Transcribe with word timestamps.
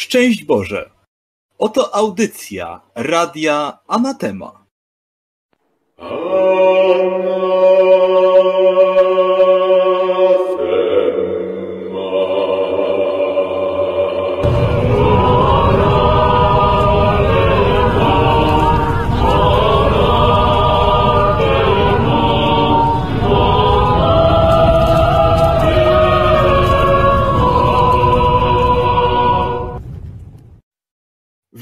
Szczęść 0.00 0.44
Boże! 0.44 0.90
Oto 1.58 1.94
audycja 1.94 2.80
Radia 2.94 3.78
Anatema. 3.86 4.66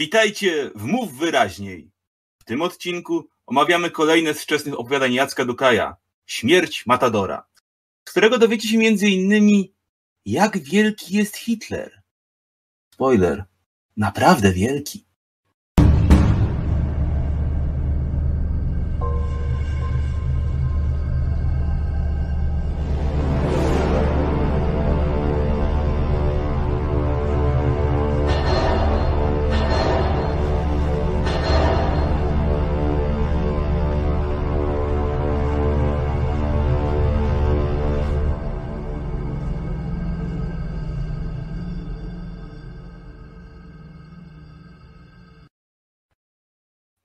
Witajcie 0.08 0.70
w 0.74 0.84
Mów 0.84 1.18
Wyraźniej. 1.18 1.90
W 2.38 2.44
tym 2.44 2.62
odcinku 2.62 3.28
omawiamy 3.46 3.90
kolejne 3.90 4.34
z 4.34 4.42
wczesnych 4.42 4.80
opowiadań 4.80 5.14
Jacka 5.14 5.44
Dukaja, 5.44 5.96
Śmierć 6.26 6.86
Matadora, 6.86 7.46
z 8.08 8.10
którego 8.10 8.38
dowiecie 8.38 8.68
się 8.68 8.84
innymi, 9.08 9.74
jak 10.26 10.58
wielki 10.58 11.16
jest 11.16 11.36
Hitler. 11.36 12.02
Spoiler, 12.94 13.44
naprawdę 13.96 14.52
wielki. 14.52 15.06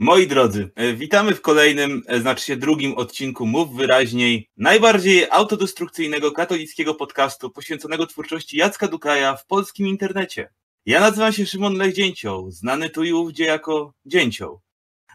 Moi 0.04 0.28
drodzy, 0.28 0.72
e, 0.76 0.94
witamy 0.94 1.36
w 1.36 1.42
kolejnym, 1.42 2.02
e, 2.08 2.20
znaczy 2.20 2.46
się 2.46 2.56
drugim 2.56 2.94
odcinku 2.94 3.46
Mów 3.46 3.76
Wyraźniej, 3.76 4.50
najbardziej 4.58 5.28
autodestrukcyjnego 5.30 6.32
katolickiego 6.32 6.96
podcastu 6.96 7.50
poświęconego 7.50 8.08
twórczości 8.08 8.58
Jacka 8.58 8.88
Dukaja 8.88 9.36
w 9.36 9.46
polskim 9.46 9.88
internecie. 9.88 10.50
Ja 10.86 11.00
nazywam 11.00 11.34
się 11.34 11.46
Szymon 11.46 11.78
Lech-Dzięcioł, 11.78 12.52
znany 12.52 12.90
tu 12.90 13.04
i 13.04 13.14
ówdzie 13.14 13.46
jako 13.46 13.94
Dzięcioł. 14.06 14.60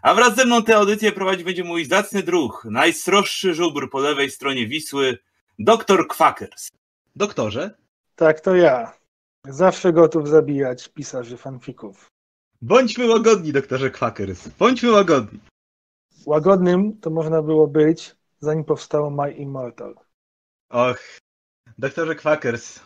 A 0.02 0.14
wraz 0.14 0.36
ze 0.36 0.44
mną 0.44 0.62
tę 0.62 0.76
audycję 0.76 1.12
prowadzić 1.12 1.44
będzie 1.44 1.64
mój 1.64 1.84
zacny 1.84 2.22
druh, 2.22 2.66
najsroższy 2.70 3.54
żubr 3.54 3.90
po 3.90 4.00
lewej 4.00 4.30
stronie 4.30 4.66
Wisły, 4.66 5.18
doktor 5.58 6.08
Kwakers. 6.08 6.70
Doktorze? 7.16 7.74
Tak, 8.16 8.40
to 8.40 8.54
ja. 8.54 8.92
Zawsze 9.44 9.92
gotów 9.92 10.28
zabijać 10.28 10.88
pisarzy 10.88 11.36
fanfików. 11.36 12.17
Bądźmy 12.62 13.06
łagodni, 13.06 13.52
doktorze 13.52 13.90
Quakers. 13.90 14.48
Bądźmy 14.48 14.90
łagodni. 14.90 15.38
Łagodnym 16.26 17.00
to 17.00 17.10
można 17.10 17.42
było 17.42 17.66
być, 17.66 18.16
zanim 18.40 18.64
powstało 18.64 19.10
My 19.10 19.32
Immortal. 19.32 19.94
Och, 20.70 21.18
doktorze 21.78 22.14
Quakers. 22.14 22.80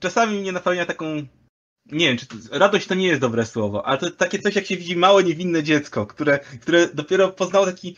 Czasami 0.00 0.40
mnie 0.40 0.52
napełnia 0.52 0.86
taką. 0.86 1.06
Nie 1.86 2.08
wiem, 2.08 2.16
czy 2.16 2.26
to... 2.26 2.34
radość 2.58 2.86
to 2.86 2.94
nie 2.94 3.06
jest 3.06 3.20
dobre 3.20 3.46
słowo, 3.46 3.86
ale 3.86 3.98
to 3.98 4.10
takie 4.10 4.38
coś, 4.38 4.56
jak 4.56 4.66
się 4.66 4.76
widzi 4.76 4.96
małe, 4.96 5.24
niewinne 5.24 5.62
dziecko, 5.62 6.06
które, 6.06 6.38
które 6.38 6.88
dopiero 6.88 7.28
poznało 7.28 7.66
taki 7.66 7.96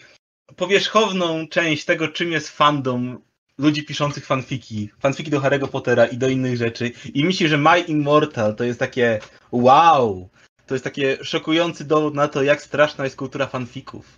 powierzchowną 0.57 1.49
część 1.49 1.85
tego, 1.85 2.09
czym 2.09 2.33
jest 2.33 2.49
fandom 2.49 3.21
ludzi 3.59 3.85
piszących 3.87 4.27
fanfiki, 4.27 4.91
fanfiki 5.01 5.31
do 5.31 5.41
Harry'ego 5.41 5.69
Pottera 5.69 6.07
i 6.07 6.17
do 6.17 6.29
innych 6.29 6.57
rzeczy 6.57 6.93
i 7.15 7.25
myśli, 7.25 7.49
że 7.49 7.59
My 7.59 7.81
Immortal 7.81 8.57
to 8.57 8.65
jest 8.65 8.79
takie 8.79 9.21
wow, 9.53 10.29
to 10.67 10.75
jest 10.75 10.85
takie 10.85 11.25
szokujący 11.25 11.85
dowód 11.85 12.15
na 12.15 12.29
to, 12.29 12.43
jak 12.43 12.63
straszna 12.63 13.05
jest 13.05 13.17
kultura 13.17 13.47
fanfików. 13.47 14.17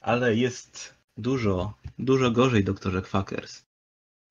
Ale 0.00 0.34
jest 0.34 0.94
dużo, 1.16 1.74
dużo 1.98 2.30
gorzej, 2.30 2.64
doktorze 2.64 3.02
Quakers. 3.02 3.62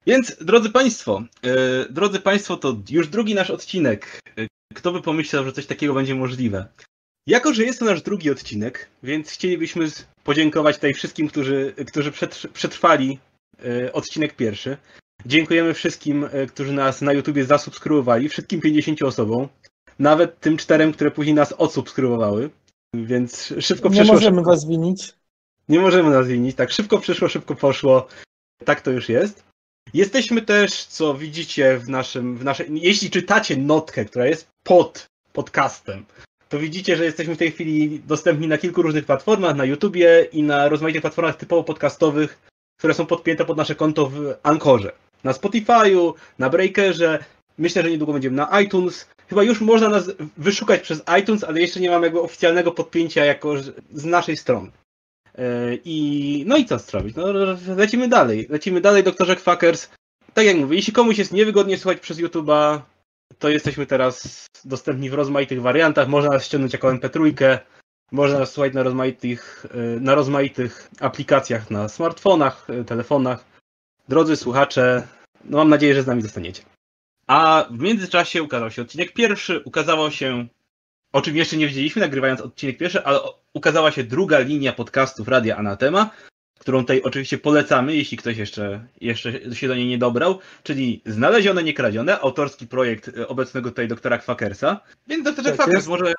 Więc, 0.08 0.38
drodzy 0.42 0.70
Państwo, 0.70 1.24
yy, 1.44 1.88
drodzy 1.90 2.20
Państwo, 2.20 2.58
to 2.58 2.78
już 2.90 3.08
drugi 3.08 3.36
nasz 3.36 3.50
odcinek. 3.50 4.20
Yy, 4.38 4.48
kto 4.74 4.92
by 4.92 5.02
pomyślał, 5.02 5.44
że 5.46 5.52
coś 5.52 5.66
takiego 5.66 5.94
będzie 5.94 6.16
możliwe? 6.16 6.68
Jako, 7.28 7.54
że 7.54 7.64
jest 7.64 7.80
to 7.80 7.86
nasz 7.86 8.02
drugi 8.02 8.32
odcinek, 8.32 8.90
więc 9.04 9.32
chcielibyśmy 9.32 9.88
podziękować 10.24 10.76
tutaj 10.76 10.94
wszystkim, 10.94 11.28
którzy, 11.28 11.74
którzy 11.88 12.12
przetrwali 12.54 13.20
yy, 13.64 13.94
odcinek 13.94 14.36
pierwszy. 14.36 14.78
Dziękujemy 15.26 15.74
wszystkim, 15.74 16.30
którzy 16.50 16.74
nas 16.74 17.02
na 17.02 17.14
YouTubie 17.14 17.46
zasubskrybowali, 17.46 18.30
wszystkim 18.30 18.62
50 18.62 19.04
osobom 19.04 19.50
nawet 20.00 20.40
tym 20.40 20.58
czterem, 20.58 20.94
które 20.94 21.12
później 21.12 21.36
nas 21.36 21.54
odsubskrybowały. 21.58 22.50
Więc 22.96 23.54
szybko 23.60 23.90
przeszło. 23.90 24.06
Nie 24.06 24.14
możemy 24.14 24.38
szybko... 24.38 24.52
was 24.52 24.68
winić. 24.68 25.14
Nie 25.70 25.80
możemy 25.80 26.10
nas 26.10 26.28
winić. 26.28 26.56
Tak, 26.56 26.72
szybko 26.72 27.00
przyszło, 27.00 27.28
szybko 27.30 27.56
poszło. 27.56 28.08
Tak 28.66 28.82
to 28.82 28.92
już 28.92 29.10
jest. 29.10 29.44
Jesteśmy 29.94 30.42
też, 30.42 30.86
co 30.86 31.14
widzicie 31.14 31.78
w 31.78 31.90
naszym, 31.90 32.38
w 32.38 32.44
naszej, 32.44 32.68
jeśli 32.72 33.10
czytacie 33.10 33.58
notkę, 33.58 34.06
która 34.06 34.26
jest 34.26 34.48
pod 34.64 35.06
podcastem, 35.34 36.06
to 36.50 36.60
widzicie, 36.60 36.98
że 36.98 37.06
jesteśmy 37.06 37.36
w 37.36 37.38
tej 37.38 37.52
chwili 37.52 38.00
dostępni 38.00 38.48
na 38.48 38.58
kilku 38.58 38.82
różnych 38.82 39.06
platformach, 39.06 39.56
na 39.56 39.66
YouTubie 39.66 40.28
i 40.32 40.44
na 40.44 40.70
rozmaitych 40.70 41.02
platformach 41.02 41.36
typowo 41.36 41.64
podcastowych, 41.64 42.40
które 42.80 42.94
są 42.94 43.06
podpięte 43.06 43.46
pod 43.46 43.58
nasze 43.58 43.76
konto 43.76 44.10
w 44.10 44.34
Ankorze. 44.44 44.92
Na 45.24 45.32
Spotify'u, 45.32 46.14
na 46.40 46.50
Breakerze, 46.50 47.26
myślę, 47.58 47.84
że 47.84 47.92
niedługo 47.92 48.14
będziemy 48.14 48.36
na 48.36 48.62
iTunes, 48.62 49.08
chyba 49.30 49.44
już 49.44 49.62
można 49.62 49.90
nas 49.90 50.12
wyszukać 50.38 50.82
przez 50.82 51.04
iTunes, 51.22 51.44
ale 51.44 51.62
jeszcze 51.62 51.80
nie 51.80 51.90
mamy 51.90 52.06
jakby 52.06 52.22
oficjalnego 52.22 52.72
podpięcia 52.72 53.26
jako 53.26 53.54
z 53.94 54.06
naszej 54.06 54.38
strony. 54.38 54.72
E, 55.36 55.76
I 55.86 56.44
no 56.48 56.58
i 56.58 56.66
co 56.66 56.80
zrobić? 56.80 57.16
No, 57.16 57.26
lecimy 57.76 58.08
dalej. 58.08 58.48
Lecimy 58.50 58.82
dalej, 58.82 59.04
doktorze 59.04 59.36
Quackers. 59.36 59.90
Tak 60.34 60.46
jak 60.46 60.58
mówię, 60.58 60.76
jeśli 60.76 60.94
komuś 60.94 61.18
jest 61.18 61.34
niewygodnie 61.34 61.78
słuchać 61.78 62.00
przez 62.00 62.18
YouTube'a, 62.18 62.80
to 63.40 63.50
jesteśmy 63.50 63.86
teraz 63.86 64.46
dostępni 64.66 65.10
w 65.10 65.14
rozmaitych 65.14 65.62
wariantach. 65.62 66.08
Można 66.08 66.30
nas 66.30 66.46
ściągnąć 66.46 66.74
jako 66.74 66.94
MP3, 66.94 67.58
można 68.12 68.40
nas 68.40 68.52
słuchać 68.52 68.74
na 68.74 68.84
rozmaitych, 68.84 69.66
e, 69.74 70.00
na 70.00 70.16
rozmaitych 70.16 70.90
aplikacjach 71.00 71.72
na 71.72 71.90
smartfonach, 71.90 72.70
e, 72.70 72.84
telefonach. 72.84 73.46
Drodzy 74.08 74.36
słuchacze, 74.36 75.08
no 75.46 75.58
mam 75.58 75.70
nadzieję, 75.70 75.96
że 75.96 76.04
z 76.04 76.08
nami 76.08 76.22
zostaniecie. 76.22 76.64
A 77.28 77.66
w 77.72 77.80
międzyczasie 77.80 78.44
ukazał 78.44 78.72
się 78.72 78.82
odcinek 78.82 79.14
pierwszy, 79.14 79.60
ukazało 79.60 80.12
się, 80.12 80.48
o 81.14 81.22
czym 81.22 81.36
jeszcze 81.36 81.58
nie 81.58 81.68
wiedzieliśmy, 81.68 82.02
nagrywając 82.02 82.42
odcinek 82.42 82.78
pierwszy, 82.78 83.04
ale 83.04 83.20
ukazała 83.54 83.92
się 83.92 84.04
druga 84.04 84.40
linia 84.40 84.74
podcastów 84.74 85.28
Radia 85.28 85.58
Anatema, 85.58 86.10
którą 86.60 86.80
tutaj 86.80 87.02
oczywiście 87.02 87.38
polecamy, 87.38 87.96
jeśli 87.96 88.18
ktoś 88.18 88.38
jeszcze, 88.38 88.88
jeszcze 89.02 89.56
się 89.56 89.68
do 89.68 89.76
niej 89.76 89.88
nie 89.88 89.98
dobrał, 89.98 90.40
czyli 90.64 91.02
Znalezione, 91.06 91.64
Niekradzione, 91.64 92.20
autorski 92.20 92.68
projekt 92.68 93.18
e, 93.18 93.28
obecnego 93.28 93.70
tutaj 93.70 93.88
doktora 93.88 94.18
Quackersa. 94.18 94.80
Więc 95.08 95.24
doktorze 95.24 95.50
tak 95.50 95.58
Quackers, 95.58 95.88
może, 95.88 96.14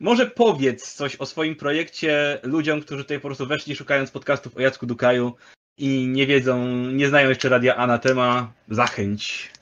może 0.00 0.26
powiedz 0.26 0.92
coś 0.92 1.16
o 1.16 1.26
swoim 1.26 1.56
projekcie 1.56 2.40
ludziom, 2.42 2.80
którzy 2.80 3.04
tutaj 3.04 3.20
po 3.20 3.28
prostu 3.28 3.46
weszli 3.46 3.76
szukając 3.76 4.10
podcastów 4.10 4.56
o 4.56 4.60
Jacku 4.60 4.86
Dukaju 4.86 5.34
i 5.78 6.06
nie 6.08 6.26
wiedzą, 6.26 6.66
nie 6.76 7.08
znają 7.08 7.28
jeszcze 7.28 7.48
Radia 7.48 7.76
Anatema. 7.76 8.52
Zachęć. 8.68 9.52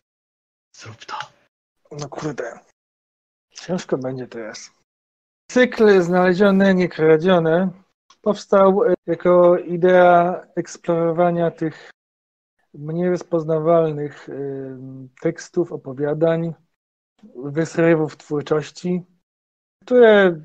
Zrób 0.80 1.04
to. 1.04 1.16
No 1.90 2.08
kurde. 2.08 2.58
Ciężko 3.50 3.98
będzie 3.98 4.26
teraz. 4.26 4.70
Cykl 5.50 6.02
znalezione, 6.02 6.74
niekradzione 6.74 7.70
powstał 8.22 8.84
e, 8.84 8.94
jako 9.06 9.58
idea 9.58 10.46
eksplorowania 10.56 11.50
tych 11.50 11.90
mniej 12.74 13.10
rozpoznawalnych 13.10 14.28
e, 14.28 14.32
tekstów, 15.20 15.72
opowiadań, 15.72 16.54
wysrywów 17.36 18.16
twórczości, 18.16 19.02
które 19.84 20.40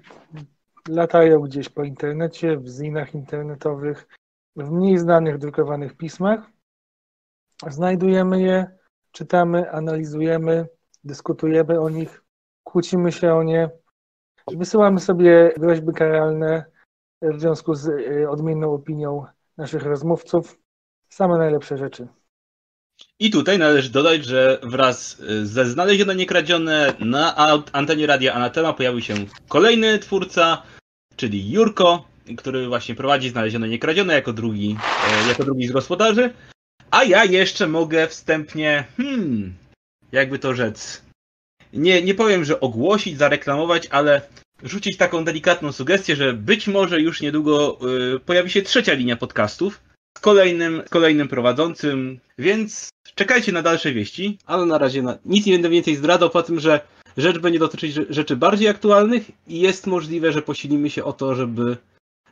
latają 0.88 1.40
gdzieś 1.40 1.70
po 1.70 1.84
internecie, 1.84 2.58
w 2.58 2.68
zinach 2.68 3.16
internetowych, 3.16 4.08
w 4.56 4.72
mniej 4.72 4.98
znanych 4.98 5.38
drukowanych 5.38 5.98
pismach. 5.98 6.52
Znajdujemy 7.68 8.42
je 8.42 8.85
czytamy, 9.16 9.72
analizujemy, 9.72 10.68
dyskutujemy 11.04 11.80
o 11.80 11.90
nich, 11.90 12.24
kłócimy 12.64 13.12
się 13.12 13.34
o 13.34 13.44
nie, 13.44 13.70
wysyłamy 14.48 15.00
sobie 15.00 15.54
groźby 15.58 15.94
karalne 15.94 16.66
w 17.22 17.40
związku 17.40 17.76
z 17.76 17.88
y, 17.88 18.30
odmienną 18.30 18.74
opinią 18.74 19.26
naszych 19.58 19.84
rozmówców. 19.84 20.60
Same 21.10 21.38
najlepsze 21.38 21.78
rzeczy. 21.78 22.08
I 23.20 23.32
tutaj 23.32 23.60
należy 23.60 23.90
dodać, 23.90 24.26
że 24.26 24.60
wraz 24.64 25.22
ze 25.44 25.66
Znalezione 25.66 26.16
Niekradzione 26.16 26.94
na 27.00 27.36
antenie 27.72 28.08
Radia 28.08 28.34
Anatema 28.34 28.74
pojawił 28.74 29.02
się 29.02 29.14
kolejny 29.48 30.00
twórca, 30.00 30.64
czyli 31.16 31.52
Jurko, 31.52 32.06
który 32.38 32.68
właśnie 32.68 32.96
prowadzi 32.96 33.30
Znalezione 33.30 33.68
Niekradzione 33.68 34.14
jako 34.14 34.34
drugi, 34.34 34.78
e, 35.26 35.30
jako 35.30 35.44
drugi 35.44 35.68
z 35.68 35.72
gospodarzy. 35.72 36.34
A 36.92 37.04
ja 37.04 37.26
jeszcze 37.26 37.68
mogę 37.68 38.08
wstępnie, 38.08 38.84
hmm, 38.98 39.54
jakby 40.12 40.40
to 40.40 40.54
rzec, 40.54 41.02
nie, 41.74 42.02
nie 42.02 42.16
powiem, 42.16 42.46
że 42.46 42.60
ogłosić, 42.60 43.18
zareklamować, 43.18 43.88
ale 43.88 44.22
rzucić 44.64 44.98
taką 44.98 45.26
delikatną 45.26 45.72
sugestię, 45.72 46.16
że 46.16 46.34
być 46.34 46.68
może 46.68 47.02
już 47.02 47.22
niedługo 47.22 47.80
y, 48.16 48.20
pojawi 48.20 48.50
się 48.50 48.62
trzecia 48.62 48.94
linia 48.94 49.16
podcastów 49.16 49.80
z 50.18 50.22
kolejnym, 50.22 50.84
kolejnym 50.90 51.28
prowadzącym, 51.28 52.20
więc 52.38 52.90
czekajcie 53.16 53.52
na 53.52 53.62
dalsze 53.62 53.92
wieści, 53.94 54.38
ale 54.46 54.66
na 54.66 54.78
razie 54.78 55.02
na, 55.02 55.18
nic 55.26 55.46
nie 55.46 55.54
będę 55.54 55.70
więcej 55.70 55.96
zdradzał 55.96 56.30
po 56.30 56.44
tym, 56.44 56.60
że 56.60 56.80
rzecz 57.18 57.38
będzie 57.38 57.60
dotyczyć 57.60 57.94
rzeczy 58.10 58.36
bardziej 58.36 58.68
aktualnych 58.68 59.32
i 59.48 59.60
jest 59.60 59.88
możliwe, 59.88 60.32
że 60.32 60.42
posilimy 60.42 60.90
się 60.90 61.04
o 61.04 61.14
to, 61.14 61.36
żeby, 61.36 61.78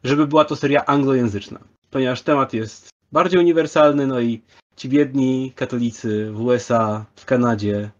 żeby 0.03 0.27
była 0.27 0.45
to 0.45 0.55
seria 0.55 0.85
anglojęzyczna, 0.85 1.59
ponieważ 1.91 2.21
temat 2.21 2.53
jest 2.53 2.92
bardziej 3.13 3.39
uniwersalny, 3.39 4.07
no 4.07 4.19
i 4.19 4.41
ci 4.75 4.89
biedni 4.89 5.53
katolicy 5.55 6.31
w 6.31 6.41
USA, 6.41 7.05
w 7.15 7.25
Kanadzie, 7.25 7.91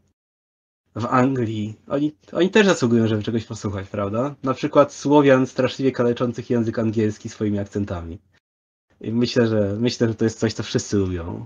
w 0.96 1.06
Anglii, 1.06 1.80
oni, 1.88 2.16
oni 2.34 2.50
też 2.50 2.66
zasługują, 2.68 3.08
żeby 3.08 3.24
czegoś 3.24 3.46
posłuchać, 3.46 3.88
prawda? 3.90 4.36
Na 4.44 4.54
przykład 4.54 4.94
Słowian 4.94 5.48
straszliwie 5.48 5.92
kaleczących 5.92 6.50
język 6.50 6.80
angielski 6.80 7.30
swoimi 7.30 7.60
akcentami. 7.60 8.20
I 9.02 9.12
myślę, 9.12 9.48
że 9.48 9.76
myślę, 9.80 10.08
że 10.08 10.16
to 10.16 10.24
jest 10.24 10.40
coś, 10.40 10.54
co 10.54 10.64
wszyscy 10.64 10.98
lubią. 10.98 11.46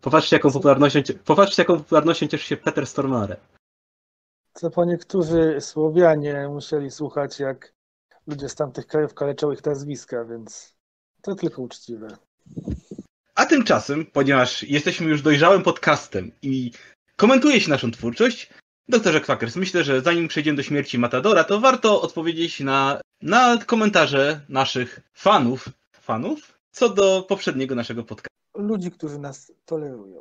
Popatrzcie, 0.00 0.36
jaką 0.36 0.52
popularnością, 0.52 1.00
popatrzcie, 1.24 1.62
jaką 1.62 1.76
popularnością 1.76 2.26
cieszy 2.26 2.46
się 2.46 2.56
Peter 2.56 2.86
Stormare. 2.86 3.36
Co 4.54 4.70
po 4.70 4.84
niektórzy 4.84 5.56
Słowianie 5.60 6.48
musieli 6.48 6.90
słuchać, 6.90 7.40
jak 7.40 7.74
ludzie 8.26 8.48
z 8.48 8.54
tamtych 8.54 8.86
krajów 8.86 9.14
kaleczyły 9.14 9.54
ich 9.54 9.64
nazwiska, 9.64 10.24
więc 10.24 10.74
to 11.22 11.34
tylko 11.34 11.62
uczciwe. 11.62 12.08
A 13.34 13.46
tymczasem, 13.46 14.06
ponieważ 14.06 14.62
jesteśmy 14.62 15.10
już 15.10 15.22
dojrzałym 15.22 15.62
podcastem 15.62 16.30
i 16.42 16.70
komentuje 17.16 17.60
się 17.60 17.70
naszą 17.70 17.90
twórczość, 17.90 18.50
Doktorze 18.88 19.20
Quackers, 19.20 19.56
myślę, 19.56 19.84
że 19.84 20.00
zanim 20.00 20.28
przejdziemy 20.28 20.56
do 20.56 20.62
śmierci 20.62 20.98
Matadora, 20.98 21.44
to 21.44 21.60
warto 21.60 22.02
odpowiedzieć 22.02 22.60
na, 22.60 23.00
na 23.22 23.58
komentarze 23.66 24.40
naszych 24.48 25.00
fanów, 25.14 25.68
fanów, 25.92 26.58
co 26.70 26.88
do 26.88 27.22
poprzedniego 27.28 27.74
naszego 27.74 28.04
podcastu. 28.04 28.34
Ludzi, 28.54 28.90
którzy 28.90 29.18
nas 29.18 29.52
tolerują. 29.66 30.20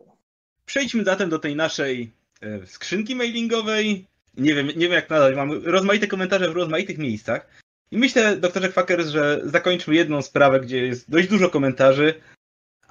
Przejdźmy 0.66 1.04
zatem 1.04 1.30
do 1.30 1.40
tej 1.40 1.56
naszej 1.56 2.12
e, 2.42 2.66
skrzynki 2.68 3.16
mailingowej. 3.16 4.08
Nie 4.38 4.56
wiem, 4.56 4.68
nie 4.68 4.74
wiem 4.74 4.92
jak 4.92 5.10
nadal, 5.10 5.36
mamy 5.36 5.60
rozmaite 5.60 6.08
komentarze 6.08 6.50
w 6.50 6.56
rozmaitych 6.56 6.98
miejscach. 6.98 7.48
I 7.92 7.98
myślę, 7.98 8.38
doktorze 8.38 8.70
Quackers, 8.70 9.08
że 9.08 9.42
zakończmy 9.44 9.96
jedną 9.96 10.22
sprawę, 10.22 10.60
gdzie 10.60 10.88
jest 10.88 11.10
dość 11.10 11.28
dużo 11.28 11.50
komentarzy, 11.50 12.14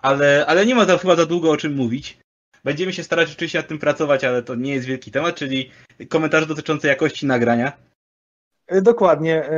ale, 0.03 0.47
ale 0.47 0.67
nie 0.67 0.75
ma 0.75 0.87
tam 0.87 0.99
chyba 0.99 1.17
za 1.17 1.27
długo 1.27 1.51
o 1.51 1.57
czym 1.57 1.75
mówić. 1.75 2.19
Będziemy 2.65 2.93
się 2.93 3.03
starać 3.03 3.33
oczywiście 3.33 3.59
nad 3.59 3.69
tym 3.69 3.79
pracować, 3.79 4.25
ale 4.25 4.43
to 4.43 4.55
nie 4.55 4.75
jest 4.75 4.87
wielki 4.87 5.11
temat, 5.11 5.35
czyli 5.35 5.71
komentarze 6.09 6.47
dotyczące 6.47 6.89
jakości 6.89 7.27
nagrania. 7.27 7.73
E, 8.67 8.83
dokładnie. 8.83 9.51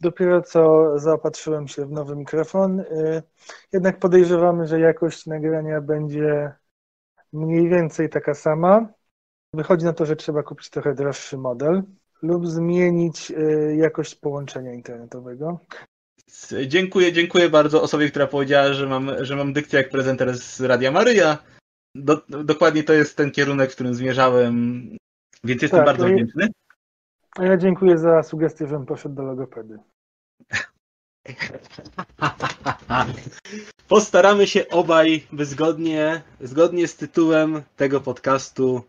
Dopiero 0.00 0.42
co 0.42 0.92
zaopatrzyłem 0.98 1.68
się 1.68 1.86
w 1.86 1.90
nowy 1.90 2.16
mikrofon. 2.16 2.80
E, 2.80 3.22
jednak 3.72 3.98
podejrzewamy, 3.98 4.66
że 4.66 4.80
jakość 4.80 5.26
nagrania 5.26 5.80
będzie 5.80 6.52
mniej 7.32 7.68
więcej 7.68 8.08
taka 8.08 8.34
sama. 8.34 8.88
Wychodzi 9.54 9.84
na 9.84 9.92
to, 9.92 10.06
że 10.06 10.16
trzeba 10.16 10.42
kupić 10.42 10.70
trochę 10.70 10.94
droższy 10.94 11.38
model 11.38 11.82
lub 12.22 12.46
zmienić 12.46 13.30
e, 13.30 13.76
jakość 13.76 14.14
połączenia 14.14 14.72
internetowego. 14.72 15.60
Dziękuję, 16.66 17.12
dziękuję 17.12 17.48
bardzo 17.48 17.82
osobie, 17.82 18.10
która 18.10 18.26
powiedziała, 18.26 18.72
że 18.72 18.86
mam, 18.86 19.24
że 19.24 19.36
mam 19.36 19.52
dykcję 19.52 19.78
jak 19.78 19.90
prezenter 19.90 20.38
z 20.38 20.60
Radia 20.60 20.90
Maryja. 20.90 21.38
Do, 21.94 22.22
dokładnie 22.28 22.82
to 22.82 22.92
jest 22.92 23.16
ten 23.16 23.30
kierunek, 23.30 23.70
w 23.70 23.74
którym 23.74 23.94
zmierzałem, 23.94 24.82
więc 25.44 25.62
jestem 25.62 25.78
tak, 25.78 25.86
bardzo 25.86 26.08
no 26.08 26.14
wdzięczny. 26.14 26.48
A 27.38 27.44
ja 27.44 27.56
dziękuję 27.56 27.98
za 27.98 28.22
sugestię, 28.22 28.66
żebym 28.66 28.86
poszedł 28.86 29.14
do 29.14 29.22
logopedy. 29.22 29.78
Postaramy 33.88 34.46
się 34.46 34.68
obaj, 34.68 35.26
by 35.32 35.44
zgodnie, 35.44 36.22
zgodnie 36.40 36.88
z 36.88 36.96
tytułem 36.96 37.62
tego 37.76 38.00
podcastu 38.00 38.82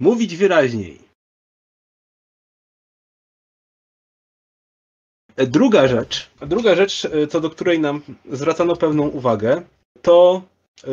mówić 0.00 0.36
wyraźniej. 0.36 1.13
Druga 5.36 5.88
rzecz, 5.88 6.30
druga 6.40 6.74
rzecz, 6.74 7.08
co 7.30 7.40
do 7.40 7.50
której 7.50 7.80
nam 7.80 8.02
zwracano 8.30 8.76
pewną 8.76 9.08
uwagę, 9.08 9.62
to 10.02 10.42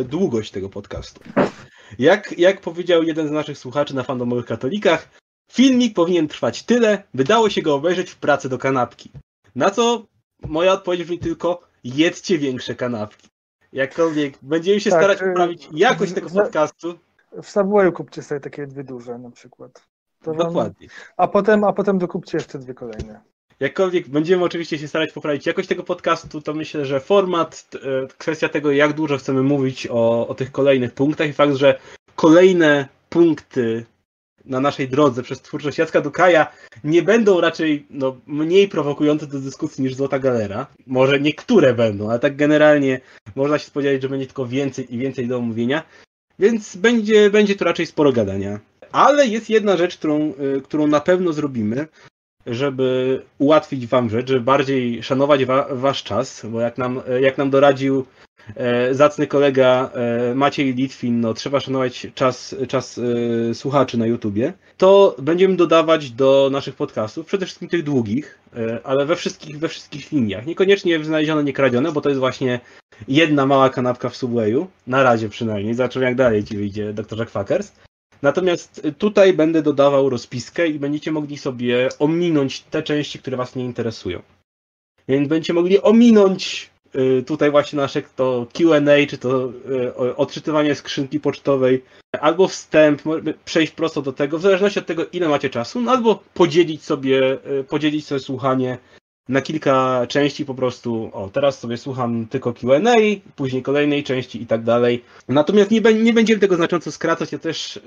długość 0.06 0.52
tego 0.52 0.70
podcastu. 0.70 1.22
Jak, 2.00 2.40
jak 2.40 2.62
powiedział 2.62 3.04
jeden 3.04 3.28
z 3.28 3.32
naszych 3.32 3.58
słuchaczy 3.58 3.96
na 3.96 4.04
fandomowych 4.04 4.46
katolikach, 4.46 5.10
filmik 5.52 5.94
powinien 5.94 6.28
trwać 6.28 6.64
tyle, 6.64 7.04
by 7.14 7.24
dało 7.24 7.50
się 7.50 7.62
go 7.62 7.76
obejrzeć 7.76 8.10
w 8.10 8.18
pracy 8.18 8.50
do 8.50 8.58
kanapki. 8.58 9.12
Na 9.56 9.70
co 9.70 10.06
moja 10.42 10.74
odpowiedź 10.74 11.04
brzmi 11.04 11.20
tylko, 11.20 11.62
jedzcie 11.84 12.38
większe 12.38 12.76
kanapki. 12.76 13.28
Jakkolwiek 13.74 14.38
będziemy 14.42 14.80
się 14.80 14.90
tak, 14.90 15.00
starać 15.00 15.22
y, 15.22 15.26
poprawić 15.26 15.70
jakość 15.74 16.14
tego 16.14 16.30
podcastu. 16.30 17.00
W 17.44 17.50
Subwayu 17.50 17.92
kupcie 17.92 18.24
sobie 18.24 18.42
takie 18.42 18.68
dwie 18.68 18.84
duże 18.84 19.18
na 19.18 19.32
przykład. 19.32 19.88
To 20.24 20.34
Dokładnie. 20.34 20.88
Wam... 20.88 20.98
A, 21.18 21.28
potem, 21.28 21.64
a 21.64 21.74
potem 21.74 21.98
dokupcie 21.98 22.38
jeszcze 22.38 22.60
dwie 22.60 22.74
kolejne. 22.74 23.22
Jakkolwiek 23.62 24.10
będziemy 24.10 24.44
oczywiście 24.44 24.78
się 24.78 24.88
starać 24.88 25.12
poprawić 25.12 25.46
jakość 25.46 25.68
tego 25.68 25.84
podcastu, 25.84 26.42
to 26.42 26.54
myślę, 26.54 26.86
że 26.86 27.00
format, 27.00 27.70
e, 27.76 28.08
kwestia 28.18 28.50
tego, 28.50 28.72
jak 28.72 28.94
dużo 28.94 29.18
chcemy 29.18 29.44
mówić 29.44 29.88
o, 29.92 30.28
o 30.28 30.36
tych 30.36 30.52
kolejnych 30.52 30.94
punktach 30.94 31.30
i 31.30 31.34
fakt, 31.34 31.56
że 31.56 31.80
kolejne 32.16 32.88
punkty 33.10 33.86
na 34.46 34.60
naszej 34.60 34.90
drodze 34.90 35.24
przez 35.24 35.42
twórczość 35.42 35.78
Jacka 35.78 36.02
Dukaja 36.02 36.48
nie 36.84 37.02
będą 37.02 37.42
raczej 37.42 37.86
no, 37.90 38.18
mniej 38.28 38.68
prowokujące 38.68 39.28
do 39.28 39.40
dyskusji 39.40 39.84
niż 39.84 39.96
Złota 39.96 40.20
Galera. 40.20 40.68
Może 40.88 41.20
niektóre 41.20 41.74
będą, 41.74 42.10
ale 42.10 42.20
tak 42.20 42.36
generalnie 42.36 43.02
można 43.36 43.60
się 43.60 43.66
spodziewać, 43.66 44.02
że 44.02 44.10
będzie 44.10 44.26
tylko 44.26 44.46
więcej 44.46 44.96
i 44.96 44.98
więcej 44.98 45.28
do 45.28 45.38
omówienia. 45.38 45.84
Więc 46.40 46.76
będzie, 46.76 47.30
będzie 47.30 47.56
to 47.56 47.66
raczej 47.66 47.86
sporo 47.86 48.12
gadania. 48.12 48.60
Ale 48.92 49.28
jest 49.28 49.50
jedna 49.50 49.78
rzecz, 49.78 49.98
którą, 49.98 50.34
y, 50.58 50.62
którą 50.62 50.88
na 50.88 51.00
pewno 51.00 51.34
zrobimy, 51.34 51.88
żeby 52.46 53.22
ułatwić 53.38 53.88
wam 53.88 54.10
rzecz, 54.10 54.28
żeby 54.28 54.42
bardziej 54.42 55.04
szanować 55.04 55.46
wa 55.46 55.68
wasz 55.72 56.04
czas, 56.04 56.46
bo 56.50 56.62
jak 56.62 56.78
nam, 56.78 57.02
jak 57.22 57.38
nam 57.38 57.50
doradził 57.50 58.06
e, 58.56 58.94
zacny 58.96 59.28
kolega 59.28 59.90
e, 59.94 60.36
Maciej 60.36 60.74
Litwin, 60.74 61.22
no 61.22 61.34
trzeba 61.34 61.60
szanować 61.60 62.08
czas, 62.16 62.56
czas 62.68 63.00
e, 63.50 63.54
słuchaczy 63.54 63.98
na 63.98 64.06
YouTubie, 64.06 64.54
to 64.78 65.16
będziemy 65.20 65.56
dodawać 65.56 66.12
do 66.12 66.50
naszych 66.52 66.76
podcastów, 66.76 67.26
przede 67.26 67.46
wszystkim 67.46 67.70
tych 67.70 67.84
długich, 67.84 68.40
ale 68.84 69.06
we 69.06 69.16
wszystkich, 69.16 69.60
we 69.60 69.68
wszystkich 69.68 70.12
liniach. 70.12 70.46
Niekoniecznie 70.46 71.04
znalezione, 71.04 71.44
nie 71.44 71.54
kradzione, 71.54 71.92
bo 71.92 72.02
to 72.02 72.10
jest 72.10 72.20
właśnie 72.20 72.60
jedna 73.08 73.46
mała 73.46 73.70
kanapka 73.70 74.10
w 74.10 74.16
Subwayu, 74.16 74.68
na 74.88 75.04
razie 75.04 75.30
przynajmniej, 75.30 75.74
zobaczymy 75.74 76.06
jak 76.06 76.16
dalej 76.16 76.44
ci 76.44 76.58
wyjdzie 76.58 76.94
Dr. 76.94 77.28
Quackers. 77.32 77.72
Natomiast 78.22 78.88
tutaj 78.98 79.34
będę 79.34 79.62
dodawał 79.62 80.10
rozpiskę 80.10 80.68
i 80.68 80.80
będziecie 80.80 81.12
mogli 81.12 81.38
sobie 81.38 81.90
ominąć 82.00 82.62
te 82.62 82.84
części, 82.84 83.20
które 83.20 83.38
Was 83.38 83.56
nie 83.56 83.66
interesują. 83.66 84.22
Więc 85.08 85.28
będziecie 85.28 85.54
mogli 85.54 85.82
ominąć 85.82 86.70
y, 86.96 87.24
tutaj 87.24 87.52
właśnie 87.52 87.78
nasze 87.78 88.02
to 88.16 88.48
Q&A, 88.54 89.08
czy 89.08 89.18
to 89.18 89.52
y, 90.00 90.16
odczytywanie 90.16 90.76
skrzynki 90.76 91.20
pocztowej, 91.20 91.84
albo 92.20 92.48
wstęp, 92.48 93.02
przejść 93.46 93.74
prosto 93.74 94.02
do 94.02 94.14
tego, 94.14 94.38
w 94.38 94.42
zależności 94.42 94.80
od 94.80 94.86
tego, 94.86 95.06
ile 95.14 95.30
macie 95.30 95.50
czasu, 95.50 95.82
no 95.82 95.92
albo 95.92 96.24
podzielić 96.34 96.84
sobie, 96.84 97.38
y, 97.60 97.64
podzielić 97.64 98.06
sobie 98.06 98.20
słuchanie 98.20 98.78
na 99.32 99.42
kilka 99.42 100.08
części 100.08 100.46
po 100.46 100.56
prostu, 100.56 101.10
o 101.14 101.30
teraz 101.30 101.60
sobie 101.60 101.78
słucham 101.78 102.28
tylko 102.28 102.54
Q&A, 102.54 102.96
później 103.36 103.64
kolejnej 103.64 104.04
części 104.04 104.42
i 104.42 104.46
tak 104.46 104.64
dalej. 104.64 105.04
Natomiast 105.28 105.72
nie, 105.72 105.82
nie 105.82 106.14
będziemy 106.14 106.40
tego 106.40 106.56
znacząco 106.56 106.92
skracać, 106.92 107.32
ja 107.32 107.40
też, 107.40 107.80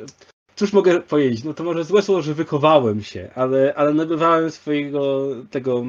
cóż 0.56 0.72
mogę 0.72 1.00
powiedzieć, 1.00 1.44
no 1.44 1.54
to 1.54 1.64
może 1.64 1.84
złe 1.84 2.02
słowo, 2.02 2.22
że 2.22 2.34
wykowałem 2.34 3.02
się, 3.02 3.30
ale, 3.34 3.74
ale 3.76 3.94
nabywałem 3.94 4.50
swojego 4.50 5.28
tego, 5.50 5.84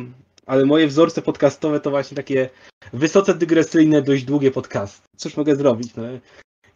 ale 0.46 0.66
moje 0.66 0.88
wzorce 0.88 1.22
podcastowe 1.22 1.80
to 1.80 1.90
właśnie 1.90 2.16
takie 2.16 2.50
wysoce 2.94 3.34
dygresyjne, 3.34 4.02
dość 4.02 4.24
długie 4.24 4.52
podcasty. 4.52 5.08
Cóż 5.18 5.38
mogę 5.38 5.56
zrobić, 5.56 5.96
no, 5.96 6.04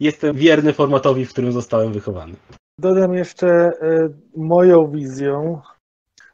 jestem 0.00 0.36
wierny 0.36 0.72
formatowi, 0.72 1.26
w 1.26 1.30
którym 1.30 1.52
zostałem 1.52 1.92
wychowany. 1.92 2.34
Dodam 2.78 3.14
jeszcze 3.14 3.70
y, 3.70 4.12
moją 4.36 4.90
wizją 4.90 5.60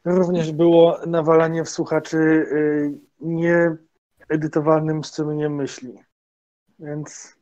Również 0.07 0.51
było 0.51 0.99
nawalanie 1.07 1.63
w 1.63 1.69
słuchaczy 1.69 2.17
y, 2.17 2.99
nieedytowalnym 3.21 5.03
strumieniem 5.03 5.55
myśli. 5.55 5.93
Więc 6.79 7.35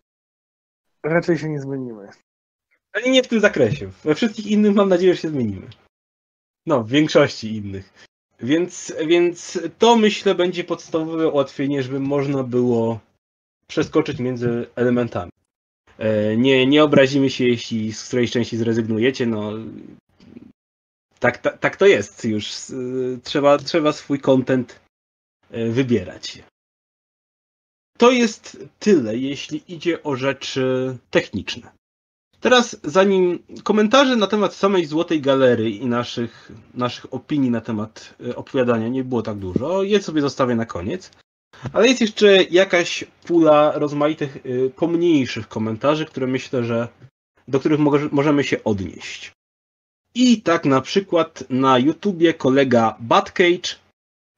raczej 1.03 1.37
się 1.37 1.49
nie 1.49 1.61
zmienimy. 1.61 2.09
Ale 2.93 3.09
nie 3.09 3.23
w 3.23 3.27
tym 3.27 3.39
zakresie. 3.39 3.89
We 4.03 4.15
wszystkich 4.15 4.47
innych 4.47 4.75
mam 4.75 4.89
nadzieję, 4.89 5.13
że 5.13 5.21
się 5.21 5.29
zmienimy. 5.29 5.67
No, 6.65 6.83
w 6.83 6.89
większości 6.89 7.55
innych. 7.55 7.93
Więc, 8.39 8.93
więc 9.07 9.59
to 9.79 9.95
myślę 9.95 10.35
będzie 10.35 10.63
podstawowe 10.63 11.27
ułatwienie, 11.27 11.83
żeby 11.83 11.99
można 11.99 12.43
było 12.43 12.99
przeskoczyć 13.67 14.19
między 14.19 14.67
elementami. 14.75 15.31
E, 15.97 16.37
nie, 16.37 16.67
nie 16.67 16.83
obrazimy 16.83 17.29
się, 17.29 17.45
jeśli 17.45 17.93
z 17.93 18.07
którejś 18.07 18.31
części 18.31 18.57
zrezygnujecie, 18.57 19.25
no 19.25 19.51
tak, 21.19 21.37
tak, 21.37 21.59
tak 21.59 21.77
to 21.77 21.85
jest 21.85 22.25
już. 22.25 22.51
Trzeba, 23.23 23.57
trzeba 23.57 23.93
swój 23.93 24.19
content 24.19 24.79
e, 25.51 25.69
wybierać. 25.69 26.43
To 27.97 28.11
jest 28.11 28.57
tyle, 28.79 29.17
jeśli 29.17 29.63
idzie 29.67 30.03
o 30.03 30.15
rzeczy 30.15 30.97
techniczne. 31.09 31.71
Teraz, 32.39 32.77
zanim 32.83 33.39
komentarze 33.63 34.15
na 34.15 34.27
temat 34.27 34.53
samej 34.53 34.85
Złotej 34.85 35.21
Galerii 35.21 35.81
i 35.81 35.85
naszych, 35.85 36.51
naszych 36.73 37.13
opinii 37.13 37.51
na 37.51 37.61
temat 37.61 38.15
e, 38.27 38.35
opowiadania 38.35 38.87
nie 38.87 39.03
było 39.03 39.21
tak 39.21 39.37
dużo, 39.37 39.83
je 39.83 40.01
sobie 40.01 40.21
zostawię 40.21 40.55
na 40.55 40.65
koniec. 40.65 41.11
Ale 41.73 41.87
jest 41.87 42.01
jeszcze 42.01 42.43
jakaś 42.43 43.03
pula 43.25 43.71
rozmaitych, 43.75 44.37
pomniejszych 44.75 45.47
komentarzy, 45.47 46.05
które 46.05 46.27
myślę, 46.27 46.63
że 46.63 46.87
do 47.47 47.59
których 47.59 47.79
możemy 48.11 48.43
się 48.43 48.63
odnieść. 48.63 49.31
I 50.15 50.41
tak 50.41 50.65
na 50.65 50.81
przykład 50.81 51.43
na 51.49 51.77
YouTubie 51.77 52.33
kolega 52.33 52.95
Batcage 52.99 53.75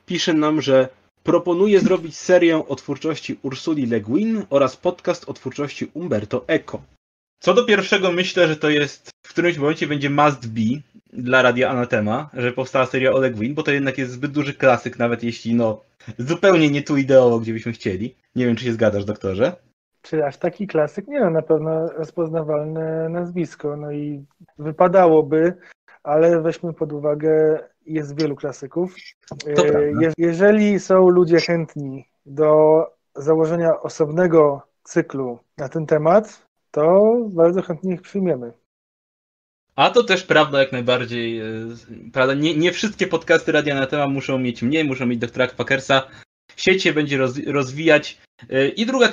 pisze 0.06 0.34
nam, 0.34 0.62
że 0.62 0.90
proponuje 1.24 1.80
zrobić 1.80 2.18
serię 2.18 2.68
o 2.68 2.76
twórczości 2.76 3.40
Ursuli 3.42 3.86
Le 3.86 4.02
Guin 4.02 4.46
oraz 4.50 4.76
podcast 4.76 5.30
o 5.30 5.34
twórczości 5.34 5.92
Umberto 5.94 6.44
Eco. 6.48 6.82
Co 7.40 7.54
do 7.54 7.64
pierwszego, 7.64 8.12
myślę, 8.12 8.48
że 8.48 8.56
to 8.56 8.70
jest 8.70 9.10
w 9.26 9.30
którymś 9.30 9.58
momencie 9.58 9.88
będzie 9.88 10.10
must 10.10 10.48
be 10.48 10.82
dla 11.14 11.42
Radia 11.42 11.70
Anatema, 11.70 12.30
że 12.34 12.52
powstała 12.52 12.86
seria 12.86 13.12
o 13.12 13.20
Le 13.20 13.32
Guin, 13.32 13.54
bo 13.54 13.64
to 13.64 13.72
jednak 13.72 13.98
jest 13.98 14.12
zbyt 14.12 14.32
duży 14.32 14.54
klasyk, 14.54 15.00
nawet 15.00 15.24
jeśli 15.24 15.56
no 15.56 15.82
zupełnie 16.20 16.70
nie 16.70 16.82
tu 16.84 16.98
ideowo, 16.98 17.40
gdzie 17.40 17.54
byśmy 17.54 17.74
chcieli. 17.74 18.16
Nie 18.36 18.46
wiem, 18.46 18.56
czy 18.56 18.64
się 18.64 18.74
zgadzasz, 18.74 19.06
doktorze? 19.06 19.56
Czy 20.10 20.26
aż 20.26 20.38
taki 20.38 20.68
klasyk? 20.68 21.08
Nie, 21.08 21.20
no, 21.20 21.30
na 21.30 21.42
pewno 21.42 21.88
rozpoznawalne 21.88 23.10
nazwisko, 23.10 23.78
no 23.78 23.92
i 23.92 24.26
wypadałoby, 24.60 25.54
ale 26.04 26.42
weźmy 26.42 26.74
pod 26.74 26.94
uwagę, 26.94 27.60
jest 27.86 28.22
wielu 28.22 28.36
klasyków. 28.36 28.96
Je, 30.02 30.12
jeżeli 30.18 30.80
są 30.80 31.10
ludzie 31.10 31.40
chętni 31.40 32.06
do 32.26 32.84
założenia 33.16 33.82
osobnego 33.82 34.62
cyklu 34.84 35.40
na 35.58 35.70
ten 35.70 35.86
temat, 35.86 36.48
to 36.72 37.16
bardzo 37.30 37.62
chętnie 37.62 37.94
ich 37.94 38.02
przyjmiemy. 38.02 38.54
A 39.76 39.90
to 39.90 40.04
też 40.04 40.24
prawda 40.24 40.60
jak 40.60 40.72
najbardziej. 40.72 41.40
E, 41.40 41.46
prawda? 42.14 42.34
Nie, 42.34 42.58
nie 42.58 42.72
wszystkie 42.72 43.08
podcasty 43.08 43.52
Radia 43.52 43.76
na 43.76 43.88
temat 43.88 44.10
muszą 44.10 44.38
mieć 44.38 44.62
mnie, 44.62 44.84
muszą 44.84 45.06
mieć 45.06 45.20
doktora 45.20 45.48
Packersa. 45.48 46.08
Sieć 46.56 46.84
się 46.84 46.94
będzie 46.94 47.18
roz, 47.18 47.40
rozwijać. 47.48 48.22
E, 48.50 48.68
I 48.68 48.86
druga 48.86 49.10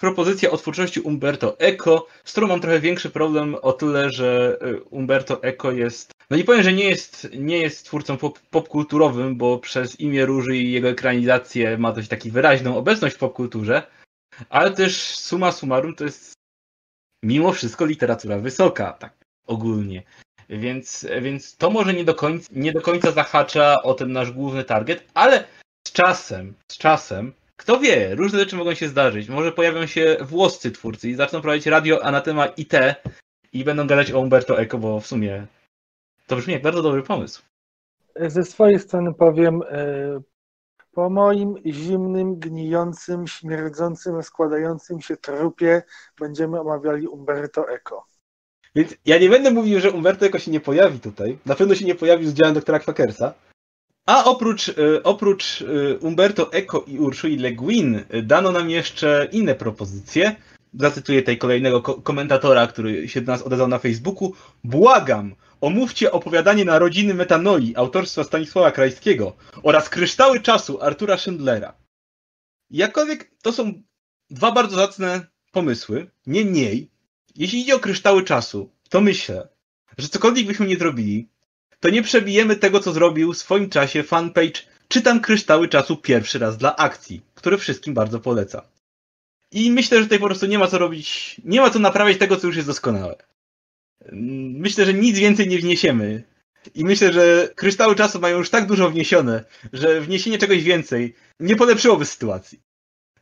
propozycja 0.00 0.50
o 0.50 0.56
twórczości 0.56 1.00
Umberto 1.00 1.58
Eco, 1.58 2.06
z 2.24 2.32
którą 2.32 2.46
mam 2.46 2.60
trochę 2.60 2.80
większy 2.80 3.10
problem 3.10 3.56
o 3.62 3.72
tyle, 3.72 4.10
że 4.10 4.58
e, 4.60 4.80
Umberto 4.80 5.42
Eco 5.42 5.72
jest, 5.72 6.12
no 6.30 6.36
nie 6.36 6.44
powiem, 6.44 6.62
że 6.62 6.72
nie 6.72 6.84
jest, 6.84 7.28
nie 7.38 7.58
jest 7.58 7.84
twórcą 7.84 8.16
pop, 8.16 8.38
popkulturowym, 8.38 9.36
bo 9.36 9.58
przez 9.58 10.00
imię 10.00 10.26
Róży 10.26 10.56
i 10.56 10.72
jego 10.72 10.88
ekranizację 10.88 11.78
ma 11.78 11.92
dość 11.92 12.08
taki 12.08 12.30
wyraźną 12.30 12.76
obecność 12.76 13.16
w 13.16 13.18
popkulturze, 13.18 13.82
ale 14.48 14.70
też 14.70 15.18
suma 15.18 15.52
summarum 15.52 15.94
to 15.94 16.04
jest 16.04 16.32
mimo 17.24 17.52
wszystko 17.52 17.84
literatura 17.84 18.38
wysoka, 18.38 18.92
tak 18.92 19.12
ogólnie. 19.46 20.02
Więc, 20.48 21.06
więc 21.20 21.56
to 21.56 21.70
może 21.70 21.94
nie 21.94 22.04
do, 22.04 22.14
końca, 22.14 22.48
nie 22.52 22.72
do 22.72 22.80
końca 22.80 23.10
zahacza 23.10 23.82
o 23.82 23.94
ten 23.94 24.12
nasz 24.12 24.32
główny 24.32 24.64
target, 24.64 25.04
ale 25.14 25.44
z 25.88 25.92
czasem, 25.92 26.54
z 26.72 26.78
czasem 26.78 27.32
kto 27.58 27.80
wie, 27.80 28.14
różne 28.14 28.38
rzeczy 28.38 28.56
mogą 28.56 28.74
się 28.74 28.88
zdarzyć. 28.88 29.28
Może 29.28 29.52
pojawią 29.52 29.86
się 29.86 30.16
włoscy 30.20 30.70
twórcy 30.70 31.08
i 31.08 31.14
zaczną 31.14 31.40
prowadzić 31.40 31.66
radio 31.66 32.04
Anatema 32.04 32.46
IT 32.46 32.72
i 33.52 33.64
będą 33.64 33.86
gadać 33.86 34.12
o 34.12 34.20
Umberto 34.20 34.60
Eco, 34.60 34.78
bo 34.78 35.00
w 35.00 35.06
sumie 35.06 35.46
to 36.26 36.36
brzmi 36.36 36.52
jak 36.52 36.62
bardzo 36.62 36.82
dobry 36.82 37.02
pomysł. 37.02 37.42
Ze 38.16 38.44
swojej 38.44 38.78
strony 38.78 39.14
powiem, 39.14 39.62
e, 39.70 40.20
po 40.92 41.10
moim 41.10 41.54
zimnym, 41.66 42.36
gnijącym, 42.36 43.26
śmierdzącym, 43.26 44.22
składającym 44.22 45.00
się 45.00 45.16
trupie 45.16 45.82
będziemy 46.20 46.60
omawiali 46.60 47.08
Umberto 47.08 47.70
Eco. 47.70 48.06
Więc 48.74 48.94
ja 49.04 49.18
nie 49.18 49.28
będę 49.28 49.50
mówił, 49.50 49.80
że 49.80 49.90
Umberto 49.90 50.26
Eco 50.26 50.38
się 50.38 50.50
nie 50.50 50.60
pojawi 50.60 51.00
tutaj. 51.00 51.38
Na 51.46 51.54
pewno 51.54 51.74
się 51.74 51.84
nie 51.84 51.94
pojawi 51.94 52.26
z 52.26 52.34
działem 52.34 52.54
doktora 52.54 52.80
Quackersa. 52.80 53.34
A 54.08 54.24
oprócz, 54.24 54.68
e, 54.68 55.02
oprócz 55.02 55.62
e, 55.62 55.98
Umberto 55.98 56.52
Eco 56.52 56.84
i 56.86 56.98
Ursuli 56.98 57.36
Le 57.36 57.52
Guin 57.52 58.04
e, 58.08 58.22
dano 58.22 58.52
nam 58.52 58.70
jeszcze 58.70 59.28
inne 59.32 59.54
propozycje. 59.54 60.36
Zacytuję 60.74 61.22
tutaj 61.22 61.38
kolejnego 61.38 61.82
komentatora, 61.82 62.66
który 62.66 63.08
się 63.08 63.20
do 63.20 63.32
nas 63.32 63.42
odezwał 63.42 63.68
na 63.68 63.78
Facebooku. 63.78 64.34
Błagam, 64.64 65.34
omówcie 65.60 66.12
opowiadanie 66.12 66.64
Narodziny 66.64 67.14
Metanoli 67.14 67.76
autorstwa 67.76 68.24
Stanisława 68.24 68.70
Krajskiego 68.70 69.36
oraz 69.62 69.88
Kryształy 69.88 70.40
Czasu 70.40 70.82
Artura 70.82 71.16
Schindlera. 71.18 71.74
Jakkolwiek 72.70 73.30
to 73.42 73.52
są 73.52 73.82
dwa 74.30 74.52
bardzo 74.52 74.76
zacne 74.76 75.26
pomysły, 75.52 76.10
niemniej, 76.26 76.90
jeśli 77.36 77.60
idzie 77.60 77.76
o 77.76 77.80
Kryształy 77.80 78.22
Czasu, 78.24 78.70
to 78.88 79.00
myślę, 79.00 79.48
że 79.98 80.08
cokolwiek 80.08 80.46
byśmy 80.46 80.66
nie 80.66 80.76
zrobili, 80.76 81.28
to 81.80 81.90
nie 81.90 82.02
przebijemy 82.02 82.56
tego, 82.56 82.80
co 82.80 82.92
zrobił 82.92 83.32
w 83.32 83.38
swoim 83.38 83.70
czasie 83.70 84.02
fanpage 84.02 84.62
Czytam 84.88 85.20
Kryształy 85.20 85.68
Czasu 85.68 85.96
pierwszy 85.96 86.38
raz 86.38 86.56
dla 86.56 86.76
akcji, 86.76 87.22
który 87.34 87.58
wszystkim 87.58 87.94
bardzo 87.94 88.20
poleca. 88.20 88.68
I 89.52 89.70
myślę, 89.70 89.98
że 89.98 90.04
tutaj 90.04 90.18
po 90.18 90.26
prostu 90.26 90.46
nie 90.46 90.58
ma 90.58 90.66
co 90.66 90.78
robić, 90.78 91.36
nie 91.44 91.60
ma 91.60 91.70
co 91.70 91.78
naprawiać 91.78 92.18
tego, 92.18 92.36
co 92.36 92.46
już 92.46 92.56
jest 92.56 92.68
doskonałe. 92.68 93.16
Myślę, 94.12 94.84
że 94.84 94.94
nic 94.94 95.18
więcej 95.18 95.48
nie 95.48 95.58
wniesiemy. 95.58 96.22
I 96.74 96.84
myślę, 96.84 97.12
że 97.12 97.48
kryształy 97.54 97.94
czasu 97.96 98.20
mają 98.20 98.38
już 98.38 98.50
tak 98.50 98.66
dużo 98.66 98.90
wniesione, 98.90 99.44
że 99.72 100.00
wniesienie 100.00 100.38
czegoś 100.38 100.62
więcej 100.62 101.14
nie 101.40 101.56
polepszyłoby 101.56 102.06
sytuacji. 102.06 102.60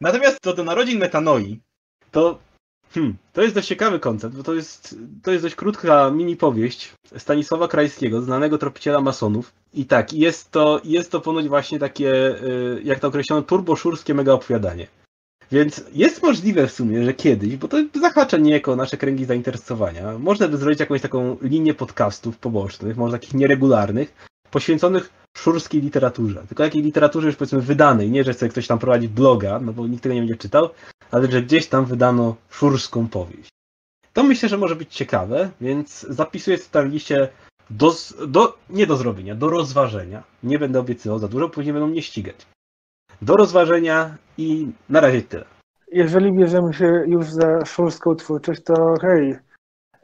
Natomiast 0.01 0.39
co 0.43 0.55
do 0.55 0.65
narodzin 0.65 0.99
metanoi, 0.99 1.61
to 2.11 2.39
Hmm, 2.95 3.17
to 3.33 3.43
jest 3.43 3.55
dość 3.55 3.69
ciekawy 3.69 4.01
koncept, 4.01 4.37
bo 4.37 4.43
to 4.43 4.55
jest, 4.55 4.97
to 5.23 5.33
jest 5.33 5.45
dość 5.45 5.55
krótka 5.55 6.11
mini 6.11 6.37
powieść 6.37 6.93
Stanisława 7.17 7.69
Krajskiego, 7.69 8.23
znanego 8.23 8.59
tropiciela 8.59 9.01
masonów. 9.01 9.53
I 9.75 9.85
tak, 9.85 10.13
jest 10.13 10.51
to, 10.51 10.81
jest 10.85 11.11
to 11.11 11.21
ponoć 11.21 11.49
właśnie 11.49 11.79
takie, 11.79 12.43
y, 12.45 12.81
jak 12.85 13.01
to 13.01 13.09
określono, 13.09 13.43
turboszurskie 13.43 14.15
mega 14.15 14.33
opowiadanie. 14.33 14.87
Więc 15.53 15.85
jest 15.93 16.23
możliwe 16.23 16.67
w 16.67 16.73
sumie, 16.73 17.05
że 17.05 17.15
kiedyś, 17.15 17.57
bo 17.57 17.69
to 17.69 17.77
zahacza 18.01 18.37
niejako 18.37 18.77
nasze 18.77 18.97
kręgi 18.97 19.25
zainteresowania, 19.25 20.19
można 20.19 20.49
by 20.49 20.57
zrobić 20.57 20.81
jakąś 20.81 21.01
taką 21.01 21.37
linię 21.43 21.75
podcastów 21.75 22.39
pobocznych, 22.39 22.97
może 22.97 23.13
takich 23.13 23.35
nieregularnych, 23.35 24.15
poświęconych 24.51 25.11
szurskiej 25.37 25.81
literaturze. 25.81 26.43
Tylko 26.49 26.65
jakiej 26.65 26.83
literaturze 26.83 27.27
już 27.27 27.37
powiedzmy 27.37 27.61
wydanej, 27.61 28.11
nie 28.11 28.25
że 28.25 28.33
chce 28.33 28.49
ktoś 28.49 28.67
tam 28.67 28.79
prowadzić 28.79 29.11
bloga, 29.11 29.61
no 29.61 29.73
bo 29.73 29.87
nikt 29.87 30.03
tego 30.03 30.15
nie 30.15 30.21
będzie 30.21 30.37
czytał, 30.37 30.69
ale 31.11 31.31
że 31.31 31.43
gdzieś 31.43 31.67
tam 31.67 31.85
wydano 31.85 32.37
szurską 32.51 33.09
powieść. 33.09 33.49
To 34.13 34.23
myślę, 34.23 34.49
że 34.49 34.59
może 34.59 34.77
być 34.77 34.95
ciekawe, 34.95 35.51
więc 35.61 36.01
zapisuję 36.01 36.59
sobie 36.59 36.71
tam 36.71 36.89
liście 36.89 37.29
do, 37.71 37.93
do, 38.29 38.59
nie 38.71 38.87
do 38.87 38.97
zrobienia, 38.97 39.35
do 39.35 39.49
rozważenia. 39.49 40.23
Nie 40.43 40.59
będę 40.59 40.81
obiecywał 40.81 41.19
za 41.19 41.29
dużo, 41.29 41.49
później 41.49 41.73
będą 41.73 41.87
mnie 41.87 42.03
ścigać. 42.03 42.47
Do 43.23 43.37
rozważenia 43.37 44.17
i 44.39 44.69
na 44.89 45.01
razie 45.01 45.23
tyle. 45.23 45.45
Jeżeli 45.93 46.33
bierzemy 46.33 46.75
się 46.75 47.05
już 47.07 47.27
za 47.27 47.65
szurską 47.65 48.15
twórczość, 48.15 48.63
to 48.65 48.95
hej, 49.03 49.37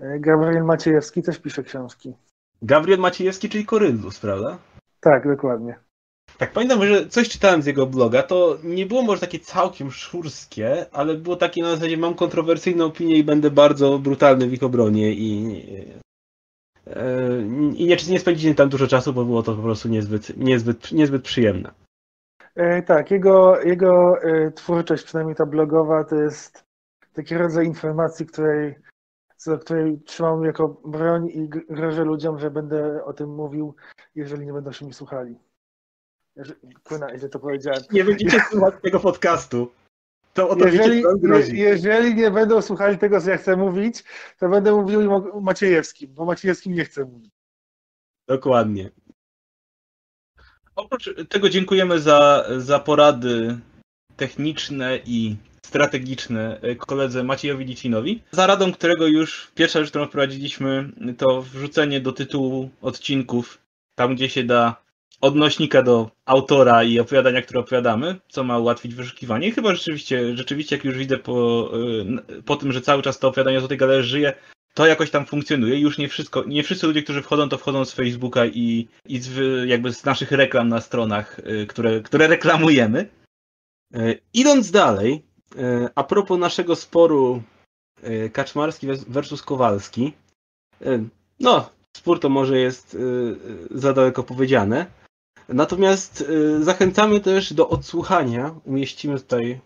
Gabriel 0.00 0.64
Maciejewski 0.64 1.22
też 1.22 1.38
pisze 1.38 1.62
książki. 1.62 2.14
Gabriel 2.62 3.00
Maciejewski, 3.00 3.48
czyli 3.48 3.66
Koryllus, 3.66 4.20
prawda? 4.20 4.58
Tak, 5.00 5.28
dokładnie. 5.28 5.78
Tak, 6.38 6.52
pamiętam, 6.52 6.86
że 6.86 7.08
coś 7.08 7.28
czytałem 7.28 7.62
z 7.62 7.66
jego 7.66 7.86
bloga, 7.86 8.22
to 8.22 8.58
nie 8.64 8.86
było 8.86 9.02
może 9.02 9.20
takie 9.20 9.38
całkiem 9.38 9.90
szurskie, 9.90 10.86
ale 10.92 11.14
było 11.14 11.36
takie 11.36 11.62
na 11.62 11.70
zasadzie 11.70 11.96
mam 11.96 12.14
kontrowersyjną 12.14 12.84
opinię 12.84 13.16
i 13.18 13.24
będę 13.24 13.50
bardzo 13.50 13.98
brutalny 13.98 14.46
w 14.46 14.52
ich 14.52 14.62
obronie 14.62 15.12
i, 15.12 15.62
e, 16.86 17.42
i 17.76 17.86
nie, 17.86 17.96
nie 18.08 18.18
spędziłem 18.18 18.56
tam 18.56 18.68
dużo 18.68 18.86
czasu, 18.86 19.12
bo 19.12 19.24
było 19.24 19.42
to 19.42 19.54
po 19.54 19.62
prostu 19.62 19.88
niezbyt, 19.88 20.36
niezbyt, 20.36 20.92
niezbyt 20.92 21.22
przyjemne. 21.22 21.70
E, 22.54 22.82
tak, 22.82 23.10
jego, 23.10 23.60
jego 23.60 24.22
e, 24.22 24.50
twórczość, 24.50 25.04
przynajmniej 25.04 25.36
ta 25.36 25.46
blogowa, 25.46 26.04
to 26.04 26.16
jest 26.16 26.64
taki 27.12 27.34
rodzaj 27.34 27.66
informacji, 27.66 28.26
której, 28.26 28.74
co, 29.42 29.58
której 29.58 30.00
trzymam 30.00 30.44
jako 30.44 30.68
broń 30.68 31.28
i 31.28 31.48
grożę 31.48 32.04
ludziom, 32.04 32.38
że 32.38 32.50
będę 32.50 33.04
o 33.04 33.12
tym 33.12 33.34
mówił, 33.34 33.74
jeżeli 34.14 34.46
nie 34.46 34.52
będą 34.52 34.72
się 34.72 34.86
mi 34.86 34.94
słuchali. 34.94 35.38
Kuna, 36.84 37.14
ile 37.14 37.28
to 37.28 37.38
powiedziałem. 37.38 37.82
Nie 37.90 38.04
będziecie 38.04 38.40
słuchać 38.50 38.74
tego 38.82 39.00
podcastu. 39.00 39.72
To 40.34 40.48
o 40.48 40.56
to 40.56 40.68
Jeżeli, 40.68 41.02
wiecie, 41.22 41.56
jeżeli 41.56 42.14
nie 42.14 42.30
będą 42.30 42.62
słuchali 42.62 42.98
tego, 42.98 43.20
co 43.20 43.30
ja 43.30 43.36
chcę 43.36 43.56
mówić, 43.56 44.04
to 44.38 44.48
będę 44.48 44.72
mówił 44.72 45.00
im 45.00 45.12
o 45.12 45.40
Maciejewskim, 45.40 46.14
bo 46.14 46.24
Maciejewskim 46.24 46.74
nie 46.74 46.84
chcę 46.84 47.04
mówić. 47.04 47.32
Dokładnie. 48.28 48.90
Oprócz 50.76 51.14
tego 51.28 51.48
dziękujemy 51.48 52.00
za, 52.00 52.44
za 52.58 52.78
porady 52.78 53.58
techniczne 54.16 54.98
i 55.04 55.36
strategiczne 55.66 56.60
koledze 56.78 57.24
Maciejowi 57.24 57.64
Licinowi. 57.64 58.22
Za 58.30 58.46
radą, 58.46 58.72
którego 58.72 59.06
już 59.06 59.50
pierwsza 59.54 59.80
rzecz, 59.80 59.90
którą 59.90 60.06
wprowadziliśmy, 60.06 60.92
to 61.18 61.42
wrzucenie 61.42 62.00
do 62.00 62.12
tytułu 62.12 62.70
odcinków, 62.82 63.58
tam 63.94 64.14
gdzie 64.14 64.28
się 64.28 64.44
da 64.44 64.82
odnośnika 65.20 65.82
do 65.82 66.10
autora 66.24 66.84
i 66.84 67.00
opowiadania, 67.00 67.42
które 67.42 67.60
opowiadamy, 67.60 68.16
co 68.28 68.44
ma 68.44 68.58
ułatwić 68.58 68.94
wyszukiwanie. 68.94 69.52
Chyba 69.52 69.74
rzeczywiście, 69.74 70.36
rzeczywiście, 70.36 70.76
jak 70.76 70.84
już 70.84 70.98
widzę 70.98 71.18
po, 71.18 71.70
y, 72.38 72.42
po 72.42 72.56
tym, 72.56 72.72
że 72.72 72.80
cały 72.80 73.02
czas 73.02 73.18
to 73.18 73.28
opowiadanie 73.28 73.58
o 73.58 73.68
tej 73.68 73.78
galerze 73.78 74.08
żyje, 74.08 74.32
to 74.74 74.86
jakoś 74.86 75.10
tam 75.10 75.26
funkcjonuje. 75.26 75.80
Już 75.80 75.98
nie 75.98 76.08
wszystko, 76.08 76.44
nie 76.46 76.62
wszyscy 76.62 76.86
ludzie, 76.86 77.02
którzy 77.02 77.22
wchodzą, 77.22 77.48
to 77.48 77.58
wchodzą 77.58 77.84
z 77.84 77.92
Facebooka 77.92 78.46
i, 78.46 78.88
i 79.06 79.18
z, 79.18 79.30
jakby 79.68 79.92
z 79.92 80.04
naszych 80.04 80.32
reklam 80.32 80.68
na 80.68 80.80
stronach, 80.80 81.38
y, 81.38 81.66
które, 81.66 82.00
które 82.00 82.26
reklamujemy. 82.26 83.08
Y, 83.96 84.20
idąc 84.34 84.70
dalej, 84.70 85.22
a 85.94 86.04
propos 86.04 86.38
naszego 86.38 86.76
sporu 86.76 87.42
Kaczmarski 88.32 88.86
versus 89.08 89.42
Kowalski, 89.42 90.12
no, 91.40 91.70
spór 91.96 92.20
to 92.20 92.28
może 92.28 92.58
jest 92.58 92.96
za 93.70 93.92
daleko 93.92 94.22
powiedziane. 94.22 94.86
Natomiast 95.48 96.24
zachęcamy 96.60 97.20
też 97.20 97.52
do 97.52 97.68
odsłuchania, 97.68 98.54
umieścimy 98.64 99.20
tutaj 99.20 99.60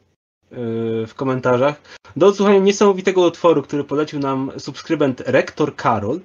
w 1.07 1.13
komentarzach, 1.17 1.81
do 2.17 2.27
odsłuchania 2.27 2.59
niesamowitego 2.59 3.23
utworu, 3.23 3.63
który 3.63 3.85
polecił 3.85 4.19
nam 4.21 4.53
subskrybent 4.59 5.21
Rektor 5.21 5.77
Karol, 5.77 6.21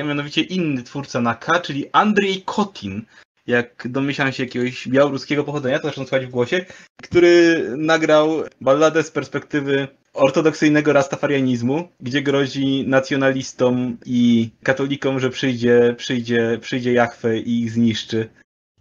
a 0.00 0.02
mianowicie 0.02 0.42
inny 0.42 0.82
twórca 0.82 1.20
na 1.20 1.34
K, 1.34 1.60
czyli 1.60 1.84
Andrzej 1.92 2.42
Kotin, 2.42 3.06
jak 3.46 3.88
domyślam 3.88 4.32
się 4.32 4.42
jakiegoś 4.42 4.88
białoruskiego 4.88 5.44
pochodzenia, 5.44 5.78
to 5.78 5.82
zresztą 5.82 6.06
słychać 6.06 6.26
w 6.26 6.30
głosie, 6.30 6.64
który 7.02 7.64
nagrał 7.76 8.42
balladę 8.60 9.02
z 9.02 9.10
perspektywy 9.10 9.88
ortodoksyjnego 10.14 10.92
rastafarianizmu, 10.92 11.88
gdzie 12.00 12.22
grozi 12.22 12.84
nacjonalistom 12.88 13.96
i 14.06 14.50
katolikom, 14.62 15.20
że 15.20 15.30
przyjdzie, 15.30 15.94
przyjdzie, 15.98 16.58
przyjdzie 16.60 16.92
Jachwę 16.92 17.38
i 17.38 17.60
ich 17.62 17.70
zniszczy. 17.70 18.28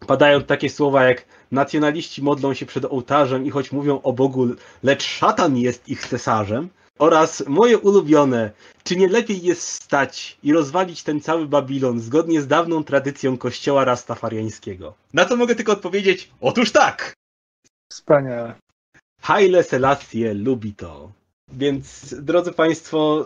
Padają 0.07 0.41
takie 0.41 0.69
słowa 0.69 1.03
jak 1.03 1.25
nacjonaliści 1.51 2.21
modlą 2.21 2.53
się 2.53 2.65
przed 2.65 2.85
ołtarzem 2.85 3.45
i 3.45 3.49
choć 3.49 3.71
mówią 3.71 4.01
o 4.01 4.13
Bogu, 4.13 4.47
lecz 4.83 5.03
szatan 5.03 5.57
jest 5.57 5.89
ich 5.89 6.07
cesarzem. 6.07 6.69
Oraz 6.99 7.43
moje 7.47 7.77
ulubione, 7.77 8.51
czy 8.83 8.95
nie 8.95 9.07
lepiej 9.07 9.43
jest 9.43 9.67
stać 9.67 10.37
i 10.43 10.53
rozwalić 10.53 11.03
ten 11.03 11.21
cały 11.21 11.47
Babilon 11.47 11.99
zgodnie 11.99 12.41
z 12.41 12.47
dawną 12.47 12.83
tradycją 12.83 13.37
kościoła 13.37 13.85
rastafariańskiego? 13.85 14.93
Na 15.13 15.25
to 15.25 15.35
mogę 15.35 15.55
tylko 15.55 15.71
odpowiedzieć, 15.71 16.31
otóż 16.41 16.71
tak! 16.71 17.13
Wspaniale. 17.91 18.55
Haile 19.21 19.63
Selassie 19.63 20.33
lubi 20.33 20.73
to. 20.73 21.11
Więc, 21.51 22.15
drodzy 22.21 22.51
Państwo, 22.51 23.25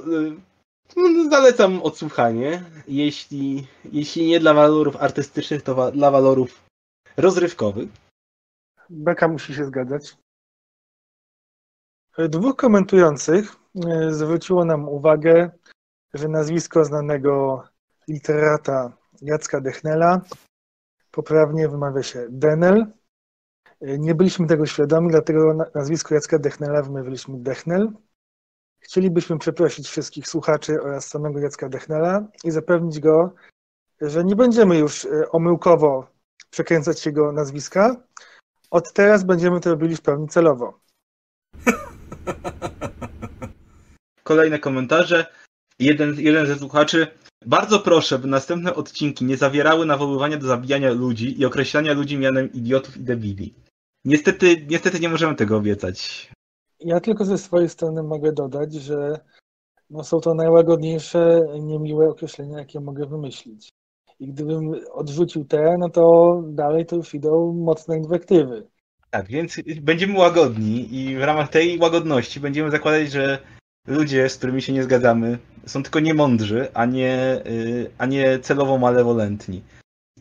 y, 0.98 1.30
zalecam 1.30 1.82
odsłuchanie. 1.82 2.64
Jeśli, 2.88 3.68
jeśli 3.92 4.28
nie 4.28 4.40
dla 4.40 4.54
walorów 4.54 4.96
artystycznych, 4.96 5.62
to 5.62 5.76
wa 5.76 5.92
dla 5.92 6.12
walorów 6.12 6.64
rozrywkowych. 7.18 7.90
Beka 8.90 9.28
musi 9.28 9.54
się 9.54 9.66
zgadzać. 9.66 10.18
Dwóch 12.18 12.56
komentujących 12.56 13.56
e, 13.88 14.14
zwróciło 14.14 14.66
nam 14.66 14.90
uwagę, 14.90 15.52
że 16.14 16.28
nazwisko 16.28 16.86
znanego 16.86 17.64
literata 18.08 18.98
Jacka 19.22 19.62
Dechnela 19.62 20.22
poprawnie 21.12 21.70
wymawia 21.70 22.04
się 22.04 22.28
Denel. 22.30 22.86
E, 23.82 23.98
nie 23.98 24.16
byliśmy 24.16 24.48
tego 24.48 24.66
świadomi, 24.66 25.12
dlatego 25.12 25.54
nazwisko 25.76 26.16
Jacka 26.16 26.40
Dechnela 26.40 26.82
wymawialiśmy 26.82 27.38
Dechnel. 27.38 27.92
Chcielibyśmy 28.80 29.38
przeprosić 29.38 29.88
wszystkich 29.88 30.28
słuchaczy 30.28 30.82
oraz 30.82 31.08
samego 31.08 31.40
Jacka 31.40 31.70
Dechnela 31.70 32.28
i 32.44 32.52
zapewnić 32.52 33.00
go, 33.00 33.34
że 34.02 34.24
nie 34.24 34.36
będziemy 34.36 34.78
już 34.78 35.06
e, 35.06 35.32
omyłkowo 35.32 36.08
przekręcać 36.50 37.06
jego 37.06 37.32
nazwiska. 37.32 37.96
Od 38.72 38.94
teraz 38.94 39.24
będziemy 39.24 39.60
to 39.60 39.70
robili 39.70 39.96
w 39.96 40.02
pełni 40.02 40.28
celowo. 40.28 40.87
Kolejne 44.24 44.60
komentarze. 44.60 45.26
Jeden, 45.80 46.20
jeden 46.20 46.48
ze 46.48 46.56
słuchaczy. 46.56 47.08
Bardzo 47.46 47.80
proszę, 47.80 48.20
by 48.20 48.28
następne 48.28 48.76
odcinki 48.76 49.26
nie 49.26 49.38
zawierały 49.38 49.86
nawoływania 49.86 50.38
do 50.38 50.48
zabijania 50.48 50.92
ludzi 50.92 51.42
i 51.42 51.46
określania 51.46 51.94
ludzi 51.94 52.18
mianem 52.18 52.54
idiotów 52.54 52.98
i 52.98 53.00
debili. 53.00 53.54
Niestety, 54.06 54.66
niestety 54.70 55.00
nie 55.00 55.10
możemy 55.10 55.36
tego 55.36 55.58
obiecać. 55.58 56.30
Ja 56.80 57.00
tylko 57.00 57.26
ze 57.26 57.38
swojej 57.38 57.70
strony 57.70 58.04
mogę 58.04 58.34
dodać, 58.34 58.74
że 58.74 59.20
no 59.90 60.04
są 60.04 60.20
to 60.20 60.34
najłagodniejsze, 60.34 61.48
niemiłe 61.60 62.10
określenia, 62.10 62.60
jakie 62.60 62.80
mogę 62.80 63.06
wymyślić. 63.06 63.70
I 64.20 64.28
gdybym 64.28 64.72
odrzucił 64.92 65.46
te, 65.46 65.76
no 65.80 65.90
to 65.90 66.44
dalej 66.48 66.86
to 66.86 66.96
już 66.96 67.14
idą 67.14 67.54
mocne 67.54 67.98
inwektywy. 67.98 68.68
Tak, 69.12 69.28
więc 69.28 69.62
będziemy 69.82 70.18
łagodni 70.18 70.96
i 70.96 71.16
w 71.16 71.24
ramach 71.24 71.50
tej 71.50 71.80
łagodności 71.80 72.40
będziemy 72.40 72.72
zakładać, 72.72 73.12
że 73.12 73.40
ludzie, 73.88 74.30
z 74.30 74.38
którymi 74.38 74.62
się 74.62 74.74
nie 74.74 74.84
zgadzamy, 74.84 75.38
są 75.66 75.84
tylko 75.84 76.00
niemądrzy, 76.00 76.68
a 76.74 76.86
nie, 76.86 77.42
y, 77.46 77.92
a 77.98 78.06
nie 78.06 78.40
celowo 78.40 78.78
malewolentni. 78.78 79.62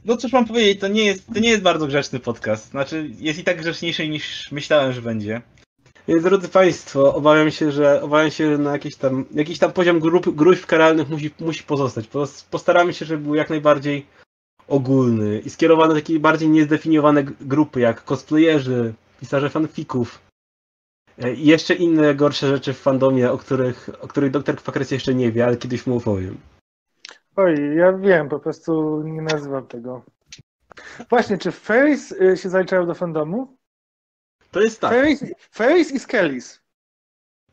No 0.05 0.17
cóż 0.17 0.33
mam 0.33 0.45
powiedzieć, 0.45 0.81
to 0.81 0.89
nie, 0.89 1.05
jest, 1.05 1.27
to 1.35 1.41
nie 1.41 1.49
jest 1.49 1.63
bardzo 1.63 1.87
grzeczny 1.87 2.21
podcast. 2.21 2.71
Znaczy, 2.71 3.11
jest 3.19 3.39
i 3.39 3.45
tak 3.45 3.59
grzeczniejszy 3.59 4.09
niż 4.09 4.53
myślałem, 4.53 4.93
że 4.93 5.03
będzie. 5.03 5.43
Więc 6.09 6.23
drodzy 6.23 6.49
Państwo, 6.49 7.15
obawiam 7.15 7.51
się, 7.51 7.73
że 7.73 8.03
obawiam 8.03 8.31
się, 8.31 8.51
że 8.51 8.59
na 8.59 8.73
jakiś 8.73 8.97
tam, 8.97 9.25
jakiś 9.35 9.59
tam 9.59 9.73
poziom 9.73 10.01
grup, 10.01 10.35
gruźb 10.35 10.67
karalnych 10.67 11.09
musi, 11.09 11.31
musi 11.41 11.63
pozostać. 11.63 12.09
Postaramy 12.51 12.95
się, 12.95 13.07
żeby 13.07 13.23
był 13.23 13.35
jak 13.35 13.51
najbardziej 13.51 14.07
ogólny 14.69 15.39
i 15.39 15.51
skierowany 15.51 15.95
do 15.95 16.01
takiej 16.01 16.21
bardziej 16.21 16.49
niezdefiniowane 16.49 17.25
grupy, 17.25 17.81
jak 17.81 18.05
cosplayerzy, 18.05 18.95
pisarze 19.21 19.51
fanfików 19.51 20.21
e, 21.19 21.35
i 21.35 21.47
jeszcze 21.47 21.75
inne 21.75 22.15
gorsze 22.15 22.49
rzeczy 22.49 22.73
w 22.73 22.79
fandomie, 22.79 23.33
o 23.33 23.39
których, 23.39 23.91
o 24.01 24.09
których 24.09 24.31
doktor 24.31 24.57
Kwakres 24.57 24.91
jeszcze 24.91 25.15
nie 25.15 25.33
wie, 25.33 25.47
ale 25.47 25.57
kiedyś 25.57 25.87
mu 25.87 25.97
opowiem. 25.97 26.39
Oj, 27.37 27.77
ja 27.77 27.93
wiem, 27.93 28.29
po 28.29 28.39
prostu 28.39 29.03
nie 29.03 29.23
nazywam 29.23 29.67
tego. 29.67 30.03
Właśnie, 31.11 31.39
czy 31.39 31.53
Ferris 31.53 32.13
y, 32.13 32.37
się 32.37 32.49
zaliczają 32.49 32.87
do 32.87 32.95
fandomu? 32.95 33.57
To 34.51 34.61
jest 34.61 34.81
tak. 34.81 34.95
Ferris 35.51 35.93
i 35.93 35.99
Skellis. 35.99 36.61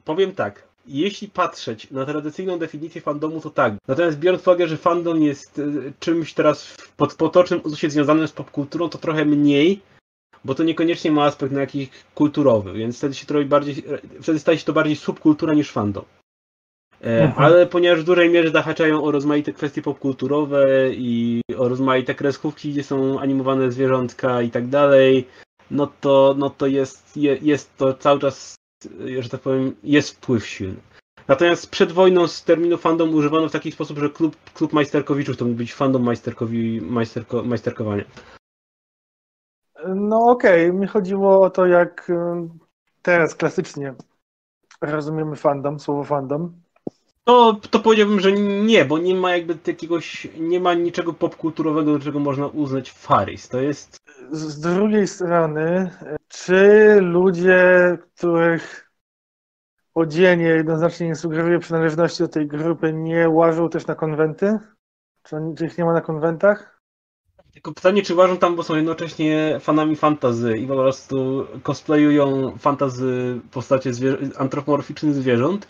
Powiem 0.03 0.35
tak 0.35 0.72
jeśli 0.87 1.27
patrzeć 1.27 1.91
na 1.91 2.05
tradycyjną 2.05 2.59
definicję 2.59 3.01
fandomu, 3.01 3.41
to 3.41 3.49
tak. 3.49 3.73
Natomiast 3.87 4.19
biorąc 4.19 4.43
pod 4.43 4.53
uwagę, 4.53 4.67
że 4.67 4.77
fandom 4.77 5.23
jest 5.23 5.59
e, 5.59 5.63
czymś 5.99 6.33
teraz 6.33 6.77
pod 6.97 7.15
potocznym 7.15 7.61
uzusie 7.63 7.89
związanym 7.89 8.27
z 8.27 8.31
popkulturą, 8.31 8.89
to 8.89 8.97
trochę 8.97 9.25
mniej, 9.25 9.81
bo 10.45 10.55
to 10.55 10.63
niekoniecznie 10.63 11.11
ma 11.11 11.23
aspekt 11.23 11.53
na 11.53 11.61
jakiś 11.61 11.89
kulturowy, 12.15 12.73
więc 12.73 12.97
wtedy 12.97 13.15
się 13.15 13.25
trochę 13.25 13.45
bardziej, 13.45 13.83
wtedy 14.21 14.39
staje 14.39 14.57
się 14.57 14.65
to 14.65 14.73
bardziej 14.73 14.95
subkultura 14.95 15.53
niż 15.53 15.71
fandom. 15.71 16.05
E, 17.01 17.23
mhm. 17.23 17.45
Ale 17.45 17.67
ponieważ 17.67 18.01
w 18.01 18.05
dużej 18.05 18.29
mierze 18.29 18.51
zahaczają 18.51 19.03
o 19.03 19.11
rozmaite 19.11 19.53
kwestie 19.53 19.81
popkulturowe 19.81 20.89
i 20.93 21.41
o 21.57 21.69
rozmaite 21.69 22.15
kreskówki, 22.15 22.71
gdzie 22.71 22.83
są 22.83 23.19
animowane 23.19 23.71
zwierzątka 23.71 24.41
i 24.41 24.49
tak 24.49 24.67
dalej, 24.67 25.27
no 25.71 25.91
to, 26.01 26.35
no 26.37 26.49
to 26.49 26.67
jest, 26.67 27.17
jest 27.41 27.77
to 27.77 27.93
cały 27.93 28.19
czas 28.19 28.55
że 29.19 29.29
tak 29.29 29.41
powiem, 29.41 29.75
jest 29.83 30.09
wpływ 30.09 30.47
silny. 30.47 30.81
Natomiast 31.27 31.69
przed 31.69 31.91
wojną 31.91 32.27
z 32.27 32.43
terminu 32.43 32.77
fandom 32.77 33.15
używano 33.15 33.49
w 33.49 33.51
taki 33.51 33.71
sposób, 33.71 33.97
że 33.97 34.09
klub, 34.09 34.35
klub 34.53 34.73
majsterkowiczów 34.73 35.37
to 35.37 35.45
mógł 35.45 35.57
być 35.57 35.73
fandom 35.73 36.03
majsterkowi, 36.03 36.81
majsterko, 36.81 37.43
majsterkowania. 37.43 38.03
No 39.95 40.29
okej, 40.29 40.69
okay. 40.69 40.79
mi 40.79 40.87
chodziło 40.87 41.41
o 41.41 41.49
to, 41.49 41.65
jak 41.65 42.11
teraz 43.01 43.35
klasycznie 43.35 43.93
rozumiemy 44.81 45.35
fandom, 45.35 45.79
słowo 45.79 46.03
fandom. 46.03 46.62
To, 47.25 47.59
to 47.69 47.79
powiedziałbym, 47.79 48.19
że 48.19 48.31
nie, 48.31 48.85
bo 48.85 48.97
nie 48.97 49.15
ma 49.15 49.35
jakby 49.35 49.57
jakiegoś, 49.67 50.27
nie 50.39 50.59
ma 50.59 50.73
niczego 50.73 51.13
popkulturowego, 51.13 51.93
do 51.93 51.99
czego 51.99 52.19
można 52.19 52.47
uznać 52.47 52.91
Faris. 52.91 53.49
To 53.49 53.61
jest... 53.61 53.97
Z 54.31 54.59
drugiej 54.59 55.07
strony, 55.07 55.91
czy 56.27 56.97
ludzie, 57.01 57.97
których 58.15 58.91
odzienie 59.93 60.45
jednoznacznie 60.45 61.07
nie 61.07 61.15
sugeruje 61.15 61.59
przynależności 61.59 62.23
do 62.23 62.29
tej 62.29 62.47
grupy, 62.47 62.93
nie 62.93 63.29
łażą 63.29 63.69
też 63.69 63.87
na 63.87 63.95
konwenty? 63.95 64.59
Czy, 65.23 65.35
czy 65.57 65.65
ich 65.65 65.77
nie 65.77 65.85
ma 65.85 65.93
na 65.93 66.01
konwentach? 66.01 66.79
Tylko 67.53 67.73
pytanie, 67.73 68.01
czy 68.01 68.13
uważam 68.13 68.37
tam, 68.37 68.55
bo 68.55 68.63
są 68.63 68.75
jednocześnie 68.75 69.57
fanami 69.59 69.95
fantazy 69.95 70.57
i 70.57 70.67
po 70.67 70.75
prostu 70.75 71.47
cosplayują 71.63 72.57
fantazy 72.57 73.39
postacie 73.51 73.91
zwier- 73.91 74.31
antropomorficznych 74.37 75.13
zwierząt? 75.13 75.67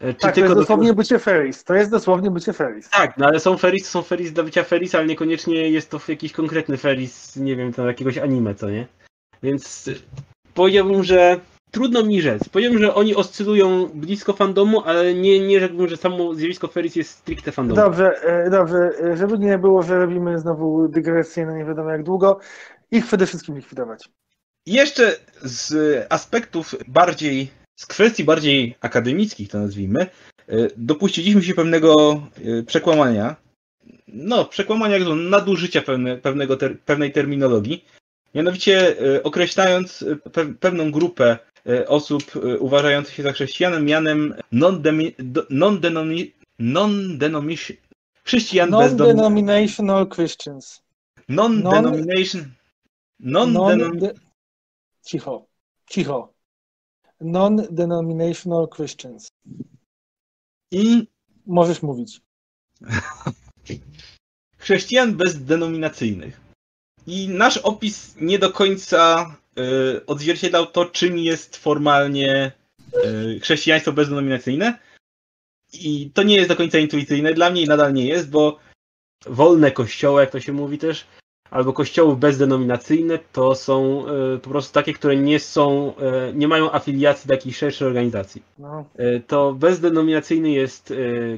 E, 0.00 0.14
czy 0.14 0.20
tak, 0.20 0.34
tylko 0.34 0.48
to 0.48 0.54
jest 0.54 0.68
dosłownie 0.68 0.88
do... 0.88 0.94
bycie 0.94 1.18
Ferris. 1.18 1.64
To 1.64 1.74
jest 1.74 1.90
dosłownie 1.90 2.30
bycie 2.30 2.52
Ferris. 2.52 2.90
Tak, 2.90 3.16
no 3.18 3.26
ale 3.26 3.40
są 3.40 3.58
Ferris, 3.58 3.88
są 3.88 4.02
Ferris 4.02 4.32
dla 4.32 4.44
bycia 4.44 4.64
Ferris, 4.64 4.94
ale 4.94 5.06
niekoniecznie 5.06 5.70
jest 5.70 5.90
to 5.90 6.00
jakiś 6.08 6.32
konkretny 6.32 6.76
Ferris, 6.76 7.36
nie 7.36 7.56
wiem, 7.56 7.72
tam 7.72 7.86
jakiegoś 7.86 8.18
anime, 8.18 8.54
co 8.54 8.70
nie? 8.70 8.86
Więc 9.42 9.90
powiedziałbym, 10.54 11.04
że 11.04 11.40
trudno 11.70 12.02
mi 12.02 12.22
rzec. 12.22 12.48
Powiedziałbym, 12.48 12.82
że 12.82 12.94
oni 12.94 13.14
oscylują 13.14 13.86
blisko 13.94 14.32
fandomu, 14.32 14.82
ale 14.84 15.14
nie, 15.14 15.46
nie 15.46 15.60
rzekłbym, 15.60 15.88
że 15.88 15.96
samo 15.96 16.34
zjawisko 16.34 16.68
Ferris 16.68 16.96
jest 16.96 17.10
stricte 17.10 17.52
fandomu. 17.52 17.80
Dobrze, 17.80 18.22
e, 18.22 18.50
dobrze. 18.50 18.90
E, 19.04 19.16
żeby 19.16 19.38
nie 19.38 19.58
było, 19.58 19.82
że 19.82 19.98
robimy 19.98 20.38
znowu 20.38 20.88
dygresję 20.88 21.46
na 21.46 21.56
nie 21.56 21.64
wiadomo 21.64 21.90
jak 21.90 22.02
długo, 22.02 22.38
ich 22.90 23.06
przede 23.06 23.26
wszystkim 23.26 23.56
likwidować. 23.56 24.08
Jeszcze 24.66 25.16
z 25.42 26.06
aspektów 26.12 26.74
bardziej, 26.88 27.50
z 27.76 27.86
kwestii 27.86 28.24
bardziej 28.24 28.74
akademickich, 28.80 29.48
to 29.48 29.58
nazwijmy, 29.58 30.00
e, 30.00 30.08
dopuściliśmy 30.76 31.42
się 31.42 31.54
pewnego 31.54 32.22
przekłamania. 32.66 33.36
No, 34.08 34.44
przekłamania, 34.44 34.98
nadużycia 35.14 35.82
pewne, 35.82 36.16
pewnego 36.16 36.56
ter, 36.56 36.80
pewnej 36.80 37.12
terminologii. 37.12 37.84
Mianowicie 38.34 38.96
określając 39.22 40.04
pewną 40.60 40.90
grupę 40.90 41.38
osób 41.86 42.22
uważających 42.58 43.14
się 43.14 43.22
za 43.22 43.32
chrześcijanem 43.32 43.84
mianem 43.84 44.34
non-denomination 44.52 46.36
non 46.58 47.18
chrześcijan 48.24 48.70
non 48.70 48.96
denominational 48.96 50.08
Christians. 50.08 50.82
Non-denomination 51.28 52.44
non 53.20 53.52
non 53.52 54.00
Cicho, 55.02 55.46
cicho. 55.90 56.35
Non-denominational 57.20 58.68
Christians. 58.76 59.28
I 60.72 61.08
możesz 61.46 61.82
mówić. 61.82 62.20
Chrześcijan 64.58 65.16
bezdenominacyjnych. 65.16 66.40
I 67.06 67.28
nasz 67.28 67.56
opis 67.56 68.16
nie 68.20 68.38
do 68.38 68.52
końca 68.52 69.34
y, 69.58 70.06
odzwierciedlał 70.06 70.66
to, 70.66 70.86
czym 70.86 71.18
jest 71.18 71.56
formalnie 71.56 72.52
y, 73.36 73.40
chrześcijaństwo 73.40 73.92
bezdenominacyjne. 73.92 74.78
I 75.72 76.10
to 76.14 76.22
nie 76.22 76.36
jest 76.36 76.48
do 76.48 76.56
końca 76.56 76.78
intuicyjne. 76.78 77.34
Dla 77.34 77.50
mnie 77.50 77.66
nadal 77.66 77.94
nie 77.94 78.06
jest, 78.06 78.30
bo 78.30 78.58
wolne 79.26 79.70
kościoły, 79.70 80.20
jak 80.20 80.30
to 80.30 80.40
się 80.40 80.52
mówi 80.52 80.78
też, 80.78 81.06
albo 81.50 81.72
kościoły 81.72 82.16
bezdenominacyjne, 82.16 83.18
to 83.32 83.54
są 83.54 84.04
y, 84.34 84.38
po 84.38 84.50
prostu 84.50 84.74
takie, 84.74 84.92
które 84.92 85.16
nie 85.16 85.38
są, 85.38 85.92
y, 86.30 86.34
nie 86.34 86.48
mają 86.48 86.72
afiliacji 86.72 87.28
do 87.28 87.34
jakiejś 87.34 87.56
szerszej 87.56 87.88
organizacji. 87.88 88.42
No. 88.58 88.84
Y, 89.00 89.22
to 89.26 89.52
bezdenominacyjny 89.52 90.50
jest 90.50 90.92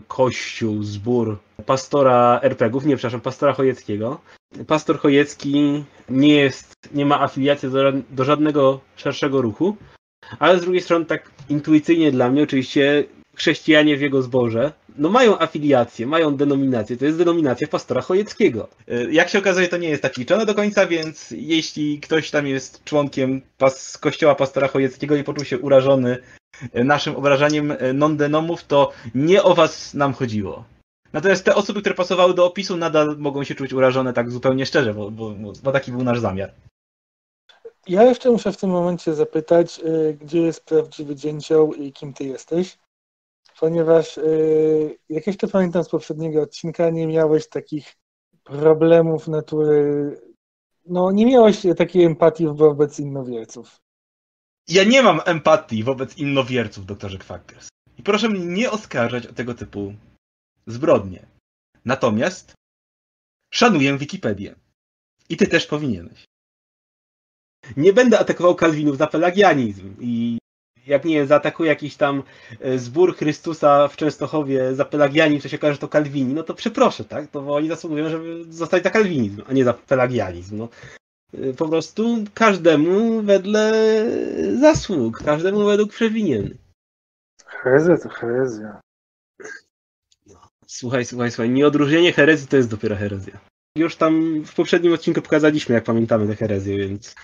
kościół, 0.08 0.82
zbór 0.82 1.38
pastora 1.66 2.40
RPGów, 2.42 2.86
nie 2.86 2.96
przepraszam, 2.96 3.20
pastora 3.20 3.52
Chojeckiego. 3.52 4.20
Pastor 4.66 4.98
Chojecki 4.98 5.84
nie 6.08 6.34
jest, 6.34 6.74
nie 6.94 7.06
ma 7.06 7.20
afiliacji 7.20 7.70
do, 7.70 7.92
do 8.10 8.24
żadnego 8.24 8.80
szerszego 8.96 9.42
ruchu, 9.42 9.76
ale 10.38 10.58
z 10.58 10.62
drugiej 10.62 10.82
strony 10.82 11.04
tak 11.04 11.30
intuicyjnie 11.48 12.12
dla 12.12 12.30
mnie 12.30 12.42
oczywiście 12.42 13.04
chrześcijanie 13.34 13.96
w 13.96 14.00
jego 14.00 14.22
zborze, 14.22 14.72
no 14.98 15.08
mają 15.08 15.38
afiliację, 15.38 16.06
mają 16.06 16.36
denominację, 16.36 16.96
to 16.96 17.04
jest 17.04 17.18
denominacja 17.18 17.68
pastora 17.68 18.00
Chojeckiego. 18.00 18.68
E, 18.88 19.12
jak 19.12 19.28
się 19.28 19.38
okazuje, 19.38 19.68
to 19.68 19.76
nie 19.76 19.88
jest 19.88 20.02
tak 20.02 20.16
liczone 20.16 20.46
do 20.46 20.54
końca, 20.54 20.86
więc 20.86 21.30
jeśli 21.30 22.00
ktoś 22.00 22.30
tam 22.30 22.46
jest 22.46 22.84
członkiem 22.84 23.42
pas 23.58 23.98
kościoła 23.98 24.34
pastora 24.34 24.68
Chojeckiego 24.68 25.16
i 25.16 25.24
poczuł 25.24 25.44
się 25.44 25.58
urażony 25.58 26.18
e, 26.72 26.84
naszym 26.84 27.16
obrażaniem 27.16 27.72
e, 27.72 27.92
non-denomów, 27.92 28.64
to 28.64 28.92
nie 29.14 29.42
o 29.42 29.54
was 29.54 29.94
nam 29.94 30.12
chodziło. 30.12 30.64
Natomiast 31.12 31.44
te 31.44 31.54
osoby, 31.54 31.80
które 31.80 31.94
pasowały 31.94 32.34
do 32.34 32.46
opisu, 32.46 32.76
nadal 32.76 33.16
mogą 33.18 33.44
się 33.44 33.54
czuć 33.54 33.72
urażone 33.72 34.12
tak 34.12 34.30
zupełnie 34.30 34.66
szczerze, 34.66 34.94
bo, 34.94 35.10
bo, 35.10 35.34
bo 35.62 35.72
taki 35.72 35.92
był 35.92 36.02
nasz 36.02 36.20
zamiar. 36.20 36.50
Ja 37.88 38.02
jeszcze 38.02 38.30
muszę 38.30 38.52
w 38.52 38.56
tym 38.56 38.70
momencie 38.70 39.14
zapytać, 39.14 39.80
gdzie 40.20 40.40
jest 40.40 40.64
prawdziwy 40.64 41.16
dzięcioł 41.16 41.74
i 41.74 41.92
kim 41.92 42.12
ty 42.12 42.24
jesteś? 42.24 42.78
Ponieważ 43.60 44.16
yy, 44.16 44.98
jak 45.08 45.26
jeszcze 45.26 45.48
pamiętam 45.48 45.84
z 45.84 45.88
poprzedniego 45.88 46.42
odcinka, 46.42 46.90
nie 46.90 47.06
miałeś 47.06 47.48
takich 47.48 47.96
problemów 48.44 49.28
natury, 49.28 50.20
no 50.86 51.12
nie 51.12 51.26
miałeś 51.26 51.62
takiej 51.76 52.04
empatii 52.04 52.46
wobec 52.46 53.00
innowierców. 53.00 53.80
Ja 54.68 54.84
nie 54.84 55.02
mam 55.02 55.20
empatii 55.24 55.84
wobec 55.84 56.18
innowierców, 56.18 56.86
doktorze 56.86 57.18
Kwackers. 57.18 57.68
I 57.98 58.02
proszę 58.02 58.28
mnie 58.28 58.46
nie 58.46 58.70
oskarżać 58.70 59.26
o 59.26 59.32
tego 59.32 59.54
typu 59.54 59.94
zbrodnie. 60.66 61.26
Natomiast 61.84 62.54
szanuję 63.50 63.98
Wikipedię. 63.98 64.54
I 65.28 65.36
ty 65.36 65.46
też 65.46 65.66
powinieneś. 65.66 66.24
Nie 67.76 67.92
będę 67.92 68.18
atakował 68.18 68.54
Kalwinów 68.54 68.98
za 68.98 69.06
pelagianizm 69.06 69.96
i 70.00 70.38
jak 70.88 71.04
nie 71.04 71.26
zaatakuje 71.26 71.68
jakiś 71.68 71.96
tam 71.96 72.22
e, 72.60 72.78
zbór 72.78 73.16
Chrystusa 73.16 73.88
w 73.88 73.96
Częstochowie 73.96 74.74
za 74.74 74.84
pelagianizm, 74.84 75.42
to 75.42 75.48
się 75.48 75.56
okaże, 75.56 75.72
że 75.72 75.80
to 75.80 75.88
kalwini, 75.88 76.34
no 76.34 76.42
to 76.42 76.54
przeproszę, 76.54 77.04
tak? 77.04 77.30
To 77.30 77.54
oni 77.54 77.68
zasługują, 77.68 78.08
żeby 78.08 78.44
zostać 78.52 78.82
za 78.82 78.90
kalwinizm, 78.90 79.42
a 79.48 79.52
nie 79.52 79.64
za 79.64 79.72
pelagianizm. 79.72 80.56
No. 80.56 80.68
E, 81.34 81.52
po 81.52 81.68
prostu 81.68 82.24
każdemu 82.34 83.22
wedle 83.22 83.72
zasług, 84.60 85.18
każdemu 85.18 85.64
według 85.64 85.90
przewinien. 85.90 86.54
Herezja 87.46 87.96
to 87.98 88.08
herezja. 88.08 88.80
Słuchaj, 90.66 91.04
słuchaj, 91.04 91.30
słuchaj, 91.30 91.50
nieodróżnienie 91.50 92.12
herezji 92.12 92.48
to 92.48 92.56
jest 92.56 92.70
dopiero 92.70 92.96
herezja. 92.96 93.38
Już 93.76 93.96
tam 93.96 94.42
w 94.44 94.54
poprzednim 94.54 94.92
odcinku 94.92 95.22
pokazaliśmy, 95.22 95.74
jak 95.74 95.84
pamiętamy 95.84 96.26
tę 96.26 96.36
herezję, 96.36 96.78
więc... 96.78 97.14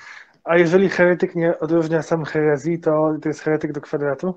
A 0.44 0.56
jeżeli 0.56 0.88
heretyk 0.88 1.34
nie 1.34 1.58
odróżnia 1.58 2.02
sam 2.02 2.24
herezji, 2.24 2.78
to 2.78 3.14
to 3.22 3.28
jest 3.28 3.40
heretyk 3.40 3.72
do 3.72 3.80
kwadratu? 3.80 4.34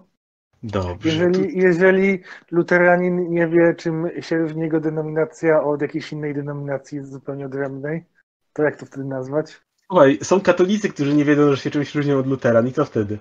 Dobrze. 0.63 1.09
Jeżeli, 1.09 1.57
jeżeli 1.57 2.23
luteranin 2.51 3.29
nie 3.29 3.47
wie, 3.47 3.75
czym 3.75 4.09
się 4.21 4.37
różni 4.37 4.61
jego 4.61 4.79
denominacja 4.79 5.63
od 5.63 5.81
jakiejś 5.81 6.11
innej 6.11 6.33
denominacji 6.33 7.03
zupełnie 7.03 7.45
odrębnej, 7.45 8.05
to 8.53 8.63
jak 8.63 8.75
to 8.75 8.85
wtedy 8.85 9.05
nazwać? 9.05 9.61
Słuchaj, 9.85 10.19
są 10.23 10.41
katolicy, 10.41 10.89
którzy 10.89 11.15
nie 11.15 11.25
wiedzą, 11.25 11.51
że 11.51 11.57
się 11.57 11.69
czymś 11.69 11.95
różnią 11.95 12.19
od 12.19 12.27
luteran 12.27 12.67
i 12.67 12.71
co 12.71 12.85
wtedy? 12.85 13.19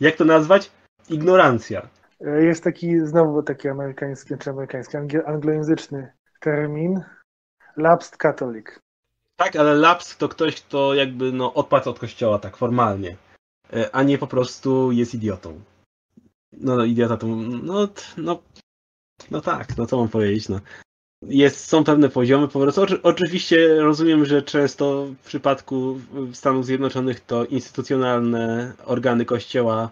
Jak 0.00 0.16
to 0.16 0.24
nazwać? 0.24 0.72
Ignorancja. 1.10 1.88
Jest 2.20 2.64
taki, 2.64 3.00
znowu 3.00 3.42
taki 3.42 3.68
amerykański, 3.68 4.34
czy 4.38 4.50
amerykański, 4.50 4.96
anglojęzyczny 5.26 6.12
termin, 6.40 7.00
lapsed 7.76 8.16
catholic. 8.16 8.80
Tak, 9.36 9.56
ale 9.56 9.74
laps 9.74 10.16
to 10.16 10.28
ktoś, 10.28 10.62
kto 10.62 10.94
jakby 10.94 11.32
no, 11.32 11.54
odpadł 11.54 11.90
od 11.90 11.98
kościoła 11.98 12.38
tak 12.38 12.56
formalnie, 12.56 13.16
e, 13.72 13.94
a 13.96 14.02
nie 14.02 14.18
po 14.18 14.26
prostu 14.26 14.92
jest 14.92 15.14
idiotą. 15.14 15.60
No, 16.52 16.76
no 16.76 16.84
idiota 16.84 17.16
to, 17.16 17.26
no, 17.26 17.88
no, 18.16 18.42
no 19.30 19.40
tak, 19.40 19.76
no 19.76 19.86
co 19.86 19.96
mam 19.96 20.08
powiedzieć, 20.08 20.48
no. 20.48 20.60
Jest, 21.22 21.64
są 21.64 21.84
pewne 21.84 22.08
poziomy 22.08 22.48
po 22.48 22.60
prostu. 22.60 22.82
Oczy, 22.82 23.02
oczywiście 23.02 23.80
rozumiem, 23.80 24.24
że 24.24 24.42
często 24.42 25.06
w 25.22 25.26
przypadku 25.26 26.00
Stanów 26.32 26.66
Zjednoczonych 26.66 27.20
to 27.20 27.44
instytucjonalne 27.44 28.72
organy 28.84 29.24
kościoła 29.24 29.90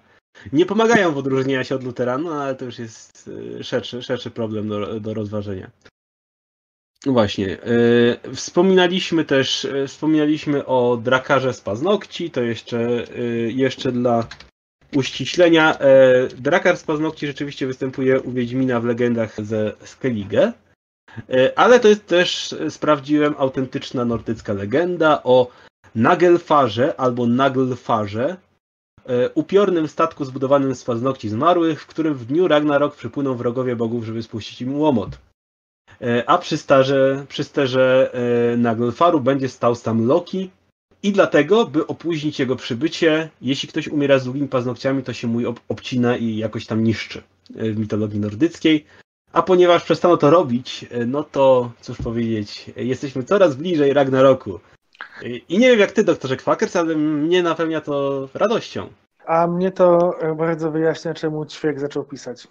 nie 0.53 0.67
pomagają 0.67 1.13
w 1.13 1.19
odróżnieniu 1.19 1.65
się 1.65 1.75
od 1.75 1.85
luteranu, 1.85 2.31
no, 2.31 2.43
ale 2.43 2.55
to 2.55 2.65
już 2.65 2.79
jest 2.79 3.31
e, 3.61 3.65
szerszy, 3.65 4.03
szerszy 4.03 4.31
problem 4.31 4.69
do, 4.69 5.01
do 5.01 5.15
rozważenia. 5.15 5.71
Właśnie. 7.07 7.47
Yy, 8.25 8.35
wspominaliśmy 8.35 9.25
też, 9.25 9.65
yy, 9.65 9.87
wspominaliśmy 9.87 10.67
o 10.67 10.97
drakarze 10.97 11.55
z 11.55 11.61
paznokci, 11.61 12.31
to 12.31 12.41
jeszcze, 12.43 12.81
yy, 13.17 13.53
jeszcze 13.53 13.93
dla 13.93 14.27
uściślenia. 14.95 15.79
Drakar 16.37 16.77
z 16.77 16.85
paznokci 16.85 17.27
rzeczywiście 17.27 17.67
występuje 17.67 18.21
u 18.21 18.33
Wiedźmina 18.33 18.81
w 18.81 18.85
legendach 18.85 19.45
ze 19.45 19.73
Skellige, 19.85 20.53
ale 21.57 21.81
to 21.81 21.89
jest 21.89 22.07
też, 22.07 22.55
sprawdziłem, 22.69 23.35
autentyczna 23.39 24.05
nordycka 24.05 24.53
legenda 24.53 25.23
o 25.25 25.51
Nagelfarze 25.95 27.01
albo 27.01 27.27
Naglfarze, 27.27 28.37
upiornym 29.35 29.89
statku 29.89 30.25
zbudowanym 30.25 30.75
z 30.75 30.85
paznokci 30.85 31.29
zmarłych, 31.29 31.83
w 31.83 31.87
którym 31.87 32.15
w 32.15 32.25
dniu 32.25 32.49
Ragnarok 32.49 32.97
przypłyną 32.97 33.35
wrogowie 33.35 33.77
bogów, 33.77 34.05
żeby 34.05 34.23
spuścić 34.23 34.63
im 34.63 34.79
łomot. 34.79 35.19
E, 36.03 36.25
a 36.27 36.39
przy, 36.39 36.59
starze, 36.59 37.25
przy 37.29 37.45
sterze 37.45 38.11
e, 38.53 38.57
Naglfaru 38.57 39.21
będzie 39.21 39.49
stał 39.49 39.75
sam 39.75 40.07
Loki 40.07 40.51
i 41.03 41.13
dlatego, 41.13 41.67
by 41.67 41.87
opóźnić 41.87 42.41
jego 42.41 42.57
przybycie, 42.57 43.31
jeśli 43.41 43.69
ktoś 43.69 43.89
umiera 43.89 44.19
z 44.19 44.25
długimi 44.25 44.49
paznokciami, 44.49 45.03
to 45.03 45.13
się 45.13 45.29
mój 45.29 45.47
obcina 45.69 46.17
i 46.17 46.37
jakoś 46.37 46.67
tam 46.67 46.85
niszczy 46.85 47.23
e, 47.57 47.71
w 47.71 47.79
mitologii 47.79 48.21
nordyckiej. 48.21 48.85
A 49.33 49.43
ponieważ 49.43 49.85
przestano 49.85 50.17
to 50.17 50.31
robić, 50.31 50.87
no 51.07 51.25
to 51.25 51.73
cóż 51.81 51.99
powiedzieć, 51.99 52.71
jesteśmy 52.77 53.25
coraz 53.25 53.55
bliżej 53.55 53.93
Ragnaroku. 53.93 54.61
I 55.49 55.59
nie 55.59 55.71
wiem 55.71 55.81
jak 55.81 55.93
ty, 55.93 56.05
doktorze 56.05 56.37
Kwakers, 56.37 56.77
ale 56.77 56.97
mnie 56.97 57.43
napełnia 57.43 57.81
to 57.81 58.29
radością. 58.35 58.89
A 59.27 59.47
mnie 59.47 59.71
to 59.71 60.15
bardzo 60.37 60.71
wyjaśnia, 60.71 61.15
czemu 61.15 61.47
ćwiek 61.47 61.81
zaczął 61.81 62.05
pisać 62.05 62.49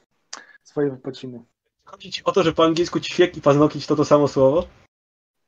swoje 0.63 0.91
wypociny. 0.91 1.43
Chodzi 1.91 2.11
ci 2.11 2.23
o 2.23 2.31
to, 2.31 2.43
że 2.43 2.53
po 2.53 2.63
angielsku 2.63 2.99
ćwiek 2.99 3.37
i 3.37 3.41
paznokieć 3.41 3.87
to 3.87 3.95
to 3.95 4.05
samo 4.05 4.27
słowo? 4.27 4.67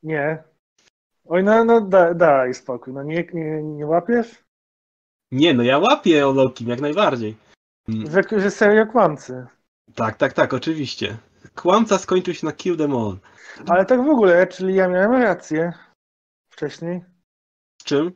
Nie. 0.03 0.43
Oj, 1.25 1.43
no, 1.43 1.65
no 1.65 1.81
da, 1.81 2.13
daj 2.13 2.53
spokój. 2.53 2.93
No 2.93 3.03
nie, 3.03 3.27
nie, 3.33 3.63
nie 3.63 3.85
łapiesz? 3.85 4.43
Nie, 5.31 5.53
no 5.53 5.63
ja 5.63 5.77
łapię 5.77 6.27
o 6.27 6.31
Lokim, 6.31 6.69
jak 6.69 6.81
najbardziej. 6.81 7.35
Że, 7.87 8.39
że 8.41 8.51
serio 8.51 8.85
kłamcy. 8.85 9.47
Tak, 9.95 10.17
tak, 10.17 10.33
tak, 10.33 10.53
oczywiście. 10.53 11.17
Kłamca 11.55 11.97
skończył 11.97 12.33
się 12.33 12.45
na 12.45 12.51
Kill 12.51 12.77
Them 12.77 12.95
All. 12.95 13.17
Ale 13.67 13.85
tak 13.85 14.05
w 14.05 14.09
ogóle, 14.09 14.47
czyli 14.47 14.75
ja 14.75 14.87
miałem 14.87 15.21
rację 15.21 15.73
wcześniej. 16.49 17.01
Z 17.81 17.83
czym? 17.83 18.11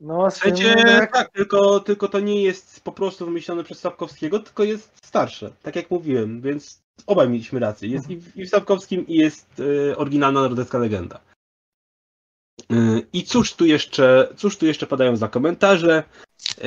No, 0.00 0.30
z 0.30 0.38
Przecie, 0.38 0.74
tym, 0.74 0.86
jak... 0.86 1.12
tak, 1.12 1.30
tylko, 1.30 1.80
tylko 1.80 2.08
to 2.08 2.20
nie 2.20 2.42
jest 2.42 2.84
po 2.84 2.92
prostu 2.92 3.24
wymyślone 3.24 3.64
przez 3.64 3.78
Sapkowskiego, 3.78 4.38
tylko 4.38 4.64
jest 4.64 5.06
starsze, 5.06 5.52
tak 5.62 5.76
jak 5.76 5.90
mówiłem, 5.90 6.40
więc 6.40 6.83
obaj 7.06 7.28
mieliśmy 7.28 7.60
rację. 7.60 7.88
Jest 7.88 8.10
i 8.10 8.16
w, 8.16 8.36
i 8.36 8.46
w 8.46 8.48
Sapkowskim 8.48 9.06
i 9.06 9.14
jest 9.14 9.60
y, 9.60 9.96
oryginalna 9.96 10.40
nordecka 10.40 10.78
legenda. 10.78 11.20
Y, 12.72 13.06
I 13.12 13.22
cóż 13.22 13.54
tu 13.54 13.66
jeszcze, 13.66 14.28
cóż 14.36 14.56
tu 14.58 14.66
jeszcze 14.66 14.86
padają 14.86 15.16
za 15.16 15.28
komentarze? 15.28 16.02
Y, 16.58 16.66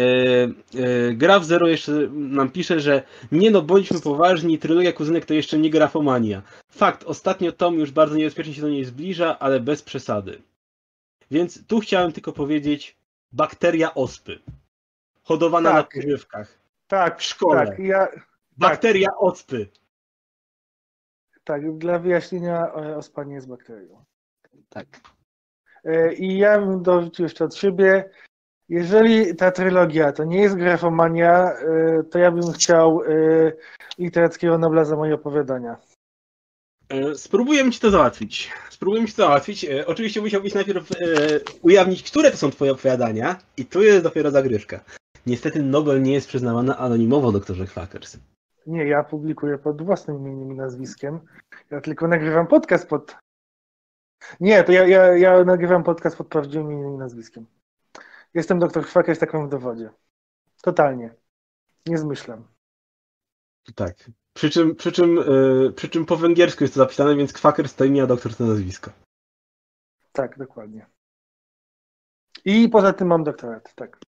y, 0.80 1.14
Graf 1.14 1.46
Zero 1.46 1.68
jeszcze 1.68 1.92
nam 2.12 2.50
pisze, 2.52 2.80
że 2.80 3.04
nie 3.32 3.52
no, 3.52 3.62
bądźmy 3.62 4.02
poważni, 4.02 4.58
trylogia 4.60 4.94
kuzynek 4.94 5.26
to 5.26 5.34
jeszcze 5.34 5.58
nie 5.58 5.70
grafomania. 5.70 6.42
Fakt, 6.72 7.04
ostatnio 7.04 7.52
Tom 7.52 7.80
już 7.80 7.92
bardzo 7.92 8.16
niebezpiecznie 8.16 8.54
się 8.54 8.62
do 8.62 8.70
niej 8.70 8.86
zbliża, 8.86 9.40
ale 9.40 9.60
bez 9.60 9.82
przesady. 9.82 10.42
Więc 11.32 11.68
tu 11.68 11.80
chciałem 11.80 12.12
tylko 12.12 12.32
powiedzieć, 12.32 12.96
bakteria 13.32 13.94
ospy. 13.94 14.40
Hodowana 15.24 15.72
Tak. 15.72 15.96
na 15.96 16.02
pożywkach. 16.02 16.60
Tak, 16.88 17.20
W 17.20 17.24
szkole. 17.24 17.68
tak, 17.68 17.80
ja, 17.80 18.08
Bakteria 18.58 19.10
ospy. 19.20 19.68
Tak, 21.48 21.78
dla 21.78 22.00
wyjaśnienia 22.00 22.68
e, 22.68 22.98
ospa 22.98 23.24
nie 23.24 23.36
jest 23.36 23.48
bakterią. 23.48 24.04
Tak. 24.70 24.88
E, 25.84 26.14
I 26.14 26.38
ja 26.38 26.60
bym 26.60 26.84
dorzucił 26.84 27.24
jeszcze 27.24 27.46
od 27.46 27.56
siebie, 27.56 28.10
jeżeli 28.70 29.36
ta 29.36 29.52
trylogia 29.52 30.12
to 30.12 30.24
nie 30.24 30.42
jest 30.42 30.56
grafomania, 30.56 31.52
e, 31.52 32.04
to 32.04 32.20
ja 32.20 32.32
bym 32.32 32.52
chciał 32.52 33.02
literackiego 33.98 34.58
Nobla 34.58 34.86
za 34.86 34.96
moje 34.96 35.16
opowiadania. 35.16 35.78
Spróbujemy 37.16 37.72
ci 37.72 37.80
to 37.80 37.90
załatwić. 37.90 38.52
Spróbujemy 38.70 39.08
ci 39.08 39.14
to 39.14 39.22
załatwić. 39.22 39.66
Oczywiście 39.86 40.22
musiałbyś 40.22 40.54
najpierw 40.54 40.90
ujawnić, 41.62 42.04
które 42.04 42.32
to 42.32 42.38
są 42.38 42.52
twoje 42.52 42.72
opowiadania 42.72 43.38
i 43.58 43.66
tu 43.66 43.82
jest 43.82 44.04
dopiero 44.04 44.32
zagrywka. 44.32 44.80
Niestety 45.26 45.64
Nobel 45.64 46.02
nie 46.02 46.14
jest 46.14 46.28
przyznawany 46.28 46.76
anonimowo, 46.76 47.32
doktorze 47.32 47.68
Quackers. 47.68 48.18
Nie, 48.68 48.88
ja 48.88 49.04
publikuję 49.04 49.58
pod 49.58 49.82
własnym 49.82 50.18
imieniem 50.18 50.52
i 50.52 50.56
nazwiskiem. 50.56 51.20
Ja 51.72 51.82
tylko 51.82 52.08
nagrywam 52.08 52.48
podcast 52.48 52.88
pod. 52.88 53.16
Nie, 54.40 54.64
to 54.64 54.72
ja, 54.72 54.88
ja, 54.88 55.18
ja 55.18 55.44
nagrywam 55.44 55.84
podcast 55.84 56.18
pod 56.18 56.28
prawdziwym 56.28 56.72
imieniem 56.72 56.96
i 56.96 56.98
nazwiskiem. 56.98 57.46
Jestem 58.34 58.60
doktor 58.60 58.86
Chwakers, 58.86 59.20
tak 59.20 59.34
mam 59.34 59.48
w 59.48 59.52
dowodzie. 59.52 59.90
Totalnie. 60.62 61.16
Nie 61.86 61.98
zmyślam. 61.98 62.48
Tak. 63.76 63.96
Przy 64.34 64.50
czym, 64.50 64.76
przy, 64.76 64.92
czym, 64.92 65.20
e, 65.20 65.72
przy 65.72 65.90
czym 65.90 66.06
po 66.06 66.18
węgiersku 66.18 66.64
jest 66.64 66.74
to 66.74 66.80
zapisane, 66.80 67.16
więc 67.16 67.34
Quackers 67.34 67.76
to 67.76 67.86
imię, 67.86 68.04
a 68.04 68.08
doktor 68.08 68.36
to 68.36 68.46
nazwisko. 68.46 68.92
Tak, 70.12 70.38
dokładnie. 70.38 70.86
I 72.46 72.70
poza 72.70 72.94
tym 72.94 73.08
mam 73.08 73.24
doktorat, 73.24 73.76
tak. 73.76 74.00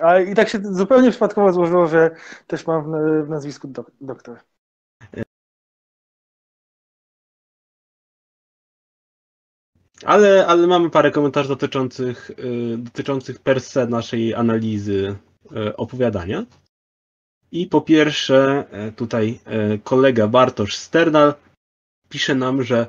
A 0.00 0.18
i 0.20 0.34
tak 0.34 0.48
się 0.48 0.58
zupełnie 0.62 1.10
przypadkowo 1.10 1.52
złożyło, 1.52 1.86
że 1.86 2.10
też 2.46 2.66
mam 2.66 2.84
w, 2.84 2.88
na- 2.88 3.22
w 3.22 3.28
nazwisku 3.28 3.68
dok, 3.68 3.90
doktor. 4.00 4.38
Ale, 10.04 10.46
ale 10.46 10.66
mamy 10.66 10.90
parę 10.90 11.10
komentarzy 11.10 11.48
dotyczących, 11.48 12.30
y, 12.30 12.78
dotyczących 12.78 13.38
per 13.38 13.60
se 13.60 13.86
naszej 13.86 14.34
analizy 14.34 15.16
y, 15.52 15.76
opowiadania. 15.76 16.46
I 17.52 17.66
po 17.66 17.80
pierwsze, 17.80 18.66
e, 18.70 18.92
tutaj 18.92 19.40
e, 19.44 19.78
kolega 19.78 20.28
Bartosz 20.28 20.76
Sternal 20.76 21.34
pisze 22.08 22.34
nam, 22.34 22.62
że 22.62 22.86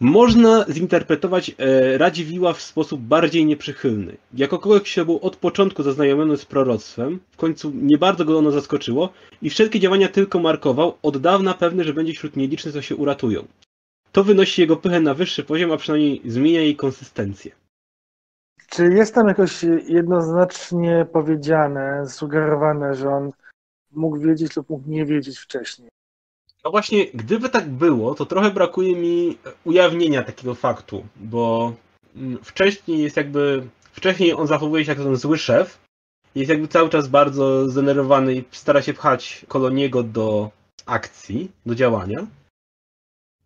można 0.00 0.64
zinterpretować 0.68 1.54
e, 1.58 1.98
Radziwiła 1.98 2.52
w 2.52 2.62
sposób 2.62 3.00
bardziej 3.00 3.46
nieprzychylny. 3.46 4.16
Jako 4.34 4.58
kogoś, 4.58 4.92
kto 4.92 5.04
był 5.04 5.18
od 5.22 5.36
początku 5.36 5.82
zaznajomiony 5.82 6.36
z 6.36 6.44
proroctwem, 6.44 7.20
w 7.30 7.36
końcu 7.36 7.72
nie 7.74 7.98
bardzo 7.98 8.24
go 8.24 8.38
ono 8.38 8.50
zaskoczyło 8.50 9.12
i 9.42 9.50
wszelkie 9.50 9.80
działania 9.80 10.08
tylko 10.08 10.38
markował, 10.38 10.94
od 11.02 11.18
dawna 11.18 11.54
pewny, 11.54 11.84
że 11.84 11.94
będzie 11.94 12.12
wśród 12.12 12.36
nielicznych, 12.36 12.74
co 12.74 12.82
się 12.82 12.96
uratują. 12.96 13.44
To 14.12 14.24
wynosi 14.24 14.60
jego 14.60 14.76
pychę 14.76 15.00
na 15.00 15.14
wyższy 15.14 15.44
poziom, 15.44 15.72
a 15.72 15.76
przynajmniej 15.76 16.22
zmienia 16.24 16.60
jej 16.60 16.76
konsystencję. 16.76 17.52
Czy 18.68 18.84
jest 18.84 19.14
tam 19.14 19.28
jakoś 19.28 19.62
jednoznacznie 19.88 21.06
powiedziane, 21.12 22.08
sugerowane, 22.08 22.94
że 22.94 23.08
on 23.08 23.30
mógł 23.90 24.18
wiedzieć 24.18 24.56
lub 24.56 24.70
mógł 24.70 24.90
nie 24.90 25.06
wiedzieć 25.06 25.38
wcześniej? 25.38 25.88
No 26.64 26.70
właśnie, 26.70 27.06
gdyby 27.14 27.48
tak 27.48 27.68
było, 27.68 28.14
to 28.14 28.26
trochę 28.26 28.50
brakuje 28.50 28.96
mi 28.96 29.38
ujawnienia 29.64 30.22
takiego 30.22 30.54
faktu, 30.54 31.06
bo 31.16 31.72
mm, 32.16 32.38
wcześniej 32.44 33.02
jest 33.02 33.16
jakby. 33.16 33.66
Wcześniej 33.92 34.32
on 34.32 34.46
zachowuje 34.46 34.84
się 34.84 34.90
jak 34.90 34.98
ten 34.98 35.16
zły 35.16 35.38
szef. 35.38 35.78
Jest 36.34 36.50
jakby 36.50 36.68
cały 36.68 36.88
czas 36.88 37.08
bardzo 37.08 37.68
zdenerwowany 37.68 38.34
i 38.34 38.44
stara 38.50 38.82
się 38.82 38.94
pchać 38.94 39.44
Koloniego 39.48 40.02
do 40.02 40.50
akcji, 40.86 41.50
do 41.66 41.74
działania. 41.74 42.26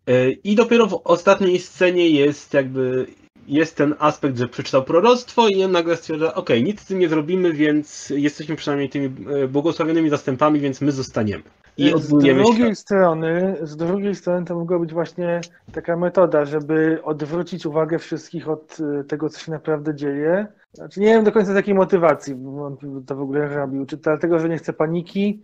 Yy, 0.07 0.37
I 0.43 0.55
dopiero 0.55 0.87
w 0.87 1.01
ostatniej 1.03 1.59
scenie 1.59 2.09
jest 2.09 2.53
jakby. 2.53 3.07
Jest 3.47 3.75
ten 3.75 3.95
aspekt, 3.99 4.37
że 4.37 4.47
przeczytał 4.47 4.83
proroctwo 4.83 5.47
i 5.47 5.63
on 5.63 5.71
nagle 5.71 5.95
stwierdza, 5.95 6.33
okej, 6.33 6.63
nic 6.63 6.81
z 6.81 6.85
tym 6.85 6.99
nie 6.99 7.09
zrobimy, 7.09 7.53
więc 7.53 8.09
jesteśmy 8.09 8.55
przynajmniej 8.55 8.89
tymi 8.89 9.05
e, 9.05 9.47
błogosławionymi 9.47 10.09
zastępami, 10.09 10.59
więc 10.59 10.81
my 10.81 10.91
zostaniemy. 10.91 11.43
I 11.77 11.93
z 11.95 12.09
drugiej 12.09 12.55
świat. 12.55 12.77
strony, 12.77 13.57
z 13.61 13.75
drugiej 13.77 14.15
strony 14.15 14.45
to 14.45 14.55
mogła 14.55 14.79
być 14.79 14.93
właśnie 14.93 15.41
taka 15.71 15.97
metoda, 15.97 16.45
żeby 16.45 16.99
odwrócić 17.03 17.65
uwagę 17.65 17.99
wszystkich 17.99 18.49
od 18.49 18.79
y, 18.79 19.03
tego, 19.03 19.29
co 19.29 19.39
się 19.39 19.51
naprawdę 19.51 19.95
dzieje. 19.95 20.47
Znaczy, 20.73 20.99
nie 20.99 21.07
wiem 21.07 21.23
do 21.23 21.31
końca 21.31 21.53
takiej 21.53 21.73
motywacji, 21.73 22.35
bo 22.35 22.65
on 22.65 22.77
to 23.05 23.15
w 23.15 23.21
ogóle 23.21 23.47
robił. 23.47 23.85
Czy 23.85 23.97
dlatego, 23.97 24.39
że 24.39 24.49
nie 24.49 24.57
chce 24.57 24.73
paniki, 24.73 25.43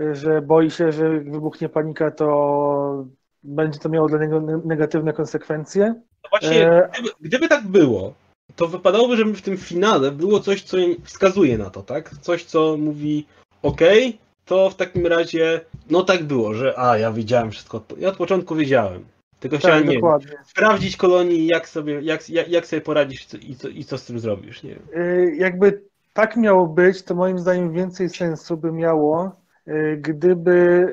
y, 0.00 0.14
że 0.14 0.42
boi 0.42 0.70
się, 0.70 0.92
że 0.92 1.20
wybuchnie 1.20 1.68
panika, 1.68 2.10
to 2.10 3.06
będzie 3.44 3.78
to 3.78 3.88
miało 3.88 4.08
dla 4.08 4.18
niego 4.18 4.40
ne- 4.40 4.60
negatywne 4.64 5.12
konsekwencje. 5.12 5.94
No 6.24 6.30
właśnie, 6.30 6.70
E, 6.70 6.88
gdyby, 6.92 7.08
gdyby 7.20 7.48
tak 7.48 7.66
było, 7.66 8.14
to 8.56 8.68
wypadałoby, 8.68 9.16
żeby 9.16 9.34
w 9.34 9.42
tym 9.42 9.56
finale 9.56 10.10
było 10.10 10.40
coś, 10.40 10.62
co 10.62 10.78
im 10.78 10.96
wskazuje 11.02 11.58
na 11.58 11.70
to, 11.70 11.82
tak? 11.82 12.10
Coś, 12.20 12.44
co 12.44 12.76
mówi, 12.76 13.26
okej, 13.62 14.18
to 14.44 14.70
w 14.70 14.76
takim 14.76 15.06
razie, 15.06 15.60
no 15.90 16.02
tak 16.02 16.24
było, 16.24 16.54
że 16.54 16.78
a, 16.78 16.98
ja 16.98 17.12
wiedziałem 17.12 17.50
wszystko, 17.50 17.82
ja 17.98 18.08
od 18.08 18.16
początku 18.16 18.54
wiedziałem. 18.54 19.04
Tylko 19.40 19.56
tak, 19.56 19.60
chciałem, 19.60 19.88
nie 19.88 20.00
sprawdzić 20.44 20.96
kolonii, 20.96 21.46
jak 21.46 21.68
sobie, 21.68 22.00
jak, 22.00 22.30
jak, 22.30 22.48
jak 22.48 22.66
sobie 22.66 22.82
poradzisz 22.82 23.26
i 23.48 23.56
co, 23.56 23.68
i 23.68 23.84
co 23.84 23.98
z 23.98 24.06
tym 24.06 24.18
zrobisz, 24.18 24.62
nie. 24.62 24.76
Y, 24.96 25.34
Jakby 25.38 25.82
tak 26.12 26.36
miało 26.36 26.66
być, 26.66 27.02
to 27.02 27.14
moim 27.14 27.38
zdaniem 27.38 27.72
więcej 27.72 28.08
sensu 28.08 28.56
by 28.56 28.72
miało, 28.72 29.36
y, 29.68 29.98
gdyby 30.00 30.86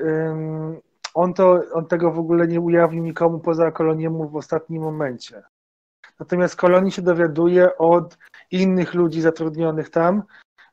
on, 1.14 1.34
to, 1.34 1.62
on 1.74 1.86
tego 1.86 2.12
w 2.12 2.20
ogóle 2.20 2.48
nie 2.48 2.62
ujawnił 2.62 3.04
nikomu 3.04 3.40
poza 3.40 3.72
koloniemu 3.72 4.30
w 4.30 4.36
ostatnim 4.36 4.82
momencie. 4.82 5.44
Natomiast 6.20 6.56
kolonii 6.56 6.92
się 6.92 7.02
dowiaduje 7.02 7.78
od 7.78 8.18
innych 8.52 8.94
ludzi 8.94 9.22
zatrudnionych 9.22 9.90
tam, 9.90 10.24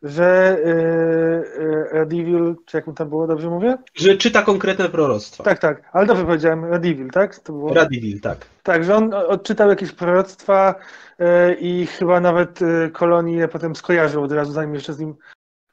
że 0.03 0.59
y, 0.59 0.69
y, 0.69 1.89
Radivil, 1.93 2.57
czy 2.67 2.77
jak 2.77 2.87
mu 2.87 2.93
tam 2.93 3.09
było, 3.09 3.27
dobrze 3.27 3.51
mówię? 3.51 3.79
Że 3.95 4.17
czyta 4.17 4.43
konkretne 4.43 4.89
proroctwa. 4.89 5.45
Tak, 5.45 5.59
tak, 5.59 5.91
ale 5.93 6.07
dobrze 6.07 6.25
powiedziałem, 6.25 6.65
Radivil, 6.65 7.11
tak? 7.11 7.39
To 7.39 7.53
było... 7.53 7.75
Radivil, 7.75 8.21
tak. 8.21 8.39
Tak, 8.63 8.85
że 8.85 8.97
on 8.97 9.15
odczytał 9.15 9.69
jakieś 9.69 9.93
proroctwa 9.93 10.75
e, 11.19 11.55
i 11.55 11.87
chyba 11.87 12.21
nawet 12.21 12.63
e, 12.63 12.91
kolonii 12.91 13.37
je 13.37 13.49
potem 13.49 13.77
skojarzył 13.77 14.23
od 14.23 14.33
razu, 14.33 14.53
zanim 14.53 14.75
jeszcze 14.75 14.95
z 14.95 14.99
nim 14.99 15.15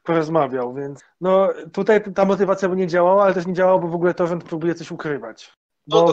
porozmawiał, 0.06 0.74
więc 0.74 1.00
no 1.20 1.48
tutaj 1.72 2.12
ta 2.14 2.24
motywacja 2.24 2.68
by 2.68 2.76
nie 2.76 2.86
działała, 2.86 3.24
ale 3.24 3.34
też 3.34 3.46
nie 3.46 3.54
działała, 3.54 3.78
bo 3.78 3.88
w 3.88 3.94
ogóle 3.94 4.14
to 4.14 4.26
rząd 4.26 4.44
próbuje 4.44 4.74
coś 4.74 4.90
ukrywać. 4.90 5.52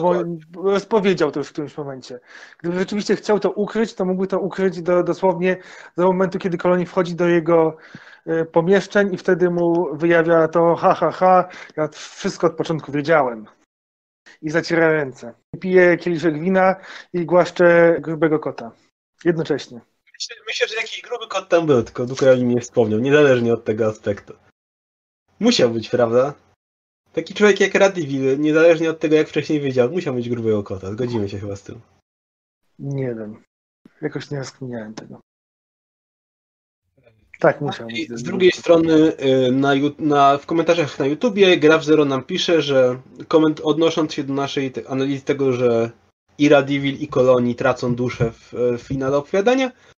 bo 0.50 0.70
rozpowiedział 0.70 1.30
to 1.30 1.40
już 1.40 1.48
w 1.48 1.52
którymś 1.52 1.76
momencie. 1.76 2.20
Gdyby 2.58 2.78
rzeczywiście 2.78 3.16
chciał 3.16 3.40
to 3.40 3.50
ukryć, 3.50 3.94
to 3.94 4.04
mógłby 4.04 4.26
to 4.26 4.40
ukryć 4.40 4.82
do, 4.82 5.02
dosłownie 5.02 5.56
do 5.96 6.06
momentu, 6.06 6.38
kiedy 6.38 6.58
kolonii 6.58 6.86
wchodzi 6.86 7.14
do 7.14 7.28
jego 7.28 7.76
y, 8.26 8.44
pomieszczeń 8.44 9.14
i 9.14 9.16
wtedy 9.18 9.50
mu 9.50 9.96
wyjawia 9.96 10.48
to 10.48 10.74
ha, 10.74 10.94
ha, 10.94 11.10
ha, 11.10 11.48
ja 11.76 11.88
wszystko 11.88 12.46
od 12.46 12.56
początku 12.56 12.92
wiedziałem. 12.92 13.46
I 14.42 14.50
zaciera 14.50 14.88
ręce. 14.88 15.34
Pije 15.60 15.96
kieliszek 15.96 16.40
wina 16.40 16.76
i 17.12 17.26
głaszcze 17.26 17.96
grubego 18.00 18.38
kota. 18.38 18.70
Jednocześnie. 19.24 19.80
Myślę, 20.46 20.68
że 20.68 20.74
jakiś 20.74 21.02
gruby 21.02 21.26
kot 21.28 21.48
tam 21.48 21.66
był, 21.66 21.82
tylko 21.82 22.06
Duka 22.06 22.30
o 22.30 22.34
nim 22.34 22.48
nie 22.48 22.60
wspomniał, 22.60 23.00
niezależnie 23.00 23.54
od 23.54 23.64
tego 23.64 23.86
aspektu. 23.86 24.34
Musiał 25.40 25.70
być, 25.70 25.88
prawda? 25.88 26.34
Taki 27.12 27.34
człowiek 27.34 27.60
jak 27.60 27.74
Radivil, 27.74 28.40
niezależnie 28.40 28.90
od 28.90 29.00
tego, 29.00 29.16
jak 29.16 29.28
wcześniej 29.28 29.60
wiedział, 29.60 29.90
musiał 29.90 30.14
mieć 30.14 30.28
grubego 30.28 30.62
kota. 30.62 30.92
Zgodzimy 30.92 31.28
się 31.28 31.38
chyba 31.38 31.56
z 31.56 31.62
tym. 31.62 31.80
Nie 32.78 33.14
wiem. 33.14 33.42
Jakoś 34.02 34.30
nie 34.30 34.38
rozkminiałem 34.38 34.94
tego. 34.94 35.20
Tak, 37.38 37.60
musiał. 37.60 37.88
I 37.88 38.06
z 38.10 38.22
drugiej 38.22 38.52
strony 38.52 38.92
y, 38.92 39.52
na, 39.52 39.70
na, 39.98 40.38
w 40.38 40.46
komentarzach 40.46 40.98
na 40.98 41.06
YouTubie 41.06 41.56
Graf 41.56 41.84
Zero 41.84 42.04
nam 42.04 42.22
pisze, 42.22 42.62
że 42.62 43.00
koment, 43.28 43.60
odnosząc 43.60 44.14
się 44.14 44.24
do 44.24 44.34
naszej 44.34 44.72
te, 44.72 44.88
analizy 44.88 45.24
tego, 45.24 45.52
że 45.52 45.90
i 46.38 46.48
Radivil 46.48 46.96
i 47.00 47.08
Kolonii 47.08 47.54
tracą 47.54 47.94
duszę 47.94 48.32
w, 48.32 48.52
w 48.78 48.82
finale 48.82 49.16
opowiadania, 49.16 49.68
y, 49.68 49.93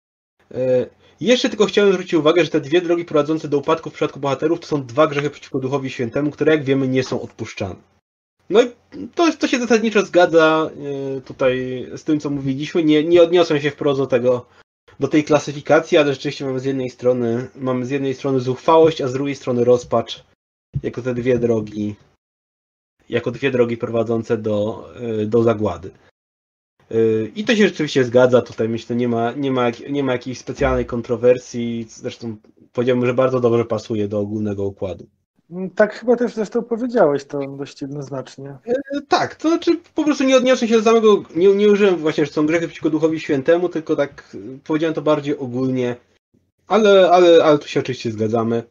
jeszcze 1.21 1.49
tylko 1.49 1.65
chciałem 1.65 1.91
zwrócić 1.91 2.13
uwagę, 2.13 2.43
że 2.43 2.49
te 2.49 2.62
dwie 2.62 2.81
drogi 2.81 3.05
prowadzące 3.05 3.47
do 3.47 3.58
upadku 3.58 3.89
w 3.89 3.93
przypadku 3.93 4.19
bohaterów 4.19 4.60
to 4.60 4.67
są 4.67 4.86
dwa 4.86 5.08
grzechy 5.08 5.29
przeciwko 5.29 5.60
Duchowi 5.60 5.89
Świętemu, 5.89 6.31
które 6.31 6.51
jak 6.51 6.63
wiemy 6.63 6.88
nie 6.88 7.03
są 7.03 7.21
odpuszczane. 7.21 7.75
No 8.49 8.62
i 8.62 8.65
to, 9.15 9.31
to 9.39 9.47
się 9.47 9.60
zasadniczo 9.60 10.05
zgadza 10.05 10.69
e, 11.17 11.21
tutaj 11.21 11.86
z 11.95 12.03
tym, 12.03 12.19
co 12.19 12.29
mówiliśmy. 12.29 12.84
Nie, 12.84 13.03
nie 13.03 13.21
odniosłem 13.21 13.62
się 13.62 13.71
wprost 13.71 13.99
do 13.99 14.08
tego, 14.08 14.45
do 14.99 15.08
tej 15.08 15.23
klasyfikacji, 15.23 15.97
ale 15.97 16.13
rzeczywiście 16.13 16.45
mamy 16.45 16.60
z 16.60 16.65
jednej 16.65 16.89
strony, 16.89 17.47
mamy 17.55 17.86
z 17.86 17.89
jednej 17.89 18.13
strony 18.13 18.39
zuchwałość, 18.39 19.01
a 19.01 19.08
z 19.08 19.13
drugiej 19.13 19.36
strony 19.36 19.63
rozpacz 19.63 20.23
jako 20.84 21.01
te 21.01 21.13
dwie 21.13 21.39
drogi, 21.39 21.95
jako 23.10 23.31
dwie 23.31 23.51
drogi 23.51 23.77
prowadzące 23.77 24.38
do, 24.38 24.89
e, 24.95 25.25
do 25.25 25.43
zagłady. 25.43 25.91
I 27.36 27.43
to 27.43 27.56
się 27.56 27.67
rzeczywiście 27.67 28.04
zgadza, 28.04 28.41
tutaj 28.41 28.69
myślę, 28.69 28.95
nie 28.95 29.08
ma, 29.08 29.32
nie 29.32 29.52
ma, 29.52 29.65
nie 29.89 30.04
ma 30.04 30.12
jakiejś 30.12 30.39
specjalnej 30.39 30.86
kontrowersji, 30.86 31.86
zresztą 31.89 32.36
powiedziałbym, 32.74 33.06
że 33.06 33.13
bardzo 33.13 33.39
dobrze 33.39 33.65
pasuje 33.65 34.08
do 34.08 34.19
ogólnego 34.19 34.65
układu. 34.65 35.08
Tak 35.76 35.93
chyba 35.93 36.15
też 36.15 36.34
zresztą 36.34 36.63
powiedziałeś 36.63 37.26
to 37.26 37.39
dość 37.58 37.82
jednoznacznie. 37.82 38.50
E, 38.50 39.02
tak, 39.08 39.36
to 39.36 39.50
znaczy 39.50 39.71
po 39.95 40.04
prostu 40.04 40.24
nie 40.24 40.38
odniosłem 40.38 40.69
się 40.69 40.78
do 40.78 40.84
samego, 40.84 41.24
nie, 41.36 41.56
nie 41.56 41.69
użyłem 41.69 41.95
właśnie, 41.95 42.26
że 42.26 42.32
są 42.32 42.45
grzechy 42.45 42.67
przeciwko 42.67 42.89
Duchowi 42.89 43.19
Świętemu, 43.19 43.69
tylko 43.69 43.95
tak 43.95 44.36
powiedziałem 44.63 44.93
to 44.93 45.02
bardziej 45.02 45.38
ogólnie, 45.38 45.95
ale, 46.67 47.12
ale, 47.12 47.43
ale 47.43 47.58
tu 47.60 47.67
się 47.67 47.80
oczywiście 47.80 48.12
zgadzamy. 48.12 48.63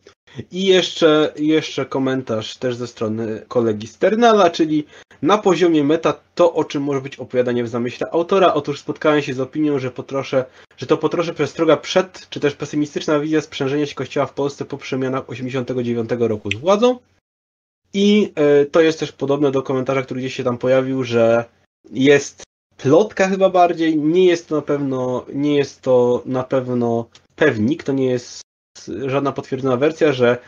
I 0.52 0.64
jeszcze, 0.64 1.32
jeszcze 1.36 1.86
komentarz 1.86 2.56
też 2.56 2.76
ze 2.76 2.86
strony 2.86 3.44
kolegi 3.48 3.86
Sternala, 3.86 4.50
czyli 4.50 4.84
na 5.22 5.38
poziomie 5.38 5.84
meta 5.84 6.20
to, 6.34 6.54
o 6.54 6.64
czym 6.64 6.82
może 6.82 7.00
być 7.00 7.16
opowiadanie 7.16 7.64
w 7.64 7.68
zamyśle 7.68 8.06
autora. 8.12 8.54
Otóż 8.54 8.80
spotkałem 8.80 9.22
się 9.22 9.34
z 9.34 9.40
opinią, 9.40 9.78
że, 9.78 9.90
potroszę, 9.90 10.44
że 10.76 10.86
to 10.86 10.96
potrosze 10.96 11.34
przestroga 11.34 11.76
przed, 11.76 12.26
czy 12.30 12.40
też 12.40 12.54
pesymistyczna 12.54 13.20
wizja 13.20 13.40
sprzężenia 13.40 13.86
się 13.86 13.94
kościoła 13.94 14.26
w 14.26 14.34
Polsce 14.34 14.64
po 14.64 14.78
przemianach 14.78 15.30
89 15.30 16.10
roku 16.18 16.50
z 16.50 16.54
władzą. 16.54 16.98
I 17.94 18.32
y, 18.62 18.66
to 18.66 18.80
jest 18.80 19.00
też 19.00 19.12
podobne 19.12 19.50
do 19.50 19.62
komentarza, 19.62 20.02
który 20.02 20.20
gdzieś 20.20 20.34
się 20.34 20.44
tam 20.44 20.58
pojawił, 20.58 21.04
że 21.04 21.44
jest 21.92 22.42
plotka 22.76 23.28
chyba 23.28 23.50
bardziej, 23.50 23.98
nie 23.98 24.26
jest 24.26 24.48
to 24.48 24.56
na 24.56 24.62
pewno, 24.62 25.26
nie 25.34 25.56
jest 25.56 25.82
to 25.82 26.22
na 26.26 26.42
pewno 26.42 27.08
pewnik, 27.36 27.82
to 27.82 27.92
nie 27.92 28.06
jest 28.06 28.40
żadna 29.06 29.32
potwierdzona 29.32 29.76
wersja, 29.76 30.12
że 30.12 30.38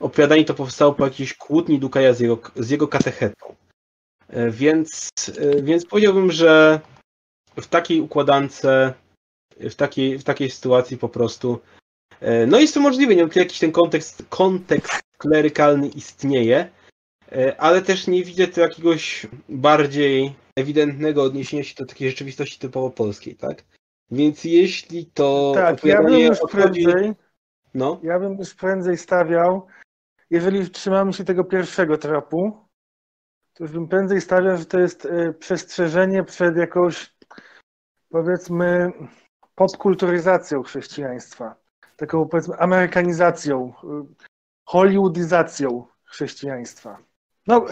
opowiadanie 0.00 0.44
to 0.44 0.54
powstało 0.54 0.92
po 0.92 1.04
jakiejś 1.04 1.34
kłótni 1.34 1.78
Dukaja 1.78 2.14
z 2.14 2.20
jego, 2.20 2.38
z 2.56 2.70
jego 2.70 2.88
katechetą. 2.88 3.54
E, 4.28 4.50
więc, 4.50 5.10
e, 5.38 5.62
więc 5.62 5.86
powiedziałbym, 5.86 6.32
że 6.32 6.80
w 7.56 7.66
takiej 7.66 8.00
układance, 8.00 8.62
w 9.60 9.74
takiej, 9.74 10.18
w 10.18 10.24
takiej 10.24 10.50
sytuacji 10.50 10.98
po 10.98 11.08
prostu 11.08 11.60
e, 12.20 12.46
no 12.46 12.60
jest 12.60 12.74
to 12.74 12.80
możliwe, 12.80 13.14
nie 13.14 13.20
wiem, 13.20 13.30
jakiś 13.34 13.58
ten 13.58 13.72
kontekst, 13.72 14.24
kontekst 14.28 15.00
klerykalny 15.18 15.88
istnieje, 15.88 16.70
ale 17.58 17.82
też 17.82 18.06
nie 18.06 18.24
widzę 18.24 18.48
tu 18.48 18.60
jakiegoś 18.60 19.26
bardziej 19.48 20.34
ewidentnego 20.58 21.22
odniesienia 21.22 21.64
się 21.64 21.74
do 21.74 21.86
takiej 21.86 22.10
rzeczywistości 22.10 22.58
typowo 22.58 22.90
polskiej, 22.90 23.34
tak? 23.34 23.64
Więc 24.10 24.44
jeśli 24.44 25.06
to 25.06 25.52
tak, 25.54 25.84
ja 25.84 26.02
bym 26.02 26.18
już 26.18 26.38
prędzej, 26.50 27.14
no. 27.76 28.00
Ja 28.02 28.18
bym 28.18 28.38
już 28.38 28.54
prędzej 28.54 28.98
stawiał, 28.98 29.66
jeżeli 30.30 30.70
trzymamy 30.70 31.12
się 31.12 31.24
tego 31.24 31.44
pierwszego 31.44 31.98
tropu, 31.98 32.68
to 33.54 33.64
już 33.64 33.72
bym 33.72 33.88
prędzej 33.88 34.20
stawiał, 34.20 34.56
że 34.56 34.66
to 34.66 34.78
jest 34.78 35.04
y, 35.04 35.34
przestrzeżenie 35.38 36.24
przed 36.24 36.56
jakąś, 36.56 37.14
powiedzmy, 38.10 38.92
popkulturyzacją 39.54 40.62
chrześcijaństwa. 40.62 41.56
Taką, 41.96 42.28
powiedzmy, 42.28 42.56
amerykanizacją, 42.58 43.72
y, 43.84 44.26
hollywoodyzacją 44.64 45.86
chrześcijaństwa. 46.04 46.98
No, 47.46 47.66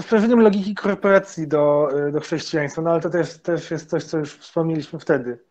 sprężeniem 0.00 0.40
logiki 0.40 0.74
korporacji 0.74 1.48
do, 1.48 1.88
do 2.12 2.20
chrześcijaństwa, 2.20 2.82
no 2.82 2.90
ale 2.90 3.00
to 3.00 3.10
też, 3.10 3.42
też 3.42 3.70
jest 3.70 3.90
coś, 3.90 4.04
co 4.04 4.18
już 4.18 4.38
wspomnieliśmy 4.38 4.98
wtedy. 4.98 5.49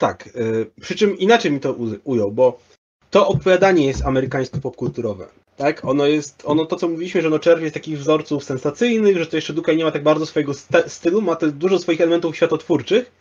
Tak, 0.00 0.28
y, 0.36 0.70
przy 0.80 0.94
czym 0.94 1.18
inaczej 1.18 1.52
mi 1.52 1.60
to 1.60 1.76
ujął, 2.04 2.32
bo 2.32 2.58
to 3.10 3.28
opowiadanie 3.28 3.86
jest 3.86 4.04
amerykańsko-popkulturowe. 4.04 5.26
Tak? 5.56 5.84
Ono 5.84 6.06
jest, 6.06 6.42
ono 6.44 6.66
to 6.66 6.76
co 6.76 6.88
mówiliśmy, 6.88 7.22
że 7.22 7.28
ono 7.28 7.38
czerpie 7.38 7.70
z 7.70 7.72
takich 7.72 7.98
wzorców 7.98 8.44
sensacyjnych, 8.44 9.18
że 9.18 9.26
to 9.26 9.36
jeszcze 9.36 9.52
Dukaj 9.52 9.76
nie 9.76 9.84
ma 9.84 9.90
tak 9.90 10.02
bardzo 10.02 10.26
swojego 10.26 10.52
stylu, 10.86 11.22
ma 11.22 11.36
też 11.36 11.52
dużo 11.52 11.78
swoich 11.78 12.00
elementów 12.00 12.36
światotwórczych, 12.36 13.12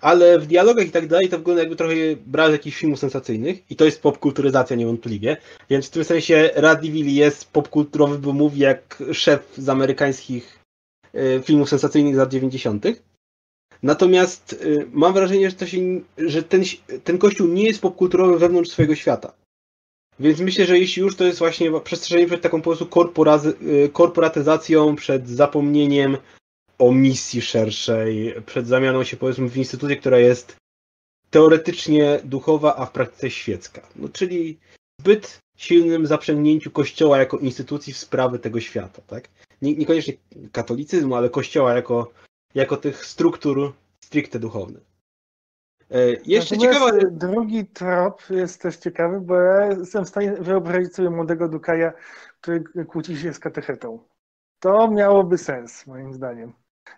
ale 0.00 0.38
w 0.38 0.46
dialogach 0.46 0.86
i 0.86 0.90
tak 0.90 1.06
dalej 1.06 1.28
to 1.28 1.38
wygląda 1.38 1.62
jakby 1.62 1.76
trochę 1.76 1.94
brał 2.26 2.48
z 2.48 2.52
jakichś 2.52 2.78
filmów 2.78 2.98
sensacyjnych 2.98 3.70
i 3.70 3.76
to 3.76 3.84
jest 3.84 4.02
popkulturyzacja 4.02 4.76
niewątpliwie, 4.76 5.36
więc 5.70 5.86
w 5.86 5.90
tym 5.90 6.04
sensie 6.04 6.50
Radiville 6.54 7.10
jest 7.10 7.52
popkulturowy, 7.52 8.18
bo 8.18 8.32
mówi 8.32 8.60
jak 8.60 9.02
szef 9.12 9.52
z 9.58 9.68
amerykańskich 9.68 10.58
y, 11.14 11.42
filmów 11.44 11.68
sensacyjnych 11.68 12.14
z 12.14 12.18
lat 12.18 12.32
90. 12.32 12.84
Natomiast 13.82 14.52
y, 14.52 14.86
mam 14.92 15.12
wrażenie, 15.12 15.50
że, 15.50 15.56
to 15.56 15.66
się, 15.66 15.78
że 16.18 16.42
ten, 16.42 16.62
ten 17.04 17.18
kościół 17.18 17.48
nie 17.48 17.64
jest 17.64 17.80
popkulturowy 17.80 18.38
wewnątrz 18.38 18.70
swojego 18.70 18.94
świata. 18.94 19.32
Więc 20.20 20.40
myślę, 20.40 20.66
że 20.66 20.78
jeśli 20.78 21.02
już 21.02 21.16
to 21.16 21.24
jest 21.24 21.38
właśnie 21.38 21.80
przestrzeżenie 21.80 22.26
przed 22.26 22.42
taką 22.42 22.62
po 22.62 22.76
prostu 22.76 22.88
y, 23.62 23.88
korporatyzacją, 23.92 24.96
przed 24.96 25.28
zapomnieniem 25.28 26.16
o 26.78 26.92
misji 26.92 27.42
szerszej, 27.42 28.34
przed 28.46 28.66
zamianą 28.66 29.04
się 29.04 29.16
powiedzmy 29.16 29.48
w 29.48 29.56
instytucję, 29.56 29.96
która 29.96 30.18
jest 30.18 30.56
teoretycznie 31.30 32.20
duchowa, 32.24 32.76
a 32.76 32.86
w 32.86 32.92
praktyce 32.92 33.30
świecka. 33.30 33.88
No, 33.96 34.08
czyli 34.08 34.58
zbyt 35.00 35.38
silnym 35.56 36.06
zaprzęgnięciu 36.06 36.70
Kościoła 36.70 37.18
jako 37.18 37.38
instytucji 37.38 37.92
w 37.92 37.98
sprawy 37.98 38.38
tego 38.38 38.60
świata, 38.60 39.02
tak? 39.06 39.28
niekoniecznie 39.62 40.14
katolicyzmu, 40.52 41.14
ale 41.14 41.30
Kościoła 41.30 41.74
jako 41.74 42.12
jako 42.56 42.76
tych 42.76 43.04
struktur 43.04 43.72
stricte 44.00 44.38
duchownych. 44.38 44.82
E, 45.90 45.98
jeszcze 46.26 46.58
ciekawa... 46.58 46.90
Drugi 47.10 47.66
trop 47.66 48.22
jest 48.30 48.62
też 48.62 48.76
ciekawy, 48.76 49.20
bo 49.20 49.40
ja 49.40 49.66
jestem 49.66 50.04
w 50.04 50.08
stanie 50.08 50.32
wyobrazić 50.32 50.94
sobie 50.94 51.10
młodego 51.10 51.48
Dukaja, 51.48 51.92
który 52.40 52.84
kłóci 52.84 53.16
się 53.16 53.34
z 53.34 53.38
katechetą. 53.38 53.98
To 54.60 54.90
miałoby 54.90 55.38
sens, 55.38 55.86
moim 55.86 56.12
zdaniem. 56.12 56.52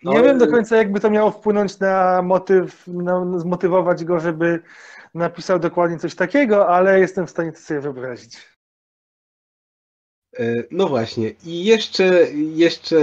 Nie 0.04 0.18
no, 0.18 0.22
wiem 0.22 0.38
do 0.38 0.48
końca, 0.48 0.76
jakby 0.76 1.00
to 1.00 1.10
miało 1.10 1.30
wpłynąć 1.30 1.78
na 1.78 2.22
motyw, 2.22 2.86
na, 2.86 3.38
zmotywować 3.38 4.04
go, 4.04 4.20
żeby 4.20 4.62
napisał 5.14 5.58
dokładnie 5.58 5.98
coś 5.98 6.14
takiego, 6.14 6.68
ale 6.68 7.00
jestem 7.00 7.26
w 7.26 7.30
stanie 7.30 7.52
to 7.52 7.58
sobie 7.58 7.80
wyobrazić. 7.80 8.57
E, 10.38 10.64
no 10.70 10.88
właśnie. 10.88 11.32
I 11.46 11.64
jeszcze, 11.64 12.26
jeszcze 12.54 12.96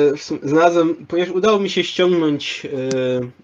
znalazłem, 0.43 1.05
ponieważ 1.07 1.35
udało 1.35 1.59
mi 1.59 1.69
się 1.69 1.83
ściągnąć 1.83 2.65
e, 2.65 2.69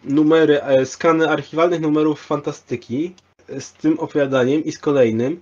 numery, 0.04 0.62
e, 0.62 0.86
skany 0.86 1.30
archiwalnych 1.30 1.82
numerów 1.82 2.26
fantastyki 2.26 3.14
z 3.60 3.74
tym 3.74 4.00
opowiadaniem 4.00 4.64
i 4.64 4.72
z 4.72 4.80
kolejnym. 4.80 5.42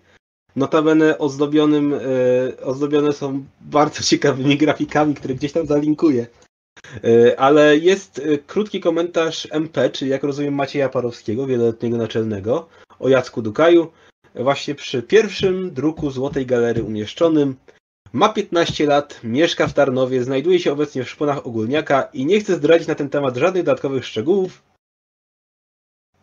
Notabene 0.56 1.18
ozdobionym, 1.18 1.96
ozdobione 2.64 3.14
są 3.14 3.46
bardzo 3.62 4.04
ciekawymi 4.04 4.58
grafikami, 4.58 5.16
które 5.16 5.36
gdzieś 5.36 5.52
tam 5.52 5.68
zalinkuję. 5.68 6.28
Ale 7.38 7.78
jest 7.78 8.22
krótki 8.48 8.80
komentarz 8.80 9.48
MP, 9.52 9.90
czyli 9.90 10.12
jak 10.12 10.24
rozumiem 10.24 10.54
Macieja 10.54 10.90
Parowskiego, 10.90 11.46
wieloletniego 11.46 11.98
naczelnego, 11.98 12.68
o 13.00 13.10
Jacku 13.10 13.42
Dukaju, 13.42 13.92
właśnie 14.36 14.76
przy 14.76 15.04
pierwszym 15.04 15.74
druku 15.74 16.12
Złotej 16.12 16.46
Galery 16.46 16.84
umieszczonym 16.84 17.56
Ma 18.14 18.30
15 18.30 18.86
lat, 18.86 19.20
mieszka 19.24 19.68
w 19.68 19.74
Tarnowie, 19.74 20.24
znajduje 20.24 20.60
się 20.60 20.72
obecnie 20.72 21.04
w 21.04 21.10
szponach 21.10 21.48
ogólniaka 21.48 22.10
i 22.14 22.26
nie 22.26 22.40
chce 22.40 22.56
zdradzić 22.56 22.88
na 22.88 22.96
ten 22.96 23.10
temat 23.10 23.38
żadnych 23.38 23.64
dodatkowych 23.64 24.06
szczegółów. 24.06 24.64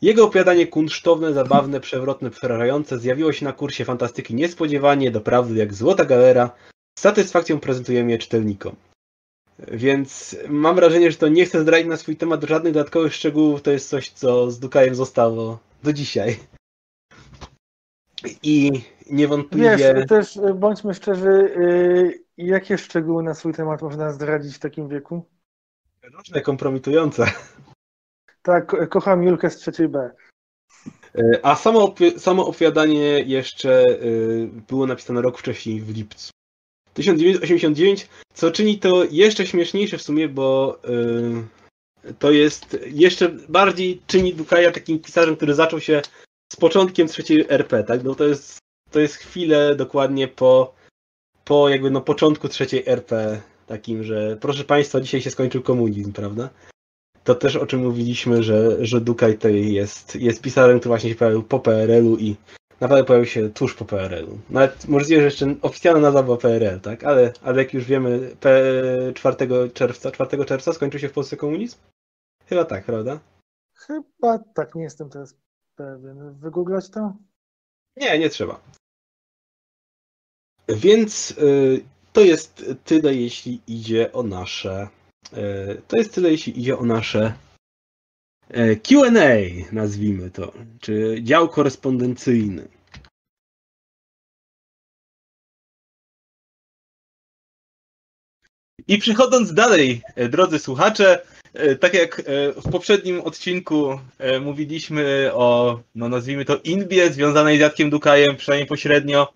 Jego 0.03 0.25
opowiadanie 0.25 0.67
kunsztowne, 0.67 1.33
zabawne, 1.33 1.81
przewrotne, 1.81 2.31
przerażające 2.31 2.99
zjawiło 2.99 3.33
się 3.33 3.45
na 3.45 3.53
kursie 3.53 3.85
fantastyki 3.85 4.35
niespodziewanie, 4.35 5.11
doprawdy 5.11 5.55
jak 5.55 5.75
złota 5.75 6.05
galera. 6.05 6.51
Z 6.99 7.03
satysfakcją 7.03 7.61
prezentujemy 7.61 8.11
je 8.11 8.19
czytelnikom. 8.19 8.77
Więc 9.59 10.37
mam 10.49 10.77
wrażenie, 10.77 11.11
że 11.11 11.17
to 11.17 11.29
nie 11.29 11.47
chce 11.47 11.61
zdradzić 11.61 11.89
na 11.89 11.97
swój 11.97 12.17
temat 12.17 12.45
żadnych 12.45 12.73
dodatkowych 12.73 13.15
szczegółów. 13.15 13.63
To 13.63 13.71
jest 13.71 13.89
coś, 13.89 14.11
co 14.11 14.51
z 14.51 14.59
Dukajem 14.59 14.95
zostało 14.95 15.59
do 15.83 15.93
dzisiaj. 15.93 16.37
I 18.43 18.73
niewątpliwie... 19.11 19.77
Wiesz, 19.77 20.07
też 20.09 20.37
y, 20.37 20.55
bądźmy 20.55 20.95
szczerzy, 20.95 21.29
y, 21.29 22.25
jakie 22.37 22.79
szczegóły 22.79 23.23
na 23.23 23.35
swój 23.35 23.55
temat 23.55 23.83
można 23.83 24.13
zdradzić 24.13 24.57
w 24.57 24.59
takim 24.59 24.89
wieku? 24.89 25.25
Różne 26.15 26.41
kompromitujące. 26.41 27.27
Tak, 28.43 28.89
kocham 28.89 29.23
Julkę 29.23 29.51
z 29.51 29.57
trzeciej 29.57 29.89
B. 29.89 30.11
A 31.43 31.57
samo, 31.57 31.95
samo 32.17 32.47
opowiadanie 32.47 33.21
jeszcze 33.21 33.85
było 34.69 34.87
napisane 34.87 35.23
rok 35.23 35.39
wcześniej, 35.39 35.81
w 35.81 35.97
lipcu. 35.97 36.31
1989, 36.95 38.09
co 38.35 38.51
czyni 38.51 38.79
to 38.79 39.05
jeszcze 39.11 39.47
śmieszniejsze 39.47 39.99
w 39.99 40.03
sumie, 40.03 40.29
bo 40.29 40.79
to 42.19 42.31
jest 42.31 42.79
jeszcze 42.87 43.29
bardziej 43.29 44.03
czyni 44.07 44.35
Dukaja 44.35 44.73
takim 44.73 44.99
pisarzem, 44.99 45.37
który 45.37 45.55
zaczął 45.55 45.81
się 45.81 46.03
z 46.57 46.59
początkiem 46.59 47.09
trzeciej 47.09 47.47
RP, 47.49 47.85
tak? 47.85 48.05
No 48.05 48.15
to 48.15 48.25
jest, 48.25 48.59
to 48.91 49.01
jest 49.01 49.15
chwilę 49.15 49.75
dokładnie 49.75 50.29
po, 50.29 50.75
po 51.45 51.69
jakby 51.69 51.91
no 51.91 52.01
początku 52.01 52.49
trzeciej 52.49 52.83
RP, 52.87 53.41
takim, 53.67 54.05
że 54.05 54.37
proszę 54.41 54.65
Państwa, 54.65 55.01
dzisiaj 55.01 55.21
się 55.21 55.31
skończył 55.31 55.63
komunizm, 55.63 56.13
prawda? 56.13 56.51
To 57.25 57.35
też 57.35 57.57
o 57.57 57.67
czym 57.67 57.81
mówiliśmy, 57.81 58.43
że, 58.43 58.87
że 58.87 59.01
Dukaj 59.01 59.35
tutaj 59.35 59.73
jest, 59.73 60.17
jest 60.17 60.43
pisarzem, 60.43 60.81
który 60.81 60.91
właśnie 60.91 61.11
się 61.11 61.17
pojawił 61.17 61.43
po 61.43 61.61
PRL-u 61.61 62.17
i 62.17 62.37
naprawdę 62.81 63.05
pojawił 63.05 63.27
się 63.27 63.51
tuż 63.51 63.75
po 63.75 63.85
PRL-u. 63.85 64.39
Nawet 64.51 64.89
możliwe, 64.89 65.21
że 65.21 65.27
jeszcze 65.27 65.55
oficjalna 65.63 66.01
nazwa 66.01 66.23
była 66.23 66.37
PRL, 66.37 66.81
tak? 66.81 67.05
Ale, 67.05 67.33
ale 67.43 67.63
jak 67.63 67.75
już 67.75 67.85
wiemy, 67.85 68.37
P 68.41 68.63
4 69.15 69.37
czerwca, 69.75 70.11
4 70.11 70.45
czerwca 70.45 70.73
skończył 70.73 71.01
się 71.01 71.09
w 71.09 71.13
Polsce 71.13 71.37
komunizm? 71.37 71.79
Chyba 72.47 72.65
tak, 72.65 72.85
prawda? 72.85 73.21
Chyba 73.75 74.39
tak, 74.55 74.75
nie 74.75 74.83
jestem 74.83 75.11
teraz 75.11 75.46
pewien. 75.77 76.35
Wygooglać 76.35 76.91
to? 76.91 77.17
Nie, 77.97 78.19
nie 78.19 78.31
trzeba. 78.31 78.61
Więc 80.69 81.31
y, 81.31 81.85
to 82.13 82.21
jest 82.21 82.65
tyle, 82.85 83.15
jeśli 83.15 83.61
idzie 83.67 84.13
o 84.13 84.23
nasze. 84.23 84.89
Y, 85.33 85.83
to 85.89 85.97
jest 85.97 86.15
tyle, 86.15 86.31
jeśli 86.31 86.61
idzie 86.61 86.79
o 86.79 86.85
nasze 86.85 87.35
y, 88.51 88.81
QA, 88.83 89.11
nazwijmy 89.73 90.31
to, 90.31 90.53
czy 90.81 91.19
dział 91.23 91.49
korespondencyjny. 91.49 92.69
I 98.89 98.99
przechodząc 98.99 99.55
dalej, 99.55 100.03
drodzy 100.31 100.59
słuchacze, 100.59 101.27
tak 101.81 101.95
jak 101.95 102.21
e, 102.21 102.23
w 102.53 102.71
poprzednim 102.71 103.21
odcinku 103.21 104.01
e, 104.19 104.41
mówiliśmy 104.41 105.31
o, 105.33 105.81
no 105.95 106.09
nazwijmy 106.09 106.45
to, 106.45 106.57
inbie 106.65 107.11
związanej 107.11 107.57
z 107.57 107.61
Jadkiem 107.61 107.91
Dukajem, 107.91 108.37
przynajmniej 108.37 108.69
pośrednio, 108.69 109.33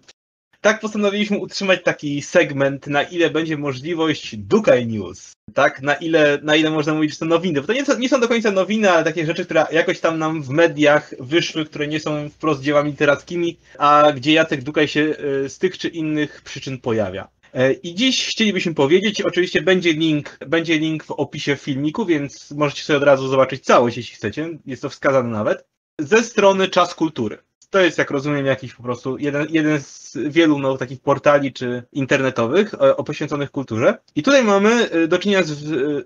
tak 0.60 0.80
postanowiliśmy 0.80 1.38
utrzymać 1.38 1.80
taki 1.84 2.22
segment, 2.22 2.86
na 2.86 3.02
ile 3.02 3.30
będzie 3.30 3.56
możliwość 3.56 4.36
Dukaj 4.36 4.86
News, 4.86 5.32
tak? 5.54 5.82
Na 5.82 5.94
ile, 5.94 6.38
na 6.42 6.56
ile 6.56 6.70
można 6.70 6.94
mówić, 6.94 7.12
że 7.12 7.18
to 7.18 7.24
nowiny. 7.24 7.60
Bo 7.60 7.66
to 7.66 7.72
nie, 7.72 7.84
nie 7.98 8.08
są 8.08 8.20
do 8.20 8.28
końca 8.28 8.50
nowiny, 8.50 8.90
ale 8.90 9.04
takie 9.04 9.26
rzeczy, 9.26 9.44
które 9.44 9.66
jakoś 9.72 10.00
tam 10.00 10.18
nam 10.18 10.42
w 10.42 10.48
mediach 10.48 11.14
wyszły, 11.20 11.64
które 11.64 11.86
nie 11.86 12.00
są 12.00 12.28
wprost 12.28 12.62
dziełami 12.62 12.90
literackimi, 12.90 13.58
a 13.78 14.12
gdzie 14.16 14.32
Jacek 14.32 14.62
Dukaj 14.62 14.88
się 14.88 15.14
z 15.48 15.58
tych 15.58 15.78
czy 15.78 15.88
innych 15.88 16.42
przyczyn 16.42 16.78
pojawia. 16.78 17.28
E, 17.54 17.72
I 17.72 17.94
dziś 17.94 18.26
chcielibyśmy 18.26 18.74
powiedzieć, 18.74 19.22
oczywiście 19.22 19.62
będzie 19.62 19.92
link, 19.92 20.38
będzie 20.46 20.78
link 20.78 21.04
w 21.04 21.10
opisie 21.10 21.56
filmiku, 21.56 22.06
więc 22.06 22.50
możecie 22.50 22.82
sobie 22.82 22.96
od 22.96 23.02
razu 23.02 23.28
zobaczyć 23.28 23.64
całość, 23.64 23.96
jeśli 23.96 24.16
chcecie. 24.16 24.58
Jest 24.66 24.82
to 24.82 24.88
wskazane 24.88 25.28
nawet. 25.28 25.64
Ze 25.98 26.22
strony 26.22 26.68
Czas 26.68 26.94
Kultury. 26.94 27.38
To 27.70 27.80
jest, 27.80 27.98
jak 27.98 28.10
rozumiem, 28.10 28.46
jakiś 28.46 28.74
po 28.74 28.82
prostu 28.82 29.18
jeden, 29.18 29.46
jeden 29.50 29.80
z 29.80 30.16
wielu 30.28 30.58
no, 30.58 30.76
takich 30.76 31.00
portali 31.00 31.52
czy 31.52 31.82
internetowych 31.92 32.82
o, 32.82 32.96
o 32.96 33.04
poświęconych 33.04 33.50
kulturze. 33.50 33.98
I 34.14 34.22
tutaj 34.22 34.44
mamy 34.44 34.90
e, 34.90 35.08
do 35.08 35.18
czynienia 35.18 35.42
z, 35.42 35.54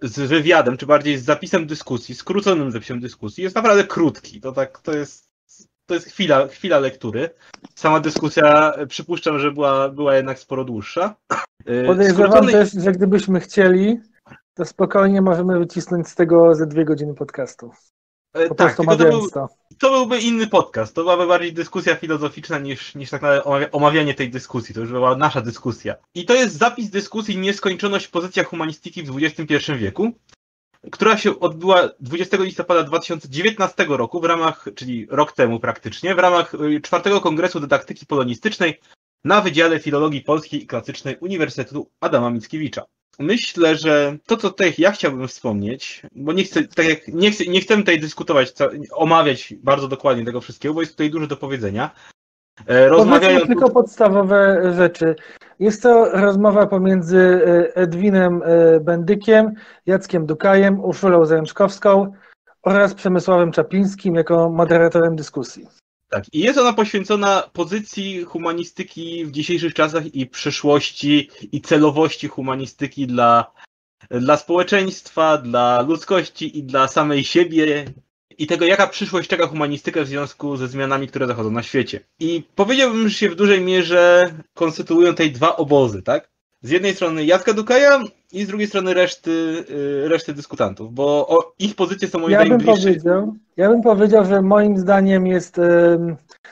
z 0.03 0.19
wywiadem, 0.19 0.77
czy 0.77 0.87
bardziej 0.87 1.19
z 1.19 1.25
zapisem 1.25 1.67
dyskusji, 1.67 2.15
skróconym 2.15 2.71
zapisem 2.71 3.01
dyskusji. 3.01 3.45
Jest 3.45 3.57
naprawdę 3.57 3.85
krótki. 3.85 4.41
To 4.41 4.53
tak, 4.53 4.79
to 4.79 4.93
jest 4.93 5.34
to 5.87 5.95
jest 5.95 6.07
chwila, 6.07 6.49
chwila 6.49 6.79
lektury. 6.79 7.31
Sama 7.75 8.01
dyskusja 8.01 8.73
przypuszczam, 8.89 9.39
że 9.39 9.53
była, 9.53 9.89
była 9.89 10.17
jednak 10.17 10.39
sporo 10.39 10.65
dłuższa. 10.65 11.17
Y, 11.69 11.85
Podejrzewam 11.87 12.31
Skrócony... 12.31 12.53
też, 12.53 12.73
że 12.73 12.93
gdybyśmy 12.93 13.41
chcieli, 13.41 14.01
to 14.55 14.65
spokojnie 14.65 15.23
możemy 15.23 15.59
wycisnąć 15.59 16.09
z 16.09 16.15
tego 16.15 16.55
ze 16.55 16.67
dwie 16.67 16.85
godziny 16.85 17.15
podcastu. 17.15 17.71
E, 18.35 18.49
po 18.49 18.55
tak, 18.55 18.77
to, 18.77 18.97
był, 18.97 19.31
to 19.79 19.91
byłby 19.91 20.19
inny 20.19 20.47
podcast. 20.47 20.95
To 20.95 21.03
byłaby 21.03 21.27
bardziej 21.27 21.53
dyskusja 21.53 21.97
filozoficzna 21.97 22.59
niż, 22.59 22.95
niż 22.95 23.11
tak 23.11 23.23
naprawdę 23.23 23.71
omawianie 23.71 24.15
tej 24.15 24.31
dyskusji. 24.31 24.75
To 24.75 24.81
już 24.81 24.91
była 24.91 25.17
nasza 25.17 25.41
dyskusja. 25.41 25.95
I 26.15 26.25
to 26.25 26.35
jest 26.35 26.59
zapis 26.59 26.91
dyskusji 26.91 27.39
Nieskończoność 27.39 28.07
w 28.07 28.11
pozycjach 28.11 28.47
humanistyki 28.47 29.03
w 29.03 29.17
XXI 29.17 29.73
wieku 29.73 30.13
która 30.93 31.17
się 31.17 31.41
odbyła 31.41 31.89
20 32.01 32.37
listopada 32.41 32.83
2019 32.83 33.87
roku 33.89 34.21
w 34.21 34.25
ramach, 34.25 34.67
czyli 34.75 35.07
rok 35.11 35.33
temu 35.33 35.61
praktycznie, 35.61 36.15
w 36.15 36.19
ramach 36.19 36.55
y, 36.55 36.81
czwartego 36.81 37.21
Kongresu 37.21 37.61
Dydaktyki 37.61 38.07
Polonistycznej 38.07 38.81
na 39.25 39.41
Wydziale 39.41 39.81
Filologii 39.81 40.21
Polskiej 40.21 40.63
i 40.63 40.67
Klasycznej 40.67 41.17
Uniwersytetu 41.21 41.91
Adama 42.01 42.31
Mickiewicza. 42.31 42.85
Myślę, 43.19 43.77
że 43.77 44.19
to, 44.27 44.37
co 44.37 44.51
tutaj 44.51 44.75
ja 44.79 44.93
chciałbym 44.93 45.29
wspomnieć, 45.29 46.03
bo 46.13 46.33
nie 46.33 46.45
chcę, 46.45 46.65
tak 46.65 46.87
jak 46.87 47.09
nie, 47.09 47.31
chcę, 47.31 47.45
nie 47.45 47.61
chcemy 47.61 47.83
tutaj 47.83 48.01
dyskutować, 48.01 48.53
omawiać 48.93 49.55
bardzo 49.63 49.89
dokładnie 49.89 50.25
tego 50.25 50.41
wszystkiego, 50.41 50.75
bo 50.75 50.81
jest 50.81 50.93
tutaj 50.93 51.11
dużo 51.11 51.27
do 51.27 51.37
powiedzenia. 51.37 51.91
E, 52.67 52.89
rozmawiając... 52.89 53.47
tylko 53.47 53.71
podstawowe 53.71 54.73
rzeczy. 54.77 55.15
Jest 55.61 55.83
to 55.83 56.11
rozmowa 56.13 56.67
pomiędzy 56.67 57.19
e, 57.47 57.77
Edwinem 57.77 58.43
e, 58.45 58.81
Bendykiem, 58.81 59.53
Jackiem 59.87 60.27
Dukajem, 60.27 60.85
Urszulą 60.85 61.27
Zaręczkowską 61.27 62.13
oraz 62.63 62.95
Przemysławem 62.95 63.53
Czaplińskim 63.53 64.15
jako 64.15 64.51
moderatorem 64.51 65.17
dyskusji. 65.17 65.67
Tak, 66.09 66.25
i 66.33 66.41
jest 66.41 66.59
ona 66.59 66.73
poświęcona 66.73 67.43
pozycji 67.53 68.25
humanistyki 68.25 69.25
w 69.27 69.31
dzisiejszych 69.31 69.75
czasach 69.75 70.15
i 70.15 70.27
przyszłości 70.27 71.31
i 71.53 71.61
celowości 71.61 72.29
humanistyki 72.29 73.07
dla, 73.07 73.53
dla 74.11 74.37
społeczeństwa, 74.37 75.39
dla 75.39 75.81
ludzkości 75.81 76.59
i 76.59 76.63
dla 76.63 76.89
samej 76.89 77.25
siebie 77.25 77.85
i 78.39 78.47
tego, 78.47 78.65
jaka 78.65 78.87
przyszłość 78.87 79.29
czeka 79.29 79.47
humanistykę 79.47 80.05
w 80.05 80.09
związku 80.09 80.57
ze 80.57 80.69
zmianami, 80.69 81.09
które 81.09 81.27
zachodzą 81.27 81.51
na 81.51 81.63
świecie. 81.63 82.01
I 82.21 82.43
powiedziałbym, 82.55 83.09
że 83.09 83.15
się 83.15 83.29
w 83.29 83.37
dużej 83.37 83.61
mierze 83.61 84.25
konstytuują 84.55 85.15
tej 85.15 85.33
dwa 85.33 85.57
obozy, 85.57 86.03
tak? 86.03 86.31
Z 86.63 86.71
jednej 86.71 86.95
strony 86.95 87.25
Jacka 87.25 87.53
Dukaja 87.53 88.01
i 88.33 88.45
z 88.45 88.49
drugiej 88.49 88.69
strony 88.69 88.95
reszty, 88.95 89.65
y, 89.71 90.09
reszty 90.09 90.35
dyskutantów, 90.35 90.95
bo 90.95 91.55
ich 91.59 91.75
pozycje 91.75 92.09
są 92.09 92.19
moim 92.19 92.33
ja 92.33 92.39
zdaniem 92.39 92.59
bym 92.59 92.67
bliższe. 92.67 92.89
Powiedział, 92.89 93.35
ja 93.57 93.69
bym 93.69 93.83
powiedział, 93.83 94.25
że 94.25 94.43
moim 94.43 94.79
zdaniem 94.79 95.27
jest, 95.27 95.61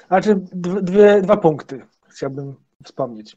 znaczy 0.09 0.41
dwie, 0.53 1.23
dwa 1.23 1.37
punkty 1.37 1.83
chciałbym 2.09 2.55
wspomnieć. 2.85 3.37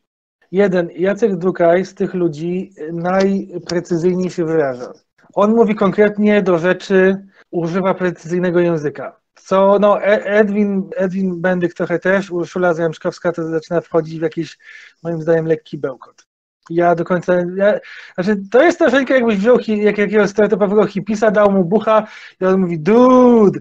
Jeden, 0.52 0.90
Jacek 0.96 1.36
Dukaj 1.36 1.86
z 1.86 1.94
tych 1.94 2.14
ludzi 2.14 2.72
najprecyzyjniej 2.94 4.30
się 4.30 4.46
wyraża. 4.46 4.94
On 5.34 5.56
mówi 5.56 5.76
konkretnie 5.76 6.42
do 6.42 6.58
rzeczy, 6.58 7.26
używa 7.56 7.94
precyzyjnego 7.94 8.60
języka. 8.60 9.20
Co, 9.36 9.80
no, 9.80 10.02
e, 10.02 10.26
Edwin, 10.26 10.90
Edwin 10.96 11.42
Bendyk 11.42 11.74
trochę 11.74 12.00
też, 12.00 12.32
Urszula 12.32 12.74
Zajemczkowska 12.74 13.32
to 13.32 13.48
zaczyna 13.48 13.82
wchodzić 13.82 14.20
w 14.20 14.22
jakiś, 14.22 14.58
moim 15.04 15.22
zdaniem, 15.22 15.46
lekki 15.46 15.78
bełkot. 15.78 16.28
Ja 16.70 16.96
do 16.96 17.04
końca, 17.06 17.34
ja, 17.56 17.80
znaczy 18.16 18.42
to 18.52 18.64
jest 18.64 18.80
troszeczkę 18.80 19.14
jakbyś 19.14 19.38
wziął 19.38 19.58
jak, 19.68 19.98
jakiegoś 19.98 20.30
startupowego 20.30 20.88
hipisa, 20.88 21.32
dał 21.32 21.52
mu 21.52 21.66
bucha 21.66 22.08
i 22.42 22.46
on 22.46 22.62
mówi, 22.62 22.80
dude, 22.80 23.60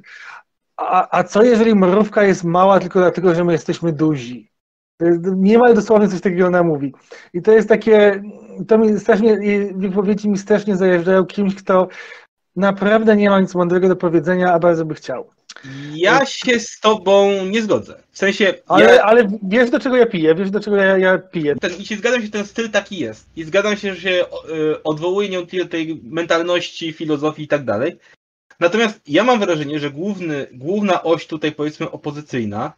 a, 0.76 1.18
a 1.18 1.24
co 1.24 1.42
jeżeli 1.42 1.74
mrówka 1.74 2.22
jest 2.22 2.44
mała 2.44 2.80
tylko 2.80 2.98
dlatego, 2.98 3.34
że 3.34 3.44
my 3.44 3.52
jesteśmy 3.52 3.92
duzi? 3.92 4.54
Nie 5.36 5.58
ma 5.58 5.72
dosłownie 5.72 6.08
coś 6.08 6.20
takiego 6.20 6.46
ona 6.46 6.62
mówi. 6.62 6.94
I 7.32 7.42
to 7.42 7.52
jest 7.52 7.68
takie, 7.68 8.22
to 8.68 8.78
mi 8.78 9.00
strasznie, 9.00 9.38
wypowiedzi 9.74 10.28
mi 10.28 10.38
strasznie 10.38 10.76
zajeżdżają 10.76 11.26
kimś, 11.26 11.54
kto 11.54 11.88
naprawdę 12.56 13.16
nie 13.16 13.30
ma 13.30 13.40
nic 13.40 13.54
mądrego 13.54 13.88
do 13.88 13.96
powiedzenia, 13.96 14.52
a 14.52 14.58
bardzo 14.58 14.84
by 14.84 14.94
chciał. 14.94 15.30
Ja 15.94 16.26
się 16.26 16.60
z 16.60 16.80
tobą 16.80 17.44
nie 17.44 17.62
zgodzę. 17.62 18.02
W 18.10 18.18
sensie. 18.18 18.54
Ale, 18.66 18.84
ja, 18.84 19.02
ale 19.02 19.28
wiesz 19.42 19.70
do 19.70 19.80
czego 19.80 19.96
ja 19.96 20.06
piję, 20.06 20.34
wiesz 20.34 20.50
do 20.50 20.60
czego 20.60 20.76
ja, 20.76 20.98
ja 20.98 21.18
piję. 21.18 21.56
ten, 21.60 21.76
I 21.76 21.86
się 21.86 21.96
zgadzam 21.96 22.20
się, 22.20 22.26
że 22.26 22.32
ten 22.32 22.46
styl 22.46 22.70
taki 22.70 22.98
jest. 22.98 23.26
I 23.36 23.44
zgadzam 23.44 23.76
się, 23.76 23.94
że 23.94 24.00
się 24.00 24.24
y, 24.50 24.82
odwołuje 24.82 25.28
nie 25.28 25.42
do 25.58 25.68
tej 25.68 26.00
mentalności, 26.04 26.92
filozofii 26.92 27.42
i 27.42 27.48
tak 27.48 27.64
dalej. 27.64 27.98
Natomiast 28.60 29.00
ja 29.06 29.24
mam 29.24 29.40
wrażenie, 29.40 29.78
że 29.78 29.90
główny, 29.90 30.46
główna 30.52 31.02
oś 31.02 31.26
tutaj 31.26 31.52
powiedzmy 31.52 31.90
opozycyjna 31.90 32.72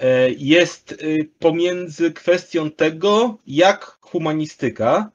y, 0.00 0.04
jest 0.38 0.92
y, 0.92 1.28
pomiędzy 1.38 2.12
kwestią 2.12 2.70
tego, 2.70 3.38
jak 3.46 3.98
humanistyka 4.00 5.10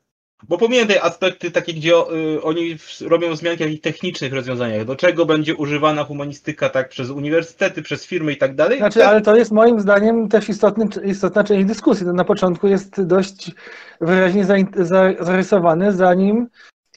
bo 0.48 0.58
te 0.88 1.04
aspekty 1.04 1.52
takie, 1.52 1.74
gdzie 1.74 1.94
y, 1.94 2.44
oni 2.44 2.78
robią 3.02 3.36
zmianki 3.36 3.78
w 3.78 3.82
technicznych 3.82 4.34
rozwiązaniach, 4.34 4.86
do 4.86 4.96
czego 4.96 5.26
będzie 5.26 5.56
używana 5.56 6.04
humanistyka 6.04 6.70
tak 6.70 6.90
przez 6.90 7.10
uniwersytety, 7.10 7.82
przez 7.82 8.06
firmy 8.06 8.34
i 8.34 8.38
tak 8.38 8.56
dalej. 8.56 8.78
Znaczy, 8.78 9.06
ale 9.06 9.22
to 9.22 9.36
jest 9.36 9.52
moim 9.52 9.80
zdaniem 9.80 10.30
też 10.30 10.50
istotny, 10.50 10.88
istotna 11.06 11.44
część 11.44 11.66
dyskusji. 11.66 12.06
To 12.06 12.14
na 12.14 12.24
początku 12.24 12.68
jest 12.68 13.02
dość 13.02 13.52
wyraźnie 14.02 14.46
zarysowane, 15.20 15.94
zanim 15.94 16.48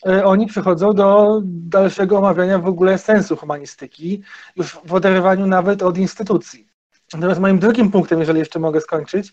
e, 0.06 0.24
oni 0.24 0.46
przechodzą 0.46 0.92
do 0.92 1.40
dalszego 1.44 2.18
omawiania 2.18 2.58
w 2.58 2.66
ogóle 2.66 2.98
sensu 2.98 3.36
humanistyki, 3.36 4.22
już 4.56 4.78
w 4.84 4.94
oderwaniu 4.94 5.46
nawet 5.46 5.82
od 5.82 5.98
instytucji. 5.98 6.68
Natomiast 7.14 7.40
moim 7.40 7.58
drugim 7.58 7.90
punktem, 7.90 8.20
jeżeli 8.20 8.38
jeszcze 8.38 8.58
mogę 8.58 8.80
skończyć, 8.80 9.32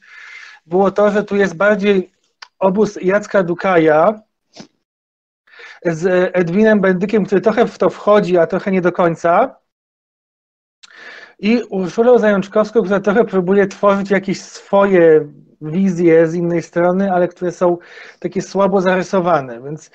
było 0.66 0.91
to, 0.91 1.12
że 1.12 1.24
tu 1.24 1.36
jest 1.36 1.55
bardziej 1.55 2.18
obóz 2.60 2.97
Jacka 3.01 3.43
Dukaja 3.43 4.22
z 5.86 6.32
Edwinem 6.36 6.82
Bendykiem, 6.82 7.26
który 7.26 7.41
trochę 7.41 7.68
w 7.68 7.78
to 7.78 7.89
wchodzi, 7.89 8.38
a 8.38 8.47
trochę 8.47 8.72
nie 8.72 8.82
do 8.82 8.91
końca. 8.91 9.55
I 11.39 11.64
Urszulą 11.70 12.18
Zajączkowską, 12.20 12.82
która 12.84 12.99
trochę 12.99 13.26
próbuje 13.26 13.68
tworzyć 13.68 14.12
jakieś 14.12 14.41
swoje 14.41 15.28
wizje 15.62 16.28
z 16.28 16.36
innej 16.36 16.62
strony, 16.62 17.12
ale 17.12 17.28
które 17.28 17.51
są 17.51 17.78
takie 18.20 18.41
słabo 18.41 18.82
zarysowane. 18.82 19.62
Więc 19.62 19.91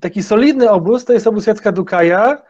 taki 0.00 0.22
solidny 0.22 0.70
obóz 0.70 1.04
to 1.04 1.12
jest 1.12 1.26
obóz 1.26 1.46
Jacka 1.46 1.72
Dukaja 1.72 2.42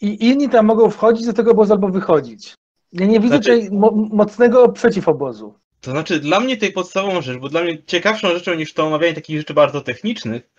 i 0.00 0.28
inni 0.28 0.48
tam 0.48 0.66
mogą 0.66 0.90
wchodzić 0.90 1.26
do 1.26 1.32
tego 1.32 1.50
obozu 1.50 1.72
albo 1.72 1.88
wychodzić. 1.88 2.54
Ja 2.92 3.06
nie 3.06 3.20
widzę 3.20 3.36
Znaczy- 3.36 3.54
tutaj 3.54 3.78
mo- 3.78 3.90
mocnego 4.12 4.68
przeciwobozu. 4.68 5.54
To 5.84 5.90
znaczy, 5.90 6.20
dla 6.20 6.40
mnie 6.40 6.56
tej 6.56 6.72
podstawową 6.72 7.22
rzecz, 7.22 7.38
bo 7.38 7.48
dla 7.48 7.62
mnie 7.62 7.82
ciekawszą 7.82 8.28
rzeczą 8.28 8.54
niż 8.54 8.72
to 8.72 8.86
omawianie 8.86 9.14
takich 9.14 9.38
rzeczy 9.38 9.54
bardzo 9.54 9.80
technicznych, 9.80 10.50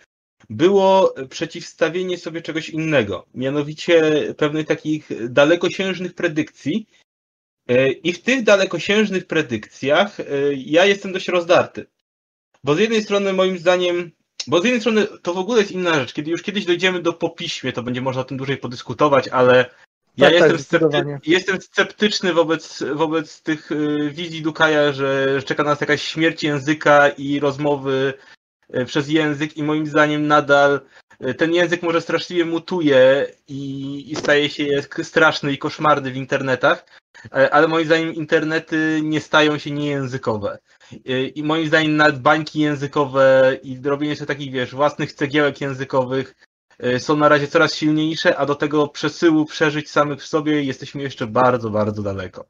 było 0.50 1.14
przeciwstawienie 1.30 2.18
sobie 2.18 2.42
czegoś 2.42 2.68
innego, 2.68 3.26
mianowicie 3.34 4.02
pewnych 4.38 4.66
takich 4.66 5.08
dalekosiężnych 5.28 6.14
predykcji. 6.14 6.86
E, 7.68 7.90
I 7.90 8.12
w 8.12 8.22
tych 8.22 8.42
dalekosiężnych 8.42 9.26
predykcjach 9.26 10.20
e, 10.20 10.24
ja 10.54 10.84
jestem 10.84 11.12
dość 11.12 11.28
rozdarty. 11.28 11.86
Bo 12.64 12.74
z 12.74 12.78
jednej 12.78 13.02
strony 13.02 13.32
moim 13.32 13.58
zdaniem, 13.58 14.10
bo 14.46 14.60
z 14.60 14.64
jednej 14.64 14.80
strony 14.80 15.06
to 15.22 15.34
w 15.34 15.38
ogóle 15.38 15.60
jest 15.60 15.72
inna 15.72 15.94
rzecz. 15.94 16.12
Kiedy 16.12 16.30
już 16.30 16.42
kiedyś 16.42 16.64
dojdziemy 16.64 17.02
do 17.02 17.12
popiśmie, 17.12 17.72
to 17.72 17.82
będzie 17.82 18.00
można 18.00 18.22
o 18.22 18.24
tym 18.24 18.36
dłużej 18.36 18.56
podyskutować, 18.56 19.28
ale 19.28 19.70
ja 20.16 20.30
Tak, 20.30 20.38
tak, 20.38 20.52
jestem, 20.52 20.80
scepty- 20.80 21.18
jestem 21.26 21.60
sceptyczny 21.60 22.32
wobec, 22.32 22.82
wobec 22.94 23.42
tych 23.42 23.72
y, 23.72 24.10
wizji 24.10 24.42
Dukaja, 24.42 24.92
że 24.92 25.42
czeka 25.42 25.62
nas 25.62 25.80
jakaś 25.80 26.02
śmierć 26.02 26.42
języka 26.42 27.08
i 27.08 27.40
rozmowy 27.40 28.14
y, 28.76 28.84
przez 28.84 29.08
język 29.08 29.56
i 29.56 29.62
moim 29.62 29.86
zdaniem 29.86 30.26
nadal 30.26 30.80
y, 31.26 31.34
ten 31.34 31.54
język 31.54 31.82
może 31.82 32.00
straszliwie 32.00 32.44
mutuje 32.44 33.26
i, 33.48 34.12
i 34.12 34.16
staje 34.16 34.50
się 34.50 34.64
straszny 35.02 35.52
i 35.52 35.58
koszmarny 35.58 36.10
w 36.10 36.16
internetach, 36.16 36.86
ale 37.30 37.68
moim 37.68 37.86
zdaniem 37.86 38.14
internety 38.14 39.00
nie 39.02 39.20
stają 39.20 39.58
się 39.58 39.70
niejęzykowe. 39.70 40.58
I 41.34 41.42
moim 41.42 41.66
zdaniem 41.66 41.96
nawet 41.96 42.20
bańki 42.20 42.60
językowe 42.60 43.56
i 43.62 43.80
robienie 43.84 44.16
sobie 44.16 44.26
takich, 44.26 44.52
wiesz, 44.52 44.74
własnych 44.74 45.12
cegiełek 45.12 45.60
językowych 45.60 46.34
są 46.98 47.16
na 47.16 47.28
razie 47.28 47.46
coraz 47.46 47.74
silniejsze, 47.74 48.36
a 48.36 48.46
do 48.46 48.54
tego 48.54 48.88
przesyłu 48.88 49.44
przeżyć 49.44 49.90
samych 49.90 50.20
w 50.20 50.26
sobie 50.26 50.62
jesteśmy 50.62 51.02
jeszcze 51.02 51.26
bardzo, 51.26 51.70
bardzo 51.70 52.02
daleko. 52.02 52.44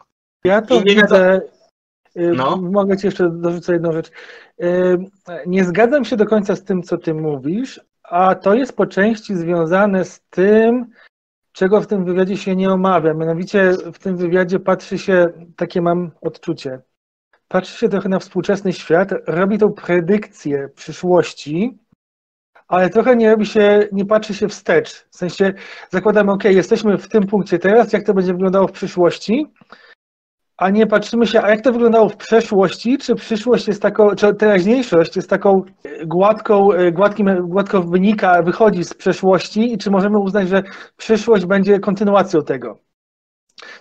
Ja 0.45 0.63
to 0.63 0.75
I 0.75 0.85
nie 0.85 0.95
widzę. 0.95 1.41
y, 2.17 2.33
No. 2.37 2.57
Mogę 2.57 2.97
ci 2.97 3.07
jeszcze 3.07 3.31
dorzucę 3.31 3.73
jedną 3.73 3.93
rzecz. 3.93 4.11
Y, 4.63 4.99
Nie 5.47 5.65
zgadzam 5.65 6.05
się 6.05 6.17
do 6.17 6.27
końca 6.27 6.57
z 6.57 6.65
tym, 6.65 6.83
co 6.83 6.99
ty 6.99 7.15
mówisz, 7.15 7.81
a 8.03 8.35
to 8.35 8.55
jest 8.55 8.77
po 8.77 8.87
części 8.87 9.35
związane 9.37 10.05
z 10.05 10.21
tym, 10.31 10.87
czego 11.53 11.81
w 11.81 11.87
tym 11.87 12.05
wywiadzie 12.05 12.37
się 12.37 12.57
nie 12.57 12.71
omawia. 12.71 13.15
Mianowicie 13.15 13.73
w 13.93 13.99
tym 13.99 14.17
wywiadzie 14.17 14.61
patrzy 14.61 14.99
się, 14.99 15.29
takie 15.57 15.81
mam 15.83 16.11
odczucie, 16.21 16.81
patrzy 17.49 17.79
się 17.79 17.89
trochę 17.89 18.09
na 18.09 18.19
współczesny 18.19 18.73
świat, 18.73 19.11
robi 19.27 19.59
tą 19.59 19.73
predykcję 19.73 20.69
przyszłości, 20.75 21.79
ale 22.69 22.91
trochę 22.91 23.17
nie 23.17 23.31
robi 23.31 23.47
się, 23.47 23.89
nie 23.93 24.05
patrzy 24.05 24.35
się 24.35 24.49
wstecz. 24.49 25.07
W 25.11 25.17
sensie 25.17 25.53
zakładamy, 25.91 26.33
ok, 26.33 26.45
jesteśmy 26.45 26.99
w 26.99 27.09
tym 27.09 27.27
punkcie 27.27 27.59
teraz, 27.59 27.93
jak 27.93 28.05
to 28.05 28.15
będzie 28.15 28.33
wyglądało 28.33 28.69
w 28.69 28.73
przyszłości, 28.73 29.47
a 30.57 30.71
nie 30.71 30.87
patrzymy 30.87 31.27
się, 31.27 31.43
a 31.43 31.51
jak 31.51 31.61
to 31.61 31.73
wyglądało 31.73 32.09
w 32.09 32.17
przeszłości, 32.17 32.99
czy 32.99 33.15
przyszłość 33.15 33.69
jest 33.69 33.83
taką, 33.83 34.15
czy 34.15 34.35
teraźniejszość 34.35 35.17
jest 35.17 35.31
taką 35.31 35.63
e, 35.85 36.07
gładką, 36.07 36.73
e, 36.73 36.93
gładkim, 36.93 37.49
gładko 37.49 37.83
wynika, 37.83 38.43
wychodzi 38.43 38.85
z 38.85 38.95
przeszłości 38.95 39.73
i 39.73 39.79
czy 39.79 39.91
możemy 39.91 40.19
uznać, 40.19 40.49
że 40.49 40.63
przyszłość 40.97 41.47
będzie 41.47 41.79
kontynuacją 41.79 42.43
tego. 42.43 42.79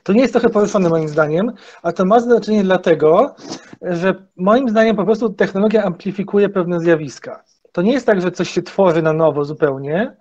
To 0.03 0.13
nie 0.13 0.21
jest 0.21 0.33
trochę 0.33 0.49
poruszone 0.49 0.89
moim 0.89 1.07
zdaniem, 1.07 1.51
a 1.83 1.91
to 1.91 2.05
ma 2.05 2.19
znaczenie 2.19 2.63
dlatego, 2.63 3.35
że 3.81 4.27
moim 4.37 4.69
zdaniem 4.69 4.95
po 4.95 5.05
prostu 5.05 5.29
technologia 5.29 5.83
amplifikuje 5.83 6.49
pewne 6.49 6.79
zjawiska. 6.79 7.43
To 7.75 7.81
nie 7.81 7.93
jest 7.93 8.05
tak, 8.05 8.21
że 8.21 8.31
coś 8.31 8.49
się 8.49 8.61
tworzy 8.61 9.01
na 9.01 9.13
nowo 9.13 9.45
zupełnie 9.45 10.15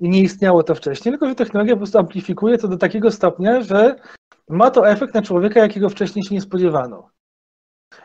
i 0.00 0.08
nie 0.08 0.20
istniało 0.20 0.62
to 0.62 0.74
wcześniej, 0.74 1.12
tylko 1.12 1.28
że 1.28 1.34
technologia 1.34 1.74
po 1.74 1.78
prostu 1.78 1.98
amplifikuje 1.98 2.58
to 2.58 2.68
do 2.68 2.76
takiego 2.76 3.10
stopnia, 3.10 3.62
że 3.62 3.96
ma 4.48 4.70
to 4.70 4.88
efekt 4.88 5.14
na 5.14 5.22
człowieka, 5.22 5.60
jakiego 5.60 5.88
wcześniej 5.88 6.24
się 6.24 6.34
nie 6.34 6.40
spodziewano. 6.40 7.10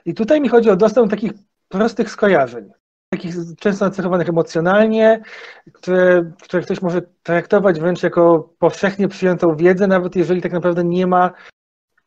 I 0.06 0.14
tutaj 0.14 0.42
mi 0.42 0.50
chodzi 0.50 0.70
o 0.70 0.76
dostęp 0.76 1.08
do 1.08 1.16
takich 1.16 1.32
prostych 1.68 2.10
skojarzeń, 2.12 2.70
takich 3.14 3.36
często 3.60 3.86
nacechowanych 3.86 4.30
emocjonalnie, 4.30 5.22
które, 5.74 6.32
które 6.42 6.64
ktoś 6.64 6.82
może 6.82 7.02
traktować 7.24 7.80
wręcz 7.80 8.04
jako 8.04 8.54
powszechnie 8.60 9.08
przyjętą 9.08 9.56
wiedzę, 9.56 9.88
nawet 9.88 10.16
jeżeli 10.16 10.42
tak 10.42 10.52
naprawdę 10.52 10.84
nie 10.84 11.08
ma, 11.08 11.32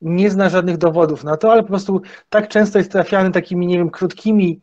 nie 0.01 0.31
zna 0.31 0.49
żadnych 0.49 0.77
dowodów 0.79 1.25
na 1.25 1.37
to, 1.37 1.53
ale 1.53 1.63
po 1.63 1.69
prostu 1.69 2.03
tak 2.29 2.49
często 2.49 2.79
jest 2.79 2.93
trafiany 2.93 3.31
takimi, 3.31 3.67
nie 3.67 3.79
wiem, 3.79 3.91
krótkimi 3.91 4.61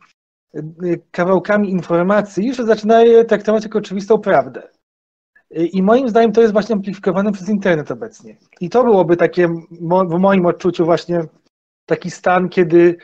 kawałkami 1.11 1.71
informacji, 1.71 2.53
że 2.53 2.65
zaczyna 2.65 3.01
je 3.01 3.25
traktować 3.25 3.63
jako 3.63 3.79
oczywistą 3.79 4.17
prawdę. 4.17 4.63
I 5.51 5.83
moim 5.83 6.09
zdaniem 6.09 6.31
to 6.31 6.41
jest 6.41 6.53
właśnie 6.53 6.75
amplifikowane 6.75 7.31
przez 7.31 7.49
internet 7.49 7.91
obecnie. 7.91 8.37
I 8.61 8.69
to 8.69 8.83
byłoby 8.83 9.17
takie, 9.17 9.47
w 10.07 10.19
moim 10.19 10.45
odczuciu, 10.45 10.85
właśnie 10.85 11.23
taki 11.85 12.11
stan, 12.11 12.49
kiedy 12.49 12.97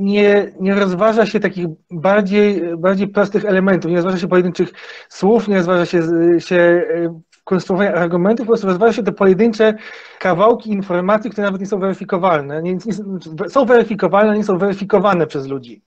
nie, 0.00 0.52
nie 0.60 0.74
rozważa 0.74 1.26
się 1.26 1.40
takich 1.40 1.66
bardziej, 1.90 2.76
bardziej 2.76 3.08
prostych 3.08 3.44
elementów, 3.44 3.90
nie 3.90 3.96
rozważa 3.96 4.18
się 4.18 4.28
pojedynczych 4.28 4.72
słów, 5.08 5.48
nie 5.48 5.56
rozważa 5.56 5.86
się, 5.86 6.00
się 6.38 6.56
e, 6.56 7.20
konstruowania 7.44 7.94
argumentów, 7.94 8.46
po 8.46 8.50
prostu 8.50 8.66
rozważa 8.66 8.92
się 8.92 9.02
te 9.02 9.12
pojedyncze 9.12 9.74
kawałki 10.18 10.70
informacji, 10.70 11.30
które 11.30 11.46
nawet 11.46 11.60
nie 11.60 11.66
są 11.66 11.78
weryfikowalne. 11.78 12.62
Nie, 12.62 12.74
nie, 12.74 13.48
są 13.48 13.64
weryfikowalne, 13.66 14.36
nie 14.36 14.44
są 14.44 14.58
weryfikowane 14.58 15.26
przez 15.26 15.46
ludzi. 15.46 15.82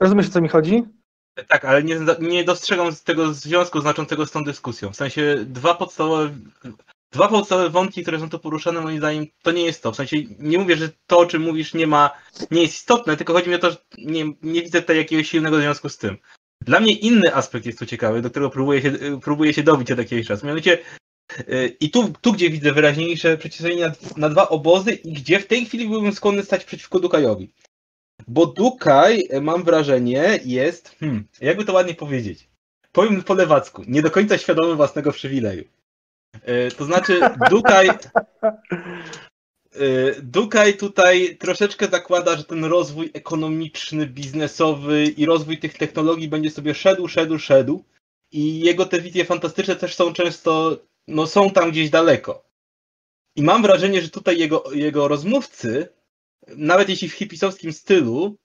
Rozumiesz, 0.00 0.26
o 0.26 0.30
co 0.30 0.40
mi 0.40 0.48
chodzi? 0.48 0.82
Tak, 1.48 1.64
ale 1.64 1.82
nie, 1.82 2.00
nie 2.20 2.44
dostrzegam 2.44 2.94
tego 3.04 3.34
związku 3.34 3.80
znaczącego 3.80 4.26
z 4.26 4.30
tą 4.30 4.44
dyskusją. 4.44 4.92
W 4.92 4.96
sensie 4.96 5.36
dwa 5.46 5.74
podstawowe, 5.74 6.30
dwa 7.12 7.28
podstawowe 7.28 7.70
wątki, 7.70 8.02
które 8.02 8.20
są 8.20 8.30
tu 8.30 8.38
poruszane, 8.38 8.80
moim 8.80 8.98
zdaniem, 8.98 9.26
to 9.42 9.52
nie 9.52 9.64
jest 9.64 9.82
to. 9.82 9.92
W 9.92 9.96
sensie 9.96 10.16
nie 10.38 10.58
mówię, 10.58 10.76
że 10.76 10.90
to, 11.06 11.18
o 11.18 11.26
czym 11.26 11.42
mówisz, 11.42 11.74
nie 11.74 11.86
ma, 11.86 12.10
nie 12.50 12.62
jest 12.62 12.74
istotne, 12.74 13.16
tylko 13.16 13.32
chodzi 13.32 13.48
mi 13.48 13.54
o 13.54 13.58
to, 13.58 13.70
że 13.70 13.76
nie, 13.98 14.24
nie 14.42 14.62
widzę 14.62 14.80
tutaj 14.80 14.96
jakiegoś 14.96 15.28
silnego 15.28 15.58
związku 15.58 15.88
z 15.88 15.98
tym. 15.98 16.18
Dla 16.60 16.80
mnie 16.80 16.92
inny 16.92 17.34
aspekt 17.34 17.66
jest 17.66 17.78
tu 17.78 17.86
ciekawy, 17.86 18.22
do 18.22 18.30
którego 18.30 18.50
próbuję 18.50 18.82
się, 18.82 19.20
próbuję 19.22 19.54
się 19.54 19.62
dobić 19.62 19.92
od 19.92 19.98
jakiegoś 19.98 20.26
czasu. 20.26 20.46
Mianowicie 20.46 20.78
yy, 21.48 21.76
i 21.80 21.90
tu, 21.90 22.12
tu, 22.20 22.32
gdzie 22.32 22.50
widzę 22.50 22.72
wyraźniejsze 22.72 23.36
przeciwstawienie 23.36 23.88
na, 23.88 23.92
na 24.16 24.28
dwa 24.28 24.48
obozy 24.48 24.92
i 24.92 25.12
gdzie 25.12 25.40
w 25.40 25.46
tej 25.46 25.66
chwili 25.66 25.88
byłbym 25.88 26.12
skłonny 26.12 26.42
stać 26.42 26.64
przeciwko 26.64 26.98
Dukajowi. 26.98 27.52
Bo 28.28 28.46
Dukaj, 28.46 29.28
e, 29.30 29.40
mam 29.40 29.64
wrażenie, 29.64 30.40
jest, 30.44 30.96
hmm, 31.00 31.24
jakby 31.40 31.64
to 31.64 31.72
ładnie 31.72 31.94
powiedzieć, 31.94 32.48
powiem 32.92 33.22
po 33.22 33.34
lewacku, 33.34 33.82
nie 33.86 34.02
do 34.02 34.10
końca 34.10 34.38
świadomy 34.38 34.74
własnego 34.74 35.12
przywileju. 35.12 35.64
E, 36.42 36.70
To 36.70 36.84
znaczy, 36.84 37.20
Dukaj, 37.50 37.88
e, 37.88 37.94
Dukaj 40.22 40.76
tutaj 40.76 41.36
troszeczkę 41.36 41.86
zakłada, 41.88 42.36
że 42.36 42.44
ten 42.44 42.64
rozwój 42.64 43.10
ekonomiczny, 43.14 44.06
biznesowy 44.06 45.04
i 45.04 45.26
rozwój 45.26 45.58
tych 45.58 45.78
technologii 45.78 46.28
będzie 46.28 46.50
sobie 46.50 46.74
szedł, 46.74 47.08
szedł, 47.08 47.38
szedł 47.38 47.84
i 48.32 48.60
jego 48.60 48.86
te 48.86 49.00
wizje 49.00 49.24
fantastyczne 49.24 49.76
też 49.76 49.94
są 49.94 50.12
często, 50.12 50.78
no 51.08 51.26
są 51.26 51.50
tam 51.50 51.70
gdzieś 51.70 51.90
daleko. 51.90 52.44
I 53.36 53.42
mam 53.42 53.62
wrażenie, 53.62 54.02
że 54.02 54.08
tutaj 54.08 54.38
jego, 54.38 54.64
jego 54.72 55.08
rozmówcy, 55.08 55.88
nawet 56.56 56.88
jeśli 56.88 57.08
w 57.08 57.14
hipisowskim 57.14 57.72
stylu, 57.72 58.36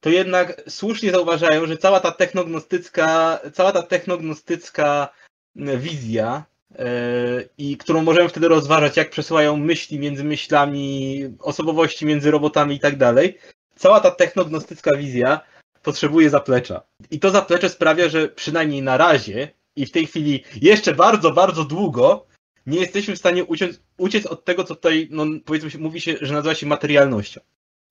to 0.00 0.10
jednak 0.10 0.62
słusznie 0.68 1.10
zauważają, 1.10 1.66
że 1.66 1.76
cała 1.76 2.00
ta 2.00 2.12
technognostycka, 2.12 3.38
cała 3.52 3.72
ta 3.72 3.82
technognostycka 3.82 5.08
wizja, 5.56 6.44
yy, 6.70 7.48
i 7.58 7.76
którą 7.76 8.02
możemy 8.02 8.28
wtedy 8.28 8.48
rozważać, 8.48 8.96
jak 8.96 9.10
przesyłają 9.10 9.56
myśli 9.56 9.98
między 9.98 10.24
myślami, 10.24 11.20
osobowości 11.38 12.06
między 12.06 12.30
robotami 12.30 12.74
i 12.74 12.80
tak 12.80 12.96
dalej. 12.96 13.38
Cała 13.76 14.00
ta 14.00 14.10
technognostycka 14.10 14.96
wizja 14.96 15.40
potrzebuje 15.82 16.30
zaplecza. 16.30 16.82
I 17.10 17.20
to 17.20 17.30
zaplecze 17.30 17.68
sprawia, 17.68 18.08
że 18.08 18.28
przynajmniej 18.28 18.82
na 18.82 18.96
razie 18.96 19.48
i 19.76 19.86
w 19.86 19.90
tej 19.90 20.06
chwili 20.06 20.44
jeszcze 20.62 20.94
bardzo, 20.94 21.30
bardzo 21.30 21.64
długo 21.64 22.26
nie 22.66 22.80
jesteśmy 22.80 23.16
w 23.16 23.18
stanie 23.18 23.44
uciec, 23.44 23.80
uciec 23.98 24.26
od 24.26 24.44
tego, 24.44 24.64
co 24.64 24.74
tutaj, 24.74 25.08
no, 25.10 25.24
powiedzmy, 25.44 25.70
mówi 25.78 26.00
się, 26.00 26.16
że 26.20 26.34
nazywa 26.34 26.54
się 26.54 26.66
materialnością. 26.66 27.40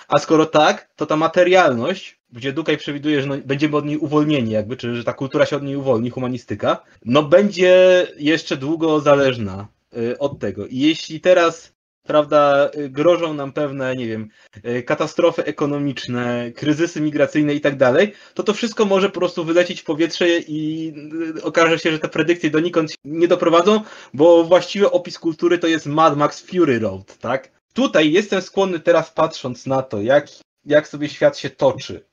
A 0.07 0.19
skoro 0.19 0.45
tak, 0.45 0.89
to 0.95 1.05
ta 1.05 1.15
materialność, 1.15 2.19
gdzie 2.31 2.53
Dukaj 2.53 2.77
przewiduje, 2.77 3.21
że 3.21 3.27
no, 3.27 3.37
będziemy 3.45 3.77
od 3.77 3.85
niej 3.85 3.97
uwolnieni, 3.97 4.51
jakby, 4.51 4.77
czy 4.77 4.95
że 4.95 5.03
ta 5.03 5.13
kultura 5.13 5.45
się 5.45 5.55
od 5.55 5.63
niej 5.63 5.75
uwolni, 5.75 6.09
humanistyka, 6.09 6.83
no 7.05 7.23
będzie 7.23 8.07
jeszcze 8.17 8.57
długo 8.57 8.99
zależna 8.99 9.67
y, 9.97 10.19
od 10.19 10.39
tego. 10.39 10.67
I 10.67 10.79
jeśli 10.79 11.19
teraz 11.19 11.73
prawda, 12.03 12.71
grożą 12.89 13.33
nam 13.33 13.53
pewne, 13.53 13.95
nie 13.95 14.07
wiem, 14.07 14.29
katastrofy 14.85 15.45
ekonomiczne, 15.45 16.51
kryzysy 16.55 17.01
migracyjne 17.01 17.53
i 17.53 17.61
tak 17.61 17.77
dalej, 17.77 18.13
to 18.33 18.43
to 18.43 18.53
wszystko 18.53 18.85
może 18.85 19.09
po 19.09 19.19
prostu 19.19 19.45
wylecieć 19.45 19.81
w 19.81 19.85
powietrze 19.85 20.27
i 20.39 20.93
okaże 21.43 21.79
się, 21.79 21.91
że 21.91 21.99
te 21.99 22.07
predykcje 22.07 22.49
donikąd 22.49 22.91
nie 23.05 23.27
doprowadzą, 23.27 23.81
bo 24.13 24.43
właściwy 24.43 24.91
opis 24.91 25.19
kultury 25.19 25.57
to 25.57 25.67
jest 25.67 25.85
Mad 25.85 26.17
Max 26.17 26.41
Fury 26.41 26.79
Road, 26.79 27.17
tak? 27.17 27.51
Tutaj 27.73 28.11
jestem 28.11 28.41
skłonny 28.41 28.79
teraz 28.79 29.11
patrząc 29.11 29.65
na 29.65 29.81
to, 29.81 30.01
jak, 30.01 30.27
jak 30.65 30.87
sobie 30.87 31.09
świat 31.09 31.37
się 31.37 31.49
toczy 31.49 32.05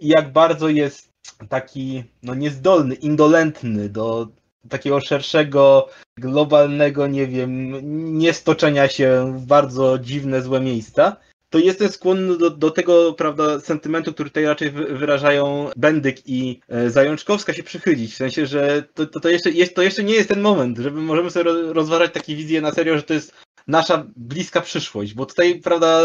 i 0.00 0.08
jak 0.08 0.32
bardzo 0.32 0.68
jest 0.68 1.08
taki 1.48 2.04
no, 2.22 2.34
niezdolny, 2.34 2.94
indolentny 2.94 3.88
do 3.88 4.28
takiego 4.68 5.00
szerszego, 5.00 5.88
globalnego, 6.16 7.06
nie 7.06 7.26
wiem, 7.26 7.78
niestoczenia 8.18 8.88
się 8.88 9.34
w 9.36 9.46
bardzo 9.46 9.98
dziwne, 9.98 10.42
złe 10.42 10.60
miejsca, 10.60 11.16
to 11.50 11.58
jestem 11.58 11.88
skłonny 11.88 12.38
do, 12.38 12.50
do 12.50 12.70
tego, 12.70 13.12
prawda, 13.12 13.60
sentymentu, 13.60 14.12
który 14.12 14.30
tutaj 14.30 14.44
raczej 14.44 14.70
wyrażają 14.70 15.70
Bendyk 15.76 16.26
i 16.26 16.60
e, 16.68 16.90
Zajączkowska 16.90 17.52
się 17.52 17.62
przychylić. 17.62 18.12
W 18.12 18.16
sensie, 18.16 18.46
że 18.46 18.84
to, 18.94 19.06
to, 19.06 19.20
to, 19.20 19.28
jeszcze, 19.28 19.50
jest, 19.50 19.74
to 19.74 19.82
jeszcze 19.82 20.04
nie 20.04 20.14
jest 20.14 20.28
ten 20.28 20.40
moment, 20.40 20.78
żeby 20.78 21.00
możemy 21.00 21.30
sobie 21.30 21.50
rozważać 21.52 22.12
takie 22.12 22.36
wizje 22.36 22.60
na 22.60 22.72
serio, 22.72 22.96
że 22.96 23.02
to 23.02 23.14
jest 23.14 23.34
nasza 23.68 24.06
bliska 24.16 24.60
przyszłość, 24.60 25.14
bo 25.14 25.26
tutaj, 25.26 25.60
prawda, 25.60 26.00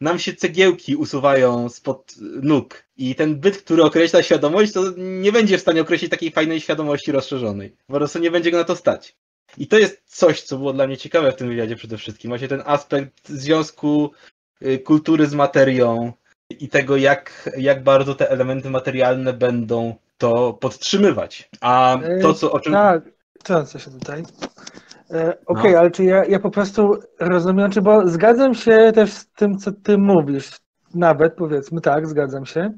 nam 0.00 0.18
się 0.18 0.34
cegiełki 0.34 0.96
usuwają 0.96 1.68
spod 1.68 2.14
nóg 2.42 2.84
i 2.96 3.14
ten 3.14 3.40
byt, 3.40 3.56
który 3.56 3.82
określa 3.82 4.22
świadomość, 4.22 4.72
to 4.72 4.82
nie 4.96 5.32
będzie 5.32 5.58
w 5.58 5.60
stanie 5.60 5.80
określić 5.80 6.10
takiej 6.10 6.30
fajnej 6.30 6.60
świadomości 6.60 7.12
rozszerzonej. 7.12 7.76
Po 7.86 7.94
prostu 7.94 8.18
nie 8.18 8.30
będzie 8.30 8.50
go 8.50 8.58
na 8.58 8.64
to 8.64 8.76
stać. 8.76 9.16
I 9.58 9.66
to 9.66 9.78
jest 9.78 10.02
coś, 10.06 10.42
co 10.42 10.58
było 10.58 10.72
dla 10.72 10.86
mnie 10.86 10.96
ciekawe 10.96 11.32
w 11.32 11.36
tym 11.36 11.48
wywiadzie 11.48 11.76
przede 11.76 11.98
wszystkim. 11.98 12.28
Właśnie 12.28 12.48
ten 12.48 12.62
aspekt 12.66 13.28
związku 13.28 14.10
y, 14.62 14.78
kultury 14.78 15.26
z 15.26 15.34
materią 15.34 16.12
i 16.50 16.68
tego, 16.68 16.96
jak, 16.96 17.50
jak 17.58 17.82
bardzo 17.82 18.14
te 18.14 18.30
elementy 18.30 18.70
materialne 18.70 19.32
będą 19.32 19.94
to 20.18 20.52
podtrzymywać. 20.52 21.48
A 21.60 21.98
to, 22.22 22.34
co 22.34 22.52
o 22.52 22.60
czym. 22.60 22.72
Tak, 22.72 23.04
się 23.78 23.90
tutaj. 23.90 24.22
E, 25.10 25.28
okej, 25.28 25.44
okay, 25.46 25.72
no. 25.72 25.78
ale 25.78 25.90
czy 25.90 26.04
ja, 26.04 26.24
ja 26.24 26.40
po 26.40 26.50
prostu 26.50 26.98
rozumiem, 27.20 27.70
czy 27.70 27.82
bo 27.82 28.08
zgadzam 28.08 28.54
się 28.54 28.92
też 28.94 29.12
z 29.12 29.32
tym, 29.32 29.58
co 29.58 29.72
ty 29.72 29.98
mówisz. 29.98 30.50
Nawet 30.94 31.34
powiedzmy, 31.34 31.80
tak, 31.80 32.06
zgadzam 32.06 32.46
się. 32.46 32.72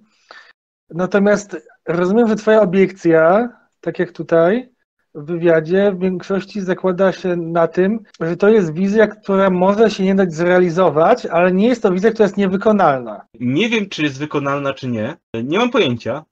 Natomiast 0.90 1.56
rozumiem, 1.86 2.28
że 2.28 2.36
twoja 2.36 2.62
obiekcja, 2.62 3.48
tak 3.80 3.98
jak 3.98 4.12
tutaj 4.12 4.72
w 5.14 5.24
wywiadzie, 5.24 5.92
w 5.92 6.00
większości 6.00 6.60
zakłada 6.60 7.12
się 7.12 7.36
na 7.36 7.68
tym, 7.68 8.00
że 8.20 8.36
to 8.36 8.48
jest 8.48 8.74
wizja, 8.74 9.06
która 9.06 9.50
może 9.50 9.90
się 9.90 10.04
nie 10.04 10.14
dać 10.14 10.34
zrealizować, 10.34 11.26
ale 11.26 11.52
nie 11.52 11.68
jest 11.68 11.82
to 11.82 11.92
wizja, 11.92 12.10
która 12.10 12.24
jest 12.24 12.36
niewykonalna. 12.36 13.26
Nie 13.40 13.68
wiem, 13.68 13.88
czy 13.88 14.02
jest 14.02 14.18
wykonalna, 14.18 14.74
czy 14.74 14.88
nie. 14.88 15.16
Nie 15.44 15.58
mam 15.58 15.70
pojęcia. 15.70 16.24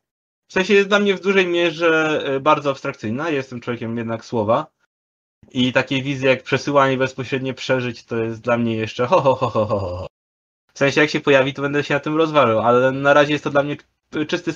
W 0.49 0.53
sensie 0.53 0.75
jest 0.75 0.89
dla 0.89 0.99
mnie 0.99 1.15
w 1.15 1.21
dużej 1.21 1.47
mierze 1.47 2.23
e, 2.27 2.41
bardzo 2.41 2.71
abstrakcyjna. 2.71 3.31
Jestem 3.31 3.61
człowiekiem 3.61 3.97
jednak 3.97 4.25
słowa. 4.25 4.67
I 5.53 5.73
takie 5.73 6.03
wizje 6.03 6.31
jak 6.31 6.43
przesyłanie 6.43 6.97
bezpośrednie 6.97 7.55
przeżyć 7.55 8.05
to 8.05 8.17
jest 8.17 8.41
dla 8.41 8.57
mnie 8.57 8.77
jeszcze 8.77 9.07
ho, 9.07 9.21
ho, 9.21 9.35
ho, 9.35 9.51
ho, 9.51 9.67
ho. 9.67 10.07
W 10.75 10.79
sensie 10.79 11.01
jak 11.01 11.11
się 11.11 11.21
pojawi, 11.21 11.55
to 11.55 11.63
będę 11.63 11.85
się 11.85 11.95
na 11.95 12.01
tym 12.01 12.17
rozważał, 12.17 12.61
ale 12.61 12.93
na 12.93 13.15
razie 13.15 13.33
jest 13.33 13.45
to 13.45 13.51
dla 13.51 13.63
mnie 13.63 13.77
czysty 14.29 14.53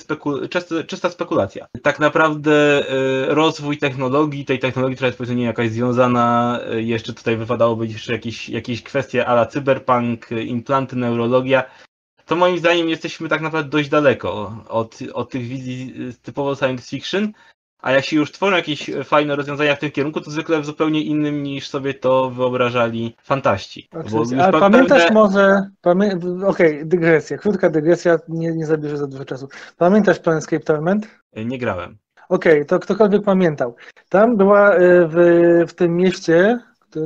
czysty, 0.49 0.83
czysta 0.83 1.09
spekulacja. 1.09 1.67
Tak 1.83 1.99
naprawdę 1.99 2.83
y, 2.91 3.25
rozwój 3.35 3.77
technologii, 3.77 4.45
tej 4.45 4.59
technologii, 4.59 4.95
która 4.95 5.07
jest 5.07 5.17
powiedzmy 5.17 5.41
jakaś 5.41 5.69
związana, 5.69 6.59
y, 6.73 6.83
jeszcze 6.83 7.13
tutaj 7.13 7.37
wypadałoby 7.37 7.87
jeszcze 7.87 8.13
jakieś, 8.13 8.49
jakieś 8.49 8.83
kwestie 8.83 9.25
ala 9.25 9.45
cyberpunk, 9.45 10.31
y, 10.31 10.43
implanty, 10.43 10.95
neurologia, 10.95 11.63
to 12.25 12.35
moim 12.35 12.57
zdaniem 12.57 12.89
jesteśmy 12.89 13.29
tak 13.29 13.41
naprawdę 13.41 13.69
dość 13.69 13.89
daleko 13.89 14.63
od, 14.69 14.99
od 15.13 15.29
tych 15.29 15.43
wizji 15.43 15.93
typowo 16.21 16.55
science 16.55 16.89
fiction, 16.89 17.31
a 17.81 17.91
jak 17.91 18.05
się 18.05 18.15
już 18.15 18.31
tworzą 18.31 18.55
jakieś 18.55 18.91
fajne 19.03 19.35
rozwiązania 19.35 19.75
w 19.75 19.79
tym 19.79 19.91
kierunku, 19.91 20.21
to 20.21 20.31
zwykle 20.31 20.61
w 20.61 20.65
zupełnie 20.65 21.01
innym 21.01 21.43
niż 21.43 21.69
sobie 21.69 21.93
to 21.93 22.29
wyobrażali 22.29 23.15
fantaści. 23.23 23.89
Ale 24.39 24.59
pamiętasz 24.59 25.03
pewne... 25.03 25.21
może, 25.21 25.69
pamię... 25.81 26.19
okej, 26.47 26.75
okay, 26.75 26.85
dygresja, 26.85 27.37
krótka 27.37 27.69
dygresja, 27.69 28.19
nie, 28.27 28.51
nie 28.51 28.65
zabierze 28.65 28.97
za 28.97 29.07
dużo 29.07 29.25
czasu. 29.25 29.47
Pamiętasz 29.77 30.19
Planescape 30.19 30.63
Torment? 30.63 31.07
Nie 31.35 31.57
grałem. 31.57 31.97
Okej, 32.29 32.53
okay, 32.53 32.65
to 32.65 32.79
ktokolwiek 32.79 33.23
pamiętał. 33.23 33.75
Tam 34.09 34.37
była 34.37 34.75
e, 34.75 35.07
w, 35.07 35.15
w 35.67 35.73
tym 35.73 35.95
mieście, 35.95 36.59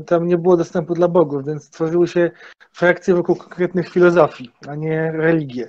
tam 0.05 0.27
nie 0.27 0.37
było 0.37 0.57
dostępu 0.57 0.93
dla 0.93 1.07
bogów, 1.07 1.45
więc 1.45 1.69
tworzyły 1.69 2.07
się 2.07 2.31
frakcje 2.73 3.13
wokół 3.13 3.35
konkretnych 3.35 3.89
filozofii, 3.89 4.51
a 4.67 4.75
nie 4.75 5.11
religie. 5.11 5.67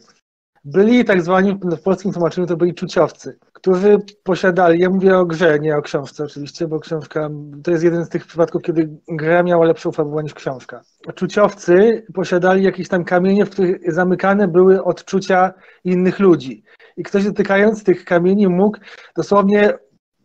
Byli 0.64 1.04
tak 1.04 1.22
zwani, 1.22 1.58
w 1.62 1.82
polskim 1.82 2.12
tłumaczeniu 2.12 2.46
to 2.46 2.56
byli 2.56 2.74
czuciowcy, 2.74 3.38
którzy 3.56 3.98
posiadali, 4.22 4.80
ja 4.80 4.90
mówię 4.90 5.18
o 5.18 5.26
grze, 5.26 5.58
nie 5.58 5.76
o 5.76 5.82
książce 5.82 6.24
oczywiście, 6.24 6.68
bo 6.68 6.80
książka, 6.80 7.30
to 7.64 7.70
jest 7.70 7.84
jeden 7.84 8.04
z 8.04 8.08
tych 8.08 8.26
przypadków, 8.26 8.62
kiedy 8.62 8.90
gra 9.08 9.42
miała 9.42 9.66
lepszą 9.66 9.92
fabułę 9.92 10.22
niż 10.22 10.34
książka. 10.34 10.82
Czuciowcy 11.14 12.06
posiadali 12.14 12.62
jakieś 12.62 12.88
tam 12.88 13.04
kamienie, 13.04 13.46
w 13.46 13.50
których 13.50 13.92
zamykane 13.92 14.48
były 14.48 14.84
odczucia 14.84 15.54
innych 15.84 16.18
ludzi. 16.18 16.62
I 16.96 17.02
ktoś 17.02 17.24
dotykając 17.24 17.84
tych 17.84 18.04
kamieni 18.04 18.48
mógł 18.48 18.78
dosłownie 19.16 19.78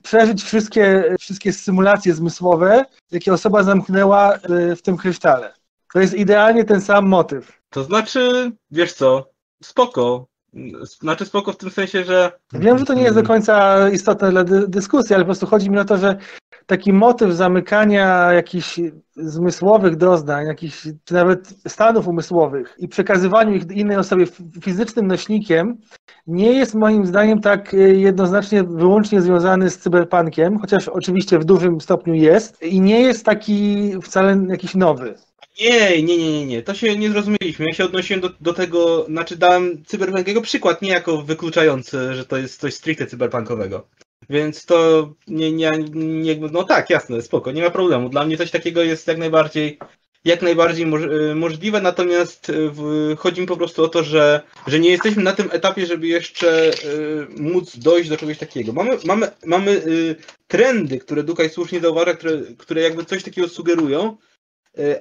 przeżyć 0.04 0.44
wszystkie, 0.44 1.16
wszystkie 1.20 1.54
symulacje 1.54 2.14
zmysłowe, 2.14 2.86
jakie 3.12 3.34
osoba 3.34 3.64
zamknęła 3.64 4.38
w 4.78 4.82
tym 4.82 4.98
krysztale. 4.98 5.54
To 5.94 6.00
jest 6.00 6.14
idealnie 6.14 6.64
ten 6.64 6.82
sam 6.82 7.08
motyw. 7.08 7.62
To 7.70 7.84
znaczy, 7.84 8.52
wiesz 8.72 8.94
co, 8.94 9.30
spoko. 9.64 10.31
Znaczy 11.02 11.26
spoko 11.26 11.52
w 11.52 11.58
tym 11.58 11.70
sensie, 11.70 12.04
że... 12.04 12.32
Wiem, 12.54 12.78
że 12.78 12.86
to 12.86 12.94
nie 12.94 13.04
jest 13.04 13.16
do 13.16 13.24
końca 13.24 13.90
istotne 13.90 14.32
dla 14.32 14.44
dy 14.44 14.68
dyskusji, 14.68 15.16
ale 15.16 15.24
po 15.24 15.28
prostu 15.28 15.48
chodzi 15.48 15.70
mi 15.70 15.80
o 15.80 15.86
to, 15.86 15.98
że 15.98 16.18
taki 16.66 16.94
motyw 16.94 17.34
zamykania 17.34 18.34
jakichś 18.34 18.80
zmysłowych 19.16 19.96
doznań, 19.96 20.48
jakichś, 20.48 20.88
czy 21.04 21.14
nawet 21.14 21.54
stanów 21.68 22.08
umysłowych 22.08 22.76
i 22.78 22.88
przekazywaniu 22.88 23.56
ich 23.56 23.72
innej 23.72 23.98
osobie 23.98 24.26
fizycznym 24.62 25.08
nośnikiem 25.08 25.78
nie 26.28 26.54
jest 26.54 26.76
moim 26.76 27.06
zdaniem 27.06 27.42
tak 27.42 27.74
y, 27.74 27.96
jednoznacznie 27.96 28.64
wyłącznie 28.64 29.22
związany 29.22 29.70
z 29.70 29.78
cyberpunkiem, 29.78 30.60
chociaż 30.60 30.88
oczywiście 30.88 31.40
w 31.40 31.46
dużym 31.46 31.82
stopniu 31.82 32.14
jest 32.14 32.62
i 32.64 32.82
nie 32.82 33.02
jest 33.02 33.26
taki 33.26 33.92
wcale 34.02 34.46
jakiś 34.50 34.76
nowy. 34.76 35.16
Nie, 35.60 36.04
nie, 36.04 36.18
nie, 36.18 36.32
nie, 36.32 36.46
nie. 36.46 36.62
To 36.62 36.74
się 36.74 36.98
nie 36.98 37.10
zrozumieliśmy. 37.10 37.66
Ja 37.66 37.74
się 37.74 37.86
odnosiłem 37.86 38.22
do, 38.22 38.30
do 38.42 38.54
tego, 38.54 39.06
znaczy 39.06 39.38
dałem 39.38 39.86
cyberpunkiego 39.86 40.42
przykład, 40.42 40.82
nie 40.82 40.90
jako 40.90 41.22
wykluczający, 41.22 42.14
że 42.14 42.26
to 42.26 42.38
jest 42.38 42.62
coś 42.62 42.74
stricte 42.74 43.08
cyberpunkowego. 43.08 43.88
Więc 44.30 44.66
to 44.66 45.10
nie, 45.28 45.52
nie, 45.52 45.72
nie, 45.94 46.36
no 46.36 46.64
tak, 46.64 46.90
jasne, 46.90 47.22
spoko, 47.22 47.52
nie 47.52 47.62
ma 47.64 47.70
problemu. 47.70 48.10
Dla 48.10 48.26
mnie 48.26 48.38
coś 48.38 48.52
takiego 48.52 48.84
jest 48.84 49.08
jak 49.08 49.18
najbardziej, 49.18 49.80
jak 50.26 50.42
najbardziej 50.42 50.86
moż, 50.86 51.02
y, 51.02 51.36
możliwe, 51.36 51.82
natomiast 51.82 52.50
y, 52.50 52.70
w, 52.70 52.82
chodzi 53.18 53.42
mi 53.42 53.48
po 53.48 53.58
prostu 53.58 53.84
o 53.84 53.88
to, 53.88 54.04
że, 54.04 54.42
że 54.68 54.80
nie 54.80 54.90
jesteśmy 54.90 55.24
na 55.24 55.34
tym 55.34 55.50
etapie, 55.52 55.86
żeby 55.86 56.08
jeszcze 56.08 56.72
y, 56.72 57.28
móc 57.38 57.78
dojść 57.78 58.10
do 58.10 58.18
czegoś 58.18 58.38
takiego. 58.38 58.74
Mamy, 58.74 58.98
mamy, 59.06 59.32
mamy 59.46 59.72
y, 59.72 60.16
trendy, 60.48 61.00
które 61.00 61.24
Dukaj 61.24 61.50
słusznie 61.50 61.80
zauważa, 61.80 62.14
które, 62.14 62.42
które 62.58 62.82
jakby 62.82 63.06
coś 63.06 63.24
takiego 63.24 63.48
sugerują, 63.48 64.18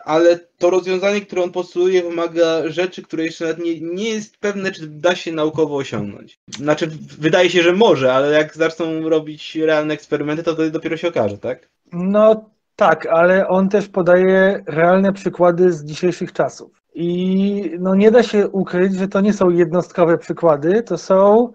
ale 0.04 0.38
to 0.58 0.70
rozwiązanie, 0.70 1.20
które 1.20 1.42
on 1.42 1.52
postuluje, 1.52 2.02
wymaga 2.02 2.68
rzeczy, 2.68 3.02
które 3.02 3.24
jeszcze 3.24 3.44
nawet 3.44 3.64
nie, 3.64 3.80
nie 3.80 4.08
jest 4.08 4.38
pewne, 4.38 4.72
czy 4.72 4.86
da 4.86 5.14
się 5.14 5.32
naukowo 5.32 5.76
osiągnąć. 5.76 6.38
Znaczy, 6.56 6.90
wydaje 7.18 7.50
się, 7.50 7.62
że 7.62 7.72
może, 7.72 8.12
ale 8.12 8.32
jak 8.32 8.56
zaczną 8.56 9.08
robić 9.08 9.56
realne 9.56 9.94
eksperymenty, 9.94 10.42
to, 10.42 10.54
to 10.54 10.70
dopiero 10.70 10.96
się 10.96 11.08
okaże, 11.08 11.38
tak? 11.38 11.68
No 11.92 12.50
Tak, 12.80 13.06
ale 13.06 13.48
on 13.48 13.68
też 13.68 13.88
podaje 13.88 14.62
realne 14.66 15.12
przykłady 15.12 15.72
z 15.72 15.84
dzisiejszych 15.84 16.32
czasów. 16.32 16.82
I 16.94 17.70
no 17.78 17.94
nie 17.94 18.10
da 18.10 18.22
się 18.22 18.48
ukryć, 18.48 18.94
że 18.94 19.08
to 19.08 19.20
nie 19.20 19.32
są 19.32 19.50
jednostkowe 19.50 20.18
przykłady, 20.18 20.82
to 20.82 20.98
są 20.98 21.52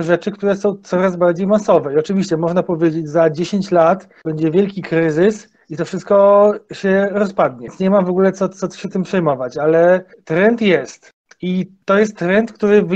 rzeczy, 0.00 0.30
które 0.30 0.56
są 0.56 0.76
coraz 0.82 1.16
bardziej 1.16 1.46
masowe. 1.46 1.94
I 1.94 1.98
oczywiście 1.98 2.36
można 2.36 2.62
powiedzieć, 2.62 3.08
za 3.08 3.30
10 3.30 3.70
lat 3.70 4.08
będzie 4.24 4.50
wielki 4.50 4.82
kryzys 4.82 5.48
i 5.70 5.76
to 5.76 5.84
wszystko 5.84 6.52
się 6.72 7.08
rozpadnie. 7.12 7.68
Nie 7.80 7.90
ma 7.90 8.02
w 8.02 8.10
ogóle 8.10 8.32
co, 8.32 8.48
co 8.48 8.70
się 8.70 8.88
tym 8.88 9.02
przejmować, 9.02 9.58
ale 9.58 10.04
trend 10.24 10.60
jest. 10.60 11.10
I 11.42 11.66
to 11.84 11.98
jest 11.98 12.16
trend, 12.16 12.52
który 12.52 12.86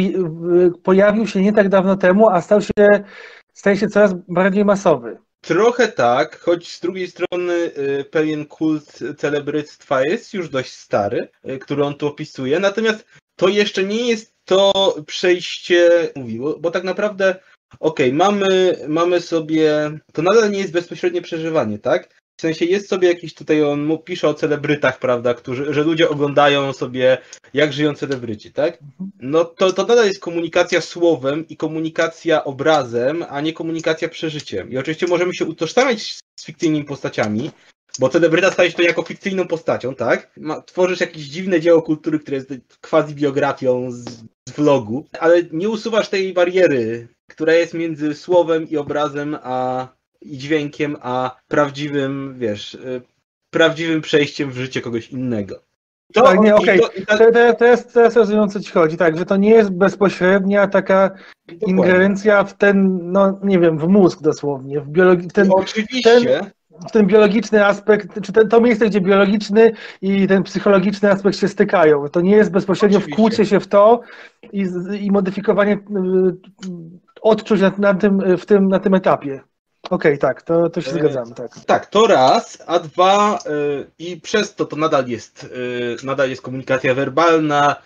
pojawił 0.83 1.27
się 1.27 1.43
nie 1.43 1.53
tak 1.53 1.69
dawno 1.69 1.97
temu, 1.97 2.31
a 2.31 2.41
stał 2.41 2.63
się, 2.63 2.89
staje 3.55 3.77
się 3.77 3.89
coraz 3.89 4.15
bardziej 4.29 4.65
masowy. 4.65 5.19
Trochę 5.41 5.89
tak, 5.89 6.39
choć 6.39 6.73
z 6.73 6.81
drugiej 6.81 7.09
strony 7.09 7.53
y, 7.53 8.05
pewien 8.11 8.47
kult 8.47 8.99
celebryctwa 9.19 10.03
jest 10.03 10.35
już 10.35 10.49
dość 10.49 10.73
stary, 10.73 11.29
y, 11.49 11.59
który 11.59 11.85
on 11.85 11.95
tu 11.95 12.07
opisuje, 12.07 12.61
natomiast 12.61 13.07
to 13.37 13.49
jeszcze 13.49 13.85
nie 13.85 14.09
jest 14.09 14.35
to 14.51 14.95
przejście, 15.07 15.91
mówił, 16.17 16.59
bo 16.61 16.71
tak 16.71 16.85
naprawdę, 16.85 17.35
okej, 17.81 18.09
okay, 18.09 18.13
mamy, 18.13 18.77
mamy 18.89 19.21
sobie, 19.21 19.91
to 20.13 20.23
nadal 20.23 20.51
nie 20.51 20.59
jest 20.59 20.73
bezpośrednie 20.73 21.23
przeżywanie, 21.23 21.79
tak? 21.79 22.21
W 22.39 22.41
sensie 22.41 22.65
jest 22.65 22.89
sobie 22.89 23.09
jakiś 23.09 23.35
tutaj, 23.35 23.63
on 23.63 23.85
mu 23.85 23.99
pisze 23.99 24.29
o 24.29 24.35
celebrytach, 24.35 24.99
prawda, 24.99 25.35
którzy, 25.35 25.75
że 25.75 25.85
ludzie 25.85 26.09
oglądają 26.09 26.73
sobie, 26.73 27.19
jak 27.55 27.73
żyją 27.73 27.95
celebryci, 27.95 28.53
tak? 28.53 28.79
No 29.21 29.45
to, 29.45 29.73
to 29.73 29.87
nadal 29.87 30.07
jest 30.07 30.21
komunikacja 30.21 30.81
słowem 30.81 31.49
i 31.49 31.57
komunikacja 31.57 32.45
obrazem, 32.45 33.25
a 33.29 33.41
nie 33.41 33.53
komunikacja 33.53 34.09
przeżyciem. 34.09 34.71
I 34.71 34.79
oczywiście 34.79 35.07
możemy 35.07 35.35
się 35.35 35.45
utożsamiać 35.45 36.19
z 36.37 36.45
fikcyjnymi 36.45 36.85
postaciami, 36.85 37.51
bo 37.99 38.09
celebryta 38.09 38.51
staje 38.51 38.71
się 38.71 38.77
to 38.77 38.83
jako 38.83 39.03
fikcyjną 39.03 39.49
postacią, 39.49 39.95
tak? 39.95 40.31
Ma, 40.37 40.63
tworzysz 40.63 41.01
jakieś 41.01 41.23
dziwne 41.23 41.61
dzieło 41.61 41.83
kultury, 41.83 42.19
które 42.19 42.37
jest 42.37 42.53
quasi 42.81 43.15
biografią 43.15 43.93
z, 43.93 44.05
z 44.51 44.57
vlogu, 44.57 45.05
ale 45.21 45.43
nie 45.53 45.69
usuwasz 45.69 46.09
tej 46.09 46.33
bariery, 46.33 47.09
która 47.29 47.55
jest 47.55 47.75
między 47.75 48.15
słowem 48.15 48.69
i 48.69 48.77
obrazem, 48.77 49.37
a 49.43 49.89
i 50.21 50.39
dźwiękiem, 50.39 50.97
a 51.01 51.37
prawdziwym, 51.49 52.35
wiesz, 52.39 52.75
y, 52.75 53.03
prawdziwym 53.51 54.01
przejściem 54.01 54.51
w 54.51 54.57
życie 54.57 54.81
kogoś 54.81 55.11
innego. 55.11 55.63
To, 56.13 56.23
tak, 56.23 56.41
nie, 56.41 56.55
okej. 56.55 56.81
Okay. 56.85 57.07
To, 57.07 57.19
to, 57.19 57.55
to, 57.55 57.65
jest, 57.65 57.95
teraz 57.95 58.17
rozumiem, 58.17 58.49
co 58.49 58.61
ci 58.61 58.73
chodzi. 58.73 58.97
Tak, 58.97 59.19
że 59.19 59.27
to 59.27 59.37
nie 59.37 59.51
jest 59.51 59.71
bezpośrednia 59.71 60.69
taka 60.69 61.11
ingerencja 61.67 62.45
w 62.45 62.57
ten, 62.57 62.99
no 63.13 63.41
nie 63.43 63.59
wiem, 63.59 63.79
w 63.79 63.89
mózg 63.89 64.23
dosłownie, 64.23 64.81
w 64.81 64.89
biologi- 64.89 65.29
w 65.29 65.33
ten, 65.33 65.53
Oczywiście. 65.53 66.21
Ten, 66.21 66.51
ten 66.93 67.07
biologiczny 67.07 67.67
aspekt, 67.67 68.23
czy 68.23 68.33
ten, 68.33 68.49
to 68.49 68.61
miejsce, 68.61 68.87
gdzie 68.87 69.01
biologiczny 69.01 69.73
i 70.03 70.29
ten 70.29 70.43
psychologiczny 70.43 71.11
aspekt 71.11 71.39
się 71.39 71.49
stykają. 71.49 72.09
To 72.09 72.21
nie 72.21 72.37
jest 72.37 72.51
bezpośrednio 72.51 72.99
Oczywiście. 72.99 73.17
wkłucie 73.17 73.47
się 73.47 73.61
w 73.61 73.69
to 73.69 74.01
i, 74.53 74.67
i 75.01 75.11
modyfikowanie 75.11 75.75
y, 75.75 75.79
odczuć 77.23 77.61
na, 77.61 77.73
na, 77.79 77.95
tym, 77.95 78.37
w 78.37 78.47
tym, 78.47 78.69
na 78.69 78.79
tym 78.79 78.95
etapie. 78.95 79.41
Okej, 79.91 80.13
okay, 80.13 80.19
tak, 80.19 80.43
to, 80.43 80.71
to 80.71 80.81
się 80.81 80.91
e, 80.91 80.95
zgadzam, 80.95 81.35
tak. 81.35 81.51
Tak, 81.67 81.87
to 81.87 82.07
raz, 82.07 82.63
a 82.67 82.79
dwa 82.79 83.39
yy, 83.47 83.91
i 83.99 84.21
przez 84.21 84.55
to 84.55 84.65
to 84.65 84.77
nadal 84.77 85.07
jest, 85.07 85.43
yy, 85.43 85.97
nadal 86.05 86.31
jest 86.31 86.43
komunikacja 86.43 86.95
werbalna, 86.95 87.77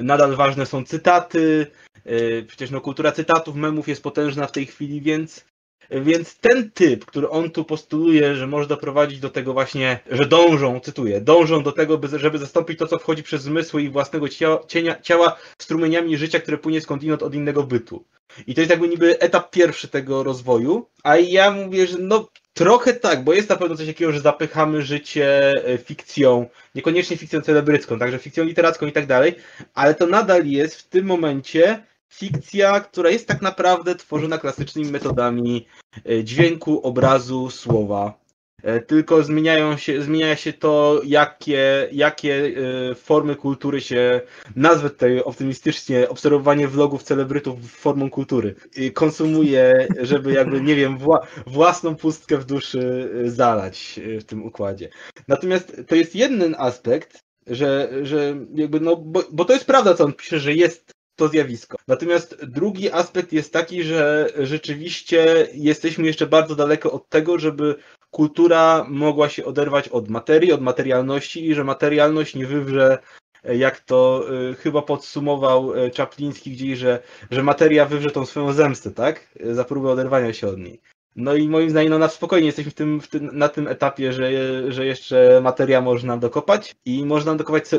nadal 0.00 0.36
ważne 0.36 0.66
są 0.66 0.84
cytaty, 0.84 1.66
yy, 2.04 2.44
przecież 2.48 2.70
no 2.70 2.80
kultura 2.80 3.12
cytatów, 3.12 3.56
memów 3.56 3.88
jest 3.88 4.02
potężna 4.02 4.46
w 4.46 4.52
tej 4.52 4.66
chwili, 4.66 5.00
więc 5.00 5.44
więc 5.90 6.38
ten 6.38 6.70
typ, 6.70 7.04
który 7.04 7.28
on 7.28 7.50
tu 7.50 7.64
postuluje, 7.64 8.34
że 8.34 8.46
może 8.46 8.68
doprowadzić 8.68 9.20
do 9.20 9.30
tego 9.30 9.52
właśnie, 9.52 10.00
że 10.10 10.26
dążą, 10.26 10.80
cytuję, 10.80 11.20
dążą 11.20 11.62
do 11.62 11.72
tego, 11.72 12.00
żeby 12.16 12.38
zastąpić 12.38 12.78
to, 12.78 12.86
co 12.86 12.98
wchodzi 12.98 13.22
przez 13.22 13.42
zmysły 13.42 13.82
i 13.82 13.90
własnego 13.90 14.28
ciała, 14.28 14.60
cienia, 14.68 15.00
ciała 15.00 15.36
strumieniami 15.58 16.16
życia, 16.16 16.40
które 16.40 16.58
płynie 16.58 16.80
skądinąd 16.80 17.22
od 17.22 17.34
innego 17.34 17.62
bytu. 17.62 18.04
I 18.46 18.54
to 18.54 18.60
jest 18.60 18.70
jakby 18.70 18.88
niby 18.88 19.18
etap 19.18 19.50
pierwszy 19.50 19.88
tego 19.88 20.22
rozwoju, 20.22 20.86
a 21.02 21.16
ja 21.16 21.50
mówię, 21.50 21.86
że 21.86 21.98
no 21.98 22.28
trochę 22.54 22.94
tak, 22.94 23.24
bo 23.24 23.32
jest 23.32 23.48
na 23.48 23.56
pewno 23.56 23.76
coś 23.76 23.86
takiego, 23.86 24.12
że 24.12 24.20
zapychamy 24.20 24.82
życie 24.82 25.52
e, 25.66 25.78
fikcją, 25.78 26.46
niekoniecznie 26.74 27.16
fikcją 27.16 27.40
celebrycką, 27.40 27.98
także 27.98 28.18
fikcją 28.18 28.44
literacką 28.44 28.86
i 28.86 28.92
tak 28.92 29.06
dalej, 29.06 29.34
ale 29.74 29.94
to 29.94 30.06
nadal 30.06 30.46
jest 30.46 30.76
w 30.76 30.88
tym 30.88 31.06
momencie 31.06 31.82
fikcja, 32.10 32.80
która 32.80 33.10
jest 33.10 33.28
tak 33.28 33.42
naprawdę 33.42 33.94
tworzona 33.94 34.38
klasycznymi 34.38 34.90
metodami 34.90 35.66
e, 36.06 36.24
dźwięku, 36.24 36.80
obrazu, 36.80 37.50
słowa. 37.50 38.20
E, 38.62 38.80
tylko 38.80 39.22
zmieniają 39.22 39.76
się, 39.76 40.02
zmienia 40.02 40.36
się 40.36 40.52
to, 40.52 41.00
jakie, 41.04 41.88
jakie 41.92 42.52
e, 42.90 42.94
formy 42.94 43.36
kultury 43.36 43.80
się, 43.80 44.20
nazwę 44.56 44.90
tutaj 44.90 45.20
optymistycznie, 45.20 46.08
obserwowanie 46.08 46.68
vlogów 46.68 47.02
celebrytów 47.02 47.70
formą 47.70 48.10
kultury, 48.10 48.54
konsumuje, 48.94 49.88
żeby 50.00 50.32
jakby, 50.32 50.60
nie 50.60 50.76
wiem, 50.76 50.98
wła, 50.98 51.26
własną 51.46 51.96
pustkę 51.96 52.38
w 52.38 52.44
duszy 52.44 53.10
zalać 53.24 54.00
w 54.20 54.24
tym 54.24 54.44
układzie. 54.44 54.88
Natomiast 55.28 55.82
to 55.88 55.94
jest 55.94 56.14
jeden 56.14 56.54
aspekt, 56.58 57.20
że, 57.46 57.90
że 58.02 58.36
jakby, 58.54 58.80
no, 58.80 58.96
bo, 58.96 59.22
bo 59.32 59.44
to 59.44 59.52
jest 59.52 59.66
prawda, 59.66 59.94
co 59.94 60.04
on 60.04 60.12
pisze, 60.12 60.40
że 60.40 60.54
jest 60.54 60.99
to 61.20 61.28
zjawisko. 61.28 61.78
Natomiast 61.88 62.44
drugi 62.44 62.90
aspekt 62.90 63.32
jest 63.32 63.52
taki, 63.52 63.82
że 63.82 64.28
rzeczywiście 64.38 65.48
jesteśmy 65.54 66.06
jeszcze 66.06 66.26
bardzo 66.26 66.54
daleko 66.54 66.92
od 66.92 67.08
tego, 67.08 67.38
żeby 67.38 67.74
kultura 68.10 68.86
mogła 68.88 69.28
się 69.28 69.44
oderwać 69.44 69.88
od 69.88 70.08
materii, 70.08 70.52
od 70.52 70.60
materialności 70.60 71.46
i 71.46 71.54
że 71.54 71.64
materialność 71.64 72.34
nie 72.34 72.46
wywrze 72.46 72.98
jak 73.44 73.80
to 73.80 74.24
y, 74.50 74.54
chyba 74.54 74.82
podsumował 74.82 75.74
y, 75.74 75.90
Czapliński 75.90 76.50
gdzieś, 76.50 76.78
że, 76.78 77.02
że 77.30 77.42
materia 77.42 77.86
wywrze 77.86 78.10
tą 78.10 78.26
swoją 78.26 78.52
zemstę, 78.52 78.90
tak? 78.90 79.28
Za 79.52 79.64
próbę 79.64 79.90
oderwania 79.90 80.32
się 80.32 80.48
od 80.48 80.58
niej. 80.58 80.80
No 81.16 81.34
i 81.34 81.48
moim 81.48 81.70
zdaniem 81.70 81.90
no, 81.90 81.98
na 81.98 82.08
spokojnie 82.08 82.46
jesteśmy 82.46 82.70
w 82.70 82.74
tym, 82.74 83.00
w 83.00 83.08
tym, 83.08 83.30
na 83.32 83.48
tym 83.48 83.68
etapie, 83.68 84.12
że, 84.12 84.30
że 84.72 84.86
jeszcze 84.86 85.40
materia 85.42 85.80
można 85.80 86.16
dokopać 86.16 86.76
i 86.84 87.06
można 87.06 87.34
dokopać 87.34 87.72
yy, 87.72 87.78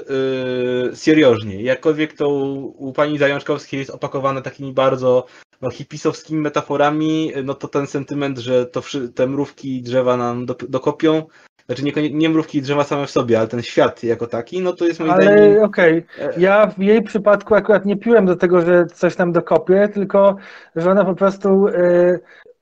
seriożnie. 0.96 1.64
Jakkolwiek 1.64 2.14
to 2.14 2.30
u, 2.30 2.90
u 2.90 2.94
pani 2.94 3.18
Zajączkowskiej 3.18 3.80
jest 3.80 3.92
opakowane 3.92 4.42
takimi 4.42 4.74
bardzo 4.74 5.26
no, 5.62 5.70
hipisowskimi 5.70 6.42
metaforami, 6.42 7.32
no 7.44 7.54
to 7.54 7.68
ten 7.68 7.88
sentyment, 7.88 8.38
że 8.38 8.66
to 8.66 8.82
te 9.16 9.28
mrówki 9.28 9.78
i 9.78 9.82
drzewa 9.82 10.18
nam 10.18 10.46
do, 10.46 10.56
dokopią, 10.70 11.24
znaczy 11.66 11.84
nie, 11.84 12.12
nie 12.12 12.30
mrówki 12.30 12.58
i 12.58 12.62
drzewa 12.62 12.84
same 12.84 13.08
w 13.08 13.12
sobie, 13.12 13.40
ale 13.40 13.48
ten 13.48 13.62
świat 13.62 14.04
jako 14.04 14.28
taki, 14.28 14.62
no 14.62 14.74
to 14.74 14.86
jest 14.86 15.00
moim 15.00 15.12
ale, 15.12 15.24
zdaniem... 15.24 15.44
Ale 15.44 15.64
okej, 15.64 16.06
okay. 16.20 16.34
ja 16.42 16.68
w 16.68 16.80
jej 16.80 17.04
przypadku 17.04 17.56
akurat 17.56 17.86
nie 17.86 17.98
piłem 17.98 18.26
do 18.26 18.36
tego, 18.36 18.62
że 18.62 18.86
coś 18.86 19.18
nam 19.18 19.32
dokopie, 19.32 19.90
tylko 19.94 20.36
że 20.76 20.92
ona 20.92 21.06
po 21.06 21.16
prostu... 21.16 21.66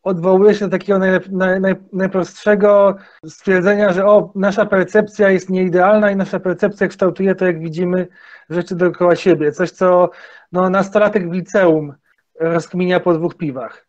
Odwołuje 0.03 0.55
się 0.55 0.65
do 0.65 0.71
takiego 0.71 0.99
naj, 0.99 1.19
naj, 1.59 1.75
najprostszego 1.93 2.95
stwierdzenia, 3.25 3.93
że 3.93 4.05
o, 4.05 4.31
nasza 4.35 4.65
percepcja 4.65 5.29
jest 5.29 5.49
nieidealna 5.49 6.11
i 6.11 6.15
nasza 6.15 6.39
percepcja 6.39 6.87
kształtuje 6.87 7.35
to, 7.35 7.45
jak 7.45 7.59
widzimy 7.59 8.07
rzeczy 8.49 8.75
dookoła 8.75 9.15
siebie. 9.15 9.51
Coś, 9.51 9.71
co 9.71 10.09
no, 10.51 10.69
nastolatek 10.69 11.29
w 11.29 11.33
liceum 11.33 11.93
rozkminia 12.39 12.99
po 12.99 13.13
dwóch 13.13 13.37
piwach. 13.37 13.87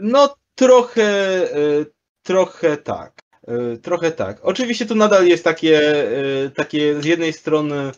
No 0.00 0.34
trochę, 0.54 1.02
e, 1.02 1.84
trochę 2.22 2.76
tak. 2.76 3.12
E, 3.48 3.76
trochę 3.76 4.10
tak. 4.10 4.38
Oczywiście 4.42 4.86
tu 4.86 4.94
nadal 4.94 5.26
jest 5.26 5.44
takie, 5.44 6.06
e, 6.44 6.50
takie 6.50 7.02
z 7.02 7.04
jednej 7.04 7.32
strony, 7.32 7.92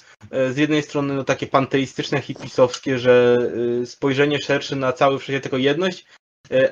z 0.51 0.57
jednej 0.57 0.83
strony 0.83 1.15
no 1.15 1.25
takie 1.25 1.47
panteistyczne, 1.47 2.21
hipisowskie, 2.21 2.99
że 2.99 3.39
spojrzenie 3.85 4.39
szersze 4.39 4.77
na 4.77 4.93
cały 4.93 5.19
wszechświat, 5.19 5.43
tylko 5.43 5.57
jedność, 5.57 6.07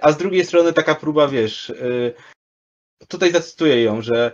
a 0.01 0.13
z 0.13 0.17
drugiej 0.17 0.45
strony 0.45 0.73
taka 0.73 0.95
próba, 0.95 1.29
wiesz, 1.29 1.71
e, 1.71 1.75
tutaj 3.09 3.33
zacytuję 3.33 3.83
ją, 3.83 4.03
że 4.03 4.33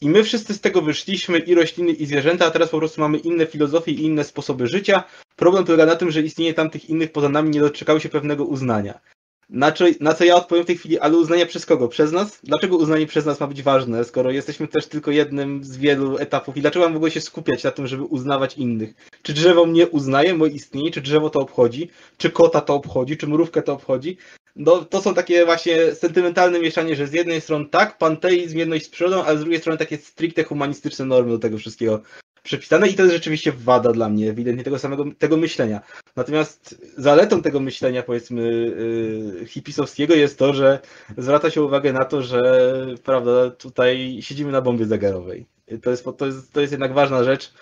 i 0.00 0.08
my 0.08 0.24
wszyscy 0.24 0.54
z 0.54 0.60
tego 0.60 0.82
wyszliśmy, 0.82 1.38
i 1.38 1.54
rośliny, 1.54 1.92
i 1.92 2.06
zwierzęta, 2.06 2.46
a 2.46 2.50
teraz 2.50 2.68
po 2.70 2.78
prostu 2.78 3.00
mamy 3.00 3.18
inne 3.18 3.46
filozofie 3.46 3.92
i 3.92 4.04
inne 4.04 4.24
sposoby 4.24 4.66
życia. 4.66 5.04
Problem 5.36 5.64
polega 5.64 5.86
na 5.86 5.96
tym, 5.96 6.10
że 6.10 6.20
istnienie 6.20 6.54
tamtych 6.54 6.90
innych 6.90 7.12
poza 7.12 7.28
nami 7.28 7.50
nie 7.50 7.60
doczekały 7.60 8.00
się 8.00 8.08
pewnego 8.08 8.44
uznania. 8.44 9.00
Na 9.48 9.72
co, 9.72 9.84
na 10.00 10.14
co 10.14 10.24
ja 10.24 10.36
odpowiem 10.36 10.64
w 10.64 10.66
tej 10.66 10.76
chwili, 10.76 10.98
ale 10.98 11.16
uznanie 11.16 11.46
przez 11.46 11.66
kogo? 11.66 11.88
Przez 11.88 12.12
nas? 12.12 12.40
Dlaczego 12.42 12.76
uznanie 12.76 13.06
przez 13.06 13.26
nas 13.26 13.40
ma 13.40 13.46
być 13.46 13.62
ważne, 13.62 14.04
skoro 14.04 14.30
jesteśmy 14.30 14.68
też 14.68 14.86
tylko 14.86 15.10
jednym 15.10 15.64
z 15.64 15.76
wielu 15.76 16.18
etapów? 16.18 16.56
I 16.56 16.60
dlaczego 16.60 16.84
mam 16.84 16.92
w 16.92 16.96
ogóle 16.96 17.10
się 17.10 17.20
skupiać 17.20 17.64
na 17.64 17.70
tym, 17.70 17.86
żeby 17.86 18.02
uznawać 18.02 18.58
innych? 18.58 18.94
Czy 19.22 19.32
drzewo 19.32 19.66
mnie 19.66 19.88
uznaje, 19.88 20.34
moje 20.34 20.52
istnienie? 20.52 20.90
Czy 20.90 21.00
drzewo 21.00 21.30
to 21.30 21.40
obchodzi? 21.40 21.90
Czy 22.18 22.30
kota 22.30 22.60
to 22.60 22.74
obchodzi? 22.74 23.16
Czy 23.16 23.26
mrówkę 23.26 23.62
to 23.62 23.72
obchodzi? 23.72 24.16
No, 24.56 24.84
to 24.84 25.00
są 25.02 25.14
takie 25.14 25.44
właśnie 25.44 25.94
sentymentalne 25.94 26.60
mieszanie, 26.60 26.96
że 26.96 27.06
z 27.06 27.12
jednej 27.12 27.40
strony 27.40 27.66
tak, 27.68 27.98
panteizm, 27.98 28.58
jedność 28.58 28.86
z 28.86 28.88
przyrodą, 28.88 29.24
ale 29.24 29.38
z 29.38 29.40
drugiej 29.40 29.60
strony 29.60 29.78
takie 29.78 29.96
stricte 29.96 30.44
humanistyczne 30.44 31.04
normy 31.04 31.30
do 31.30 31.38
tego 31.38 31.58
wszystkiego 31.58 32.02
przepisane 32.42 32.88
i 32.88 32.94
to 32.94 33.02
jest 33.02 33.14
rzeczywiście 33.14 33.52
wada 33.52 33.92
dla 33.92 34.08
mnie, 34.08 34.30
ewidentnie 34.30 34.64
tego 34.64 34.78
samego 34.78 35.04
tego 35.18 35.36
myślenia. 35.36 35.80
Natomiast 36.16 36.84
zaletą 36.96 37.42
tego 37.42 37.60
myślenia, 37.60 38.02
powiedzmy, 38.02 38.42
yy, 39.40 39.46
hipisowskiego 39.46 40.14
jest 40.14 40.38
to, 40.38 40.54
że 40.54 40.78
zwraca 41.18 41.50
się 41.50 41.62
uwagę 41.62 41.92
na 41.92 42.04
to, 42.04 42.22
że 42.22 42.40
prawda, 43.04 43.50
tutaj 43.50 44.18
siedzimy 44.20 44.52
na 44.52 44.60
bombie 44.60 44.84
zegarowej. 44.84 45.46
To 45.82 45.90
jest, 45.90 46.04
to 46.18 46.26
jest, 46.26 46.52
to 46.52 46.60
jest 46.60 46.72
jednak 46.72 46.94
ważna 46.94 47.24
rzecz. 47.24 47.52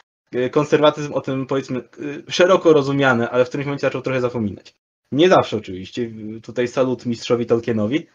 Konserwatyzm 0.51 1.13
o 1.13 1.21
tym, 1.21 1.47
powiedzmy, 1.47 1.83
szeroko 2.29 2.73
rozumiany, 2.73 3.29
ale 3.29 3.45
w 3.45 3.49
którymś 3.49 3.67
momencie 3.67 3.87
zaczął 3.87 4.03
trochę 4.03 4.21
zapominać. 4.21 4.75
Nie 5.13 5.29
zawsze 5.29 5.57
oczywiście, 5.57 6.11
tutaj 6.43 6.69
salut 6.69 7.07
mistrzowi 7.07 7.47
Tolkienowi, 7.47 8.07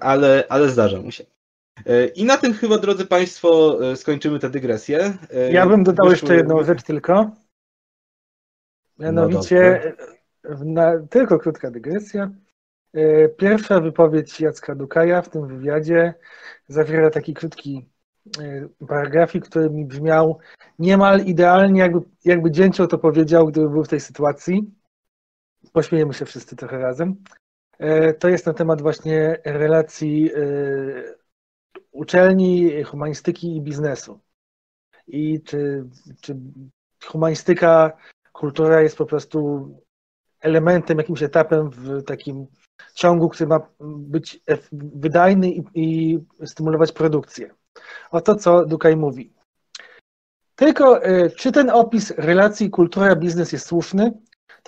ale, 0.00 0.44
ale 0.48 0.68
zdarza 0.68 1.00
mu 1.00 1.10
się. 1.10 1.24
E, 1.86 2.06
I 2.06 2.24
na 2.24 2.36
tym 2.36 2.54
chyba, 2.54 2.78
drodzy 2.78 3.06
Państwo, 3.06 3.78
e, 3.90 3.96
skończymy 3.96 4.38
tę 4.38 4.50
dygresję. 4.50 5.18
E, 5.34 5.52
ja 5.52 5.66
bym 5.66 5.84
dodał 5.84 6.10
jeszcze 6.10 6.36
jedną 6.36 6.64
rzecz 6.64 6.82
tylko. 6.82 7.30
Mianowicie, 8.98 9.92
no 10.44 10.56
na, 10.64 11.06
tylko 11.10 11.38
krótka 11.38 11.70
dygresja. 11.70 12.30
Pierwsza 13.36 13.80
wypowiedź 13.80 14.40
Jacka 14.40 14.74
Dukaja 14.74 15.22
w 15.22 15.28
tym 15.28 15.48
wywiadzie 15.48 16.14
zawiera 16.68 17.10
taki 17.10 17.34
krótki 17.34 17.88
paragrafik, 18.88 19.48
który 19.48 19.70
mi 19.70 19.84
brzmiał 19.84 20.38
niemal 20.78 21.20
idealnie, 21.20 21.80
jakby, 21.80 22.00
jakby 22.24 22.50
Dzięcioł 22.50 22.86
to 22.86 22.98
powiedział, 22.98 23.46
gdyby 23.46 23.70
był 23.70 23.84
w 23.84 23.88
tej 23.88 24.00
sytuacji. 24.00 24.74
Pośmiejemy 25.72 26.14
się 26.14 26.24
wszyscy 26.24 26.56
trochę 26.56 26.78
razem. 26.78 27.16
To 28.18 28.28
jest 28.28 28.46
na 28.46 28.54
temat 28.54 28.82
właśnie 28.82 29.38
relacji 29.44 30.30
uczelni 31.92 32.82
humanistyki 32.84 33.56
i 33.56 33.62
biznesu. 33.62 34.20
I 35.06 35.42
czy, 35.42 35.84
czy 36.20 36.36
humanistyka, 37.04 37.96
kultura 38.32 38.82
jest 38.82 38.96
po 38.96 39.06
prostu 39.06 39.68
elementem, 40.40 40.98
jakimś 40.98 41.22
etapem 41.22 41.70
w 41.70 42.04
takim 42.04 42.46
ciągu, 42.94 43.28
który 43.28 43.48
ma 43.48 43.60
być 43.80 44.40
wydajny 44.72 45.50
i, 45.50 45.64
i 45.74 46.18
stymulować 46.46 46.92
produkcję. 46.92 47.54
Oto 48.10 48.34
co 48.34 48.64
Dukaj 48.64 48.96
mówi. 48.96 49.32
Tylko 50.54 51.02
e, 51.02 51.30
czy 51.30 51.52
ten 51.52 51.70
opis 51.70 52.10
relacji 52.10 52.70
kultura-biznes 52.70 53.52
jest 53.52 53.66
słuszny? 53.66 54.12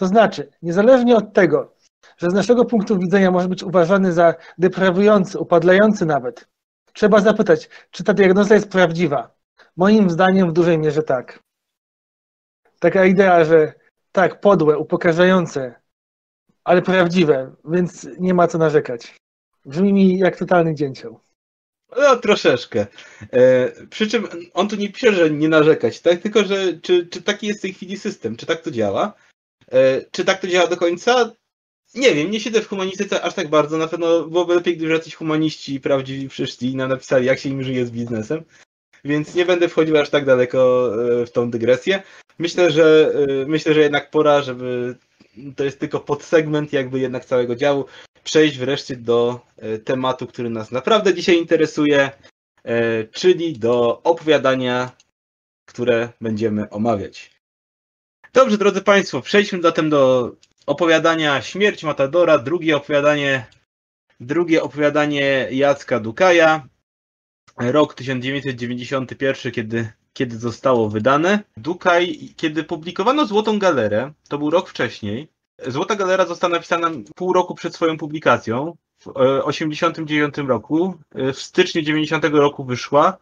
To 0.01 0.07
znaczy, 0.07 0.51
niezależnie 0.62 1.16
od 1.16 1.32
tego, 1.32 1.74
że 2.16 2.30
z 2.30 2.34
naszego 2.34 2.64
punktu 2.64 2.98
widzenia 2.98 3.30
może 3.30 3.48
być 3.48 3.62
uważany 3.62 4.12
za 4.12 4.34
deprawujący, 4.59 5.38
upadlający 5.38 6.07
nawet, 6.07 6.48
Trzeba 6.92 7.20
zapytać, 7.20 7.68
czy 7.90 8.05
ta 8.05 8.14
diagnoza 8.14 8.55
jest 8.55 8.68
prawdziwa. 8.68 9.34
Moim 9.76 10.11
zdaniem 10.11 10.51
w 10.51 10.53
dużej 10.53 10.78
mierze 10.78 11.03
tak. 11.03 11.42
Taka 12.78 13.05
idea, 13.05 13.44
że 13.44 13.74
tak, 14.12 14.40
podłe, 14.40 14.78
upokarzające, 14.78 15.74
ale 16.64 16.82
prawdziwe, 16.82 17.55
więc 17.64 18.09
nie 18.18 18.34
ma 18.34 18.48
co 18.48 18.59
narzekać. 18.59 19.14
Brzmi 19.64 19.92
mi 19.92 20.18
jak 20.18 20.36
totalny 20.36 20.74
dzięcioł. 20.74 21.20
No, 21.96 22.16
troszeczkę. 22.16 22.86
E, 23.32 23.72
przy 23.86 24.09
czym 24.09 24.28
on 24.55 24.68
tu 24.68 24.76
nie 24.76 24.92
pisze, 24.92 25.12
że 25.12 25.30
nie 25.30 25.48
narzekać, 25.48 26.01
tak? 26.01 26.20
tylko 26.20 26.44
że 26.44 26.80
czy, 26.82 27.07
czy 27.07 27.22
taki 27.22 27.46
jest 27.46 27.59
w 27.59 27.62
tej 27.62 27.72
chwili 27.72 27.98
system, 27.98 28.36
czy 28.36 28.46
tak 28.46 28.61
to 28.61 28.70
działa? 28.70 29.14
E, 29.73 30.05
czy 30.11 30.25
tak 30.25 30.41
to 30.41 30.47
działa 30.47 30.66
do 30.66 30.77
końca? 30.77 31.33
Nie 31.95 32.14
wiem, 32.14 32.31
nie 32.31 32.41
siedzę 32.41 32.62
w 32.62 32.68
humanistyce 32.68 33.23
aż 33.23 33.35
tak 33.35 33.49
bardzo. 33.49 33.79
Na 33.79 33.87
pewno 33.87 34.25
byłoby 34.25 34.55
lepiej, 34.55 34.77
gdyby 34.77 34.93
jacyś 34.93 35.14
humaniści 35.14 35.81
prawdziwi 35.81 36.29
przyszli 36.29 36.73
i 36.73 36.77
nam 36.77 36.89
napisali, 36.89 37.27
jak 37.27 37.39
się 37.39 37.49
im 37.49 37.62
żyje 37.62 37.87
z 37.87 37.91
biznesem. 37.91 38.45
Więc 39.05 39.35
nie 39.35 39.47
będę 39.47 39.68
wchodził 39.68 39.99
aż 39.99 40.11
tak 40.11 40.25
daleko 40.25 40.91
e, 41.23 41.27
w 41.27 41.33
tą 41.33 41.51
dygresję. 41.51 42.03
Myślę, 42.39 42.71
że 42.71 43.12
e, 43.14 43.47
myślę, 43.47 43.75
że 43.75 43.81
jednak 43.81 44.11
pora, 44.11 44.43
żeby 44.43 44.97
to 45.57 45.64
jest 45.64 45.81
tylko 45.81 46.01
podsegment 46.01 46.73
jakby 46.73 47.01
jednak 47.01 47.25
całego 47.25 47.57
działu, 47.57 47.85
przejść 48.25 48.59
wreszcie 48.59 48.97
do 48.97 49.41
tematu, 49.85 50.27
który 50.27 50.51
nas 50.51 50.71
naprawdę 50.71 51.14
dzisiaj 51.14 51.39
interesuje, 51.39 52.11
czyli 53.12 53.59
do 53.59 54.03
opowiadania, 54.03 54.91
które 55.66 56.09
będziemy 56.21 56.71
omawiać. 56.71 57.39
Dobrze, 58.33 58.59
drodzy 58.59 58.83
Państwo, 58.83 59.20
przejdźmy 59.20 59.62
zatem 59.62 59.91
do 59.91 60.33
opowiadania 60.66 61.43
Śmierć 61.43 61.85
Matadora, 61.85 62.39
drugie 62.39 62.76
opowiadanie, 62.76 63.47
drugie 64.20 64.62
opowiadanie 64.62 65.49
Jacka 65.51 66.01
Dukaja, 66.01 66.68
rok 67.57 67.95
1991, 67.95 69.53
kiedy, 69.53 69.93
kiedy 70.12 70.39
zostało 70.39 70.89
wydane. 70.89 71.45
Dukaj, 71.57 72.18
kiedy 72.37 72.64
publikowano 72.64 73.26
Złotą 73.26 73.59
Galerę, 73.59 74.12
to 74.28 74.39
był 74.39 74.51
rok 74.51 74.68
wcześniej, 74.68 75.28
Złota 75.66 75.97
Galera 75.97 76.26
została 76.26 76.53
napisana 76.53 76.91
pół 77.14 77.33
roku 77.33 77.55
przed 77.55 77.74
swoją 77.74 77.99
publikacją, 77.99 78.76
w 78.99 79.05
1989 79.05 80.49
roku, 80.49 80.95
w 81.14 81.37
styczniu 81.37 81.83
90 81.83 82.24
roku 82.24 82.64
wyszła, 82.64 83.18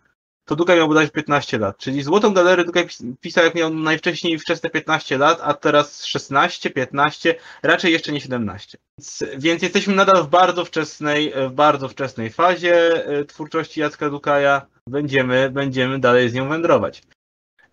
to 0.49 0.57
Dukaj 0.57 0.77
miał 0.77 0.89
bodajże 0.89 1.11
15 1.11 1.59
lat. 1.59 1.79
Czyli 1.79 2.03
Złotą 2.03 2.35
Galerę 2.35 2.65
Dukaj 2.65 2.87
pisał 3.21 3.45
jak 3.45 3.55
miał 3.55 3.75
najwcześniej 3.75 4.39
wczesne 4.39 4.71
15 4.71 5.19
lat, 5.19 5.41
a 5.43 5.55
teraz 5.55 6.05
16, 6.05 6.71
15, 6.71 7.35
raczej 7.63 7.93
jeszcze 7.93 8.13
nie 8.13 8.21
17. 8.21 8.79
Więc, 8.99 9.25
więc 9.39 9.63
jesteśmy 9.63 9.95
nadal 9.95 10.25
w 10.25 10.29
bardzo 10.29 10.65
wczesnej, 10.65 11.33
w 11.49 11.53
bardzo 11.53 11.89
wczesnej 11.89 12.31
fazie 12.31 13.07
e, 13.07 13.25
twórczości 13.25 13.81
Jacka 13.81 14.11
Dukaja. 14.11 14.67
Będziemy, 14.87 15.51
będziemy 15.51 15.99
dalej 15.99 16.31
z 16.31 16.35
nią 16.35 16.49
wędrować. 16.49 17.03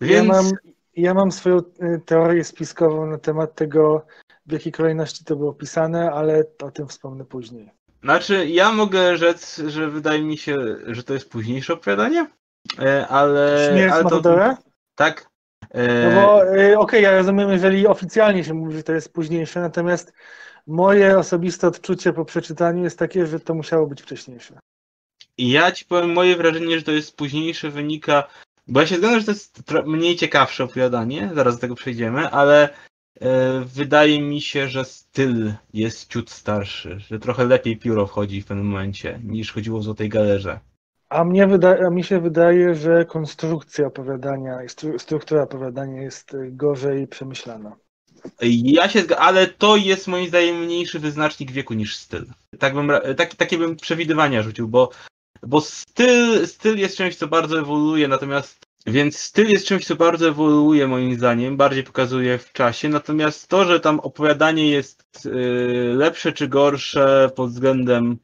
Więc... 0.02 0.28
Ja, 0.28 0.34
mam, 0.34 0.52
ja 0.96 1.14
mam 1.14 1.32
swoją 1.32 1.58
e, 1.58 2.00
teorię 2.06 2.44
spiskową 2.44 3.06
na 3.06 3.18
temat 3.18 3.56
tego, 3.56 4.06
w 4.46 4.52
jakiej 4.52 4.72
kolejności 4.72 5.26
to 5.26 5.36
było 5.36 5.54
pisane, 5.54 6.12
ale 6.12 6.44
o 6.64 6.72
tym 6.72 6.88
wspomnę 6.88 7.26
później. 7.26 7.70
Znaczy, 8.04 8.48
ja 8.48 8.72
mogę 8.72 9.18
rzec, 9.18 9.62
że 9.68 9.90
wydaje 9.90 10.24
mi 10.24 10.38
się, 10.38 10.58
że 10.88 11.04
to 11.04 11.14
jest 11.14 11.30
późniejsze 11.30 11.74
opowiadanie, 11.74 12.28
ale... 13.10 13.70
Śmierć 13.72 13.94
ale 13.94 14.04
to, 14.04 14.22
Tak. 14.96 15.30
E, 15.72 16.10
no 16.10 16.22
bo, 16.22 16.44
e, 16.44 16.52
okej, 16.52 16.76
okay, 16.76 17.02
ja 17.02 17.18
rozumiem, 17.18 17.50
jeżeli 17.50 17.88
oficjalnie 17.88 18.44
się 18.44 18.54
mówi, 18.54 18.76
że 18.76 18.84
to 18.84 18.94
jest 18.94 19.14
późniejsze, 19.14 19.62
natomiast 19.62 20.14
moje 20.68 21.18
osobiste 21.18 21.68
odczucie 21.68 22.14
po 22.14 22.26
przeczytaniu 22.26 22.84
jest 22.84 23.00
takie, 23.00 23.28
że 23.28 23.40
to 23.40 23.54
musiało 23.54 23.88
być 23.88 24.02
wcześniejsze. 24.02 24.60
Ja 25.38 25.72
ci 25.72 25.86
powiem, 25.86 26.14
moje 26.14 26.36
wrażenie, 26.36 26.78
że 26.78 26.86
to 26.86 26.92
jest 26.92 27.18
późniejsze 27.18 27.70
wynika, 27.70 28.28
bo 28.68 28.82
ja 28.82 28.88
się 28.88 28.98
zgadzam, 28.98 29.20
że 29.20 29.26
to 29.26 29.32
jest 29.32 29.64
mniej 29.86 30.16
ciekawsze 30.16 30.64
opowiadanie, 30.64 31.32
zaraz 31.34 31.56
do 31.56 31.62
tego 31.62 31.76
przejdziemy, 31.76 32.30
ale 32.30 32.70
e, 33.22 33.62
wydaje 33.66 34.22
mi 34.22 34.42
się, 34.42 34.68
że 34.68 34.86
styl 34.86 35.54
jest 35.74 36.10
ciut 36.10 36.30
starszy, 36.30 37.00
że 37.00 37.20
trochę 37.20 37.46
lepiej 37.46 37.78
pióro 37.78 38.08
wchodzi 38.08 38.42
w 38.42 38.46
pewnym 38.46 38.68
momencie 38.68 39.20
niż 39.24 39.54
chodziło 39.54 39.80
w 39.80 39.84
Złotej 39.84 40.10
Galerze. 40.10 40.60
A, 41.16 41.24
mnie 41.24 41.48
a 41.88 41.90
mi 41.90 42.04
się 42.04 42.20
wydaje, 42.20 42.76
że 42.76 43.06
konstrukcja 43.06 43.88
opowiadania, 43.88 44.60
struktura 44.98 45.44
opowiadania 45.44 46.02
jest 46.02 46.34
y, 46.34 46.52
gorzej 46.52 47.08
przemyślana. 47.08 47.76
Ja 48.42 48.90
się 48.90 49.02
zgadzam, 49.02 49.26
ale 49.26 49.48
to 49.48 49.76
jest 49.76 50.08
moim 50.08 50.28
zdaniem 50.28 50.64
mniejszy 50.64 51.00
wyznacznik 51.00 51.52
wieku 51.52 51.74
niż 51.74 51.96
styl. 51.96 52.26
Tak 52.60 52.74
bym, 52.74 52.92
tak, 53.18 53.36
takie 53.36 53.58
bym 53.58 53.76
przewidywania 53.76 54.42
rzucił, 54.42 54.68
bo, 54.68 54.90
bo 55.44 55.62
styl, 55.62 56.48
styl 56.48 56.78
jest 56.78 56.98
czymś, 56.98 57.16
co 57.16 57.28
bardzo 57.28 57.60
ewoluuje, 57.60 58.08
natomiast 58.08 58.60
więc 58.88 59.20
styl 59.20 59.50
jest 59.50 59.68
czymś, 59.68 59.86
co 59.86 59.96
bardzo 59.96 60.28
ewoluuje 60.28 60.88
moim 60.88 61.16
zdaniem, 61.16 61.58
bardziej 61.58 61.84
pokazuje 61.84 62.38
w 62.38 62.52
czasie, 62.52 62.90
natomiast 62.90 63.48
to, 63.48 63.66
że 63.66 63.80
tam 63.80 64.00
opowiadanie 64.00 64.70
jest 64.70 65.26
yy, 65.26 65.94
lepsze 65.96 66.34
czy 66.34 66.48
gorsze 66.48 67.32
pod 67.36 67.50
względem 67.50 68.18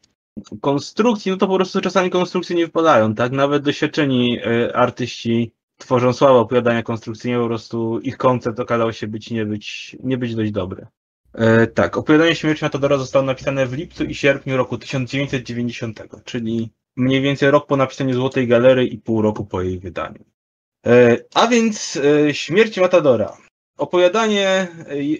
konstrukcji, 0.61 1.31
no 1.31 1.37
to 1.37 1.47
po 1.47 1.55
prostu 1.55 1.81
czasami 1.81 2.09
konstrukcje 2.09 2.55
nie 2.55 2.65
wypadają, 2.65 3.15
tak? 3.15 3.31
Nawet 3.31 3.63
doświadczeni 3.63 4.39
e, 4.39 4.75
artyści 4.75 5.51
tworzą 5.77 6.13
słabe 6.13 6.39
opowiadania 6.39 6.83
konstrukcyjne, 6.83 7.39
po 7.39 7.47
prostu 7.47 7.99
ich 7.99 8.17
koncept 8.17 8.59
okazał 8.59 8.93
się 8.93 9.07
być 9.07 9.31
nie 9.31 9.45
być, 9.45 9.97
nie 10.03 10.17
być 10.17 10.35
dość 10.35 10.51
dobry. 10.51 10.87
E, 11.33 11.67
tak, 11.67 11.97
opowiadanie 11.97 12.35
Śmierci 12.35 12.65
Matadora 12.65 12.97
zostało 12.97 13.25
napisane 13.25 13.65
w 13.65 13.73
lipcu 13.73 14.03
i 14.03 14.15
sierpniu 14.15 14.57
roku 14.57 14.77
1990, 14.77 15.99
czyli 16.25 16.71
mniej 16.95 17.21
więcej 17.21 17.51
rok 17.51 17.67
po 17.67 17.77
napisaniu 17.77 18.13
Złotej 18.13 18.47
Galery 18.47 18.85
i 18.85 18.97
pół 18.97 19.21
roku 19.21 19.45
po 19.45 19.61
jej 19.61 19.79
wydaniu. 19.79 20.23
E, 20.85 21.17
a 21.33 21.47
więc 21.47 21.99
e, 22.27 22.33
Śmierć 22.33 22.77
Matadora. 22.77 23.37
Opowiadanie 23.81 24.67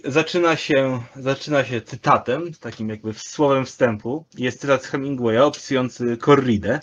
y, 0.05 0.11
zaczyna 0.11 0.55
się, 0.55 1.01
zaczyna 1.15 1.65
się 1.65 1.81
cytatem, 1.81 2.53
takim 2.59 2.89
jakby 2.89 3.13
słowem 3.13 3.65
wstępu. 3.65 4.25
Jest 4.37 4.61
cytat 4.61 4.83
z 4.83 4.87
Hemingwaya 4.87 5.37
opisujący 5.37 6.17
korridę. 6.17 6.79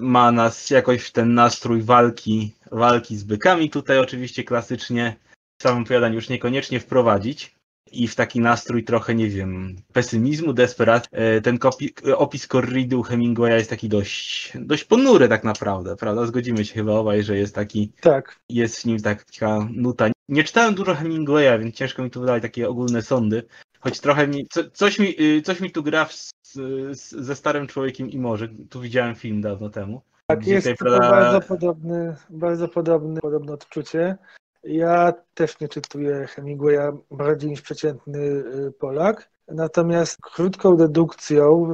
Ma 0.00 0.32
nas 0.32 0.70
jakoś 0.70 1.02
w 1.02 1.12
ten 1.12 1.34
nastrój 1.34 1.82
walki, 1.82 2.54
walki 2.72 3.16
z 3.16 3.24
bykami 3.24 3.70
tutaj 3.70 3.98
oczywiście 3.98 4.44
klasycznie 4.44 5.16
w 5.60 5.62
samym 5.62 5.82
opowiadaniu 5.82 6.14
już 6.14 6.28
niekoniecznie 6.28 6.80
wprowadzić. 6.80 7.54
I 8.02 8.08
w 8.08 8.14
taki 8.14 8.40
nastrój 8.40 8.84
trochę, 8.84 9.14
nie 9.14 9.28
wiem, 9.28 9.76
pesymizmu, 9.92 10.52
desperacji. 10.52 11.08
E, 11.12 11.40
ten 11.40 11.58
opis 12.16 12.46
korridu 12.46 13.02
Hemingwaya 13.02 13.56
jest 13.56 13.70
taki 13.70 13.88
dość, 13.88 14.52
dość 14.60 14.84
ponury 14.84 15.28
tak 15.28 15.44
naprawdę, 15.44 15.96
prawda? 15.96 16.26
Zgodzimy 16.26 16.64
się 16.64 16.74
chyba 16.74 16.92
obaj, 16.92 17.22
że 17.22 17.38
jest 17.38 17.54
taki, 17.54 17.92
Tak. 18.00 18.36
jest 18.48 18.82
w 18.82 18.84
nim 18.84 18.98
taka 19.00 19.68
nuta. 19.74 20.06
Nie 20.28 20.44
czytałem 20.44 20.74
dużo 20.74 20.94
Hemingwaya, 20.94 21.58
więc 21.60 21.74
ciężko 21.74 22.02
mi 22.02 22.10
tu 22.10 22.20
wydawać 22.20 22.42
takie 22.42 22.68
ogólne 22.68 23.02
sądy. 23.02 23.42
Choć 23.80 24.00
trochę 24.00 24.26
mi, 24.28 24.46
co, 24.50 24.70
coś, 24.70 24.98
mi 24.98 25.20
y, 25.20 25.42
coś 25.42 25.60
mi 25.60 25.70
tu 25.70 25.82
gra 25.82 26.04
w, 26.04 26.12
z, 26.12 26.54
ze 27.00 27.36
Starym 27.36 27.66
Człowiekiem 27.66 28.10
i 28.10 28.18
Morze. 28.18 28.48
Tu 28.70 28.80
widziałem 28.80 29.14
film 29.14 29.40
dawno 29.40 29.70
temu. 29.70 30.02
Tak, 30.26 30.46
jest 30.46 30.68
tutaj, 30.78 31.00
bardzo 31.00 31.40
podobny, 31.40 32.16
bardzo 32.30 32.68
podobny, 32.68 33.20
podobne 33.20 33.52
odczucie. 33.52 34.16
Ja 34.66 35.12
też 35.34 35.60
nie 35.60 35.68
czytuję 35.68 36.26
Hemingwaya 36.26 36.92
bardziej 37.10 37.50
niż 37.50 37.62
przeciętny 37.62 38.18
y, 38.18 38.72
Polak. 38.78 39.30
Natomiast 39.48 40.18
krótką 40.22 40.76
dedukcją 40.76 41.72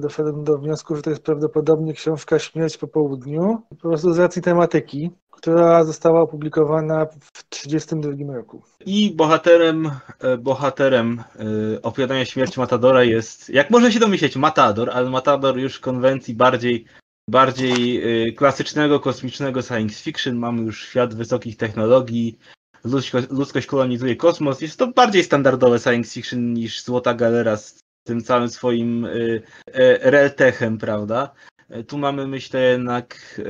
doszedłem 0.00 0.44
do 0.44 0.58
wniosku, 0.58 0.96
że 0.96 1.02
to 1.02 1.10
jest 1.10 1.22
prawdopodobnie 1.22 1.92
książka 1.92 2.38
Śmierć 2.38 2.76
po 2.78 2.86
południu, 2.86 3.62
po 3.68 3.76
prostu 3.76 4.12
z 4.12 4.18
racji 4.18 4.42
tematyki, 4.42 5.10
która 5.30 5.84
została 5.84 6.20
opublikowana 6.20 7.06
w 7.06 7.44
1932 7.48 8.34
roku. 8.34 8.62
I 8.86 9.14
bohaterem, 9.16 9.90
e, 10.20 10.38
bohaterem 10.38 11.22
e, 11.74 11.82
opowiadania 11.82 12.24
śmierci 12.24 12.60
Matadora 12.60 13.04
jest, 13.04 13.50
jak 13.50 13.70
można 13.70 13.90
się 13.90 14.00
domyśleć, 14.00 14.36
Matador, 14.36 14.90
ale 14.90 15.10
Matador 15.10 15.58
już 15.58 15.78
konwencji 15.78 16.34
bardziej, 16.34 16.84
bardziej 17.30 18.02
e, 18.28 18.32
klasycznego, 18.32 19.00
kosmicznego 19.00 19.62
science 19.62 20.02
fiction. 20.02 20.36
Mamy 20.36 20.62
już 20.62 20.88
świat 20.88 21.14
wysokich 21.14 21.56
technologii, 21.56 22.38
ludzkość, 23.30 23.66
kolonizuje 23.66 24.16
kosmos. 24.16 24.60
Jest 24.60 24.78
to 24.78 24.86
bardziej 24.86 25.24
standardowe 25.24 25.78
science 25.78 26.14
fiction 26.14 26.52
niż 26.52 26.82
Złota 26.82 27.14
Galera 27.14 27.56
z 27.56 27.80
tym 28.06 28.22
całym 28.22 28.48
swoim 28.48 29.06
realtechem, 30.02 30.78
prawda? 30.78 31.34
Tu 31.86 31.98
mamy, 31.98 32.26
myślę, 32.26 32.60
jednak 32.60 33.40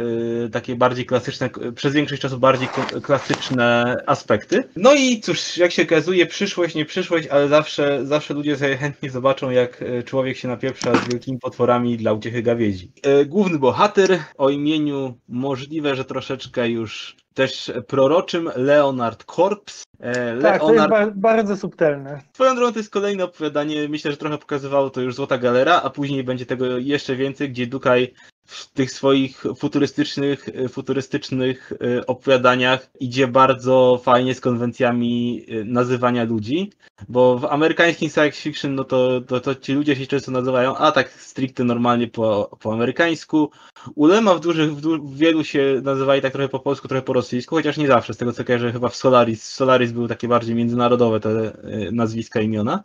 y, 0.46 0.50
takie 0.50 0.76
bardziej 0.76 1.06
klasyczne, 1.06 1.50
przez 1.74 1.94
większość 1.94 2.22
czasu 2.22 2.38
bardziej 2.38 2.68
klasyczne 3.02 3.96
aspekty. 4.06 4.64
No 4.76 4.94
i 4.94 5.20
cóż, 5.20 5.56
jak 5.56 5.72
się 5.72 5.82
okazuje, 5.82 6.26
przyszłość, 6.26 6.74
nie 6.74 6.84
przyszłość, 6.84 7.28
ale 7.28 7.48
zawsze, 7.48 8.06
zawsze 8.06 8.34
ludzie 8.34 8.56
sobie 8.56 8.76
chętnie 8.76 9.10
zobaczą, 9.10 9.50
jak 9.50 9.82
y, 9.82 10.02
człowiek 10.02 10.36
się 10.36 10.48
napieprza 10.48 10.94
z 10.94 11.08
wielkimi 11.08 11.38
potworami 11.38 11.96
dla 11.96 12.12
uciechy 12.12 12.42
gawiedzi. 12.42 12.92
Główny 13.26 13.58
bohater 13.58 14.18
o 14.36 14.50
imieniu 14.50 15.18
możliwe, 15.28 15.96
że 15.96 16.04
troszeczkę 16.04 16.68
już 16.68 17.16
też 17.34 17.72
proroczym 17.88 18.50
Leonard 18.56 19.24
Korps. 19.24 19.82
Leonard... 20.00 20.42
Tak, 20.42 20.60
to 20.60 20.74
jest 20.74 20.88
ba 20.88 21.06
bardzo 21.14 21.56
subtelne. 21.56 22.20
Swoją 22.32 22.54
drogą 22.54 22.72
to 22.72 22.78
jest 22.78 22.90
kolejne 22.90 23.24
opowiadanie, 23.24 23.88
myślę, 23.88 24.10
że 24.10 24.16
trochę 24.16 24.38
pokazywało 24.38 24.90
to 24.90 25.00
już 25.00 25.14
Złota 25.14 25.38
Galera, 25.38 25.82
a 25.82 25.90
później 25.90 26.24
będzie 26.24 26.46
tego 26.46 26.78
jeszcze 26.78 27.16
więcej, 27.16 27.50
gdzie 27.50 27.66
Dukaj 27.66 28.14
w 28.44 28.72
tych 28.72 28.92
swoich 28.92 29.44
futurystycznych, 29.58 30.48
futurystycznych 30.68 31.72
y, 31.72 32.06
opowiadaniach 32.06 32.90
idzie 33.00 33.28
bardzo 33.28 34.00
fajnie 34.04 34.34
z 34.34 34.40
konwencjami 34.40 35.44
y, 35.50 35.64
nazywania 35.64 36.24
ludzi, 36.24 36.70
bo 37.08 37.38
w 37.38 37.44
amerykańskim 37.44 38.10
science 38.10 38.40
fiction 38.40 38.74
no 38.74 38.84
to, 38.84 39.20
to, 39.20 39.40
to 39.40 39.54
ci 39.54 39.72
ludzie 39.72 39.96
się 39.96 40.06
często 40.06 40.30
nazywają, 40.30 40.76
a 40.76 40.92
tak 40.92 41.12
stricte 41.12 41.64
normalnie 41.64 42.08
po, 42.08 42.56
po 42.60 42.72
amerykańsku. 42.72 43.50
Ulema 43.94 44.34
w, 44.34 44.40
dużych, 44.40 44.76
w, 44.76 44.80
du 44.80 45.02
w 45.02 45.16
wielu 45.16 45.44
się 45.44 45.80
nazywali 45.82 46.22
tak 46.22 46.32
trochę 46.32 46.48
po 46.48 46.60
polsku, 46.60 46.88
trochę 46.88 47.02
po 47.02 47.12
rosyjsku, 47.12 47.56
chociaż 47.56 47.76
nie 47.76 47.86
zawsze, 47.86 48.14
z 48.14 48.16
tego 48.16 48.32
co 48.32 48.44
kojarzę 48.44 48.72
chyba 48.72 48.88
w 48.88 48.96
Solaris. 48.96 49.42
Solaris 49.42 49.92
były 49.92 50.08
takie 50.08 50.28
bardziej 50.28 50.54
międzynarodowe 50.54 51.20
te 51.20 51.30
y, 51.30 51.92
nazwiska, 51.92 52.40
imiona. 52.40 52.82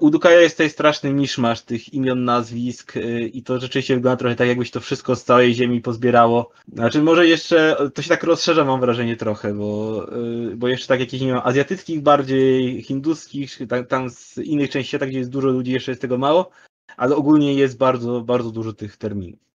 U 0.00 0.10
Dukaja 0.10 0.40
jest 0.40 0.54
tutaj 0.56 0.70
straszny 0.70 1.12
miszmasz 1.12 1.62
tych 1.62 1.94
imion, 1.94 2.24
nazwisk 2.24 2.94
i 3.32 3.42
to 3.42 3.60
rzeczywiście 3.60 3.94
wygląda 3.94 4.16
trochę 4.16 4.36
tak, 4.36 4.48
jakbyś 4.48 4.70
to 4.70 4.80
wszystko 4.80 5.16
z 5.16 5.24
całej 5.24 5.54
ziemi 5.54 5.80
pozbierało. 5.80 6.50
Znaczy 6.72 7.02
może 7.02 7.26
jeszcze, 7.26 7.76
to 7.94 8.02
się 8.02 8.08
tak 8.08 8.22
rozszerza 8.22 8.64
mam 8.64 8.80
wrażenie 8.80 9.16
trochę, 9.16 9.54
bo, 9.54 10.06
bo 10.56 10.68
jeszcze 10.68 10.86
tak 10.86 11.12
nie 11.12 11.18
wiem, 11.18 11.40
azjatyckich 11.44 12.02
bardziej, 12.02 12.82
hinduskich, 12.82 13.58
tam, 13.68 13.86
tam 13.86 14.10
z 14.10 14.38
innych 14.38 14.70
części 14.70 14.88
świata, 14.88 15.06
gdzie 15.06 15.18
jest 15.18 15.30
dużo 15.30 15.48
ludzi, 15.48 15.72
jeszcze 15.72 15.90
jest 15.90 16.00
tego 16.00 16.18
mało, 16.18 16.50
ale 16.96 17.16
ogólnie 17.16 17.54
jest 17.54 17.78
bardzo, 17.78 18.20
bardzo 18.20 18.50
dużo 18.50 18.72
tych 18.72 18.96
terminów. 18.96 19.51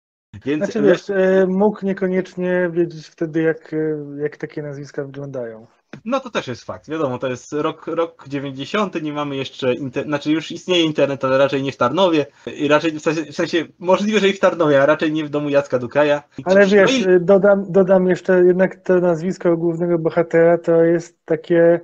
Więc, 0.45 0.63
znaczy 0.63 0.81
wiesz, 0.81 1.09
y, 1.09 1.45
mógł 1.47 1.85
niekoniecznie 1.85 2.69
wiedzieć 2.73 3.07
wtedy, 3.07 3.41
jak, 3.41 3.73
y, 3.73 3.97
jak 4.17 4.37
takie 4.37 4.61
nazwiska 4.61 5.03
wyglądają. 5.03 5.67
No 6.05 6.19
to 6.19 6.29
też 6.29 6.47
jest 6.47 6.63
fakt. 6.63 6.89
Wiadomo, 6.89 7.17
to 7.17 7.27
jest 7.27 7.53
rok, 7.53 7.87
rok 7.87 8.27
90, 8.27 9.01
nie 9.01 9.13
mamy 9.13 9.35
jeszcze, 9.35 9.73
inter... 9.73 10.05
znaczy 10.05 10.31
już 10.31 10.51
istnieje 10.51 10.83
internet, 10.83 11.25
ale 11.25 11.37
raczej 11.37 11.63
nie 11.63 11.71
w 11.71 11.77
Tarnowie. 11.77 12.25
I 12.55 12.67
raczej 12.67 12.91
w 12.91 13.01
sensie, 13.01 13.25
w 13.25 13.35
sensie 13.35 13.65
możliwe, 13.79 14.19
że 14.19 14.29
i 14.29 14.33
w 14.33 14.39
Tarnowie, 14.39 14.83
a 14.83 14.85
raczej 14.85 15.11
nie 15.11 15.25
w 15.25 15.29
domu 15.29 15.49
Jacka 15.49 15.79
Dukaja. 15.79 16.23
Ale 16.43 16.65
wiesz, 16.65 17.05
no 17.05 17.13
i... 17.15 17.21
dodam, 17.21 17.71
dodam 17.71 18.07
jeszcze 18.07 18.43
jednak 18.43 18.75
to 18.75 18.99
nazwisko 18.99 19.57
głównego 19.57 19.99
bohatera 19.99 20.57
to 20.57 20.83
jest 20.83 21.25
takie. 21.25 21.79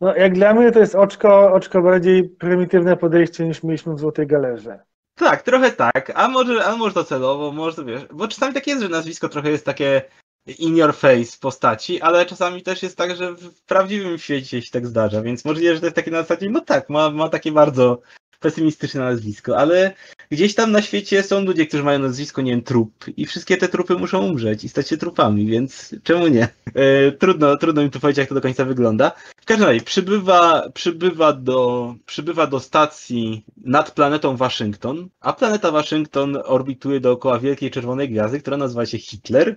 No, 0.00 0.14
jak 0.16 0.34
dla 0.34 0.54
mnie 0.54 0.72
to 0.72 0.78
jest 0.78 0.94
oczko, 0.94 1.52
oczko 1.52 1.82
bardziej 1.82 2.28
prymitywne 2.28 2.96
podejście 2.96 3.44
niż 3.44 3.62
mieliśmy 3.62 3.94
w 3.94 3.98
Złotej 3.98 4.26
Galerze. 4.26 4.80
Tak, 5.20 5.42
trochę 5.42 5.72
tak, 5.72 6.12
a 6.14 6.28
może, 6.28 6.64
a 6.64 6.76
może 6.76 6.94
to 6.94 7.04
celowo, 7.04 7.52
może 7.52 7.84
wiesz, 7.84 8.02
bo 8.12 8.28
czasami 8.28 8.54
tak 8.54 8.66
jest, 8.66 8.82
że 8.82 8.88
nazwisko 8.88 9.28
trochę 9.28 9.50
jest 9.50 9.64
takie 9.64 10.02
in 10.58 10.76
your 10.76 10.94
face 10.94 11.38
postaci, 11.40 12.00
ale 12.00 12.26
czasami 12.26 12.62
też 12.62 12.82
jest 12.82 12.96
tak, 12.96 13.16
że 13.16 13.32
w 13.32 13.62
prawdziwym 13.62 14.18
świecie 14.18 14.62
się 14.62 14.70
tak 14.70 14.86
zdarza, 14.86 15.22
więc 15.22 15.44
możliwe, 15.44 15.74
że 15.74 15.80
to 15.80 15.86
jest 15.86 15.96
takie 15.96 16.10
na 16.10 16.22
zasadzie, 16.22 16.50
no 16.50 16.60
tak, 16.60 16.90
ma, 16.90 17.10
ma 17.10 17.28
takie 17.28 17.52
bardzo 17.52 18.00
pesymistyczne 18.40 19.00
nazwisko, 19.00 19.58
ale 19.58 19.94
gdzieś 20.30 20.54
tam 20.54 20.72
na 20.72 20.82
świecie 20.82 21.22
są 21.22 21.44
ludzie, 21.44 21.66
którzy 21.66 21.82
mają 21.82 21.98
nazwisko, 21.98 22.42
nie 22.42 22.50
wiem, 22.50 22.62
trup 22.62 23.04
i 23.16 23.26
wszystkie 23.26 23.56
te 23.56 23.68
trupy 23.68 23.94
muszą 23.94 24.26
umrzeć 24.26 24.64
i 24.64 24.68
stać 24.68 24.88
się 24.88 24.96
trupami, 24.96 25.46
więc 25.46 25.94
czemu 26.02 26.28
nie? 26.28 26.48
E, 26.74 27.12
trudno, 27.12 27.56
trudno 27.56 27.82
mi 27.82 27.90
tu 27.90 28.00
powiedzieć, 28.00 28.18
jak 28.18 28.28
to 28.28 28.34
do 28.34 28.40
końca 28.40 28.64
wygląda. 28.64 29.12
W 29.42 29.44
każdym 29.44 29.66
razie, 29.66 29.80
przybywa, 29.80 30.70
przybywa, 30.74 31.32
do, 31.32 31.94
przybywa 32.06 32.46
do 32.46 32.60
stacji 32.60 33.44
nad 33.64 33.90
planetą 33.90 34.36
Waszyngton, 34.36 35.08
a 35.20 35.32
planeta 35.32 35.70
Waszyngton 35.70 36.38
orbituje 36.44 37.00
dookoła 37.00 37.38
wielkiej 37.38 37.70
czerwonej 37.70 38.08
gwiazdy, 38.08 38.40
która 38.40 38.56
nazywa 38.56 38.86
się 38.86 38.98
Hitler, 38.98 39.56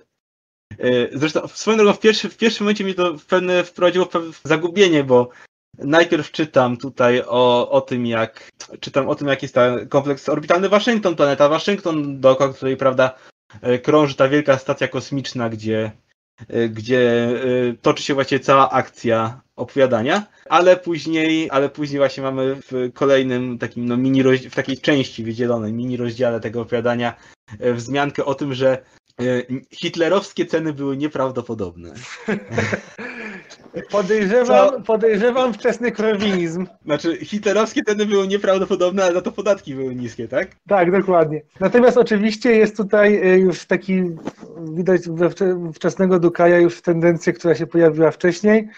E, 0.79 1.17
zresztą 1.17 1.47
swoją 1.47 1.77
drogą 1.77 1.93
w, 1.93 1.99
pierwszy, 1.99 2.29
w 2.29 2.37
pierwszym 2.37 2.63
momencie 2.63 2.83
mnie 2.83 2.93
to 2.93 3.15
pewne 3.27 3.63
wprowadziło 3.63 4.05
w 4.05 4.41
zagubienie, 4.43 5.03
bo 5.03 5.29
najpierw 5.77 6.31
czytam 6.31 6.77
tutaj 6.77 7.23
o, 7.27 7.71
o 7.71 7.81
tym, 7.81 8.05
jak 8.05 8.51
czytam 8.79 9.09
o 9.09 9.15
tym, 9.15 9.27
jak 9.27 9.41
jest 9.41 9.55
ten 9.55 9.87
kompleks 9.89 10.29
orbitalny 10.29 10.69
Waszyngton, 10.69 11.15
planeta 11.15 11.49
Waszyngton, 11.49 12.19
dookoła 12.21 12.53
której, 12.53 12.77
prawda, 12.77 13.15
e, 13.61 13.79
krąży 13.79 14.15
ta 14.15 14.29
wielka 14.29 14.57
stacja 14.57 14.87
kosmiczna, 14.87 15.49
gdzie, 15.49 15.91
e, 16.49 16.69
gdzie 16.69 17.29
toczy 17.81 18.03
się 18.03 18.13
właściwie 18.13 18.39
cała 18.39 18.69
akcja 18.69 19.41
opowiadania, 19.55 20.23
ale 20.49 20.77
później, 20.77 21.49
ale 21.51 21.69
później 21.69 21.99
właśnie 21.99 22.23
mamy 22.23 22.55
w 22.55 22.93
kolejnym 22.93 23.57
takim 23.57 23.85
no 23.85 23.97
mini 23.97 24.23
w 24.23 24.55
takiej 24.55 24.77
części 24.77 25.23
wydzielonej 25.23 25.73
mini 25.73 25.97
rozdziale 25.97 26.39
tego 26.39 26.61
opowiadania 26.61 27.15
wzmiankę 27.59 28.25
o 28.25 28.35
tym, 28.35 28.53
że 28.53 28.77
E, 28.77 29.02
hitlerowskie 29.71 30.45
ceny 30.45 30.73
były 30.73 30.97
nieprawdopodobne. 30.97 31.93
Podejrzewam, 33.91 34.83
podejrzewam 34.83 35.53
wczesny 35.53 35.91
krowinizm. 35.91 36.67
Znaczy, 36.85 37.17
hitlerowskie 37.17 37.83
ceny 37.83 38.05
były 38.05 38.27
nieprawdopodobne, 38.27 39.03
ale 39.03 39.13
za 39.13 39.21
to 39.21 39.31
podatki 39.31 39.75
były 39.75 39.95
niskie, 39.95 40.27
tak? 40.27 40.47
Tak, 40.67 40.91
dokładnie. 40.91 41.41
Natomiast 41.59 41.97
oczywiście 41.97 42.51
jest 42.51 42.77
tutaj 42.77 43.15
e, 43.15 43.39
już 43.39 43.65
taki, 43.65 44.03
widać 44.73 45.01
we 45.09 45.29
wczesnego 45.73 46.19
Dukaja 46.19 46.59
już 46.59 46.81
tendencja, 46.81 47.33
która 47.33 47.55
się 47.55 47.67
pojawiła 47.67 48.11
wcześniej, 48.11 48.69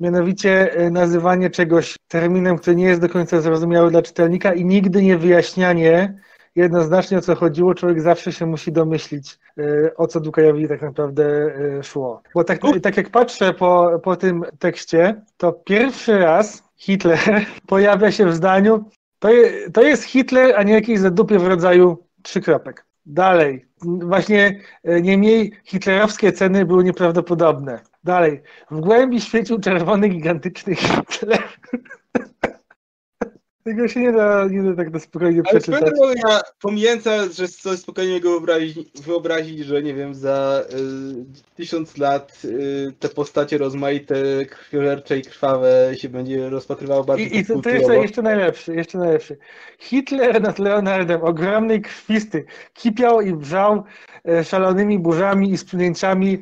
mianowicie 0.00 0.72
e, 0.74 0.90
nazywanie 0.90 1.50
czegoś 1.50 1.96
terminem, 2.08 2.58
który 2.58 2.76
nie 2.76 2.86
jest 2.86 3.00
do 3.00 3.08
końca 3.08 3.40
zrozumiały 3.40 3.90
dla 3.90 4.02
czytelnika 4.02 4.54
i 4.54 4.64
nigdy 4.64 5.02
nie 5.02 5.18
wyjaśnianie, 5.18 6.18
jednoznacznie 6.56 7.18
o 7.18 7.20
co 7.20 7.34
chodziło, 7.34 7.74
człowiek 7.74 8.00
zawsze 8.00 8.32
się 8.32 8.46
musi 8.46 8.72
domyślić, 8.72 9.38
e, 9.58 9.96
o 9.96 10.06
co 10.06 10.20
Dukajowi 10.20 10.68
tak 10.68 10.82
naprawdę 10.82 11.24
e, 11.24 11.82
szło. 11.82 12.22
Bo 12.34 12.44
tak, 12.44 12.60
tak 12.82 12.96
jak 12.96 13.10
patrzę 13.10 13.54
po, 13.54 14.00
po 14.02 14.16
tym 14.16 14.44
tekście, 14.58 15.22
to 15.36 15.52
pierwszy 15.52 16.18
raz 16.18 16.62
Hitler 16.76 17.18
pojawia 17.66 18.12
się 18.12 18.26
w 18.26 18.34
zdaniu, 18.34 18.84
to, 19.18 19.30
je, 19.30 19.70
to 19.70 19.82
jest 19.82 20.04
Hitler, 20.04 20.56
a 20.56 20.62
nie 20.62 20.72
jakiś 20.72 20.98
zadupie 20.98 21.38
w 21.38 21.46
rodzaju 21.46 22.06
trzy 22.22 22.40
kropek. 22.40 22.86
Dalej. 23.06 23.66
Właśnie 23.82 24.60
e, 24.84 25.00
niemniej 25.02 25.52
hitlerowskie 25.64 26.32
ceny 26.32 26.64
były 26.64 26.84
nieprawdopodobne. 26.84 27.80
Dalej. 28.04 28.42
W 28.70 28.80
głębi 28.80 29.20
świecił 29.20 29.60
czerwony, 29.60 30.08
gigantyczny 30.08 30.74
Hitler. 30.74 31.42
Tego 33.66 33.88
się 33.88 34.00
nie 34.00 34.12
da, 34.12 34.46
nie 34.50 34.62
da 34.62 34.76
tak 34.76 34.92
na 34.92 34.98
spokojnie 34.98 35.42
Ale 35.46 35.60
przeczytać. 35.60 35.92
Ale 36.02 36.14
ja 36.28 36.40
pomijając, 36.60 37.04
że 37.32 37.48
sobie 37.48 37.76
spokojnie 37.76 38.20
go 38.20 38.30
wyobrazić, 38.30 38.88
wyobrazić, 39.02 39.58
że 39.58 39.82
nie 39.82 39.94
wiem, 39.94 40.14
za 40.14 40.64
tysiąc 41.54 41.98
lat 41.98 42.42
y, 42.44 42.92
te 42.98 43.08
postacie 43.08 43.58
rozmaite, 43.58 44.14
krwiożercze 44.46 45.18
i 45.18 45.22
krwawe 45.22 45.92
się 45.96 46.08
będzie 46.08 46.48
rozpatrywało 46.50 47.04
bardziej 47.04 47.36
I, 47.36 47.38
i 47.38 47.46
to, 47.46 47.60
to 47.62 47.70
jeszcze, 47.70 47.96
jeszcze 47.96 48.22
najlepszy, 48.22 48.74
jeszcze 48.74 48.98
najlepszy. 48.98 49.38
Hitler 49.78 50.42
nad 50.42 50.58
Leonardem, 50.58 51.22
ogromnej 51.22 51.82
krwisty, 51.82 52.44
kipiał 52.74 53.20
i 53.20 53.34
wrzał 53.34 53.84
e, 54.28 54.44
szalonymi 54.44 54.98
burzami 54.98 55.52
i 55.52 55.58
splunięciami 55.58 56.38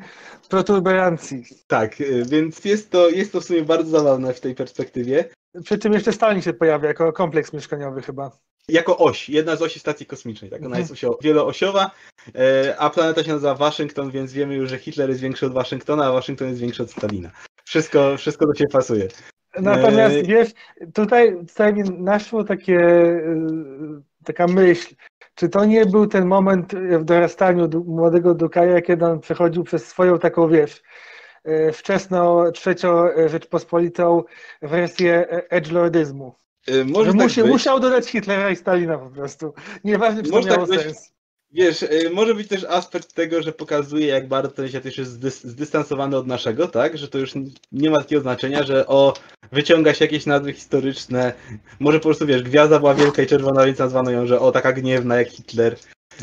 protuberancji. 0.49 1.45
Tak, 1.67 2.01
y, 2.01 2.25
więc 2.29 2.65
jest 2.65 2.91
to, 2.91 3.09
jest 3.09 3.33
to 3.33 3.41
w 3.41 3.45
sumie 3.45 3.63
bardzo 3.63 3.91
zabawne 3.91 4.35
w 4.35 4.41
tej 4.41 4.55
perspektywie. 4.55 5.25
Przy 5.63 5.79
czym 5.79 5.93
jeszcze 5.93 6.13
Stalin 6.13 6.43
się 6.43 6.53
pojawia 6.53 6.89
jako 6.89 7.13
kompleks 7.13 7.53
mieszkaniowy 7.53 8.03
chyba. 8.03 8.31
Jako 8.69 8.99
oś, 8.99 9.29
jedna 9.29 9.57
z 9.57 9.63
osi 9.63 9.81
stacji 9.81 10.07
kosmicznej, 10.07 10.51
tak? 10.51 10.67
Ona 10.67 10.79
jest 10.79 10.93
osio, 10.93 11.19
wieloosiowa, 11.23 11.91
e, 12.35 12.77
a 12.79 12.91
planeta 12.91 13.25
się 13.25 13.33
nazywa 13.33 13.55
Waszyngton, 13.55 14.11
więc 14.11 14.33
wiemy 14.33 14.55
już, 14.55 14.71
że 14.71 14.79
Hitler 14.79 15.09
jest 15.09 15.21
większy 15.21 15.47
od 15.47 15.53
Waszyngtona, 15.53 16.07
a 16.07 16.13
Waszyngton 16.13 16.49
jest 16.49 16.61
większy 16.61 16.83
od 16.83 16.91
Stalina. 16.91 17.31
Wszystko, 17.65 18.17
wszystko 18.17 18.47
do 18.47 18.55
siebie 18.55 18.71
pasuje. 18.73 19.09
Natomiast 19.61 20.27
wiesz, 20.27 20.49
tutaj, 20.95 21.37
tutaj 21.47 21.75
naszło 21.99 22.45
takie, 22.45 22.79
y, 22.79 24.03
taka 24.25 24.47
myśl, 24.47 24.95
czy 25.35 25.49
to 25.49 25.65
nie 25.65 25.87
był 25.87 26.07
ten 26.07 26.27
moment 26.27 26.75
w 26.75 27.05
dorastaniu 27.05 27.69
młodego 27.87 28.35
Dukaja, 28.35 28.81
kiedy 28.81 29.05
on 29.05 29.21
przechodził 29.21 29.65
przez 29.65 29.87
swoją 29.87 30.19
taką, 30.19 30.49
wiesz, 30.49 30.83
wczesną 31.73 32.53
trzecią 32.53 33.05
Rzeczpospolitą 33.27 34.23
wersję 34.63 35.27
edgelordyzmu? 35.29 36.35
Może 36.87 37.11
tak 37.13 37.21
musi, 37.21 37.43
musiał 37.43 37.81
dodać 37.81 38.07
Hitlera 38.07 38.51
i 38.51 38.57
Stalina 38.57 38.99
po 38.99 39.11
prostu. 39.11 39.55
Nieważne, 39.85 40.23
czy 40.23 40.31
to 40.31 40.37
Może 40.37 40.49
miało 40.51 40.67
tak 40.67 40.77
być. 40.77 40.85
sens. 40.87 41.15
Wiesz, 41.53 41.85
może 42.15 42.35
być 42.35 42.49
też 42.49 42.65
aspekt 42.65 43.13
tego, 43.13 43.43
że 43.43 43.53
pokazuje, 43.53 44.07
jak 44.07 44.29
bardzo 44.29 44.51
ten 44.51 44.69
świat 44.69 44.85
już 44.85 44.99
jest 44.99 45.21
zdys- 45.21 45.47
zdystansowany 45.49 46.17
od 46.17 46.27
naszego, 46.27 46.69
tak? 46.69 46.99
Że 46.99 47.09
to 47.09 47.19
już 47.19 47.33
nie 47.73 47.91
ma 47.91 47.99
takiego 47.99 48.23
znaczenia, 48.23 48.63
że 48.63 48.87
o, 48.87 49.15
wyciąga 49.53 49.95
się 49.95 50.05
jakieś 50.05 50.27
nazwy 50.27 50.53
historyczne. 50.53 51.33
Może 51.81 51.99
po 51.99 52.05
prostu, 52.05 52.27
wiesz, 52.27 52.43
gwiazda 52.43 52.79
była 52.79 52.95
wielka 52.95 53.23
i 53.23 53.27
czerwona, 53.27 53.67
więc 53.67 53.79
nazwano 53.79 54.11
ją, 54.11 54.27
że 54.27 54.41
o, 54.41 54.53
taka 54.53 54.73
gniewna 54.73 55.17
jak 55.17 55.29
Hitler. 55.29 55.77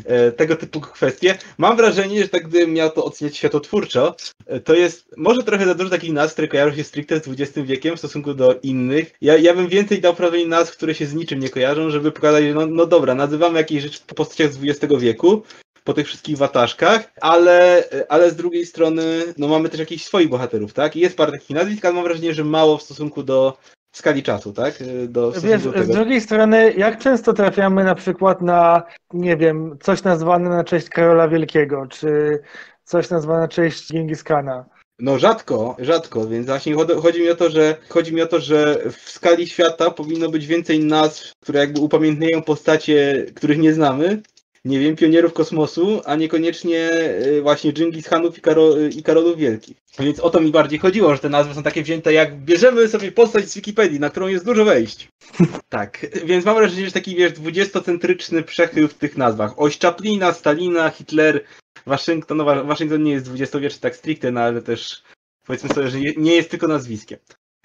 E, 0.05 0.31
Tego 0.31 0.55
typu 0.55 0.81
kwestie. 0.81 1.37
Mam 1.57 1.77
wrażenie, 1.77 2.23
że 2.23 2.29
tak 2.29 2.47
gdybym 2.47 2.73
miał 2.73 2.89
to 2.89 3.05
oceniać 3.05 3.37
światotwórczo, 3.37 4.15
e, 4.45 4.59
to 4.59 4.73
jest 4.73 5.05
może 5.17 5.43
trochę 5.43 5.65
za 5.65 5.75
dużo 5.75 5.89
takich 5.89 6.13
nazw, 6.13 6.33
które 6.33 6.47
kojarzą 6.47 6.75
się 6.75 6.83
stricte 6.83 7.19
z 7.19 7.27
XX 7.27 7.67
wiekiem 7.67 7.95
w 7.95 7.99
stosunku 7.99 8.33
do 8.33 8.59
innych. 8.63 9.13
Ja, 9.21 9.37
ja 9.37 9.53
bym 9.53 9.67
więcej 9.67 10.01
dał 10.01 10.15
prawie 10.15 10.47
nazw, 10.47 10.77
które 10.77 10.95
się 10.95 11.05
z 11.05 11.13
niczym 11.13 11.39
nie 11.39 11.49
kojarzą, 11.49 11.89
żeby 11.89 12.11
pokazać, 12.11 12.43
no, 12.53 12.65
no 12.65 12.85
dobra, 12.85 13.15
nazywamy 13.15 13.57
jakieś 13.57 13.83
rzeczy 13.83 13.99
po 14.07 14.15
postaciach 14.15 14.53
z 14.53 14.59
XX 14.63 14.93
wieku, 14.99 15.43
po 15.83 15.93
tych 15.93 16.07
wszystkich 16.07 16.37
wataszkach, 16.37 17.11
ale, 17.21 17.83
ale 18.09 18.31
z 18.31 18.35
drugiej 18.35 18.65
strony 18.65 19.33
no 19.37 19.47
mamy 19.47 19.69
też 19.69 19.79
jakichś 19.79 20.03
swoich 20.03 20.29
bohaterów, 20.29 20.73
tak? 20.73 20.95
I 20.95 20.99
jest 20.99 21.17
parę 21.17 21.31
takich 21.31 21.49
nazwisk, 21.49 21.85
ale 21.85 21.93
mam 21.93 22.03
wrażenie, 22.03 22.33
że 22.33 22.43
mało 22.43 22.77
w 22.77 22.83
stosunku 22.83 23.23
do 23.23 23.57
skali 23.91 24.23
czasu, 24.23 24.53
tak? 24.53 24.73
Do, 25.07 25.31
w 25.31 25.37
stosunku 25.37 25.71
Wiesz, 25.71 25.87
do 25.87 25.93
z 25.93 25.95
drugiej 25.95 26.21
strony, 26.21 26.73
jak 26.77 26.99
często 26.99 27.33
trafiamy 27.33 27.83
na 27.83 27.95
przykład 27.95 28.41
na, 28.41 28.83
nie 29.13 29.37
wiem, 29.37 29.77
coś 29.81 30.03
nazwane 30.03 30.49
na 30.49 30.63
cześć 30.63 30.89
Karola 30.89 31.27
Wielkiego, 31.27 31.87
czy 31.87 32.39
coś 32.83 33.09
nazwane 33.09 33.39
na 33.39 33.47
cześć 33.47 33.93
Genghis 33.93 34.23
Khana? 34.23 34.65
No 34.99 35.19
rzadko, 35.19 35.75
rzadko, 35.79 36.27
więc 36.27 36.47
właśnie 36.47 36.75
chod- 36.75 37.01
chodzi 37.01 37.21
mi 37.21 37.29
o 37.29 37.35
to, 37.35 37.49
że 37.49 37.75
chodzi 37.89 38.15
mi 38.15 38.21
o 38.21 38.27
to, 38.27 38.39
że 38.39 38.77
w 38.91 39.09
skali 39.09 39.47
świata 39.47 39.91
powinno 39.91 40.29
być 40.29 40.47
więcej 40.47 40.79
nazw, 40.85 41.31
które 41.41 41.59
jakby 41.59 41.79
upamiętniają 41.79 42.41
postacie, 42.41 43.25
których 43.35 43.57
nie 43.57 43.73
znamy. 43.73 44.21
Nie 44.65 44.79
wiem, 44.79 44.95
pionierów 44.95 45.33
kosmosu, 45.33 46.01
a 46.05 46.15
niekoniecznie 46.15 46.89
y, 47.25 47.41
właśnie 47.41 47.73
Dżingis 47.73 48.07
Hanów 48.07 48.37
i, 48.37 48.41
Karo- 48.41 48.97
i 48.97 49.03
Karolów 49.03 49.37
Wielkich. 49.37 49.77
Więc 49.99 50.19
o 50.19 50.29
to 50.29 50.39
mi 50.39 50.51
bardziej 50.51 50.79
chodziło, 50.79 51.13
że 51.13 51.19
te 51.21 51.29
nazwy 51.29 51.53
są 51.53 51.63
takie 51.63 51.83
wzięte, 51.83 52.13
jak 52.13 52.37
bierzemy 52.39 52.87
sobie 52.87 53.11
postać 53.11 53.49
z 53.49 53.55
Wikipedii, 53.55 53.99
na 53.99 54.09
którą 54.09 54.27
jest 54.27 54.45
dużo 54.45 54.65
wejść. 54.65 55.07
tak, 55.69 56.05
więc 56.25 56.45
mam 56.45 56.55
wrażenie, 56.55 56.85
że 56.85 56.91
taki 56.91 57.15
wiesz, 57.15 57.31
dwudziestocentryczny 57.31 58.43
przechył 58.43 58.87
w 58.87 58.93
tych 58.93 59.17
nazwach. 59.17 59.53
Oś 59.59 59.79
Chaplina, 59.79 60.33
Stalina, 60.33 60.89
Hitler, 60.89 61.43
Waszyngton, 61.85 62.37
no 62.37 62.43
Wa- 62.43 62.63
Waszyngton 62.63 63.03
nie 63.03 63.11
jest 63.11 63.25
dwudziestowieczny 63.25 63.79
tak 63.81 63.95
stricte, 63.95 64.31
no 64.31 64.41
ale 64.41 64.61
też 64.61 65.03
powiedzmy 65.45 65.69
sobie, 65.73 65.87
że 65.89 65.99
nie- 65.99 66.13
nie 66.17 66.35
jest 66.35 66.49
tylko 66.51 66.67
nazwiskiem. 66.67 67.19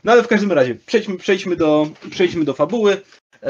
No 0.04 0.12
ale 0.12 0.22
w 0.22 0.28
każdym 0.28 0.52
razie, 0.52 0.74
przejdźmy, 0.86 1.16
przejdźmy, 1.16 1.56
do, 1.56 1.90
przejdźmy 2.10 2.44
do 2.44 2.54
fabuły. 2.54 2.96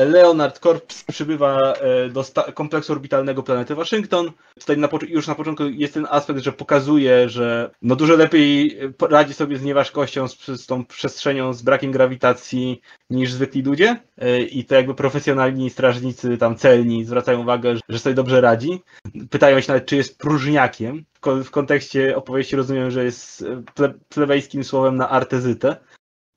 Leonard 0.04 0.58
Corps 0.58 1.04
przybywa 1.08 1.72
e, 1.72 2.08
do 2.08 2.24
kompleksu 2.54 2.92
orbitalnego 2.92 3.42
planety 3.42 3.74
Waszyngton. 3.74 4.30
Tutaj 4.60 4.78
na, 4.78 4.88
już 5.08 5.26
na 5.26 5.34
początku 5.34 5.64
jest 5.64 5.94
ten 5.94 6.06
aspekt, 6.10 6.40
że 6.40 6.52
pokazuje, 6.52 7.28
że 7.28 7.70
no 7.82 7.96
dużo 7.96 8.16
lepiej 8.16 8.78
radzi 9.00 9.34
sobie 9.34 9.56
z 9.58 9.62
nieważkością, 9.62 10.28
z, 10.28 10.46
z 10.46 10.66
tą 10.66 10.84
przestrzenią, 10.84 11.52
z 11.52 11.62
brakiem 11.62 11.92
grawitacji 11.92 12.80
niż 13.10 13.32
zwykli 13.32 13.62
ludzie. 13.62 13.96
E, 14.18 14.40
I 14.42 14.64
to 14.64 14.74
jakby 14.74 14.94
profesjonalni 14.94 15.70
strażnicy 15.70 16.38
tam 16.38 16.56
celni 16.56 17.04
zwracają 17.04 17.40
uwagę, 17.40 17.74
że 17.88 17.98
sobie 17.98 18.14
dobrze 18.14 18.40
radzi. 18.40 18.82
Pytają 19.30 19.60
się 19.60 19.72
nawet, 19.72 19.86
czy 19.86 19.96
jest 19.96 20.18
próżniakiem. 20.18 21.04
W 21.14 21.20
ko- 21.20 21.44
W 21.44 21.50
kontekście 21.50 22.16
opowieści 22.16 22.56
rozumiem, 22.56 22.90
że 22.90 23.04
jest 23.04 23.42
e, 23.42 23.62
ple- 23.76 23.94
plebejskim 24.08 24.64
słowem 24.64 24.96
na 24.96 25.08
artezytę. 25.08 25.76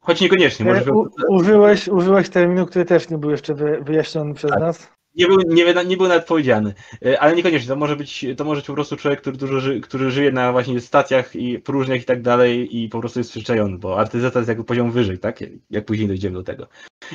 Choć 0.09 0.21
niekoniecznie. 0.21 0.71
E, 0.71 0.91
U, 0.93 1.07
użyłeś, 1.27 1.87
użyłeś 1.87 2.29
terminu, 2.29 2.65
który 2.65 2.85
też 2.85 3.09
nie 3.09 3.17
był 3.17 3.31
jeszcze 3.31 3.53
wy, 3.53 3.79
wyjaśniony 3.81 4.33
przez 4.33 4.51
Tak. 4.51 4.59
nas. 4.59 4.89
nie 5.15 5.27
był, 5.27 5.37
nie, 5.47 5.73
nie 5.85 5.97
był 5.97 6.07
nawet 6.07 6.25
powiedziany. 6.25 6.73
E, 7.05 7.19
Ale 7.19 7.35
niekoniecznie, 7.35 7.67
to 7.67 7.75
może 7.75 7.95
być, 7.95 8.25
to 8.37 8.43
może 8.43 8.61
być 8.61 8.67
po 8.67 8.73
prostu 8.73 8.97
człowiek, 8.97 9.21
który 9.21 9.37
dużo 9.37 9.59
ży, 9.59 9.81
który 9.81 10.11
żyje 10.11 10.31
na 10.31 10.51
właśnie 10.51 10.81
stacjach 10.81 11.35
i 11.35 11.59
próżniach 11.59 12.01
i 12.01 12.05
tak 12.05 12.21
dalej 12.21 12.77
i 12.77 12.89
po 12.89 12.99
prostu 12.99 13.19
jest 13.19 13.31
przyczajony, 13.31 13.77
bo 13.77 13.99
artyzeta 13.99 14.39
jest 14.39 14.49
jakby 14.49 14.63
poziom 14.63 14.91
wyżej, 14.91 15.19
tak? 15.19 15.39
Jak 15.69 15.85
później 15.85 16.07
dojdziemy 16.07 16.35
do 16.35 16.43
tego. 16.43 16.67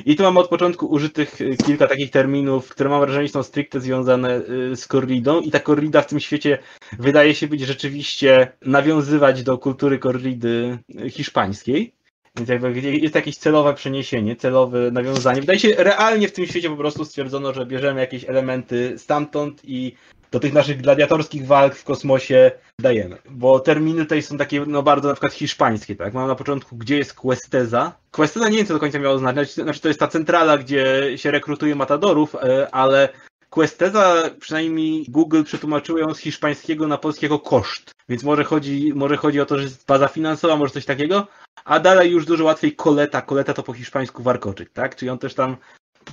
I 0.06 0.16
tu 0.16 0.22
mamy 0.22 0.40
od 0.40 0.48
początku 0.48 0.86
użytych 0.86 1.40
e, 1.40 1.56
kilka 1.56 1.86
takich 1.86 2.10
terminów, 2.10 2.68
które 2.68 2.90
mam 2.90 3.00
wrażenie 3.00 3.28
są 3.28 3.42
stricte 3.42 3.80
związane 3.80 4.40
z 4.74 4.86
korridą 4.86 5.40
i 5.40 5.50
ta 5.50 5.60
korrida 5.60 6.02
w 6.02 6.06
tym 6.06 6.20
świecie 6.20 6.58
wydaje 6.98 7.34
się 7.34 7.46
być 7.48 7.60
rzeczywiście 7.60 8.52
nawiązywać 8.66 9.42
do 9.42 9.58
kultury 9.58 9.98
korridy 9.98 10.78
hiszpańskiej. 11.10 11.94
Więc 12.36 12.48
jakby 12.48 12.80
jest 12.80 13.14
jakieś 13.14 13.36
celowe 13.36 13.74
przeniesienie, 13.74 14.36
celowe 14.36 14.90
nawiązanie. 14.90 15.40
Wydaje 15.40 15.58
się, 15.58 15.74
realnie 15.78 16.28
w 16.28 16.32
tym 16.32 16.46
świecie 16.46 16.70
po 16.70 16.76
prostu 16.76 17.04
stwierdzono, 17.04 17.54
że 17.54 17.66
bierzemy 17.66 18.00
jakieś 18.00 18.24
elementy 18.24 18.98
stamtąd 18.98 19.60
i 19.64 19.94
do 20.30 20.40
tych 20.40 20.52
naszych 20.52 20.80
gladiatorskich 20.80 21.46
walk 21.46 21.74
w 21.74 21.84
kosmosie 21.84 22.50
dajemy. 22.78 23.16
Bo 23.30 23.60
terminy 23.60 24.02
tutaj 24.02 24.22
są 24.22 24.36
takie 24.36 24.64
no 24.66 24.82
bardzo 24.82 25.08
na 25.08 25.14
przykład 25.14 25.32
hiszpańskie, 25.32 25.96
tak? 25.96 26.14
Mam 26.14 26.28
na 26.28 26.34
początku, 26.34 26.76
gdzie 26.76 26.96
jest 26.96 27.14
Questeza. 27.14 27.92
Questeza 28.10 28.48
nie 28.48 28.56
wiem, 28.56 28.66
co 28.66 28.74
do 28.74 28.80
końca 28.80 28.98
miało 28.98 29.14
oznaczać. 29.14 29.54
Znaczy 29.54 29.80
to 29.80 29.88
jest 29.88 30.00
ta 30.00 30.08
centrala, 30.08 30.58
gdzie 30.58 31.12
się 31.16 31.30
rekrutuje 31.30 31.74
matadorów, 31.74 32.34
e, 32.34 32.74
ale 32.74 33.08
Questeza, 33.54 34.30
przynajmniej 34.40 35.04
Google 35.08 35.42
przetłumaczyło 35.42 35.98
ją 35.98 36.14
z 36.14 36.18
hiszpańskiego 36.18 36.86
na 36.86 36.98
polskiego 36.98 37.38
koszt. 37.38 37.94
Więc 38.08 38.22
może 38.22 38.44
chodzi, 38.44 38.92
może 38.94 39.16
chodzi 39.16 39.40
o 39.40 39.46
to, 39.46 39.56
że 39.56 39.62
jest 39.62 39.86
baza 39.86 40.08
finansowa, 40.08 40.56
może 40.56 40.72
coś 40.72 40.84
takiego, 40.84 41.26
a 41.64 41.80
dalej 41.80 42.10
już 42.10 42.26
dużo 42.26 42.44
łatwiej 42.44 42.76
koleta. 42.76 43.22
Koleta 43.22 43.54
to 43.54 43.62
po 43.62 43.72
hiszpańsku 43.72 44.22
warkoczyk, 44.22 44.70
tak? 44.70 44.96
Czyli 44.96 45.10
on 45.10 45.18
też 45.18 45.34
tam 45.34 45.56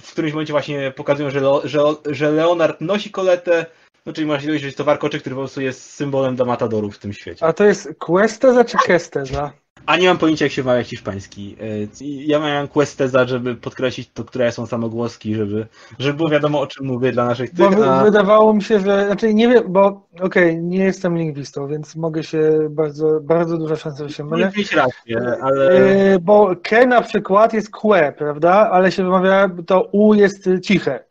w 0.02 0.12
którymś 0.12 0.34
momencie 0.34 0.54
właśnie 0.54 0.92
pokazują, 0.92 1.30
że, 1.30 1.42
że, 1.64 1.80
że 2.06 2.32
Leonard 2.32 2.82
nosi 2.82 3.12
koletę, 3.12 3.66
no 4.06 4.14
czyli 4.14 4.28
można 4.28 4.48
dojść, 4.48 4.62
że 4.62 4.68
jest 4.68 4.78
to 4.78 4.84
warkoczyk, 4.84 5.22
który 5.22 5.36
po 5.36 5.42
prostu 5.42 5.62
jest 5.62 5.94
symbolem 5.94 6.36
dla 6.36 6.46
matadorów 6.46 6.96
w 6.96 7.00
tym 7.00 7.14
świecie. 7.14 7.46
A 7.46 7.54
to 7.54 7.64
jest 7.64 7.90
Questeza 8.00 8.66
czy 8.66 8.78
Kesteza? 8.86 9.54
A 9.86 9.98
nie 9.98 10.08
mam 10.08 10.18
pojęcia, 10.18 10.46
jak 10.46 10.52
się 10.52 10.64
mawia 10.64 10.84
hiszpański. 10.84 11.56
E, 11.62 11.66
Ja 12.02 12.40
miałem 12.40 12.68
questeza, 12.68 13.28
żeby 13.28 13.56
podkreślić 13.56 14.10
to, 14.14 14.24
które 14.24 14.52
są 14.52 14.66
samogłoski, 14.66 15.36
żeby, 15.36 15.68
żeby 16.00 16.18
było 16.18 16.30
wiadomo, 16.30 16.62
o 16.62 16.68
czym 16.68 16.86
mówię 16.86 17.12
dla 17.12 17.26
naszych 17.26 17.50
tych. 17.50 17.84
A... 17.88 18.04
wydawało 18.04 18.54
mi 18.54 18.64
się, 18.64 18.80
że. 18.80 19.06
Znaczy 19.06 19.34
nie 19.34 19.48
wiem, 19.48 19.64
bo 19.68 20.08
okej, 20.20 20.58
nie 20.62 20.78
jestem 20.78 21.18
lingwistą, 21.18 21.68
więc 21.68 21.96
mogę 21.96 22.24
się 22.24 22.68
bardzo, 22.70 23.20
bardzo 23.22 23.58
duża 23.58 23.76
szansa, 23.76 24.08
że 24.08 24.14
się 24.14 24.24
mylę. 24.24 24.52
Mieć 24.58 24.74
rację, 24.74 25.38
ale. 25.42 25.76
Yy, 25.76 26.20
bo 26.20 26.56
ke 26.64 26.86
na 26.86 27.02
przykład 27.02 27.54
jest 27.54 27.72
kłe, 27.72 28.14
prawda? 28.18 28.70
Ale 28.72 28.92
się 28.92 29.04
wymawia, 29.04 29.50
to 29.68 29.82
u 29.92 30.14
jest 30.14 30.50
ciche. 30.64 31.04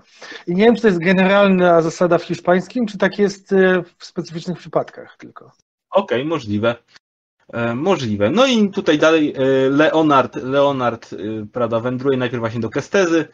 I 0.47 0.55
nie 0.55 0.65
wiem, 0.65 0.77
czy 0.77 0.83
to 0.83 0.89
jest 0.89 1.01
generalna 1.01 1.83
zasada 1.83 2.19
w 2.19 2.25
hiszpańskim, 2.25 2.87
czy 2.87 2.99
tak 2.99 3.19
jest 3.19 3.55
w 3.99 4.05
specyficznych 4.05 4.59
przypadkach 4.59 5.17
tylko. 5.19 5.53
Okej, 5.91 6.25
możliwe. 6.25 6.75
E, 7.53 7.75
Możliwe. 7.75 8.31
No 8.31 8.47
i 8.47 8.71
tutaj 8.71 8.99
dalej 8.99 9.35
e, 9.37 9.71
Leonard, 9.71 10.37
Leonard, 10.37 11.13
e, 11.13 11.17
prawda, 11.53 11.81
wędruje 11.81 12.19
najpierw 12.19 12.41
właśnie 12.41 12.61
do 12.61 12.71
Kestezy. 12.71 13.29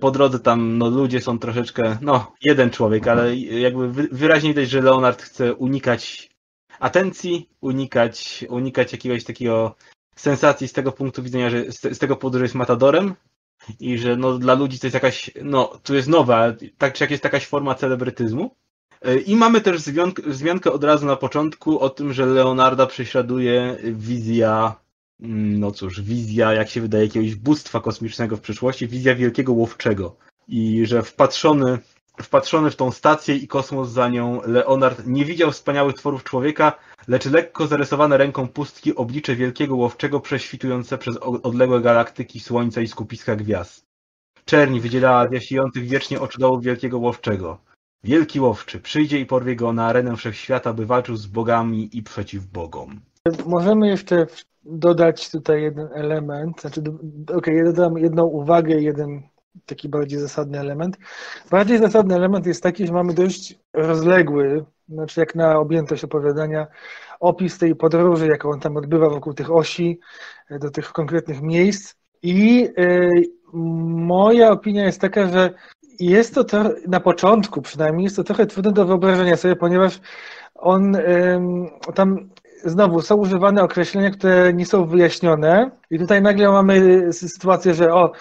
Po 0.00 0.10
drodze 0.10 0.40
tam 0.40 0.78
no, 0.78 0.88
ludzie 0.90 1.20
są 1.20 1.38
troszeczkę, 1.38 1.98
no, 2.00 2.32
jeden 2.42 2.70
człowiek, 2.70 3.08
ale 3.08 3.36
jakby 3.36 3.88
wy- 3.88 4.08
wyraźnie 4.12 4.48
widać, 4.48 4.70
że 4.70 4.80
Leonard 4.80 5.22
chce 5.22 5.54
unikać 5.54 6.30
atencji, 6.80 7.48
unikać, 7.60 8.44
unikać 8.48 8.92
jakiegoś 8.92 9.24
takiego 9.24 9.76
sensacji 10.16 10.68
z 10.68 10.72
tego 10.72 10.92
punktu 10.92 11.22
widzenia, 11.22 11.50
że 11.50 11.72
z, 11.72 11.80
te- 11.80 11.94
z 11.94 11.98
tego 11.98 12.16
powodu, 12.16 12.38
że 12.38 12.44
jest 12.44 12.54
matadorem 12.54 13.14
i 13.80 13.98
że 13.98 14.16
no, 14.16 14.38
dla 14.38 14.54
ludzi 14.54 14.78
to 14.78 14.86
jest 14.86 14.94
jakaś, 14.94 15.30
no, 15.42 15.72
tu 15.82 15.94
jest 15.94 16.08
nowe, 16.08 16.36
ale 16.36 16.56
tak 16.78 16.94
czy 16.94 17.04
jak 17.04 17.10
jest 17.10 17.24
jakaś 17.24 17.46
forma 17.46 17.74
celebrytyzmu. 17.74 18.56
E, 19.02 19.16
I 19.16 19.36
mamy 19.36 19.60
też 19.60 19.82
wzmiankę 20.26 20.72
od 20.72 20.84
razu 20.84 21.06
na 21.06 21.16
początku 21.16 21.80
o 21.80 21.90
tym, 21.90 22.12
że 22.12 22.26
Leonarda 22.26 22.86
prześladuje 22.86 23.76
wizja, 23.84 24.74
mm, 25.20 25.60
no 25.60 25.70
cóż, 25.70 26.00
wizja, 26.00 26.52
jak 26.52 26.68
się 26.68 26.80
wydaje, 26.80 27.04
jakiegoś 27.04 27.34
bóstwa 27.34 27.80
kosmicznego 27.80 28.36
w 28.36 28.40
przyszłości, 28.40 28.88
wizja 28.88 29.14
wielkiego 29.14 29.52
łowczego. 29.52 30.16
I 30.48 30.86
że 30.86 31.02
wpatrzony, 31.02 31.78
wpatrzony 32.22 32.70
w 32.70 32.76
tą 32.76 32.90
stację 32.90 33.36
i 33.36 33.48
kosmos 33.48 33.88
za 33.88 34.08
nią, 34.08 34.40
Leonard 34.46 35.06
nie 35.06 35.24
widział 35.24 35.52
wspaniałych 35.52 35.94
tworów 35.94 36.24
człowieka, 36.24 36.72
lecz 37.08 37.26
lekko 37.26 37.66
zarysowane 37.66 38.16
ręką 38.16 38.48
pustki 38.48 38.94
oblicze 38.94 39.36
wielkiego 39.36 39.76
łowczego 39.76 40.20
prześwitujące 40.20 40.98
przez 40.98 41.16
odległe 41.16 41.80
galaktyki, 41.80 42.40
słońca 42.40 42.80
i 42.80 42.88
skupiska 42.88 43.36
gwiazd. 43.36 43.86
Czerni 44.44 44.80
wydzielała 44.80 45.28
z 45.28 45.32
jasiejących 45.32 45.88
wiecznie 45.88 46.20
oczodołów 46.20 46.64
wielkiego 46.64 46.98
łowczego. 46.98 47.65
Wielki 48.04 48.40
łowczy 48.40 48.80
przyjdzie 48.80 49.20
i 49.20 49.26
porwie 49.26 49.56
go 49.56 49.72
na 49.72 49.86
arenę 49.86 50.16
wszechświata, 50.16 50.72
by 50.72 50.86
walczył 50.86 51.16
z 51.16 51.26
bogami 51.26 51.88
i 51.92 52.02
przeciw 52.02 52.46
bogom. 52.46 53.00
Możemy 53.46 53.88
jeszcze 53.88 54.26
dodać 54.64 55.30
tutaj 55.30 55.62
jeden 55.62 55.88
element, 55.94 56.60
znaczy, 56.60 56.80
okej, 56.80 57.36
okay, 57.36 57.54
ja 57.54 57.64
dodam 57.64 57.98
jedną 57.98 58.24
uwagę, 58.24 58.80
jeden 58.80 59.22
taki 59.66 59.88
bardziej 59.88 60.18
zasadny 60.18 60.58
element. 60.58 60.98
Bardziej 61.50 61.78
zasadny 61.78 62.14
element 62.14 62.46
jest 62.46 62.62
taki, 62.62 62.86
że 62.86 62.92
mamy 62.92 63.14
dość 63.14 63.58
rozległy, 63.72 64.64
znaczy 64.88 65.20
jak 65.20 65.34
na 65.34 65.58
objętość 65.58 66.04
opowiadania, 66.04 66.66
opis 67.20 67.58
tej 67.58 67.76
podróży, 67.76 68.26
jaką 68.26 68.50
on 68.50 68.60
tam 68.60 68.76
odbywa 68.76 69.10
wokół 69.10 69.34
tych 69.34 69.50
osi, 69.50 70.00
do 70.50 70.70
tych 70.70 70.92
konkretnych 70.92 71.42
miejsc. 71.42 71.94
I 72.22 72.60
yy, 72.76 73.10
moja 73.52 74.50
opinia 74.50 74.84
jest 74.84 75.00
taka, 75.00 75.28
że 75.28 75.54
jest 76.00 76.34
to, 76.34 76.44
to 76.44 76.64
na 76.88 77.00
początku 77.00 77.62
przynajmniej, 77.62 78.04
jest 78.04 78.16
to 78.16 78.24
trochę 78.24 78.46
trudne 78.46 78.72
do 78.72 78.84
wyobrażenia 78.84 79.36
sobie, 79.36 79.56
ponieważ 79.56 80.00
on 80.54 80.96
tam 81.94 82.30
znowu 82.64 83.02
są 83.02 83.16
używane 83.16 83.62
określenia, 83.62 84.10
które 84.10 84.52
nie 84.52 84.66
są 84.66 84.86
wyjaśnione 84.86 85.70
i 85.90 85.98
tutaj 85.98 86.22
nagle 86.22 86.48
mamy 86.48 87.06
sytuację, 87.12 87.74
że 87.74 87.94
o, 87.94 88.12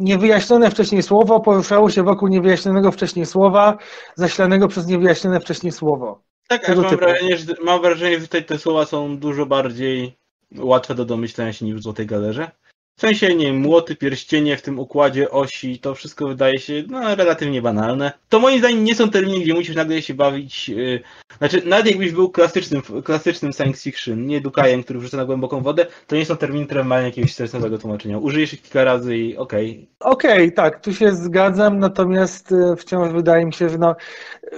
niewyjaśnione 0.00 0.70
wcześniej 0.70 1.02
słowo 1.02 1.40
poruszało 1.40 1.90
się 1.90 2.02
wokół 2.02 2.28
niewyjaśnionego 2.28 2.92
wcześniej 2.92 3.26
słowa, 3.26 3.78
zaślanego 4.14 4.68
przez 4.68 4.86
niewyjaśnione 4.86 5.40
wcześniej 5.40 5.72
słowo. 5.72 6.22
Tak, 6.48 6.68
ale 6.68 6.82
mam 6.82 6.96
wrażenie, 6.96 7.36
że, 7.36 7.54
mam 7.64 7.82
wrażenie, 7.82 8.20
że 8.20 8.26
tutaj 8.26 8.44
te 8.44 8.58
słowa 8.58 8.84
są 8.84 9.18
dużo 9.18 9.46
bardziej 9.46 10.16
łatwe 10.58 10.94
do 10.94 11.04
domyślenia 11.04 11.52
się 11.52 11.64
niż 11.64 11.76
w 11.76 11.82
Złotej 11.82 12.06
Galerze. 12.06 12.50
W 12.96 13.00
sensie, 13.00 13.34
nie 13.34 13.52
młoty, 13.52 13.96
pierścienie 13.96 14.56
w 14.56 14.62
tym 14.62 14.78
układzie 14.78 15.30
osi, 15.30 15.78
to 15.78 15.94
wszystko 15.94 16.28
wydaje 16.28 16.58
się 16.58 16.82
no, 16.88 17.14
relatywnie 17.14 17.62
banalne. 17.62 18.12
To 18.28 18.40
moim 18.40 18.58
zdaniem 18.58 18.84
nie 18.84 18.94
są 18.94 19.10
terminy, 19.10 19.40
gdzie 19.40 19.54
musisz 19.54 19.76
nagle 19.76 20.02
się 20.02 20.14
bawić. 20.14 20.68
Yy, 20.68 21.00
znaczy, 21.38 21.62
nawet 21.66 21.86
jakbyś 21.86 22.12
był 22.12 22.30
klasycznym, 22.30 22.82
klasycznym 23.04 23.52
science 23.52 23.82
fiction, 23.82 24.26
nie 24.26 24.40
Dukajem, 24.40 24.82
który 24.82 24.98
wrzuca 24.98 25.16
na 25.16 25.24
głęboką 25.24 25.60
wodę, 25.60 25.86
to 26.06 26.16
nie 26.16 26.26
są 26.26 26.36
terminy, 26.36 26.66
które 26.66 26.84
mają 26.84 27.04
jakiegoś 27.04 27.34
sensownego 27.34 27.78
tłumaczenia. 27.78 28.18
Użyjesz 28.18 28.52
ich 28.52 28.62
kilka 28.62 28.84
razy 28.84 29.16
i 29.16 29.36
okej. 29.36 29.88
Okay. 29.98 30.12
Okej, 30.12 30.32
okay, 30.32 30.52
tak, 30.52 30.80
tu 30.80 30.94
się 30.94 31.12
zgadzam, 31.12 31.78
natomiast 31.78 32.52
y, 32.52 32.76
wciąż 32.76 33.12
wydaje 33.12 33.46
mi 33.46 33.52
się, 33.52 33.68
że 33.68 33.78
no, 33.78 33.96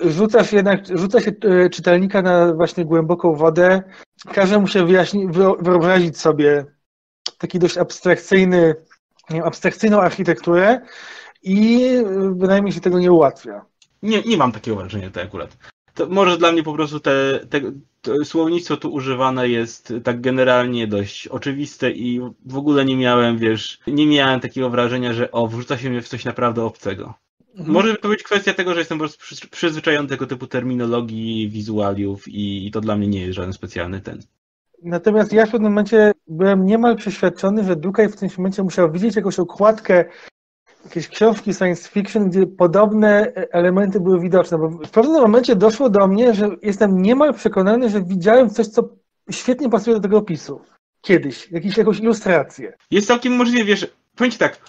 rzucasz 0.03 0.53
jednak, 0.53 0.99
rzuca 0.99 1.21
się 1.21 1.31
y, 1.65 1.71
czytelnika 1.71 2.23
na 2.23 2.55
właśnie 2.55 2.85
głęboką 2.85 3.35
wodę, 3.35 3.83
każe 4.33 4.59
mu 4.59 4.67
się 4.67 4.87
wyjaśnić, 4.87 5.27
wyobrazić 5.61 6.19
sobie 6.19 6.78
taki 7.37 7.59
dość 7.59 7.79
abstrakcyjny, 7.79 8.75
abstrakcyjną 9.45 10.01
architekturę 10.01 10.81
i 11.43 11.89
bynajmniej 12.31 12.73
się 12.73 12.81
tego 12.81 12.99
nie 12.99 13.13
ułatwia. 13.13 13.65
Nie, 14.03 14.23
nie 14.23 14.37
mam 14.37 14.53
takiego 14.53 14.77
wrażenia 14.77 15.11
to 15.11 15.23
akurat. 15.23 15.57
To 15.95 16.07
może 16.07 16.39
dla 16.39 16.53
mnie 16.53 16.63
po 16.63 16.73
prostu 16.73 17.01
te, 17.01 17.41
te, 17.51 17.61
to 18.03 18.25
słownictwo 18.25 18.77
tu 18.77 18.93
używane 18.93 19.49
jest 19.49 19.93
tak 20.05 20.21
generalnie 20.21 20.87
dość 20.87 21.29
oczywiste 21.29 21.91
i 21.91 22.21
w 22.47 22.57
ogóle 22.57 22.85
nie 22.85 22.97
miałem, 22.97 23.39
wiesz, 23.39 23.81
nie 23.87 24.07
miałem 24.07 24.41
takiego 24.41 24.71
wrażenia, 24.71 25.13
że 25.13 25.31
o, 25.31 25.47
wrzuca 25.47 25.79
się 25.79 25.91
mnie 25.91 26.03
w 26.03 26.09
coś 26.09 26.25
naprawdę 26.25 26.65
obcego. 26.65 27.15
Mhm. 27.51 27.73
Może 27.73 27.95
to 27.95 28.09
być 28.09 28.23
kwestia 28.23 28.55
tego, 28.55 28.75
że 28.75 28.79
jestem 28.79 28.99
po 28.99 29.03
prostu 29.03 29.49
przyzwyczajony 29.51 30.09
do 30.09 30.15
tego 30.15 30.27
typu 30.27 30.47
terminologii, 30.47 31.49
wizualiów 31.49 32.29
i, 32.29 32.67
i 32.67 32.71
to 32.71 32.81
dla 32.81 32.97
mnie 32.97 33.09
nie 33.09 33.21
jest 33.21 33.35
żaden 33.35 33.53
specjalny 33.53 34.01
ten. 34.01 34.23
Natomiast 34.83 35.33
ja 35.33 35.47
w 35.47 35.51
pewnym 35.51 35.73
momencie 35.73 36.13
byłem 36.27 36.67
niemal 36.67 36.97
przeświadczony, 36.97 37.65
że 37.65 37.77
Dukaj 37.77 38.09
w 38.09 38.17
tym 38.17 38.29
momencie 38.39 38.63
musiał 38.63 38.93
widzieć 38.93 39.17
jakąś 39.17 39.39
okładkę 39.39 40.05
jakiejś 40.85 41.09
książki 41.09 41.55
science 41.55 41.89
fiction, 41.89 42.31
gdzie 42.31 42.47
podobne 42.47 43.33
elementy 43.35 44.01
były 44.01 44.21
widoczne, 44.21 44.59
bo 44.59 44.69
w 44.69 44.91
pewnym 44.91 45.21
momencie 45.23 45.57
doszło 45.57 45.91
do 45.91 46.07
mnie, 46.07 46.35
że 46.35 46.51
jestem 46.63 47.03
niemal 47.03 47.35
przekonany, 47.35 47.91
że 47.91 48.03
widziałem 48.03 48.51
coś, 48.51 48.67
co 48.67 48.89
świetnie 49.31 49.69
pasuje 49.69 49.97
do 49.97 50.03
tego 50.03 50.19
opisu. 50.19 50.61
Kiedyś, 51.01 51.51
jakieś, 51.51 51.77
jakąś 51.77 52.01
ilustrację. 52.01 52.73
Jest 52.91 53.07
całkiem 53.07 53.37
możliwe, 53.37 53.65
wiesz, 53.65 53.95
powiem 54.17 54.31
ci 54.31 54.39
tak, 54.39 54.61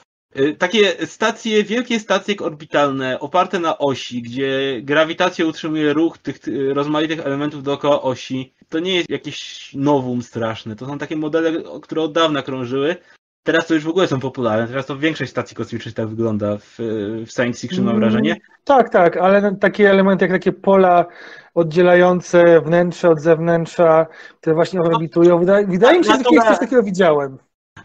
takie 0.58 1.06
stacje, 1.06 1.64
wielkie 1.64 2.00
stacje 2.00 2.36
orbitalne, 2.40 3.20
oparte 3.20 3.60
na 3.60 3.78
osi, 3.78 4.22
gdzie 4.22 4.80
grawitacja 4.82 5.46
utrzymuje 5.46 5.94
ruch 5.94 6.18
tych 6.18 6.40
rozmaitych 6.74 7.20
elementów 7.20 7.64
dookoła 7.64 8.02
osi, 8.02 8.54
to 8.70 8.80
nie 8.80 8.96
jest 8.96 9.10
jakieś 9.10 9.72
nowum 9.74 10.22
straszne. 10.22 10.76
To 10.76 10.86
są 10.86 10.98
takie 10.98 11.16
modele, 11.16 11.52
które 11.82 12.02
od 12.02 12.14
dawna 12.14 12.42
krążyły. 12.42 12.96
Teraz 13.44 13.68
to 13.68 13.74
już 13.74 13.84
w 13.84 13.90
ogóle 13.90 14.08
są 14.08 14.20
popularne. 14.20 14.68
Teraz 14.68 14.86
to 14.86 14.98
większość 14.98 15.32
stacji 15.32 15.56
kosmicznych 15.56 15.96
tak 15.96 16.08
wygląda 16.08 16.58
w, 16.58 16.76
w 17.26 17.32
science 17.32 17.62
fiction, 17.62 17.86
mam 17.86 18.00
wrażenie. 18.00 18.30
Mm, 18.30 18.42
tak, 18.64 18.90
tak, 18.90 19.18
ale 19.18 19.56
takie 19.56 19.90
elementy 19.90 20.26
jak 20.26 20.32
takie 20.32 20.52
pola 20.52 21.06
oddzielające 21.54 22.62
wnętrze 22.62 23.10
od 23.10 23.20
zewnętrza, 23.20 24.06
które 24.42 24.56
właśnie 24.56 24.82
orbitują. 24.82 25.40
Wydaje, 25.40 25.68
wydaje 25.68 26.00
mi 26.00 26.06
się, 26.06 26.12
że 26.12 26.24
kiedyś 26.24 26.46
coś 26.46 26.60
takiego 26.60 26.84
widziałem. 26.84 27.38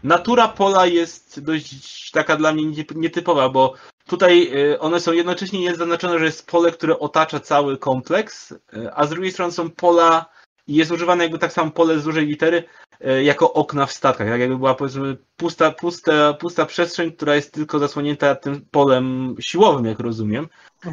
Natura 0.03 0.47
pola 0.47 0.85
jest 0.85 1.39
dość 1.43 2.11
taka 2.11 2.35
dla 2.35 2.53
mnie 2.53 2.83
nietypowa, 2.95 3.49
bo 3.49 3.73
tutaj 4.07 4.49
y, 4.73 4.79
one 4.79 4.99
są 4.99 5.11
jednocześnie 5.11 5.63
jest 5.63 5.79
zaznaczone, 5.79 6.19
że 6.19 6.25
jest 6.25 6.47
pole, 6.47 6.71
które 6.71 6.99
otacza 6.99 7.39
cały 7.39 7.77
kompleks, 7.77 8.51
y, 8.51 8.57
a 8.93 9.05
z 9.05 9.09
drugiej 9.09 9.31
strony 9.31 9.51
są 9.51 9.69
pola 9.69 10.25
i 10.67 10.75
jest 10.75 10.91
używane 10.91 11.23
jakby 11.23 11.39
tak 11.39 11.53
samo 11.53 11.71
pole 11.71 11.99
z 11.99 12.03
dużej 12.03 12.25
litery 12.25 12.63
e, 13.01 13.23
jako 13.23 13.53
okna 13.53 13.85
w 13.85 13.91
statkach, 13.91 14.27
tak 14.27 14.39
jakby 14.39 14.57
była 14.57 14.75
powiedzmy 14.75 15.17
pusta, 15.37 15.71
pusta, 15.71 16.33
pusta 16.33 16.65
przestrzeń, 16.65 17.11
która 17.11 17.35
jest 17.35 17.53
tylko 17.53 17.79
zasłonięta 17.79 18.35
tym 18.35 18.65
polem 18.71 19.35
siłowym, 19.39 19.85
jak 19.85 19.99
rozumiem. 19.99 20.47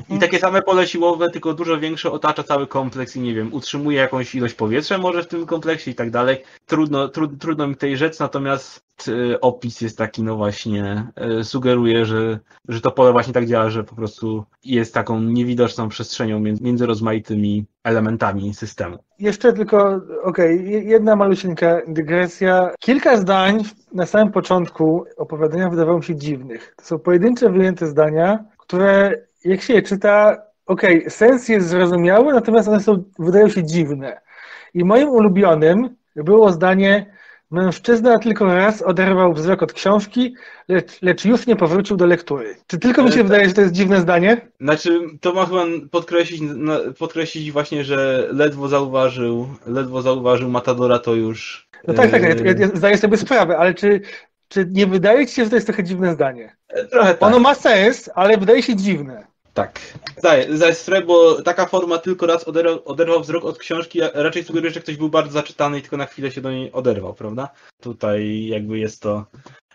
I 0.09 0.19
takie 0.19 0.39
same 0.39 0.62
pole 0.62 0.86
siłowe, 0.86 1.31
tylko 1.31 1.55
dużo 1.55 1.78
większe, 1.78 2.10
otacza 2.10 2.43
cały 2.43 2.66
kompleks 2.66 3.16
i 3.16 3.20
nie 3.20 3.35
wiem, 3.35 3.55
utrzymuje 3.55 3.98
jakąś 3.98 4.35
ilość 4.35 4.55
powietrza 4.55 4.98
może 4.98 5.23
w 5.23 5.27
tym 5.27 5.47
kompleksie 5.47 5.90
i 5.90 5.94
tak 5.94 6.10
dalej. 6.10 6.43
Trudno, 6.66 7.09
trud, 7.09 7.31
trudno 7.40 7.66
mi 7.66 7.77
tej 7.77 7.97
rzec, 7.97 8.19
natomiast 8.19 8.85
e, 9.09 9.40
opis 9.40 9.81
jest 9.81 9.98
taki, 9.98 10.23
no 10.23 10.36
właśnie, 10.36 11.06
e, 11.16 11.44
sugeruje, 11.44 12.06
że, 12.06 12.39
że 12.69 12.81
to 12.81 12.90
pole 12.90 13.12
właśnie 13.12 13.32
tak 13.32 13.47
działa, 13.47 13.70
że 13.70 13.85
po 13.85 13.94
prostu 13.94 14.44
jest 14.64 14.94
taką 14.94 15.20
niewidoczną 15.20 15.89
przestrzenią 15.89 16.40
między, 16.40 16.64
między 16.64 16.86
rozmaitymi 16.86 17.64
elementami 17.85 18.55
systemu. 18.55 18.98
Jeszcze 19.19 19.52
tylko, 19.52 20.01
okej, 20.23 20.59
okay, 20.59 20.82
jedna 20.85 21.16
malusieńka 21.16 21.81
dygresja. 21.89 22.70
Kilka 22.78 23.16
zdań 23.16 23.64
na 23.93 24.06
samym 24.06 24.32
początku 24.32 25.05
opowiadania 25.16 25.70
wydawało 25.70 25.98
mi 25.98 26.05
się 26.05 26.16
dziwnych. 26.16 26.74
To 26.77 26.85
są 26.85 26.98
pojedyncze 26.98 27.51
wyjęte 27.51 27.86
zdania, 27.86 28.44
które 28.59 29.23
jak 29.44 29.62
się 29.62 29.74
je 29.74 29.82
czyta, 29.82 30.43
okej, 30.66 30.98
okay, 30.98 31.10
sens 31.10 31.48
jest 31.48 31.69
zrozumiały, 31.69 32.32
natomiast 32.32 32.69
one 32.69 32.81
są, 32.81 33.05
wydają 33.19 33.48
się 33.48 33.64
dziwne. 33.64 34.20
I 34.74 34.85
moim 34.85 35.09
ulubionym 35.09 35.97
było 36.16 36.52
zdanie 36.52 37.12
Mężczyzna 37.52 38.19
tylko 38.19 38.44
raz 38.44 38.82
oderwał 38.82 39.35
wzrok 39.35 39.62
od 39.62 39.73
książki, 39.73 40.35
lecz, 40.69 41.02
lecz 41.02 41.24
już 41.24 41.47
nie 41.47 41.56
powrócił 41.56 41.97
do 41.97 42.06
lektury. 42.06 42.56
Czy 42.66 42.78
tylko 42.78 43.05
mi 43.05 43.12
się 43.12 43.24
wydaje, 43.24 43.48
że 43.48 43.55
to 43.55 43.60
jest 43.60 43.73
dziwne 43.73 44.01
zdanie? 44.01 44.40
Znaczy, 44.60 45.01
to 45.20 45.32
ma 45.32 45.47
chyba 45.47 45.64
podkreślić, 45.90 46.43
podkreślić 46.98 47.52
właśnie, 47.52 47.85
że 47.85 48.28
ledwo 48.32 48.69
zauważył, 48.69 49.48
ledwo 49.66 50.02
zauważył 50.02 50.48
Matadora, 50.48 50.98
to 50.98 51.14
już... 51.14 51.69
No 51.89 51.94
tak, 51.94 52.10
tak, 52.10 52.23
ja, 52.23 52.52
ja 52.59 52.69
zdaję 52.74 52.98
sobie 52.98 53.16
sprawę, 53.16 53.59
ale 53.59 53.74
czy, 53.74 54.01
czy 54.48 54.66
nie 54.70 54.86
wydaje 54.86 55.27
ci 55.27 55.35
się, 55.35 55.44
że 55.44 55.51
to 55.51 55.56
jest 55.56 55.66
trochę 55.66 55.85
dziwne 55.85 56.12
zdanie? 56.12 56.56
Trochę 56.90 57.14
tak. 57.14 57.23
Ono 57.23 57.39
ma 57.39 57.55
sens, 57.55 58.10
ale 58.14 58.39
wydaje 58.39 58.62
się 58.62 58.77
dziwne. 58.77 59.27
Tak. 59.55 59.81
Zdaję, 60.19 60.57
zdaję 60.57 60.74
sprawę, 60.74 61.07
bo 61.07 61.43
taka 61.43 61.66
forma 61.66 61.99
tylko 61.99 62.27
raz 62.27 62.49
oderwał, 62.49 62.81
oderwał 62.85 63.20
wzrok 63.20 63.45
od 63.45 63.59
książki, 63.59 64.01
raczej 64.15 64.45
sugeruje, 64.45 64.73
że 64.73 64.81
ktoś 64.81 64.97
był 64.97 65.09
bardzo 65.09 65.33
zaczytany 65.33 65.79
i 65.79 65.83
tylko 65.83 65.97
na 65.97 66.07
chwilę 66.07 66.31
się 66.31 66.41
do 66.41 66.51
niej 66.51 66.73
oderwał, 66.73 67.15
prawda? 67.15 67.49
Tutaj 67.81 68.47
jakby 68.47 68.79
jest 68.79 69.03
to 69.03 69.27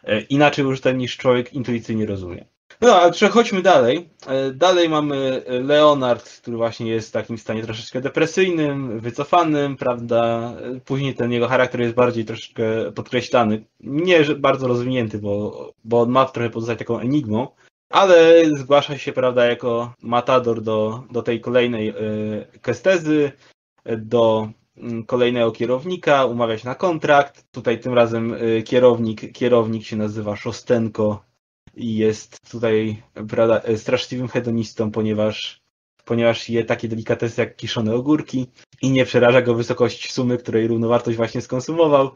e, 0.03 0.21
inaczej 0.21 0.65
użyte 0.65 0.93
niż 0.93 1.17
człowiek 1.17 1.53
intuicyjnie 1.53 2.05
rozumie. 2.05 2.45
No, 2.81 2.95
ale 2.95 3.11
przechodźmy 3.11 3.61
dalej. 3.61 4.09
E, 4.27 4.51
dalej 4.51 4.89
mamy 4.89 5.43
Leonard, 5.47 6.41
który 6.41 6.57
właśnie 6.57 6.91
jest 6.91 7.09
w 7.09 7.11
takim 7.11 7.37
stanie 7.37 7.63
troszeczkę 7.63 8.01
depresyjnym, 8.01 8.99
wycofanym, 8.99 9.75
prawda? 9.77 10.53
Później 10.85 11.15
ten 11.15 11.31
jego 11.31 11.47
charakter 11.47 11.81
jest 11.81 11.95
bardziej 11.95 12.25
troszeczkę 12.25 12.91
podkreślany. 12.91 13.65
Nie 13.79 14.19
bardzo 14.37 14.67
rozwinięty, 14.67 15.17
bo, 15.17 15.71
bo 15.83 16.01
on 16.01 16.09
ma 16.09 16.25
trochę 16.25 16.49
pozostać 16.49 16.79
taką 16.79 16.99
enigmą. 16.99 17.47
Ale 17.89 18.45
zgłasza 18.57 18.97
się, 18.97 19.13
prawda, 19.13 19.45
jako 19.45 19.93
matador 20.01 20.61
do, 20.61 21.03
do 21.11 21.21
tej 21.21 21.41
kolejnej 21.41 21.89
y, 21.89 22.59
kestezy, 22.61 23.31
do 23.97 24.49
mm, 24.77 25.05
kolejnego 25.05 25.51
kierownika, 25.51 26.25
umawia 26.25 26.57
się 26.57 26.67
na 26.67 26.75
kontrakt. 26.75 27.45
Tutaj 27.51 27.79
tym 27.79 27.93
razem 27.93 28.33
y, 28.33 28.63
kierownik, 28.63 29.33
kierownik 29.33 29.85
się 29.85 29.95
nazywa 29.95 30.35
Szostenko 30.35 31.23
i 31.75 31.95
jest 31.95 32.51
tutaj 32.51 33.03
prawda, 33.29 33.61
straszliwym 33.77 34.27
hedonistą, 34.27 34.91
ponieważ, 34.91 35.61
ponieważ 36.05 36.49
je 36.49 36.63
takie 36.63 36.87
delikatesy 36.87 37.41
jak 37.41 37.55
kiszone 37.55 37.93
ogórki 37.95 38.47
i 38.81 38.91
nie 38.91 39.05
przeraża 39.05 39.41
go 39.41 39.53
wysokość 39.53 40.11
sumy, 40.11 40.37
której 40.37 40.67
równowartość 40.67 41.17
właśnie 41.17 41.41
skonsumował. 41.41 42.11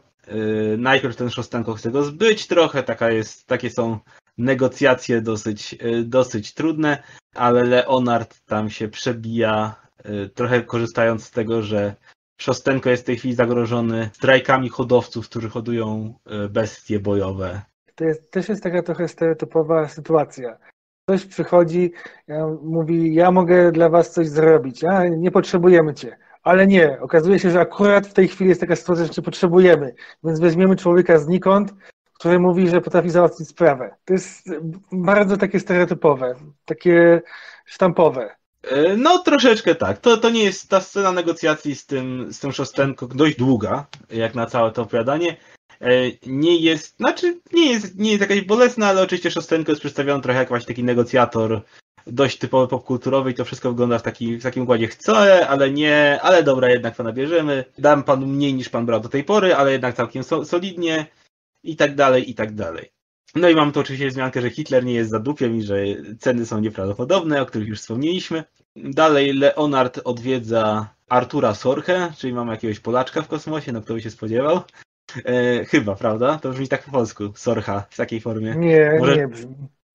Najpierw 0.78 1.16
ten 1.16 1.30
Szostenko 1.30 1.74
chce 1.74 1.90
go 1.90 2.04
zbyć 2.04 2.46
trochę, 2.46 2.82
taka 2.82 3.10
jest, 3.10 3.46
takie 3.46 3.70
są 3.70 3.98
negocjacje 4.38 5.20
dosyć, 5.20 5.72
yy, 5.72 6.04
dosyć 6.04 6.54
trudne, 6.54 7.02
ale 7.34 7.64
Leonard 7.64 8.40
tam 8.46 8.70
się 8.70 8.88
przebija, 8.88 9.74
yy, 10.04 10.28
trochę 10.28 10.62
korzystając 10.62 11.24
z 11.24 11.30
tego, 11.30 11.62
że 11.62 11.94
Szostenko 12.40 12.90
jest 12.90 13.02
w 13.02 13.06
tej 13.06 13.16
chwili 13.16 13.34
zagrożony 13.34 14.10
strajkami 14.12 14.68
hodowców, 14.68 15.28
którzy 15.28 15.48
hodują 15.48 16.14
bestie 16.50 17.00
bojowe 17.00 17.62
to 17.94 18.04
jest, 18.04 18.30
też 18.30 18.48
jest 18.48 18.62
taka 18.62 18.82
trochę 18.82 19.08
stereotypowa 19.08 19.88
sytuacja. 19.88 20.58
Ktoś 21.04 21.26
przychodzi, 21.26 21.92
mówi, 22.62 23.14
ja 23.14 23.30
mogę 23.30 23.72
dla 23.72 23.88
was 23.88 24.10
coś 24.10 24.28
zrobić, 24.28 24.84
a 24.84 25.08
nie 25.08 25.30
potrzebujemy 25.30 25.94
cię. 25.94 26.18
Ale 26.42 26.66
nie, 26.66 27.00
okazuje 27.00 27.38
się, 27.38 27.50
że 27.50 27.60
akurat 27.60 28.06
w 28.06 28.12
tej 28.12 28.28
chwili 28.28 28.48
jest 28.48 28.60
taka 28.60 28.76
sytuacja, 28.76 29.04
że 29.04 29.10
cię 29.10 29.22
potrzebujemy, 29.22 29.94
więc 30.24 30.40
weźmiemy 30.40 30.76
człowieka 30.76 31.18
znikąd, 31.18 31.74
który 32.22 32.38
mówi, 32.38 32.68
że 32.68 32.80
potrafi 32.80 33.10
załatwić 33.10 33.48
sprawę. 33.48 33.94
To 34.04 34.12
jest 34.12 34.50
bardzo 34.92 35.36
takie 35.36 35.60
stereotypowe, 35.60 36.34
takie 36.64 37.22
sztampowe. 37.66 38.36
E, 38.62 38.96
no, 38.96 39.18
troszeczkę 39.18 39.74
tak. 39.74 39.98
To, 39.98 40.16
to 40.16 40.30
nie 40.30 40.44
jest 40.44 40.68
ta 40.68 40.80
scena 40.80 41.12
negocjacji 41.12 41.74
z 41.74 41.86
tym, 41.86 42.32
z 42.32 42.38
tym 42.38 42.52
Szostenko 42.52 43.06
dość 43.06 43.36
długa, 43.36 43.86
jak 44.10 44.34
na 44.34 44.46
całe 44.46 44.72
to 44.72 44.82
opowiadanie. 44.82 45.36
E, 45.80 45.90
nie 46.26 46.56
jest, 46.56 46.96
znaczy 46.96 47.40
nie 47.52 47.72
jest, 47.72 47.98
nie 47.98 48.10
jest 48.10 48.20
jakaś 48.20 48.40
bolesna, 48.40 48.86
ale 48.86 49.02
oczywiście 49.02 49.30
Szostenko 49.30 49.72
jest 49.72 49.80
przedstawiony 49.80 50.22
trochę 50.22 50.38
jak 50.38 50.48
właśnie 50.48 50.66
taki 50.66 50.84
negocjator 50.84 51.62
dość 52.06 52.38
typowy 52.38 52.68
popkulturowy 52.68 53.30
i 53.30 53.34
to 53.34 53.44
wszystko 53.44 53.70
wygląda 53.70 53.98
w, 53.98 54.02
taki, 54.02 54.36
w 54.36 54.42
takim 54.42 54.62
układzie 54.62 54.88
chcę, 54.88 55.48
ale 55.48 55.70
nie, 55.70 56.18
ale 56.22 56.42
dobra, 56.42 56.70
jednak 56.70 56.96
pana 56.96 57.12
bierzemy. 57.12 57.64
Dam 57.78 58.02
panu 58.02 58.26
mniej 58.26 58.54
niż 58.54 58.68
pan 58.68 58.86
brał 58.86 59.00
do 59.00 59.08
tej 59.08 59.24
pory, 59.24 59.54
ale 59.54 59.72
jednak 59.72 59.94
całkiem 59.94 60.22
so, 60.22 60.44
solidnie 60.44 61.06
i 61.62 61.76
tak 61.76 61.94
dalej, 61.94 62.30
i 62.30 62.34
tak 62.34 62.54
dalej. 62.54 62.92
No 63.34 63.48
i 63.48 63.54
mam 63.54 63.72
tu 63.72 63.80
oczywiście 63.80 64.08
wzmiankę, 64.08 64.42
że 64.42 64.50
Hitler 64.50 64.84
nie 64.84 64.94
jest 64.94 65.10
za 65.10 65.18
dupiem 65.18 65.56
i 65.56 65.62
że 65.62 65.76
ceny 66.20 66.46
są 66.46 66.60
nieprawdopodobne, 66.60 67.42
o 67.42 67.46
których 67.46 67.68
już 67.68 67.80
wspomnieliśmy. 67.80 68.44
Dalej 68.76 69.32
Leonard 69.32 70.00
odwiedza 70.04 70.94
Artura 71.08 71.54
Sorche, 71.54 72.12
czyli 72.18 72.32
mamy 72.32 72.52
jakiegoś 72.52 72.80
Polaczka 72.80 73.22
w 73.22 73.28
kosmosie, 73.28 73.72
no 73.72 73.82
kto 73.82 73.94
by 73.94 74.02
się 74.02 74.10
spodziewał. 74.10 74.60
E, 75.24 75.64
chyba, 75.64 75.94
prawda? 75.94 76.38
To 76.38 76.50
brzmi 76.50 76.68
tak 76.68 76.84
po 76.84 76.90
polsku. 76.90 77.32
Sorcha 77.34 77.86
w 77.90 77.96
takiej 77.96 78.20
formie. 78.20 78.54
Nie, 78.56 78.96
Może... 78.98 79.16
nie 79.16 79.28
brzmi. 79.28 79.54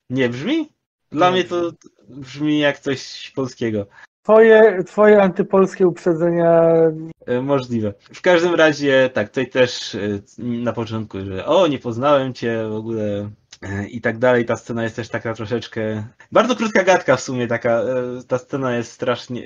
Nie 0.10 0.30
brzmi? 0.30 0.69
Dla 1.11 1.27
nie 1.27 1.34
mnie 1.34 1.44
to 1.44 1.72
brzmi 2.10 2.60
jak 2.60 2.80
coś 2.80 3.31
polskiego. 3.35 3.88
Twoje, 4.27 4.83
twoje 4.83 5.21
antypolskie 5.21 5.87
uprzedzenia. 5.87 6.71
E, 7.25 7.41
możliwe. 7.41 7.93
W 8.13 8.21
każdym 8.21 8.55
razie, 8.55 9.09
tak, 9.13 9.29
tutaj 9.29 9.49
też 9.49 9.95
e, 9.95 9.99
na 10.37 10.73
początku, 10.73 11.17
że 11.25 11.45
o, 11.45 11.67
nie 11.67 11.79
poznałem 11.79 12.33
cię 12.33 12.67
w 12.69 12.75
ogóle 12.75 13.29
e, 13.61 13.87
i 13.87 14.01
tak 14.01 14.17
dalej. 14.17 14.45
Ta 14.45 14.55
scena 14.55 14.83
jest 14.83 14.95
też 14.95 15.09
taka 15.09 15.33
troszeczkę. 15.33 16.07
Bardzo 16.31 16.55
krótka 16.55 16.83
gadka 16.83 17.15
w 17.15 17.21
sumie, 17.21 17.47
taka. 17.47 17.81
Ta 18.27 18.37
scena 18.37 18.75
jest 18.75 18.91
strasznie. 18.91 19.43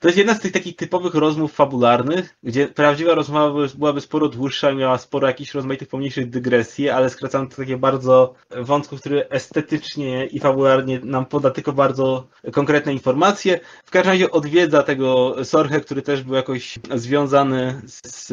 To 0.00 0.08
jest 0.08 0.18
jedna 0.18 0.34
z 0.34 0.40
tych 0.40 0.52
takich 0.52 0.76
typowych 0.76 1.14
rozmów 1.14 1.52
fabularnych, 1.52 2.36
gdzie 2.42 2.68
prawdziwa 2.68 3.14
rozmowa 3.14 3.68
byłaby 3.78 4.00
sporo 4.00 4.28
dłuższa, 4.28 4.72
miała 4.72 4.98
sporo 4.98 5.26
jakichś 5.26 5.54
rozmaitych 5.54 5.88
pomniejszych 5.88 6.30
dygresji, 6.30 6.88
ale 6.88 7.10
skracam 7.10 7.48
to 7.48 7.56
takie 7.56 7.76
bardzo 7.76 8.34
wątków, 8.56 9.00
które 9.00 9.28
estetycznie 9.28 10.26
i 10.26 10.40
fabularnie 10.40 11.00
nam 11.02 11.26
poda 11.26 11.50
tylko 11.50 11.72
bardzo 11.72 12.26
konkretne 12.52 12.92
informacje. 12.92 13.60
W 13.84 13.90
każdym 13.90 14.12
razie 14.12 14.30
odwiedza 14.30 14.82
tego 14.82 15.36
Sorche, 15.44 15.80
który 15.80 16.02
też 16.02 16.22
był 16.22 16.34
jakoś 16.34 16.78
związany 16.94 17.82
z 17.86 18.32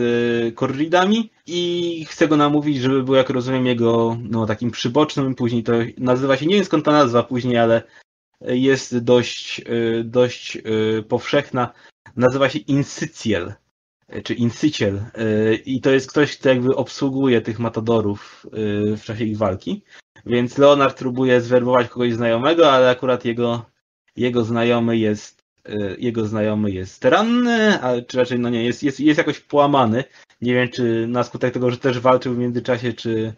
korridami 0.56 1.30
i 1.48 2.06
chce 2.10 2.28
go 2.28 2.38
namówić, 2.38 2.82
żeby 2.82 3.04
był, 3.04 3.16
jak 3.16 3.30
rozumiem, 3.30 3.66
jego 3.66 4.18
no, 4.30 4.46
takim 4.46 4.72
przybocznym, 4.72 5.36
później 5.36 5.64
to 5.64 5.74
nazywa 5.98 6.38
się, 6.38 6.46
nie 6.46 6.56
wiem 6.56 6.66
skąd 6.66 6.86
ta 6.86 6.92
nazwa 6.92 7.24
później, 7.24 7.58
ale 7.58 7.84
jest 8.42 8.98
dość, 8.98 9.60
y, 9.60 10.04
dość 10.04 10.56
y, 10.58 11.04
powszechna. 11.04 11.74
Nazywa 12.16 12.50
się 12.50 12.60
Insyciel, 12.60 13.54
czy 14.24 14.34
Insyciel. 14.34 14.96
Y, 14.96 15.56
I 15.66 15.82
to 15.82 15.92
jest 15.92 16.12
ktoś, 16.12 16.38
kto 16.38 16.50
jakby 16.50 16.76
obsługuje 16.76 17.42
tych 17.42 17.60
matadorów 17.60 18.46
w 18.98 19.02
czasie 19.04 19.26
ich 19.26 19.38
walki. 19.38 19.84
Więc 20.26 20.58
Leonard 20.58 20.98
próbuje 20.98 21.42
zwerbować 21.42 21.88
kogoś 21.88 22.14
znajomego, 22.14 22.72
ale 22.72 22.90
akurat 22.90 23.26
jego, 23.26 23.66
jego 24.16 24.44
znajomy 24.44 24.98
jest 24.98 25.38
jego 25.98 26.26
znajomy 26.26 26.72
jest 26.72 27.06
ranny, 27.06 27.82
a 27.82 28.02
czy 28.02 28.18
raczej 28.18 28.40
no 28.40 28.50
nie, 28.50 28.64
jest, 28.64 28.84
jest, 28.84 29.00
jest 29.00 29.18
jakoś 29.18 29.40
połamany. 29.40 30.04
Nie 30.42 30.54
wiem, 30.54 30.70
czy 30.70 31.08
na 31.08 31.24
skutek 31.24 31.54
tego, 31.54 31.72
że 31.72 31.78
też 31.78 32.00
walczył 32.00 32.34
w 32.34 32.38
międzyczasie, 32.38 32.94
czy, 32.94 33.34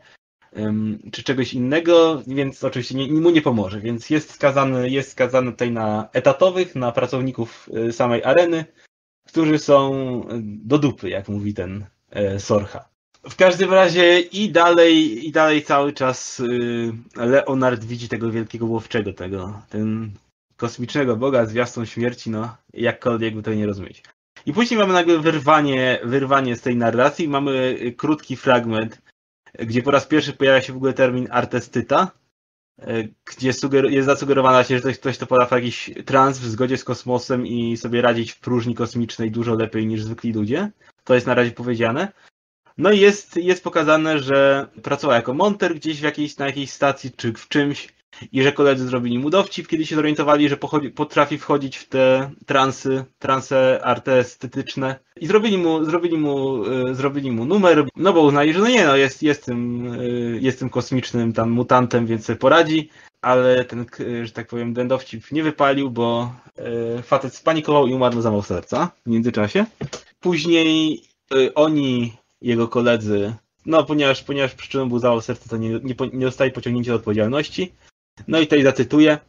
czy 1.12 1.24
czegoś 1.24 1.54
innego, 1.54 2.22
więc 2.28 2.64
oczywiście 2.64 2.96
nie, 2.96 3.22
mu 3.22 3.30
nie 3.30 3.42
pomoże. 3.42 3.80
Więc 3.82 4.10
jest 4.10 4.32
skazany, 4.32 4.90
jest 4.90 5.12
skazany 5.12 5.52
tutaj 5.52 5.72
na 5.72 6.10
etatowych, 6.14 6.76
na 6.76 6.92
pracowników 6.92 7.70
y, 7.88 7.94
samej 7.94 8.24
areny, 8.24 8.66
którzy 9.28 9.60
są 9.60 9.92
do 10.42 10.78
dupy, 10.78 11.10
jak 11.10 11.30
mówi 11.30 11.54
ten 11.54 11.86
e, 12.10 12.40
Sorcha. 12.40 12.90
W 13.30 13.36
każdym 13.36 13.74
razie 13.74 14.20
i 14.20 14.52
dalej, 14.52 15.28
i 15.28 15.32
dalej 15.32 15.64
cały 15.64 15.94
czas 15.94 16.42
Leonard 17.16 17.84
widzi 17.84 18.10
tego 18.10 18.32
wielkiego 18.32 18.66
łowczego, 18.66 19.14
tego, 19.14 19.62
ten 19.70 20.12
kosmicznego 20.58 21.16
boga, 21.16 21.46
zwiastun 21.46 21.86
śmierci, 21.86 22.30
no 22.30 22.56
jakkolwiek 22.74 23.36
by 23.36 23.44
to 23.44 23.54
nie 23.54 23.66
rozumieć. 23.66 24.04
I 24.46 24.54
później 24.54 24.80
mamy 24.80 24.94
nagle 24.94 25.20
wyrwanie, 25.20 26.00
wyrwanie 26.04 26.56
z 26.56 26.62
tej 26.62 26.76
narracji, 26.76 27.28
mamy 27.28 27.78
krótki 27.98 28.36
fragment, 28.36 29.02
gdzie 29.60 29.84
po 29.84 29.92
raz 29.92 30.06
pierwszy 30.06 30.34
pojawia 30.34 30.62
się 30.62 30.74
w 30.74 30.76
ogóle 30.76 30.94
termin 30.94 31.28
artestyta, 31.32 32.12
e, 32.82 33.04
gdzie 33.26 33.48
jest 33.48 34.06
zasugerowana 34.06 34.64
się, 34.64 34.76
że 34.76 34.82
ktoś, 34.82 34.98
ktoś 34.98 35.18
to 35.18 35.26
poda 35.26 35.48
jakiś 35.52 35.92
trans 36.06 36.40
w 36.40 36.46
zgodzie 36.46 36.78
z 36.78 36.84
kosmosem 36.84 37.48
i 37.48 37.78
sobie 37.78 38.02
radzić 38.02 38.32
w 38.32 38.40
próżni 38.40 38.76
kosmicznej 38.76 39.32
dużo 39.32 39.56
lepiej 39.56 39.88
niż 39.88 40.04
zwykli 40.04 40.34
ludzie. 40.34 40.72
To 41.04 41.16
jest 41.16 41.28
na 41.28 41.34
razie 41.34 41.52
powiedziane. 41.52 42.12
No 42.78 42.92
i 42.92 43.00
jest, 43.00 43.36
jest 43.36 43.64
pokazane, 43.64 44.20
że 44.20 44.68
pracował 44.84 45.16
jako 45.16 45.34
monter 45.34 45.76
gdzieś 45.76 46.00
w 46.00 46.04
jakiejś, 46.04 46.38
na 46.38 46.46
jakiejś 46.46 46.72
stacji 46.72 47.12
czy 47.12 47.34
w 47.34 47.48
czymś 47.48 47.99
i 48.32 48.44
że 48.44 48.52
koledzy 48.52 48.88
zrobili 48.88 49.20
mu 49.20 49.30
dowcip, 49.30 49.68
kiedy 49.68 49.86
się 49.86 49.96
zorientowali, 49.96 50.50
że 50.50 50.58
potrafi 50.96 51.38
wchodzić 51.38 51.78
w 51.78 51.88
te 51.88 52.32
transy, 52.46 53.06
transe 53.20 53.80
artestetyczne 53.84 55.00
i 55.18 55.28
zrobili 55.28 55.58
mu, 55.58 55.86
zrobili 55.86 56.18
mu, 56.18 56.66
y, 56.66 56.96
zrobili 56.96 57.32
mu 57.32 57.46
numer, 57.46 57.86
no 57.96 58.14
bo 58.14 58.22
uznali, 58.22 58.54
że 58.54 58.60
no 58.60 58.68
nie, 58.68 58.86
no 58.86 58.96
jest, 58.96 59.24
jest, 59.24 59.46
tym, 59.46 59.94
y, 59.94 60.40
jest 60.42 60.60
tym 60.60 60.70
kosmicznym 60.70 61.34
tam 61.34 61.50
mutantem, 61.50 62.06
więc 62.06 62.26
sobie 62.26 62.40
poradzi, 62.40 62.90
ale 63.22 63.66
ten, 63.66 63.86
że 64.24 64.32
tak 64.32 64.48
powiem, 64.48 64.76
ten 64.76 64.88
dowcip 64.88 65.32
nie 65.32 65.44
wypalił, 65.44 65.92
bo 65.92 66.34
facet 67.04 67.36
spanikował 67.36 67.88
i 67.88 67.94
umarł 67.94 68.16
na 68.16 68.22
zawał 68.22 68.42
serca 68.44 68.92
w 69.06 69.10
międzyczasie. 69.10 69.66
Później 70.20 71.02
oni, 71.56 72.14
jego 72.42 72.68
koledzy, 72.68 73.34
no 73.66 73.84
ponieważ, 73.84 74.24
ponieważ 74.24 74.56
przyczyną 74.56 74.90
był 74.90 75.00
zawał 75.00 75.22
serca, 75.22 75.50
to 75.50 75.58
nie, 75.58 75.70
nie, 75.70 75.96
nie 76.14 76.26
dostali 76.26 76.52
pociągnięcia 76.52 76.92
do 76.92 76.98
odpowiedzialności, 76.98 77.74
no 78.28 78.40
i 78.40 78.44
tutaj 78.44 78.64
zacytuję. 78.64 79.20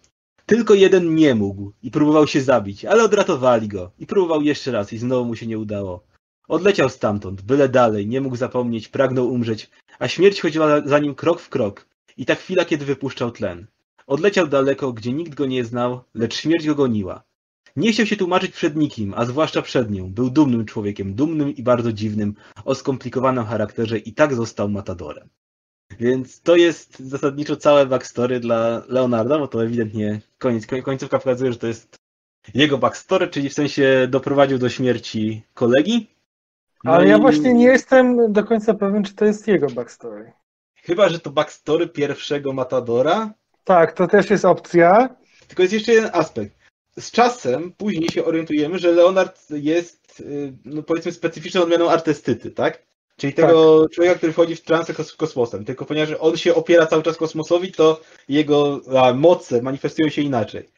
Tylko 0.46 0.74
jeden 0.74 1.14
nie 1.14 1.34
mógł 1.34 1.72
i 1.82 1.90
próbował 1.90 2.26
się 2.26 2.40
zabić, 2.40 2.84
ale 2.84 3.04
odratowali 3.04 3.68
go. 3.68 3.90
I 3.98 4.06
próbował 4.06 4.42
jeszcze 4.42 4.72
raz 4.72 4.92
i 4.92 4.98
znowu 4.98 5.24
mu 5.24 5.36
się 5.36 5.46
nie 5.46 5.58
udało. 5.58 6.04
Odleciał 6.48 6.88
stamtąd, 6.88 7.42
byle 7.42 7.68
dalej, 7.68 8.06
nie 8.06 8.20
mógł 8.20 8.36
zapomnieć, 8.36 8.88
pragnął 8.88 9.32
umrzeć, 9.32 9.70
a 9.98 10.08
śmierć 10.08 10.40
chodziła 10.40 10.80
za 10.80 10.98
nim 10.98 11.14
krok 11.14 11.40
w 11.40 11.48
krok. 11.48 11.86
I 12.16 12.26
ta 12.26 12.34
chwila, 12.34 12.64
kiedy 12.64 12.84
wypuszczał 12.84 13.30
tlen. 13.30 13.66
Odleciał 14.06 14.46
daleko, 14.46 14.92
gdzie 14.92 15.12
nikt 15.12 15.34
go 15.34 15.46
nie 15.46 15.64
znał, 15.64 16.00
lecz 16.14 16.36
śmierć 16.36 16.66
go 16.66 16.74
goniła. 16.74 17.22
Nie 17.76 17.92
chciał 17.92 18.06
się 18.06 18.16
tłumaczyć 18.16 18.52
przed 18.52 18.76
nikim, 18.76 19.14
a 19.16 19.24
zwłaszcza 19.24 19.62
przed 19.62 19.90
nią. 19.90 20.12
Był 20.12 20.30
dumnym 20.30 20.66
człowiekiem, 20.66 21.14
dumnym 21.14 21.56
i 21.56 21.62
bardzo 21.62 21.92
dziwnym, 21.92 22.34
o 22.64 22.74
skomplikowanym 22.74 23.44
charakterze 23.44 23.98
i 23.98 24.12
tak 24.12 24.34
został 24.34 24.68
matadorem. 24.68 25.28
Więc 25.98 26.40
to 26.40 26.56
jest 26.56 26.98
zasadniczo 26.98 27.56
całe 27.56 27.86
backstory 27.86 28.40
dla 28.40 28.82
Leonarda, 28.88 29.38
bo 29.38 29.48
to 29.48 29.64
ewidentnie 29.64 30.20
koniec, 30.38 30.66
końcówka 30.66 31.18
pokazuje, 31.18 31.52
że 31.52 31.58
to 31.58 31.66
jest 31.66 31.96
jego 32.54 32.78
backstory, 32.78 33.28
czyli 33.28 33.48
w 33.48 33.54
sensie 33.54 34.06
doprowadził 34.10 34.58
do 34.58 34.68
śmierci 34.68 35.42
kolegi. 35.54 36.10
No 36.84 36.92
Ale 36.92 37.06
i... 37.06 37.08
ja 37.08 37.18
właśnie 37.18 37.54
nie 37.54 37.64
jestem 37.64 38.32
do 38.32 38.44
końca 38.44 38.74
pewien, 38.74 39.04
czy 39.04 39.14
to 39.14 39.24
jest 39.24 39.48
jego 39.48 39.66
backstory. 39.66 40.32
Chyba, 40.74 41.08
że 41.08 41.20
to 41.20 41.30
backstory 41.30 41.88
pierwszego 41.88 42.52
Matadora. 42.52 43.34
Tak, 43.64 43.92
to 43.92 44.06
też 44.06 44.30
jest 44.30 44.44
opcja. 44.44 45.16
Tylko 45.48 45.62
jest 45.62 45.74
jeszcze 45.74 45.92
jeden 45.92 46.10
aspekt. 46.12 46.56
Z 46.98 47.10
czasem 47.10 47.72
później 47.72 48.08
się 48.08 48.24
orientujemy, 48.24 48.78
że 48.78 48.92
Leonard 48.92 49.50
jest, 49.50 50.20
y, 50.20 50.52
no 50.64 50.82
powiedzmy, 50.82 51.12
specyficzną 51.12 51.62
odmianą 51.62 51.90
artystyty, 51.90 52.50
tak? 52.50 52.82
Czyli 53.20 53.32
tego 53.32 53.82
tak. 53.82 53.90
człowieka, 53.90 54.14
który 54.14 54.32
wchodzi 54.32 54.56
w 54.56 54.62
transę 54.62 54.94
kosmosem. 55.16 55.64
Tylko 55.64 55.84
ponieważ 55.84 56.16
on 56.20 56.36
się 56.36 56.54
opiera 56.54 56.86
cały 56.86 57.02
czas 57.02 57.16
kosmosowi, 57.16 57.72
to 57.72 58.00
jego 58.28 58.80
a, 58.98 59.12
moce 59.12 59.62
manifestują 59.62 60.10
się 60.10 60.22
inaczej. 60.22 60.68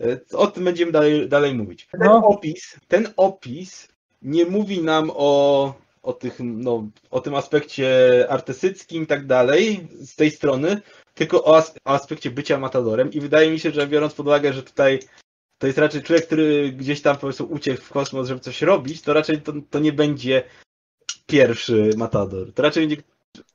E, 0.00 0.20
o 0.32 0.46
tym 0.46 0.64
będziemy 0.64 0.92
dalej, 0.92 1.28
dalej 1.28 1.54
mówić. 1.54 1.88
Ten 1.90 2.00
no. 2.00 2.26
opis, 2.26 2.76
ten 2.88 3.08
opis 3.16 3.88
nie 4.22 4.46
mówi 4.46 4.82
nam 4.82 5.10
o, 5.14 5.74
o, 6.02 6.12
tych, 6.12 6.36
no, 6.40 6.88
o 7.10 7.20
tym 7.20 7.34
aspekcie 7.34 8.26
artystyckim 8.28 9.02
i 9.02 9.06
tak 9.06 9.26
dalej 9.26 9.88
z 10.00 10.16
tej 10.16 10.30
strony, 10.30 10.80
tylko 11.14 11.44
o, 11.44 11.56
as 11.56 11.74
o 11.84 11.90
aspekcie 11.90 12.30
bycia 12.30 12.58
matadorem 12.58 13.12
i 13.12 13.20
wydaje 13.20 13.50
mi 13.50 13.60
się, 13.60 13.70
że 13.70 13.86
biorąc 13.86 14.14
pod 14.14 14.26
uwagę, 14.26 14.52
że 14.52 14.62
tutaj 14.62 15.00
to 15.58 15.66
jest 15.66 15.78
raczej 15.78 16.02
człowiek, 16.02 16.26
który 16.26 16.72
gdzieś 16.72 17.02
tam 17.02 17.16
po 17.16 17.20
prostu 17.20 17.44
uciekł 17.50 17.82
w 17.82 17.90
kosmos, 17.90 18.28
żeby 18.28 18.40
coś 18.40 18.62
robić, 18.62 19.02
to 19.02 19.12
raczej 19.12 19.42
to, 19.42 19.52
to 19.70 19.78
nie 19.78 19.92
będzie 19.92 20.42
pierwszy 21.28 21.90
matador. 21.96 22.52
To 22.52 22.62
raczej 22.62 22.88
będzie 22.88 23.02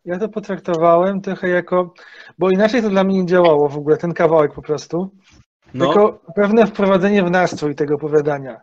ja 0.06 0.20
to 0.20 0.30
potraktowałem 0.30 1.22
trochę 1.22 1.50
jako, 1.50 1.94
bo 2.38 2.50
inaczej 2.50 2.82
to 2.82 2.90
dla 2.90 3.04
mnie 3.04 3.22
nie 3.22 3.26
działało 3.26 3.70
w 3.70 3.78
ogóle, 3.78 3.98
ten 3.98 4.14
kawałek 4.14 4.54
po 4.54 4.62
prostu. 4.62 5.10
No. 5.74 5.88
Jako 5.88 6.20
pewne 6.36 6.68
wprowadzenie 6.68 7.24
w 7.24 7.32
nastrój 7.32 7.76
tego 7.76 7.96
opowiadania. 7.96 8.62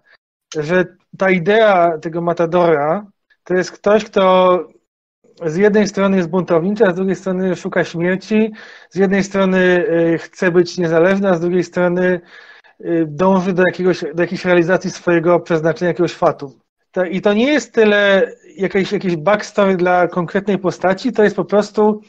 Że 0.59 0.85
ta 1.19 1.31
idea 1.31 1.99
tego 1.99 2.21
matadora 2.21 3.07
to 3.45 3.55
jest 3.55 3.73
ktoś, 3.73 4.05
kto 4.05 4.59
z 5.47 5.57
jednej 5.57 5.89
strony 5.89 6.17
jest 6.17 6.29
buntowniczy, 6.29 6.85
a 6.87 6.93
z 6.93 6.95
drugiej 6.95 7.17
strony 7.17 7.57
szuka 7.57 7.85
śmierci. 7.85 8.53
Z 8.91 8.97
jednej 8.97 9.25
strony 9.25 9.59
y, 9.59 10.19
chce 10.19 10.51
być 10.51 10.79
niezależny, 10.79 11.29
a 11.29 11.35
z 11.35 11.41
drugiej 11.41 11.65
strony 11.65 12.21
y, 12.81 13.05
dąży 13.09 13.53
do, 13.53 13.63
jakiegoś, 13.67 14.05
do 14.15 14.23
jakiejś 14.23 14.45
realizacji 14.45 14.91
swojego 14.91 15.41
przeznaczenia, 15.41 15.89
jakiegoś 15.89 16.13
fatu. 16.13 16.61
I 17.11 17.21
to 17.21 17.33
nie 17.33 17.53
jest 17.53 17.75
tyle 17.75 18.33
jakieś, 18.61 18.93
jakieś 18.93 19.17
backstory 19.17 19.77
dla 19.77 20.09
konkretnej 20.09 20.59
postaci, 20.59 21.13
to 21.13 21.23
jest 21.23 21.37
po 21.37 21.45
prostu 21.45 22.03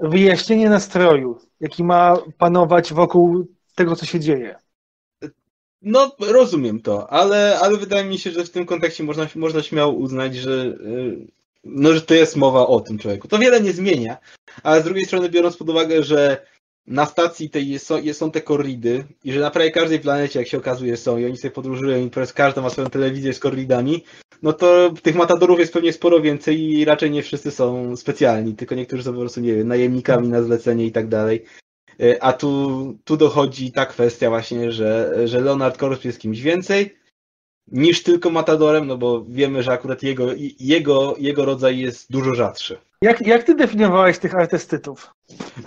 wyjaśnienie 0.00 0.70
nastroju, 0.70 1.38
jaki 1.60 1.84
ma 1.84 2.16
panować 2.38 2.92
wokół 2.92 3.46
tego, 3.74 3.96
co 3.96 4.06
się 4.06 4.20
dzieje. 4.20 4.56
No, 5.82 6.16
rozumiem 6.20 6.80
to, 6.80 7.12
ale, 7.12 7.58
ale 7.60 7.76
wydaje 7.76 8.04
mi 8.04 8.18
się, 8.18 8.30
że 8.30 8.44
w 8.44 8.50
tym 8.50 8.66
kontekście 8.66 9.04
można, 9.04 9.26
można 9.34 9.62
śmiało 9.62 9.92
uznać, 9.92 10.36
że, 10.36 10.64
y, 10.64 11.26
no, 11.64 11.92
że 11.92 12.02
to 12.02 12.14
jest 12.14 12.36
mowa 12.36 12.66
o 12.66 12.80
tym 12.80 12.98
człowieku. 12.98 13.28
To 13.28 13.38
wiele 13.38 13.60
nie 13.60 13.72
zmienia, 13.72 14.16
ale 14.62 14.80
z 14.80 14.84
drugiej 14.84 15.04
strony 15.04 15.28
biorąc 15.28 15.56
pod 15.56 15.70
uwagę, 15.70 16.02
że 16.02 16.46
na 16.86 17.06
stacji 17.06 17.50
tej 17.50 17.78
są, 17.78 17.96
są 18.12 18.30
te 18.30 18.40
korridy 18.40 19.04
i 19.24 19.32
że 19.32 19.40
na 19.40 19.50
prawie 19.50 19.70
każdej 19.70 20.00
planecie, 20.00 20.38
jak 20.38 20.48
się 20.48 20.58
okazuje, 20.58 20.96
są 20.96 21.18
i 21.18 21.26
oni 21.26 21.36
sobie 21.36 21.54
podróżują 21.54 22.06
i 22.06 22.10
każda 22.34 22.62
ma 22.62 22.70
swoją 22.70 22.90
telewizję 22.90 23.34
z 23.34 23.38
korridami, 23.38 24.04
no 24.42 24.52
to 24.52 24.90
tych 25.02 25.14
matadorów 25.14 25.58
jest 25.58 25.72
pewnie 25.72 25.92
sporo 25.92 26.20
więcej 26.20 26.60
i 26.60 26.84
raczej 26.84 27.10
nie 27.10 27.22
wszyscy 27.22 27.50
są 27.50 27.96
specjalni, 27.96 28.54
tylko 28.54 28.74
niektórzy 28.74 29.02
są 29.02 29.12
po 29.12 29.20
prostu, 29.20 29.40
nie 29.40 29.54
wiem, 29.54 29.68
najemnikami 29.68 30.28
na 30.28 30.42
zlecenie 30.42 30.86
i 30.86 30.92
tak 30.92 31.08
dalej. 31.08 31.44
E, 32.00 32.22
a 32.22 32.32
tu, 32.32 32.98
tu 33.04 33.16
dochodzi 33.16 33.72
ta 33.72 33.86
kwestia 33.86 34.30
właśnie, 34.30 34.72
że, 34.72 35.14
że 35.24 35.40
Leonard 35.40 35.78
Korps 35.78 36.04
jest 36.04 36.20
kimś 36.20 36.40
więcej 36.40 37.01
niż 37.68 38.02
tylko 38.02 38.30
Matadorem, 38.30 38.86
no 38.86 38.98
bo 38.98 39.24
wiemy, 39.28 39.62
że 39.62 39.72
akurat 39.72 40.02
jego, 40.02 40.26
jego, 40.60 41.14
jego 41.18 41.44
rodzaj 41.44 41.78
jest 41.78 42.12
dużo 42.12 42.34
rzadszy. 42.34 42.78
Jak, 43.02 43.26
jak 43.26 43.42
ty 43.42 43.54
definiowałeś 43.54 44.18
tych 44.18 44.34
artystytów? 44.34 45.10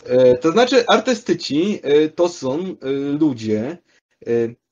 E, 0.06 0.38
to 0.38 0.52
znaczy, 0.52 0.88
artystyci 0.88 1.80
e, 1.84 2.10
to 2.10 2.30
są 2.30 2.76
ludzie, 3.20 3.78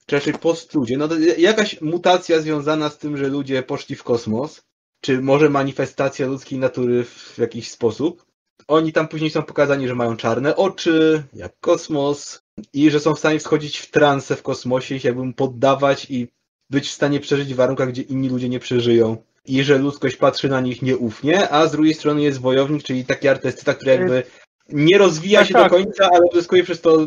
czy 0.05 0.15
raczej 0.15 0.33
postludzie, 0.33 0.97
no 0.97 1.07
to 1.07 1.15
jakaś 1.37 1.81
mutacja 1.81 2.41
związana 2.41 2.89
z 2.89 2.97
tym, 2.97 3.17
że 3.17 3.27
ludzie 3.27 3.63
poszli 3.63 3.95
w 3.95 4.03
kosmos, 4.03 4.61
czy 5.01 5.21
może 5.21 5.49
manifestacja 5.49 6.27
ludzkiej 6.27 6.59
natury 6.59 7.03
w 7.03 7.37
jakiś 7.37 7.71
sposób, 7.71 8.25
oni 8.67 8.93
tam 8.93 9.07
później 9.07 9.29
są 9.29 9.43
pokazani, 9.43 9.87
że 9.87 9.95
mają 9.95 10.17
czarne 10.17 10.55
oczy, 10.55 11.23
jak 11.33 11.59
kosmos, 11.59 12.41
i 12.73 12.91
że 12.91 12.99
są 12.99 13.15
w 13.15 13.19
stanie 13.19 13.39
wchodzić 13.39 13.77
w 13.77 13.91
trance 13.91 14.35
w 14.35 14.43
kosmosie, 14.43 14.99
się 14.99 15.07
jakby 15.07 15.33
poddawać 15.33 16.07
i 16.09 16.27
być 16.73 16.89
w 16.89 16.93
stanie 16.93 17.19
przeżyć 17.19 17.53
w 17.53 17.57
warunkach, 17.57 17.89
gdzie 17.89 18.01
inni 18.01 18.29
ludzie 18.29 18.49
nie 18.49 18.59
przeżyją. 18.59 19.17
I 19.45 19.63
że 19.63 19.77
ludzkość 19.77 20.15
patrzy 20.15 20.49
na 20.49 20.61
nich 20.61 20.81
nieufnie, 20.81 21.49
a 21.49 21.67
z 21.67 21.71
drugiej 21.71 21.93
strony 21.93 22.21
jest 22.21 22.41
wojownik, 22.41 22.83
czyli 22.83 23.05
taki 23.05 23.27
artysta, 23.27 23.73
który 23.73 23.91
jakby 23.91 24.23
nie 24.69 24.97
rozwija 24.97 25.39
tak, 25.39 25.47
się 25.47 25.53
tak. 25.53 25.63
do 25.63 25.77
końca, 25.77 26.09
ale 26.13 26.25
uzyskuje 26.31 26.63
przez 26.63 26.81
to 26.81 26.97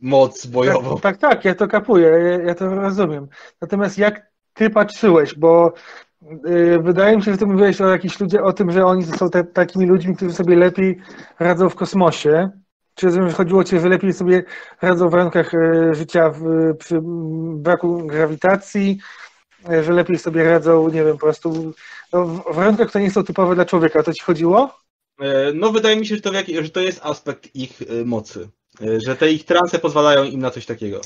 moc 0.00 0.46
bojową. 0.46 1.00
Tak, 1.00 1.16
tak, 1.16 1.30
tak 1.32 1.44
ja 1.44 1.54
to 1.54 1.68
kapuję, 1.68 2.08
ja, 2.08 2.44
ja 2.44 2.54
to 2.54 2.74
rozumiem. 2.74 3.28
Natomiast 3.60 3.98
jak 3.98 4.26
ty 4.54 4.70
patrzyłeś, 4.70 5.34
bo 5.34 5.72
Y, 6.46 6.78
wydaje 6.82 7.16
mi 7.16 7.22
się, 7.22 7.32
że 7.32 7.38
ty 7.38 7.46
mówiłeś 7.46 7.80
o 7.80 7.88
jakichś 7.88 8.20
ludziach, 8.20 8.44
o 8.44 8.52
tym, 8.52 8.70
że 8.70 8.86
oni 8.86 9.04
są 9.04 9.30
te, 9.30 9.44
takimi 9.44 9.86
ludźmi, 9.86 10.16
którzy 10.16 10.32
sobie 10.32 10.56
lepiej 10.56 10.98
radzą 11.38 11.68
w 11.68 11.74
kosmosie. 11.74 12.50
Czy 12.96 13.32
chodziło 13.32 13.60
o 13.60 13.64
ciebie, 13.64 13.82
że 13.82 13.88
lepiej 13.88 14.12
sobie 14.12 14.44
radzą 14.82 15.08
w 15.08 15.12
warunkach 15.12 15.54
y, 15.54 15.94
życia 15.94 16.30
w, 16.30 16.40
przy 16.78 17.00
braku 17.54 18.06
grawitacji, 18.06 18.98
y, 19.70 19.84
że 19.84 19.92
lepiej 19.92 20.18
sobie 20.18 20.44
radzą, 20.44 20.88
nie 20.88 21.04
wiem, 21.04 21.12
po 21.12 21.26
prostu 21.26 21.74
no, 22.12 22.26
w 22.26 22.54
warunkach, 22.54 22.88
które 22.88 23.04
nie 23.04 23.10
są 23.10 23.24
typowe 23.24 23.54
dla 23.54 23.64
człowieka. 23.64 24.00
O 24.00 24.02
to 24.02 24.12
ci 24.12 24.22
chodziło? 24.22 24.78
E, 25.20 25.52
no 25.54 25.72
wydaje 25.72 25.96
mi 25.96 26.06
się, 26.06 26.14
że 26.14 26.20
to, 26.20 26.32
że 26.62 26.70
to 26.70 26.80
jest 26.80 27.00
aspekt 27.02 27.54
ich 27.54 27.82
mocy. 28.04 28.48
E, 28.80 29.00
że 29.06 29.16
te 29.16 29.32
ich 29.32 29.44
transe 29.44 29.78
pozwalają 29.78 30.24
im 30.24 30.40
na 30.40 30.50
coś 30.50 30.66
takiego. 30.66 31.00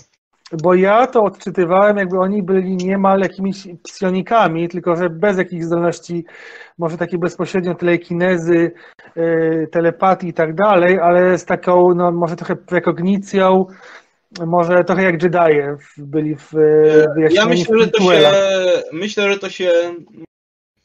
Bo 0.62 0.74
ja 0.74 1.06
to 1.06 1.22
odczytywałem, 1.22 1.96
jakby 1.96 2.18
oni 2.18 2.42
byli 2.42 2.76
niemal 2.76 3.20
jakimiś 3.20 3.68
psionikami, 3.82 4.68
tylko 4.68 4.96
że 4.96 5.10
bez 5.10 5.38
jakichś 5.38 5.64
zdolności, 5.64 6.24
może 6.78 6.96
takiej 6.96 7.18
bezpośrednio 7.18 7.74
telekinezy, 7.74 8.72
yy, 9.16 9.68
telepatii 9.72 10.28
i 10.28 10.32
tak 10.32 10.54
dalej, 10.54 11.00
ale 11.00 11.38
z 11.38 11.44
taką, 11.44 11.94
no 11.94 12.12
może 12.12 12.36
trochę 12.36 12.56
prekognicją, 12.56 13.66
może 14.46 14.84
trochę 14.84 15.02
jak 15.02 15.22
Jedi 15.22 15.60
byli 15.98 16.36
w 16.36 16.50
wyjaśnieniu 17.14 17.34
Ja 17.34 17.46
myślę, 17.46 17.78
że 17.78 17.88
to 17.88 18.00
się, 18.02 18.30
myślę, 18.92 19.32
że 19.32 19.38
to 19.38 19.50
się 19.50 19.70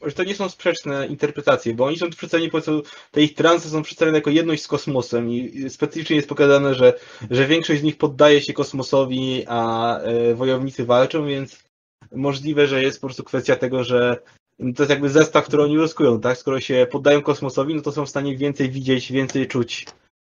że 0.01 0.11
to 0.11 0.23
nie 0.23 0.35
są 0.35 0.49
sprzeczne 0.49 1.07
interpretacje, 1.07 1.73
bo 1.73 1.85
oni 1.85 1.97
są 1.97 2.09
przedstawieni, 2.09 2.49
po 2.49 2.61
prostu 2.61 2.83
te 3.11 3.21
ich 3.21 3.33
transy 3.33 3.69
są 3.69 3.81
przedstawione 3.81 4.17
jako 4.17 4.29
jedność 4.29 4.63
z 4.63 4.67
kosmosem 4.67 5.29
i 5.29 5.69
specyficznie 5.69 6.15
jest 6.15 6.29
pokazane, 6.29 6.75
że, 6.75 6.93
że 7.31 7.47
większość 7.47 7.81
z 7.81 7.83
nich 7.83 7.97
poddaje 7.97 8.41
się 8.41 8.53
kosmosowi, 8.53 9.43
a 9.47 9.97
e, 9.99 10.35
wojownicy 10.35 10.85
walczą, 10.85 11.27
więc 11.27 11.63
możliwe, 12.11 12.67
że 12.67 12.83
jest 12.83 13.01
po 13.01 13.07
prostu 13.07 13.23
kwestia 13.23 13.55
tego, 13.55 13.83
że 13.83 14.17
to 14.57 14.83
jest 14.83 14.89
jakby 14.89 15.09
zestaw, 15.09 15.45
który 15.45 15.63
oni 15.63 15.77
uzyskują, 15.77 16.21
tak? 16.21 16.37
Skoro 16.37 16.59
się 16.59 16.87
poddają 16.91 17.21
kosmosowi, 17.21 17.75
no 17.75 17.81
to 17.81 17.91
są 17.91 18.05
w 18.05 18.09
stanie 18.09 18.37
więcej 18.37 18.69
widzieć, 18.69 19.11
więcej 19.11 19.47
czuć. 19.47 19.85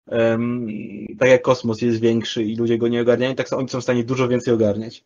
Um, 0.06 0.66
tak 1.18 1.28
jak 1.28 1.42
kosmos 1.42 1.82
jest 1.82 2.00
większy 2.00 2.44
i 2.44 2.56
ludzie 2.56 2.78
go 2.78 2.88
nie 2.88 3.02
ogarniają, 3.02 3.34
tak 3.34 3.52
oni 3.52 3.68
są 3.68 3.80
w 3.80 3.82
stanie 3.82 4.04
dużo 4.04 4.28
więcej 4.28 4.54
ogarniać. 4.54 5.04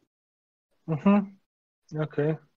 Mhm. 0.89 1.37
Okej. 1.93 2.05
Okay. 2.05 2.50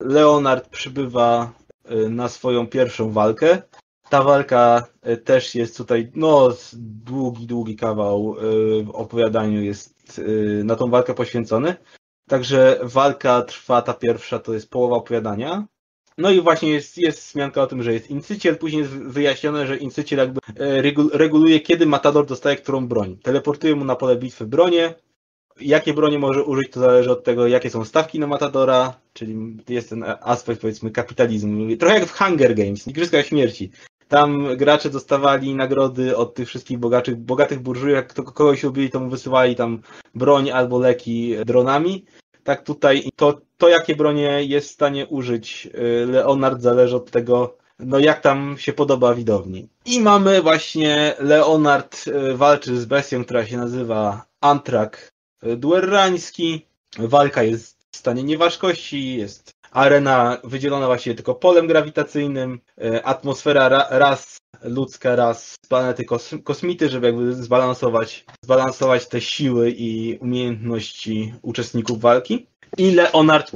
Leonard 0.00 0.68
przybywa 0.68 1.52
y, 1.90 2.08
na 2.08 2.28
swoją 2.28 2.66
pierwszą 2.66 3.10
walkę. 3.10 3.62
Ta 4.08 4.22
walka 4.22 4.86
y, 5.08 5.16
też 5.16 5.54
jest 5.54 5.76
tutaj, 5.76 6.12
no, 6.14 6.48
długi, 6.76 7.46
długi 7.46 7.76
kawał 7.76 8.36
y, 8.38 8.84
w 8.84 8.90
opowiadaniu 8.90 9.62
jest 9.62 10.20
na 10.64 10.76
tą 10.76 10.90
walkę 10.90 11.14
poświęcony. 11.14 11.74
Także 12.28 12.80
walka 12.82 13.42
trwa, 13.42 13.82
ta 13.82 13.94
pierwsza 13.94 14.38
to 14.38 14.54
jest 14.54 14.70
połowa 14.70 14.96
opowiadania. 14.96 15.66
No 16.18 16.30
i 16.30 16.40
właśnie 16.40 16.70
jest, 16.70 16.98
jest 16.98 17.28
wzmianka 17.28 17.62
o 17.62 17.66
tym, 17.66 17.82
że 17.82 17.92
jest 17.92 18.10
incyciel, 18.10 18.58
później 18.58 18.82
jest 18.82 18.92
wyjaśnione, 18.92 19.66
że 19.66 19.76
incyciel 19.76 20.18
jakby 20.18 20.40
reguluje, 21.12 21.60
kiedy 21.60 21.86
Matador 21.86 22.26
dostaje 22.26 22.56
którą 22.56 22.88
broń. 22.88 23.16
Teleportuje 23.22 23.76
mu 23.76 23.84
na 23.84 23.96
pole 23.96 24.16
bitwy 24.16 24.46
bronię, 24.46 24.94
jakie 25.60 25.94
bronie 25.94 26.18
może 26.18 26.44
użyć, 26.44 26.72
to 26.72 26.80
zależy 26.80 27.10
od 27.10 27.24
tego, 27.24 27.46
jakie 27.46 27.70
są 27.70 27.84
stawki 27.84 28.18
na 28.18 28.26
Matadora, 28.26 28.94
czyli 29.12 29.56
jest 29.68 29.90
ten 29.90 30.04
aspekt, 30.20 30.60
powiedzmy, 30.60 30.90
kapitalizmu. 30.90 31.76
Trochę 31.76 31.94
jak 31.98 32.08
w 32.08 32.18
Hunger 32.18 32.54
Games, 32.54 32.88
Igrzyska 32.88 33.22
Śmierci. 33.22 33.70
Tam 34.08 34.56
gracze 34.56 34.90
dostawali 34.90 35.54
nagrody 35.54 36.16
od 36.16 36.34
tych 36.34 36.48
wszystkich 36.48 36.78
bogatych, 36.78 37.60
burżujów, 37.60 37.96
jak 37.96 38.12
to 38.12 38.22
kogoś 38.22 38.62
lubili, 38.62 38.90
to 38.90 39.00
mu 39.00 39.10
wysyłali 39.10 39.56
tam 39.56 39.82
broń 40.14 40.50
albo 40.50 40.78
leki 40.78 41.36
dronami. 41.46 42.04
Tak 42.44 42.64
tutaj 42.64 43.02
to, 43.16 43.40
to 43.58 43.68
jakie 43.68 43.96
bronie 43.96 44.44
jest 44.44 44.68
w 44.68 44.72
stanie 44.72 45.06
użyć 45.06 45.68
y, 45.74 46.06
Leonard 46.06 46.60
zależy 46.60 46.96
od 46.96 47.10
tego, 47.10 47.56
no 47.78 47.98
jak 47.98 48.20
tam 48.20 48.56
się 48.58 48.72
podoba 48.72 49.14
widowni. 49.14 49.68
I 49.86 50.00
mamy 50.00 50.42
właśnie 50.42 51.14
Leonard 51.18 52.04
y, 52.06 52.36
walczy 52.36 52.76
z 52.76 52.84
bestią, 52.84 53.24
która 53.24 53.46
się 53.46 53.56
nazywa 53.56 54.26
Antrak 54.40 55.12
duerrański. 55.42 56.66
Walka 56.98 57.42
jest 57.42 57.78
w 57.90 57.96
stanie 57.96 58.22
nieważkości, 58.22 59.16
jest 59.16 59.50
arena 59.70 60.38
wydzielona 60.44 60.86
właściwie 60.86 61.16
tylko 61.16 61.34
polem 61.34 61.66
grawitacyjnym, 61.66 62.60
e, 62.80 63.06
atmosfera 63.06 63.86
raz 63.90 64.36
ludzka 64.62 65.16
raz 65.16 65.56
planety 65.68 66.04
kos 66.04 66.34
kosmity, 66.44 66.88
żeby 66.88 67.06
jakby 67.06 67.34
zbalansować, 67.34 68.24
zbalansować 68.44 69.08
te 69.08 69.20
siły 69.20 69.70
i 69.70 70.18
umiejętności 70.20 71.34
uczestników 71.42 72.00
walki. 72.00 72.46
I 72.78 72.90
Leonard 72.90 73.52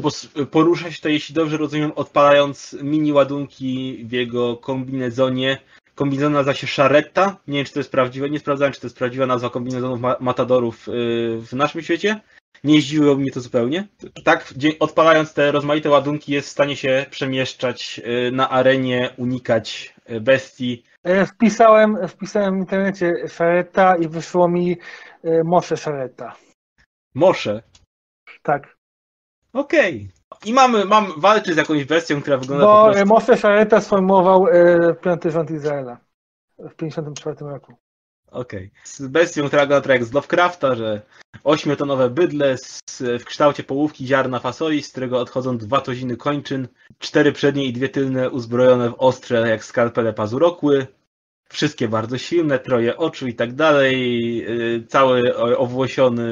porusza 0.50 0.90
się 0.90 1.02
to, 1.02 1.08
jeśli 1.08 1.34
dobrze 1.34 1.56
rozumiem, 1.56 1.92
odpalając 1.96 2.76
mini 2.82 3.12
ładunki 3.12 3.98
w 4.04 4.12
jego 4.12 4.56
kombinezonie. 4.56 5.58
Kombinezon 5.94 6.32
nazywa 6.32 6.54
się 6.54 6.66
Szaretta. 6.66 7.36
Nie 7.46 7.58
wiem, 7.58 7.66
czy 7.66 7.72
to 7.72 7.80
jest 7.80 7.90
prawdziwe. 7.90 8.30
Nie 8.30 8.38
sprawdzałem, 8.38 8.72
czy 8.72 8.80
to 8.80 8.86
jest 8.86 8.98
prawdziwa 8.98 9.26
nazwa 9.26 9.50
kombinezonów 9.50 10.00
matadorów 10.20 10.88
y, 10.88 10.92
w 11.40 11.52
naszym 11.52 11.82
świecie. 11.82 12.20
Nie 12.64 12.80
zdziwiło 12.80 13.16
mnie 13.16 13.30
to 13.30 13.40
zupełnie. 13.40 13.88
Tak, 14.24 14.54
odpalając 14.80 15.34
te 15.34 15.52
rozmaite 15.52 15.90
ładunki, 15.90 16.32
jest 16.32 16.48
w 16.48 16.50
stanie 16.52 16.76
się 16.76 17.06
przemieszczać 17.10 18.00
y, 18.28 18.32
na 18.32 18.50
arenie, 18.50 19.10
unikać 19.16 19.94
y, 20.10 20.20
bestii. 20.20 20.84
E, 21.04 21.26
wpisałem, 21.26 22.08
wpisałem 22.08 22.54
w 22.54 22.58
internecie 22.58 23.12
Szaretta 23.28 23.96
i 23.96 24.08
wyszło 24.08 24.48
mi 24.48 24.76
Mosze 25.44 25.76
Szaretta. 25.76 26.36
Mosze? 27.14 27.62
Tak. 28.42 28.76
Okej. 29.52 29.96
Okay. 29.96 30.21
I 30.44 30.52
mamy, 30.52 30.84
mamy 30.84 31.08
walczyć 31.16 31.54
z 31.54 31.56
jakąś 31.56 31.84
bestią, 31.84 32.22
która 32.22 32.36
wygląda 32.36 32.64
Bo 32.66 32.84
po 32.86 32.92
prostu... 32.92 33.08
Moshe 33.08 33.36
Szareta 33.36 33.80
sformułował 33.80 34.46
e, 34.46 34.94
piąty 34.94 35.30
rząd 35.30 35.50
Izraela 35.50 35.98
w 36.58 36.74
1954 36.74 37.50
roku. 37.50 37.74
Okej. 38.26 38.70
Okay. 38.72 38.80
Z 38.84 39.06
bestią, 39.06 39.46
która 39.46 39.62
wygląda 39.62 39.84
trochę 39.84 39.98
jak 39.98 40.04
z 40.04 40.12
Lovecrafta, 40.12 40.74
że 40.74 41.02
ośmiotonowe 41.44 42.10
bydle 42.10 42.56
z, 42.58 43.02
w 43.20 43.24
kształcie 43.24 43.62
połówki 43.62 44.06
ziarna 44.06 44.38
fasoli, 44.38 44.82
z 44.82 44.90
którego 44.90 45.20
odchodzą 45.20 45.58
dwa 45.58 45.80
toziny 45.80 46.16
kończyn, 46.16 46.68
cztery 46.98 47.32
przednie 47.32 47.64
i 47.64 47.72
dwie 47.72 47.88
tylne 47.88 48.30
uzbrojone 48.30 48.90
w 48.90 48.94
ostre 48.98 49.48
jak 49.48 49.64
skalpele 49.64 50.12
pazurokły, 50.12 50.86
wszystkie 51.52 51.88
bardzo 51.88 52.18
silne, 52.18 52.58
troje 52.58 52.96
oczu 52.96 53.28
i 53.28 53.34
tak 53.34 53.52
dalej, 53.52 53.94
y, 54.76 54.86
cały 54.88 55.36
owłosiony 55.36 56.26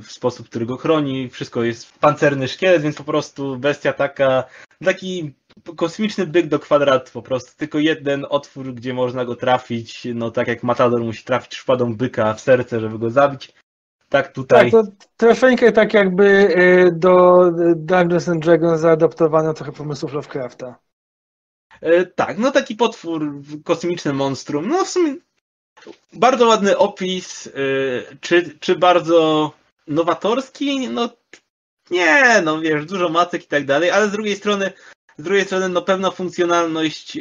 w 0.00 0.12
sposób, 0.12 0.48
który 0.48 0.66
go 0.66 0.76
chroni, 0.76 1.30
wszystko 1.30 1.62
jest 1.62 1.98
pancerny 1.98 2.48
szkielet, 2.48 2.82
więc 2.82 2.96
po 2.96 3.04
prostu 3.04 3.56
bestia 3.56 3.92
taka, 3.92 4.44
taki 4.84 5.34
kosmiczny 5.76 6.26
byk 6.26 6.46
do 6.46 6.58
kwadratu 6.58 7.12
po 7.12 7.22
prostu, 7.22 7.52
tylko 7.56 7.78
jeden 7.78 8.26
otwór, 8.30 8.74
gdzie 8.74 8.94
można 8.94 9.24
go 9.24 9.36
trafić, 9.36 10.08
no 10.14 10.30
tak 10.30 10.48
jak 10.48 10.62
Matador 10.62 11.00
musi 11.00 11.24
trafić 11.24 11.54
szpadą 11.54 11.96
byka 11.96 12.34
w 12.34 12.40
serce, 12.40 12.80
żeby 12.80 12.98
go 12.98 13.10
zabić. 13.10 13.52
Tak 14.08 14.32
tutaj. 14.32 14.70
Tak, 14.70 14.84
to 14.84 14.92
troszeczkę 15.16 15.72
tak 15.72 15.94
jakby 15.94 16.24
y, 16.24 16.92
do 16.92 17.40
Dungeons 17.76 18.28
and 18.28 18.44
Dragons 18.44 18.80
zaadaptowano 18.80 19.54
trochę 19.54 19.72
pomysłów 19.72 20.12
Lovecrafta. 20.12 20.78
E, 21.82 22.06
tak, 22.06 22.38
no 22.38 22.50
taki 22.50 22.76
potwór, 22.76 23.42
kosmiczny 23.64 24.12
monstrum. 24.12 24.68
No 24.68 24.84
w 24.84 24.88
sumie 24.88 25.16
bardzo 26.12 26.46
ładny 26.46 26.78
opis. 26.78 27.46
E, 27.46 27.50
czy, 28.20 28.58
czy 28.60 28.76
bardzo 28.76 29.52
nowatorski? 29.86 30.88
No 30.88 31.08
nie, 31.90 32.42
no 32.44 32.60
wiesz, 32.60 32.86
dużo 32.86 33.08
macek 33.08 33.44
i 33.44 33.46
tak 33.46 33.64
dalej, 33.64 33.90
ale 33.90 34.08
z 34.08 34.12
drugiej 34.12 34.36
strony 34.36 34.72
z 35.18 35.22
drugiej 35.22 35.44
strony, 35.44 35.68
no 35.68 35.82
pewna 35.82 36.10
funkcjonalność 36.10 37.16
e, 37.16 37.20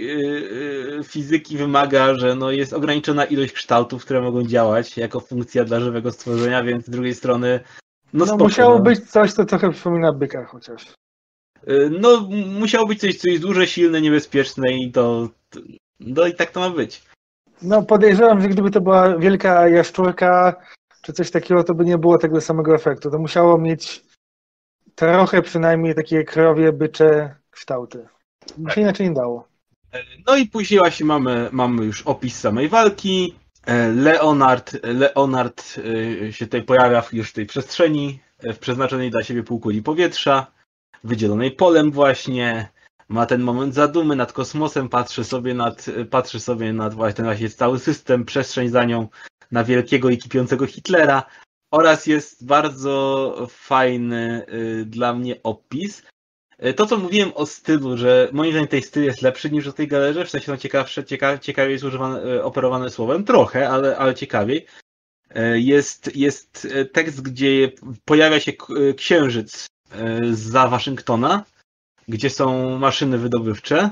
fizyki 1.04 1.58
wymaga, 1.58 2.16
że 2.16 2.36
no, 2.36 2.52
jest 2.52 2.74
ograniczona 2.74 3.26
ilość 3.26 3.54
kształtów, 3.54 4.06
które 4.06 4.22
mogą 4.22 4.44
działać 4.44 4.98
jako 4.98 5.20
funkcja 5.20 5.66
dla 5.66 5.80
żywego 5.80 6.12
stworzenia, 6.12 6.64
więc 6.64 6.86
z 6.86 6.90
drugiej 6.90 7.16
strony. 7.16 7.60
No, 8.14 8.20
no 8.20 8.26
spoko, 8.26 8.44
musiało 8.44 8.76
no. 8.76 8.84
być 8.84 9.10
coś, 9.10 9.34
co 9.34 9.46
trochę 9.46 9.72
przypomina 9.72 10.14
byka 10.14 10.46
chociaż. 10.46 10.86
Y, 11.70 11.90
no, 12.00 12.30
musiało 12.60 12.88
być 12.88 13.00
coś, 13.00 13.18
co 13.18 13.30
jest 13.30 13.42
duże, 13.42 13.68
silne, 13.68 14.02
niebezpieczne 14.02 14.74
i 14.74 14.92
to. 14.92 15.30
No 16.00 16.28
i 16.28 16.34
tak 16.36 16.52
to 16.52 16.60
ma 16.60 16.70
być. 16.70 17.04
No, 17.62 17.84
podejrzewam, 17.84 18.42
że 18.42 18.48
gdyby 18.48 18.72
to 18.72 18.82
była 18.82 19.18
wielka 19.18 19.68
jaszczurka, 19.68 20.56
czy 21.02 21.14
coś 21.14 21.32
takiego, 21.32 21.64
to 21.64 21.74
by 21.74 21.86
nie 21.86 21.98
było 21.98 22.18
tego 22.18 22.42
samego 22.42 22.76
efektu. 22.76 23.12
To 23.12 23.20
musiało 23.20 23.58
mieć 23.58 24.04
trochę 24.96 25.42
przynajmniej 25.42 25.96
takie 25.96 26.24
krowie, 26.24 26.72
bycze 26.72 27.36
kształty. 27.52 28.08
Tak. 28.66 28.76
się 28.76 28.82
inaczej 28.82 29.10
nie 29.10 29.16
dało. 29.16 29.48
E, 29.94 30.04
no 30.28 30.38
i 30.38 30.46
później 30.48 30.80
właśnie 30.80 31.06
mamy, 31.06 31.50
mamy 31.52 31.86
już 31.86 32.02
opis 32.02 32.40
samej 32.40 32.70
walki. 32.70 33.36
E, 33.66 33.88
Leonard, 33.88 34.78
Leonard 34.84 35.76
e, 36.28 36.34
się 36.34 36.46
tutaj 36.46 36.64
pojawia 36.64 37.04
już 37.14 37.30
w 37.30 37.34
tej 37.34 37.46
przestrzeni, 37.46 38.20
w 38.44 38.58
przeznaczonej 38.58 39.12
dla 39.12 39.24
siebie 39.24 39.44
półkuli 39.44 39.82
powietrza 39.82 40.48
wydzielonej 41.04 41.52
polem 41.52 41.92
właśnie, 41.92 42.70
ma 43.10 43.26
ten 43.26 43.42
moment 43.42 43.74
zadumy 43.74 44.16
nad 44.16 44.34
kosmosem, 44.34 44.90
patrzy 44.90 45.24
sobie 45.24 45.54
nad, 45.54 45.86
patrzy 46.10 46.40
sobie 46.40 46.74
nad 46.74 46.94
właśnie 46.94 47.16
ten 47.16 47.26
właśnie 47.26 47.50
cały 47.50 47.80
system, 47.80 48.26
przestrzeń 48.26 48.70
za 48.70 48.84
nią, 48.86 49.08
na 49.52 49.64
wielkiego 49.64 50.10
i 50.10 50.18
kipiącego 50.18 50.68
Hitlera 50.68 51.24
oraz 51.72 52.08
jest 52.08 52.46
bardzo 52.46 53.48
fajny 53.50 54.46
y, 54.54 54.86
dla 54.86 55.14
mnie 55.14 55.44
opis. 55.44 56.04
Y, 56.66 56.74
to, 56.74 56.86
co 56.86 56.98
mówiłem 56.98 57.32
o 57.36 57.46
stylu, 57.46 57.98
że 57.98 58.30
moim 58.32 58.52
zdaniem 58.52 58.68
ten 58.68 58.82
styl 58.82 59.04
jest 59.04 59.22
lepszy 59.22 59.52
niż 59.52 59.68
o 59.68 59.74
tej 59.74 59.88
galerze, 59.88 60.26
w 60.26 60.30
sensie 60.30 60.52
no 60.52 60.58
ciekawsze, 60.58 61.04
cieka, 61.04 61.38
ciekawiej 61.38 61.72
jest 61.72 61.84
używane, 61.84 62.24
y, 62.26 62.44
operowane 62.44 62.90
słowem, 62.90 63.24
trochę, 63.24 63.70
ale, 63.70 63.98
ale 63.98 64.16
ciekawiej. 64.16 64.66
Jest, 65.54 66.16
jest 66.16 66.68
tekst, 66.94 67.22
gdzie 67.22 67.72
pojawia 68.06 68.40
się 68.40 68.52
księżyc 68.98 69.71
za 70.32 70.68
Waszyngtona, 70.68 71.44
gdzie 72.08 72.30
są 72.30 72.78
maszyny 72.80 73.18
wydobywcze 73.18 73.90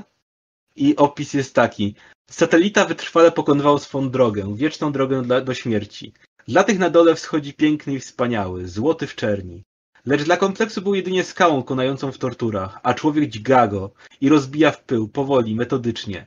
i 0.76 0.96
opis 0.96 1.34
jest 1.34 1.54
taki. 1.54 1.94
Satelita 2.30 2.84
wytrwale 2.84 3.32
pokonywał 3.32 3.78
swą 3.78 4.10
drogę, 4.10 4.56
wieczną 4.56 4.92
drogę 4.92 5.22
dla, 5.22 5.40
do 5.40 5.54
śmierci. 5.54 6.12
Dla 6.48 6.64
tych 6.64 6.78
na 6.78 6.90
dole 6.90 7.14
wschodzi 7.14 7.54
piękny 7.54 7.94
i 7.94 8.00
wspaniały, 8.00 8.68
złoty 8.68 9.06
w 9.06 9.14
czerni. 9.14 9.62
Lecz 10.06 10.22
dla 10.22 10.36
kompleksu 10.36 10.82
był 10.82 10.94
jedynie 10.94 11.24
skałą 11.24 11.62
konającą 11.62 12.12
w 12.12 12.18
torturach, 12.18 12.80
a 12.82 12.94
człowiek 12.94 13.28
dźga 13.28 13.66
go 13.66 13.90
i 14.20 14.28
rozbija 14.28 14.70
w 14.70 14.84
pył, 14.84 15.08
powoli, 15.08 15.54
metodycznie. 15.54 16.26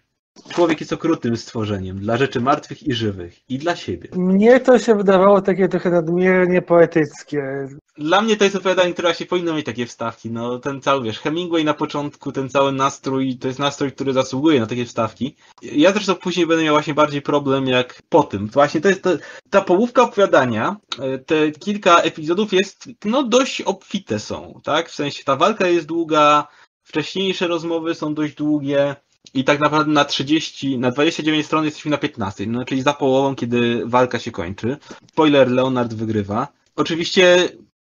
Człowiek 0.50 0.80
jest 0.80 0.94
okrutnym 0.94 1.38
stworzeniem 1.38 2.00
dla 2.00 2.18
rzeczy 2.18 2.42
martwych 2.42 2.88
i 2.88 2.94
żywych 2.94 3.50
i 3.50 3.58
dla 3.58 3.76
siebie. 3.76 4.10
Mnie 4.16 4.60
to 4.60 4.80
się 4.80 4.96
wydawało 4.96 5.42
takie 5.42 5.70
trochę 5.70 5.90
nadmiernie 5.90 6.62
poetyckie. 6.62 7.68
Dla 7.98 8.22
mnie 8.22 8.38
to 8.38 8.44
jest 8.44 8.56
opowiadanie, 8.56 8.94
które 8.94 9.16
się 9.16 9.26
powinno 9.26 9.54
mieć 9.54 9.66
takie 9.66 9.86
wstawki. 9.86 10.32
No, 10.32 10.60
ten 10.60 10.82
cały, 10.82 11.04
wiesz, 11.04 11.20
Hemingway 11.20 11.66
na 11.66 11.74
początku, 11.74 12.32
ten 12.32 12.50
cały 12.50 12.72
nastrój, 12.72 13.38
to 13.38 13.48
jest 13.48 13.60
nastrój, 13.60 13.92
który 13.92 14.14
zasługuje 14.14 14.60
na 14.60 14.66
takie 14.66 14.86
wstawki. 14.86 15.36
Ja 15.62 15.92
zresztą 15.92 16.16
później 16.16 16.48
będę 16.48 16.64
miał 16.64 16.76
właśnie 16.76 16.94
bardziej 16.94 17.22
problem 17.22 17.68
jak 17.68 18.02
po 18.10 18.24
tym. 18.24 18.48
Właśnie 18.48 18.82
to 18.82 18.90
jest 18.90 19.04
to, 19.04 19.10
ta 19.50 19.62
połówka 19.62 20.02
opowiadania, 20.02 20.76
e, 21.00 21.18
te 21.18 21.52
kilka 21.52 22.00
epizodów 22.00 22.54
jest, 22.54 22.90
no, 23.06 23.24
dość 23.24 23.62
obfite 23.62 24.20
są, 24.20 24.62
tak? 24.64 24.90
W 24.90 24.96
sensie 24.96 25.24
ta 25.24 25.36
walka 25.36 25.68
jest 25.68 25.88
długa, 25.88 26.48
wcześniejsze 26.84 27.48
rozmowy 27.48 27.96
są 27.96 28.14
dość 28.14 28.34
długie, 28.36 28.96
i 29.34 29.44
tak 29.44 29.60
naprawdę 29.60 29.92
na 29.92 30.06
30, 30.06 30.78
na 30.78 30.92
29 30.92 31.46
stron 31.46 31.66
jesteśmy 31.66 31.92
na 31.92 31.98
15, 31.98 32.48
no 32.48 32.66
czyli 32.66 32.82
za 32.82 32.94
połową, 32.94 33.36
kiedy 33.36 33.84
walka 33.86 34.20
się 34.20 34.32
kończy. 34.32 34.78
Spoiler, 35.12 35.52
Leonard 35.52 35.94
wygrywa. 35.94 36.48
Oczywiście 36.76 37.50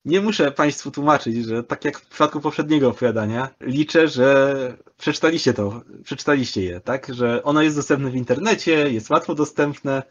nie 0.05 0.21
muszę 0.21 0.53
Państwu 0.53 0.91
tłumaczyć, 0.91 1.45
że 1.45 1.63
tak 1.63 1.85
jak 1.85 1.99
w 1.99 2.09
przypadku 2.09 2.41
poprzedniego 2.41 2.89
opowiadania, 2.89 3.49
liczę, 3.61 4.09
że 4.09 4.57
przeczytaliście 4.97 5.55
to, 5.55 5.83
przeczytaliście 6.05 6.65
je, 6.65 6.81
tak? 6.81 7.15
Że 7.15 7.43
ono 7.43 7.63
jest 7.63 7.77
dostępne 7.77 8.11
w 8.11 8.17
internecie, 8.17 8.93
jest 8.93 9.11
łatwo 9.11 9.35
dostępne, 9.35 10.03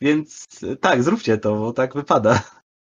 więc 0.00 0.48
tak, 0.80 1.02
zróbcie 1.02 1.38
to, 1.38 1.56
bo 1.56 1.72
tak 1.72 1.94
wypada. 1.94 2.42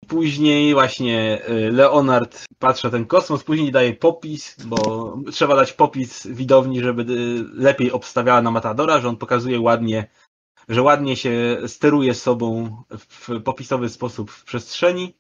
Później 0.09 0.75
właśnie 0.75 1.49
y, 1.49 1.73
Leonard 1.73 2.45
patrzy 2.59 2.87
na 2.87 2.91
ten 2.91 3.07
kosmos, 3.07 3.45
później 3.45 3.73
daje 3.73 3.95
popis, 3.95 4.57
bo 4.65 5.17
trzeba 5.33 5.57
dać 5.57 5.73
popis 5.73 6.27
widowni, 6.27 6.81
żeby 6.81 7.03
y, 7.03 7.45
lepiej 7.53 7.93
obstawiała 7.93 8.43
na 8.43 8.51
Matadora, 8.51 9.01
że 9.01 9.09
on 9.09 9.17
pokazuje 9.17 9.61
ładnie, 9.61 10.11
że 10.69 10.83
ładnie 10.83 11.17
się 11.17 11.59
steruje 11.67 12.15
sobą 12.15 12.77
w 12.91 13.43
popisowy 13.43 13.89
sposób 13.89 14.31
w 14.31 14.45
przestrzeni. 14.45 15.17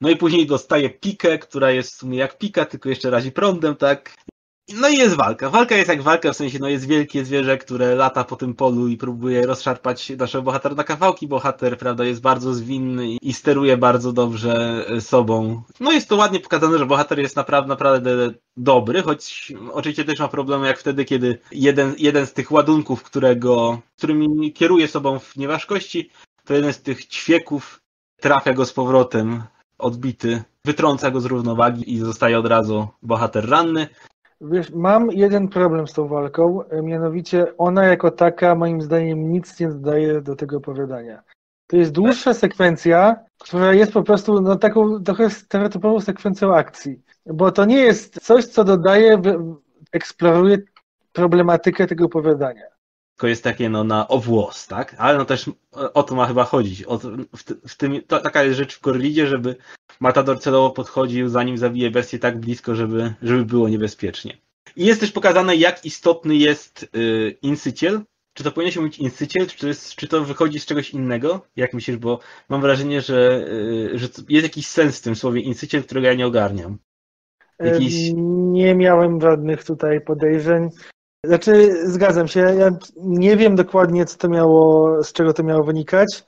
No 0.00 0.10
i 0.10 0.16
później 0.16 0.46
dostaje 0.46 0.90
pikę, 0.90 1.38
która 1.38 1.70
jest 1.70 1.92
w 1.92 1.96
sumie 1.96 2.18
jak 2.18 2.38
pika, 2.38 2.64
tylko 2.64 2.88
jeszcze 2.88 3.10
razi 3.10 3.32
prądem, 3.32 3.76
tak? 3.76 4.16
No 4.74 4.88
i 4.88 4.96
jest 4.96 5.16
walka. 5.16 5.50
Walka 5.50 5.76
jest 5.76 5.88
jak 5.88 6.02
walka, 6.02 6.32
w 6.32 6.36
sensie 6.36 6.58
no 6.58 6.68
jest 6.68 6.86
wielkie 6.86 7.24
zwierzę, 7.24 7.58
które 7.58 7.94
lata 7.94 8.24
po 8.24 8.36
tym 8.36 8.54
polu 8.54 8.88
i 8.88 8.96
próbuje 8.96 9.46
rozszarpać 9.46 10.12
naszego 10.18 10.42
bohatera 10.42 10.74
na 10.74 10.84
kawałki. 10.84 11.28
Bohater, 11.28 11.78
prawda, 11.78 12.04
jest 12.04 12.20
bardzo 12.20 12.54
zwinny 12.54 13.16
i 13.22 13.32
steruje 13.32 13.76
bardzo 13.76 14.12
dobrze 14.12 14.84
sobą. 15.00 15.62
No 15.80 15.92
jest 15.92 16.08
to 16.08 16.16
ładnie 16.16 16.40
pokazane, 16.40 16.78
że 16.78 16.86
bohater 16.86 17.18
jest 17.18 17.36
naprawdę, 17.36 17.68
naprawdę 17.68 18.32
dobry, 18.56 19.02
choć 19.02 19.52
oczywiście 19.72 20.04
też 20.04 20.18
ma 20.18 20.28
problemy 20.28 20.66
jak 20.66 20.78
wtedy, 20.78 21.04
kiedy 21.04 21.38
jeden, 21.52 21.94
jeden 21.98 22.26
z 22.26 22.32
tych 22.32 22.52
ładunków, 22.52 23.02
którego, 23.02 23.80
którymi 23.98 24.52
kieruje 24.52 24.88
sobą 24.88 25.18
w 25.18 25.36
nieważkości, 25.36 26.10
to 26.44 26.54
jeden 26.54 26.72
z 26.72 26.82
tych 26.82 27.06
ćwieków 27.06 27.80
trafia 28.20 28.52
go 28.52 28.66
z 28.66 28.72
powrotem 28.72 29.42
odbity, 29.80 30.42
wytrąca 30.64 31.10
go 31.10 31.20
z 31.20 31.24
równowagi 31.24 31.94
i 31.94 31.98
zostaje 31.98 32.38
od 32.38 32.46
razu 32.46 32.88
bohater 33.02 33.50
ranny. 33.50 33.86
Wiesz, 34.40 34.70
mam 34.70 35.10
jeden 35.10 35.48
problem 35.48 35.88
z 35.88 35.92
tą 35.92 36.08
walką, 36.08 36.60
mianowicie 36.82 37.56
ona 37.58 37.84
jako 37.84 38.10
taka 38.10 38.54
moim 38.54 38.82
zdaniem 38.82 39.32
nic 39.32 39.60
nie 39.60 39.68
dodaje 39.68 40.20
do 40.20 40.36
tego 40.36 40.56
opowiadania. 40.56 41.22
To 41.66 41.76
jest 41.76 41.92
dłuższa 41.92 42.34
sekwencja, 42.34 43.16
która 43.38 43.74
jest 43.74 43.92
po 43.92 44.02
prostu 44.02 44.40
no, 44.40 44.56
taką 44.56 45.02
trochę 45.02 45.30
stereotypową 45.30 46.00
sekwencją 46.00 46.54
akcji. 46.54 47.02
Bo 47.26 47.52
to 47.52 47.64
nie 47.64 47.78
jest 47.78 48.20
coś, 48.20 48.46
co 48.46 48.64
dodaje, 48.64 49.22
eksploruje 49.92 50.58
problematykę 51.12 51.86
tego 51.86 52.04
opowiadania. 52.04 52.69
Tylko 53.20 53.28
jest 53.28 53.44
takie 53.44 53.68
no 53.68 53.84
na 53.84 54.08
owłos, 54.08 54.66
tak? 54.66 54.94
Ale 54.98 55.18
no 55.18 55.24
też 55.24 55.50
o 55.94 56.02
to 56.02 56.14
ma 56.14 56.26
chyba 56.26 56.44
chodzić. 56.44 56.84
O, 56.84 56.98
w, 56.98 57.68
w 57.68 57.76
tym, 57.76 58.02
to, 58.06 58.20
taka 58.20 58.44
jest 58.44 58.58
rzecz 58.58 58.74
w 58.74 58.80
Korlidzie, 58.80 59.26
żeby 59.26 59.56
Matador 60.00 60.40
celowo 60.40 60.70
podchodził, 60.70 61.28
zanim 61.28 61.58
zabije 61.58 61.90
bestię 61.90 62.18
tak 62.18 62.38
blisko, 62.38 62.74
żeby, 62.74 63.14
żeby 63.22 63.44
było 63.44 63.68
niebezpiecznie. 63.68 64.36
I 64.76 64.86
jest 64.86 65.00
też 65.00 65.12
pokazane, 65.12 65.56
jak 65.56 65.84
istotny 65.84 66.36
jest 66.36 66.90
y, 66.96 67.36
insyciel. 67.42 68.00
Czy 68.34 68.44
to 68.44 68.52
powinno 68.52 68.72
się 68.72 68.80
mówić 68.80 68.98
insyciel, 68.98 69.46
czy 69.46 69.58
to, 69.58 69.66
jest, 69.66 69.94
czy 69.96 70.08
to 70.08 70.24
wychodzi 70.24 70.60
z 70.60 70.66
czegoś 70.66 70.90
innego? 70.90 71.46
Jak 71.56 71.74
myślisz, 71.74 71.96
bo 71.96 72.20
mam 72.48 72.60
wrażenie, 72.60 73.00
że, 73.00 73.46
y, 73.48 73.98
że 73.98 74.08
jest 74.28 74.44
jakiś 74.44 74.66
sens 74.66 74.98
w 74.98 75.02
tym 75.02 75.16
słowie 75.16 75.40
insyciel, 75.40 75.84
którego 75.84 76.06
ja 76.06 76.14
nie 76.14 76.26
ogarniam. 76.26 76.78
Jakiś... 77.58 77.94
Nie 78.52 78.74
miałem 78.74 79.20
żadnych 79.20 79.64
tutaj 79.64 80.00
podejrzeń. 80.00 80.70
Znaczy, 81.24 81.76
zgadzam 81.90 82.28
się. 82.28 82.40
Ja 82.40 82.70
nie 82.96 83.36
wiem 83.36 83.56
dokładnie, 83.56 84.06
co 84.06 84.18
to 84.18 84.28
miało, 84.28 85.04
z 85.04 85.12
czego 85.12 85.32
to 85.32 85.42
miało 85.42 85.64
wynikać. 85.64 86.24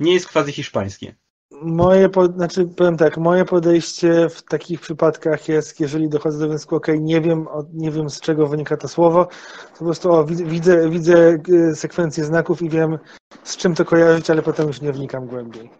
Nie 0.00 0.12
jest 0.12 0.28
quasi 0.28 0.52
hiszpańskie. 0.52 1.14
Moje, 1.62 2.08
po, 2.08 2.26
znaczy 2.26 2.66
powiem 2.76 2.96
tak, 2.96 3.18
moje 3.18 3.44
podejście 3.44 4.28
w 4.28 4.42
takich 4.42 4.80
przypadkach 4.80 5.48
jest, 5.48 5.80
jeżeli 5.80 6.08
dochodzę 6.08 6.38
do 6.38 6.48
wniosku, 6.48 6.76
ok, 6.76 6.86
nie 7.00 7.20
wiem, 7.20 7.46
nie 7.72 7.90
wiem 7.90 8.10
z 8.10 8.20
czego 8.20 8.46
wynika 8.46 8.76
to 8.76 8.88
słowo, 8.88 9.24
to 9.72 9.78
po 9.78 9.84
prostu 9.84 10.12
o, 10.12 10.24
widzę, 10.24 10.90
widzę 10.90 11.38
y, 11.48 11.76
sekwencję 11.76 12.24
znaków 12.24 12.62
i 12.62 12.68
wiem 12.68 12.98
z 13.44 13.56
czym 13.56 13.74
to 13.74 13.84
kojarzyć, 13.84 14.30
ale 14.30 14.42
potem 14.42 14.66
już 14.66 14.80
nie 14.80 14.92
wnikam 14.92 15.26
głębiej. 15.26 15.70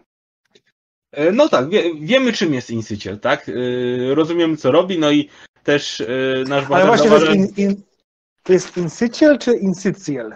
E, 1.11 1.31
no 1.31 1.49
tak, 1.49 1.69
wie, 1.69 1.83
wiemy 1.95 2.33
czym 2.33 2.53
jest 2.53 2.69
insyciel, 2.69 3.19
tak? 3.19 3.47
Yy, 3.47 4.15
rozumiemy 4.15 4.57
co 4.57 4.71
robi, 4.71 4.99
no 4.99 5.11
i 5.11 5.29
też 5.63 5.99
yy, 5.99 6.43
nasz 6.47 6.65
bohater... 6.65 6.89
Ale 6.89 6.97
właśnie 6.97 7.09
to 7.09 7.33
jest, 7.33 7.57
in, 7.57 7.69
in, 7.69 7.81
to 8.43 8.53
jest 8.53 8.77
insyciel 8.77 9.37
czy 9.39 9.53
insyciel? 9.53 10.35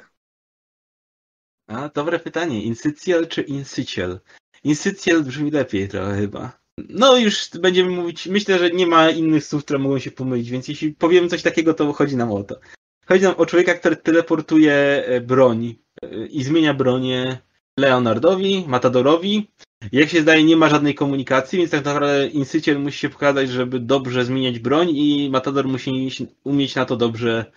A, 1.68 1.90
dobre 1.90 2.20
pytanie. 2.20 2.64
Insyciel 2.64 3.28
czy 3.28 3.42
insyciel? 3.42 4.20
Insyciel 4.64 5.24
brzmi 5.24 5.52
lepiej 5.52 5.90
trochę 5.90 6.16
chyba. 6.16 6.60
No 6.90 7.18
już 7.18 7.50
będziemy 7.50 7.90
mówić, 7.90 8.28
myślę, 8.28 8.60
że 8.60 8.70
nie 8.70 8.88
ma 8.88 9.10
innych 9.10 9.46
słów, 9.46 9.64
które 9.66 9.80
mogą 9.80 10.00
się 10.00 10.12
pomylić, 10.12 10.50
więc 10.50 10.68
jeśli 10.68 10.94
powiemy 10.94 11.28
coś 11.28 11.42
takiego, 11.42 11.74
to 11.74 11.94
chodzi 11.94 12.16
nam 12.16 12.32
o 12.32 12.44
to. 12.44 12.60
Chodzi 13.06 13.24
nam 13.24 13.36
o 13.38 13.46
człowieka, 13.46 13.74
który 13.74 13.96
teleportuje 13.96 14.74
e, 14.74 15.22
broń 15.22 15.76
e, 16.02 16.26
i 16.28 16.44
zmienia 16.44 16.74
bronię 16.74 17.38
Leonardowi, 17.80 18.66
Matadorowi. 18.68 19.52
Jak 19.92 20.10
się 20.10 20.22
zdaje, 20.22 20.44
nie 20.44 20.58
ma 20.58 20.70
żadnej 20.70 20.96
komunikacji, 20.96 21.60
więc 21.60 21.72
tak 21.72 21.86
naprawdę 21.86 22.28
Insyciel 22.28 22.80
musi 22.80 23.00
się 23.00 23.10
pokazać, 23.10 23.50
żeby 23.50 23.80
dobrze 23.80 24.26
zmieniać 24.26 24.60
broń 24.60 24.90
i 24.90 25.30
Matador 25.32 25.68
musi 25.68 26.10
umieć 26.44 26.76
na 26.76 26.86
to 26.86 26.98
dobrze 26.98 27.52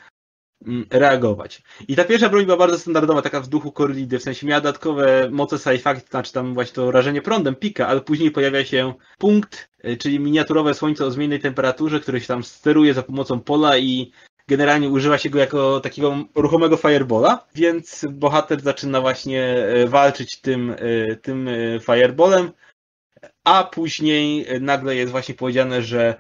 reagować. 0.91 1.63
I 1.89 1.97
ta 1.97 2.05
pierwsza 2.05 2.29
broń 2.29 2.45
była 2.45 2.57
bardzo 2.57 2.79
standardowa, 2.79 3.23
taka 3.23 3.41
w 3.41 3.49
duchu 3.49 3.73
Corlidy, 3.73 4.19
w 4.19 4.23
sensie 4.23 4.47
miała 4.47 4.61
dodatkowe 4.61 5.29
moce 5.31 5.57
sci-fi, 5.57 6.01
to 6.01 6.11
znaczy 6.11 6.33
tam 6.33 6.55
właśnie 6.55 6.75
to 6.75 6.91
rażenie 6.91 7.23
prądem, 7.23 7.55
pika, 7.55 7.89
ale 7.89 8.01
później 8.01 8.31
pojawia 8.31 8.65
się 8.65 8.95
punkt, 9.19 9.69
y, 9.85 9.97
czyli 9.97 10.21
miniaturowe 10.21 10.75
słońce 10.75 11.05
o 11.05 11.11
zmiennej 11.11 11.41
temperaturze, 11.41 12.01
które 12.01 12.21
się 12.21 12.27
tam 12.27 12.45
steruje 12.45 12.95
za 12.95 13.03
pomocą 13.03 13.41
pola 13.41 13.79
i 13.79 14.13
generalnie 14.49 14.89
używa 14.89 15.19
się 15.19 15.31
go 15.31 15.39
jako 15.39 15.81
takiego 15.81 16.17
ruchomego 16.35 16.77
firebola, 16.77 17.47
więc 17.55 18.07
bohater 18.11 18.61
zaczyna 18.61 19.01
właśnie 19.01 19.67
y, 19.85 19.89
walczyć 19.89 20.41
tym, 20.41 20.71
y, 20.71 21.19
tym 21.23 21.49
fireballem, 21.81 22.53
a 23.45 23.65
później 23.65 24.47
nagle 24.61 24.97
jest 24.97 25.13
właśnie 25.13 25.35
powiedziane, 25.35 25.83
że 25.83 26.15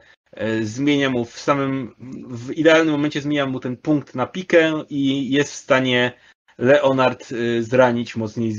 zmienia 0.62 1.10
mu 1.10 1.24
w 1.24 1.38
samym, 1.38 1.94
w 2.28 2.52
idealnym 2.52 2.92
momencie 2.94 3.20
zmienia 3.20 3.46
mu 3.46 3.60
ten 3.60 3.76
punkt 3.76 4.14
na 4.14 4.26
pikę 4.26 4.84
i 4.90 5.30
jest 5.30 5.52
w 5.52 5.56
stanie 5.56 6.12
Leonard 6.58 7.28
e, 7.32 7.62
zranić 7.62 8.16
mocniej, 8.16 8.54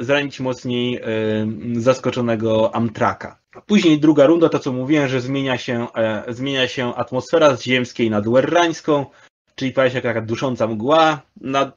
zranić 0.00 0.40
mocniej 0.40 0.96
e, 0.96 1.02
zaskoczonego 1.80 2.74
Amtraka. 2.74 3.38
Później 3.66 4.00
druga 4.00 4.26
runda, 4.26 4.48
to 4.48 4.58
co 4.58 4.72
mówiłem, 4.72 5.08
że 5.08 5.20
zmienia 5.20 5.58
się, 5.58 5.86
zmienia 6.28 6.68
się 6.68 6.94
atmosfera 6.94 7.56
z 7.56 7.62
ziemskiej 7.62 8.10
na 8.10 8.20
duerrańską, 8.20 9.06
czyli 9.54 9.72
pojawia 9.72 9.94
się 9.94 10.00
taka 10.00 10.20
dusząca 10.20 10.66
mgła, 10.66 11.22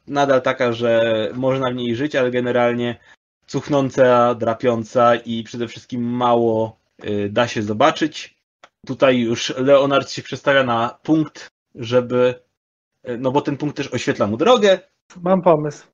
nadal 0.08 0.42
taka, 0.42 0.74
że 0.74 1.30
można 1.34 1.72
w 1.72 1.76
niej 1.76 1.96
żyć, 1.96 2.16
ale 2.16 2.32
generalnie 2.32 3.00
cuchnąca, 3.48 4.36
drapiąca 4.36 5.16
i 5.16 5.44
przede 5.44 5.68
wszystkim 5.68 6.04
mało 6.04 6.80
da 7.30 7.48
się 7.48 7.64
zobaczyć. 7.64 8.41
Tutaj 8.86 9.20
już 9.20 9.54
Leonard 9.58 10.12
się 10.12 10.22
przestawia 10.22 10.64
na 10.64 11.00
punkt, 11.04 11.52
żeby. 11.76 12.44
No 13.18 13.32
bo 13.32 13.42
ten 13.42 13.58
punkt 13.58 13.78
też 13.78 13.94
oświetla 13.94 14.28
mu 14.28 14.38
drogę. 14.38 14.80
Mam 15.22 15.42
pomysł. 15.42 15.88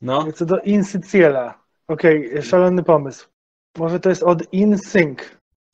No. 0.00 0.32
Co 0.32 0.46
do 0.46 0.60
Insyciela. 0.60 1.64
Okej, 1.88 2.30
okay, 2.30 2.42
szalony 2.42 2.82
pomysł. 2.82 3.28
Może 3.78 4.00
to 4.00 4.08
jest 4.08 4.22
od 4.22 4.52
InSync. 4.52 5.18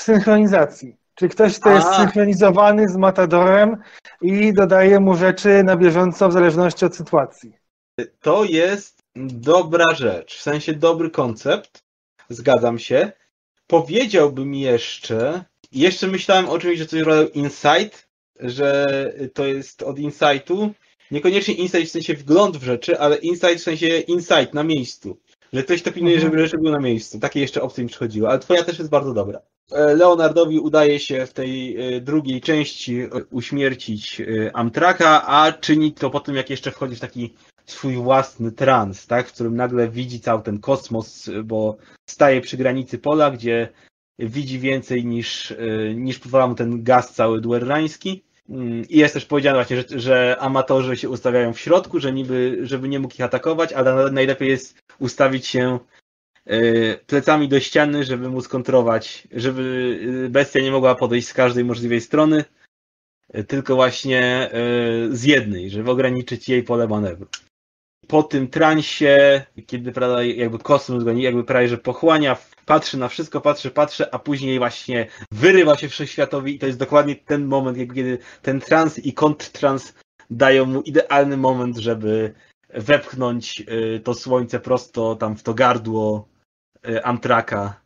Synchronizacji. 0.01 0.97
Czy 1.15 1.29
ktoś, 1.29 1.59
kto 1.59 1.71
jest 1.71 1.95
synchronizowany 1.95 2.89
z 2.89 2.97
Matadorem 2.97 3.77
i 4.21 4.53
dodaje 4.53 5.01
mu 5.01 5.17
rzeczy 5.17 5.63
na 5.65 5.77
bieżąco 5.77 6.29
w 6.29 6.33
zależności 6.33 6.85
od 6.85 6.97
sytuacji. 6.97 7.57
To 8.21 8.45
jest 8.45 9.03
dobra 9.17 9.95
rzecz. 9.95 10.39
W 10.39 10.43
sensie 10.43 10.73
dobry 10.73 11.11
koncept. 11.11 11.85
Zgadzam 12.29 12.79
się. 12.79 13.13
Powiedziałbym 13.67 14.55
jeszcze, 14.55 15.45
jeszcze 15.75 16.07
myślałem 16.07 16.49
o 16.49 16.59
czymś, 16.59 16.79
że 16.79 16.87
coś 16.87 17.01
robił 17.01 17.29
Insight, 17.29 18.09
że 18.41 19.13
to 19.35 19.47
jest 19.47 19.83
od 19.83 19.99
Insightu. 19.99 20.75
Niekoniecznie 21.11 21.55
Insight 21.55 21.89
w 21.89 21.91
sensie 21.91 22.15
wgląd 22.15 22.57
w 22.57 22.65
rzeczy, 22.65 22.99
ale 22.99 23.17
Insight 23.17 23.59
w 23.59 23.63
sensie 23.63 23.99
Insight 23.99 24.55
na 24.55 24.63
miejscu. 24.63 25.19
Że 25.53 25.63
ktoś 25.63 25.83
to 25.83 25.93
pilnuje, 25.93 26.15
mhm. 26.15 26.33
żeby 26.33 26.45
rzeczy 26.45 26.59
były 26.59 26.71
na 26.71 26.81
miejscu. 26.81 27.21
Takie 27.21 27.41
jeszcze 27.41 27.63
opcje 27.63 27.85
mi 27.85 27.91
przychodziło, 27.91 28.29
ale 28.29 28.39
twoja 28.39 28.63
też 28.63 28.79
jest 28.79 28.91
bardzo 28.91 29.15
dobra. 29.15 29.41
E, 29.73 29.95
Leonardowi 29.95 30.59
udaje 30.59 31.01
się 31.01 31.27
w 31.27 31.33
tej 31.33 31.77
e, 31.77 32.01
drugiej 32.01 32.41
części 32.41 33.01
e, 33.01 33.09
uśmiercić 33.31 34.23
Amtraka, 34.55 35.27
a 35.27 35.53
czyni 35.53 35.93
to 35.93 36.11
po 36.11 36.21
tym, 36.21 36.35
jak 36.35 36.51
jeszcze 36.51 36.71
wchodzi 36.71 36.97
w 36.97 37.01
taki 37.01 37.35
swój 37.67 37.97
własny 37.97 38.53
trans, 38.53 39.07
tak, 39.07 39.29
w 39.29 39.33
którym 39.33 39.57
nagle 39.57 39.89
widzi 39.89 40.21
cały 40.21 40.43
ten 40.43 40.59
kosmos, 40.59 41.31
bo 41.45 41.77
staje 42.11 42.41
przy 42.41 42.57
granicy 42.57 42.99
pola, 42.99 43.31
gdzie 43.31 43.69
widzi 44.19 44.59
więcej 44.59 45.05
niż, 45.05 45.51
y, 45.51 45.95
niż 45.97 46.19
pozwala 46.19 46.47
mu 46.47 46.55
ten 46.55 46.83
gaz 46.83 47.15
cały 47.15 47.41
duerrański. 47.41 48.25
Mm, 48.49 48.89
I 48.89 48.99
jest 48.99 49.15
też 49.15 49.25
powiedziane 49.25 49.57
właśnie, 49.57 49.77
że, 49.77 50.01
że, 50.01 50.37
amatorzy 50.41 50.97
się 50.97 51.09
ustawiają 51.09 51.53
w 51.53 51.61
środku, 51.61 52.01
że 52.01 52.13
niby, 52.13 52.59
żeby 52.63 52.89
nie 52.89 53.01
mógł 53.01 53.15
ich 53.15 53.21
atakować, 53.21 53.73
ale 53.73 54.11
najlepiej 54.11 54.49
jest 54.49 54.79
ustawić 54.99 55.47
się 55.47 55.79
y, 56.51 56.99
plecami 57.07 57.49
do 57.49 57.61
ściany, 57.61 58.05
żeby 58.05 58.29
móc 58.29 58.49
kontrolować, 58.49 59.29
żeby 59.33 59.63
y, 60.27 60.31
bestia 60.31 60.61
nie 60.61 60.71
mogła 60.71 60.95
podejść 60.95 61.29
z 61.29 61.35
każdej 61.35 61.65
możliwej 61.65 62.01
strony, 62.01 62.45
tylko 63.49 63.75
właśnie 63.75 64.51
z 65.11 65.25
jednej, 65.25 65.71
żeby 65.71 65.91
ograniczyć 65.91 66.49
jej 66.49 66.63
pole 66.63 66.89
manewru. 66.89 67.27
Po 68.09 68.23
tym 68.23 68.49
transie, 68.49 69.43
kiedy 69.67 69.93
prawda, 69.93 70.23
jakby 70.23 70.59
kosmos 70.59 71.05
go 71.05 71.13
jakby 71.13 71.45
prawie 71.45 71.69
że 71.69 71.79
pochłania, 71.79 72.37
patrzy 72.67 72.99
na 72.99 73.09
wszystko, 73.09 73.41
patrzy, 73.41 73.71
patrzy, 73.71 74.11
a 74.11 74.19
później 74.19 74.59
właśnie 74.59 75.07
wyrywa 75.33 75.77
się 75.77 75.89
wszechświatowi 75.89 76.55
i 76.55 76.59
to 76.59 76.67
jest 76.67 76.79
dokładnie 76.79 77.17
ten 77.17 77.45
moment, 77.45 77.79
kiedy 77.95 78.19
ten 78.43 78.61
trans 78.61 78.99
i 78.99 79.13
kontrtrans 79.13 79.95
dają 80.31 80.67
mu 80.67 80.81
idealny 80.81 81.37
moment, 81.37 81.77
żeby 81.77 82.35
wepchnąć 82.69 83.61
y, 83.61 84.01
to 84.05 84.15
słońce 84.15 84.61
prosto 84.61 85.17
tam 85.17 85.37
w 85.37 85.43
to 85.43 85.55
gardło 85.55 86.29
y, 86.89 87.05
Amtraka 87.05 87.81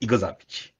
i 0.00 0.06
go 0.06 0.18
zabić. 0.18 0.74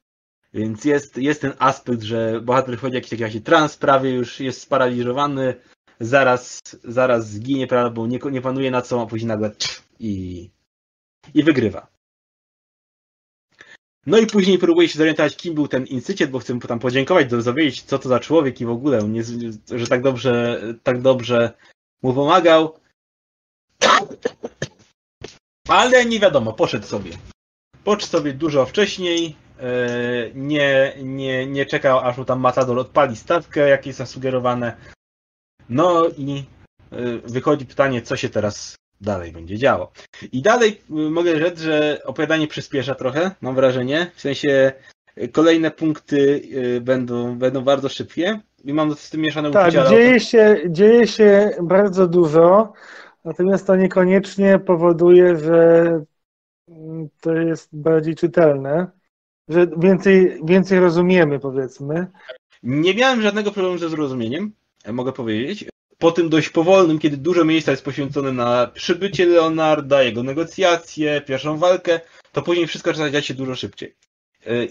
Więc 0.54 0.84
jest, 0.84 1.16
jest 1.16 1.40
ten 1.40 1.52
aspekt, 1.58 2.02
że 2.02 2.40
bohater 2.40 2.78
wchodzi 2.78 2.94
jakiś 2.94 3.20
taki 3.20 3.40
trans, 3.40 3.76
prawie 3.76 4.10
już 4.10 4.40
jest 4.40 4.60
sparaliżowany, 4.60 5.54
zaraz, 6.00 6.60
zaraz 6.84 7.30
zginie, 7.30 7.66
prawda, 7.66 7.90
bo 7.90 8.06
nie, 8.06 8.18
nie 8.30 8.40
panuje 8.40 8.70
nad 8.70 8.86
sobą, 8.86 9.02
a 9.02 9.06
później 9.06 9.28
nagle 9.28 9.50
i, 10.00 10.50
i 11.34 11.42
wygrywa. 11.42 11.86
No 14.06 14.18
i 14.18 14.26
później 14.26 14.58
próbuję 14.58 14.88
się 14.88 14.98
zorientować, 14.98 15.36
kim 15.36 15.54
był 15.54 15.68
ten 15.68 15.86
incyciet, 15.86 16.30
bo 16.30 16.38
chcę 16.38 16.54
mu 16.54 16.60
tam 16.60 16.78
podziękować, 16.78 17.26
dowiedzieć, 17.26 17.82
co 17.82 17.98
to 17.98 18.08
za 18.08 18.20
człowiek 18.20 18.60
i 18.60 18.66
w 18.66 18.70
ogóle, 18.70 19.02
nie, 19.02 19.22
że 19.70 19.86
tak 19.88 20.02
dobrze, 20.02 20.62
tak 20.82 21.02
dobrze 21.02 21.52
mu 22.02 22.14
pomagał. 22.14 22.78
Ale 25.68 26.06
nie 26.06 26.20
wiadomo, 26.20 26.52
poszedł 26.52 26.86
sobie. 26.86 27.10
Poszedł 27.84 28.06
sobie 28.06 28.32
dużo 28.32 28.66
wcześniej 28.66 29.36
nie, 30.34 30.94
nie, 31.02 31.46
nie 31.46 31.66
czekał, 31.66 31.98
aż 31.98 32.16
mu 32.16 32.24
tam 32.24 32.40
Matador 32.40 32.78
odpali 32.78 33.16
stawkę, 33.16 33.68
jak 33.68 33.86
jest 33.86 33.98
zasugerowane. 33.98 34.76
No 35.70 36.08
i 36.18 36.44
wychodzi 37.24 37.66
pytanie, 37.66 38.02
co 38.02 38.16
się 38.16 38.28
teraz 38.28 38.76
dalej 39.00 39.32
będzie 39.32 39.58
działo. 39.58 39.92
I 40.32 40.42
dalej 40.42 40.80
mogę 40.88 41.38
rzec, 41.38 41.60
że 41.60 42.00
opowiadanie 42.04 42.46
przyspiesza 42.46 42.94
trochę, 42.94 43.30
mam 43.40 43.54
wrażenie. 43.54 44.10
W 44.14 44.20
sensie 44.20 44.72
kolejne 45.32 45.70
punkty 45.70 46.42
będą, 46.80 47.38
będą 47.38 47.62
bardzo 47.62 47.88
szybkie 47.88 48.40
i 48.64 48.72
mam 48.72 48.94
z 48.94 49.10
tym 49.10 49.20
mieszane 49.20 49.50
tak, 49.50 49.62
uczucia. 49.68 49.82
Tak, 49.82 49.92
dzieje 49.92 50.20
się, 50.20 50.56
dzieje 50.68 51.06
się 51.06 51.50
bardzo 51.62 52.08
dużo, 52.08 52.72
natomiast 53.24 53.66
to 53.66 53.76
niekoniecznie 53.76 54.58
powoduje, 54.58 55.36
że 55.36 55.84
to 57.20 57.32
jest 57.32 57.68
bardziej 57.72 58.14
czytelne, 58.14 58.86
że 59.48 59.66
więcej, 59.76 60.40
więcej 60.44 60.80
rozumiemy, 60.80 61.38
powiedzmy. 61.38 62.06
Nie 62.62 62.94
miałem 62.94 63.22
żadnego 63.22 63.50
problemu 63.52 63.78
ze 63.78 63.88
zrozumieniem, 63.88 64.52
mogę 64.86 65.12
powiedzieć. 65.12 65.64
Po 65.98 66.12
tym 66.12 66.28
dość 66.28 66.48
powolnym, 66.48 66.98
kiedy 66.98 67.16
dużo 67.16 67.44
miejsca 67.44 67.70
jest 67.70 67.84
poświęcone 67.84 68.32
na 68.32 68.66
przybycie 68.74 69.26
Leonarda, 69.26 70.02
jego 70.02 70.22
negocjacje, 70.22 71.22
pierwszą 71.26 71.58
walkę, 71.58 72.00
to 72.32 72.42
później 72.42 72.66
wszystko 72.66 72.90
zaczyna 72.90 73.10
dziać 73.10 73.26
się 73.26 73.34
dużo 73.34 73.54
szybciej. 73.54 73.94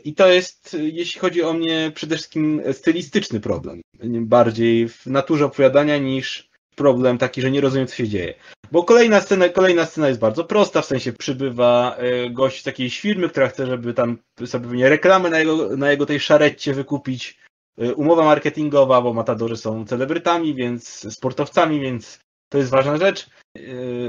I 0.04 0.16
to 0.16 0.28
jest, 0.28 0.78
jeśli 0.80 1.22
chodzi 1.22 1.44
o 1.44 1.54
mnie, 1.54 1.92
przede 1.96 2.16
wszystkim 2.16 2.62
stylistyczny 2.72 3.40
problem. 3.40 3.82
Bardziej 4.22 4.90
w 4.90 5.06
naturze 5.06 5.46
opowiadania 5.46 5.98
niż 5.98 6.50
problem 6.76 7.18
taki, 7.18 7.42
że 7.42 7.52
nie 7.52 7.62
rozumiem, 7.62 7.88
co 7.88 7.96
się 7.96 8.08
dzieje. 8.08 8.34
Bo 8.72 8.84
kolejna 8.84 9.22
scena, 9.22 9.50
kolejna 9.50 9.86
scena 9.86 10.08
jest 10.08 10.20
bardzo 10.20 10.44
prosta, 10.44 10.82
w 10.82 10.86
sensie 10.86 11.14
przybywa 11.14 11.96
e, 11.98 12.30
gość 12.30 12.64
z 12.64 12.66
jakiejś 12.66 13.00
firmy, 13.00 13.30
która 13.30 13.48
chce, 13.48 13.66
żeby 13.66 13.94
tam 13.94 14.18
sobie 14.46 14.90
reklamę 14.90 15.30
na 15.30 15.40
jego, 15.40 15.78
na 15.78 15.92
jego 15.92 16.06
tej 16.06 16.20
szaretcie 16.20 16.74
wykupić. 16.74 17.40
E, 17.78 17.94
umowa 17.94 18.24
marketingowa, 18.24 19.02
bo 19.02 19.14
matadorzy 19.14 19.58
są 19.58 19.86
celebrytami, 19.86 20.56
więc 20.56 21.14
sportowcami, 21.14 21.80
więc 21.80 22.20
to 22.50 22.58
jest 22.58 22.70
ważna 22.70 22.98
rzecz. 22.98 23.30
E, 23.56 23.62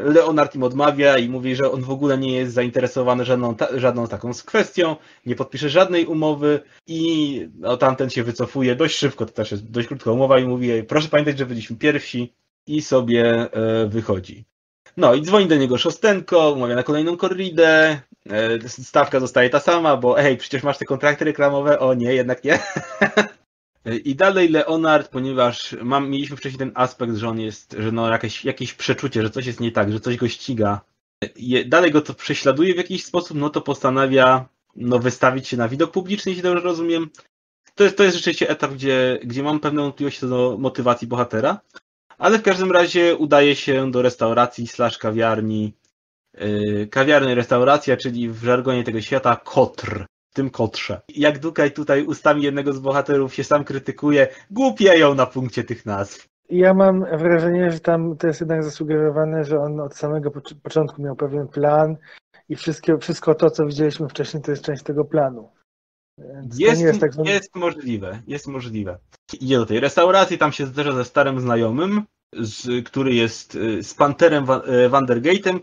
Leonard 0.02 0.54
im 0.54 0.62
odmawia 0.62 1.18
i 1.18 1.28
mówi, 1.28 1.56
że 1.56 1.72
on 1.72 1.82
w 1.82 1.90
ogóle 1.90 2.18
nie 2.18 2.32
jest 2.32 2.54
zainteresowany 2.54 3.24
żadną, 3.24 3.54
ta, 3.54 3.78
żadną 3.78 4.06
taką 4.06 4.30
kwestią, 4.46 4.96
nie 5.26 5.34
podpisze 5.34 5.68
żadnej 5.68 6.06
umowy 6.06 6.60
i 6.86 7.48
no, 7.58 7.76
tamten 7.76 8.10
się 8.10 8.24
wycofuje 8.24 8.76
dość 8.76 8.98
szybko, 8.98 9.26
to 9.26 9.32
też 9.32 9.50
jest 9.50 9.70
dość 9.70 9.88
krótka 9.88 10.12
umowa 10.12 10.38
i 10.38 10.46
mówi, 10.46 10.82
proszę 10.82 11.08
pamiętać, 11.08 11.38
że 11.38 11.46
byliśmy 11.46 11.76
pierwsi 11.76 12.32
i 12.66 12.82
sobie 12.82 13.46
wychodzi. 13.88 14.44
No 14.96 15.14
i 15.14 15.22
dzwoni 15.22 15.46
do 15.46 15.56
niego 15.56 15.78
Szostenko, 15.78 16.52
umawia 16.52 16.74
na 16.74 16.82
kolejną 16.82 17.16
korridę, 17.16 18.00
stawka 18.66 19.20
zostaje 19.20 19.50
ta 19.50 19.60
sama, 19.60 19.96
bo 19.96 20.14
hej, 20.14 20.36
przecież 20.36 20.62
masz 20.62 20.78
te 20.78 20.84
kontrakty 20.84 21.24
reklamowe, 21.24 21.78
o 21.78 21.94
nie, 21.94 22.14
jednak 22.14 22.44
nie. 22.44 22.58
I 23.96 24.14
dalej 24.14 24.48
Leonard, 24.48 25.08
ponieważ 25.08 25.76
mam, 25.82 26.10
mieliśmy 26.10 26.36
wcześniej 26.36 26.58
ten 26.58 26.72
aspekt, 26.74 27.16
że 27.16 27.28
on 27.28 27.40
jest, 27.40 27.76
że 27.78 27.92
no 27.92 28.10
jakieś, 28.10 28.44
jakieś 28.44 28.74
przeczucie, 28.74 29.22
że 29.22 29.30
coś 29.30 29.46
jest 29.46 29.60
nie 29.60 29.72
tak, 29.72 29.92
że 29.92 30.00
coś 30.00 30.16
go 30.16 30.28
ściga. 30.28 30.80
Dalej 31.66 31.90
go 31.90 32.00
to 32.00 32.14
prześladuje 32.14 32.74
w 32.74 32.76
jakiś 32.76 33.04
sposób, 33.04 33.36
no 33.36 33.50
to 33.50 33.60
postanawia 33.60 34.48
no, 34.76 34.98
wystawić 34.98 35.48
się 35.48 35.56
na 35.56 35.68
widok 35.68 35.90
publiczny, 35.90 36.30
jeśli 36.30 36.42
dobrze 36.42 36.64
rozumiem. 36.64 37.10
To 37.74 37.84
jest, 37.84 37.96
to 37.96 38.04
jest 38.04 38.16
rzeczywiście 38.16 38.48
etap, 38.48 38.72
gdzie, 38.72 39.18
gdzie 39.24 39.42
mam 39.42 39.60
pewną 39.60 39.82
wątpliwość 39.82 40.18
co 40.18 40.28
do 40.28 40.56
motywacji 40.58 41.08
bohatera. 41.08 41.60
Ale 42.18 42.38
w 42.38 42.42
każdym 42.42 42.72
razie 42.72 43.16
udaje 43.16 43.56
się 43.56 43.90
do 43.90 44.02
restauracji 44.02 44.66
slash 44.66 44.98
kawiarni. 44.98 45.72
Yy, 46.34 46.86
kawiarny 46.86 47.34
restauracja, 47.34 47.96
czyli 47.96 48.30
w 48.30 48.44
żargonie 48.44 48.84
tego 48.84 49.00
świata 49.00 49.36
kotr. 49.44 50.06
Tym 50.38 50.50
kotrze. 50.50 51.00
Jak 51.14 51.38
Dukaj 51.38 51.72
tutaj 51.72 52.04
ustami 52.04 52.42
jednego 52.42 52.72
z 52.72 52.78
bohaterów 52.78 53.34
się 53.34 53.44
sam 53.44 53.64
krytykuje, 53.64 54.28
głupieją 54.50 55.14
na 55.14 55.26
punkcie 55.26 55.64
tych 55.64 55.86
nazw. 55.86 56.28
Ja 56.50 56.74
mam 56.74 57.04
wrażenie, 57.18 57.70
że 57.70 57.80
tam 57.80 58.16
to 58.16 58.26
jest 58.26 58.40
jednak 58.40 58.64
zasugerowane, 58.64 59.44
że 59.44 59.60
on 59.60 59.80
od 59.80 59.96
samego 59.96 60.30
początku 60.62 61.02
miał 61.02 61.16
pewien 61.16 61.48
plan 61.48 61.96
i 62.48 62.56
wszystko, 62.56 62.98
wszystko 62.98 63.34
to, 63.34 63.50
co 63.50 63.66
widzieliśmy 63.66 64.08
wcześniej, 64.08 64.42
to 64.42 64.50
jest 64.50 64.62
część 64.62 64.82
tego 64.82 65.04
planu. 65.04 65.50
Jest, 66.58 66.80
jest, 66.80 67.00
tak 67.00 67.12
jest 67.24 67.56
możliwe, 67.56 68.22
jest 68.26 68.46
możliwe. 68.46 68.98
Idzie 69.40 69.58
do 69.58 69.66
tej 69.66 69.80
restauracji, 69.80 70.38
tam 70.38 70.52
się 70.52 70.66
zderza 70.66 70.92
ze 70.92 71.04
starym 71.04 71.40
znajomym, 71.40 72.02
z, 72.32 72.86
który 72.86 73.14
jest 73.14 73.54
y, 73.54 73.82
z 73.82 73.94
Panterem 73.94 74.46
Vandergate'em, 74.90 75.56
y, 75.56 75.60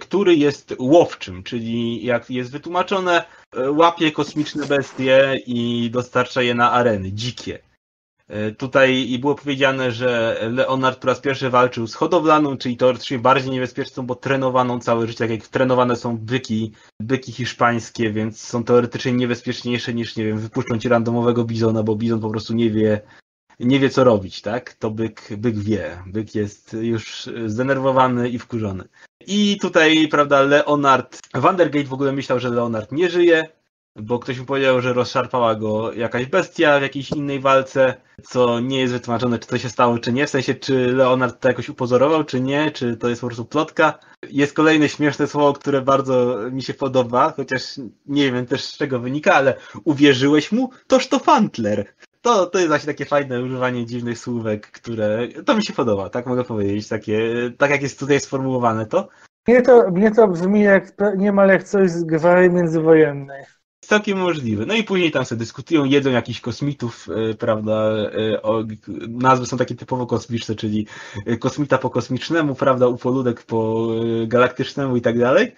który 0.00 0.36
jest 0.36 0.74
łowczym, 0.78 1.42
czyli 1.42 2.04
jak 2.04 2.30
jest 2.30 2.50
wytłumaczone, 2.50 3.24
łapie 3.68 4.12
kosmiczne 4.12 4.66
bestie 4.66 5.40
i 5.46 5.90
dostarcza 5.90 6.42
je 6.42 6.54
na 6.54 6.72
areny, 6.72 7.12
dzikie. 7.12 7.58
E, 8.28 8.50
tutaj 8.50 9.10
i 9.10 9.18
było 9.18 9.34
powiedziane, 9.34 9.92
że 9.92 10.40
Leonard 10.50 11.00
po 11.00 11.06
raz 11.06 11.20
pierwszy 11.20 11.50
walczył 11.50 11.86
z 11.86 11.94
hodowlaną, 11.94 12.56
czyli 12.56 12.76
teoretycznie 12.76 13.18
bardziej 13.18 13.50
niebezpieczną, 13.50 14.06
bo 14.06 14.14
trenowaną 14.14 14.80
całe 14.80 15.06
życie, 15.06 15.18
tak 15.18 15.30
jak 15.30 15.48
trenowane 15.48 15.96
są 15.96 16.18
byki, 16.18 16.72
byki 17.00 17.32
hiszpańskie, 17.32 18.12
więc 18.12 18.40
są 18.40 18.64
teoretycznie 18.64 19.12
niebezpieczniejsze 19.12 19.94
niż, 19.94 20.16
nie 20.16 20.24
wiem, 20.24 20.38
wypuszczą 20.38 20.78
ci 20.78 20.88
randomowego 20.88 21.44
bizona, 21.44 21.82
bo 21.82 21.96
bizon 21.96 22.20
po 22.20 22.30
prostu 22.30 22.54
nie 22.54 22.70
wie, 22.70 23.00
nie 23.60 23.80
wie 23.80 23.90
co 23.90 24.04
robić, 24.04 24.42
tak? 24.42 24.74
To 24.74 24.90
byk, 24.90 25.28
byk 25.36 25.58
wie. 25.58 26.02
Byk 26.06 26.34
jest 26.34 26.76
już 26.80 27.30
zdenerwowany 27.46 28.28
i 28.28 28.38
wkurzony. 28.38 28.84
I 29.26 29.58
tutaj, 29.60 30.08
prawda, 30.08 30.42
Leonard, 30.42 31.18
Vandergate 31.34 31.88
w 31.88 31.92
ogóle 31.92 32.12
myślał, 32.12 32.40
że 32.40 32.50
Leonard 32.50 32.92
nie 32.92 33.10
żyje, 33.10 33.48
bo 33.96 34.18
ktoś 34.18 34.38
mi 34.38 34.46
powiedział, 34.46 34.80
że 34.80 34.92
rozszarpała 34.92 35.54
go 35.54 35.92
jakaś 35.92 36.26
bestia 36.26 36.78
w 36.78 36.82
jakiejś 36.82 37.10
innej 37.10 37.40
walce, 37.40 37.94
co 38.22 38.60
nie 38.60 38.80
jest 38.80 38.92
wytłumaczone, 38.92 39.38
czy 39.38 39.48
to 39.48 39.58
się 39.58 39.68
stało, 39.68 39.98
czy 39.98 40.12
nie. 40.12 40.26
W 40.26 40.30
sensie, 40.30 40.54
czy 40.54 40.92
Leonard 40.92 41.40
to 41.40 41.48
jakoś 41.48 41.68
upozorował, 41.68 42.24
czy 42.24 42.40
nie, 42.40 42.70
czy 42.70 42.96
to 42.96 43.08
jest 43.08 43.20
po 43.20 43.26
prostu 43.26 43.44
plotka. 43.44 43.98
Jest 44.30 44.54
kolejne 44.54 44.88
śmieszne 44.88 45.26
słowo, 45.26 45.52
które 45.52 45.82
bardzo 45.82 46.36
mi 46.50 46.62
się 46.62 46.74
podoba, 46.74 47.32
chociaż 47.36 47.62
nie 48.06 48.32
wiem 48.32 48.46
też 48.46 48.64
z 48.64 48.76
czego 48.76 48.98
wynika, 48.98 49.34
ale 49.34 49.56
uwierzyłeś 49.84 50.52
mu? 50.52 50.70
Toż 50.86 51.08
to 51.08 51.18
Fantler. 51.18 51.94
To, 52.22 52.46
to 52.46 52.58
jest 52.58 52.68
właśnie 52.68 52.86
takie 52.86 53.04
fajne 53.04 53.42
używanie 53.42 53.86
dziwnych 53.86 54.18
słówek, 54.18 54.70
które, 54.70 55.28
to 55.46 55.56
mi 55.56 55.64
się 55.64 55.72
podoba, 55.72 56.10
tak 56.10 56.26
mogę 56.26 56.44
powiedzieć, 56.44 56.88
takie, 56.88 57.20
tak 57.58 57.70
jak 57.70 57.82
jest 57.82 57.98
tutaj 57.98 58.20
sformułowane 58.20 58.86
to. 58.86 59.08
Mnie 59.48 59.62
to, 59.62 59.90
mnie 59.90 60.10
to 60.10 60.28
brzmi 60.28 60.62
jak 60.62 60.92
niemal 61.16 61.48
jak 61.48 61.64
coś 61.64 61.90
z 61.90 62.04
gwary 62.04 62.50
międzywojennej 62.50 63.44
całkiem 63.88 64.18
możliwe. 64.18 64.66
No 64.66 64.74
i 64.74 64.84
później 64.84 65.10
tam 65.10 65.24
sobie 65.24 65.38
dyskutują, 65.38 65.84
jedzą 65.84 66.10
jakichś 66.10 66.40
kosmitów, 66.40 67.08
e, 67.08 67.34
prawda, 67.34 67.90
e, 68.32 68.42
o, 68.42 68.64
nazwy 69.08 69.46
są 69.46 69.56
takie 69.56 69.74
typowo 69.74 70.06
kosmiczne, 70.06 70.54
czyli 70.54 70.86
e, 71.26 71.36
kosmita 71.36 71.78
po 71.78 71.90
kosmicznemu, 71.90 72.54
prawda, 72.54 72.86
ufoludek 72.86 73.42
po 73.42 73.88
galaktycznemu 74.26 74.96
i 74.96 75.00
tak 75.00 75.18
dalej. 75.18 75.54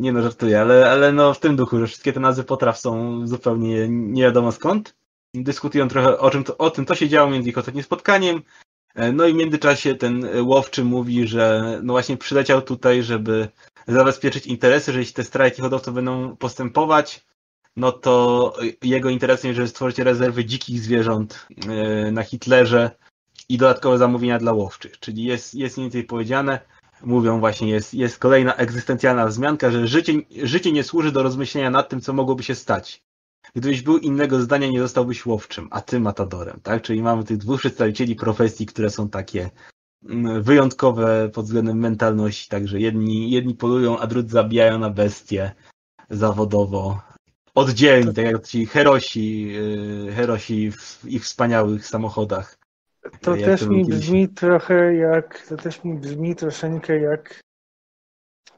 Nie 0.00 0.12
no, 0.12 0.22
żartuję, 0.22 0.60
ale, 0.60 0.90
ale 0.90 1.12
no 1.12 1.34
w 1.34 1.40
tym 1.40 1.56
duchu, 1.56 1.78
że 1.78 1.86
wszystkie 1.86 2.12
te 2.12 2.20
nazwy 2.20 2.44
potraw 2.44 2.78
są 2.78 3.20
zupełnie 3.26 3.88
nie 3.88 4.22
wiadomo 4.22 4.52
skąd. 4.52 4.94
Dyskutują 5.34 5.88
trochę 5.88 6.18
o, 6.18 6.30
czym 6.30 6.44
to, 6.44 6.58
o 6.58 6.70
tym, 6.70 6.86
co 6.86 6.94
się 6.94 7.08
działo 7.08 7.30
między 7.30 7.50
ich 7.50 7.58
ostatnim 7.58 7.84
spotkaniem. 7.84 8.42
No 9.12 9.26
i 9.26 9.32
w 9.32 9.36
międzyczasie 9.36 9.94
ten 9.94 10.26
łowczy 10.46 10.84
mówi, 10.84 11.28
że 11.28 11.78
no 11.82 11.92
właśnie 11.92 12.16
przyleciał 12.16 12.62
tutaj, 12.62 13.02
żeby 13.02 13.48
zabezpieczyć 13.88 14.46
interesy, 14.46 14.92
że 14.92 14.98
jeśli 14.98 15.14
te 15.14 15.24
strajki 15.24 15.62
hodowców 15.62 15.94
będą 15.94 16.36
postępować, 16.36 17.26
no 17.76 17.92
to 17.92 18.52
jego 18.82 19.10
interesem 19.10 19.48
jest, 19.48 19.56
żeby 19.56 19.68
stworzyć 19.68 19.98
rezerwy 19.98 20.44
dzikich 20.44 20.80
zwierząt 20.80 21.46
e, 21.68 22.10
na 22.12 22.22
Hitlerze 22.22 22.90
i 23.48 23.58
dodatkowe 23.58 23.98
zamówienia 23.98 24.38
dla 24.38 24.52
łowczych. 24.52 24.98
Czyli 25.00 25.24
jest, 25.24 25.54
jest 25.54 25.76
mniej 25.76 25.84
więcej 25.84 26.04
powiedziane, 26.04 26.60
mówią 27.02 27.40
właśnie, 27.40 27.68
jest, 27.68 27.94
jest 27.94 28.18
kolejna 28.18 28.54
egzystencjalna 28.54 29.26
wzmianka, 29.26 29.70
że 29.70 29.86
życie, 29.86 30.12
życie 30.42 30.72
nie 30.72 30.84
służy 30.84 31.12
do 31.12 31.22
rozmyślenia 31.22 31.70
nad 31.70 31.88
tym, 31.88 32.00
co 32.00 32.12
mogłoby 32.12 32.42
się 32.42 32.54
stać. 32.54 33.02
Gdybyś 33.54 33.82
był 33.82 33.98
innego 33.98 34.40
zdania, 34.40 34.68
nie 34.68 34.80
zostałbyś 34.80 35.26
łowczym, 35.26 35.68
a 35.70 35.80
ty 35.80 36.00
matadorem, 36.00 36.60
tak? 36.62 36.82
Czyli 36.82 37.02
mamy 37.02 37.24
tych 37.24 37.36
dwóch 37.36 37.60
przedstawicieli 37.60 38.16
profesji, 38.16 38.66
które 38.66 38.90
są 38.90 39.08
takie 39.08 39.50
mm, 40.08 40.42
wyjątkowe 40.42 41.30
pod 41.34 41.44
względem 41.44 41.78
mentalności, 41.78 42.48
także 42.48 42.80
jedni, 42.80 43.30
jedni 43.30 43.54
polują, 43.54 43.98
a 43.98 44.06
drudzy 44.06 44.28
zabijają 44.28 44.78
na 44.78 44.90
bestie 44.90 45.52
zawodowo 46.10 47.02
oddzielni, 47.54 48.14
tak 48.14 48.24
jak 48.24 48.46
ci 48.46 48.66
herosi, 48.66 49.56
y, 50.08 50.12
herosi 50.12 50.72
w 50.72 51.04
ich 51.04 51.24
wspaniałych 51.24 51.86
samochodach. 51.86 52.58
To 53.20 53.36
też 53.36 53.66
mi 53.66 53.84
brzmi 53.84 54.28
trochę 54.28 54.94
jak, 54.94 55.46
to 55.48 55.56
też 55.56 55.84
mi 55.84 55.94
brzmi 55.94 56.36
troszeczkę 56.36 57.00
jak 57.00 57.43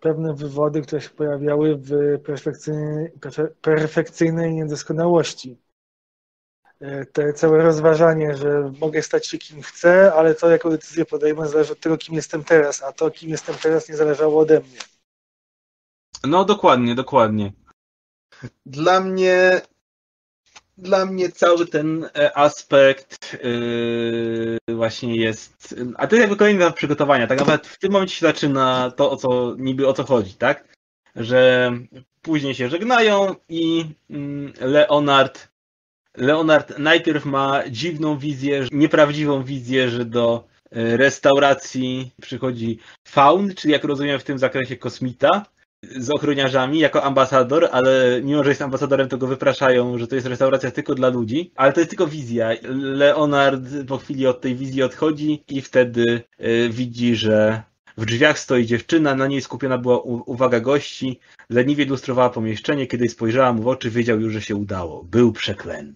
pewne 0.06 0.34
wywody, 0.34 0.82
które 0.82 1.00
się 1.00 1.10
pojawiały 1.10 1.76
w 1.76 1.90
perfekcyjnej, 2.24 3.12
perfekcyjnej 3.60 4.54
niedoskonałości. 4.54 5.58
E, 6.80 7.06
te 7.06 7.32
całe 7.32 7.62
rozważanie, 7.62 8.36
że 8.36 8.72
mogę 8.80 9.02
stać 9.02 9.26
się 9.26 9.38
kim 9.38 9.62
chcę, 9.62 10.12
ale 10.14 10.34
to, 10.34 10.50
jaką 10.50 10.70
decyzję 10.70 11.04
podejmę, 11.04 11.48
zależy 11.48 11.72
od 11.72 11.80
tego, 11.80 11.98
kim 11.98 12.14
jestem 12.14 12.44
teraz, 12.44 12.82
a 12.82 12.92
to, 12.92 13.10
kim 13.10 13.30
jestem 13.30 13.54
teraz, 13.62 13.88
nie 13.88 13.96
zależało 13.96 14.40
ode 14.40 14.60
mnie. 14.60 14.78
No 16.24 16.44
dokładnie, 16.44 16.94
dokładnie. 16.94 17.52
Dla 18.66 19.00
mnie 19.00 19.60
dla 20.78 21.06
mnie 21.06 21.28
cały 21.28 21.66
ten 21.66 22.04
e, 22.04 22.38
aspekt 22.38 23.38
yy, 23.44 24.76
właśnie 24.76 25.16
jest. 25.16 25.74
A 25.96 26.06
to 26.06 26.16
jest 26.16 26.20
jakby 26.20 26.36
kolejny 26.36 26.64
etap 26.64 26.76
przygotowania. 26.76 27.26
Tak 27.26 27.38
naprawdę 27.38 27.68
w 27.68 27.78
tym 27.78 27.92
momencie 27.92 28.14
się 28.14 28.26
zaczyna 28.26 28.90
to, 28.96 29.10
o 29.10 29.16
co 29.16 29.54
niby 29.58 29.88
o 29.88 29.92
co 29.92 30.04
chodzi, 30.04 30.34
tak? 30.34 30.76
Że 31.16 31.72
później 32.22 32.54
się 32.54 32.68
żegnają 32.68 33.34
i 33.48 33.84
mm, 34.10 34.52
Leonard. 34.60 35.48
Leonard 36.16 36.78
najpierw 36.78 37.24
ma 37.24 37.62
dziwną 37.70 38.18
wizję, 38.18 38.66
nieprawdziwą 38.72 39.42
wizję, 39.42 39.90
że 39.90 40.04
do 40.04 40.44
e, 40.70 40.96
restauracji 40.96 42.12
przychodzi 42.22 42.78
faun, 43.08 43.54
czyli 43.54 43.72
jak 43.72 43.84
rozumiem 43.84 44.20
w 44.20 44.24
tym 44.24 44.38
zakresie 44.38 44.76
kosmita, 44.76 45.46
z 45.82 46.10
ochroniarzami 46.10 46.78
jako 46.78 47.02
ambasador, 47.02 47.68
ale 47.72 48.20
mimo, 48.22 48.44
że 48.44 48.50
jest 48.50 48.62
ambasadorem, 48.62 49.08
to 49.08 49.18
go 49.18 49.26
wypraszają, 49.26 49.98
że 49.98 50.06
to 50.06 50.14
jest 50.14 50.26
restauracja 50.26 50.70
tylko 50.70 50.94
dla 50.94 51.08
ludzi, 51.08 51.52
ale 51.56 51.72
to 51.72 51.80
jest 51.80 51.90
tylko 51.90 52.06
wizja. 52.06 52.50
Leonard 52.72 53.62
po 53.88 53.98
chwili 53.98 54.26
od 54.26 54.40
tej 54.40 54.54
wizji 54.54 54.82
odchodzi 54.82 55.44
i 55.48 55.60
wtedy 55.60 56.22
y, 56.40 56.68
widzi, 56.70 57.16
że 57.16 57.62
w 57.96 58.04
drzwiach 58.04 58.38
stoi 58.38 58.66
dziewczyna, 58.66 59.14
na 59.14 59.26
niej 59.26 59.40
skupiona 59.40 59.78
była 59.78 60.00
uwaga 60.02 60.60
gości, 60.60 61.20
leniwie 61.50 61.84
ilustrowała 61.84 62.30
pomieszczenie, 62.30 62.86
kiedy 62.86 63.08
spojrzała 63.08 63.52
mu 63.52 63.62
w 63.62 63.68
oczy, 63.68 63.90
wiedział 63.90 64.20
już, 64.20 64.32
że 64.32 64.40
się 64.40 64.56
udało. 64.56 65.04
Był 65.04 65.32
przeklęty. 65.32 65.94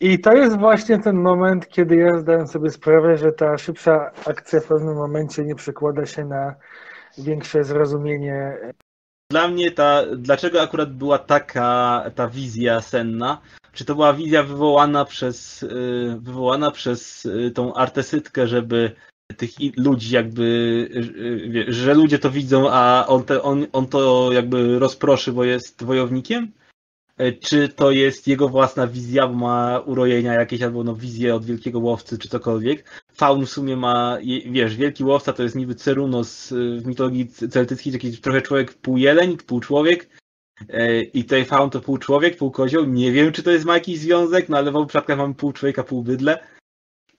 I 0.00 0.18
to 0.18 0.32
jest 0.32 0.58
właśnie 0.58 0.98
ten 0.98 1.16
moment, 1.16 1.68
kiedy 1.68 1.96
ja 1.96 2.18
zdałem 2.18 2.46
sobie 2.46 2.70
sprawę, 2.70 3.16
że 3.16 3.32
ta 3.32 3.58
szybsza 3.58 4.10
akcja 4.26 4.60
w 4.60 4.64
pewnym 4.64 4.94
momencie 4.94 5.44
nie 5.44 5.54
przekłada 5.54 6.06
się 6.06 6.24
na 6.24 6.54
większe 7.18 7.64
zrozumienie 7.64 8.56
dla 9.34 9.48
mnie 9.48 9.70
ta, 9.70 10.02
dlaczego 10.16 10.62
akurat 10.62 10.92
była 10.92 11.18
taka 11.18 12.04
ta 12.14 12.28
wizja 12.28 12.80
senna? 12.80 13.40
Czy 13.72 13.84
to 13.84 13.94
była 13.94 14.12
wizja 14.12 14.42
wywołana 14.42 15.04
przez, 15.04 15.62
y, 15.62 16.16
wywołana 16.20 16.70
przez 16.70 17.26
y, 17.26 17.50
tą 17.50 17.74
artesytkę, 17.74 18.46
żeby 18.46 18.92
tych 19.36 19.50
ludzi 19.76 20.14
jakby, 20.14 20.42
y, 21.68 21.72
że 21.72 21.94
ludzie 21.94 22.18
to 22.18 22.30
widzą, 22.30 22.70
a 22.70 23.06
on, 23.08 23.24
te, 23.24 23.42
on, 23.42 23.66
on 23.72 23.86
to 23.86 24.32
jakby 24.32 24.78
rozproszy, 24.78 25.32
bo 25.32 25.44
jest 25.44 25.84
wojownikiem? 25.84 26.52
E, 27.16 27.32
czy 27.32 27.68
to 27.68 27.90
jest 27.90 28.28
jego 28.28 28.48
własna 28.48 28.86
wizja, 28.86 29.28
bo 29.28 29.34
ma 29.34 29.78
urojenia 29.86 30.34
jakieś, 30.34 30.62
albo 30.62 30.84
no 30.84 30.94
wizję 30.94 31.34
od 31.34 31.44
wielkiego 31.44 31.78
łowcy, 31.78 32.18
czy 32.18 32.28
cokolwiek. 32.28 33.04
Faun 33.12 33.46
w 33.46 33.50
sumie 33.50 33.76
ma, 33.76 34.18
wiesz, 34.46 34.76
wielki 34.76 35.04
łowca 35.04 35.32
to 35.32 35.42
jest 35.42 35.56
niby 35.56 35.74
Cerunos 35.74 36.52
y, 36.52 36.80
w 36.80 36.86
mitologii 36.86 37.28
celtyckiej, 37.28 37.92
taki 37.92 38.18
trochę 38.18 38.42
człowiek 38.42 38.74
pół 38.74 38.96
jeleń, 38.96 39.36
pół 39.36 39.60
człowiek. 39.60 40.08
E, 40.68 41.02
I 41.02 41.22
tutaj 41.22 41.44
Faun 41.44 41.70
to 41.70 41.80
pół 41.80 41.98
człowiek, 41.98 42.36
pół 42.36 42.50
kozioł. 42.50 42.84
Nie 42.84 43.12
wiem, 43.12 43.32
czy 43.32 43.42
to 43.42 43.50
jest 43.50 43.64
ma 43.64 43.74
jakiś 43.74 43.98
związek, 43.98 44.48
no 44.48 44.56
ale 44.56 44.72
w 44.72 44.76
obu 44.76 44.86
przypadkach 44.86 45.18
mamy 45.18 45.34
pół 45.34 45.52
człowieka, 45.52 45.82
pół 45.82 46.02
bydle. 46.02 46.38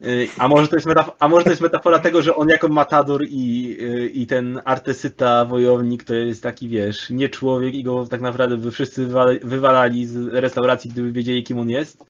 Y, 0.01 0.27
a 0.37 0.47
może, 0.47 0.67
to 0.67 0.75
jest 0.75 0.87
metafora, 0.87 1.17
a 1.19 1.27
może 1.27 1.43
to 1.43 1.49
jest 1.49 1.61
metafora 1.61 1.99
tego, 1.99 2.21
że 2.21 2.35
on 2.35 2.49
jako 2.49 2.67
matador 2.67 3.23
i, 3.29 3.77
y, 3.81 4.09
i 4.09 4.27
ten 4.27 4.61
artesyta, 4.65 5.45
wojownik 5.45 6.03
to 6.03 6.13
jest 6.13 6.43
taki, 6.43 6.69
wiesz, 6.69 7.09
nie 7.09 7.29
człowiek 7.29 7.73
i 7.73 7.83
go 7.83 8.05
tak 8.05 8.21
naprawdę 8.21 8.57
by 8.57 8.71
wszyscy 8.71 9.07
wywalali 9.43 10.05
z 10.05 10.33
restauracji, 10.33 10.91
gdyby 10.91 11.11
wiedzieli, 11.11 11.43
kim 11.43 11.59
on 11.59 11.69
jest. 11.69 12.05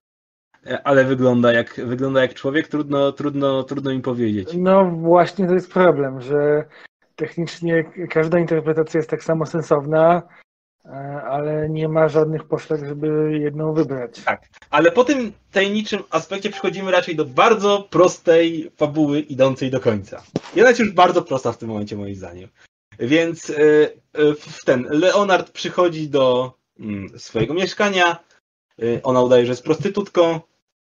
E, 0.68 0.88
ale 0.88 1.06
wygląda 1.06 1.54
jak, 1.54 1.82
wygląda 1.86 2.22
jak 2.22 2.34
człowiek, 2.34 2.68
trudno, 2.68 3.12
trudno, 3.12 3.64
trudno 3.64 3.92
im 3.92 4.02
powiedzieć. 4.02 4.50
No 4.58 4.86
właśnie 4.86 5.48
to 5.48 5.54
jest 5.54 5.74
problem, 5.74 6.22
że 6.22 6.66
technicznie 7.16 7.92
każda 8.10 8.40
interpretacja 8.40 8.98
jest 8.98 9.10
tak 9.10 9.24
samo 9.24 9.46
sensowna, 9.46 10.22
ale 11.30 11.70
nie 11.70 11.90
ma 11.90 12.10
żadnych 12.10 12.44
poszlak, 12.44 12.86
żeby 12.86 13.40
jedną 13.40 13.74
wybrać. 13.74 14.22
Tak, 14.26 14.50
ale 14.70 14.92
po 14.92 15.04
tym 15.04 15.32
tajemniczym 15.52 16.04
aspekcie 16.10 16.50
przechodzimy 16.50 16.92
raczej 16.92 17.16
do 17.16 17.26
bardzo 17.26 17.88
prostej 17.90 18.72
fabuły 18.78 19.20
idącej 19.20 19.72
do 19.72 19.80
końca. 19.80 20.24
Jedna 20.56 20.72
już 20.80 20.92
bardzo 20.92 21.22
prosta 21.22 21.52
w 21.52 21.58
tym 21.58 21.70
momencie 21.70 21.96
moim 21.96 22.16
zdaniem. 22.16 22.50
Więc 23.00 23.50
e, 23.50 23.54
e, 23.54 24.34
w 24.40 24.66
ten 24.66 24.88
Leonard 24.90 25.52
przychodzi 25.52 26.10
do 26.10 26.54
mm, 26.80 27.20
swojego 27.20 27.54
mieszkania, 27.54 28.26
ona 29.04 29.22
udaje, 29.22 29.46
że 29.46 29.52
jest 29.52 29.64
prostytutką, 29.64 30.40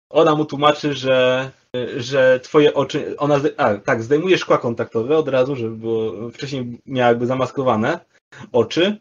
ona 0.09 0.35
mu 0.35 0.45
tłumaczy, 0.45 0.93
że, 0.93 1.51
że 1.97 2.39
twoje 2.39 2.73
oczy, 2.73 3.17
ona, 3.17 3.39
a, 3.57 3.75
tak, 3.75 4.03
zdejmuje 4.03 4.37
szkła 4.37 4.57
kontaktowe 4.57 5.17
od 5.17 5.27
razu, 5.27 5.55
żeby 5.55 5.75
było, 5.75 6.31
wcześniej 6.31 6.79
miała 6.85 7.09
jakby 7.09 7.25
zamaskowane 7.25 7.99
oczy, 8.51 8.99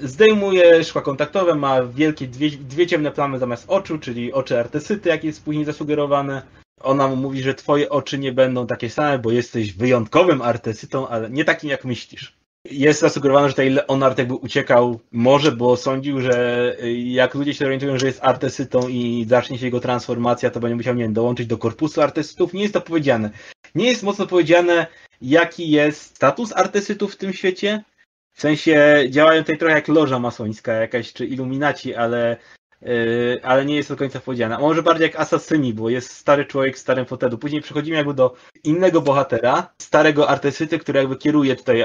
Zdejmuje 0.00 0.84
szkła 0.84 1.02
kontaktowe, 1.02 1.54
ma 1.54 1.82
wielkie 1.82 2.26
dwie, 2.26 2.50
dwie 2.50 2.86
ciemne 2.86 3.10
plamy 3.10 3.38
zamiast 3.38 3.64
oczu, 3.68 3.98
czyli 3.98 4.32
oczy 4.32 4.58
artesyty, 4.58 5.08
jak 5.08 5.24
jest 5.24 5.44
później 5.44 5.64
zasugerowane. 5.64 6.42
Ona 6.80 7.08
mu 7.08 7.16
mówi, 7.16 7.42
że 7.42 7.54
twoje 7.54 7.90
oczy 7.90 8.18
nie 8.18 8.32
będą 8.32 8.66
takie 8.66 8.90
same, 8.90 9.18
bo 9.18 9.30
jesteś 9.30 9.72
wyjątkowym 9.72 10.42
artesytą, 10.42 11.08
ale 11.08 11.30
nie 11.30 11.44
takim 11.44 11.70
jak 11.70 11.84
myślisz. 11.84 12.36
Jest 12.70 13.00
zasugerowane, 13.00 13.48
że 13.48 13.54
tutaj 13.54 13.70
Leonard 13.70 14.18
jakby 14.18 14.34
uciekał 14.34 15.00
może, 15.12 15.52
bo 15.52 15.76
sądził, 15.76 16.20
że 16.20 16.76
jak 17.04 17.34
ludzie 17.34 17.54
się 17.54 17.64
orientują, 17.64 17.98
że 17.98 18.06
jest 18.06 18.24
artesytą 18.24 18.88
i 18.88 19.26
zacznie 19.28 19.58
się 19.58 19.64
jego 19.64 19.80
transformacja, 19.80 20.50
to 20.50 20.60
będzie 20.60 20.76
musiał, 20.76 20.94
nie 20.94 21.02
wiem, 21.02 21.12
dołączyć 21.12 21.46
do 21.46 21.58
korpusu 21.58 22.02
artesytów. 22.02 22.52
Nie 22.52 22.62
jest 22.62 22.74
to 22.74 22.80
powiedziane. 22.80 23.30
Nie 23.74 23.86
jest 23.86 24.02
mocno 24.02 24.26
powiedziane, 24.26 24.86
jaki 25.22 25.70
jest 25.70 26.02
status 26.02 26.52
artesytów 26.52 27.12
w 27.12 27.16
tym 27.16 27.32
świecie, 27.32 27.84
w 28.32 28.40
sensie 28.40 29.04
działają 29.08 29.42
tutaj 29.42 29.58
trochę 29.58 29.74
jak 29.74 29.88
loża 29.88 30.18
masońska 30.18 30.72
jakaś, 30.72 31.12
czy 31.12 31.26
iluminaci, 31.26 31.94
ale, 31.94 32.36
yy, 32.82 33.40
ale 33.42 33.64
nie 33.64 33.76
jest 33.76 33.88
do 33.88 33.96
końca 33.96 34.20
powiedziane. 34.20 34.56
A 34.56 34.60
może 34.60 34.82
bardziej 34.82 35.06
jak 35.06 35.20
asasyni, 35.20 35.74
bo 35.74 35.90
jest 35.90 36.10
stary 36.10 36.44
człowiek 36.44 36.76
w 36.76 36.80
starym 36.80 37.06
fotelu. 37.06 37.38
Później 37.38 37.62
przechodzimy 37.62 37.96
jakby 37.96 38.14
do 38.14 38.34
innego 38.64 39.00
bohatera, 39.00 39.72
starego 39.78 40.28
artesyty, 40.28 40.78
który 40.78 40.98
jakby 40.98 41.16
kieruje 41.16 41.56
tutaj 41.56 41.84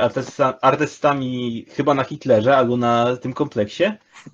artystami 0.61 1.65
chyba 1.76 1.94
na 1.94 2.03
Hitlerze 2.03 2.57
albo 2.57 2.78
na 2.78 3.18
tym 3.18 3.34
kompleksie. 3.34 3.84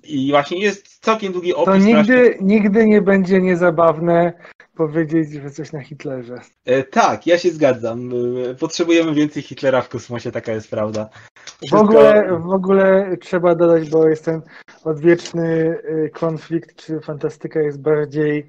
I 0.04 0.30
właśnie 0.30 0.58
jest 0.58 0.93
całkiem 1.04 1.32
długi 1.32 1.54
opis. 1.54 1.66
To 1.66 1.76
nigdy, 1.76 2.38
nigdy 2.40 2.86
nie 2.86 3.02
będzie 3.02 3.40
niezabawne 3.40 4.32
powiedzieć, 4.76 5.32
że 5.32 5.50
coś 5.50 5.72
na 5.72 5.80
Hitlerze. 5.80 6.40
E, 6.64 6.82
tak, 6.82 7.26
ja 7.26 7.38
się 7.38 7.50
zgadzam. 7.50 8.10
E, 8.50 8.54
potrzebujemy 8.54 9.14
więcej 9.14 9.42
Hitlera 9.42 9.82
w 9.82 9.88
kosmosie, 9.88 10.32
taka 10.32 10.52
jest 10.52 10.70
prawda. 10.70 11.08
Wszystko... 11.44 11.78
W, 11.78 11.80
ogóle, 11.80 12.38
w 12.38 12.50
ogóle 12.50 13.16
trzeba 13.20 13.54
dodać, 13.54 13.90
bo 13.90 14.08
jest 14.08 14.24
ten 14.24 14.42
odwieczny 14.84 15.78
e, 15.84 16.08
konflikt, 16.08 16.76
czy 16.76 17.00
fantastyka 17.00 17.60
jest 17.60 17.80
bardziej 17.80 18.48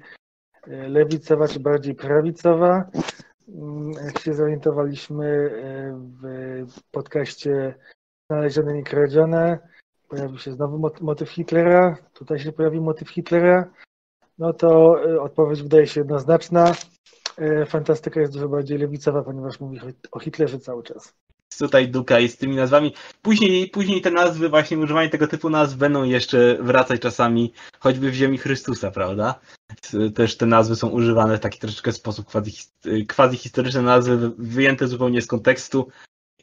lewicowa, 0.66 1.48
czy 1.48 1.60
bardziej 1.60 1.94
prawicowa. 1.94 2.90
Mm, 3.48 3.92
jak 4.06 4.18
się 4.18 4.34
zorientowaliśmy 4.34 5.50
w 6.66 6.90
podcaście 6.90 7.74
Znalezione 8.30 8.78
i 8.78 8.84
kradzione, 8.84 9.58
pojawił 10.08 10.38
się 10.38 10.52
znowu 10.52 10.90
motyw 11.00 11.30
Hitlera, 11.30 11.96
tutaj 12.12 12.38
się 12.38 12.52
pojawi 12.52 12.80
motyw 12.80 13.10
Hitlera, 13.10 13.70
no 14.38 14.52
to 14.52 14.96
y, 15.04 15.20
odpowiedź 15.20 15.62
wydaje 15.62 15.86
się 15.86 16.00
jednoznaczna. 16.00 16.74
Y, 17.62 17.66
fantastyka 17.66 18.20
jest 18.20 18.32
dużo 18.32 18.48
bardziej 18.48 18.78
lewicowa, 18.78 19.22
ponieważ 19.22 19.60
mówi 19.60 19.80
o 20.12 20.20
Hitlerze 20.20 20.58
cały 20.58 20.82
czas. 20.82 21.14
Tutaj 21.58 21.88
Duka 21.88 22.20
i 22.20 22.28
z 22.28 22.36
tymi 22.36 22.56
nazwami. 22.56 22.94
Później, 23.22 23.70
później 23.70 24.00
te 24.00 24.10
nazwy, 24.10 24.48
właśnie 24.48 24.78
używanie 24.78 25.10
tego 25.10 25.26
typu 25.26 25.50
nazw 25.50 25.76
będą 25.76 26.04
jeszcze 26.04 26.58
wracać 26.60 27.00
czasami, 27.00 27.52
choćby 27.78 28.10
w 28.10 28.14
ziemi 28.14 28.38
Chrystusa, 28.38 28.90
prawda? 28.90 29.40
Też 30.14 30.36
te 30.36 30.46
nazwy 30.46 30.76
są 30.76 30.88
używane 30.88 31.36
w 31.36 31.40
taki 31.40 31.58
troszeczkę 31.58 31.92
sposób 31.92 32.26
quasi, 32.26 32.52
quasi 33.16 33.50
nazwy, 33.82 34.32
wyjęte 34.38 34.88
zupełnie 34.88 35.22
z 35.22 35.26
kontekstu, 35.26 35.88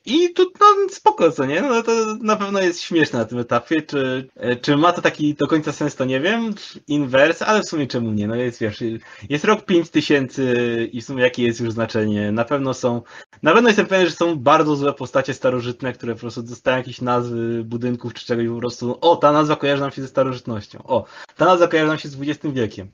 i 0.06 0.34
tu 0.34 0.52
no, 0.60 0.90
spoko, 0.90 1.32
co 1.32 1.46
nie? 1.46 1.62
No 1.62 1.84
to 1.84 1.92
na 2.22 2.36
pewno 2.36 2.62
jest 2.62 2.82
śmieszne 2.82 3.20
na 3.20 3.26
tym 3.26 3.40
etapie. 3.40 3.82
Czy, 3.82 4.30
czy 4.62 4.78
ma 4.78 4.94
to 4.94 5.02
taki 5.02 5.34
do 5.34 5.48
końca 5.48 5.72
sens, 5.72 5.96
to 5.96 6.06
nie 6.06 6.20
wiem. 6.20 6.54
Inwers, 6.88 7.42
ale 7.42 7.62
w 7.62 7.68
sumie 7.68 7.88
czemu 7.88 8.12
nie? 8.12 8.28
No 8.28 8.36
jest, 8.36 8.60
wiesz, 8.60 8.84
jest 9.30 9.46
rok 9.46 9.66
5000 9.66 10.44
i 10.86 11.02
w 11.02 11.06
sumie 11.06 11.24
jakie 11.24 11.44
jest 11.44 11.60
już 11.60 11.72
znaczenie? 11.72 12.32
Na 12.32 12.46
pewno 12.46 12.74
są, 12.74 13.02
na 13.44 13.54
pewno 13.54 13.70
jestem 13.70 13.86
pewien, 13.86 14.06
że 14.06 14.12
są 14.12 14.36
bardzo 14.36 14.76
złe 14.76 14.94
postacie 14.94 15.34
starożytne, 15.34 15.94
które 15.94 16.14
po 16.14 16.20
prostu 16.20 16.44
dostają 16.44 16.78
jakieś 16.78 17.02
nazwy 17.02 17.64
budynków 17.64 18.14
czy 18.14 18.26
czegoś 18.26 18.48
po 18.48 18.60
prostu. 18.60 18.98
O, 19.02 19.16
ta 19.16 19.32
nazwa 19.32 19.56
kojarzy 19.56 19.82
nam 19.82 19.92
się 19.92 20.02
ze 20.02 20.08
starożytnością. 20.08 20.84
O, 20.84 21.06
ta 21.38 21.46
nazwa 21.46 21.68
kojarzy 21.68 21.88
nam 21.88 22.00
się 22.00 22.10
z 22.10 22.22
XX 22.22 22.54
wiekiem. 22.54 22.92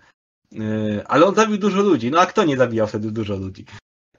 Yy, 0.52 1.04
ale 1.08 1.26
on 1.26 1.36
zabił 1.36 1.58
dużo 1.58 1.82
ludzi. 1.82 2.12
No 2.12 2.20
a 2.20 2.26
kto 2.26 2.44
nie 2.44 2.58
zabijał 2.58 2.88
wtedy 2.88 3.12
dużo 3.12 3.36
ludzi? 3.36 3.66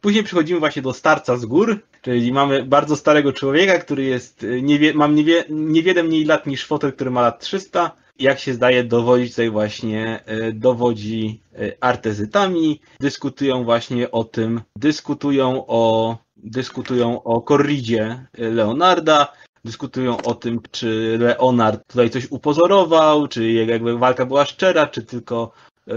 Później 0.00 0.24
przechodzimy 0.24 0.60
właśnie 0.60 0.82
do 0.82 0.92
starca 0.92 1.36
z 1.36 1.46
gór, 1.46 1.80
czyli 2.02 2.32
mamy 2.32 2.64
bardzo 2.64 2.96
starego 2.96 3.32
człowieka, 3.32 3.78
który 3.78 4.04
jest, 4.04 4.42
y, 4.42 4.62
nie 4.62 4.94
mam 4.94 5.14
niewie, 5.14 5.44
niewiele 5.50 6.02
mniej 6.02 6.24
lat 6.24 6.46
niż 6.46 6.66
fotel, 6.66 6.92
który 6.92 7.10
ma 7.10 7.20
lat 7.20 7.40
300. 7.40 7.96
Jak 8.18 8.38
się 8.38 8.54
zdaje, 8.54 8.84
dowodzi 8.84 9.30
tutaj 9.30 9.50
właśnie, 9.50 10.24
y, 10.48 10.52
dowodzi 10.52 11.42
y, 11.60 11.76
artezytami, 11.80 12.80
dyskutują 13.00 13.64
właśnie 13.64 14.10
o 14.10 14.24
tym, 14.24 14.60
dyskutują 14.76 15.64
o, 15.66 16.16
dyskutują 16.36 17.22
o 17.22 17.40
korridzie 17.40 18.26
Leonarda, 18.38 19.32
dyskutują 19.64 20.16
o 20.16 20.34
tym, 20.34 20.60
czy 20.70 21.16
Leonard 21.20 21.80
tutaj 21.86 22.10
coś 22.10 22.26
upozorował, 22.30 23.28
czy 23.28 23.52
jakby 23.52 23.98
walka 23.98 24.26
była 24.26 24.44
szczera, 24.44 24.86
czy 24.86 25.02
tylko 25.02 25.52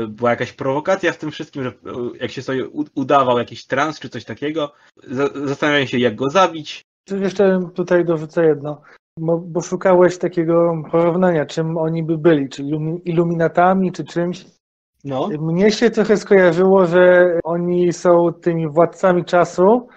była 0.07 0.29
jakaś 0.29 0.53
prowokacja 0.53 1.11
w 1.11 1.17
tym 1.17 1.31
wszystkim, 1.31 1.63
że 1.63 1.69
e, 1.69 1.73
jak 2.21 2.31
się 2.31 2.41
sobie 2.41 2.67
udawał 2.95 3.37
jakiś 3.37 3.65
trans 3.65 3.99
czy 3.99 4.09
coś 4.09 4.25
takiego. 4.25 4.73
Zastanawiają 5.45 5.85
się, 5.85 5.97
jak 5.97 6.15
go 6.15 6.29
zabić. 6.29 6.81
Jeszcze 7.11 7.59
tutaj 7.73 8.05
dorzucę 8.05 8.45
jedno, 8.45 8.81
bo, 9.19 9.37
bo 9.37 9.61
szukałeś 9.61 10.17
takiego 10.17 10.83
porównania, 10.91 11.45
czym 11.45 11.77
oni 11.77 12.03
by 12.03 12.17
byli, 12.17 12.49
czy 12.49 12.63
iluminatami, 13.05 13.91
czy 13.91 14.03
czymś. 14.03 14.45
No. 15.03 15.29
Mnie 15.39 15.71
się 15.71 15.89
trochę 15.89 16.17
skojarzyło, 16.17 16.85
że 16.85 17.33
oni 17.43 17.93
są 17.93 18.33
tymi 18.33 18.69
władcami 18.69 19.25
czasu, 19.25 19.87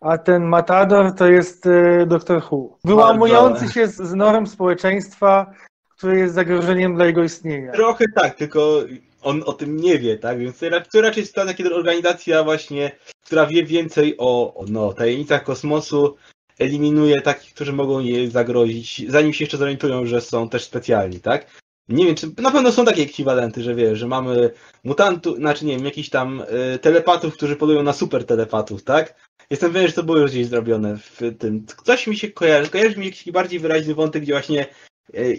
a 0.00 0.18
ten 0.18 0.44
Matador 0.44 1.14
to 1.14 1.26
jest 1.26 1.66
y, 1.66 2.06
doktor 2.06 2.42
Hu. 2.42 2.78
Wyłamujący 2.84 3.68
się 3.68 3.86
z, 3.86 3.96
z 3.96 4.14
norm 4.14 4.46
społeczeństwa, 4.46 5.52
który 5.96 6.18
jest 6.18 6.34
zagrożeniem 6.34 6.94
dla 6.94 7.06
jego 7.06 7.22
istnienia. 7.22 7.72
Trochę 7.72 8.04
tak, 8.14 8.34
tylko 8.34 8.78
on 9.22 9.42
o 9.46 9.52
tym 9.52 9.76
nie 9.76 9.98
wie, 9.98 10.18
tak? 10.18 10.38
Więc 10.38 10.58
to 10.92 11.00
raczej 11.00 11.20
jest 11.20 11.34
taka 11.34 11.74
organizacja 11.74 12.44
właśnie, 12.44 12.90
która 13.26 13.46
wie 13.46 13.64
więcej 13.64 14.14
o, 14.18 14.64
no, 14.68 14.92
tajemnicach 14.92 15.44
kosmosu, 15.44 16.16
eliminuje 16.58 17.20
takich, 17.20 17.54
którzy 17.54 17.72
mogą 17.72 18.00
jej 18.00 18.30
zagrozić, 18.30 19.10
zanim 19.10 19.32
się 19.32 19.44
jeszcze 19.44 19.56
zorientują, 19.56 20.06
że 20.06 20.20
są 20.20 20.48
też 20.48 20.64
specjalni, 20.64 21.20
tak? 21.20 21.46
Nie 21.88 22.06
wiem, 22.06 22.14
czy 22.14 22.30
na 22.38 22.50
pewno 22.50 22.72
są 22.72 22.84
takie 22.84 23.02
ekwiwalenty, 23.02 23.62
że 23.62 23.74
wiesz, 23.74 23.98
że 23.98 24.06
mamy 24.06 24.50
mutantów, 24.84 25.36
znaczy 25.36 25.64
nie 25.64 25.76
wiem, 25.76 25.84
jakichś 25.84 26.08
tam 26.08 26.40
y, 26.74 26.78
telepatów, 26.78 27.34
którzy 27.34 27.56
polują 27.56 27.82
na 27.82 27.92
super 27.92 28.26
telepatów, 28.26 28.84
tak? 28.84 29.14
Jestem 29.50 29.72
pewien, 29.72 29.88
że 29.88 29.94
to 29.94 30.02
było 30.02 30.18
już 30.18 30.30
gdzieś 30.30 30.46
zrobione 30.46 30.96
w 30.98 31.20
tym. 31.38 31.66
Coś 31.84 32.06
mi 32.06 32.16
się 32.16 32.28
kojarzy. 32.28 32.70
Kojarzy 32.70 32.96
mi 32.96 33.06
jakiś 33.06 33.32
bardziej 33.32 33.60
wyraźny 33.60 33.94
wątek, 33.94 34.22
gdzie 34.22 34.32
właśnie 34.32 34.66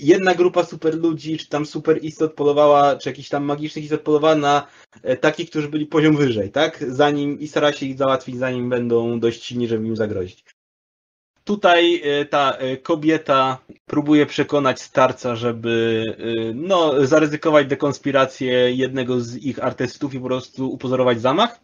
jedna 0.01 0.35
grupa 0.35 0.63
super 0.63 0.95
ludzi, 0.95 1.37
czy 1.37 1.49
tam 1.49 1.65
super 1.65 2.03
istot 2.03 2.33
polowała, 2.33 2.95
czy 2.95 3.09
jakiś 3.09 3.29
tam 3.29 3.43
magicznych 3.43 3.83
istot 3.83 4.01
polowała 4.01 4.35
na 4.35 4.67
e, 5.03 5.17
takich, 5.17 5.49
którzy 5.49 5.69
byli 5.69 5.85
poziom 5.85 6.17
wyżej, 6.17 6.51
tak? 6.51 6.83
Zanim 6.87 7.39
i 7.39 7.47
stara 7.47 7.73
się 7.73 7.85
ich 7.85 7.97
załatwić, 7.97 8.37
zanim 8.37 8.69
będą 8.69 9.19
dość 9.19 9.43
silni, 9.43 9.67
żeby 9.67 9.87
im 9.87 9.95
zagrozić. 9.95 10.45
Tutaj 11.43 12.01
e, 12.03 12.25
ta 12.25 12.57
kobieta 12.83 13.57
próbuje 13.85 14.25
przekonać 14.25 14.81
starca, 14.81 15.35
żeby 15.35 16.03
no, 16.55 17.05
zaryzykować 17.05 17.67
dekonspirację 17.67 18.75
jednego 18.75 19.21
z 19.21 19.35
ich 19.35 19.63
artystów 19.63 20.13
i 20.13 20.19
po 20.19 20.25
prostu 20.25 20.71
upozorować 20.71 21.21
zamach 21.21 21.59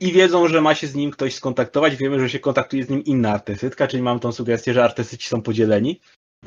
i 0.00 0.12
wiedzą, 0.12 0.48
że 0.48 0.60
ma 0.60 0.74
się 0.74 0.86
z 0.86 0.94
nim 0.94 1.10
ktoś 1.10 1.34
skontaktować. 1.34 1.96
Wiemy, 1.96 2.20
że 2.20 2.30
się 2.30 2.38
kontaktuje 2.38 2.84
z 2.84 2.90
nim 2.90 3.04
inna 3.04 3.32
artystytka, 3.32 3.86
czyli 3.86 4.02
mam 4.02 4.20
tą 4.20 4.32
sugestię, 4.32 4.74
że 4.74 4.84
artystyci 4.84 5.28
są 5.28 5.42
podzieleni. 5.42 6.00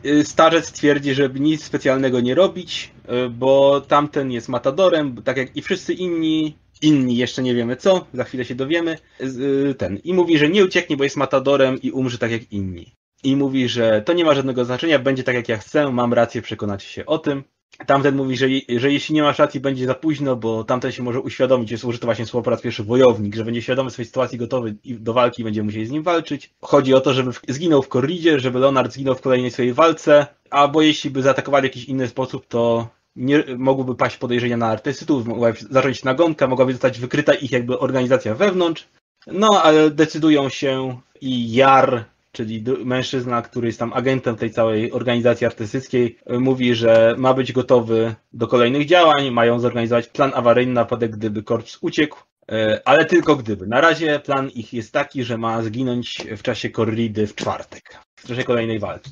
Y, 0.05 0.25
starzec 0.25 0.71
twierdzi, 0.71 1.13
żeby 1.13 1.39
nic 1.39 1.63
specjalnego 1.63 2.19
nie 2.19 2.35
robić, 2.35 2.91
y, 3.25 3.29
bo 3.29 3.81
tamten 3.81 4.31
jest 4.31 4.49
matadorem, 4.49 5.23
tak 5.23 5.37
jak 5.37 5.55
i 5.57 5.61
wszyscy 5.61 5.93
inni, 5.93 6.57
inni 6.81 7.17
jeszcze 7.17 7.43
nie 7.43 7.55
wiemy 7.55 7.75
co, 7.75 8.07
za 8.13 8.23
chwilę 8.23 8.45
się 8.45 8.55
dowiemy, 8.55 8.97
y, 9.21 9.75
ten. 9.77 9.97
I 9.97 10.13
mówi, 10.13 10.37
że 10.37 10.49
nie 10.49 10.65
ucieknie, 10.65 10.97
bo 10.97 11.03
jest 11.03 11.17
matadorem 11.17 11.81
i 11.81 11.91
umrze 11.91 12.17
tak 12.17 12.31
jak 12.31 12.51
inni. 12.51 12.95
I 13.23 13.35
mówi, 13.35 13.69
że 13.69 14.01
to 14.01 14.13
nie 14.13 14.25
ma 14.25 14.33
żadnego 14.33 14.65
znaczenia, 14.65 14.99
będzie 14.99 15.23
tak 15.23 15.35
jak 15.35 15.49
ja 15.49 15.57
chcę, 15.57 15.91
mam 15.91 16.13
rację, 16.13 16.41
przekonać 16.41 16.83
się 16.83 17.05
o 17.05 17.17
tym. 17.17 17.43
Tamten 17.85 18.15
mówi, 18.15 18.37
że, 18.37 18.47
że 18.77 18.91
jeśli 18.91 19.15
nie 19.15 19.23
masz 19.23 19.39
racji, 19.39 19.59
będzie 19.59 19.85
za 19.85 19.95
późno, 19.95 20.35
bo 20.35 20.63
tamten 20.63 20.91
się 20.91 21.03
może 21.03 21.19
uświadomić, 21.19 21.71
jest 21.71 21.83
użyty 21.83 22.05
właśnie 22.05 22.25
słowo 22.25 22.43
po 22.43 22.49
raz 22.49 22.61
pierwszy 22.61 22.83
wojownik, 22.83 23.35
że 23.35 23.45
będzie 23.45 23.61
świadomy 23.61 23.91
swojej 23.91 24.07
sytuacji, 24.07 24.37
gotowy 24.37 24.75
do 24.85 25.13
walki 25.13 25.43
będzie 25.43 25.63
musiał 25.63 25.85
z 25.85 25.91
nim 25.91 26.03
walczyć. 26.03 26.53
Chodzi 26.61 26.93
o 26.93 27.01
to, 27.01 27.13
żeby 27.13 27.31
zginął 27.47 27.81
w 27.81 27.87
korridzie, 27.87 28.39
żeby 28.39 28.59
Leonard 28.59 28.93
zginął 28.93 29.15
w 29.15 29.21
kolejnej 29.21 29.51
swojej 29.51 29.73
walce, 29.73 30.27
albo 30.49 30.81
jeśli 30.81 31.09
by 31.09 31.21
zaatakowali 31.21 31.61
w 31.61 31.71
jakiś 31.71 31.85
inny 31.85 32.07
sposób, 32.07 32.47
to 32.47 32.87
nie, 33.15 33.43
mogłyby 33.57 33.95
paść 33.95 34.17
podejrzenia 34.17 34.57
na 34.57 34.67
artystów, 34.67 35.25
mogłaby 35.25 35.57
zacząć 35.69 36.03
nagonka, 36.03 36.47
mogłaby 36.47 36.71
zostać 36.71 36.99
wykryta 36.99 37.33
ich 37.33 37.51
jakby 37.51 37.79
organizacja 37.79 38.35
wewnątrz. 38.35 38.87
No, 39.27 39.49
ale 39.63 39.91
decydują 39.91 40.49
się 40.49 40.99
i 41.21 41.53
Jar 41.53 42.05
czyli 42.31 42.63
mężczyzna, 42.85 43.41
który 43.41 43.67
jest 43.67 43.79
tam 43.79 43.93
agentem 43.93 44.35
tej 44.35 44.51
całej 44.51 44.91
organizacji 44.91 45.45
artystyckiej, 45.45 46.17
e, 46.25 46.39
mówi, 46.39 46.75
że 46.75 47.15
ma 47.17 47.33
być 47.33 47.51
gotowy 47.51 48.15
do 48.33 48.47
kolejnych 48.47 48.85
działań, 48.85 49.31
mają 49.31 49.59
zorganizować 49.59 50.07
plan 50.07 50.31
awaryjny 50.35 50.73
na 50.73 50.83
wypadek, 50.83 51.11
gdyby 51.11 51.43
korps 51.43 51.77
uciekł, 51.81 52.19
e, 52.51 52.81
ale 52.85 53.05
tylko 53.05 53.35
gdyby. 53.35 53.67
Na 53.67 53.81
razie 53.81 54.19
plan 54.19 54.49
ich 54.49 54.73
jest 54.73 54.93
taki, 54.93 55.23
że 55.23 55.37
ma 55.37 55.63
zginąć 55.63 56.27
w 56.37 56.41
czasie 56.41 56.69
korridy 56.69 57.27
w 57.27 57.35
czwartek, 57.35 57.97
w 58.15 58.27
czasie 58.27 58.43
kolejnej 58.43 58.79
walki. 58.79 59.11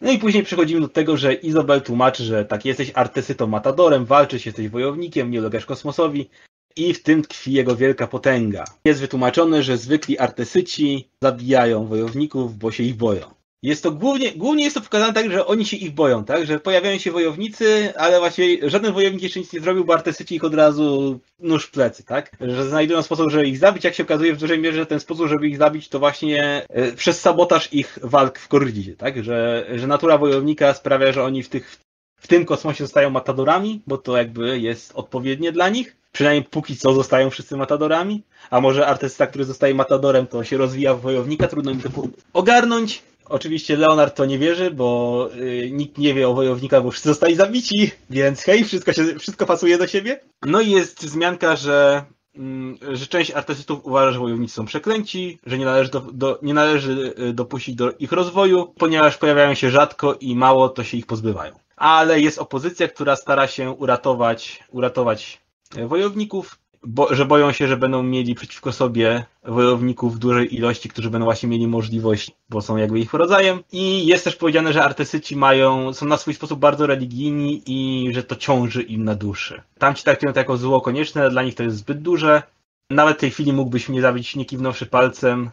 No 0.00 0.12
i 0.12 0.18
później 0.18 0.44
przechodzimy 0.44 0.80
do 0.80 0.88
tego, 0.88 1.16
że 1.16 1.34
Izabel 1.34 1.82
tłumaczy, 1.82 2.24
że 2.24 2.44
tak, 2.44 2.64
jesteś 2.64 2.92
artystytą 2.94 3.46
matadorem, 3.46 4.04
walczysz, 4.04 4.46
jesteś 4.46 4.68
wojownikiem, 4.68 5.30
nie 5.30 5.38
ulegasz 5.40 5.66
kosmosowi, 5.66 6.30
i 6.76 6.94
w 6.94 7.02
tym 7.02 7.22
tkwi 7.22 7.52
jego 7.52 7.76
wielka 7.76 8.06
potęga. 8.06 8.64
Jest 8.84 9.00
wytłumaczone, 9.00 9.62
że 9.62 9.76
zwykli 9.76 10.18
artesyci 10.18 11.08
zabijają 11.22 11.86
wojowników, 11.86 12.58
bo 12.58 12.70
się 12.70 12.82
ich 12.82 12.94
boją. 12.94 13.42
Jest 13.62 13.82
to 13.82 13.90
głównie, 13.90 14.32
głównie 14.32 14.64
jest 14.64 14.74
to 14.74 14.80
pokazane 14.80 15.12
tak, 15.12 15.30
że 15.30 15.46
oni 15.46 15.66
się 15.66 15.76
ich 15.76 15.94
boją, 15.94 16.24
tak? 16.24 16.46
Że 16.46 16.60
pojawiają 16.60 16.98
się 16.98 17.10
wojownicy, 17.10 17.92
ale 17.96 18.18
właśnie 18.18 18.70
żaden 18.70 18.92
wojownik 18.92 19.22
jeszcze 19.22 19.40
nic 19.40 19.52
nie 19.52 19.60
zrobił, 19.60 19.84
bo 19.84 19.94
artesyci 19.94 20.34
ich 20.34 20.44
od 20.44 20.54
razu 20.54 21.20
nóż 21.38 21.64
w 21.64 21.70
plecy, 21.70 22.04
tak? 22.04 22.36
Że 22.40 22.68
znajdują 22.68 23.02
sposób, 23.02 23.30
żeby 23.30 23.48
ich 23.48 23.58
zabić. 23.58 23.84
Jak 23.84 23.94
się 23.94 24.02
okazuje 24.02 24.34
w 24.34 24.38
dużej 24.38 24.58
mierze, 24.58 24.86
ten 24.86 25.00
sposób, 25.00 25.28
żeby 25.28 25.48
ich 25.48 25.56
zabić, 25.56 25.88
to 25.88 25.98
właśnie 25.98 26.66
e, 26.68 26.92
przez 26.92 27.20
sabotaż 27.20 27.72
ich 27.72 27.98
walk 28.02 28.38
w 28.38 28.48
korridzie, 28.48 28.96
tak? 28.96 29.24
Że, 29.24 29.66
że 29.74 29.86
natura 29.86 30.18
wojownika 30.18 30.74
sprawia, 30.74 31.12
że 31.12 31.24
oni 31.24 31.42
w 31.42 31.48
tych 31.48 31.78
w 32.16 32.28
tym 32.28 32.44
kosmosie 32.44 32.84
zostają 32.84 33.10
matadorami, 33.10 33.82
bo 33.86 33.98
to 33.98 34.16
jakby 34.16 34.60
jest 34.60 34.92
odpowiednie 34.94 35.52
dla 35.52 35.68
nich. 35.68 35.96
Przynajmniej 36.12 36.44
póki 36.44 36.76
co 36.76 36.94
zostają 36.94 37.30
wszyscy 37.30 37.56
matadorami. 37.56 38.22
A 38.50 38.60
może 38.60 38.86
artysta, 38.86 39.26
który 39.26 39.44
zostaje 39.44 39.74
matadorem, 39.74 40.26
to 40.26 40.44
się 40.44 40.56
rozwija 40.56 40.94
w 40.94 41.00
wojownika, 41.00 41.48
trudno 41.48 41.74
mi 41.74 41.82
to 41.82 41.88
ogarnąć. 42.32 43.02
Oczywiście 43.24 43.76
Leonard 43.76 44.16
to 44.16 44.24
nie 44.24 44.38
wierzy, 44.38 44.70
bo 44.70 45.28
yy, 45.34 45.70
nikt 45.70 45.98
nie 45.98 46.14
wie 46.14 46.28
o 46.28 46.34
wojownikach, 46.34 46.82
bo 46.82 46.90
wszyscy 46.90 47.08
zostali 47.08 47.34
zabici, 47.34 47.90
więc 48.10 48.42
hej, 48.42 48.64
wszystko, 48.64 48.92
się, 48.92 49.18
wszystko 49.18 49.46
pasuje 49.46 49.78
do 49.78 49.86
siebie. 49.86 50.20
No 50.42 50.60
i 50.60 50.70
jest 50.70 51.04
wzmianka, 51.04 51.56
że, 51.56 52.04
yy, 52.34 52.96
że 52.96 53.06
część 53.06 53.30
artystów 53.30 53.84
uważa, 53.84 54.12
że 54.12 54.18
wojownicy 54.18 54.54
są 54.54 54.64
przeklęci, 54.64 55.38
że 55.46 55.58
nie 55.58 55.64
należy, 55.64 55.90
do, 55.90 56.00
do, 56.00 56.38
nie 56.42 56.54
należy 56.54 57.14
y, 57.18 57.32
dopuścić 57.32 57.74
do 57.74 57.92
ich 57.98 58.12
rozwoju, 58.12 58.74
ponieważ 58.78 59.18
pojawiają 59.18 59.54
się 59.54 59.70
rzadko 59.70 60.14
i 60.20 60.36
mało, 60.36 60.68
to 60.68 60.84
się 60.84 60.96
ich 60.96 61.06
pozbywają. 61.06 61.52
Ale 61.76 62.20
jest 62.20 62.38
opozycja, 62.38 62.88
która 62.88 63.16
stara 63.16 63.46
się 63.46 63.70
uratować, 63.70 64.64
uratować 64.70 65.42
wojowników, 65.86 66.58
bo, 66.86 67.14
że 67.14 67.24
boją 67.24 67.52
się, 67.52 67.68
że 67.68 67.76
będą 67.76 68.02
mieli 68.02 68.34
przeciwko 68.34 68.72
sobie 68.72 69.24
wojowników 69.44 70.14
w 70.14 70.18
dużej 70.18 70.54
ilości, 70.54 70.88
którzy 70.88 71.10
będą 71.10 71.24
właśnie 71.24 71.48
mieli 71.48 71.66
możliwość, 71.66 72.30
bo 72.50 72.62
są 72.62 72.76
jakby 72.76 73.00
ich 73.00 73.14
rodzajem. 73.14 73.62
I 73.72 74.06
jest 74.06 74.24
też 74.24 74.36
powiedziane, 74.36 74.72
że 74.72 74.84
artystyci 74.84 75.36
mają, 75.36 75.92
są 75.92 76.06
na 76.06 76.16
swój 76.16 76.34
sposób 76.34 76.60
bardzo 76.60 76.86
religijni 76.86 77.62
i 77.66 78.08
że 78.14 78.22
to 78.22 78.36
ciąży 78.36 78.82
im 78.82 79.04
na 79.04 79.14
duszy. 79.14 79.62
Tam 79.78 79.94
ci 79.94 80.04
traktują 80.04 80.32
to 80.32 80.40
jako 80.40 80.56
zło 80.56 80.80
konieczne, 80.80 81.30
dla 81.30 81.42
nich 81.42 81.54
to 81.54 81.62
jest 81.62 81.76
zbyt 81.76 82.02
duże. 82.02 82.42
Nawet 82.90 83.16
w 83.16 83.20
tej 83.20 83.30
chwili 83.30 83.52
mógłbyś 83.52 83.88
mnie 83.88 84.00
zabić 84.00 84.36
nie 84.36 84.44
kiwnąwszy 84.44 84.86
palcem, 84.86 85.50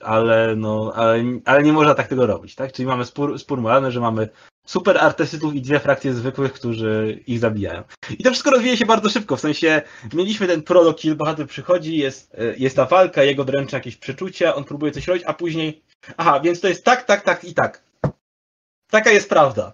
ale 0.00 0.56
no, 0.56 0.92
ale, 0.94 1.24
ale 1.44 1.62
nie 1.62 1.72
można 1.72 1.94
tak 1.94 2.08
tego 2.08 2.26
robić, 2.26 2.54
tak? 2.54 2.72
Czyli 2.72 2.86
mamy 2.86 3.04
spór, 3.04 3.38
spór 3.38 3.60
moralny, 3.60 3.92
że 3.92 4.00
mamy 4.00 4.28
super 4.66 4.98
artystytów 4.98 5.54
i 5.54 5.62
dwie 5.62 5.80
frakcje 5.80 6.14
zwykłych, 6.14 6.52
którzy 6.52 7.22
ich 7.26 7.38
zabijają. 7.38 7.82
I 8.18 8.22
to 8.22 8.30
wszystko 8.30 8.50
rozwija 8.50 8.76
się 8.76 8.86
bardzo 8.86 9.08
szybko, 9.08 9.36
w 9.36 9.40
sensie 9.40 9.82
mieliśmy 10.12 10.46
ten 10.46 10.62
prolog, 10.62 10.96
kiedy 10.96 11.16
bohater 11.16 11.46
przychodzi, 11.46 11.96
jest, 11.96 12.34
e, 12.34 12.56
jest 12.56 12.76
ta 12.76 12.86
walka, 12.86 13.22
jego 13.22 13.44
dręczy 13.44 13.76
jakieś 13.76 13.96
przeczucia, 13.96 14.54
on 14.54 14.64
próbuje 14.64 14.92
coś 14.92 15.06
robić, 15.06 15.24
a 15.26 15.34
później 15.34 15.82
aha, 16.16 16.40
więc 16.40 16.60
to 16.60 16.68
jest 16.68 16.84
tak, 16.84 17.04
tak, 17.04 17.24
tak 17.24 17.44
i 17.44 17.54
tak. 17.54 17.82
Taka 18.90 19.10
jest 19.10 19.28
prawda. 19.28 19.72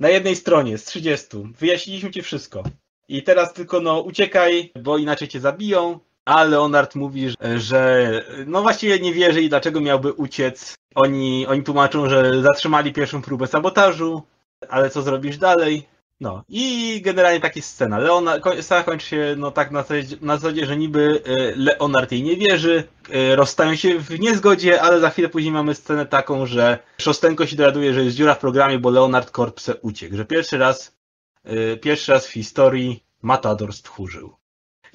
Na 0.00 0.08
jednej 0.08 0.36
stronie 0.36 0.78
z 0.78 0.84
30. 0.84 1.26
Wyjaśniliśmy 1.58 2.10
ci 2.10 2.22
wszystko. 2.22 2.62
I 3.08 3.22
teraz 3.22 3.52
tylko 3.52 3.80
no 3.80 4.00
uciekaj, 4.00 4.72
bo 4.82 4.98
inaczej 4.98 5.28
cię 5.28 5.40
zabiją, 5.40 6.00
a 6.24 6.44
Leonard 6.44 6.94
mówi, 6.94 7.28
że 7.56 8.10
no 8.46 8.62
właściwie 8.62 9.00
nie 9.00 9.12
wierzy 9.12 9.42
i 9.42 9.48
dlaczego 9.48 9.80
miałby 9.80 10.12
uciec. 10.12 10.74
Oni, 10.94 11.46
oni 11.46 11.62
tłumaczą, 11.62 12.08
że 12.08 12.42
zatrzymali 12.42 12.92
pierwszą 12.92 13.22
próbę 13.22 13.46
sabotażu, 13.46 14.22
ale 14.68 14.90
co 14.90 15.02
zrobisz 15.02 15.38
dalej? 15.38 15.86
No 16.20 16.44
i 16.48 17.00
generalnie 17.04 17.40
taka 17.40 17.52
jest 17.56 17.68
scena. 17.68 17.98
Leonard, 17.98 18.44
scena 18.60 18.82
kończy 18.82 19.06
się 19.06 19.34
no 19.38 19.50
tak 19.50 19.70
na 19.70 19.82
zasadzie, 19.82 20.16
na 20.20 20.36
zasadzie, 20.36 20.66
że 20.66 20.76
niby 20.76 21.22
e, 21.26 21.56
Leonard 21.56 22.12
jej 22.12 22.22
nie 22.22 22.36
wierzy, 22.36 22.84
e, 23.10 23.36
rozstają 23.36 23.76
się 23.76 23.98
w 23.98 24.20
niezgodzie, 24.20 24.82
ale 24.82 25.00
za 25.00 25.10
chwilę 25.10 25.28
później 25.28 25.52
mamy 25.52 25.74
scenę 25.74 26.06
taką, 26.06 26.46
że 26.46 26.78
Szostenko 26.98 27.46
się 27.46 27.56
dowiaduje, 27.56 27.94
że 27.94 28.04
jest 28.04 28.16
dziura 28.16 28.34
w 28.34 28.38
programie, 28.38 28.78
bo 28.78 28.90
Leonard 28.90 29.30
Korpse 29.30 29.76
uciekł, 29.76 30.16
że 30.16 30.24
pierwszy 30.24 30.58
raz, 30.58 30.96
e, 31.44 31.76
pierwszy 31.76 32.12
raz 32.12 32.26
w 32.26 32.32
historii 32.32 33.04
Matador 33.22 33.72
stchórzył. 33.72 34.41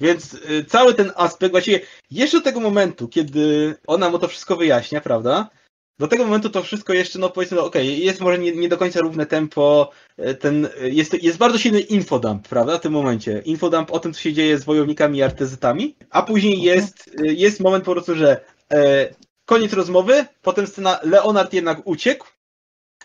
Więc 0.00 0.34
y, 0.34 0.64
cały 0.64 0.94
ten 0.94 1.12
aspekt, 1.16 1.52
właściwie 1.52 1.80
jeszcze 2.10 2.38
do 2.38 2.44
tego 2.44 2.60
momentu, 2.60 3.08
kiedy 3.08 3.74
ona 3.86 4.10
mu 4.10 4.18
to 4.18 4.28
wszystko 4.28 4.56
wyjaśnia, 4.56 5.00
prawda? 5.00 5.50
do 5.98 6.08
tego 6.08 6.24
momentu 6.24 6.50
to 6.50 6.62
wszystko 6.62 6.92
jeszcze, 6.92 7.18
no 7.18 7.30
powiedzmy, 7.30 7.56
no, 7.56 7.64
okej, 7.64 7.88
okay, 7.88 8.04
jest 8.04 8.20
może 8.20 8.38
nie, 8.38 8.52
nie, 8.52 8.68
do 8.68 8.78
końca 8.78 9.00
równe 9.00 9.26
tempo, 9.26 9.90
e, 10.16 10.34
ten, 10.34 10.68
jest, 10.80 11.22
jest 11.22 11.38
bardzo 11.38 11.58
silny 11.58 11.80
infodump, 11.80 12.48
prawda, 12.48 12.78
w 12.78 12.80
tym 12.80 12.92
momencie. 12.92 13.42
Infodump 13.44 13.90
o 13.90 14.00
tym, 14.00 14.14
co 14.14 14.20
się 14.20 14.32
dzieje 14.32 14.58
z 14.58 14.64
wojownikami 14.64 15.18
i 15.18 15.22
artezytami, 15.22 15.96
a 16.10 16.22
później 16.22 16.54
mhm. 16.54 16.76
jest, 16.76 17.10
jest 17.22 17.60
moment 17.60 17.84
po 17.84 17.92
prostu, 17.92 18.14
że 18.14 18.40
e, 18.72 19.08
koniec 19.44 19.72
rozmowy, 19.72 20.26
potem 20.42 20.66
scena 20.66 21.00
Leonard 21.02 21.52
jednak 21.52 21.78
uciekł, 21.84 22.26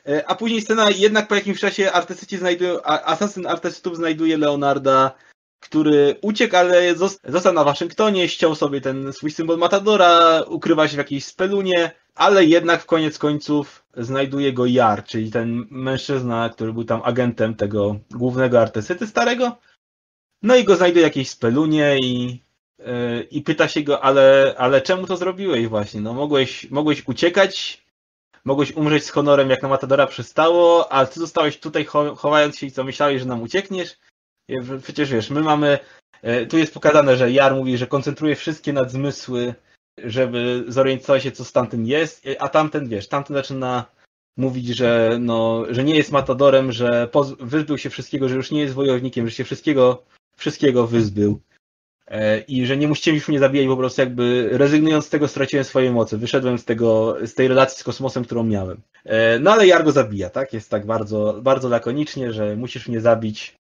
e, 0.08 0.30
a 0.30 0.36
później 0.36 0.62
scena 0.62 0.90
jednak 0.90 1.28
po 1.28 1.36
jakimś 1.36 1.60
czasie 1.60 1.92
artystyci 1.92 2.38
znajdują, 2.38 2.84
asasyn 2.84 3.48
artystów 3.48 3.98
znajduje 3.98 4.38
Leonarda 4.38 5.16
który 5.64 6.16
uciekł, 6.22 6.56
ale 6.56 6.96
został 7.28 7.54
na 7.54 7.64
Waszyngtonie, 7.64 8.30
ściął 8.30 8.56
sobie 8.56 8.82
ten 8.82 9.14
swój 9.14 9.32
symbol 9.32 9.58
Matadora, 9.58 10.42
ukrywa 10.48 10.88
się 10.88 10.94
w 10.94 10.98
jakiejś 10.98 11.26
spelunie, 11.26 11.92
ale 12.16 12.46
jednak 12.46 12.82
w 12.82 12.86
koniec 12.86 13.18
końców 13.18 13.84
znajduje 13.98 14.54
go 14.54 14.66
Jar, 14.66 15.04
czyli 15.04 15.32
ten 15.32 15.66
mężczyzna, 15.70 16.50
który 16.50 16.74
był 16.74 16.84
tam 16.84 17.02
agentem 17.04 17.56
tego 17.56 17.96
głównego 18.12 18.62
artystyty 18.62 19.08
starego. 19.08 19.58
No 20.42 20.56
i 20.56 20.64
go 20.64 20.76
znajduje 20.76 21.06
w 21.06 21.10
jakiejś 21.10 21.30
spelunie 21.30 21.98
i, 22.04 22.40
yy, 22.80 23.28
i 23.32 23.42
pyta 23.42 23.68
się 23.68 23.82
go, 23.82 24.04
ale, 24.04 24.56
ale 24.58 24.82
czemu 24.82 25.08
to 25.08 25.18
zrobiłeś 25.18 25.68
właśnie? 25.68 26.02
No 26.02 26.14
mogłeś, 26.14 26.72
mogłeś 26.72 27.08
uciekać, 27.08 27.84
mogłeś 28.46 28.72
umrzeć 28.72 29.06
z 29.06 29.10
honorem, 29.10 29.50
jak 29.50 29.62
na 29.62 29.70
Matadora 29.70 30.08
przystało, 30.08 30.92
a 30.92 31.06
ty 31.06 31.20
zostałeś 31.20 31.58
tutaj 31.58 31.86
chowając 32.18 32.58
się 32.58 32.68
i 32.68 32.72
co, 32.72 32.84
myślałeś, 32.84 33.22
że 33.22 33.28
nam 33.28 33.42
uciekniesz? 33.42 33.98
Przecież 34.84 35.12
wiesz, 35.12 35.30
my 35.30 35.42
mamy, 35.42 35.80
e, 36.22 36.46
tu 36.46 36.58
jest 36.58 36.74
pokazane, 36.74 37.18
że 37.18 37.32
Jar 37.32 37.56
mówi, 37.56 37.78
że 37.78 37.88
koncentruje 37.88 38.36
wszystkie 38.36 38.74
nadzmysły, 38.74 39.54
żeby 40.04 40.64
zorientować 40.68 41.24
się, 41.24 41.32
co 41.32 41.46
z 41.46 41.52
tamtym 41.52 41.86
jest, 41.86 42.26
a 42.40 42.50
tamten, 42.50 42.88
wiesz, 42.90 43.08
tamten 43.08 43.36
zaczyna 43.36 43.86
mówić, 44.38 44.68
że, 44.68 45.18
no, 45.20 45.64
że 45.70 45.84
nie 45.84 45.96
jest 45.96 46.12
matadorem, 46.12 46.72
że 46.72 47.10
wyzbył 47.40 47.78
się 47.78 47.90
wszystkiego, 47.90 48.30
że 48.30 48.36
już 48.36 48.52
nie 48.52 48.62
jest 48.62 48.74
wojownikiem, 48.74 49.30
że 49.30 49.36
się 49.36 49.44
wszystkiego, 49.44 50.04
wszystkiego 50.38 50.88
wyzbył. 50.88 51.42
E, 52.08 52.40
I 52.40 52.66
że 52.66 52.78
nie 52.78 52.88
musicie 52.88 53.14
już 53.14 53.28
mnie 53.28 53.40
zabijać, 53.40 53.68
po 53.68 53.78
prostu 53.78 54.02
jakby 54.02 54.50
rezygnując 54.52 55.06
z 55.06 55.10
tego 55.10 55.28
straciłem 55.28 55.66
swoje 55.66 55.92
moce. 55.92 56.18
Wyszedłem 56.18 56.58
z 56.58 56.66
tego, 56.66 57.18
z 57.28 57.34
tej 57.34 57.48
relacji 57.48 57.80
z 57.80 57.84
kosmosem, 57.84 58.26
którą 58.26 58.44
miałem. 58.44 58.82
E, 59.06 59.40
no 59.40 59.52
ale 59.52 59.68
Jar 59.68 59.84
go 59.84 59.92
zabija, 59.92 60.30
tak? 60.30 60.54
Jest 60.54 60.70
tak 60.70 60.86
bardzo, 60.86 61.40
bardzo 61.42 61.70
lakonicznie, 61.70 62.34
że 62.34 62.56
musisz 62.56 62.88
mnie 62.88 63.02
zabić, 63.02 63.56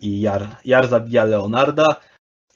i 0.00 0.20
Jar, 0.20 0.56
Jar 0.64 0.88
zabija 0.88 1.24
Leonarda 1.24 1.96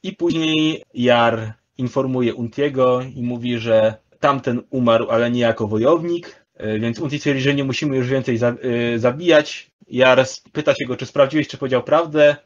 i 0.03 0.13
później 0.13 0.83
Jar 0.95 1.55
informuje 1.79 2.35
Untiego 2.35 3.03
i 3.15 3.23
mówi, 3.23 3.59
że 3.59 3.95
tamten 4.21 4.63
umarł, 4.71 5.11
ale 5.11 5.31
nie 5.31 5.41
jako 5.41 5.69
wojownik, 5.69 6.45
e, 6.55 6.79
więc 6.79 6.99
Unti 6.99 7.21
twierdzi, 7.21 7.43
że 7.43 7.55
nie 7.55 7.65
musimy 7.65 7.97
już 7.97 8.09
więcej 8.09 8.39
e, 8.43 8.99
zabijać. 8.99 9.71
Jar 9.89 10.27
pyta 10.53 10.75
się 10.75 10.87
go, 10.87 10.97
czy 10.97 11.07
sprawdziłeś, 11.07 11.49
czy 11.49 11.59
powiedział 11.59 11.83
prawdę. 11.83 12.37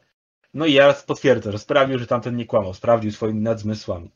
No 0.53 0.65
i 0.65 0.73
Jar 0.73 0.95
potwierdza, 1.05 1.51
że 1.51 1.59
sprawdził, 1.59 1.99
że 1.99 2.07
tamten 2.07 2.35
nie 2.35 2.45
kłamał, 2.45 2.73
sprawdził 2.73 3.11
swoimi 3.11 3.41
nadzmysłami. 3.41 4.11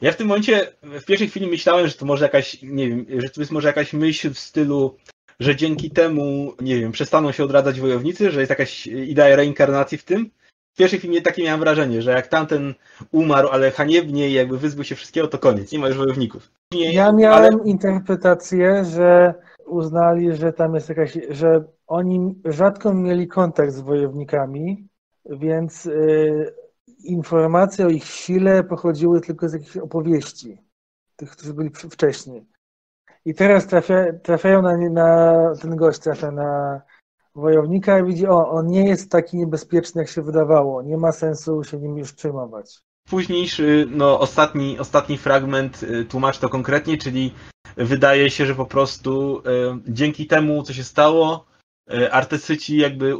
Ja 0.00 0.12
w 0.12 0.16
tym 0.16 0.26
momencie, 0.26 0.72
w 0.82 1.04
pierwszej 1.04 1.28
chwili 1.28 1.46
myślałem, 1.46 1.88
że 1.88 1.94
to 1.94 2.06
może 2.06 2.24
jakaś, 2.24 2.62
nie 2.62 2.88
wiem, 2.88 3.06
że 3.18 3.30
to 3.30 3.40
jest 3.40 3.52
może 3.52 3.68
jakaś 3.68 3.92
myśl 3.92 4.30
w 4.30 4.38
stylu 4.38 4.96
że 5.40 5.56
dzięki 5.56 5.90
temu, 5.90 6.52
nie 6.60 6.80
wiem, 6.80 6.92
przestaną 6.92 7.32
się 7.32 7.44
odradzać 7.44 7.80
wojownicy, 7.80 8.30
że 8.30 8.40
jest 8.40 8.50
jakaś 8.50 8.86
idea 8.86 9.36
reinkarnacji 9.36 9.98
w 9.98 10.04
tym. 10.04 10.30
W 10.72 10.76
pierwszej 10.76 10.98
chwili 10.98 11.22
takie 11.22 11.42
miałem 11.42 11.60
wrażenie, 11.60 12.02
że 12.02 12.10
jak 12.10 12.26
tamten 12.26 12.74
umarł, 13.12 13.48
ale 13.48 13.70
haniebnie 13.70 14.28
i 14.28 14.32
jakby 14.32 14.58
wyzbył 14.58 14.84
się 14.84 14.94
wszystkiego, 14.94 15.28
to 15.28 15.38
koniec, 15.38 15.72
nie 15.72 15.78
ma 15.78 15.88
już 15.88 15.96
wojowników. 15.96 16.50
Nie, 16.72 16.92
ja 16.92 17.12
miałem 17.12 17.54
ale... 17.54 17.64
interpretację, 17.64 18.84
że 18.84 19.34
uznali, 19.66 20.36
że 20.36 20.52
tam 20.52 20.74
jest 20.74 20.88
jakaś, 20.88 21.18
że 21.30 21.64
oni 21.86 22.42
rzadko 22.44 22.94
mieli 22.94 23.28
kontakt 23.28 23.72
z 23.72 23.80
wojownikami, 23.80 24.88
więc 25.24 25.86
y, 25.86 26.54
informacje 27.04 27.86
o 27.86 27.88
ich 27.88 28.04
sile 28.04 28.64
pochodziły 28.64 29.20
tylko 29.20 29.48
z 29.48 29.52
jakichś 29.52 29.76
opowieści, 29.76 30.58
tych, 31.16 31.30
którzy 31.30 31.54
byli 31.54 31.70
wcześniej. 31.70 32.46
I 33.24 33.34
teraz 33.34 33.66
trafia, 33.66 34.12
trafiają 34.22 34.62
na, 34.62 34.76
na, 34.76 35.34
ten 35.62 35.76
gość 35.76 35.98
trafia 35.98 36.30
na 36.30 36.80
wojownika 37.34 37.98
i 37.98 38.04
widzi, 38.04 38.26
o, 38.26 38.50
on 38.50 38.66
nie 38.66 38.88
jest 38.88 39.10
taki 39.10 39.36
niebezpieczny, 39.36 40.02
jak 40.02 40.10
się 40.10 40.22
wydawało. 40.22 40.82
Nie 40.82 40.96
ma 40.96 41.12
sensu 41.12 41.64
się 41.64 41.76
nim 41.76 41.98
już 41.98 42.12
przejmować. 42.12 42.78
Późniejszy, 43.10 43.86
no 43.90 44.20
ostatni, 44.20 44.78
ostatni 44.78 45.18
fragment 45.18 45.82
y, 45.82 46.04
tłumaczy 46.04 46.40
to 46.40 46.48
konkretnie, 46.48 46.98
czyli 46.98 47.34
wydaje 47.76 48.30
się, 48.30 48.46
że 48.46 48.54
po 48.54 48.66
prostu 48.66 49.38
y, 49.38 49.42
dzięki 49.88 50.26
temu, 50.26 50.62
co 50.62 50.72
się 50.72 50.84
stało, 50.84 51.46
y, 51.92 52.12
artystyci 52.12 52.76
jakby 52.76 53.16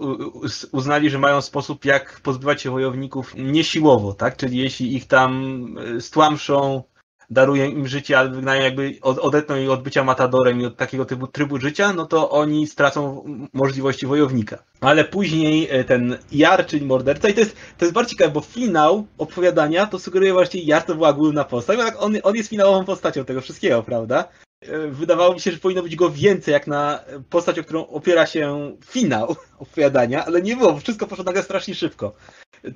uznali, 0.72 1.10
że 1.10 1.18
mają 1.18 1.40
sposób, 1.40 1.84
jak 1.84 2.20
pozbywać 2.20 2.62
się 2.62 2.70
wojowników 2.70 3.34
niesiłowo, 3.36 4.14
tak? 4.14 4.36
Czyli 4.36 4.58
jeśli 4.58 4.94
ich 4.96 5.06
tam 5.06 5.66
stłamszą, 6.00 6.82
darują 7.30 7.64
im 7.64 7.88
życie, 7.88 8.28
wygnają 8.28 8.62
jakby 8.62 8.98
odetną 9.02 9.56
ich 9.56 9.70
od 9.70 9.82
bycia 9.82 10.04
matadorem 10.04 10.60
i 10.60 10.66
od 10.66 10.76
takiego 10.76 11.04
typu 11.04 11.26
trybu 11.26 11.60
życia, 11.60 11.92
no 11.92 12.06
to 12.06 12.30
oni 12.30 12.66
stracą 12.66 13.24
możliwości 13.52 14.06
wojownika. 14.06 14.62
Ale 14.80 15.04
później 15.04 15.68
e, 15.70 15.84
ten 15.84 16.18
Jar, 16.32 16.66
czyli 16.66 16.86
morderca, 16.86 17.28
i 17.28 17.34
to 17.34 17.40
jest, 17.40 17.56
to 17.78 17.84
jest 17.84 17.94
bardzo 17.94 18.10
ciekawe, 18.10 18.30
bo 18.30 18.40
finał 18.40 19.06
opowiadania 19.18 19.86
to 19.86 19.98
sugeruje 19.98 20.32
właśnie 20.32 20.62
Jar 20.62 20.82
to 20.82 20.94
była 20.94 21.12
główna 21.12 21.44
postać, 21.44 21.76
bo 21.76 21.84
tak 21.84 22.02
on, 22.02 22.16
on 22.22 22.36
jest 22.36 22.50
finałową 22.50 22.84
postacią 22.84 23.24
tego 23.24 23.40
wszystkiego, 23.40 23.82
prawda? 23.82 24.28
E, 24.60 24.88
wydawało 24.88 25.34
mi 25.34 25.40
się, 25.40 25.52
że 25.52 25.58
powinno 25.58 25.82
być 25.82 25.96
go 25.96 26.10
więcej, 26.10 26.52
jak 26.52 26.66
na 26.66 27.00
postać, 27.30 27.58
o 27.58 27.64
którą 27.64 27.86
opiera 27.86 28.26
się 28.26 28.76
finał 28.84 29.36
opowiadania, 29.58 30.24
ale 30.24 30.42
nie 30.42 30.56
było, 30.56 30.76
wszystko 30.78 31.06
poszło 31.06 31.24
nagle 31.24 31.42
strasznie 31.42 31.74
szybko. 31.74 32.14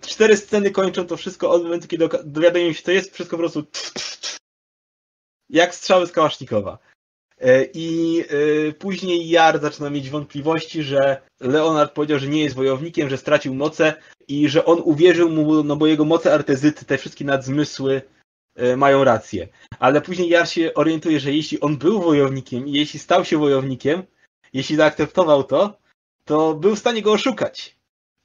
Cztery 0.01 0.37
sceny 0.37 0.71
kończą 0.71 1.07
to 1.07 1.17
wszystko 1.17 1.51
od 1.51 1.63
momentu, 1.63 1.89
kiedy 1.89 2.09
dowiadują 2.25 2.73
się, 2.73 2.83
co 2.83 2.91
jest, 2.91 3.15
wszystko 3.15 3.37
po 3.37 3.41
prostu 3.41 3.65
jak 5.55 5.75
strzały 5.75 6.07
z 6.07 6.13
Kałasznikowa. 6.13 6.79
E, 7.41 7.65
I 7.75 8.21
e, 8.69 8.73
później 8.73 9.29
Jar 9.29 9.61
zaczyna 9.61 9.91
mieć 9.91 10.11
wątpliwości, 10.11 10.83
że 10.83 11.23
Leonard 11.41 11.93
powiedział, 11.93 12.19
że 12.19 12.29
nie 12.29 12.43
jest 12.43 12.57
wojownikiem, 12.57 13.11
że 13.11 13.19
stracił 13.19 13.55
moce 13.55 13.95
i 14.29 14.49
że 14.49 14.65
on 14.65 14.81
uwierzył 14.85 15.31
mu, 15.31 15.65
no 15.65 15.77
bo 15.77 15.87
jego 15.87 16.05
moce 16.05 16.35
artezyty, 16.35 16.85
te 16.85 16.99
wszystkie 16.99 17.25
nadzmysły 17.25 18.03
e, 18.57 18.77
mają 18.77 19.05
rację. 19.05 19.49
Ale 19.79 20.01
później 20.01 20.29
Jar 20.29 20.49
się 20.49 20.75
orientuje, 20.75 21.21
że 21.21 21.33
jeśli 21.33 21.61
on 21.61 21.77
był 21.77 22.03
wojownikiem 22.03 22.69
i 22.69 22.73
jeśli 22.73 22.99
stał 22.99 23.25
się 23.25 23.39
wojownikiem, 23.39 24.03
jeśli 24.53 24.77
zaakceptował 24.77 25.45
to, 25.45 25.79
to 26.25 26.55
był 26.55 26.77
w 26.77 26.79
stanie 26.79 27.03
go 27.03 27.13
oszukać. 27.13 27.77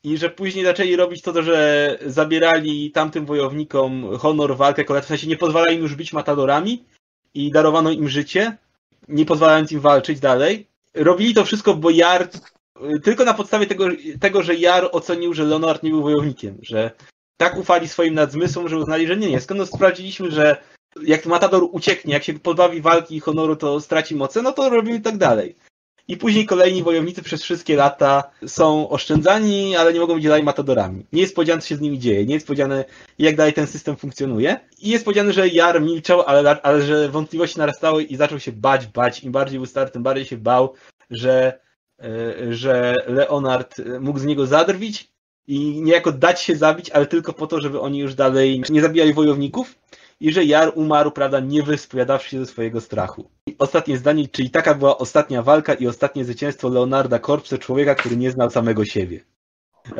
I 0.03 0.17
że 0.17 0.29
później 0.29 0.65
zaczęli 0.65 0.95
robić 0.95 1.21
to, 1.21 1.43
że 1.43 1.97
zabierali 2.05 2.91
tamtym 2.91 3.25
wojownikom 3.25 4.17
honor, 4.17 4.57
walkę, 4.57 5.01
w 5.01 5.05
sensie 5.05 5.27
nie 5.27 5.37
pozwalali 5.37 5.75
im 5.75 5.81
już 5.81 5.95
być 5.95 6.13
matadorami, 6.13 6.85
i 7.33 7.51
darowano 7.51 7.91
im 7.91 8.09
życie, 8.09 8.57
nie 9.07 9.25
pozwalając 9.25 9.71
im 9.71 9.79
walczyć 9.79 10.19
dalej. 10.19 10.67
Robili 10.93 11.33
to 11.33 11.45
wszystko, 11.45 11.73
bo 11.73 11.89
Jar, 11.89 12.29
tylko 13.03 13.25
na 13.25 13.33
podstawie 13.33 13.67
tego, 13.67 13.87
tego, 14.19 14.43
że 14.43 14.55
Jar 14.55 14.89
ocenił, 14.91 15.33
że 15.33 15.43
Leonard 15.43 15.83
nie 15.83 15.89
był 15.89 16.01
wojownikiem, 16.01 16.57
że 16.61 16.91
tak 17.37 17.57
ufali 17.57 17.87
swoim 17.87 18.13
nadzmysłom, 18.13 18.69
że 18.69 18.77
uznali, 18.77 19.07
że 19.07 19.17
nie, 19.17 19.29
nie. 19.29 19.41
Skąd 19.41 19.69
sprawdziliśmy, 19.69 20.31
że 20.31 20.57
jak 21.03 21.25
Matador 21.25 21.67
ucieknie, 21.71 22.13
jak 22.13 22.23
się 22.23 22.33
podbawi 22.33 22.81
walki 22.81 23.15
i 23.15 23.19
honoru, 23.19 23.55
to 23.55 23.81
straci 23.81 24.15
moce, 24.15 24.41
no 24.41 24.51
to 24.51 24.69
robimy 24.69 25.01
tak 25.01 25.17
dalej. 25.17 25.55
I 26.09 26.17
później 26.17 26.45
kolejni 26.45 26.83
wojownicy 26.83 27.23
przez 27.23 27.43
wszystkie 27.43 27.75
lata 27.75 28.23
są 28.47 28.89
oszczędzani, 28.89 29.75
ale 29.75 29.93
nie 29.93 29.99
mogą 29.99 30.15
być 30.15 30.23
dalej 30.23 30.43
matadorami. 30.43 31.05
Nie 31.13 31.21
jest 31.21 31.35
powiedziane, 31.35 31.61
co 31.61 31.67
się 31.67 31.75
z 31.75 31.81
nimi 31.81 31.99
dzieje, 31.99 32.25
nie 32.25 32.33
jest 32.33 32.47
powiedziane, 32.47 32.85
jak 33.19 33.35
dalej 33.35 33.53
ten 33.53 33.67
system 33.67 33.95
funkcjonuje. 33.95 34.59
I 34.81 34.89
jest 34.89 35.05
powiedziane, 35.05 35.33
że 35.33 35.47
Jar 35.47 35.81
milczał, 35.81 36.21
ale, 36.21 36.61
ale 36.61 36.81
że 36.81 37.09
wątpliwości 37.09 37.59
narastały 37.59 38.03
i 38.03 38.15
zaczął 38.15 38.39
się 38.39 38.51
bać, 38.51 38.87
bać. 38.87 39.23
Im 39.23 39.31
bardziej 39.31 39.59
był 39.59 39.65
stary, 39.65 39.91
tym 39.91 40.03
bardziej 40.03 40.25
się 40.25 40.37
bał, 40.37 40.73
że, 41.09 41.59
e, 41.99 42.53
że 42.53 42.95
Leonard 43.07 43.81
mógł 43.99 44.19
z 44.19 44.25
niego 44.25 44.45
zadrwić 44.45 45.11
i 45.47 45.81
niejako 45.81 46.11
dać 46.11 46.41
się 46.41 46.55
zabić, 46.55 46.89
ale 46.89 47.05
tylko 47.05 47.33
po 47.33 47.47
to, 47.47 47.61
żeby 47.61 47.79
oni 47.79 47.99
już 47.99 48.15
dalej 48.15 48.63
nie 48.69 48.81
zabijali 48.81 49.13
wojowników 49.13 49.75
i 50.19 50.33
że 50.33 50.45
Jar 50.45 50.71
umarł, 50.75 51.11
prawda, 51.11 51.39
nie 51.39 51.63
wyspowiadawszy 51.63 52.29
się 52.29 52.39
ze 52.39 52.45
swojego 52.45 52.81
strachu. 52.81 53.29
I 53.45 53.55
ostatnie 53.59 53.97
zdanie, 53.97 54.27
czyli 54.27 54.49
taka 54.49 54.73
była 54.75 54.97
ostatnia 54.97 55.43
walka 55.43 55.73
i 55.73 55.87
ostatnie 55.87 56.25
zwycięstwo 56.25 56.69
Leonarda 56.69 57.19
Korpse, 57.19 57.57
człowieka, 57.57 57.95
który 57.95 58.17
nie 58.17 58.31
znał 58.31 58.49
samego 58.49 58.85
siebie. 58.85 59.19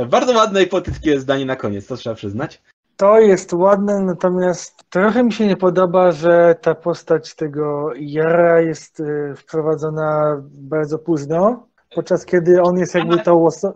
Bardzo 0.10 0.34
ładne 0.34 0.64
i 0.64 0.68
poetyckie 0.68 1.20
zdanie 1.20 1.46
na 1.46 1.56
koniec, 1.56 1.88
to 1.88 1.98
trzeba 1.98 2.16
przyznać. 2.16 2.62
To 2.98 3.20
jest 3.20 3.54
ładne, 3.54 4.00
natomiast 4.00 4.84
trochę 4.90 5.24
mi 5.24 5.34
się 5.34 5.48
nie 5.48 5.58
podoba, 5.58 6.12
że 6.12 6.56
ta 6.62 6.76
postać 6.76 7.36
tego 7.36 7.92
Jara 7.96 8.62
jest 8.62 9.00
y, 9.00 9.34
wprowadzona 9.38 10.42
bardzo 10.52 11.00
późno, 11.00 11.68
podczas 11.96 12.26
kiedy 12.26 12.62
on 12.62 12.78
jest 12.78 12.96
jakby 12.96 13.20
tą, 13.20 13.46
oso 13.46 13.74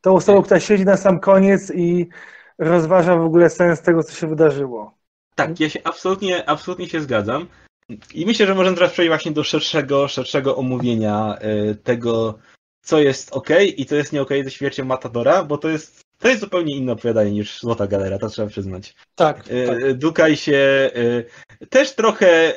tą 0.00 0.14
osobą, 0.14 0.42
która 0.42 0.60
siedzi 0.60 0.84
na 0.84 0.96
sam 0.96 1.20
koniec 1.20 1.70
i 1.74 2.08
rozważa 2.58 3.16
w 3.16 3.24
ogóle 3.24 3.50
sens 3.50 3.82
tego, 3.82 4.02
co 4.02 4.12
się 4.12 4.26
wydarzyło. 4.26 4.95
Tak, 5.36 5.60
ja 5.60 5.68
się 5.68 5.80
absolutnie, 5.84 6.48
absolutnie 6.48 6.88
się 6.88 7.00
zgadzam. 7.00 7.48
I 8.14 8.26
myślę, 8.26 8.46
że 8.46 8.54
możemy 8.54 8.76
teraz 8.76 8.92
przejść 8.92 9.08
właśnie 9.08 9.32
do 9.32 9.44
szerszego, 9.44 10.08
szerszego 10.08 10.56
omówienia 10.56 11.38
y, 11.70 11.74
tego, 11.74 12.38
co 12.82 13.00
jest 13.00 13.32
ok 13.32 13.48
i 13.76 13.86
co 13.86 13.96
jest 13.96 14.12
nie 14.12 14.22
ok 14.22 14.30
ze 14.44 14.50
śmiercią 14.50 14.84
Matadora, 14.84 15.44
bo 15.44 15.58
to 15.58 15.68
jest, 15.68 16.00
to 16.18 16.28
jest 16.28 16.40
zupełnie 16.40 16.76
inne 16.76 16.92
opowiadanie 16.92 17.30
niż 17.30 17.60
Złota 17.60 17.86
Galera, 17.86 18.18
to 18.18 18.28
trzeba 18.28 18.48
przyznać. 18.48 18.94
Tak. 19.14 19.48
Y, 19.50 19.66
tak. 19.66 19.94
Dukaj 19.94 20.36
się 20.36 20.90
y, 21.62 21.66
też 21.66 21.94
trochę, 21.94 22.54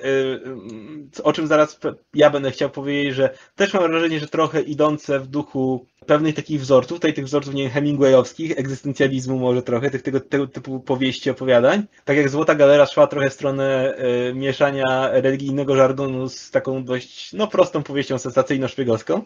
o 1.23 1.33
czym 1.33 1.47
zaraz 1.47 1.79
ja 2.13 2.29
będę 2.29 2.51
chciał 2.51 2.69
powiedzieć, 2.69 3.15
że 3.15 3.37
też 3.55 3.73
mam 3.73 3.91
wrażenie, 3.91 4.19
że 4.19 4.27
trochę 4.27 4.61
idące 4.61 5.19
w 5.19 5.27
duchu 5.27 5.85
pewnych 6.09 6.35
takich 6.35 6.61
wzorców, 6.61 6.97
tutaj 6.97 7.13
tych 7.13 7.25
wzorców 7.25 7.53
nie 7.53 7.63
wiem, 7.63 7.71
Hemingwayowskich, 7.71 8.59
egzystencjalizmu 8.59 9.39
może 9.39 9.61
trochę, 9.61 9.91
tych 9.91 10.01
tego, 10.01 10.19
tego 10.19 10.47
typu 10.47 10.79
powieści, 10.79 11.29
opowiadań. 11.29 11.83
Tak 12.05 12.17
jak 12.17 12.29
Złota 12.29 12.55
Galera 12.55 12.85
szła 12.85 13.07
trochę 13.07 13.29
w 13.29 13.33
stronę 13.33 13.95
mieszania 14.33 15.09
religijnego 15.11 15.75
żargonu 15.75 16.29
z 16.29 16.51
taką 16.51 16.83
dość, 16.83 17.33
no 17.33 17.47
prostą 17.47 17.83
powieścią 17.83 18.15
sensacyjno-szpiegowską. 18.15 19.21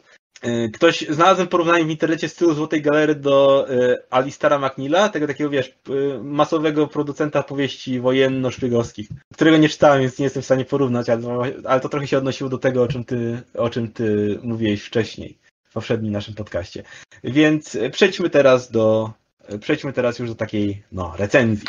Ktoś, 0.73 1.07
znalazłem 1.09 1.47
porównanie 1.47 1.85
w 1.85 1.89
internecie 1.89 2.29
stylu 2.29 2.53
Złotej 2.53 2.81
Galery 2.81 3.15
do 3.15 3.67
Alistara 4.09 4.59
McNeila, 4.59 5.09
tego 5.09 5.27
takiego, 5.27 5.49
wiesz, 5.49 5.77
masowego 6.23 6.87
producenta 6.87 7.43
powieści 7.43 8.01
wojenno-szpiegowskich, 8.01 9.07
którego 9.33 9.57
nie 9.57 9.69
czytałem, 9.69 10.01
więc 10.01 10.19
nie 10.19 10.23
jestem 10.23 10.41
w 10.41 10.45
stanie 10.45 10.65
porównać, 10.65 11.09
ale, 11.09 11.25
ale 11.63 11.81
to 11.81 11.89
trochę 11.89 12.07
się 12.07 12.17
odnosiło 12.17 12.49
do 12.49 12.57
tego, 12.57 12.83
o 12.83 12.87
czym 12.87 13.03
ty, 13.03 13.41
o 13.57 13.69
czym 13.69 13.91
ty 13.91 14.39
mówiłeś 14.43 14.83
wcześniej, 14.83 15.37
w 15.73 15.81
poprzednim 15.81 16.11
naszym 16.11 16.33
podcaście. 16.33 16.83
Więc 17.23 17.77
przejdźmy 17.91 18.29
teraz 18.29 18.71
do, 18.71 19.13
przejdźmy 19.59 19.93
teraz 19.93 20.19
już 20.19 20.29
do 20.29 20.35
takiej, 20.35 20.83
no, 20.91 21.13
recenzji. 21.17 21.67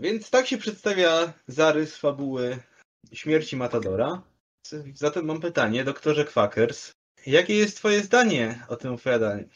Więc 0.00 0.30
tak 0.30 0.46
się 0.46 0.58
przedstawia 0.58 1.32
zarys 1.46 1.96
fabuły 1.96 2.58
śmierci 3.12 3.56
Matadora. 3.56 4.22
Zatem 4.94 5.26
mam 5.26 5.40
pytanie, 5.40 5.84
doktorze 5.84 6.24
Quackers. 6.24 6.92
Jakie 7.26 7.56
jest 7.56 7.76
twoje 7.76 8.00
zdanie 8.00 8.66
o 8.68 8.76
tym 8.76 8.94
opowiadaniu? 8.94 9.48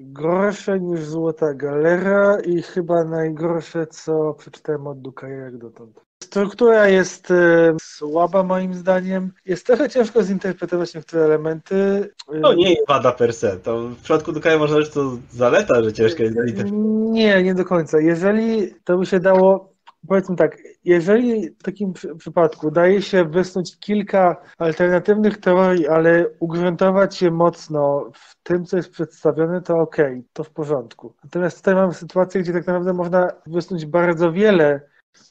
Gorsze 0.00 0.80
niż 0.80 1.04
Złota 1.04 1.54
Galera 1.54 2.40
i 2.40 2.62
chyba 2.62 3.04
najgorsze, 3.04 3.86
co 3.86 4.34
przeczytałem 4.34 4.86
od 4.86 5.00
Dukaja 5.00 5.36
jak 5.36 5.58
dotąd. 5.58 6.07
Struktura 6.22 6.88
jest 6.88 7.30
e, 7.30 7.76
słaba 7.80 8.42
moim 8.42 8.74
zdaniem. 8.74 9.32
Jest 9.46 9.66
trochę 9.66 9.88
ciężko 9.88 10.22
zinterpretować 10.22 10.94
niektóre 10.94 11.24
elementy. 11.24 12.10
To 12.42 12.54
nie 12.54 12.70
jest 12.70 12.88
wada 12.88 13.12
per 13.12 13.32
se. 13.32 13.56
To 13.56 13.88
w 13.88 13.96
przypadku 13.96 14.32
Dukaja 14.32 14.58
można 14.58 14.80
rzec 14.80 14.90
to 14.90 15.18
zaleta, 15.30 15.82
że 15.82 15.92
ciężko 15.92 16.22
jest 16.22 16.34
zinterpretować. 16.34 16.72
Nie, 17.12 17.42
nie 17.42 17.54
do 17.54 17.64
końca. 17.64 18.00
Jeżeli 18.00 18.74
to 18.84 18.98
by 18.98 19.06
się 19.06 19.20
dało 19.20 19.72
powiedzmy 20.08 20.36
tak, 20.36 20.58
jeżeli 20.84 21.50
w 21.50 21.62
takim 21.62 21.92
przypadku 22.18 22.70
daje 22.70 23.02
się 23.02 23.24
wysnuć 23.24 23.78
kilka 23.78 24.36
alternatywnych 24.58 25.38
teorii, 25.40 25.88
ale 25.88 26.26
ugruntować 26.40 27.22
je 27.22 27.30
mocno 27.30 28.10
w 28.14 28.36
tym, 28.42 28.64
co 28.64 28.76
jest 28.76 28.90
przedstawione, 28.90 29.62
to 29.62 29.78
okej, 29.78 30.12
okay, 30.12 30.24
to 30.32 30.44
w 30.44 30.50
porządku. 30.50 31.14
Natomiast 31.24 31.56
tutaj 31.56 31.74
mamy 31.74 31.94
sytuację, 31.94 32.40
gdzie 32.40 32.52
tak 32.52 32.66
naprawdę 32.66 32.92
można 32.92 33.28
wysnuć 33.46 33.86
bardzo 33.86 34.32
wiele 34.32 34.80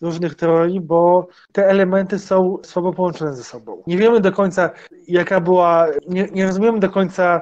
różnych 0.02 0.36
teorii, 0.36 0.82
bo 0.82 1.28
te 1.52 1.68
elementy 1.68 2.20
są 2.20 2.58
słabo 2.64 2.94
połączone 2.94 3.36
ze 3.36 3.44
sobą. 3.44 3.84
Nie 3.88 3.98
wiemy 3.98 4.20
do 4.20 4.32
końca, 4.32 4.70
jaka 5.08 5.42
była, 5.42 5.88
nie, 6.08 6.28
nie 6.32 6.46
rozumiemy 6.48 6.80
do 6.80 6.90
końca 6.90 7.42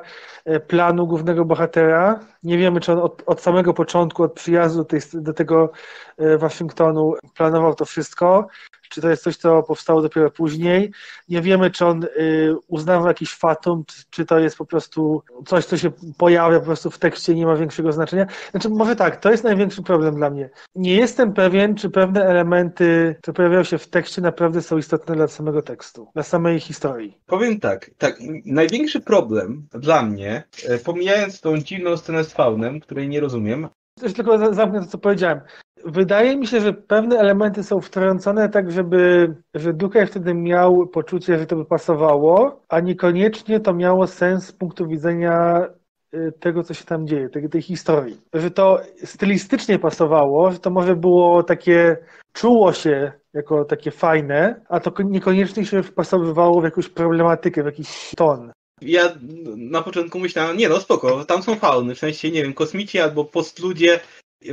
planu 0.67 1.07
głównego 1.07 1.45
bohatera. 1.45 2.19
Nie 2.43 2.57
wiemy, 2.57 2.80
czy 2.80 2.91
on 2.91 2.99
od, 2.99 3.23
od 3.26 3.41
samego 3.41 3.73
początku, 3.73 4.23
od 4.23 4.34
przyjazdu 4.34 4.85
tej, 4.85 5.01
do 5.13 5.34
tego 5.34 5.72
e, 6.17 6.38
Waszyngtonu 6.38 7.13
planował 7.35 7.76
to 7.76 7.85
wszystko, 7.85 8.47
czy 8.89 9.01
to 9.01 9.09
jest 9.09 9.23
coś, 9.23 9.38
co 9.38 9.63
powstało 9.63 10.01
dopiero 10.01 10.31
później. 10.31 10.91
Nie 11.30 11.41
wiemy, 11.41 11.72
czy 11.72 11.85
on 11.85 12.03
y, 12.03 12.55
uznawał 12.67 13.07
jakiś 13.07 13.34
fatum, 13.34 13.84
czy 14.09 14.26
to 14.26 14.39
jest 14.39 14.57
po 14.57 14.65
prostu 14.65 15.23
coś, 15.45 15.65
co 15.65 15.77
się 15.77 15.91
pojawia 16.17 16.59
po 16.59 16.65
prostu 16.65 16.91
w 16.91 16.99
tekście 16.99 17.35
nie 17.35 17.45
ma 17.45 17.55
większego 17.55 17.91
znaczenia. 17.91 18.26
Znaczy, 18.51 18.69
może 18.69 18.95
tak, 18.95 19.17
to 19.17 19.31
jest 19.31 19.43
największy 19.43 19.84
problem 19.84 20.15
dla 20.15 20.30
mnie. 20.30 20.49
Nie 20.76 20.95
jestem 20.95 21.34
pewien, 21.34 21.76
czy 21.76 21.89
pewne 21.89 22.26
elementy, 22.26 23.15
które 23.22 23.34
pojawiają 23.34 23.63
się 23.63 23.77
w 23.77 23.88
tekście, 23.88 24.22
naprawdę 24.22 24.61
są 24.61 24.77
istotne 24.77 25.15
dla 25.15 25.27
samego 25.27 25.61
tekstu, 25.61 26.07
dla 26.13 26.23
samej 26.23 26.59
historii. 26.59 27.17
Powiem 27.26 27.59
tak, 27.59 27.91
tak, 27.97 28.19
największy 28.45 29.01
problem 29.01 29.67
dla 29.72 30.01
mnie, 30.01 30.35
e, 30.68 30.78
pomijając 30.78 31.41
tą 31.41 31.57
dziwną 31.57 31.98
scenę 31.98 32.24
z 32.24 32.34
faunem, 32.34 32.80
której 32.80 33.10
nie 33.10 33.20
rozumiem, 33.20 33.68
Też 33.99 34.14
tylko 34.14 34.53
zamknę 34.53 34.82
to, 34.82 34.88
co 34.88 34.98
powiedziałem. 34.98 35.41
Wydaje 35.86 36.38
mi 36.38 36.48
się, 36.48 36.62
że 36.62 36.74
pewne 36.74 37.18
elementy 37.18 37.64
są 37.64 37.82
wtrącone 37.82 38.49
tak, 38.49 38.72
żeby, 38.72 39.34
że 39.53 39.74
Dukaj 39.74 40.07
wtedy 40.07 40.34
miał 40.34 40.88
poczucie, 40.88 41.40
że 41.40 41.45
to 41.45 41.56
by 41.56 41.66
pasowało, 41.66 42.62
a 42.70 42.80
niekoniecznie 42.80 43.60
to 43.60 43.74
miało 43.74 44.07
sens 44.07 44.48
z 44.48 44.52
punktu 44.52 44.88
widzenia 44.88 45.68
y, 46.14 46.32
tego, 46.40 46.64
co 46.64 46.74
się 46.74 46.86
tam 46.86 47.07
dzieje, 47.07 47.30
tej, 47.30 47.49
tej 47.49 47.62
historii. 47.62 48.22
Że 48.34 48.52
to 48.52 48.80
stylistycznie 49.03 49.80
pasowało, 49.80 50.52
że 50.52 50.60
to 50.60 50.70
może 50.70 50.95
było 50.95 51.44
takie, 51.44 51.98
czuło 52.34 52.74
się 52.74 53.12
jako 53.34 53.66
takie 53.66 53.91
fajne, 53.91 54.62
a 54.70 54.80
to 54.80 55.03
niekoniecznie 55.03 55.66
się 55.66 55.84
wpasowywało 55.84 56.62
w 56.62 56.64
jakąś 56.64 56.90
problematykę, 56.90 57.64
w 57.64 57.66
jakiś 57.66 58.12
ton. 58.18 58.52
Ja 58.86 59.16
na 59.57 59.82
początku 59.82 60.20
myślałem, 60.20 60.57
nie 60.57 60.70
no 60.70 60.80
spoko, 60.80 61.26
tam 61.26 61.44
są 61.44 61.56
fauny, 61.56 61.95
w 61.95 61.99
sensie, 61.99 62.32
nie 62.32 62.44
wiem, 62.44 62.53
kosmici 62.53 62.99
albo 62.99 63.26
postludzie 63.26 63.99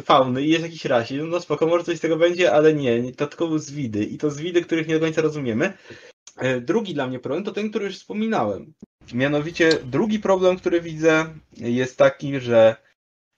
fauny 0.03 0.43
i 0.43 0.49
jest 0.49 0.63
jakiś 0.63 0.85
rasizm, 0.85 1.29
no 1.29 1.41
spoko, 1.41 1.67
może 1.67 1.85
coś 1.85 1.99
z 1.99 2.01
tego 2.01 2.17
będzie, 2.17 2.53
ale 2.53 2.75
nie, 2.75 3.13
to 3.13 3.27
tylko 3.27 3.59
zwidy 3.59 4.05
i 4.05 4.19
to 4.19 4.31
zwidy, 4.31 4.63
których 4.63 4.89
nie 4.89 4.95
do 4.95 5.01
końca 5.01 5.23
rozumiemy. 5.23 5.73
E, 6.37 6.61
drugi 6.61 6.95
dla 6.95 7.07
mnie 7.07 7.19
problem 7.19 7.45
to 7.45 7.53
ten, 7.53 7.71
który 7.71 7.85
już 7.85 7.97
wspominałem. 7.97 8.73
Mianowicie 9.15 9.79
drugi 9.85 10.19
problem, 10.19 10.57
który 10.57 10.81
widzę 10.81 11.27
jest 11.57 11.97
taki, 11.97 12.41
że 12.41 12.77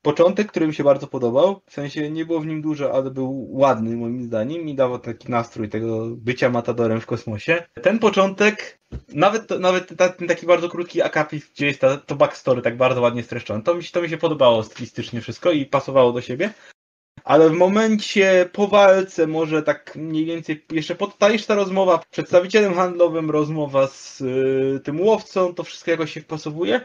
początek, 0.04 0.48
który 0.48 0.66
mi 0.66 0.74
się 0.74 0.84
bardzo 0.84 1.06
podobał, 1.06 1.60
w 1.66 1.72
sensie 1.72 2.10
nie 2.10 2.26
było 2.26 2.40
w 2.40 2.46
nim 2.46 2.62
dużo, 2.62 2.92
ale 2.94 3.10
był 3.10 3.48
ładny 3.50 3.96
moim 3.96 4.22
zdaniem 4.22 4.68
i 4.68 4.74
dawał 4.74 4.98
taki 4.98 5.30
nastrój 5.30 5.68
tego 5.68 6.06
bycia 6.16 6.50
matadorem 6.50 7.00
w 7.00 7.06
kosmosie. 7.06 7.66
Ten 7.82 7.98
początek, 7.98 8.80
nawet, 9.08 9.50
nawet 9.50 10.16
ten 10.18 10.28
taki 10.28 10.46
bardzo 10.46 10.68
krótki 10.68 11.02
akapit, 11.02 11.50
gdzie 11.54 11.66
jest 11.66 11.80
ta, 11.80 11.96
to 11.96 12.14
backstory 12.14 12.62
tak 12.62 12.76
bardzo 12.76 13.00
ładnie 13.00 13.22
streszczone, 13.22 13.62
to 13.62 13.74
mi, 13.74 13.82
to 13.84 14.02
mi 14.02 14.08
się 14.08 14.18
podobało 14.18 14.62
stylistycznie 14.62 15.20
wszystko 15.20 15.52
i 15.52 15.66
pasowało 15.66 16.12
do 16.12 16.20
siebie. 16.20 16.50
Ale 17.24 17.50
w 17.50 17.52
momencie 17.52 18.50
po 18.52 18.68
walce, 18.68 19.26
może 19.26 19.62
tak 19.62 19.96
mniej 19.96 20.24
więcej, 20.24 20.64
jeszcze 20.72 20.94
pod, 20.94 21.18
ta, 21.18 21.30
jeszcze 21.30 21.48
ta 21.48 21.54
rozmowa, 21.54 22.00
przedstawicielem 22.10 22.74
handlowym, 22.74 23.30
rozmowa 23.30 23.86
z 23.86 24.20
y, 24.20 24.80
tym 24.84 25.00
łowcą, 25.00 25.54
to 25.54 25.64
wszystko 25.64 25.90
jakoś 25.90 26.12
się 26.12 26.20
wpasowuje 26.20 26.80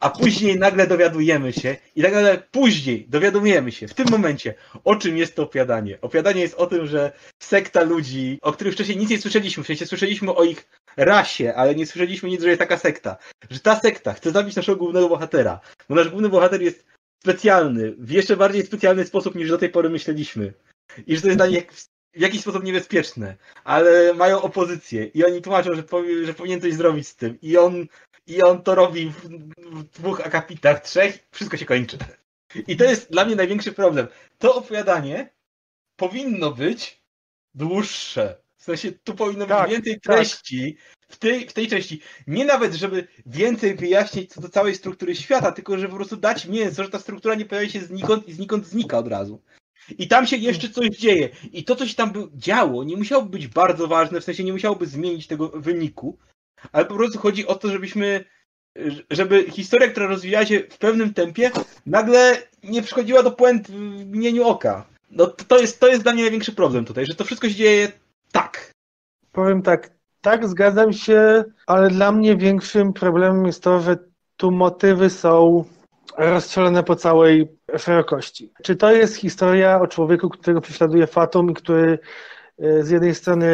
a 0.00 0.10
później 0.10 0.58
nagle 0.58 0.86
dowiadujemy 0.86 1.52
się 1.52 1.76
i 1.96 2.02
tak 2.02 2.12
nagle 2.12 2.42
później 2.50 3.06
dowiadujemy 3.08 3.72
się 3.72 3.88
w 3.88 3.94
tym 3.94 4.06
momencie, 4.10 4.54
o 4.84 4.96
czym 4.96 5.16
jest 5.16 5.34
to 5.34 5.42
opowiadanie. 5.42 6.00
Opowiadanie 6.00 6.40
jest 6.40 6.54
o 6.54 6.66
tym, 6.66 6.86
że 6.86 7.12
sekta 7.42 7.82
ludzi, 7.82 8.38
o 8.42 8.52
których 8.52 8.74
wcześniej 8.74 8.98
nic 8.98 9.10
nie 9.10 9.18
słyszeliśmy, 9.18 9.64
w 9.64 9.66
sensie 9.66 9.86
słyszeliśmy 9.86 10.34
o 10.34 10.44
ich 10.44 10.68
rasie, 10.96 11.54
ale 11.54 11.74
nie 11.74 11.86
słyszeliśmy 11.86 12.28
nic, 12.28 12.42
że 12.42 12.48
jest 12.48 12.58
taka 12.58 12.78
sekta. 12.78 13.16
Że 13.50 13.60
ta 13.60 13.80
sekta 13.80 14.12
chce 14.12 14.30
zabić 14.30 14.56
naszego 14.56 14.78
głównego 14.78 15.08
bohatera, 15.08 15.60
bo 15.88 15.94
nasz 15.94 16.08
główny 16.08 16.28
bohater 16.28 16.62
jest 16.62 16.84
specjalny, 17.22 17.94
w 17.98 18.10
jeszcze 18.10 18.36
bardziej 18.36 18.66
specjalny 18.66 19.04
sposób 19.04 19.34
niż 19.34 19.48
do 19.48 19.58
tej 19.58 19.68
pory 19.68 19.90
myśleliśmy. 19.90 20.52
I 21.06 21.16
że 21.16 21.22
to 21.22 21.28
jest 21.28 21.38
dla 21.38 21.46
nich 21.46 21.66
w 22.14 22.20
jakiś 22.20 22.40
sposób 22.40 22.64
niebezpieczne, 22.64 23.36
ale 23.64 24.14
mają 24.14 24.42
opozycję 24.42 25.04
i 25.04 25.24
oni 25.24 25.42
tłumaczą, 25.42 25.74
że, 25.74 25.84
że 26.24 26.34
powinien 26.34 26.60
coś 26.60 26.74
zrobić 26.74 27.08
z 27.08 27.16
tym 27.16 27.38
i 27.42 27.56
on 27.56 27.86
i 28.28 28.42
on 28.42 28.62
to 28.62 28.74
robi 28.74 29.10
w, 29.10 29.28
w 29.56 29.84
dwóch 29.84 30.20
akapitach, 30.20 30.80
trzech, 30.80 31.28
wszystko 31.30 31.56
się 31.56 31.64
kończy. 31.64 31.98
I 32.66 32.76
to 32.76 32.84
jest 32.84 33.10
dla 33.10 33.24
mnie 33.24 33.36
największy 33.36 33.72
problem. 33.72 34.08
To 34.38 34.54
opowiadanie 34.54 35.30
powinno 35.96 36.50
być 36.50 37.02
dłuższe. 37.54 38.40
W 38.56 38.62
sensie 38.62 38.92
tu 38.92 39.14
powinno 39.14 39.46
być 39.46 39.56
tak, 39.56 39.70
więcej 39.70 39.94
tak. 39.94 40.02
treści 40.02 40.76
tak. 40.76 41.08
w, 41.08 41.16
tej, 41.16 41.48
w 41.48 41.52
tej 41.52 41.68
części. 41.68 42.00
Nie 42.26 42.44
nawet, 42.44 42.74
żeby 42.74 43.08
więcej 43.26 43.74
wyjaśnić 43.74 44.30
co 44.30 44.40
do 44.40 44.48
całej 44.48 44.74
struktury 44.74 45.16
świata, 45.16 45.52
tylko 45.52 45.78
żeby 45.78 45.88
po 45.88 45.96
prostu 45.96 46.16
dać 46.16 46.46
mięso, 46.46 46.84
że 46.84 46.90
ta 46.90 46.98
struktura 46.98 47.34
nie 47.34 47.44
pojawia 47.44 47.68
się 47.68 47.80
znikąd 47.80 48.28
i 48.28 48.32
znikąd 48.32 48.66
znika 48.66 48.98
od 48.98 49.08
razu. 49.08 49.42
I 49.98 50.08
tam 50.08 50.26
się 50.26 50.36
jeszcze 50.36 50.68
coś 50.68 50.88
dzieje. 50.88 51.28
I 51.52 51.64
to, 51.64 51.76
co 51.76 51.86
się 51.86 51.94
tam 51.94 52.12
działo, 52.34 52.84
nie 52.84 52.96
musiałoby 52.96 53.30
być 53.30 53.46
bardzo 53.46 53.88
ważne, 53.88 54.20
w 54.20 54.24
sensie 54.24 54.44
nie 54.44 54.52
musiałoby 54.52 54.86
zmienić 54.86 55.26
tego 55.26 55.48
wyniku, 55.48 56.18
ale 56.72 56.84
po 56.84 56.94
prostu 56.94 57.18
chodzi 57.18 57.46
o 57.46 57.54
to, 57.54 57.68
żebyśmy, 57.68 58.24
żeby 59.10 59.50
historia, 59.50 59.88
która 59.88 60.06
rozwijała 60.06 60.46
się 60.46 60.60
w 60.70 60.78
pewnym 60.78 61.14
tempie, 61.14 61.50
nagle 61.86 62.36
nie 62.62 62.82
przychodziła 62.82 63.22
do 63.22 63.30
puent 63.30 63.70
w 63.70 63.80
mgnieniu 64.04 64.46
oka. 64.46 64.86
No 65.10 65.26
to 65.26 65.58
jest, 65.58 65.80
to 65.80 65.88
jest 65.88 66.02
dla 66.02 66.12
mnie 66.12 66.22
największy 66.22 66.52
problem 66.52 66.84
tutaj, 66.84 67.06
że 67.06 67.14
to 67.14 67.24
wszystko 67.24 67.48
się 67.48 67.54
dzieje 67.54 67.92
tak. 68.32 68.70
Powiem 69.32 69.62
tak, 69.62 69.90
tak, 70.20 70.48
zgadzam 70.48 70.92
się, 70.92 71.44
ale 71.66 71.90
dla 71.90 72.12
mnie 72.12 72.36
większym 72.36 72.92
problemem 72.92 73.46
jest 73.46 73.62
to, 73.62 73.80
że 73.80 73.96
tu 74.36 74.50
motywy 74.50 75.10
są 75.10 75.64
rozstrzelone 76.18 76.82
po 76.82 76.96
całej 76.96 77.48
szerokości. 77.76 78.52
Czy 78.62 78.76
to 78.76 78.92
jest 78.92 79.16
historia 79.16 79.80
o 79.80 79.86
człowieku, 79.86 80.28
którego 80.28 80.60
prześladuje 80.60 81.06
Fatum 81.06 81.50
i 81.50 81.54
który 81.54 81.98
z 82.58 82.90
jednej 82.90 83.14
strony 83.14 83.48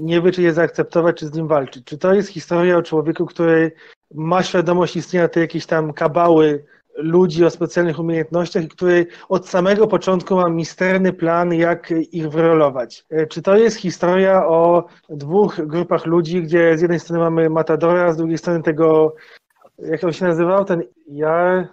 nie 0.00 0.22
wie, 0.22 0.32
czy 0.32 0.42
je 0.42 0.52
zaakceptować, 0.52 1.16
czy 1.16 1.26
z 1.26 1.34
nim 1.34 1.48
walczyć. 1.48 1.84
Czy 1.84 1.98
to 1.98 2.14
jest 2.14 2.28
historia 2.28 2.76
o 2.76 2.82
człowieku, 2.82 3.26
który 3.26 3.72
ma 4.14 4.42
świadomość 4.42 4.96
istnienia 4.96 5.28
tej 5.28 5.40
jakiejś 5.40 5.66
tam 5.66 5.92
kabały 5.92 6.64
ludzi 6.96 7.44
o 7.44 7.50
specjalnych 7.50 7.98
umiejętnościach, 7.98 8.64
który 8.64 9.06
od 9.28 9.48
samego 9.48 9.86
początku 9.86 10.36
ma 10.36 10.48
misterny 10.48 11.12
plan, 11.12 11.54
jak 11.54 11.90
ich 12.12 12.30
wyrolować. 12.30 13.06
E, 13.10 13.26
czy 13.26 13.42
to 13.42 13.56
jest 13.56 13.76
historia 13.76 14.46
o 14.46 14.86
dwóch 15.08 15.66
grupach 15.66 16.06
ludzi, 16.06 16.42
gdzie 16.42 16.78
z 16.78 16.80
jednej 16.80 17.00
strony 17.00 17.22
mamy 17.22 17.50
Matadora, 17.50 18.12
z 18.12 18.16
drugiej 18.16 18.38
strony 18.38 18.62
tego, 18.62 19.14
jak 19.78 20.04
on 20.04 20.12
się 20.12 20.24
nazywał, 20.24 20.64
ten 20.64 20.82
Jar? 21.06 21.68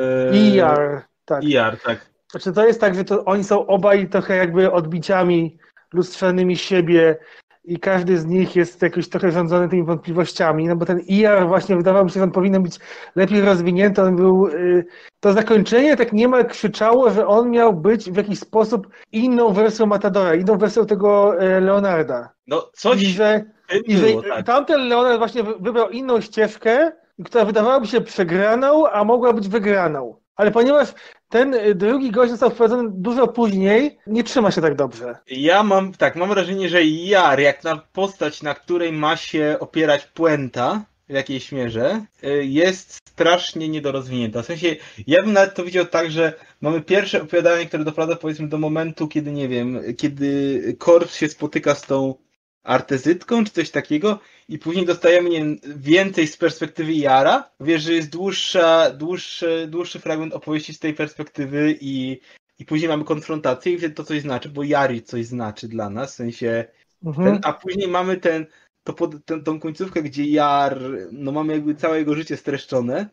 Eee, 0.00 0.54
Iar, 0.54 1.02
tak. 1.24 1.44
Iar, 1.44 1.76
tak. 1.84 2.10
Czy 2.40 2.52
to 2.52 2.66
jest 2.66 2.80
tak, 2.80 2.94
że 2.94 3.04
to 3.04 3.24
oni 3.24 3.44
są 3.44 3.66
obaj 3.66 4.08
trochę 4.08 4.36
jakby 4.36 4.72
odbiciami 4.72 5.58
lustrzanymi 5.94 6.56
siebie 6.56 7.16
i 7.64 7.78
każdy 7.78 8.18
z 8.18 8.26
nich 8.26 8.56
jest 8.56 8.82
jakoś 8.82 9.08
trochę 9.08 9.32
rządzony 9.32 9.68
tymi 9.68 9.84
wątpliwościami, 9.84 10.68
no 10.68 10.76
bo 10.76 10.86
ten 10.86 11.00
IR 11.00 11.48
właśnie 11.48 11.76
wydawało 11.76 12.04
mi 12.04 12.10
się, 12.10 12.14
że 12.14 12.24
on 12.24 12.30
powinien 12.30 12.62
być 12.62 12.78
lepiej 13.16 13.40
rozwinięty, 13.40 14.02
on 14.02 14.16
był, 14.16 14.46
y, 14.46 14.84
to 15.20 15.32
zakończenie 15.32 15.96
tak 15.96 16.12
niemal 16.12 16.46
krzyczało, 16.46 17.10
że 17.10 17.26
on 17.26 17.50
miał 17.50 17.74
być 17.74 18.10
w 18.10 18.16
jakiś 18.16 18.38
sposób 18.38 18.88
inną 19.12 19.52
wersją 19.52 19.86
Matadora, 19.86 20.34
inną 20.34 20.58
wersją 20.58 20.86
tego 20.86 21.42
y, 21.42 21.60
Leonarda. 21.60 22.28
No 22.46 22.70
coś 22.72 23.02
I 23.02 23.06
że, 23.06 23.44
i 23.86 23.96
że 23.96 24.06
tak. 24.28 24.46
tamten 24.46 24.88
Leonard 24.88 25.18
właśnie 25.18 25.42
wybrał 25.42 25.90
inną 25.90 26.20
ścieżkę, 26.20 26.92
która 27.24 27.44
wydawała 27.44 27.80
mi 27.80 27.86
się 27.86 28.00
przegraną, 28.00 28.90
a 28.90 29.04
mogła 29.04 29.32
być 29.32 29.48
wygraną. 29.48 30.16
Ale 30.36 30.50
ponieważ 30.50 30.94
ten 31.30 31.56
drugi 31.74 32.10
gość 32.10 32.30
został 32.30 32.50
wprowadzony 32.50 32.90
dużo 32.92 33.28
później, 33.28 33.98
nie 34.06 34.24
trzyma 34.24 34.50
się 34.50 34.60
tak 34.60 34.74
dobrze. 34.74 35.16
Ja 35.26 35.62
mam, 35.62 35.92
tak, 35.92 36.16
mam 36.16 36.28
wrażenie, 36.28 36.68
że 36.68 36.84
Jar, 36.84 37.40
jak 37.40 37.64
na 37.64 37.76
postać, 37.76 38.42
na 38.42 38.54
której 38.54 38.92
ma 38.92 39.16
się 39.16 39.56
opierać 39.60 40.06
puenta, 40.06 40.84
w 41.08 41.12
jakiejś 41.12 41.52
mierze, 41.52 42.04
y, 42.24 42.44
jest 42.44 42.98
strasznie 43.08 43.68
niedorozwinięta. 43.68 44.42
W 44.42 44.46
sensie, 44.46 44.76
ja 45.06 45.22
bym 45.22 45.32
nawet 45.32 45.54
to 45.54 45.64
widział 45.64 45.84
tak, 45.84 46.10
że 46.10 46.32
mamy 46.60 46.80
pierwsze 46.80 47.22
opowiadanie, 47.22 47.66
które 47.66 47.84
doprowadza 47.84 48.16
powiedzmy 48.16 48.48
do 48.48 48.58
momentu, 48.58 49.08
kiedy, 49.08 49.32
nie 49.32 49.48
wiem, 49.48 49.80
kiedy 49.96 50.62
Korps 50.78 51.16
się 51.16 51.28
spotyka 51.28 51.74
z 51.74 51.82
tą 51.82 52.14
artezytką, 52.62 53.44
czy 53.44 53.50
coś 53.50 53.70
takiego 53.70 54.18
i 54.48 54.58
później 54.58 54.86
dostajemy 54.86 55.30
nie, 55.30 55.56
więcej 55.76 56.26
z 56.26 56.36
perspektywy 56.36 56.92
Jara. 56.92 57.50
Wiesz, 57.60 57.82
że 57.82 57.92
jest 57.92 58.10
dłuższa, 58.10 58.90
dłuższy, 58.90 59.66
dłuższy 59.70 60.00
fragment 60.00 60.34
opowieści 60.34 60.74
z 60.74 60.78
tej 60.78 60.94
perspektywy 60.94 61.78
i, 61.80 62.20
i 62.58 62.64
później 62.64 62.88
mamy 62.88 63.04
konfrontację 63.04 63.72
i 63.72 63.78
wtedy 63.78 63.94
to 63.94 64.04
coś 64.04 64.22
znaczy, 64.22 64.48
bo 64.48 64.62
Jari 64.62 65.02
coś 65.02 65.26
znaczy 65.26 65.68
dla 65.68 65.90
nas, 65.90 66.12
w 66.12 66.16
sensie 66.16 66.64
mhm. 67.04 67.26
ten, 67.26 67.40
a 67.44 67.52
później 67.52 67.88
mamy 67.88 68.16
ten, 68.16 68.46
to 68.84 68.92
pod, 68.92 69.24
ten, 69.24 69.44
tą 69.44 69.60
końcówkę, 69.60 70.02
gdzie 70.02 70.24
Jar, 70.24 70.80
no 71.12 71.32
mamy 71.32 71.52
jakby 71.52 71.74
całe 71.74 71.98
jego 71.98 72.14
życie 72.14 72.36
streszczone 72.36 73.08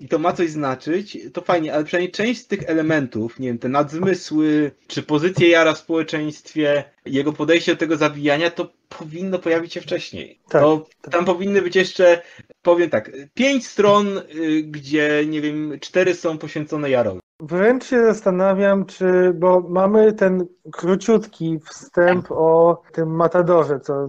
i 0.00 0.08
to 0.08 0.18
ma 0.18 0.32
coś 0.32 0.50
znaczyć, 0.50 1.18
to 1.32 1.40
fajnie, 1.40 1.74
ale 1.74 1.84
przynajmniej 1.84 2.12
część 2.12 2.40
z 2.40 2.46
tych 2.46 2.62
elementów, 2.66 3.38
nie 3.38 3.48
wiem, 3.48 3.58
te 3.58 3.68
nadzmysły, 3.68 4.70
czy 4.86 5.02
pozycję 5.02 5.48
Jara 5.48 5.72
w 5.74 5.78
społeczeństwie, 5.78 6.84
jego 7.06 7.32
podejście 7.32 7.72
do 7.72 7.78
tego 7.78 7.96
zabijania, 7.96 8.50
to 8.50 8.72
powinno 8.88 9.38
pojawić 9.38 9.72
się 9.72 9.80
wcześniej. 9.80 10.40
Tak, 10.48 10.62
to 10.62 10.86
tak. 11.00 11.12
tam 11.12 11.24
powinny 11.24 11.62
być 11.62 11.76
jeszcze, 11.76 12.22
powiem 12.62 12.90
tak, 12.90 13.10
pięć 13.34 13.66
stron, 13.66 14.18
y, 14.18 14.62
gdzie, 14.62 15.26
nie 15.26 15.40
wiem, 15.40 15.78
cztery 15.80 16.14
są 16.14 16.38
poświęcone 16.38 16.90
Jarowi. 16.90 17.20
Wręcz 17.40 17.84
się 17.84 18.04
zastanawiam, 18.04 18.86
czy, 18.86 19.32
bo 19.34 19.60
mamy 19.60 20.12
ten 20.12 20.46
króciutki 20.72 21.58
wstęp 21.70 22.26
o 22.30 22.82
tym 22.92 23.16
Matadorze, 23.16 23.80
co 23.80 24.06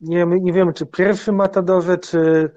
nie, 0.00 0.26
nie 0.26 0.52
wiemy, 0.52 0.72
czy 0.72 0.86
pierwszym 0.86 1.34
Matadorze, 1.34 1.98
czy 1.98 2.50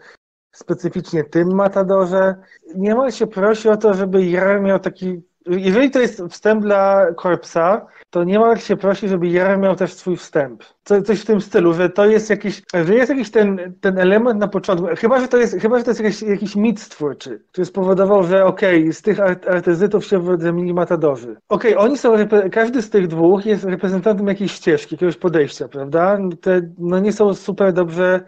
specyficznie 0.51 1.23
tym 1.23 1.55
Matadorze. 1.55 2.35
Niemal 2.75 3.11
się 3.11 3.27
prosi 3.27 3.69
o 3.69 3.77
to, 3.77 3.93
żeby 3.93 4.25
Jar 4.25 4.61
miał 4.61 4.79
taki 4.79 5.21
jeżeli 5.45 5.91
to 5.91 5.99
jest 5.99 6.21
wstęp 6.29 6.61
dla 6.61 7.07
Korpsa, 7.15 7.85
to 8.09 8.23
niemal 8.23 8.57
się 8.57 8.77
prosi, 8.77 9.07
żeby 9.07 9.27
Jar 9.27 9.59
miał 9.59 9.75
też 9.75 9.93
swój 9.93 10.17
wstęp. 10.17 10.63
Co, 10.83 11.01
coś 11.01 11.21
w 11.21 11.25
tym 11.25 11.41
stylu, 11.41 11.73
że 11.73 11.89
to 11.89 12.05
jest 12.05 12.29
jakiś, 12.29 12.61
że 12.85 12.95
jest 12.95 13.09
jakiś 13.09 13.31
ten, 13.31 13.73
ten 13.81 13.99
element 13.99 14.39
na 14.39 14.47
początku, 14.47 14.87
chyba, 14.97 15.19
że 15.19 15.27
to 15.27 15.37
jest, 15.37 15.59
chyba, 15.61 15.77
że 15.77 15.83
to 15.83 15.91
jest 15.91 16.01
jakiś, 16.01 16.21
jakiś 16.21 16.55
mit 16.55 16.79
stwórczy, 16.79 17.43
który 17.51 17.65
spowodował, 17.65 18.23
że 18.23 18.45
okej, 18.45 18.81
okay, 18.81 18.93
z 18.93 19.01
tych 19.01 19.19
artyzytów 19.49 20.05
się 20.05 20.19
wyodrębnili 20.19 20.73
matadorzy. 20.73 21.35
Okej, 21.49 21.75
okay, 21.75 21.85
oni 21.85 21.97
są, 21.97 22.13
każdy 22.51 22.81
z 22.81 22.89
tych 22.89 23.07
dwóch 23.07 23.45
jest 23.45 23.63
reprezentantem 23.63 24.27
jakiejś 24.27 24.51
ścieżki, 24.51 24.95
jakiegoś 24.95 25.17
podejścia, 25.17 25.67
prawda? 25.67 26.17
Te, 26.41 26.61
no 26.77 26.99
nie 26.99 27.13
są 27.13 27.33
super 27.33 27.73
dobrze 27.73 28.19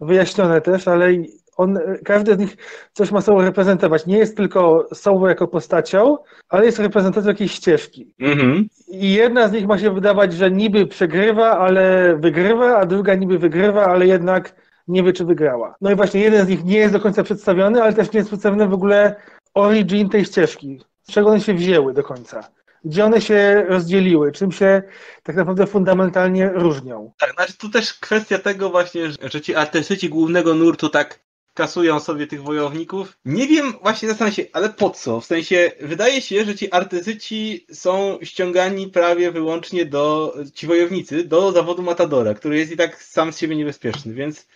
wyjaśnione 0.00 0.60
też, 0.60 0.88
ale 0.88 1.12
on, 1.56 1.78
każdy 2.04 2.34
z 2.34 2.38
nich 2.38 2.56
coś 2.92 3.10
ma 3.10 3.20
sobą 3.20 3.42
reprezentować. 3.42 4.06
Nie 4.06 4.18
jest 4.18 4.36
tylko 4.36 4.88
sobą 4.94 5.26
jako 5.26 5.48
postacią, 5.48 6.16
ale 6.48 6.66
jest 6.66 6.78
reprezentacją 6.78 7.28
jakiejś 7.28 7.52
ścieżki. 7.52 8.14
Mhm. 8.20 8.68
I 8.88 9.12
jedna 9.12 9.48
z 9.48 9.52
nich 9.52 9.66
ma 9.66 9.78
się 9.78 9.94
wydawać, 9.94 10.32
że 10.32 10.50
niby 10.50 10.86
przegrywa, 10.86 11.58
ale 11.58 12.16
wygrywa, 12.16 12.76
a 12.76 12.86
druga 12.86 13.14
niby 13.14 13.38
wygrywa, 13.38 13.84
ale 13.84 14.06
jednak 14.06 14.54
nie 14.88 15.02
wie, 15.02 15.12
czy 15.12 15.24
wygrała. 15.24 15.74
No 15.80 15.90
i 15.90 15.94
właśnie 15.94 16.20
jeden 16.20 16.46
z 16.46 16.48
nich 16.48 16.64
nie 16.64 16.78
jest 16.78 16.92
do 16.92 17.00
końca 17.00 17.22
przedstawiony, 17.22 17.82
ale 17.82 17.92
też 17.92 18.12
nie 18.12 18.18
jest 18.18 18.30
przedstawiony 18.30 18.68
w 18.68 18.74
ogóle 18.74 19.16
origin 19.54 20.08
tej 20.08 20.24
ścieżki. 20.24 20.80
Z 21.02 21.12
czego 21.12 21.28
one 21.28 21.40
się 21.40 21.54
wzięły 21.54 21.94
do 21.94 22.02
końca 22.02 22.48
gdzie 22.86 23.04
one 23.04 23.20
się 23.20 23.64
rozdzieliły, 23.68 24.32
czym 24.32 24.52
się 24.52 24.82
tak 25.22 25.36
naprawdę 25.36 25.66
fundamentalnie 25.66 26.50
różnią. 26.54 27.12
Tak, 27.18 27.32
znaczy 27.32 27.56
tu 27.58 27.70
też 27.70 27.94
kwestia 27.94 28.38
tego 28.38 28.70
właśnie, 28.70 29.02
że 29.32 29.40
ci 29.40 29.54
artyści 29.54 30.08
głównego 30.08 30.54
nurtu 30.54 30.88
tak 30.88 31.20
kasują 31.56 32.00
sobie 32.00 32.26
tych 32.26 32.42
wojowników. 32.42 33.18
Nie 33.24 33.46
wiem, 33.46 33.74
właśnie 33.82 34.08
zastanawiam 34.08 34.34
się, 34.34 34.44
ale 34.52 34.68
po 34.68 34.90
co? 34.90 35.20
W 35.20 35.26
sensie, 35.26 35.72
wydaje 35.80 36.20
się, 36.20 36.44
że 36.44 36.54
ci 36.54 36.72
artyzyci 36.72 37.66
są 37.72 38.18
ściągani 38.22 38.86
prawie 38.88 39.30
wyłącznie 39.30 39.84
do, 39.84 40.34
ci 40.54 40.66
wojownicy, 40.66 41.24
do 41.24 41.52
zawodu 41.52 41.82
Matadora, 41.82 42.34
który 42.34 42.58
jest 42.58 42.72
i 42.72 42.76
tak 42.76 43.02
sam 43.02 43.32
z 43.32 43.38
siebie 43.38 43.56
niebezpieczny, 43.56 44.14
więc 44.14 44.46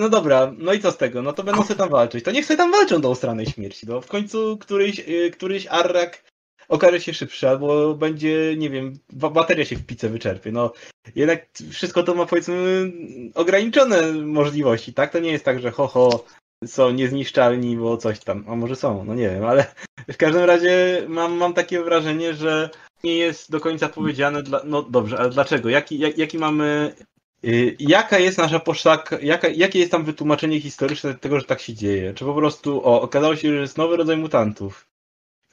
no 0.00 0.08
dobra, 0.08 0.52
no 0.58 0.72
i 0.72 0.80
co 0.80 0.92
z 0.92 0.96
tego? 0.96 1.22
No 1.22 1.32
to 1.32 1.42
będą 1.42 1.62
sobie 1.62 1.78
tam 1.78 1.88
walczyć. 1.88 2.24
To 2.24 2.30
niech 2.30 2.46
sobie 2.46 2.56
tam 2.56 2.72
walczą 2.72 3.00
do 3.00 3.10
ustranej 3.10 3.46
śmierci, 3.46 3.86
no. 3.86 4.00
W 4.00 4.06
końcu 4.06 4.58
któryś, 4.58 5.00
y, 5.08 5.30
któryś 5.30 5.66
Arrak 5.66 6.29
okaże 6.70 7.00
się 7.00 7.14
szybszy, 7.14 7.48
albo 7.48 7.94
będzie, 7.94 8.54
nie 8.56 8.70
wiem, 8.70 8.98
bateria 9.12 9.64
się 9.64 9.76
w 9.76 9.86
pice 9.86 10.08
wyczerpie. 10.08 10.52
No, 10.52 10.72
jednak 11.14 11.46
wszystko 11.70 12.02
to 12.02 12.14
ma 12.14 12.26
powiedzmy 12.26 12.92
ograniczone 13.34 14.12
możliwości, 14.12 14.94
tak? 14.94 15.12
To 15.12 15.18
nie 15.18 15.32
jest 15.32 15.44
tak, 15.44 15.60
że 15.60 15.70
ho, 15.70 15.86
ho 15.86 16.24
są 16.66 16.90
niezniszczalni, 16.90 17.76
bo 17.76 17.96
coś 17.96 18.18
tam, 18.18 18.44
a 18.48 18.56
może 18.56 18.76
są, 18.76 19.04
no 19.04 19.14
nie 19.14 19.30
wiem, 19.30 19.44
ale 19.44 19.74
w 20.08 20.16
każdym 20.16 20.44
razie 20.44 21.04
mam, 21.08 21.36
mam 21.36 21.54
takie 21.54 21.82
wrażenie, 21.82 22.34
że 22.34 22.70
nie 23.04 23.16
jest 23.16 23.50
do 23.50 23.60
końca 23.60 23.88
powiedziane, 23.88 24.42
dla, 24.42 24.62
no 24.64 24.82
dobrze, 24.82 25.18
ale 25.18 25.30
dlaczego? 25.30 25.68
Jaki, 25.68 25.98
jak, 25.98 26.18
jaki 26.18 26.38
mamy, 26.38 26.94
yy, 27.42 27.76
jaka 27.78 28.18
jest 28.18 28.38
nasza 28.38 28.60
poszlaka, 28.60 29.18
jaka, 29.22 29.48
jakie 29.48 29.78
jest 29.78 29.92
tam 29.92 30.04
wytłumaczenie 30.04 30.60
historyczne 30.60 31.14
tego, 31.14 31.40
że 31.40 31.46
tak 31.46 31.60
się 31.60 31.74
dzieje? 31.74 32.14
Czy 32.14 32.24
po 32.24 32.34
prostu, 32.34 32.86
o, 32.86 33.02
okazało 33.02 33.36
się, 33.36 33.48
że 33.48 33.60
jest 33.60 33.78
nowy 33.78 33.96
rodzaj 33.96 34.16
mutantów, 34.16 34.89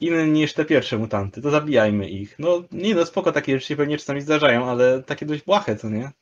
inny 0.00 0.26
niż 0.26 0.54
te 0.54 0.64
pierwsze 0.64 0.98
mutanty, 0.98 1.42
to 1.42 1.50
zabijajmy 1.50 2.08
ich. 2.08 2.38
No 2.38 2.62
nie 2.72 2.94
no, 2.94 3.06
spoko, 3.06 3.32
takie 3.32 3.52
rzeczy 3.52 3.66
się 3.66 3.76
pewnie 3.76 3.98
czasami 3.98 4.20
zdarzają, 4.20 4.64
ale 4.64 5.02
takie 5.02 5.26
dość 5.26 5.44
błahe, 5.44 5.76
co 5.76 5.88
nie? 5.88 6.12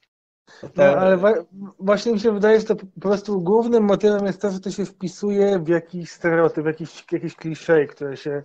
No, 0.77 0.85
ale 0.85 1.19
właśnie 1.79 2.13
mi 2.13 2.21
się 2.21 2.33
wydaje, 2.33 2.61
że 2.61 2.67
to 2.67 2.77
po 2.77 3.01
prostu 3.01 3.41
głównym 3.41 3.85
motywem 3.85 4.27
jest 4.27 4.43
to, 4.43 4.51
że 4.51 4.61
to 4.61 4.71
się 4.71 4.85
wpisuje 4.85 5.59
w 5.59 5.69
jakiś 5.69 6.11
stereotyp, 6.11 6.65
w 6.65 6.67
jakiś, 6.67 7.05
jakieś 7.13 7.35
klisze, 7.35 7.87
które 7.87 8.17
się 8.17 8.43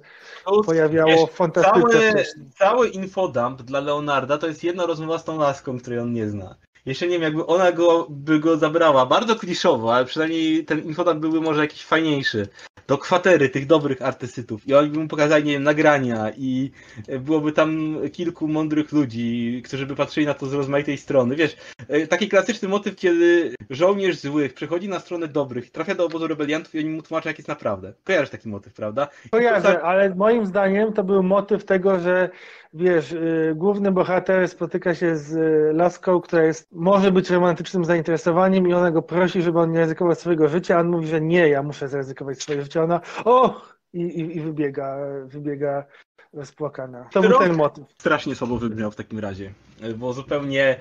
no, 0.47 0.63
pojawiało 0.63 1.11
wiesz, 1.11 1.29
w 1.29 1.33
fantastyce. 1.33 2.11
Cały, 2.11 2.25
cały 2.57 2.89
infodump 2.89 3.61
dla 3.61 3.79
Leonarda 3.79 4.37
to 4.37 4.47
jest 4.47 4.63
jedna 4.63 4.85
rozmowa 4.85 5.19
z 5.19 5.23
tą 5.23 5.37
laską, 5.37 5.79
której 5.79 5.99
on 5.99 6.13
nie 6.13 6.29
zna. 6.29 6.55
Jeszcze 6.85 7.07
nie 7.07 7.11
wiem, 7.11 7.21
jakby 7.21 7.45
ona 7.45 7.71
go, 7.71 8.07
by 8.09 8.39
go 8.39 8.57
zabrała, 8.57 9.05
bardzo 9.05 9.35
kliszowo, 9.35 9.95
ale 9.95 10.05
przynajmniej 10.05 10.65
ten 10.65 10.79
infodump 10.79 11.19
byłby 11.19 11.41
może 11.41 11.61
jakiś 11.61 11.85
fajniejszy 11.85 12.47
do 12.91 12.97
kwatery 12.97 13.49
tych 13.49 13.65
dobrych 13.65 14.01
artystytów 14.01 14.67
i 14.67 14.73
oni 14.73 14.89
by 14.89 14.99
mu 14.99 15.07
pokazali, 15.07 15.43
nie 15.43 15.51
wiem, 15.51 15.63
nagrania 15.63 16.31
i 16.37 16.71
byłoby 17.19 17.51
tam 17.51 17.97
kilku 18.11 18.47
mądrych 18.47 18.91
ludzi, 18.91 19.61
którzy 19.65 19.85
by 19.85 19.95
patrzyli 19.95 20.25
na 20.25 20.33
to 20.33 20.45
z 20.45 20.53
rozmaitej 20.53 20.97
strony. 20.97 21.35
Wiesz, 21.35 21.55
e, 21.87 22.07
taki 22.07 22.29
klasyczny 22.29 22.67
motyw, 22.67 22.95
kiedy 22.95 23.55
żołnierz 23.69 24.17
złych 24.17 24.53
przechodzi 24.53 24.89
na 24.89 24.99
stronę 24.99 25.27
dobrych, 25.27 25.71
trafia 25.71 25.95
do 25.95 26.05
obozu 26.05 26.27
rebeliantów 26.27 26.75
i 26.75 26.79
oni 26.79 26.89
mu 26.89 27.01
tłumaczą, 27.01 27.29
jak 27.29 27.37
jest 27.37 27.47
naprawdę. 27.47 27.93
Kojarzysz 28.03 28.29
taki 28.29 28.49
motyw, 28.49 28.73
prawda? 28.73 29.07
Kojarzę, 29.31 29.61
tak... 29.61 29.83
ale 29.83 30.15
moim 30.15 30.45
zdaniem 30.45 30.93
to 30.93 31.03
był 31.03 31.23
motyw 31.23 31.65
tego, 31.65 31.99
że 31.99 32.29
wiesz, 32.73 33.11
yy, 33.11 33.53
główny 33.55 33.91
bohater 33.91 34.49
spotyka 34.49 34.95
się 34.95 35.17
z 35.17 35.33
y, 35.33 35.73
laską, 35.73 36.21
która 36.21 36.43
jest, 36.43 36.67
może 36.71 37.11
być 37.11 37.29
romantycznym 37.29 37.85
zainteresowaniem 37.85 38.67
i 38.67 38.73
ona 38.73 38.91
go 38.91 39.01
prosi, 39.01 39.41
żeby 39.41 39.59
on 39.59 39.71
nie 39.71 39.79
ryzykował 39.79 40.15
swojego 40.15 40.47
życia, 40.47 40.77
a 40.77 40.79
on 40.79 40.89
mówi, 40.89 41.07
że 41.07 41.21
nie, 41.21 41.49
ja 41.49 41.63
muszę 41.63 41.87
zaryzykować 41.87 42.41
swoje 42.41 42.61
życie. 42.61 42.83
Ona, 42.83 43.01
o! 43.25 43.61
I, 43.93 44.01
i, 44.01 44.37
i 44.37 44.41
wybiega, 44.41 44.97
wybiega 45.25 45.85
rozpłakana. 46.33 47.09
To 47.11 47.21
był 47.21 47.39
ten 47.39 47.53
motyw. 47.53 47.85
Strasznie 47.97 48.35
słabo 48.35 48.57
wybrzmiał 48.57 48.91
w 48.91 48.95
takim 48.95 49.19
razie. 49.19 49.53
bo 49.97 50.13
zupełnie 50.13 50.79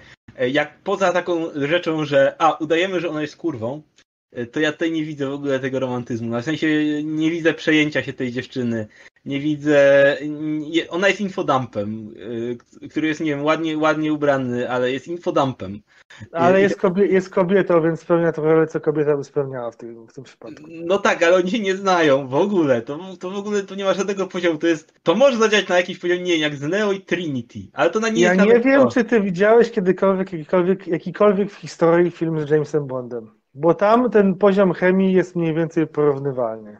jak 0.53 0.79
poza 0.79 1.13
taką 1.13 1.41
rzeczą, 1.55 2.05
że 2.05 2.35
a, 2.39 2.53
udajemy, 2.53 3.01
że 3.01 3.09
ona 3.09 3.23
jest 3.23 3.37
kurwą, 3.37 3.83
to 4.53 4.61
ja 4.61 4.73
tutaj 4.73 4.93
nie 4.93 5.05
widzę 5.05 5.27
w 5.27 5.33
ogóle 5.33 5.61
tego 5.61 5.81
romantyzmu. 5.81 6.41
W 6.41 6.45
sensie 6.45 6.67
nie 7.05 7.31
widzę 7.31 7.55
przejęcia 7.55 8.03
się 8.03 8.13
tej 8.13 8.33
dziewczyny. 8.33 8.87
Nie 9.25 9.41
widzę. 9.41 10.17
Ona 10.89 11.09
jest 11.09 11.21
infodumpem, 11.21 12.15
który 12.91 13.09
jest, 13.09 13.21
nie 13.21 13.31
wiem, 13.31 13.45
ładnie, 13.45 13.79
ładnie 13.79 14.13
ubrany, 14.13 14.71
ale 14.71 14.93
jest 14.93 15.09
infodumpem. 15.09 15.81
Ale 16.33 16.61
jest, 16.61 16.77
kobie 16.77 17.07
jest 17.07 17.31
kobietą, 17.31 17.83
więc 17.83 18.01
spełnia 18.01 18.33
to 18.33 18.43
rolę, 18.43 18.67
co 18.67 18.81
kobieta 18.81 19.17
by 19.17 19.25
spełniała 19.25 19.71
w 19.71 19.77
tym, 19.77 20.07
w 20.07 20.13
tym 20.13 20.25
przypadku. 20.25 20.67
No 20.69 20.99
tak, 20.99 21.23
ale 21.23 21.37
oni 21.37 21.51
się 21.51 21.61
nie 21.61 21.77
znają 21.77 22.29
w 22.29 22.35
ogóle. 22.35 22.83
To, 22.83 22.99
to 23.21 23.31
w 23.31 23.37
ogóle 23.37 23.63
to 23.63 23.75
nie 23.75 23.85
ma 23.85 23.95
żadnego 23.95 24.27
poziomu. 24.27 24.59
To 24.59 24.67
jest. 24.67 24.95
To 25.03 25.15
może 25.15 25.39
zadziałać 25.39 25.69
na 25.69 25.77
jakiś 25.77 25.99
poziom, 25.99 26.25
nie 26.25 26.37
jak 26.37 26.57
z 26.57 26.63
Neo 26.63 26.93
i 26.93 27.01
Trinity, 27.01 27.59
ale 27.73 27.91
to 27.91 28.01
na 28.01 28.09
nie 28.09 28.23
Ja 28.23 28.35
jest 28.35 28.47
nie 28.47 28.61
wiem, 28.61 28.83
to. 28.83 28.89
czy 28.89 29.05
ty 29.05 29.21
widziałeś 29.21 29.71
kiedykolwiek 29.71 30.33
jakikolwiek, 30.33 30.87
jakikolwiek 30.87 31.51
w 31.51 31.57
historii 31.57 32.11
film 32.11 32.47
z 32.47 32.51
Jamesem 32.51 32.87
Bondem. 32.87 33.40
Bo 33.55 33.75
tam 33.75 34.11
ten 34.11 34.35
poziom 34.35 34.73
chemii 34.73 35.13
jest 35.13 35.37
mniej 35.37 35.55
więcej 35.55 35.87
porównywalny. 35.87 36.77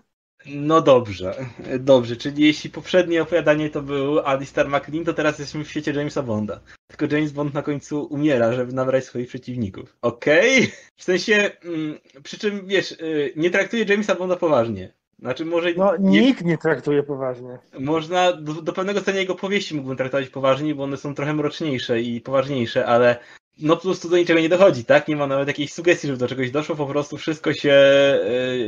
No 0.47 0.81
dobrze, 0.81 1.35
dobrze, 1.79 2.17
czyli 2.17 2.47
jeśli 2.47 2.71
poprzednie 2.71 3.23
opowiadanie 3.23 3.71
to 3.71 3.83
był 3.83 4.21
Alistair 4.21 4.69
McLean, 4.69 5.05
to 5.05 5.15
teraz 5.15 5.39
jesteśmy 5.39 5.65
w 5.65 5.71
świecie 5.71 5.93
Jamesa 5.93 6.23
Bonda. 6.23 6.61
Tylko 6.87 7.17
James 7.17 7.33
Bond 7.33 7.55
na 7.55 7.63
końcu 7.63 8.05
umiera, 8.05 8.53
żeby 8.53 8.73
nabrać 8.73 9.05
swoich 9.05 9.29
przeciwników. 9.29 9.97
Okej? 10.03 10.59
Okay? 10.59 10.73
W 10.97 11.05
sensie, 11.05 11.51
mm, 11.65 11.99
przy 12.23 12.39
czym 12.39 12.67
wiesz, 12.67 12.93
y, 12.93 13.33
nie 13.37 13.51
traktuje 13.51 13.85
Jamesa 13.85 14.15
Bonda 14.15 14.37
poważnie. 14.37 14.93
Znaczy 15.19 15.45
może... 15.45 15.73
No 15.77 15.97
nie, 15.97 16.21
nikt 16.21 16.45
nie 16.45 16.59
traktuje 16.59 17.03
poważnie. 17.03 17.59
Można, 17.79 18.33
do, 18.33 18.53
do 18.53 18.73
pewnego 18.73 19.01
stopnia 19.01 19.21
jego 19.21 19.35
powieści 19.35 19.75
mógłbym 19.75 19.97
traktować 19.97 20.29
poważnie, 20.29 20.75
bo 20.75 20.85
one 20.85 20.97
są 20.97 21.15
trochę 21.15 21.35
mroczniejsze 21.35 22.01
i 22.01 22.21
poważniejsze, 22.21 22.87
ale 22.87 23.17
no 23.63 23.77
po 23.77 23.83
prostu 23.83 24.09
do 24.09 24.17
niczego 24.17 24.41
nie 24.41 24.49
dochodzi, 24.49 24.85
tak? 24.85 25.09
Nie 25.09 25.17
ma 25.17 25.27
nawet 25.27 25.49
jakiejś 25.49 25.73
sugestii, 25.73 26.07
żeby 26.07 26.19
do 26.19 26.29
czegoś 26.29 26.51
doszło, 26.51 26.77
po 26.77 26.87
prostu 26.87 27.17
wszystko 27.17 27.55
się 27.55 27.75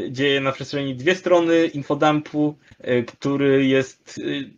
y, 0.06 0.08
dzieje 0.10 0.40
na 0.40 0.52
przestrzeni 0.52 0.94
dwie 0.94 1.14
strony 1.14 1.66
infodumpu, 1.66 2.56
y, 2.80 3.04
który 3.04 3.66
jest 3.66 4.18
y, 4.18 4.50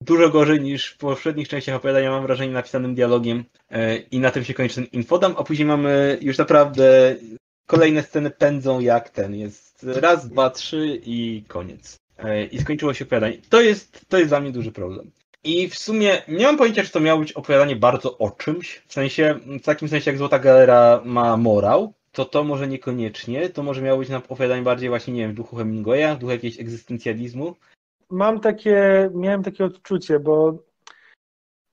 dużo 0.00 0.28
gorzej 0.28 0.60
niż 0.60 0.86
w 0.86 0.96
poprzednich 0.96 1.48
częściach 1.48 1.76
opowiadania, 1.76 2.10
mam 2.10 2.22
wrażenie, 2.22 2.52
napisanym 2.52 2.94
dialogiem 2.94 3.44
i 4.10 4.18
na 4.18 4.30
tym 4.30 4.44
się 4.44 4.54
kończy 4.54 4.74
ten 4.74 4.84
infodump, 4.84 5.40
a 5.40 5.44
później 5.44 5.66
mamy 5.66 6.18
już 6.20 6.38
naprawdę 6.38 7.16
kolejne 7.66 8.02
sceny 8.02 8.30
pędzą 8.30 8.80
jak 8.80 9.10
ten, 9.10 9.34
jest 9.34 9.86
raz, 9.94 10.28
dwa, 10.28 10.50
trzy 10.50 11.00
i 11.04 11.44
koniec. 11.48 11.96
I 12.50 12.58
skończyło 12.60 12.94
się 12.94 13.04
opowiadanie. 13.04 13.38
To 13.48 13.60
jest, 13.60 14.06
to 14.08 14.18
jest 14.18 14.30
dla 14.30 14.40
mnie 14.40 14.52
duży 14.52 14.72
problem. 14.72 15.10
I 15.44 15.68
w 15.68 15.78
sumie 15.78 16.22
nie 16.28 16.46
mam 16.46 16.56
pojęcia, 16.56 16.82
czy 16.82 16.92
to 16.92 17.00
miało 17.00 17.20
być 17.20 17.32
opowiadanie 17.32 17.76
bardzo 17.76 18.18
o 18.18 18.30
czymś, 18.30 18.82
w 18.86 18.92
sensie, 18.92 19.38
w 19.62 19.64
takim 19.64 19.88
sensie 19.88 20.10
jak 20.10 20.18
Złota 20.18 20.38
Galera 20.38 21.00
ma 21.04 21.36
morał, 21.36 21.94
to 22.12 22.24
to 22.24 22.44
może 22.44 22.68
niekoniecznie, 22.68 23.48
to 23.48 23.62
może 23.62 23.82
miało 23.82 23.98
być 23.98 24.08
na 24.08 24.16
opowiadanie 24.16 24.62
bardziej 24.62 24.88
właśnie, 24.88 25.14
nie 25.14 25.20
wiem, 25.20 25.32
w 25.32 25.34
duchu 25.34 25.56
Hemingwaya, 25.56 26.14
w 26.16 26.18
duchu 26.18 26.32
jakiegoś 26.32 26.60
egzystencjalizmu. 26.60 27.56
Mam 28.10 28.40
takie, 28.40 29.10
miałem 29.14 29.42
takie 29.42 29.64
odczucie, 29.64 30.18
bo 30.18 30.58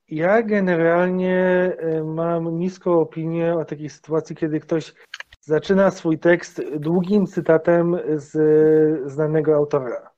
ja 0.07 0.41
generalnie 0.43 1.71
y, 1.83 2.03
mam 2.03 2.59
niską 2.59 2.99
opinię 2.99 3.53
o 3.53 3.65
takiej 3.65 3.89
sytuacji, 3.89 4.35
kiedy 4.35 4.59
ktoś 4.59 4.93
zaczyna 5.41 5.91
swój 5.91 6.19
tekst 6.19 6.61
długim 6.75 7.27
cytatem 7.27 7.97
z 8.15 9.11
znanego 9.11 9.55
autora. 9.55 10.09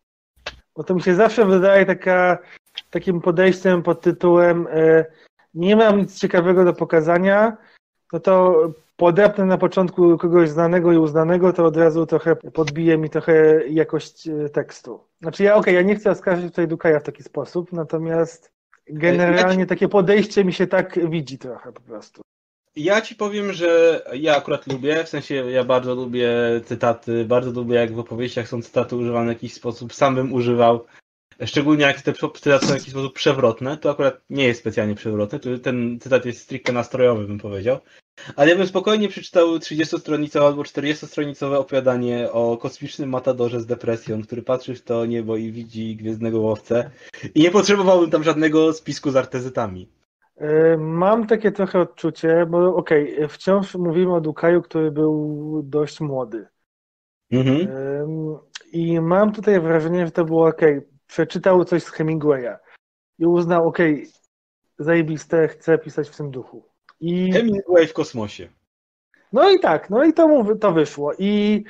Bo 0.75 0.83
to 0.83 0.95
mi 0.95 1.01
się 1.01 1.15
zawsze 1.15 1.45
wydaje 1.45 1.85
taka 1.85 2.37
takim 2.89 3.21
podejściem 3.21 3.83
pod 3.83 4.01
tytułem 4.01 4.67
e, 4.71 5.05
nie 5.53 5.75
mam 5.75 5.99
nic 5.99 6.19
ciekawego 6.19 6.65
do 6.65 6.73
pokazania, 6.73 7.57
no 8.13 8.19
to 8.19 8.55
podepnę 8.97 9.45
na 9.45 9.57
początku 9.57 10.17
kogoś 10.17 10.49
znanego 10.49 10.91
i 10.91 10.97
uznanego, 10.97 11.53
to 11.53 11.65
od 11.65 11.77
razu 11.77 12.05
trochę 12.05 12.35
podbije 12.35 12.97
mi 12.97 13.09
trochę 13.09 13.67
jakość 13.67 14.27
e, 14.27 14.49
tekstu. 14.49 14.99
Znaczy 15.21 15.43
ja, 15.43 15.55
okej, 15.55 15.61
okay, 15.61 15.73
ja 15.73 15.81
nie 15.81 15.95
chcę 15.95 16.11
oskarżyć 16.11 16.45
tutaj 16.45 16.67
Dukaja 16.67 16.99
w 16.99 17.03
taki 17.03 17.23
sposób, 17.23 17.73
natomiast 17.73 18.51
generalnie 18.87 19.65
takie 19.65 19.87
podejście 19.87 20.45
mi 20.45 20.53
się 20.53 20.67
tak 20.67 21.09
widzi 21.09 21.37
trochę 21.37 21.71
po 21.71 21.81
prostu. 21.81 22.21
Ja 22.75 23.01
ci 23.01 23.15
powiem, 23.15 23.53
że 23.53 24.01
ja 24.13 24.37
akurat 24.37 24.67
lubię, 24.67 25.03
w 25.03 25.09
sensie 25.09 25.35
ja 25.35 25.63
bardzo 25.63 25.95
lubię 25.95 26.31
cytaty, 26.65 27.25
bardzo 27.25 27.51
lubię 27.51 27.75
jak 27.75 27.93
w 27.93 27.99
opowieściach 27.99 28.47
są 28.47 28.61
cytaty 28.61 28.95
używane 28.95 29.25
w 29.25 29.35
jakiś 29.35 29.53
sposób, 29.53 29.93
sam 29.93 30.15
bym 30.15 30.33
używał. 30.33 30.85
Szczególnie 31.45 31.83
jak 31.83 32.01
te 32.01 32.13
cytaty 32.13 32.65
są 32.65 32.71
w 32.71 32.77
jakiś 32.77 32.89
sposób 32.89 33.13
przewrotne, 33.13 33.77
to 33.77 33.91
akurat 33.91 34.21
nie 34.29 34.43
jest 34.43 34.59
specjalnie 34.59 34.95
przewrotny, 34.95 35.59
ten 35.59 35.99
cytat 35.99 36.25
jest 36.25 36.41
stricte 36.41 36.71
nastrojowy, 36.73 37.25
bym 37.25 37.37
powiedział. 37.37 37.77
Ale 38.35 38.51
ja 38.51 38.57
bym 38.57 38.67
spokojnie 38.67 39.07
przeczytał 39.09 39.57
30-stronicowe 39.57 40.45
albo 40.45 40.61
40-stronicowe 40.61 41.55
opowiadanie 41.55 42.31
o 42.31 42.57
kosmicznym 42.57 43.09
matadorze 43.09 43.59
z 43.59 43.65
depresją, 43.65 44.21
który 44.21 44.41
patrzy 44.41 44.75
w 44.75 44.83
to 44.83 45.05
niebo 45.05 45.37
i 45.37 45.51
widzi 45.51 45.95
gwiezdnego 45.95 46.39
łowcę 46.39 46.89
i 47.35 47.41
nie 47.41 47.51
potrzebowałbym 47.51 48.09
tam 48.09 48.23
żadnego 48.23 48.73
spisku 48.73 49.11
z 49.11 49.15
artezytami. 49.15 49.89
E, 50.37 50.77
mam 50.77 51.27
takie 51.27 51.51
trochę 51.51 51.79
odczucie, 51.79 52.45
bo 52.49 52.75
okej, 52.75 53.15
okay, 53.15 53.27
wciąż 53.27 53.75
mówimy 53.75 54.13
o 54.13 54.21
Dukaju, 54.21 54.61
który 54.61 54.91
był 54.91 55.61
dość 55.65 55.99
młody. 56.01 56.47
Mhm. 57.31 57.67
I 58.73 59.01
mam 59.01 59.31
tutaj 59.31 59.61
wrażenie, 59.61 60.05
że 60.05 60.11
to 60.11 60.25
było 60.25 60.47
ok, 60.47 60.61
przeczytał 61.11 61.65
coś 61.65 61.83
z 61.83 61.89
Hemingwaya 61.89 62.57
i 63.19 63.25
uznał, 63.25 63.67
okej, 63.67 63.93
okay, 63.93 64.11
zajebiste, 64.79 65.47
chcę 65.47 65.77
pisać 65.77 66.09
w 66.09 66.17
tym 66.17 66.31
duchu. 66.31 66.63
I... 66.99 67.31
Hemingway 67.31 67.87
w 67.87 67.93
kosmosie. 67.93 68.49
No 69.33 69.49
i 69.49 69.59
tak, 69.59 69.89
no 69.89 70.03
i 70.03 70.13
to 70.13 70.27
mu 70.27 70.55
to 70.55 70.71
wyszło. 70.71 71.13
I 71.19 71.63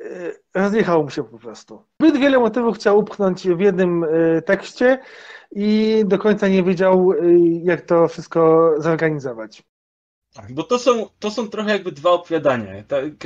e, 0.00 0.32
rozjechało 0.54 1.02
mu 1.02 1.10
się 1.10 1.24
po 1.24 1.38
prostu. 1.38 1.82
Zbyt 2.00 2.16
wiele 2.16 2.38
motywów 2.38 2.76
chciał 2.76 2.98
upchnąć 2.98 3.48
w 3.48 3.60
jednym 3.60 4.04
e, 4.04 4.42
tekście 4.42 4.98
i 5.50 6.02
do 6.06 6.18
końca 6.18 6.48
nie 6.48 6.62
wiedział, 6.62 7.12
e, 7.12 7.16
jak 7.62 7.80
to 7.80 8.08
wszystko 8.08 8.72
zorganizować. 8.78 9.62
Tak, 10.38 10.52
bo 10.52 10.62
to 10.62 10.78
są, 10.78 11.06
to 11.18 11.30
są 11.30 11.48
trochę 11.48 11.70
jakby 11.70 11.92
dwa 11.92 12.10
opowiadania, 12.10 12.72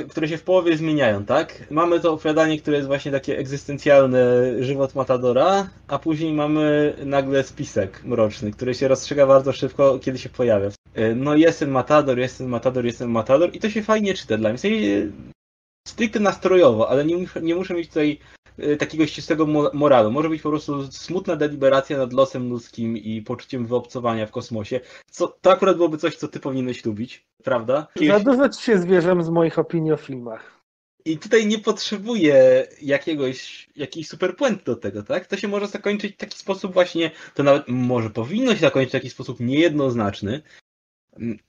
które 0.09 0.27
się 0.27 0.37
w 0.37 0.43
połowie 0.43 0.77
zmieniają, 0.77 1.25
tak? 1.25 1.71
Mamy 1.71 1.99
to 1.99 2.13
opowiadanie, 2.13 2.59
które 2.59 2.77
jest 2.77 2.87
właśnie 2.87 3.11
takie 3.11 3.37
egzystencjalne, 3.37 4.19
żywot 4.59 4.95
Matadora, 4.95 5.69
a 5.87 5.99
później 5.99 6.33
mamy 6.33 6.93
nagle 7.05 7.43
spisek 7.43 8.03
mroczny, 8.03 8.51
który 8.51 8.75
się 8.75 8.87
rozstrzyga 8.87 9.27
bardzo 9.27 9.53
szybko, 9.53 9.99
kiedy 9.99 10.17
się 10.17 10.29
pojawia. 10.29 10.69
E, 10.93 11.15
no 11.15 11.35
jest 11.35 11.59
ten 11.59 11.71
Matador, 11.71 12.19
jest 12.19 12.37
ten 12.37 12.47
Matador, 12.47 12.85
jest 12.85 12.99
ten 12.99 13.09
Matador 13.09 13.49
i 13.53 13.59
to 13.59 13.69
się 13.69 13.83
fajnie 13.83 14.13
czyta 14.13 14.37
dla 14.37 14.49
mnie. 14.49 14.57
W 14.57 14.61
sensie 14.61 15.11
stricte 15.87 16.19
nastrojowo, 16.19 16.89
ale 16.89 17.05
nie, 17.05 17.15
nie 17.41 17.55
muszę 17.55 17.73
mieć 17.73 17.87
tutaj 17.87 18.19
Y, 18.42 18.42
takiego 18.79 19.07
ścisłego 19.07 19.45
moralu. 19.73 20.11
Może 20.11 20.29
być 20.29 20.41
po 20.41 20.49
prostu 20.49 20.91
smutna 20.91 21.35
deliberacja 21.35 21.97
nad 21.97 22.13
losem 22.13 22.49
ludzkim 22.49 22.97
i 22.97 23.21
poczuciem 23.21 23.65
wyobcowania 23.65 24.25
w 24.25 24.31
kosmosie. 24.31 24.79
Co, 25.11 25.27
to 25.41 25.51
akurat 25.51 25.75
byłoby 25.75 25.97
coś, 25.97 26.15
co 26.15 26.27
ty 26.27 26.39
powinieneś 26.39 26.85
lubić, 26.85 27.27
prawda? 27.43 27.87
Za 28.07 28.19
dużo 28.19 28.49
ci 28.49 28.61
się 28.61 28.77
zwierzam 28.77 29.23
z 29.23 29.29
moich 29.29 29.59
opinii 29.59 29.91
o 29.91 29.97
filmach. 29.97 30.63
I 31.05 31.17
tutaj 31.17 31.47
nie 31.47 31.59
potrzebuję 31.59 32.67
jakiegoś, 32.81 33.69
jakiejś 33.75 34.07
super 34.07 34.35
puent 34.35 34.63
do 34.63 34.75
tego, 34.75 35.03
tak? 35.03 35.27
To 35.27 35.37
się 35.37 35.47
może 35.47 35.67
zakończyć 35.67 36.13
w 36.13 36.17
taki 36.17 36.37
sposób 36.37 36.73
właśnie, 36.73 37.11
to 37.33 37.43
nawet 37.43 37.63
może 37.67 38.09
powinno 38.09 38.53
się 38.53 38.61
zakończyć 38.61 38.89
w 38.89 38.99
taki 38.99 39.09
sposób 39.09 39.39
niejednoznaczny, 39.39 40.41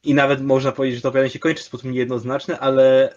i 0.02 0.14
nawet 0.14 0.42
można 0.42 0.72
powiedzieć, 0.72 0.96
że 0.96 1.02
to 1.02 1.08
opowiadanie 1.08 1.30
się 1.30 1.38
kończy 1.38 1.62
w 1.62 1.66
sposób 1.66 1.90
niejednoznaczny, 1.90 2.58
ale 2.58 3.14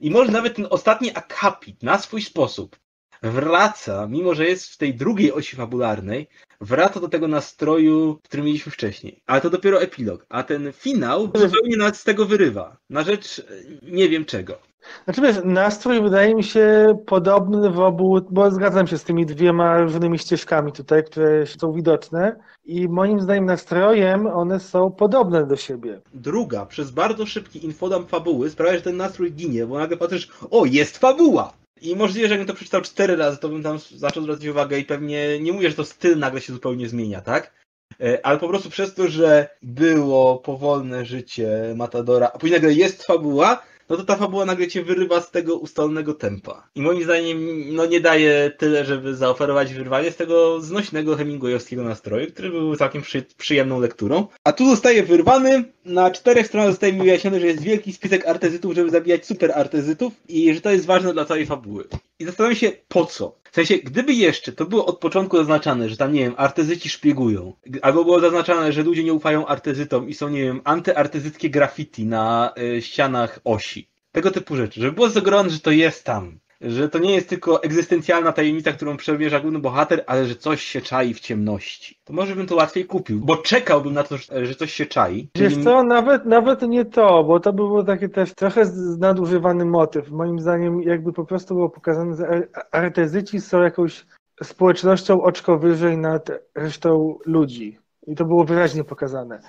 i 0.00 0.10
może 0.10 0.32
nawet 0.32 0.56
ten 0.56 0.66
ostatni 0.70 1.10
akapit 1.14 1.82
na 1.82 1.98
swój 1.98 2.22
sposób 2.22 2.76
wraca, 3.22 4.06
mimo 4.06 4.34
że 4.34 4.46
jest 4.46 4.70
w 4.70 4.76
tej 4.76 4.94
drugiej 4.94 5.32
osi 5.32 5.56
fabularnej, 5.56 6.28
wraca 6.60 7.00
do 7.00 7.08
tego 7.08 7.28
nastroju, 7.28 8.18
który 8.24 8.42
mieliśmy 8.42 8.72
wcześniej. 8.72 9.22
Ale 9.26 9.40
to 9.40 9.50
dopiero 9.50 9.82
epilog. 9.82 10.26
A 10.28 10.42
ten 10.42 10.72
finał 10.72 11.20
zupełnie 11.34 11.76
nas 11.76 12.00
z 12.00 12.04
tego 12.04 12.26
wyrywa. 12.26 12.76
Na 12.90 13.02
rzecz 13.02 13.42
nie 13.82 14.08
wiem 14.08 14.24
czego. 14.24 14.58
Znaczy 15.04 15.20
wiesz, 15.20 15.36
nastrój 15.44 16.02
wydaje 16.02 16.34
mi 16.34 16.44
się 16.44 16.96
podobny 17.06 17.70
w 17.70 17.80
obu, 17.80 18.20
bo 18.30 18.50
zgadzam 18.50 18.86
się 18.86 18.98
z 18.98 19.04
tymi 19.04 19.26
dwiema 19.26 19.80
różnymi 19.80 20.18
ścieżkami 20.18 20.72
tutaj, 20.72 21.04
które 21.04 21.46
są 21.46 21.72
widoczne 21.72 22.36
i 22.64 22.88
moim 22.88 23.20
zdaniem 23.20 23.44
nastrojem 23.44 24.26
one 24.26 24.60
są 24.60 24.90
podobne 24.90 25.46
do 25.46 25.56
siebie. 25.56 26.00
Druga, 26.14 26.66
przez 26.66 26.90
bardzo 26.90 27.26
szybki 27.26 27.64
infodam 27.64 28.06
fabuły 28.06 28.50
sprawia, 28.50 28.74
że 28.74 28.82
ten 28.82 28.96
nastrój 28.96 29.32
ginie, 29.32 29.66
bo 29.66 29.78
nagle 29.78 29.96
patrzysz, 29.96 30.30
o, 30.50 30.64
jest 30.64 30.98
fabuła! 30.98 31.52
I 31.82 31.96
możliwe, 31.96 32.28
że 32.28 32.34
jakbym 32.34 32.48
to 32.48 32.54
przeczytał 32.54 32.80
cztery 32.80 33.16
razy, 33.16 33.38
to 33.38 33.48
bym 33.48 33.62
tam 33.62 33.78
zaczął 33.78 34.22
zwracać 34.22 34.46
uwagę 34.46 34.78
i 34.78 34.84
pewnie 34.84 35.40
nie 35.40 35.52
mówię, 35.52 35.70
że 35.70 35.76
to 35.76 35.84
styl 35.84 36.18
nagle 36.18 36.40
się 36.40 36.52
zupełnie 36.52 36.88
zmienia, 36.88 37.20
tak? 37.20 37.52
E, 38.00 38.26
ale 38.26 38.38
po 38.38 38.48
prostu 38.48 38.70
przez 38.70 38.94
to, 38.94 39.08
że 39.08 39.48
było 39.62 40.38
powolne 40.38 41.04
życie 41.04 41.74
Matadora, 41.76 42.30
a 42.34 42.38
później 42.38 42.60
nagle 42.60 42.74
jest 42.74 43.04
fabuła, 43.06 43.62
no 43.88 43.96
to 43.96 44.04
ta 44.04 44.16
fabuła 44.16 44.44
nagle 44.44 44.68
cię 44.68 44.82
wyrywa 44.82 45.20
z 45.20 45.30
tego 45.30 45.56
ustalnego 45.56 46.14
tempa. 46.14 46.68
I 46.74 46.82
moim 46.82 47.04
zdaniem, 47.04 47.38
no 47.74 47.86
nie 47.86 48.00
daje 48.00 48.52
tyle, 48.58 48.84
żeby 48.84 49.16
zaoferować 49.16 49.74
wyrwanie 49.74 50.10
z 50.10 50.16
tego 50.16 50.60
znośnego 50.60 51.16
hemingwayowskiego 51.16 51.84
nastroju, 51.84 52.26
który 52.26 52.50
był 52.50 52.76
całkiem 52.76 53.02
przy, 53.02 53.24
przyjemną 53.38 53.80
lekturą. 53.80 54.26
A 54.44 54.52
tu 54.52 54.70
zostaje 54.70 55.02
wyrwany, 55.02 55.64
na 55.84 56.10
czterech 56.10 56.46
stronach 56.46 56.70
zostaje 56.70 56.92
mi 56.92 57.00
wyjaśnione, 57.00 57.40
że 57.40 57.46
jest 57.46 57.62
wielki 57.62 57.92
spisek 57.92 58.26
artezytów, 58.26 58.74
żeby 58.74 58.90
zabijać 58.90 59.26
super 59.26 59.52
artezytów 59.54 60.12
i 60.28 60.54
że 60.54 60.60
to 60.60 60.70
jest 60.70 60.86
ważne 60.86 61.12
dla 61.12 61.24
całej 61.24 61.46
fabuły. 61.46 61.84
I 62.18 62.24
zastanawiam 62.24 62.56
się, 62.56 62.72
po 62.88 63.06
co? 63.06 63.37
W 63.52 63.54
sensie, 63.54 63.78
gdyby 63.78 64.12
jeszcze 64.14 64.52
to 64.52 64.64
było 64.64 64.86
od 64.86 64.98
początku 64.98 65.36
zaznaczane, 65.36 65.88
że 65.88 65.96
tam, 65.96 66.12
nie 66.12 66.20
wiem, 66.20 66.34
artezyci 66.36 66.88
szpiegują, 66.88 67.52
albo 67.82 68.04
było 68.04 68.20
zaznaczane, 68.20 68.72
że 68.72 68.82
ludzie 68.82 69.04
nie 69.04 69.12
ufają 69.12 69.46
artezytom 69.46 70.08
i 70.08 70.14
są, 70.14 70.28
nie 70.28 70.42
wiem, 70.42 70.60
antyartezyckie 70.64 71.50
graffiti 71.50 72.06
na 72.06 72.52
y, 72.76 72.82
ścianach 72.82 73.40
osi. 73.44 73.88
Tego 74.12 74.30
typu 74.30 74.56
rzeczy. 74.56 74.80
Żeby 74.80 74.92
było 74.92 75.08
zagrane, 75.08 75.50
że 75.50 75.60
to 75.60 75.70
jest 75.70 76.04
tam 76.04 76.38
że 76.60 76.88
to 76.88 76.98
nie 76.98 77.14
jest 77.14 77.28
tylko 77.28 77.62
egzystencjalna 77.62 78.32
tajemnica, 78.32 78.72
którą 78.72 78.96
przemierza 78.96 79.40
główny 79.40 79.58
bohater, 79.58 80.04
ale 80.06 80.24
że 80.26 80.34
coś 80.34 80.62
się 80.62 80.80
czai 80.80 81.14
w 81.14 81.20
ciemności. 81.20 81.98
To 82.04 82.12
może 82.12 82.34
bym 82.36 82.46
to 82.46 82.56
łatwiej 82.56 82.84
kupił, 82.84 83.20
bo 83.20 83.36
czekałbym 83.36 83.92
na 83.94 84.02
to, 84.02 84.16
że 84.42 84.54
coś 84.54 84.72
się 84.72 84.86
czai. 84.86 85.28
Wiesz 85.36 85.52
Czyli- 85.52 85.64
co, 85.64 85.82
nawet, 85.82 86.24
nawet 86.26 86.62
nie 86.62 86.84
to, 86.84 87.24
bo 87.24 87.40
to 87.40 87.52
by 87.52 87.56
było 87.56 87.84
takie 87.84 88.08
też 88.08 88.34
trochę 88.34 88.62
nadużywany 88.98 89.64
motyw. 89.64 90.10
Moim 90.10 90.40
zdaniem 90.40 90.82
jakby 90.82 91.12
po 91.12 91.24
prostu 91.24 91.54
było 91.54 91.70
pokazane, 91.70 92.16
że 92.16 92.28
ar- 92.28 92.48
artezyci 92.72 93.40
są 93.40 93.62
jakąś 93.62 94.06
społecznością 94.42 95.22
oczko 95.22 95.58
wyżej 95.58 95.98
nad 95.98 96.30
resztą 96.54 97.18
ludzi. 97.26 97.78
I 98.06 98.14
to 98.14 98.24
było 98.24 98.44
wyraźnie 98.44 98.84
pokazane. 98.84 99.40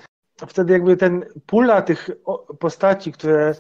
A 0.41 0.45
Wtedy 0.45 0.73
jakby 0.73 0.98
ten 0.98 1.26
pula 1.45 1.81
tych 1.81 2.10
postaci, 2.60 3.11
które 3.11 3.53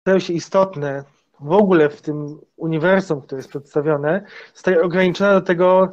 stają 0.00 0.18
się 0.18 0.32
istotne 0.32 1.04
w 1.44 1.52
ogóle 1.52 1.88
w 1.88 2.02
tym 2.02 2.40
uniwersum, 2.56 3.20
które 3.20 3.38
jest 3.38 3.48
przedstawione, 3.48 4.24
zostaje 4.54 4.82
ograniczona 4.82 5.32
do 5.32 5.40
tego 5.40 5.88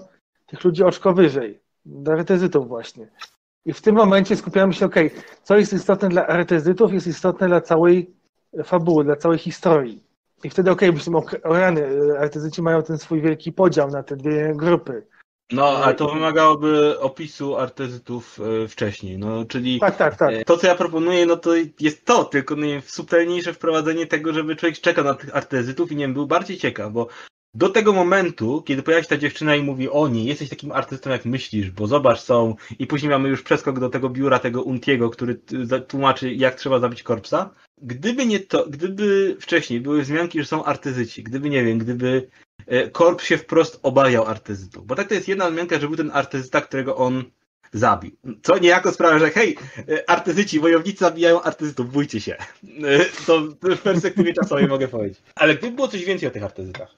tych 0.47 0.63
ludzi 0.63 0.83
oczko 0.83 1.13
wyżej, 1.13 1.61
do 1.85 2.11
artezytów 2.11 2.67
właśnie. 2.67 3.07
I 3.65 3.73
w 3.73 3.81
tym 3.81 3.95
momencie 3.95 4.35
skupiamy 4.35 4.73
się, 4.73 4.85
okej, 4.85 5.11
co 5.43 5.57
jest 5.57 5.73
istotne 5.73 6.09
dla 6.09 6.27
artezytów, 6.27 6.93
jest 6.93 7.07
istotne 7.07 7.47
dla 7.47 7.61
całej 7.61 8.13
fabuły, 8.63 9.03
dla 9.03 9.15
całej 9.15 9.37
historii. 9.37 10.03
I 10.43 10.49
wtedy, 10.49 10.71
okej, 10.71 10.93
myślimy, 10.93 11.17
o 11.43 11.53
rany, 11.53 11.87
artezyci 12.19 12.61
mają 12.61 12.83
ten 12.83 12.97
swój 12.97 13.21
wielki 13.21 13.51
podział 13.51 13.89
na 13.89 14.03
te 14.03 14.15
dwie 14.15 14.53
grupy. 14.55 15.07
No, 15.51 15.67
ale 15.77 15.95
to 15.95 16.13
wymagałoby 16.13 16.99
opisu 16.99 17.57
artezytów 17.57 18.39
e, 18.63 18.67
wcześniej, 18.67 19.17
no, 19.17 19.45
czyli 19.45 19.79
Tak, 19.79 19.97
tak, 19.97 20.17
tak. 20.17 20.33
e, 20.33 20.45
to, 20.45 20.57
co 20.57 20.67
ja 20.67 20.75
proponuję, 20.75 21.25
no 21.25 21.37
to 21.37 21.51
jest 21.79 22.05
to, 22.05 22.23
tylko 22.23 22.55
no, 22.55 22.65
nie, 22.65 22.81
subtelniejsze 22.81 23.53
wprowadzenie 23.53 24.07
tego, 24.07 24.33
żeby 24.33 24.55
człowiek 24.55 24.79
czekał 24.79 25.05
na 25.05 25.13
tych 25.13 25.35
artezytów 25.35 25.91
i 25.91 25.95
nie 25.95 26.03
wiem, 26.03 26.13
był 26.13 26.27
bardziej 26.27 26.57
ciekaw, 26.57 26.91
bo 26.91 27.07
do 27.53 27.69
tego 27.69 27.93
momentu, 27.93 28.61
kiedy 28.61 28.83
pojawia 28.83 29.03
się 29.03 29.09
ta 29.09 29.17
dziewczyna 29.17 29.55
i 29.55 29.63
mówi, 29.63 29.89
o 29.89 30.07
nie, 30.07 30.23
jesteś 30.23 30.49
takim 30.49 30.71
artystą 30.71 31.09
jak 31.09 31.25
myślisz, 31.25 31.71
bo 31.71 31.87
zobacz 31.87 32.19
są, 32.19 32.55
i 32.79 32.87
później 32.87 33.09
mamy 33.09 33.29
już 33.29 33.43
przeskok 33.43 33.79
do 33.79 33.89
tego 33.89 34.09
biura 34.09 34.39
tego 34.39 34.63
Untiego, 34.63 35.09
który 35.09 35.35
tłumaczy, 35.87 36.33
jak 36.33 36.55
trzeba 36.55 36.79
zabić 36.79 37.03
korpsa. 37.03 37.49
Gdyby 37.81 38.25
nie 38.25 38.39
to, 38.39 38.65
gdyby 38.69 39.37
wcześniej 39.39 39.81
były 39.81 40.01
wzmianki, 40.01 40.39
że 40.39 40.45
są 40.45 40.63
artezyci, 40.63 41.23
gdyby, 41.23 41.49
nie 41.49 41.63
wiem, 41.63 41.77
gdyby 41.77 42.29
Korp 42.91 43.21
się 43.21 43.37
wprost 43.37 43.79
obawiał 43.83 44.25
artezytów, 44.25 44.85
bo 44.85 44.95
tak 44.95 45.07
to 45.07 45.13
jest 45.13 45.27
jedna 45.27 45.49
wzmianka, 45.49 45.79
że 45.79 45.87
był 45.87 45.97
ten 45.97 46.11
artezyta, 46.13 46.61
którego 46.61 46.95
on 46.95 47.23
zabił. 47.73 48.11
Co 48.43 48.57
niejako 48.57 48.91
sprawia, 48.91 49.19
że 49.19 49.29
hej, 49.29 49.57
e, 49.89 50.09
artezyci, 50.09 50.59
wojownicy 50.59 50.99
zabijają 50.99 51.41
artezytów, 51.41 51.91
bójcie 51.91 52.21
się. 52.21 52.35
E, 52.83 53.05
To 53.25 53.41
w 53.75 53.81
perspektywie 53.83 54.33
czasowej 54.33 54.67
mogę 54.67 54.87
powiedzieć. 54.87 55.21
Ale 55.35 55.55
gdyby 55.55 55.75
było 55.75 55.87
coś 55.87 56.05
więcej 56.05 56.29
o 56.29 56.31
tych 56.31 56.43
artezytach, 56.43 56.95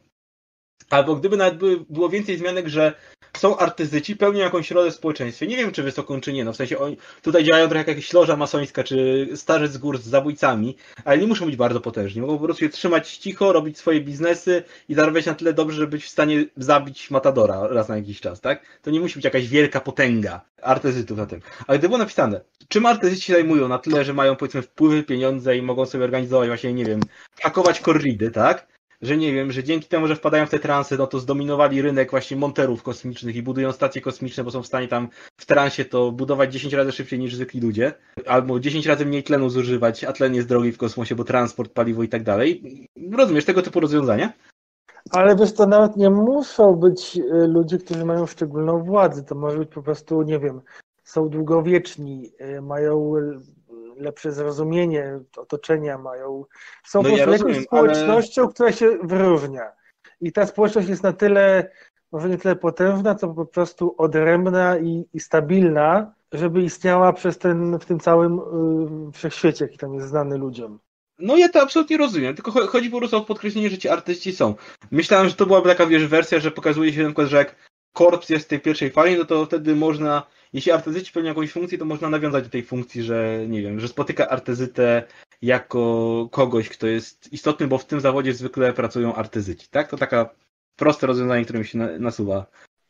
albo 0.90 1.15
gdyby 1.15 1.38
nawet 1.38 1.57
było 1.90 2.10
więcej 2.10 2.38
zmianek, 2.38 2.68
że 2.68 2.94
są 3.38 3.57
artezyci, 3.57 4.15
pełnią 4.15 4.39
jakąś 4.39 4.72
rolę 4.72 4.91
w 4.91 4.95
społeczeństwie. 4.95 5.47
Nie 5.47 5.57
wiem, 5.57 5.72
czy 5.72 5.84
wysoką, 5.84 6.22
czy 6.22 6.34
nie. 6.34 6.45
No, 6.45 6.53
w 6.53 6.55
sensie 6.55 6.77
oni 6.77 6.97
tutaj 7.22 7.43
działają 7.43 7.65
trochę 7.65 7.77
jak 7.77 7.88
jakaś 7.88 8.14
loża 8.14 8.35
masońska, 8.35 8.84
czy 8.84 9.27
starzec 9.35 9.72
z 9.72 9.77
gór 9.77 9.97
z 9.97 10.05
zabójcami, 10.05 10.77
ale 11.05 11.18
nie 11.18 11.27
muszą 11.27 11.45
być 11.45 11.55
bardzo 11.55 11.81
potężni. 11.81 12.22
Mogą 12.22 12.38
po 12.38 12.43
prostu 12.43 12.60
się 12.60 12.69
trzymać 12.69 13.18
cicho, 13.18 13.53
robić 13.53 13.77
swoje 13.77 14.01
biznesy 14.01 14.64
i 14.89 14.93
zarabiać 14.93 15.26
na 15.26 15.34
tyle 15.34 15.53
dobrze, 15.53 15.76
żeby 15.76 15.88
być 15.88 16.05
w 16.05 16.10
stanie 16.10 16.45
zabić 16.57 17.11
Matadora 17.11 17.68
raz 17.68 17.89
na 17.89 17.97
jakiś 17.97 18.22
czas, 18.22 18.41
tak? 18.41 18.65
To 18.81 18.91
nie 18.91 18.99
musi 18.99 19.15
być 19.15 19.26
jakaś 19.26 19.47
wielka 19.47 19.80
potęga 19.80 20.41
artezytów 20.61 21.18
na 21.18 21.26
tym. 21.26 21.41
Ale 21.68 21.77
gdyby 21.80 21.89
było 21.89 21.97
napisane, 21.97 22.41
czym 22.68 22.85
artezyci 22.85 23.22
się 23.22 23.34
zajmują 23.34 23.68
na 23.68 23.80
tyle, 23.80 24.05
że 24.05 24.14
mają 24.14 24.35
powiedzmy 24.35 24.61
wpływy, 24.61 25.03
pieniądze 25.03 25.57
i 25.57 25.61
mogą 25.61 25.85
sobie 25.85 26.03
organizować 26.03 26.47
właśnie, 26.47 26.73
nie 26.73 26.85
wiem, 26.85 26.99
hakować 27.41 27.80
korridy, 27.80 28.31
tak? 28.31 28.73
Że 29.04 29.18
nie 29.18 29.34
wiem, 29.34 29.52
że 29.52 29.64
dzięki 29.64 29.88
temu, 29.88 30.08
że 30.08 30.16
wpadają 30.16 30.46
w 30.46 30.50
te 30.50 30.60
transy, 30.60 30.98
no 30.98 31.08
to 31.08 31.20
zdominowali 31.20 31.82
rynek 31.82 32.12
właśnie 32.12 32.38
monterów 32.38 32.84
kosmicznych 32.84 33.36
i 33.36 33.44
budują 33.44 33.72
stacje 33.72 34.02
kosmiczne, 34.02 34.44
bo 34.44 34.52
są 34.52 34.64
w 34.64 34.68
stanie 34.68 34.88
tam 34.88 35.10
w 35.38 35.46
transie 35.46 35.86
to 35.86 36.12
budować 36.12 36.54
10 36.54 36.74
razy 36.74 36.92
szybciej 36.92 37.20
niż 37.20 37.36
zwykli 37.36 37.62
ludzie, 37.62 37.94
albo 38.28 38.60
10 38.60 38.86
razy 38.86 39.06
mniej 39.06 39.24
tlenu 39.24 39.50
zużywać, 39.50 40.04
a 40.04 40.14
tlen 40.14 40.36
jest 40.36 40.48
drogi 40.48 40.72
w 40.72 40.78
kosmosie, 40.78 41.16
bo 41.16 41.24
transport, 41.24 41.74
paliwo 41.74 42.04
i 42.04 42.10
tak 42.10 42.24
dalej. 42.24 42.64
Rozumiesz 43.12 43.46
tego 43.46 43.62
typu 43.62 43.80
rozwiązania? 43.80 44.34
Ale 45.12 45.36
wiesz, 45.36 45.54
to 45.54 45.66
nawet 45.66 45.98
nie 45.98 46.10
muszą 46.10 46.76
być 46.76 47.18
y, 47.18 47.48
ludzie, 47.48 47.78
którzy 47.78 48.06
mają 48.06 48.26
szczególną 48.26 48.84
władzę. 48.84 49.24
To 49.24 49.36
może 49.36 49.58
być 49.58 49.70
po 49.70 49.84
prostu, 49.84 50.22
nie 50.22 50.40
wiem, 50.40 50.62
są 51.04 51.30
długowieczni, 51.30 52.32
y, 52.58 52.62
mają 52.62 53.14
lepsze 53.98 54.32
zrozumienie 54.32 55.20
otoczenia, 55.38 55.98
mają. 55.98 56.45
Są 56.86 57.03
No 57.03 57.10
po 57.10 57.18
ja 57.18 57.24
prostu 57.26 57.32
rozumiem, 57.32 57.56
jakąś 57.56 57.68
społecznością, 57.68 58.48
która 58.48 58.72
się 58.72 58.98
wyróżnia. 59.03 59.72
I 60.22 60.32
ta 60.32 60.45
społeczność 60.45 60.90
jest 60.90 61.03
na 61.03 61.14
tyle, 61.14 61.72
może 62.11 62.30
nie 62.30 62.38
tyle 62.38 62.56
potężna, 62.56 63.15
co 63.15 63.28
po 63.28 63.45
prostu 63.45 63.95
odrębna 63.98 64.78
i, 64.78 65.06
i 65.14 65.20
stabilna, 65.20 66.14
żeby 66.32 66.61
istniała 66.61 67.14
przez 67.14 67.38
ten, 67.38 67.80
w 67.80 67.86
tym 67.86 67.99
całym 67.99 68.40
y, 68.40 69.11
wszechświecie, 69.11 69.65
jaki 69.65 69.78
tam 69.78 69.94
jest 69.94 70.07
znany 70.07 70.38
ludziom. 70.38 70.80
No 71.20 71.38
ja 71.38 71.49
to 71.49 71.61
absolutnie 71.61 71.98
rozumiem, 71.98 72.36
tylko 72.36 72.52
cho- 72.52 72.68
chodzi 72.68 72.90
po 72.90 72.98
prostu 72.98 73.18
o 73.18 73.22
podkreślenie, 73.22 73.70
że 73.70 73.78
ci 73.78 73.90
artyści 73.90 74.32
są. 74.32 74.56
Myślałem, 74.91 75.30
że 75.30 75.36
to 75.36 75.45
byłaby 75.45 75.70
taka, 75.70 75.86
wiesz, 75.86 76.07
wersja, 76.07 76.40
że 76.40 76.52
pokazuje 76.52 76.94
się 76.94 77.02
na 77.02 77.07
przykład, 77.07 77.28
że 77.28 77.38
jak 77.38 77.56
korps 77.94 78.30
jest 78.30 78.45
w 78.45 78.48
tej 78.48 78.60
pierwszej 78.60 78.91
fali, 78.91 79.18
no 79.18 79.26
to 79.26 79.45
wtedy 79.45 79.76
można, 79.76 80.24
jeśli 80.53 80.72
artezyci 80.72 81.11
pełnią 81.11 81.30
jakąś 81.30 81.52
funkcję, 81.52 81.78
to 81.78 81.86
można 81.86 82.10
nawiązać 82.10 82.44
do 82.44 82.49
tej 82.49 82.64
funkcji, 82.64 83.03
że 83.03 83.45
nie 83.48 83.61
wiem, 83.61 83.80
że 83.80 83.88
spotyka 83.88 84.30
artezytę 84.30 85.03
jako 85.41 86.28
kogoś, 86.32 86.70
kto 86.70 86.88
jest 86.88 87.34
istotny, 87.34 87.68
bo 87.68 87.78
w 87.78 87.86
tym 87.86 88.02
zawodzie 88.02 88.34
zwykle 88.34 88.74
pracują 88.74 89.15
artezyci, 89.15 89.68
tak? 89.72 89.90
To 89.90 89.98
taka 89.98 90.30
proste 90.76 91.07
rozwiązanie, 91.07 91.44
które 91.44 91.60
mi 91.60 91.65
się 91.65 91.78
na, 91.78 91.99
nasuwa. 91.99 92.45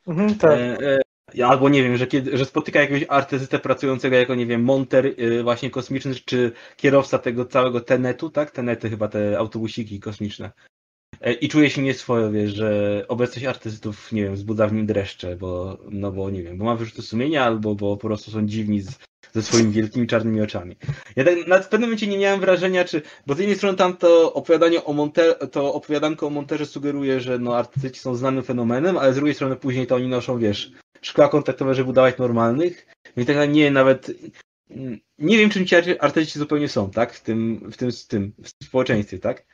Mhm, 0.08 0.36
tak. 0.36 0.52
E, 0.52 1.00
e, 1.40 1.46
albo 1.46 1.70
nie 1.70 1.84
wiem, 1.84 1.98
że, 1.98 2.08
kiedy, 2.08 2.38
że 2.38 2.46
spotyka 2.46 2.82
jakiegoś 2.82 3.06
artyzytę 3.10 3.60
pracującego 3.60 4.16
jako, 4.16 4.36
nie 4.36 4.46
wiem, 4.46 4.64
monter 4.64 5.06
e, 5.06 5.44
właśnie 5.44 5.70
kosmiczny, 5.70 6.16
czy 6.16 6.52
kierowca 6.78 7.20
tego 7.20 7.46
całego 7.46 7.82
Tenetu, 7.82 8.30
tak? 8.30 8.52
Tenety 8.52 8.90
chyba, 8.90 9.08
te 9.08 9.38
autobusiki 9.38 10.00
kosmiczne. 10.00 10.52
E, 11.24 11.34
I 11.34 11.50
czuje 11.50 11.70
się 11.70 11.82
nieswojo, 11.82 12.32
wiesz, 12.32 12.54
że 12.54 13.06
obecność 13.08 13.46
artystytów, 13.46 14.12
nie 14.12 14.24
wiem, 14.24 14.36
wzbudza 14.36 14.68
w 14.68 14.74
nim 14.74 14.86
dreszcze, 14.86 15.36
bo, 15.36 15.78
no 15.90 16.12
bo 16.12 16.30
nie 16.30 16.44
wiem, 16.44 16.58
bo 16.58 16.66
ma 16.66 16.76
wyrzuty 16.76 17.02
sumienia, 17.02 17.46
albo 17.46 17.76
bo 17.76 17.98
po 17.98 18.08
prostu 18.08 18.32
są 18.32 18.46
dziwni 18.46 18.82
z, 18.82 19.00
ze 19.34 19.42
swoimi 19.44 19.72
wielkimi 19.72 20.08
czarnymi 20.08 20.42
oczami. 20.42 20.76
Ja 21.16 21.24
tak, 21.24 21.64
w 21.64 21.68
pewnym 21.68 21.90
momencie 21.90 22.08
nie 22.08 22.18
miałem 22.18 22.40
wrażenia, 22.40 22.86
czy, 22.86 23.02
bo 23.28 23.34
z 23.34 23.40
jednej 23.40 23.58
strony 23.58 23.78
tam 23.78 23.98
to 23.98 24.34
opowiadanie 24.34 24.84
o 24.84 24.94
Monter, 24.94 25.50
to 25.52 25.74
opowiadanko 25.74 26.28
o 26.28 26.30
Monterze 26.30 26.66
sugeruje, 26.66 27.20
że 27.20 27.40
no 27.40 27.58
artystyci 27.58 28.00
są 28.00 28.16
znanym 28.16 28.44
fenomenem, 28.44 28.98
ale 28.98 29.14
z 29.14 29.16
drugiej 29.16 29.36
strony 29.36 29.56
później 29.56 29.88
to 29.88 29.96
oni 29.96 30.08
noszą, 30.08 30.40
wiesz, 30.40 30.72
szkła 31.02 31.30
kontaktowe, 31.30 31.76
żeby 31.76 31.90
udawać 31.90 32.18
normalnych, 32.18 32.88
więc 33.18 33.28
tak 33.28 33.50
nie, 33.50 33.72
nawet 33.72 34.12
mm, 34.70 35.00
nie 35.18 35.38
wiem, 35.38 35.50
czym 35.50 35.66
ci 35.66 35.76
arty- 35.76 35.98
artyści 36.00 36.40
zupełnie 36.40 36.70
są, 36.70 36.92
tak, 36.92 37.14
w 37.14 37.22
tym, 37.22 37.72
w 37.72 37.78
tym, 37.78 37.92
w 37.92 38.08
tym, 38.08 38.34
w 38.44 38.66
społeczeństwie, 38.66 39.20
tak, 39.20 39.53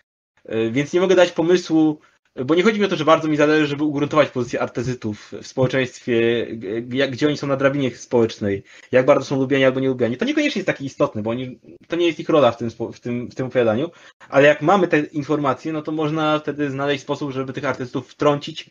więc 0.72 0.94
nie 0.94 1.02
mogę 1.02 1.16
dać 1.16 1.32
pomysłu, 1.32 2.00
bo 2.46 2.56
nie 2.56 2.64
chodzi 2.64 2.80
mi 2.80 2.86
o 2.86 2.90
to, 2.90 2.96
że 2.96 3.06
bardzo 3.06 3.28
mi 3.28 3.38
zależy, 3.38 3.68
żeby 3.68 3.84
ugruntować 3.84 4.30
pozycję 4.30 4.62
artezytów 4.62 5.32
w 5.42 5.48
społeczeństwie, 5.48 6.48
jak, 6.92 7.12
gdzie 7.12 7.28
oni 7.28 7.38
są 7.38 7.48
na 7.48 7.58
drabinie 7.58 7.92
społecznej, 7.96 8.64
jak 8.92 9.06
bardzo 9.06 9.26
są 9.26 9.40
lubiani 9.40 9.66
albo 9.66 9.80
nie 9.80 9.88
lubiani. 9.88 10.18
To 10.18 10.26
niekoniecznie 10.26 10.60
jest 10.60 10.68
takie 10.68 10.86
istotne, 10.86 11.22
bo 11.22 11.30
oni, 11.30 11.60
to 11.88 11.96
nie 11.96 12.08
jest 12.08 12.20
ich 12.20 12.30
rola 12.30 12.52
w 12.52 12.58
tym, 12.58 12.70
w, 12.94 13.00
tym, 13.00 13.28
w 13.30 13.36
tym 13.36 13.48
opowiadaniu, 13.48 13.90
ale 14.30 14.48
jak 14.48 14.62
mamy 14.62 14.88
te 14.88 15.00
informacje, 15.00 15.74
no 15.74 15.82
to 15.82 15.92
można 15.92 16.40
wtedy 16.40 16.70
znaleźć 16.70 17.04
sposób, 17.04 17.32
żeby 17.32 17.54
tych 17.54 17.66
artystów 17.66 18.10
wtrącić, 18.10 18.70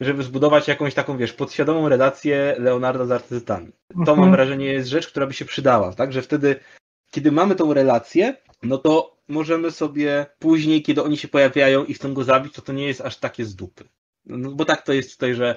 żeby 0.00 0.22
zbudować 0.22 0.68
jakąś 0.68 0.94
taką, 0.94 1.16
wiesz, 1.16 1.32
podświadomą 1.32 1.88
relację 1.88 2.56
Leonarda 2.58 3.06
z 3.06 3.10
artyzytami. 3.10 3.72
To 3.92 3.96
mam 3.96 4.10
Mhm. 4.10 4.32
wrażenie 4.32 4.66
jest 4.66 4.88
rzecz, 4.88 5.08
która 5.08 5.26
by 5.26 5.32
się 5.32 5.44
przydała, 5.44 5.94
tak, 5.94 6.12
że 6.12 6.22
wtedy, 6.22 6.56
kiedy 7.10 7.32
mamy 7.32 7.54
tą 7.54 7.74
relację, 7.74 8.36
no 8.62 8.78
to 8.78 9.16
możemy 9.28 9.70
sobie 9.70 10.26
później, 10.38 10.82
kiedy 10.82 11.02
oni 11.02 11.16
się 11.16 11.28
pojawiają 11.28 11.84
i 11.84 11.94
chcą 11.94 12.14
go 12.14 12.24
zabić, 12.24 12.54
to 12.54 12.62
to 12.62 12.72
nie 12.72 12.86
jest 12.86 13.00
aż 13.00 13.16
takie 13.16 13.44
z 13.44 13.56
dupy. 13.56 13.84
No, 14.26 14.50
bo 14.50 14.64
tak 14.64 14.82
to 14.82 14.92
jest 14.92 15.12
tutaj, 15.12 15.34
że 15.34 15.56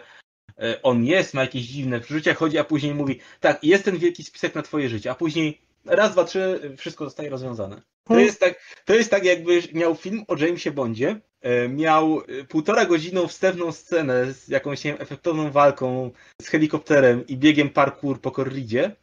e, 0.57 0.81
on 0.83 1.05
jest, 1.05 1.33
ma 1.33 1.41
jakieś 1.41 1.63
dziwne 1.63 1.99
przeżycia, 1.99 2.33
chodzi, 2.33 2.57
a 2.57 2.63
później 2.63 2.93
mówi, 2.93 3.19
tak, 3.39 3.63
jest 3.63 3.85
ten 3.85 3.97
wielki 3.97 4.23
spisek 4.23 4.55
na 4.55 4.61
twoje 4.61 4.89
życie, 4.89 5.11
a 5.11 5.15
później 5.15 5.61
raz, 5.85 6.11
dwa, 6.11 6.23
trzy, 6.23 6.75
wszystko 6.77 7.05
zostaje 7.05 7.29
rozwiązane. 7.29 7.81
To 8.03 8.19
jest 8.19 8.39
tak, 8.39 8.59
to 8.85 8.93
jest 8.93 9.11
tak 9.11 9.25
jakbyś 9.25 9.73
miał 9.73 9.95
film 9.95 10.23
o 10.27 10.37
Jamesie 10.37 10.71
Bondzie, 10.71 11.21
e, 11.41 11.69
miał 11.69 12.21
e, 12.21 12.43
półtora 12.43 12.85
godziną 12.85 13.27
wstępną 13.27 13.71
scenę 13.71 14.33
z 14.33 14.47
jakąś 14.47 14.83
nie 14.83 14.91
wiem, 14.91 15.01
efektowną 15.01 15.51
walką 15.51 16.11
z 16.41 16.47
helikopterem 16.47 17.27
i 17.27 17.37
biegiem 17.37 17.69
parkour 17.69 18.21
po 18.21 18.31
korridzie, 18.31 18.95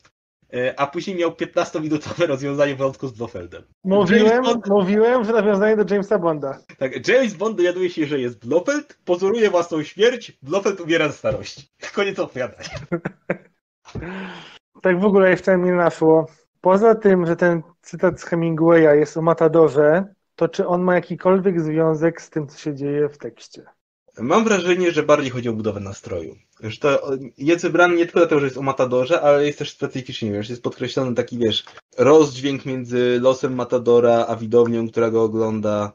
a 0.77 0.87
później 0.87 1.17
miał 1.17 1.31
15-minutowe 1.31 2.27
rozwiązanie 2.27 2.75
wątku 2.75 3.09
z 3.09 3.13
Blofeldem. 3.13 3.63
Mówiłem, 3.85 4.45
Bond... 4.45 4.69
mówiłem, 4.69 5.25
że 5.25 5.33
nawiązanie 5.33 5.77
do 5.77 5.95
Jamesa 5.95 6.19
Bonda. 6.19 6.59
Tak, 6.79 7.09
James 7.09 7.35
Bond 7.35 7.57
dowiaduje 7.57 7.91
się, 7.91 8.07
że 8.07 8.21
jest 8.21 8.47
Blofeld, 8.47 8.99
pozoruje 9.05 9.51
własną 9.51 9.83
śmierć, 9.83 10.39
Blofeld 10.43 10.81
umiera 10.81 11.09
ze 11.09 11.15
starości. 11.15 11.69
Koniec 11.95 12.19
opowiadania. 12.19 12.69
tak 14.83 15.01
w 15.01 15.05
ogóle 15.05 15.31
jeszcze 15.31 15.57
mi 15.57 15.71
naszło. 15.71 16.27
Poza 16.61 16.95
tym, 16.95 17.27
że 17.27 17.37
ten 17.37 17.63
cytat 17.83 18.21
z 18.21 18.25
Hemingwaya 18.25 18.97
jest 18.99 19.17
o 19.17 19.23
Matadorze, 19.23 20.15
to 20.37 20.49
czy 20.49 20.67
on 20.67 20.83
ma 20.83 20.95
jakikolwiek 20.95 21.61
związek 21.61 22.23
z 22.23 22.31
tym, 22.31 22.49
co 22.49 22.59
się 22.59 22.75
dzieje 22.75 23.09
w 23.09 23.19
tekście? 23.19 23.65
Mam 24.21 24.45
wrażenie, 24.45 24.93
że 24.93 25.03
bardziej 25.03 25.31
chodzi 25.31 25.49
o 25.49 25.53
budowę 25.53 25.81
nastroju. 25.81 26.37
Że 26.61 26.79
to 26.79 27.11
jest 27.39 27.63
wybrany 27.63 27.97
nie 27.97 28.05
tylko 28.05 28.19
dlatego, 28.19 28.41
że 28.41 28.47
jest 28.47 28.59
o 28.59 28.63
Matadorze, 28.63 29.21
ale 29.21 29.47
jest 29.47 29.59
też 29.59 29.71
specyficznie, 29.71 30.33
wiesz, 30.33 30.49
jest 30.49 30.63
podkreślony 30.63 31.15
taki, 31.15 31.39
wiesz, 31.39 31.65
rozdźwięk 31.99 32.67
między 32.67 33.19
losem 33.21 33.55
Matadora 33.55 34.27
a 34.29 34.37
widownią, 34.37 34.89
która 34.89 35.11
go 35.11 35.23
ogląda. 35.23 35.93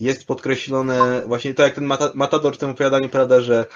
Jest 0.00 0.26
podkreślone 0.26 1.22
właśnie 1.26 1.54
to, 1.54 1.62
jak 1.62 1.74
ten 1.74 1.86
Matador 2.14 2.54
w 2.54 2.58
tym 2.58 2.70
opowiadaniu, 2.70 3.08
prawda, 3.08 3.40
że 3.40 3.66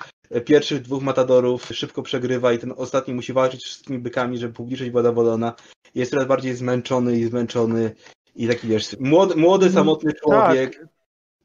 pierwszych 0.44 0.82
dwóch 0.82 1.02
Matadorów 1.02 1.68
szybko 1.72 2.02
przegrywa 2.02 2.52
i 2.52 2.58
ten 2.58 2.74
ostatni 2.76 3.14
musi 3.14 3.32
walczyć 3.32 3.62
z 3.62 3.64
wszystkimi 3.64 3.98
bykami, 3.98 4.38
żeby 4.38 4.54
publiczność 4.54 4.90
była 4.90 5.02
zadowolona. 5.02 5.54
Jest 5.94 6.10
coraz 6.10 6.26
bardziej 6.26 6.54
zmęczony 6.54 7.18
i 7.18 7.24
zmęczony 7.24 7.94
i 8.36 8.48
taki, 8.48 8.68
wiesz, 8.68 8.96
młody, 9.00 9.36
młody 9.36 9.70
samotny 9.70 10.12
człowiek. 10.12 10.78
Tak. 10.78 10.95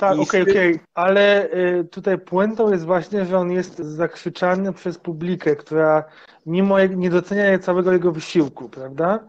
Tak, 0.02 0.20
okej, 0.20 0.42
okay, 0.42 0.42
okej, 0.42 0.74
okay. 0.74 0.86
ale 0.94 1.54
y, 1.54 1.84
tutaj 1.92 2.18
puentą 2.18 2.72
jest 2.72 2.86
właśnie, 2.86 3.26
że 3.26 3.38
on 3.38 3.52
jest 3.52 3.78
zakrzyczany 3.78 4.74
przez 4.74 4.98
publikę, 4.98 5.56
która 5.56 6.04
mimo 6.46 6.86
nie 6.86 7.10
docenia 7.10 7.60
całego 7.60 7.92
jego 7.92 8.12
wysiłku, 8.12 8.70
prawda? 8.70 9.28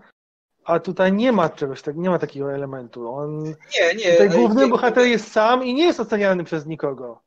A 0.65 0.81
tutaj 0.81 1.12
nie 1.12 1.32
ma 1.32 1.49
czegoś 1.49 1.82
tak, 1.82 1.97
nie 1.97 2.11
ma 2.11 2.19
takiego 2.19 2.55
elementu. 2.55 3.15
On, 3.15 3.44
nie, 3.44 3.94
nie. 3.97 4.12
Tutaj 4.12 4.31
główny 4.31 4.65
nie, 4.65 4.69
bohater 4.69 5.07
jest 5.07 5.32
sam 5.32 5.65
i 5.65 5.74
nie 5.74 5.85
jest 5.85 6.01
oceniany 6.01 6.44
przez 6.44 6.66
nikogo. 6.66 7.20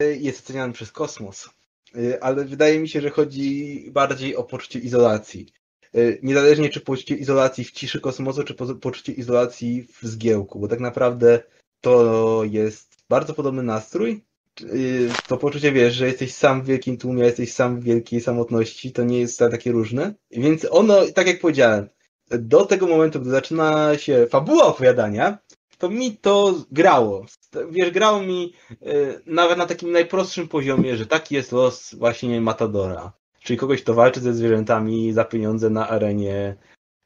Jest 0.00 0.44
oceniany 0.44 0.72
przez 0.72 0.92
kosmos. 0.92 1.50
Y, 1.96 2.22
ale 2.22 2.44
wydaje 2.44 2.80
mi 2.80 2.88
się, 2.88 3.00
że 3.00 3.10
chodzi 3.10 3.86
bardziej 3.90 4.36
o 4.36 4.44
poczucie 4.44 4.78
izolacji. 4.78 5.52
Y, 5.94 6.18
niezależnie 6.22 6.68
czy 6.68 6.80
poczucie 6.80 7.14
izolacji 7.14 7.64
w 7.64 7.70
ciszy 7.70 8.00
kosmosu, 8.00 8.42
czy 8.42 8.54
poczucie 8.54 9.12
izolacji 9.12 9.82
w 9.82 10.06
zgiełku, 10.06 10.58
bo 10.58 10.68
tak 10.68 10.80
naprawdę 10.80 11.42
to 11.80 12.42
jest 12.44 12.89
bardzo 13.10 13.34
podobny 13.34 13.62
nastrój. 13.62 14.24
Y, 14.62 15.10
to 15.28 15.36
poczucie, 15.36 15.72
wiesz, 15.72 15.94
że 15.94 16.06
jesteś 16.06 16.34
sam 16.34 16.62
w 16.62 16.66
wielkim 16.66 16.96
tłumie, 16.96 17.24
jesteś 17.24 17.52
sam 17.52 17.80
w 17.80 17.84
wielkiej 17.84 18.20
samotności, 18.20 18.92
to 18.92 19.04
nie 19.04 19.20
jest 19.20 19.38
takie 19.38 19.72
różne. 19.72 20.14
Więc 20.30 20.66
ono, 20.70 21.06
tak 21.14 21.26
jak 21.26 21.40
powiedziałem, 21.40 21.88
do 22.30 22.66
tego 22.66 22.86
momentu, 22.86 23.20
gdy 23.20 23.30
zaczyna 23.30 23.98
się 23.98 24.26
fabuła 24.30 24.64
opowiadania, 24.64 25.38
to 25.78 25.88
mi 25.88 26.16
to 26.16 26.54
grało. 26.70 27.26
Wiesz, 27.70 27.90
grało 27.90 28.22
mi 28.22 28.52
y, 28.70 29.20
nawet 29.26 29.58
na 29.58 29.66
takim 29.66 29.92
najprostszym 29.92 30.48
poziomie, 30.48 30.96
że 30.96 31.06
taki 31.06 31.34
jest 31.34 31.52
los 31.52 31.94
właśnie 31.94 32.40
Matadora. 32.40 33.12
Czyli 33.42 33.58
kogoś, 33.58 33.82
kto 33.82 33.94
walczy 33.94 34.20
ze 34.20 34.34
zwierzętami 34.34 35.12
za 35.12 35.24
pieniądze 35.24 35.70
na 35.70 35.88
arenie 35.88 36.56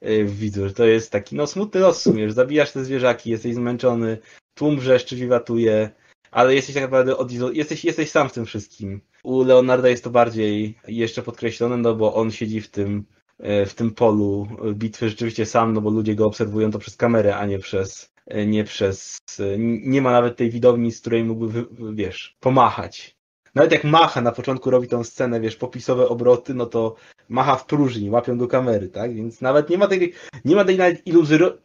y, 0.04 0.24
w. 0.24 0.54
Że 0.54 0.74
to 0.74 0.84
jest 0.84 1.10
taki, 1.10 1.36
no 1.36 1.46
smutny 1.46 1.80
los 1.80 1.98
w 1.98 2.02
sumie, 2.02 2.28
że 2.28 2.34
zabijasz 2.34 2.72
te 2.72 2.84
zwierzaki, 2.84 3.30
jesteś 3.30 3.54
zmęczony, 3.54 4.18
tłum 4.54 4.78
wrzeszczy, 4.78 5.16
wiwatuje, 5.16 5.90
ale 6.30 6.54
jesteś 6.54 6.74
tak 6.74 6.84
naprawdę 6.84 7.12
odizol- 7.12 7.54
jesteś, 7.54 7.84
jesteś 7.84 8.10
sam 8.10 8.28
w 8.28 8.32
tym 8.32 8.46
wszystkim. 8.46 9.00
U 9.22 9.44
Leonarda 9.44 9.88
jest 9.88 10.04
to 10.04 10.10
bardziej 10.10 10.78
jeszcze 10.88 11.22
podkreślone, 11.22 11.76
no 11.76 11.94
bo 11.94 12.14
on 12.14 12.30
siedzi 12.30 12.60
w 12.60 12.70
tym, 12.70 13.04
y, 13.40 13.66
w 13.66 13.74
tym 13.74 13.90
polu 13.90 14.46
bitwy 14.74 15.08
rzeczywiście 15.08 15.46
sam, 15.46 15.72
no 15.72 15.80
bo 15.80 15.90
ludzie 15.90 16.14
go 16.14 16.26
obserwują 16.26 16.70
to 16.70 16.78
przez 16.78 16.96
kamerę, 16.96 17.36
a 17.36 17.46
nie 17.46 17.58
przez 17.58 18.14
E, 18.26 18.46
nie 18.46 18.64
przez, 18.64 19.20
e, 19.40 19.58
nie 19.58 20.02
ma 20.02 20.12
nawet 20.12 20.36
tej 20.36 20.50
widowni, 20.50 20.92
z 20.92 21.00
której 21.00 21.24
mógłby, 21.24 21.66
wiesz, 21.94 22.36
pomachać. 22.40 23.16
Nawet 23.54 23.72
jak 23.72 23.84
macha 23.84 24.20
na 24.20 24.32
początku 24.32 24.70
robi 24.70 24.88
tą 24.88 25.04
scenę, 25.04 25.40
wiesz, 25.40 25.56
popisowe 25.56 26.08
obroty, 26.08 26.54
no 26.54 26.66
to 26.66 26.94
macha 27.28 27.56
w 27.56 27.66
próżni, 27.66 28.10
łapią 28.10 28.38
do 28.38 28.48
kamery, 28.48 28.88
tak? 28.88 29.14
Więc 29.14 29.40
nawet 29.40 29.70
nie 29.70 29.78
ma 29.78 29.88
tej, 29.88 30.12
nie 30.44 30.56
ma 30.56 30.64
tej 30.64 30.78
nawet 30.78 31.02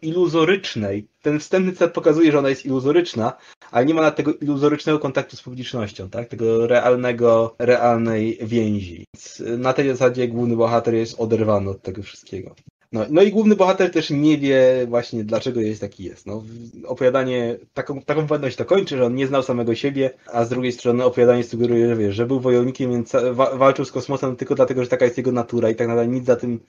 iluzorycznej. 0.01 1.07
Ten 1.21 1.39
wstępny 1.39 1.75
set 1.75 1.93
pokazuje, 1.93 2.31
że 2.31 2.39
ona 2.39 2.49
jest 2.49 2.65
iluzoryczna, 2.65 3.33
ale 3.71 3.85
nie 3.85 3.93
ma 3.93 4.01
nawet 4.01 4.15
tego 4.15 4.33
iluzorycznego 4.33 4.99
kontaktu 4.99 5.35
z 5.35 5.41
publicznością, 5.41 6.09
tak? 6.09 6.27
Tego 6.27 6.67
realnego, 6.67 7.55
realnej 7.59 8.39
więzi. 8.41 9.05
Więc 9.15 9.43
na 9.57 9.73
tej 9.73 9.87
zasadzie 9.87 10.27
główny 10.27 10.55
bohater 10.55 10.93
jest 10.93 11.19
oderwany 11.19 11.69
od 11.69 11.81
tego 11.81 12.03
wszystkiego. 12.03 12.55
No, 12.91 13.05
no 13.09 13.21
i 13.21 13.31
główny 13.31 13.55
bohater 13.55 13.91
też 13.91 14.09
nie 14.09 14.37
wie 14.37 14.85
właśnie 14.87 15.23
dlaczego 15.23 15.61
jest 15.61 15.81
taki 15.81 16.03
jest. 16.03 16.25
No, 16.25 16.43
opowiadanie 16.85 17.57
taką, 17.73 18.01
taką 18.01 18.27
pewność 18.27 18.55
to 18.57 18.65
kończy, 18.65 18.97
że 18.97 19.05
on 19.05 19.15
nie 19.15 19.27
znał 19.27 19.43
samego 19.43 19.75
siebie, 19.75 20.11
a 20.25 20.45
z 20.45 20.49
drugiej 20.49 20.71
strony 20.71 21.03
opowiadanie 21.03 21.43
sugeruje, 21.43 21.89
że, 21.89 21.95
wiesz, 21.95 22.15
że 22.15 22.25
był 22.25 22.39
wojownikiem, 22.39 22.91
więc 22.91 23.11
wa 23.31 23.57
walczył 23.57 23.85
z 23.85 23.91
kosmosem 23.91 24.35
tylko 24.35 24.55
dlatego, 24.55 24.83
że 24.83 24.89
taka 24.89 25.05
jest 25.05 25.17
jego 25.17 25.31
natura 25.31 25.69
i 25.69 25.75
tak 25.75 25.87
naprawdę 25.87 26.13
nic 26.13 26.25
za 26.25 26.35
tym 26.35 26.59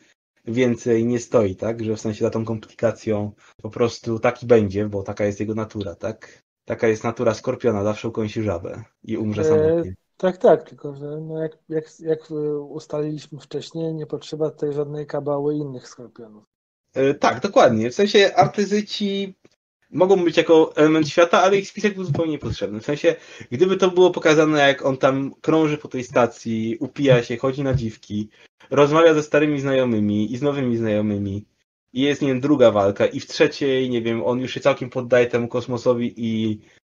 więcej 0.46 1.04
nie 1.04 1.18
stoi, 1.18 1.56
tak? 1.56 1.84
Że 1.84 1.96
w 1.96 2.00
sensie 2.00 2.24
za 2.24 2.30
tą 2.30 2.44
komplikacją 2.44 3.32
po 3.62 3.70
prostu 3.70 4.18
taki 4.18 4.46
będzie, 4.46 4.88
bo 4.88 5.02
taka 5.02 5.24
jest 5.24 5.40
jego 5.40 5.54
natura, 5.54 5.94
tak? 5.94 6.42
Taka 6.64 6.88
jest 6.88 7.04
natura 7.04 7.34
skorpiona, 7.34 7.84
zawsze 7.84 8.08
ukąsi 8.08 8.42
żabę 8.42 8.82
i 9.04 9.16
umrze 9.16 9.44
samotnie. 9.44 9.94
Tak, 10.20 10.36
tak, 10.36 10.68
tylko 10.68 10.94
że 10.94 11.20
no 11.20 11.42
jak, 11.42 11.58
jak, 11.68 11.84
jak 12.00 12.30
ustaliliśmy 12.68 13.40
wcześniej, 13.40 13.94
nie 13.94 14.06
potrzeba 14.06 14.50
tutaj 14.50 14.72
żadnej 14.72 15.06
kabały 15.06 15.54
innych 15.54 15.88
skorpionów. 15.88 16.44
E, 16.94 17.14
tak, 17.14 17.40
dokładnie. 17.40 17.90
W 17.90 17.94
sensie 17.94 18.34
artyzyci 18.34 19.34
mogą 19.90 20.24
być 20.24 20.36
jako 20.36 20.76
element 20.76 21.08
świata, 21.08 21.42
ale 21.42 21.58
ich 21.58 21.68
spisek 21.68 21.94
był 21.94 22.04
zupełnie 22.04 22.32
niepotrzebny. 22.32 22.80
W 22.80 22.84
sensie, 22.84 23.16
gdyby 23.50 23.76
to 23.76 23.90
było 23.90 24.10
pokazane, 24.10 24.68
jak 24.68 24.86
on 24.86 24.96
tam 24.96 25.34
krąży 25.40 25.78
po 25.78 25.88
tej 25.88 26.04
stacji, 26.04 26.76
upija 26.80 27.22
się, 27.22 27.36
chodzi 27.36 27.62
na 27.62 27.74
dziwki, 27.74 28.28
rozmawia 28.70 29.14
ze 29.14 29.22
starymi 29.22 29.60
znajomymi 29.60 30.32
i 30.32 30.36
z 30.36 30.42
nowymi 30.42 30.76
znajomymi, 30.76 31.46
i 31.92 32.00
jest, 32.00 32.22
nie 32.22 32.28
wiem, 32.28 32.40
druga 32.40 32.70
walka, 32.70 33.06
i 33.06 33.20
w 33.20 33.26
trzeciej, 33.26 33.90
nie 33.90 34.02
wiem, 34.02 34.24
on 34.24 34.40
już 34.40 34.54
się 34.54 34.60
całkiem 34.60 34.90
poddaje 34.90 35.26
temu 35.26 35.48
kosmosowi 35.48 36.14
i, 36.16 36.60
e, 36.76 36.79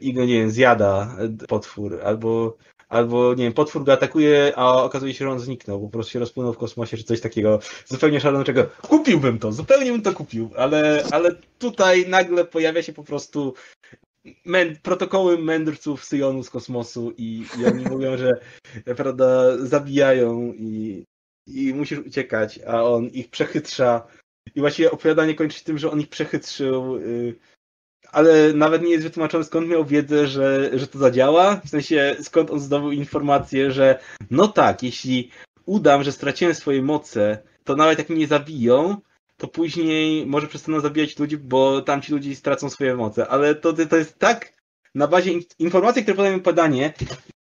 i 0.00 0.12
go, 0.12 0.24
nie 0.24 0.34
wiem, 0.34 0.50
zjada 0.50 1.16
potwór, 1.48 2.00
albo 2.04 2.56
albo 2.90 3.34
nie 3.34 3.44
wiem, 3.44 3.52
potwór 3.52 3.84
go 3.84 3.92
atakuje, 3.92 4.52
a 4.56 4.82
okazuje 4.82 5.14
się, 5.14 5.24
że 5.24 5.30
on 5.30 5.40
zniknął, 5.40 5.80
po 5.80 5.88
prostu 5.88 6.12
się 6.12 6.18
rozpłynął 6.18 6.52
w 6.52 6.58
kosmosie, 6.58 6.96
czy 6.96 7.04
coś 7.04 7.20
takiego 7.20 7.58
zupełnie 7.86 8.20
szalonego. 8.20 8.66
Kupiłbym 8.82 9.38
to, 9.38 9.52
zupełnie 9.52 9.92
bym 9.92 10.02
to 10.02 10.12
kupił, 10.12 10.50
ale, 10.56 11.04
ale 11.10 11.34
tutaj 11.58 12.08
nagle 12.08 12.44
pojawia 12.44 12.82
się 12.82 12.92
po 12.92 13.04
prostu 13.04 13.54
mę 14.44 14.66
protokoły 14.82 15.38
mędrców 15.38 16.04
Syjonu 16.04 16.42
z 16.42 16.50
kosmosu 16.50 17.12
i, 17.16 17.44
i 17.60 17.66
oni 17.66 17.84
mówią, 17.94 18.16
że 18.16 18.40
prawda, 18.96 19.56
zabijają 19.66 20.52
i, 20.52 21.04
i 21.46 21.74
musisz 21.74 21.98
uciekać, 21.98 22.60
a 22.66 22.84
on 22.84 23.06
ich 23.06 23.30
przechytrza. 23.30 24.06
I 24.54 24.60
właściwie 24.60 24.90
opowiadanie 24.90 25.34
kończy 25.34 25.58
się 25.58 25.64
tym, 25.64 25.78
że 25.78 25.90
on 25.90 26.00
ich 26.00 26.08
przechytrzył. 26.08 27.00
Yy, 27.00 27.34
ale 28.12 28.52
nawet 28.52 28.82
nie 28.82 28.90
jest 28.90 29.04
wytłumaczone, 29.04 29.44
skąd 29.44 29.68
miał 29.68 29.84
wiedzę, 29.84 30.26
że, 30.26 30.70
że 30.78 30.86
to 30.86 30.98
zadziała. 30.98 31.60
W 31.64 31.68
sensie, 31.68 32.16
skąd 32.22 32.50
on 32.50 32.60
zdobył 32.60 32.92
informację, 32.92 33.72
że 33.72 33.98
no 34.30 34.48
tak, 34.48 34.82
jeśli 34.82 35.30
udam, 35.66 36.02
że 36.02 36.12
straciłem 36.12 36.54
swoje 36.54 36.82
moce, 36.82 37.42
to 37.64 37.76
nawet 37.76 37.98
jak 37.98 38.08
mnie 38.08 38.26
zabiją, 38.26 38.96
to 39.36 39.48
później 39.48 40.26
może 40.26 40.46
przestaną 40.46 40.80
zabijać 40.80 41.18
ludzi, 41.18 41.38
bo 41.38 41.82
tamci 41.82 42.12
ludzie 42.12 42.36
stracą 42.36 42.70
swoje 42.70 42.96
moce. 42.96 43.28
Ale 43.28 43.54
to, 43.54 43.72
to 43.72 43.96
jest 43.96 44.18
tak 44.18 44.52
na 44.94 45.06
bazie 45.06 45.32
informacji, 45.58 46.02
które 46.02 46.16
podają 46.16 46.40
podanie, 46.40 46.92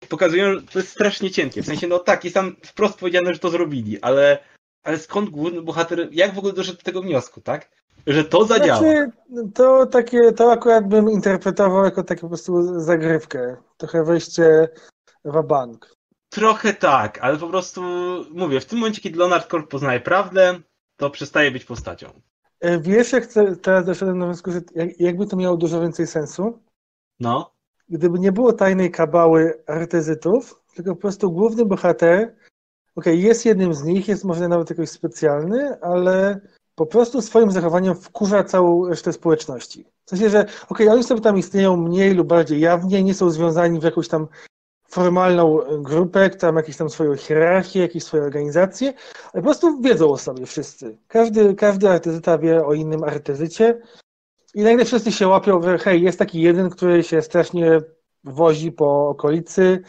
pokazują, 0.09 0.53
że 0.53 0.61
to 0.61 0.79
jest 0.79 0.91
strasznie 0.91 1.31
cienkie. 1.31 1.61
W 1.61 1.65
sensie, 1.65 1.87
no 1.87 1.99
tak, 1.99 2.23
jest 2.23 2.33
tam 2.33 2.55
wprost 2.65 2.99
powiedziane, 2.99 3.33
że 3.33 3.39
to 3.39 3.49
zrobili, 3.49 4.01
ale, 4.01 4.39
ale 4.83 4.99
skąd 4.99 5.29
główny 5.29 5.61
bohater, 5.61 6.07
jak 6.11 6.33
w 6.33 6.37
ogóle 6.37 6.53
doszedł 6.53 6.77
do 6.77 6.83
tego 6.83 7.01
wniosku, 7.01 7.41
tak? 7.41 7.78
Że 8.07 8.23
to 8.23 8.45
zadziała. 8.45 8.79
Znaczy, 8.79 9.11
to 9.53 9.85
takie, 9.85 10.31
to 10.31 10.51
akurat 10.51 10.87
bym 10.87 11.09
interpretował 11.09 11.85
jako 11.85 12.03
taką 12.03 12.21
po 12.21 12.27
prostu 12.27 12.79
zagrywkę. 12.79 13.57
Trochę 13.77 14.03
wejście 14.03 14.69
w 15.25 15.43
bank. 15.43 15.95
Trochę 16.29 16.73
tak, 16.73 17.19
ale 17.21 17.37
po 17.37 17.47
prostu 17.47 17.81
mówię, 18.31 18.59
w 18.59 18.65
tym 18.65 18.79
momencie, 18.79 19.01
kiedy 19.01 19.19
Leonard 19.19 19.47
Korp 19.47 19.69
poznaje 19.69 19.99
prawdę, 19.99 20.59
to 20.97 21.09
przestaje 21.09 21.51
być 21.51 21.65
postacią. 21.65 22.07
E, 22.59 22.79
wiesz, 22.79 23.11
jak 23.11 23.23
chcę, 23.23 23.55
teraz 23.55 23.85
doszedłem 23.85 24.19
do 24.19 24.25
wniosku, 24.25 24.51
że 24.51 24.61
jakby 24.99 25.27
to 25.27 25.37
miało 25.37 25.57
dużo 25.57 25.81
więcej 25.81 26.07
sensu? 26.07 26.59
No. 27.19 27.51
Gdyby 27.89 28.19
nie 28.19 28.31
było 28.31 28.53
tajnej 28.53 28.91
kabały 28.91 29.63
artezytów, 29.67 30.63
tylko 30.75 30.95
po 30.95 31.01
prostu 31.01 31.31
główny 31.31 31.65
bohater, 31.65 32.21
okej, 32.95 33.13
okay, 33.13 33.15
jest 33.15 33.45
jednym 33.45 33.73
z 33.73 33.83
nich, 33.83 34.07
jest 34.07 34.23
może 34.23 34.47
nawet 34.47 34.69
jakoś 34.69 34.89
specjalny, 34.89 35.81
ale 35.81 36.41
po 36.79 36.85
prostu 36.85 37.21
swoim 37.21 37.51
zachowaniem 37.51 37.95
wkurza 37.95 38.43
całą 38.43 38.87
resztę 38.87 39.13
społeczności. 39.13 39.85
W 40.05 40.09
sensie, 40.09 40.29
że 40.29 40.41
okej, 40.41 40.55
okay, 40.69 40.91
oni 40.91 41.03
sobie 41.03 41.21
tam 41.21 41.37
istnieją 41.37 41.77
mniej 41.77 42.13
lub 42.13 42.27
bardziej 42.27 42.59
jawnie, 42.59 43.03
nie 43.03 43.13
są 43.13 43.29
związani 43.29 43.79
w 43.79 43.83
jakąś 43.83 44.07
tam 44.07 44.27
formalną 44.89 45.59
grupę, 45.79 46.29
tam 46.29 46.55
jakąś 46.55 46.77
tam 46.77 46.89
swoją 46.89 47.15
hierarchię, 47.15 47.79
jakieś 47.79 48.03
swoje 48.03 48.23
organizacje, 48.23 48.93
ale 49.33 49.41
po 49.41 49.41
prostu 49.41 49.81
wiedzą 49.81 50.11
o 50.11 50.17
sobie 50.17 50.45
wszyscy. 50.45 50.97
Każdy, 51.07 51.55
każdy 51.55 51.89
artyzyta 51.89 52.37
wie 52.37 52.65
o 52.65 52.73
innym 52.73 53.03
artyzycie 53.03 53.81
i 54.53 54.63
nagle 54.63 54.85
wszyscy 54.85 55.11
się 55.11 55.27
łapią, 55.27 55.61
że 55.61 55.77
hej, 55.77 56.01
jest 56.01 56.19
taki 56.19 56.41
jeden, 56.41 56.69
który 56.69 57.03
się 57.03 57.21
strasznie 57.21 57.81
wozi 58.23 58.71
po 58.71 59.09
okolicy 59.09 59.83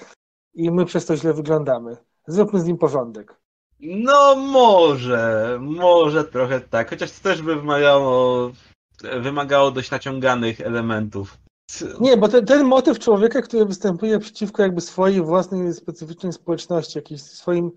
i 0.55 0.71
my 0.71 0.85
przez 0.85 1.07
to 1.07 1.17
źle 1.17 1.33
wyglądamy. 1.35 1.97
Zróbmy 2.27 2.61
z 2.61 2.65
nim 2.65 2.79
porządek. 2.79 3.40
No 3.83 4.37
może, 4.37 5.59
może 5.61 6.25
trochę 6.25 6.61
tak, 6.61 6.91
chociaż 6.91 7.13
to 7.13 7.23
też 7.23 7.43
by 7.43 7.57
wymagało, 7.57 8.51
wymagało 9.21 9.71
dość 9.71 9.91
naciąganych 9.91 10.61
elementów. 10.61 11.39
Nie, 12.01 12.17
bo 12.17 12.29
ten, 12.29 12.47
ten 12.47 12.65
motyw 12.67 12.99
człowieka, 12.99 13.43
który 13.43 13.65
występuje 13.65 14.19
przeciwko 14.19 14.63
jakby 14.63 14.81
swojej 14.81 15.23
własnej 15.23 15.75
specyficznej 15.75 16.33
społeczności, 16.33 16.99
jakimś 16.99 17.23
swoim 17.23 17.71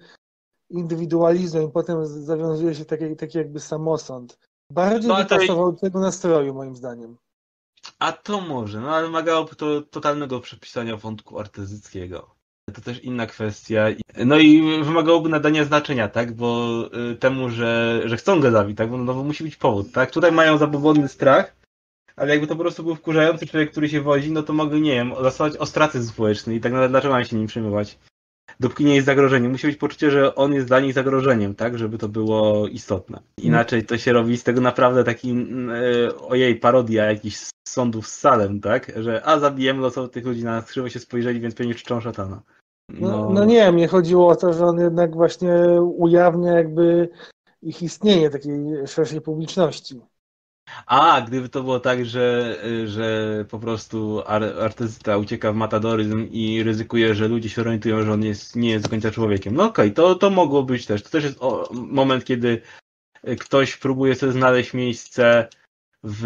indywidualizmem, 0.70 1.72
potem 1.72 2.06
zawiązuje 2.06 2.76
się 2.76 2.86
taki, 2.86 3.16
taki 3.16 3.38
jakby 3.38 3.60
samosąd. 3.60 4.40
Bardziej 4.70 5.10
no, 5.10 5.18
by 5.18 5.26
pasował 5.26 5.72
do 5.72 5.80
tego 5.80 6.00
nastroju, 6.00 6.54
moim 6.54 6.76
zdaniem. 6.76 7.18
A 8.00 8.12
to 8.12 8.42
może, 8.42 8.82
no 8.82 8.96
ale 8.96 9.06
wymagałoby 9.06 9.56
to 9.56 9.82
totalnego 9.82 10.40
przepisania 10.40 10.98
wątku 10.98 11.40
artyzyckiego. 11.40 12.33
To 12.74 12.82
też 12.82 13.04
inna 13.04 13.28
kwestia. 13.28 13.86
No 14.26 14.38
i 14.38 14.62
wymagałoby 14.84 15.30
nadania 15.30 15.66
znaczenia, 15.66 16.08
tak? 16.08 16.32
Bo 16.32 16.80
y, 17.12 17.16
temu, 17.16 17.50
że, 17.50 18.02
że 18.06 18.18
chcą 18.18 18.40
go 18.40 18.52
zabić, 18.52 18.78
tak? 18.78 18.90
Bo 18.90 18.98
no, 18.98 19.14
bo 19.14 19.24
musi 19.24 19.44
być 19.44 19.56
powód, 19.56 19.92
tak? 19.92 20.12
Tutaj 20.12 20.32
mają 20.32 20.58
zabobonny 20.58 21.08
strach, 21.08 21.56
ale 22.16 22.32
jakby 22.32 22.48
to 22.48 22.56
po 22.56 22.62
prostu 22.62 22.84
był 22.84 22.96
wkurzający 22.96 23.48
człowiek, 23.48 23.72
który 23.72 23.90
się 23.90 24.02
wozi, 24.02 24.32
no 24.32 24.44
to 24.44 24.54
mogę, 24.54 24.80
nie 24.80 24.92
wiem, 24.92 25.14
zastosować 25.22 25.58
ostracyzm 25.58 26.12
społeczny 26.14 26.56
i 26.56 26.62
tak 26.62 26.72
naprawdę 26.72 26.92
dlaczego 26.92 27.14
mam 27.14 27.26
się 27.26 27.36
nim 27.36 27.48
przejmować? 27.48 28.00
Dopóki 28.60 28.86
nie 28.86 28.96
jest 28.96 29.06
zagrożeniem. 29.06 29.52
Musi 29.52 29.68
być 29.68 29.78
poczucie, 29.78 30.12
że 30.12 30.36
on 30.36 30.54
jest 30.54 30.68
dla 30.68 30.80
nich 30.80 30.94
zagrożeniem, 30.94 31.56
tak? 31.56 31.78
Żeby 31.78 31.98
to 31.98 32.10
było 32.10 32.68
istotne. 32.68 33.20
Inaczej 33.38 33.86
to 33.86 33.98
się 33.98 34.14
robi 34.14 34.38
z 34.38 34.44
tego 34.44 34.62
naprawdę 34.62 35.04
taki, 35.04 35.36
yy, 35.36 36.18
ojej, 36.28 36.56
parodia 36.56 37.06
jakichś 37.06 37.38
sądów 37.68 38.08
z 38.08 38.20
Salem, 38.20 38.62
tak? 38.62 38.92
Że 38.96 39.26
a 39.26 39.40
zabijemy 39.40 39.82
losowo 39.82 40.08
tych 40.08 40.26
ludzi, 40.26 40.44
na 40.44 40.62
krzywo 40.62 40.90
się 40.90 41.00
spojrzeli, 41.00 41.40
więc 41.40 41.56
pewnie 41.56 41.76
czczą 41.76 42.02
szatana. 42.02 42.42
No. 42.90 43.08
No, 43.10 43.30
no 43.30 43.46
nie, 43.46 43.72
mnie 43.72 43.88
chodziło 43.88 44.28
o 44.28 44.36
to, 44.36 44.54
że 44.54 44.66
on 44.66 44.80
jednak 44.80 45.16
właśnie 45.16 45.54
ujawnia 45.82 46.52
jakby 46.52 47.10
ich 47.62 47.82
istnienie 47.82 48.30
takiej 48.30 48.88
szerszej 48.88 49.22
publiczności. 49.22 50.02
A, 50.86 51.22
gdyby 51.28 51.50
to 51.50 51.64
było 51.64 51.80
tak, 51.80 52.06
że, 52.06 52.58
że 52.86 53.46
po 53.50 53.60
prostu 53.60 54.24
artysta 54.60 55.18
ucieka 55.18 55.52
w 55.52 55.56
matadoryzm 55.56 56.28
i 56.32 56.64
ryzykuje, 56.64 57.16
że 57.16 57.28
ludzie 57.28 57.50
się 57.50 57.62
orientują, 57.62 58.04
że 58.04 58.14
on 58.14 58.24
jest, 58.24 58.56
nie 58.56 58.70
jest 58.70 58.86
do 58.86 58.90
końca 58.90 59.12
człowiekiem. 59.12 59.56
No 59.56 59.64
okej, 59.64 59.86
okay, 59.86 59.96
to, 59.96 60.16
to 60.16 60.30
mogło 60.30 60.64
być 60.64 60.86
też. 60.86 61.04
To 61.04 61.10
też 61.10 61.24
jest 61.24 61.40
moment, 61.72 62.26
kiedy 62.26 62.62
ktoś 63.40 63.78
próbuje 63.78 64.16
sobie 64.16 64.32
znaleźć 64.32 64.74
miejsce 64.74 65.48
w, 66.04 66.24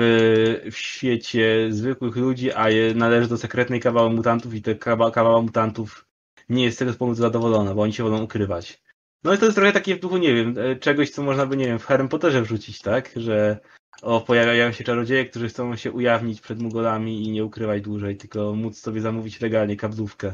w 0.72 0.78
świecie 0.78 1.68
zwykłych 1.70 2.16
ludzi, 2.16 2.54
a 2.54 2.70
je 2.70 2.94
należy 2.94 3.30
do 3.30 3.38
sekretnej 3.38 3.80
kawały 3.80 4.10
mutantów 4.10 4.54
i 4.54 4.62
te 4.62 4.76
kawa, 4.76 5.12
kawała 5.12 5.42
mutantów 5.42 6.06
nie 6.50 6.64
jest 6.64 6.78
z 6.78 6.80
tego 6.80 6.94
powodu 6.94 7.16
zadowolona, 7.16 7.74
bo 7.74 7.82
oni 7.82 7.94
się 7.94 8.04
wolą 8.04 8.24
ukrywać. 8.24 8.82
No 9.24 9.34
i 9.34 9.38
to 9.38 9.46
jest 9.46 9.58
trochę 9.58 9.72
takie 9.72 9.96
w 9.96 10.00
duchu, 10.00 10.18
nie 10.18 10.34
wiem, 10.34 10.56
czegoś, 10.80 11.10
co 11.10 11.24
można 11.24 11.46
by, 11.46 11.58
nie 11.58 11.66
wiem, 11.66 11.80
w 11.80 11.86
Harry 11.86 12.08
Potterze 12.08 12.42
wrzucić, 12.42 12.82
tak? 12.82 13.12
Że 13.16 13.60
o, 14.02 14.22
pojawiają 14.22 14.72
się 14.72 14.84
czarodzieje, 14.84 15.26
którzy 15.26 15.50
chcą 15.50 15.76
się 15.76 15.92
ujawnić 15.92 16.42
przed 16.42 16.60
Mugolami 16.60 17.24
i 17.24 17.32
nie 17.32 17.46
ukrywać 17.46 17.82
dłużej, 17.82 18.18
tylko 18.18 18.54
móc 18.54 18.80
sobie 18.80 19.02
zamówić 19.02 19.42
legalnie 19.42 19.78
kablówkę. 19.78 20.32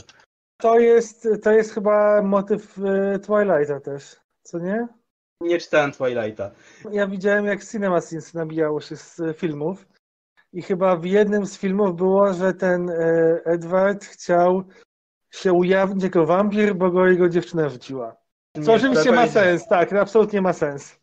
To 0.57 0.79
jest, 0.79 1.27
to 1.43 1.51
jest 1.51 1.73
chyba 1.73 2.21
motyw 2.21 2.77
y, 2.77 3.19
Twilighta 3.19 3.79
też, 3.79 4.15
co 4.43 4.59
nie? 4.59 4.87
Nie 5.41 5.59
czytałem 5.59 5.91
Twilighta. 5.91 6.51
Ja 6.91 7.07
widziałem, 7.07 7.45
jak 7.45 7.65
Cinema 7.65 8.01
Sins 8.01 8.33
nabijało 8.33 8.81
się 8.81 8.95
z 8.95 9.21
filmów 9.37 9.85
i 10.53 10.61
chyba 10.61 10.95
w 10.95 11.05
jednym 11.05 11.45
z 11.45 11.57
filmów 11.57 11.95
było, 11.95 12.33
że 12.33 12.53
ten 12.53 12.89
y, 12.89 13.41
Edward 13.45 14.05
chciał 14.05 14.63
się 15.31 15.53
ujawnić 15.53 16.03
jako 16.03 16.25
wampir, 16.25 16.75
bo 16.75 16.91
go 16.91 17.07
jego 17.07 17.29
dziewczyna 17.29 17.69
rzuciła. 17.69 18.15
Co 18.55 18.61
nie, 18.61 18.75
oczywiście 18.75 19.11
ma 19.11 19.27
sens, 19.27 19.67
tak, 19.67 19.93
absolutnie 19.93 20.41
ma 20.41 20.53
sens 20.53 21.02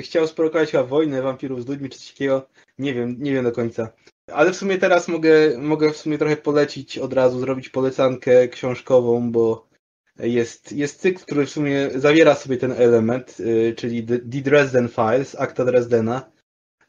chciał 0.00 0.26
sprowokować 0.26 0.70
chyba 0.70 0.84
wojnę 0.84 1.22
wampirów 1.22 1.62
z 1.62 1.68
ludźmi 1.68 1.88
czy 1.88 1.98
coś 1.98 2.12
takiego. 2.12 2.48
Nie 2.78 2.94
wiem, 2.94 3.16
nie 3.18 3.32
wiem 3.32 3.44
do 3.44 3.52
końca. 3.52 3.92
Ale 4.26 4.52
w 4.52 4.56
sumie 4.56 4.78
teraz 4.78 5.08
mogę, 5.08 5.58
mogę 5.58 5.92
w 5.92 5.96
sumie 5.96 6.18
trochę 6.18 6.36
polecić 6.36 6.98
od 6.98 7.12
razu, 7.12 7.40
zrobić 7.40 7.68
polecankę 7.68 8.48
książkową, 8.48 9.32
bo 9.32 9.68
jest, 10.18 10.72
jest 10.72 11.00
cykl, 11.00 11.22
który 11.22 11.46
w 11.46 11.50
sumie 11.50 11.90
zawiera 11.94 12.34
sobie 12.34 12.56
ten 12.56 12.72
element, 12.72 13.40
y, 13.40 13.74
czyli 13.76 14.06
The, 14.06 14.18
Dresden 14.18 14.88
Files, 14.88 15.36
akta 15.40 15.64
Dresdena. 15.64 16.32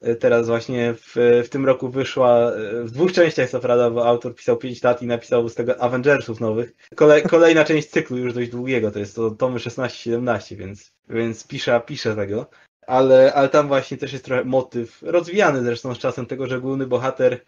Y, 0.07 0.15
teraz 0.15 0.47
właśnie 0.47 0.93
w, 0.93 1.41
w 1.45 1.49
tym 1.49 1.65
roku 1.65 1.89
wyszła, 1.89 2.51
y, 2.51 2.83
w 2.83 2.91
dwóch 2.91 3.11
częściach 3.11 3.49
co 3.49 3.59
prawda, 3.59 3.89
bo 3.89 4.07
autor 4.07 4.35
pisał 4.35 4.57
5 4.57 4.83
lat 4.83 5.01
i 5.01 5.07
napisał 5.07 5.49
z 5.49 5.55
tego 5.55 5.81
Avengersów 5.81 6.39
nowych. 6.39 6.73
Kole, 6.95 7.21
kolejna 7.21 7.65
część 7.65 7.89
cyklu 7.89 8.17
już 8.17 8.33
dość 8.33 8.49
długiego, 8.49 8.91
to 8.91 8.99
jest 8.99 9.15
to 9.15 9.31
tomy 9.31 9.59
16-17, 9.59 10.55
więc, 10.55 10.91
więc 11.09 11.47
pisze, 11.47 11.81
pisze 11.85 12.15
tego 12.15 12.49
ale, 12.87 13.33
ale 13.33 13.49
tam 13.49 13.67
właśnie 13.67 13.97
też 13.97 14.13
jest 14.13 14.25
trochę 14.25 14.45
motyw, 14.45 15.01
rozwijany 15.01 15.63
zresztą 15.63 15.95
z 15.95 15.99
czasem 15.99 16.25
tego, 16.25 16.47
że 16.47 16.61
główny 16.61 16.87
bohater 16.87 17.41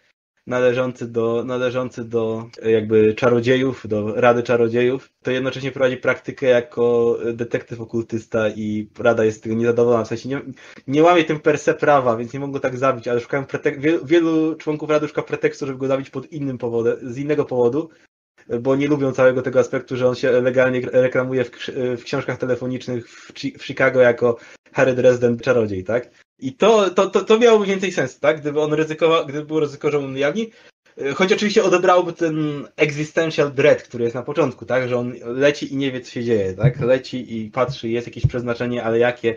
należący 0.46 1.08
do, 1.08 1.44
należący 1.44 2.04
do 2.04 2.48
jakby 2.62 3.14
czarodziejów, 3.14 3.86
do 3.88 4.14
Rady 4.14 4.42
Czarodziejów, 4.42 5.10
to 5.22 5.30
jednocześnie 5.30 5.72
prowadzi 5.72 5.96
praktykę 5.96 6.46
jako 6.46 7.18
detektyw 7.32 7.80
okultysta 7.80 8.48
i 8.48 8.88
Rada 8.98 9.24
jest 9.24 9.42
tego 9.42 9.54
niezadowolona. 9.54 10.04
W 10.04 10.08
sensie 10.08 10.28
nie, 10.28 10.42
nie 10.86 11.02
łamie 11.02 11.24
tym 11.24 11.40
per 11.40 11.58
se 11.58 11.74
prawa, 11.74 12.16
więc 12.16 12.32
nie 12.32 12.40
mogą 12.40 12.52
go 12.52 12.60
tak 12.60 12.78
zabić, 12.78 13.08
ale 13.08 13.20
szukają 13.20 13.42
pretek- 13.44 13.80
wielu, 13.80 14.06
wielu 14.06 14.54
członków 14.54 14.90
Rady 14.90 15.08
szuka 15.08 15.22
pretekstu, 15.22 15.66
żeby 15.66 15.78
go 15.78 15.86
zabić 15.86 16.10
pod 16.10 16.32
innym 16.32 16.58
powodem, 16.58 16.96
z 17.02 17.18
innego 17.18 17.44
powodu, 17.44 17.88
bo 18.60 18.76
nie 18.76 18.88
lubią 18.88 19.12
całego 19.12 19.42
tego 19.42 19.60
aspektu, 19.60 19.96
że 19.96 20.08
on 20.08 20.14
się 20.14 20.30
legalnie 20.30 20.80
reklamuje 20.80 21.44
w, 21.44 21.50
w 21.98 22.04
książkach 22.04 22.38
telefonicznych 22.38 23.10
w, 23.10 23.32
w 23.58 23.66
Chicago 23.66 24.00
jako 24.00 24.36
Harry 24.72 24.94
Dresden 24.94 25.38
czarodziej, 25.38 25.84
tak? 25.84 26.10
I 26.38 26.52
to, 26.52 26.90
to, 26.90 27.10
to, 27.10 27.24
to 27.24 27.38
miałoby 27.38 27.66
więcej 27.66 27.92
sensu, 27.92 28.20
tak? 28.20 28.40
Gdyby 28.40 28.60
on 28.60 28.72
ryzykował, 28.72 29.26
gdyby 29.26 29.44
było 29.44 29.60
ryzyko, 29.60 29.90
że 29.90 29.98
on 29.98 30.14
ujawni. 30.14 30.50
Choć 31.14 31.32
oczywiście 31.32 31.64
odebrałoby 31.64 32.12
ten 32.12 32.68
existential 32.76 33.52
dread, 33.52 33.82
który 33.82 34.04
jest 34.04 34.14
na 34.14 34.22
początku, 34.22 34.66
tak? 34.66 34.88
Że 34.88 34.96
on 34.96 35.14
leci 35.24 35.72
i 35.72 35.76
nie 35.76 35.92
wie, 35.92 36.00
co 36.00 36.10
się 36.10 36.24
dzieje, 36.24 36.54
tak? 36.54 36.80
Leci 36.80 37.38
i 37.38 37.50
patrzy, 37.50 37.88
jest 37.88 38.06
jakieś 38.06 38.26
przeznaczenie, 38.26 38.84
ale 38.84 38.98
jakie, 38.98 39.36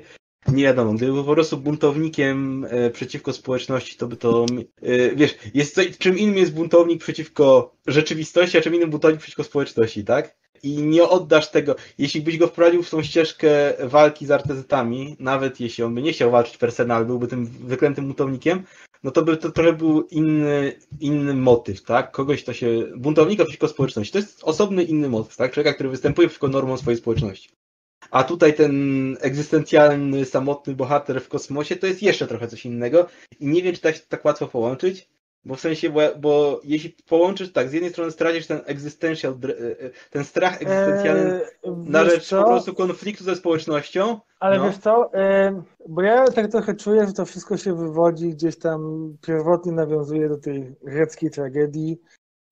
nie 0.53 0.63
wiadomo. 0.63 0.93
Gdyby 0.93 1.13
był 1.13 1.23
po 1.23 1.33
prostu 1.33 1.57
buntownikiem 1.57 2.65
e, 2.69 2.89
przeciwko 2.89 3.33
społeczności, 3.33 3.97
to 3.97 4.07
by 4.07 4.17
to, 4.17 4.45
e, 4.81 5.15
wiesz, 5.15 5.37
jest 5.53 5.79
czym 5.99 6.17
innym 6.17 6.37
jest 6.37 6.53
buntownik 6.53 7.01
przeciwko 7.01 7.75
rzeczywistości, 7.87 8.57
a 8.57 8.61
czym 8.61 8.75
innym 8.75 8.89
buntownik 8.89 9.21
przeciwko 9.21 9.43
społeczności, 9.43 10.03
tak? 10.03 10.39
i 10.63 10.81
nie 10.81 11.03
oddasz 11.03 11.51
tego. 11.51 11.75
Jeśli 11.97 12.21
byś 12.21 12.37
go 12.37 12.47
wprowadził 12.47 12.83
w 12.83 12.89
tą 12.89 13.03
ścieżkę 13.03 13.73
walki 13.83 14.25
z 14.25 14.31
artezytami, 14.31 15.15
nawet 15.19 15.59
jeśli 15.59 15.83
on 15.83 15.95
by 15.95 16.01
nie 16.01 16.13
chciał 16.13 16.31
walczyć 16.31 16.57
personal, 16.57 17.05
byłby 17.05 17.27
tym 17.27 17.45
wyklętym 17.45 18.07
mutownikiem, 18.07 18.63
no 19.03 19.11
to 19.11 19.21
by 19.21 19.37
to 19.37 19.51
trochę 19.51 19.73
był 19.73 20.01
inny, 20.01 20.73
inny 20.99 21.33
motyw, 21.33 21.83
tak? 21.83 22.11
Kogoś, 22.11 22.43
to 22.43 22.53
się, 22.53 22.67
buntownika 22.97 23.43
przeciwko 23.43 23.67
społeczności. 23.67 24.13
To 24.13 24.19
jest 24.19 24.43
osobny 24.43 24.83
inny 24.83 25.09
motyw, 25.09 25.35
tak? 25.35 25.51
Człowieka, 25.51 25.73
który 25.73 25.89
występuje 25.89 26.27
przeciwko 26.27 26.47
normom 26.47 26.77
swojej 26.77 26.97
społeczności. 26.97 27.49
A 28.11 28.23
tutaj 28.23 28.53
ten 28.53 28.73
egzystencjalny, 29.21 30.25
samotny 30.25 30.75
bohater 30.75 31.21
w 31.21 31.29
kosmosie 31.29 31.75
to 31.75 31.87
jest 31.87 32.03
jeszcze 32.03 32.27
trochę 32.27 32.47
coś 32.47 32.65
innego 32.65 33.07
i 33.39 33.47
nie 33.47 33.61
wiem, 33.63 33.75
czy 33.75 33.81
tak, 33.81 33.99
tak 33.99 34.25
łatwo 34.25 34.47
połączyć. 34.47 35.09
Bo 35.45 35.55
w 35.55 35.59
sensie, 35.59 35.89
bo, 35.89 36.01
bo 36.19 36.61
jeśli 36.63 36.95
połączysz 37.09 37.53
tak, 37.53 37.69
z 37.69 37.73
jednej 37.73 37.91
strony 37.91 38.11
stracisz 38.11 38.47
ten 38.47 38.61
existential, 38.65 39.33
e, 39.33 39.85
e, 39.85 39.89
ten 40.09 40.23
strach 40.23 40.61
egzystencjalny 40.61 41.41
eee, 41.63 41.73
na 41.85 42.05
rzecz 42.05 42.27
co? 42.27 42.43
po 42.43 42.49
prostu 42.49 42.73
konfliktu 42.73 43.23
ze 43.23 43.35
społecznością. 43.35 44.19
Ale 44.39 44.57
no. 44.57 44.63
wiesz 44.63 44.77
co, 44.77 45.13
eee, 45.13 45.61
bo 45.89 46.01
ja 46.01 46.27
tak 46.27 46.51
trochę 46.51 46.75
czuję, 46.75 47.07
że 47.07 47.13
to 47.13 47.25
wszystko 47.25 47.57
się 47.57 47.75
wywodzi 47.75 48.29
gdzieś 48.29 48.57
tam 48.57 49.11
pierwotnie 49.21 49.71
nawiązuje 49.71 50.29
do 50.29 50.37
tej 50.37 50.75
greckiej 50.83 51.31
tragedii 51.31 52.01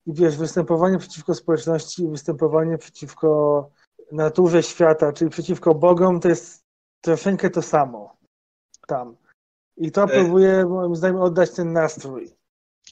i 0.06 0.12
wiesz, 0.14 0.36
występowanie 0.36 0.98
przeciwko 0.98 1.34
społeczności 1.34 2.08
występowanie 2.08 2.78
przeciwko 2.78 3.70
naturze 4.12 4.62
świata, 4.62 5.12
czyli 5.12 5.30
przeciwko 5.30 5.74
Bogom, 5.74 6.20
to 6.20 6.28
jest 6.28 6.64
troszeczkę 7.00 7.50
to 7.50 7.62
samo 7.62 8.16
tam. 8.86 9.16
I 9.76 9.92
to 9.92 10.04
e, 10.04 10.08
próbuje 10.08 10.66
moim 10.66 10.96
zdaniem 10.96 11.20
oddać 11.20 11.50
ten 11.50 11.72
nastrój. 11.72 12.30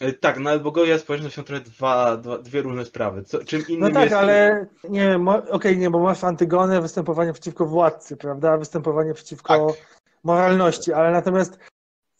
E, 0.00 0.12
tak, 0.12 0.38
no 0.38 0.50
ale 0.50 0.60
bogowie 0.60 0.98
społeczność 0.98 1.34
są 1.34 1.44
trochę 1.44 1.62
dwa, 1.62 2.16
dwa, 2.16 2.38
dwie 2.38 2.62
różne 2.62 2.84
sprawy. 2.84 3.22
Co, 3.22 3.44
czym 3.44 3.62
innym 3.68 3.80
no 3.80 3.90
tak, 3.90 4.04
jest... 4.04 4.14
ale 4.16 4.66
nie, 4.88 5.16
okej, 5.16 5.50
okay, 5.50 5.76
nie, 5.76 5.90
bo 5.90 6.00
masz 6.00 6.24
Antygonę, 6.24 6.80
występowanie 6.80 7.32
przeciwko 7.32 7.66
władcy, 7.66 8.16
prawda? 8.16 8.58
Występowanie 8.58 9.14
przeciwko 9.14 9.66
tak. 9.66 10.00
moralności, 10.24 10.92
ale 10.92 11.10
natomiast 11.10 11.58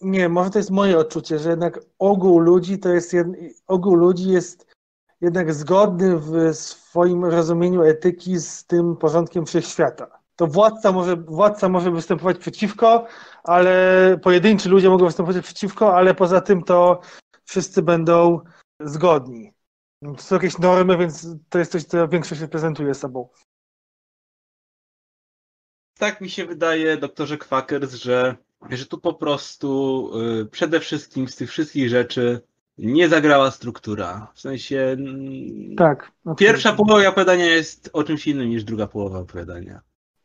nie, 0.01 0.29
może 0.29 0.51
to 0.51 0.59
jest 0.59 0.71
moje 0.71 0.99
odczucie, 0.99 1.39
że 1.39 1.51
jednak 1.51 1.81
ogół 1.99 2.39
ludzi 2.39 2.79
to 2.79 2.89
jest 2.89 3.13
ogół 3.67 3.95
ludzi 3.95 4.29
jest 4.29 4.66
jednak 5.21 5.55
zgodny 5.55 6.17
w 6.17 6.55
swoim 6.55 7.25
rozumieniu 7.25 7.83
etyki 7.83 8.39
z 8.39 8.67
tym 8.67 8.97
porządkiem 8.97 9.47
wszechświata. 9.47 10.19
To 10.37 10.47
władca 10.47 10.93
może, 10.93 11.17
władca 11.17 11.69
może 11.69 11.91
występować 11.91 12.39
przeciwko, 12.39 13.07
ale 13.45 14.19
pojedynczy 14.23 14.69
ludzie 14.69 14.91
mogą 14.91 15.07
występować 15.07 15.45
przeciwko, 15.45 15.97
ale 15.97 16.15
poza 16.15 16.41
tym 16.41 16.63
to 16.63 17.01
wszyscy 17.45 17.83
będą 17.83 18.41
zgodni. 18.81 19.53
To 20.03 20.23
są 20.23 20.35
jakieś 20.35 20.59
normy, 20.59 20.99
więc 20.99 21.27
to 21.49 21.59
jest 21.59 21.73
coś, 21.73 21.85
co 21.85 22.09
większość 22.09 22.41
reprezentuje 22.41 22.95
sobą. 22.95 23.29
Tak 25.99 26.21
mi 26.21 26.31
się 26.31 26.47
wydaje, 26.47 26.97
doktorze 26.97 27.39
Quakers, 27.39 27.95
że, 27.95 28.37
że 28.71 28.87
tu 28.87 29.01
po 29.01 29.15
prostu 29.15 30.11
y, 30.41 30.47
przede 30.47 30.81
wszystkim 30.81 31.29
z 31.29 31.37
tych 31.37 31.51
wszystkich 31.51 31.89
rzeczy 31.89 32.41
nie 32.79 33.09
zagrała 33.09 33.51
struktura. 33.51 34.33
W 34.35 34.41
sensie. 34.41 34.97
Tak. 35.77 36.13
Pierwsza 36.39 36.73
połowa 36.73 37.09
opowiadania 37.09 37.47
jest 37.47 37.91
o 37.93 38.05
czymś 38.05 38.27
innym 38.27 38.49
niż 38.49 38.65
druga 38.65 38.87
połowa 38.87 39.19
opowiadania. 39.19 39.81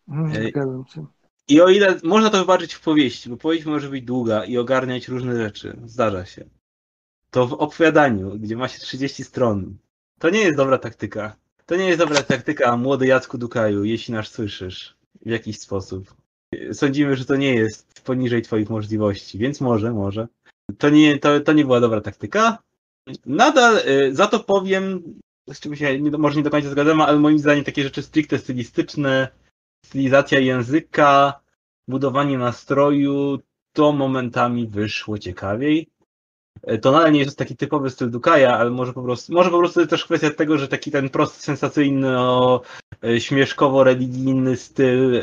Mhm, 0.09 0.43
Ej. 0.43 0.51
Zgadzam 0.51 0.85
się. 0.85 1.05
I 1.47 1.61
o 1.61 1.69
ile 1.69 1.95
można 2.03 2.29
to 2.29 2.37
wybaczyć 2.37 2.73
w 2.73 2.81
powieści, 2.81 3.29
bo 3.29 3.37
powieść 3.37 3.65
może 3.65 3.89
być 3.89 4.05
długa 4.05 4.45
i 4.45 4.57
ogarniać 4.57 5.07
różne 5.07 5.35
rzeczy, 5.35 5.77
zdarza 5.85 6.25
się. 6.25 6.45
To 7.29 7.47
w 7.47 7.53
opowiadaniu, 7.53 8.39
gdzie 8.39 8.55
ma 8.55 8.67
się 8.67 8.79
30 8.79 9.23
stron, 9.23 9.77
to 10.19 10.29
nie 10.29 10.39
jest 10.39 10.57
dobra 10.57 10.77
taktyka. 10.77 11.35
To 11.65 11.75
nie 11.75 11.85
jest 11.85 11.99
dobra 11.99 12.23
taktyka, 12.23 12.77
młody 12.77 13.07
Jacku 13.07 13.37
Dukaju, 13.37 13.83
jeśli 13.83 14.13
nas 14.13 14.27
słyszysz 14.27 14.95
w 15.25 15.29
jakiś 15.29 15.59
sposób. 15.59 16.15
Sądzimy, 16.73 17.15
że 17.15 17.25
to 17.25 17.35
nie 17.35 17.55
jest 17.55 18.01
poniżej 18.01 18.41
twoich 18.41 18.69
możliwości, 18.69 19.37
więc 19.37 19.61
może, 19.61 19.91
może. 19.91 20.27
To 20.77 20.89
nie, 20.89 21.19
to, 21.19 21.39
to 21.39 21.53
nie 21.53 21.65
była 21.65 21.79
dobra 21.79 22.01
taktyka. 22.01 22.57
Nadal 23.25 23.77
y, 23.77 24.15
za 24.15 24.27
to 24.27 24.39
powiem, 24.39 25.03
z 25.53 25.59
czym 25.59 25.75
się 25.75 25.99
nie, 25.99 26.11
może 26.11 26.37
nie 26.37 26.43
do 26.43 26.49
końca 26.49 26.69
zgadzam, 26.69 27.01
ale 27.01 27.19
moim 27.19 27.39
zdaniem 27.39 27.63
takie 27.63 27.83
rzeczy 27.83 28.01
stricte 28.01 28.37
stylistyczne, 28.37 29.27
stylizacja 29.85 30.39
języka, 30.39 31.39
budowanie 31.87 32.37
nastroju, 32.37 33.39
to 33.73 33.91
momentami 33.91 34.67
wyszło 34.67 35.17
ciekawiej. 35.17 35.87
E, 36.63 36.77
To 36.77 36.91
nadal 36.91 37.11
nie 37.11 37.19
jest 37.19 37.37
taki 37.37 37.55
typowy 37.55 37.89
styl 37.89 38.09
Dukaja, 38.09 38.57
ale 38.57 38.69
może 38.69 38.93
po 38.93 39.03
prostu, 39.03 39.33
może 39.33 39.49
po 39.49 39.59
prostu 39.59 39.87
też 39.87 40.05
kwestia 40.05 40.29
tego, 40.29 40.57
że 40.57 40.67
taki 40.67 40.91
ten 40.91 41.09
prosty, 41.09 41.41
sensacyjny, 41.41 42.07
e, 43.03 43.19
śmieszkowo-religijny 43.19 44.55
styl 44.57 45.15
e, 45.15 45.21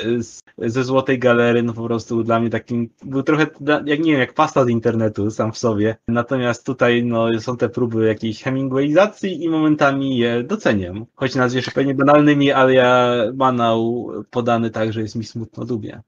ze 0.71 0.85
Złotej 0.85 1.19
Galery, 1.19 1.63
no 1.63 1.73
po 1.73 1.85
prostu 1.85 2.25
dla 2.25 2.41
mnie 2.41 2.51
takim, 2.51 2.91
był 3.05 3.23
trochę, 3.23 3.47
jak 3.85 4.01
nie 4.01 4.13
wiem, 4.13 4.21
jak 4.21 4.35
pasta 4.35 4.65
z 4.65 4.69
internetu 4.69 5.31
sam 5.31 5.53
w 5.53 5.59
sobie. 5.59 5.97
Natomiast 6.09 6.67
tutaj, 6.67 7.05
no, 7.05 7.41
są 7.41 7.57
te 7.57 7.69
próby 7.69 8.07
jakiejś 8.07 8.43
Hemingwayizacji 8.43 9.45
i 9.45 9.49
momentami 9.49 10.19
je 10.19 10.43
doceniam. 10.43 11.07
Choć 11.15 11.35
nazwiesz 11.35 11.71
pewnie 11.71 11.95
banalnymi, 11.95 12.53
ale 12.53 12.75
ja 12.75 13.15
banał 13.35 14.11
podany 14.31 14.71
tak, 14.71 14.93
że 14.93 15.01
jest 15.01 15.17
mi 15.17 15.25
smutno 15.25 15.65
dubie. 15.65 16.03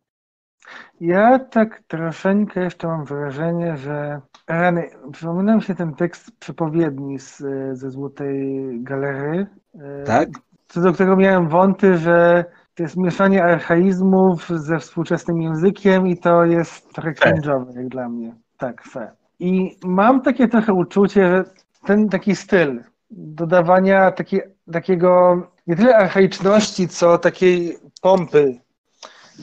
Ja 1.00 1.38
tak 1.38 1.82
troszeczkę 1.88 2.60
jeszcze 2.60 2.88
mam 2.88 3.04
wrażenie, 3.04 3.76
że 3.76 4.20
rany, 4.48 4.90
przypomina 5.12 5.56
mi 5.56 5.62
się 5.62 5.74
ten 5.74 5.94
tekst 5.94 6.30
przepowiedni 6.38 7.18
z, 7.18 7.38
ze 7.72 7.90
Złotej 7.90 8.68
Galery, 8.82 9.46
e, 9.74 10.04
Tak? 10.04 10.28
co 10.68 10.80
do 10.80 10.92
którego 10.92 11.16
miałem 11.16 11.48
wąty, 11.48 11.96
że 11.96 12.44
to 12.74 12.82
jest 12.82 12.96
mieszanie 12.96 13.44
archaizmów 13.44 14.48
ze 14.48 14.78
współczesnym 14.78 15.42
językiem 15.42 16.06
i 16.06 16.18
to 16.18 16.44
jest 16.44 16.92
trochę 16.94 17.12
cringe'owe 17.12 17.76
jak 17.76 17.88
dla 17.88 18.08
mnie. 18.08 18.34
Tak, 18.58 18.82
fe. 18.84 19.10
I 19.38 19.76
mam 19.84 20.22
takie 20.22 20.48
trochę 20.48 20.72
uczucie, 20.72 21.28
że 21.28 21.44
ten 21.86 22.08
taki 22.08 22.36
styl 22.36 22.82
dodawania 23.10 24.10
taki, 24.10 24.40
takiego 24.72 25.42
nie 25.66 25.76
tyle 25.76 25.96
archaiczności, 25.96 26.88
co 26.88 27.18
takiej 27.18 27.76
pompy, 28.02 28.60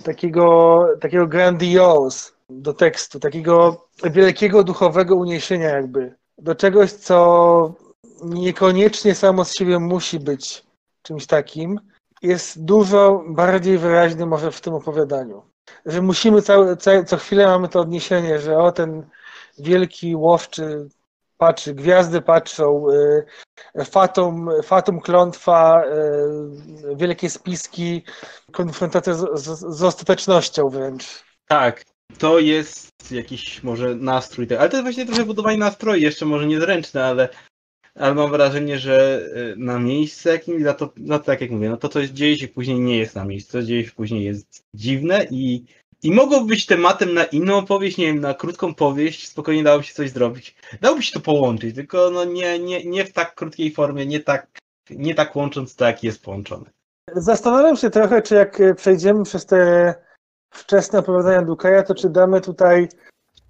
takiego, 0.03 0.85
takiego 1.01 1.27
grandiose 1.27 2.31
do 2.49 2.73
tekstu, 2.73 3.19
takiego 3.19 3.87
wielkiego 4.03 4.63
duchowego 4.63 5.15
uniesienia 5.15 5.69
jakby, 5.69 6.15
do 6.37 6.55
czegoś, 6.55 6.91
co 6.91 7.73
niekoniecznie 8.23 9.15
samo 9.15 9.45
z 9.45 9.57
siebie 9.57 9.79
musi 9.79 10.19
być 10.19 10.63
czymś 11.01 11.25
takim, 11.25 11.79
jest 12.21 12.65
dużo 12.65 13.23
bardziej 13.27 13.77
wyraźny 13.77 14.25
może 14.25 14.51
w 14.51 14.61
tym 14.61 14.73
opowiadaniu. 14.73 15.41
Że 15.85 16.01
musimy 16.01 16.41
cały, 16.41 16.77
ca, 16.77 17.03
co 17.03 17.17
chwilę 17.17 17.47
mamy 17.47 17.69
to 17.69 17.79
odniesienie, 17.79 18.39
że 18.39 18.57
o 18.57 18.71
ten 18.71 19.05
wielki 19.59 20.15
łowczy 20.15 20.89
patrzy, 21.37 21.73
gwiazdy 21.73 22.21
patrzą, 22.21 22.89
y, 22.89 23.25
fatum, 23.91 24.49
fatum 24.63 24.99
klątwa, 25.01 25.83
y, 26.91 26.95
wielkie 26.95 27.29
spiski, 27.29 28.03
konfrontacja 28.51 29.13
z, 29.13 29.39
z, 29.39 29.59
z 29.59 29.83
ostatecznością 29.83 30.69
wręcz. 30.69 31.23
Tak, 31.47 31.85
to 32.17 32.39
jest 32.39 33.11
jakiś 33.11 33.63
może 33.63 33.95
nastrój, 33.95 34.47
ale 34.59 34.69
to 34.69 34.77
jest 34.77 34.83
właśnie 34.85 35.05
trochę 35.05 35.25
budowanie 35.25 35.57
nastroju, 35.57 36.01
jeszcze 36.01 36.25
może 36.25 36.47
niezręczne, 36.47 37.05
ale, 37.05 37.29
ale 37.95 38.13
mam 38.13 38.31
wrażenie, 38.31 38.79
że 38.79 39.25
y, 39.37 39.55
na 39.57 39.79
miejsce 39.79 40.29
jakimś, 40.29 40.63
za 40.63 40.73
to, 40.73 40.93
to 41.07 41.19
tak 41.19 41.41
jak 41.41 41.51
mówię, 41.51 41.69
no 41.69 41.77
to 41.77 41.89
co 41.89 41.99
jest- 41.99 42.13
dzieje 42.13 42.37
się 42.37 42.47
później 42.47 42.79
nie 42.79 42.97
jest 42.97 43.15
na 43.15 43.25
miejscu, 43.25 43.51
co 43.51 43.63
dzieje 43.63 43.85
się 43.85 43.91
później 43.91 44.23
jest 44.23 44.63
dziwne 44.73 45.25
i, 45.31 45.65
i 46.03 46.11
mogłoby 46.11 46.47
być 46.47 46.65
tematem 46.65 47.13
na 47.13 47.23
inną 47.23 47.57
opowieść, 47.57 47.97
nie 47.97 48.05
wiem, 48.05 48.19
na 48.19 48.33
krótką 48.33 48.75
powieść, 48.75 49.27
spokojnie 49.27 49.63
dałoby 49.63 49.83
się 49.83 49.93
coś 49.93 50.11
zrobić. 50.11 50.55
Dałoby 50.81 51.03
się 51.03 51.13
to 51.13 51.19
połączyć, 51.19 51.75
tylko 51.75 52.09
no 52.09 52.23
nie, 52.23 52.59
nie, 52.59 52.85
nie 52.85 53.05
w 53.05 53.13
tak 53.13 53.35
krótkiej 53.35 53.71
formie, 53.71 54.05
nie 54.05 54.19
tak, 54.19 54.47
nie 54.89 55.15
tak 55.15 55.35
łącząc 55.35 55.75
to, 55.75 55.85
jak 55.85 56.03
jest 56.03 56.23
połączone. 56.23 56.65
Zastanawiam 57.15 57.77
się 57.77 57.89
trochę, 57.89 58.21
czy 58.21 58.35
jak 58.35 58.61
przejdziemy 58.75 59.23
przez 59.23 59.45
te 59.45 59.93
wczesne 60.49 60.99
opowiadania 60.99 61.41
Dukaja, 61.41 61.83
to 61.83 61.95
czy 61.95 62.09
damy 62.09 62.41
tutaj 62.41 62.87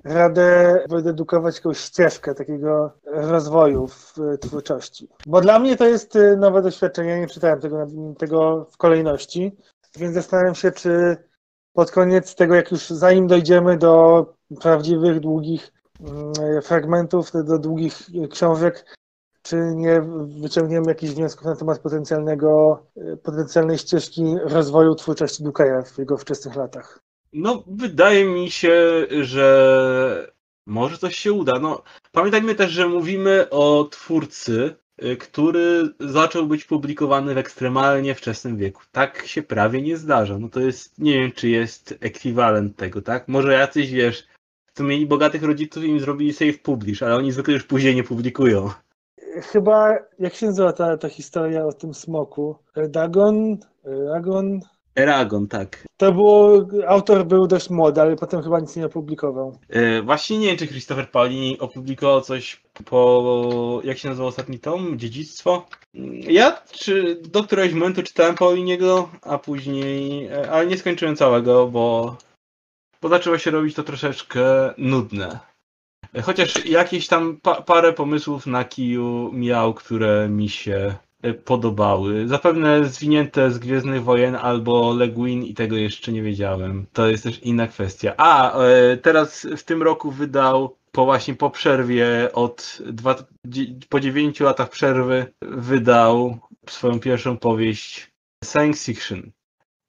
radę 0.04 0.80
wydedukować 0.90 1.56
jakąś 1.56 1.78
ścieżkę 1.78 2.36
takiego 2.36 2.92
rozwoju 3.06 3.88
w 3.88 4.20
y, 4.20 4.38
twórczości. 4.38 5.10
Bo 5.26 5.42
dla 5.42 5.60
mnie 5.60 5.78
to 5.78 5.86
jest 5.86 6.16
y, 6.16 6.38
nowe 6.38 6.62
doświadczenie, 6.62 7.10
ja 7.10 7.20
nie 7.20 7.28
czytałem 7.28 7.62
tego, 7.62 7.88
tego 8.18 8.68
w 8.72 8.78
kolejności, 8.78 9.56
więc 9.98 10.14
zastanawiam 10.14 10.56
się, 10.56 10.72
czy 10.72 11.18
pod 11.78 11.92
koniec 11.92 12.36
tego, 12.36 12.56
jak 12.56 12.72
już 12.72 12.90
zanim 12.90 13.28
dojdziemy 13.28 13.78
do 13.78 14.26
prawdziwych, 14.62 15.20
długich 15.20 15.74
mm, 16.00 16.62
fragmentów, 16.62 17.32
do 17.44 17.60
długich 17.60 18.02
książek, 18.32 18.98
czy 19.42 19.56
nie 19.76 20.02
wyciągniemy 20.42 20.88
jakichś 20.88 21.14
wniosków 21.14 21.46
na 21.46 21.56
temat 21.56 21.80
potencjalnego, 21.80 22.84
y, 22.98 23.18
potencjalnej 23.18 23.78
ścieżki 23.78 24.24
rozwoju 24.44 24.96
twórczości 24.96 25.44
Dukaja 25.44 25.82
w 25.82 25.98
jego 25.98 26.18
wczesnych 26.18 26.56
latach. 26.56 27.00
No, 27.34 27.64
wydaje 27.68 28.26
mi 28.26 28.52
się, 28.52 29.06
że 29.22 30.32
może 30.66 30.98
coś 30.98 31.16
się 31.16 31.34
uda. 31.34 31.60
No, 31.60 31.84
pamiętajmy 32.12 32.56
też, 32.56 32.72
że 32.72 32.88
mówimy 32.88 33.50
o 33.50 33.88
twórcy, 33.92 34.76
który 35.20 35.90
zaczął 36.00 36.48
być 36.48 36.66
publikowany 36.66 37.34
w 37.34 37.38
ekstremalnie 37.38 38.16
wczesnym 38.16 38.58
wieku. 38.58 38.82
Tak 38.92 39.28
się 39.28 39.44
prawie 39.44 39.82
nie 39.82 39.98
zdarza. 39.98 40.40
No 40.40 40.50
to 40.50 40.60
jest, 40.60 41.00
nie 41.00 41.14
wiem, 41.14 41.32
czy 41.32 41.50
jest 41.50 41.98
ekwiwalent 42.00 42.76
tego, 42.76 43.02
tak? 43.02 43.28
Może 43.28 43.54
jacyś, 43.54 43.92
wiesz, 43.92 44.28
co 44.74 44.84
mieli 44.84 45.06
bogatych 45.06 45.44
rodziców 45.44 45.84
i 45.84 45.88
im 45.88 46.00
zrobili 46.00 46.34
safe 46.34 46.54
publish, 46.54 47.04
ale 47.04 47.16
oni 47.16 47.32
zwykle 47.32 47.54
już 47.54 47.64
później 47.64 47.96
nie 47.96 48.04
publikują. 48.04 48.70
Chyba, 49.42 49.96
jak 50.20 50.34
się 50.34 50.46
nazywa 50.46 50.74
ta, 50.74 50.98
ta 50.98 51.10
historia 51.10 51.66
o 51.66 51.74
tym 51.74 51.94
smoku? 51.94 52.56
Dagon? 52.90 53.58
Dagon? 54.14 54.60
Eragon, 54.98 55.48
tak. 55.48 55.86
To 55.98 56.12
było, 56.12 56.66
autor 56.88 57.26
był 57.26 57.48
dość 57.48 57.70
młody, 57.70 58.02
ale 58.02 58.16
potem 58.16 58.44
chyba 58.44 58.60
nic 58.60 58.76
nie 58.76 58.86
opublikował. 58.86 59.58
E, 59.70 60.02
Właśnie 60.02 60.40
nie 60.40 60.48
wiem, 60.48 60.58
czy 60.58 60.68
Christopher 60.68 61.12
Paolini 61.12 61.60
opublikował 61.60 62.22
coś 62.22 62.62
po, 62.86 63.82
jak 63.84 63.98
się 63.98 64.10
nazywał 64.10 64.28
ostatni 64.28 64.60
tom? 64.60 65.00
Dziedzictwo? 65.00 65.66
Ja 66.28 66.62
czy 66.72 67.22
do 67.22 67.44
któregoś 67.44 67.74
momentu 67.74 68.04
czytałem 68.04 68.36
Paoliniego, 68.36 69.10
a 69.22 69.38
później, 69.38 70.26
e, 70.26 70.52
ale 70.52 70.68
nie 70.68 70.78
skończyłem 70.78 71.16
całego, 71.16 71.68
bo, 71.68 72.18
bo 73.02 73.10
zaczęło 73.10 73.38
się 73.38 73.52
robić 73.52 73.76
to 73.76 73.84
troszeczkę 73.84 74.44
nudne. 74.78 75.40
E, 76.14 76.22
Chociaż 76.22 76.66
jakieś 76.66 77.08
tam 77.08 77.38
pa, 77.42 77.62
parę 77.62 77.94
pomysłów 77.94 78.46
na 78.46 78.64
kiju 78.64 79.32
miał, 79.34 79.74
które 79.74 80.30
mi 80.30 80.50
się 80.50 80.96
podobały. 81.34 82.28
Zapewne 82.28 82.86
zwinięte 82.86 83.52
z 83.52 83.60
Gwiezdnych 83.60 84.04
Wojen 84.04 84.36
albo 84.36 84.94
Leguin 84.94 85.44
i 85.44 85.54
tego 85.54 85.76
jeszcze 85.76 86.12
nie 86.12 86.22
wiedziałem. 86.22 86.86
To 86.94 87.08
jest 87.08 87.24
też 87.24 87.40
inna 87.40 87.68
kwestia. 87.68 88.14
A, 88.18 88.60
e, 88.60 88.98
teraz 88.98 89.48
w 89.58 89.64
tym 89.64 89.84
roku 89.84 90.12
wydał 90.12 90.78
po 90.92 91.06
właśnie 91.06 91.36
po 91.36 91.50
przerwie 91.50 92.30
od 92.34 92.82
dwa, 92.86 93.16
po 93.90 94.00
dziewięciu 94.00 94.44
latach 94.44 94.70
przerwy 94.70 95.34
wydał 95.42 96.40
swoją 96.70 97.00
pierwszą 97.00 97.38
powieść 97.38 98.12
science 98.46 98.86
fiction. 98.86 99.32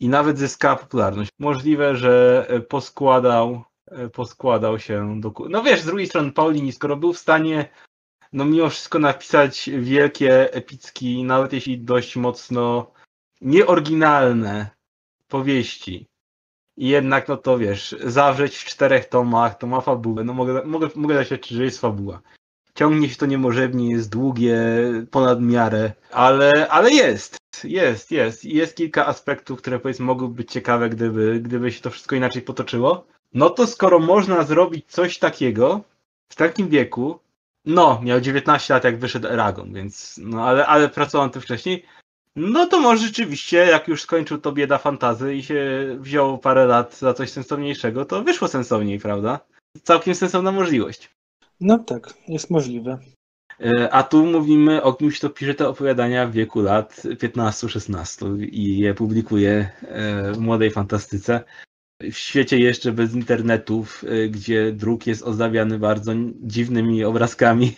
i 0.01 0.09
nawet 0.09 0.39
zyskała 0.39 0.77
popularność. 0.77 1.31
Możliwe, 1.39 1.97
że 1.97 2.47
poskładał, 2.69 3.65
poskładał 4.13 4.79
się 4.79 5.21
do... 5.21 5.33
No 5.49 5.63
wiesz, 5.63 5.81
z 5.81 5.87
drugiej 5.87 6.07
strony 6.07 6.33
Paulini, 6.33 6.73
skoro 6.73 6.97
był 6.97 7.13
w 7.13 7.19
stanie 7.19 7.69
no 8.33 8.45
mimo 8.45 8.71
wszystko 8.71 8.99
napisać 8.99 9.71
wielkie, 9.79 10.53
epicki, 10.53 11.25
nawet 11.25 11.53
jeśli 11.53 11.79
dość 11.79 12.17
mocno 12.17 12.93
nieoryginalne 13.41 14.71
powieści. 15.29 16.07
I 16.77 16.89
jednak, 16.89 17.29
no 17.29 17.37
to 17.37 17.59
wiesz, 17.59 17.97
zawrzeć 18.05 18.57
w 18.57 18.65
czterech 18.65 19.05
tomach, 19.09 19.59
to 19.59 19.67
ma 19.67 19.81
fabułę. 19.81 20.25
No 20.25 20.33
mogę, 20.33 20.65
mogę, 20.65 20.89
mogę 20.95 21.15
zaświadczyć, 21.15 21.57
że 21.57 21.65
jest 21.65 21.81
fabuła. 21.81 22.21
Ciągnie 22.75 23.09
się 23.09 23.17
to 23.17 23.27
niemożebnie, 23.27 23.91
jest 23.91 24.11
długie, 24.11 24.59
ponad 25.11 25.43
miarę, 25.43 25.93
ale, 26.13 26.69
ale 26.69 26.91
jest, 26.91 27.37
jest, 27.65 28.11
jest. 28.11 28.45
Jest 28.45 28.77
kilka 28.77 29.07
aspektów, 29.07 29.59
które 29.59 29.79
powiedzmy 29.79 30.07
mogłyby 30.07 30.35
być 30.35 30.53
ciekawe, 30.53 30.89
gdyby, 30.89 31.41
gdyby 31.41 31.73
się 31.73 31.81
to 31.81 31.91
wszystko 31.91 32.17
inaczej 32.17 32.43
potoczyło. 32.43 33.07
No 33.35 33.51
to 33.51 33.67
skoro 33.67 33.99
można 33.99 34.43
zrobić 34.43 34.87
coś 34.89 35.19
takiego 35.19 35.81
w 36.29 36.37
takim 36.37 36.69
wieku, 36.69 37.21
no, 37.69 38.01
miał 38.03 38.21
19 38.21 38.75
lat 38.75 38.85
jak 38.85 38.99
wyszedł 38.99 39.29
Eragon, 39.29 39.73
więc, 39.73 40.21
no 40.23 40.45
ale, 40.45 40.67
ale 40.67 40.89
pracował 40.89 41.31
tym 41.31 41.43
wcześniej, 41.43 41.85
no 42.37 42.67
to 42.67 42.81
może 42.81 43.07
rzeczywiście, 43.07 43.57
jak 43.57 43.89
już 43.89 44.03
skończył 44.03 44.39
to 44.39 44.53
bieda 44.53 44.79
fantazy 44.79 45.35
i 45.35 45.43
się 45.43 45.87
wziął 46.01 46.39
parę 46.39 46.67
lat 46.67 46.99
za 46.99 47.15
coś 47.15 47.31
sensowniejszego, 47.31 48.05
to 48.05 48.23
wyszło 48.23 48.49
sensowniej, 48.49 48.99
prawda? 48.99 49.41
Całkiem 49.83 50.15
sensowna 50.15 50.53
możliwość. 50.53 51.11
No 51.61 51.79
tak, 51.79 52.15
jest 52.29 52.51
możliwe. 52.51 52.99
E, 53.61 53.93
a 53.93 54.03
tu 54.03 54.27
mówimy 54.27 54.83
o 54.83 54.93
kimś, 54.93 55.19
kto 55.19 55.31
pisze 55.31 55.55
te 55.55 55.69
opowiadania 55.69 56.27
w 56.27 56.33
wieku 56.33 56.61
lat 56.61 56.95
15-16 56.95 58.43
i 58.43 58.79
je 58.79 58.95
publikuje 58.95 59.71
e, 59.83 60.33
w 60.33 60.39
młodej 60.39 60.71
fantastyce. 60.71 61.45
W 62.03 62.15
świecie 62.15 62.59
jeszcze 62.59 62.93
bez 62.93 63.15
internetów, 63.15 64.05
e, 64.05 64.29
gdzie 64.29 64.73
druk 64.73 65.07
jest 65.07 65.23
ozdabiany 65.23 65.79
bardzo 65.79 66.13
dziwnymi 66.43 67.05
obrazkami, 67.05 67.77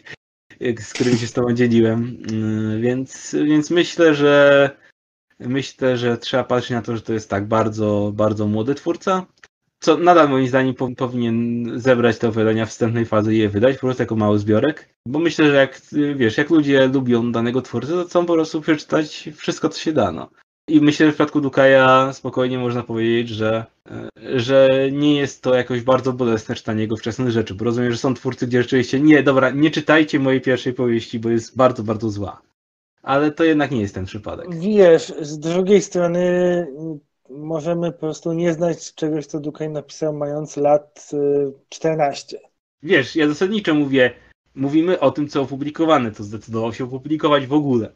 z 0.81 0.93
którymi 0.93 1.19
się 1.19 1.27
z 1.27 1.33
tobą 1.33 1.55
dzieliłem. 1.55 2.17
Mm, 2.31 2.83
więc, 2.83 3.37
więc 3.45 3.71
myślę, 3.71 4.15
że 4.15 4.71
myślę, 5.41 5.97
że 5.97 6.19
trzeba 6.19 6.45
patrzeć 6.45 6.71
na 6.71 6.83
to, 6.83 6.97
że 6.97 7.03
to 7.03 7.13
jest 7.13 7.31
tak 7.31 7.49
bardzo, 7.49 8.13
bardzo 8.15 8.47
młody 8.47 8.75
twórca. 8.75 9.27
Co 9.83 9.97
nadal 9.97 10.29
moim 10.29 10.49
zdaniem 10.49 10.75
powinien 10.97 11.65
zebrać 11.81 12.19
te 12.19 12.29
opowiadania 12.29 12.67
wstępnej 12.67 13.07
fazy 13.07 13.35
i 13.35 13.39
je 13.39 13.49
wydać 13.49 13.75
po 13.77 13.81
prostu 13.81 14.03
jako 14.03 14.17
mały 14.17 14.39
zbiorek. 14.39 14.89
Bo 15.07 15.19
myślę, 15.19 15.47
że 15.47 15.55
jak 15.55 15.81
wiesz, 16.17 16.39
jak 16.39 16.51
ludzie 16.51 16.87
lubią 16.87 17.33
danego 17.33 17.63
twórcę, 17.63 17.93
to 17.93 18.05
chcą 18.05 18.27
po 18.27 18.33
prostu 18.33 18.61
przeczytać 18.61 19.31
wszystko, 19.37 19.69
co 19.69 19.81
się 19.81 19.93
da. 19.93 20.13
No. 20.13 20.31
I 20.69 20.81
myślę, 20.81 21.07
że 21.07 21.13
w 21.13 21.15
przypadku 21.15 21.41
Dukaja 21.41 22.13
spokojnie 22.13 22.59
można 22.59 22.83
powiedzieć, 22.83 23.29
że, 23.29 23.67
że 24.37 24.69
nie 24.93 25.17
jest 25.17 25.43
to 25.43 25.55
jakoś 25.55 25.83
bardzo 25.83 26.13
bolesne 26.13 26.55
czytanie 26.55 26.81
jego 26.81 26.97
wczesnych 26.97 27.31
rzeczy, 27.31 27.55
bo 27.55 27.65
rozumiem, 27.65 27.93
że 27.93 27.99
są 27.99 28.15
twórcy, 28.15 28.47
gdzie 28.47 28.63
rzeczywiście 28.63 29.01
nie, 29.01 29.23
dobra, 29.23 29.51
nie 29.51 29.71
czytajcie 29.71 30.19
mojej 30.19 30.41
pierwszej 30.41 30.73
powieści, 30.73 31.19
bo 31.19 31.31
jest 31.31 31.57
bardzo, 31.57 31.83
bardzo 31.83 32.11
zła. 32.11 32.43
Ale 33.03 33.33
to 33.33 33.45
jednak 33.45 33.71
nie 33.71 33.81
jest 33.81 33.95
ten 33.95 34.05
przypadek. 34.05 34.55
Wiesz, 34.55 35.13
z 35.21 35.39
drugiej 35.39 35.83
strony 35.83 36.67
możemy 37.31 37.93
po 37.93 37.99
prostu 37.99 38.33
nie 38.33 38.53
znać 38.53 38.95
czegoś, 38.95 39.27
co 39.27 39.41
Dukaj 39.41 39.71
napisał 39.71 40.13
mając 40.13 40.57
lat 40.57 41.11
14. 41.69 42.37
Y, 42.37 42.41
Wiesz, 42.83 43.17
ja 43.17 43.29
zasadniczo 43.29 43.75
mówię, 43.75 44.11
mówimy 44.55 45.01
o 45.01 45.11
tym, 45.11 45.29
co 45.29 45.43
opublikowane, 45.43 46.13
to 46.13 46.25
zdecydował 46.25 46.73
się 46.73 46.85
opublikować 46.85 47.47
w 47.47 47.53
ogóle 47.53 47.93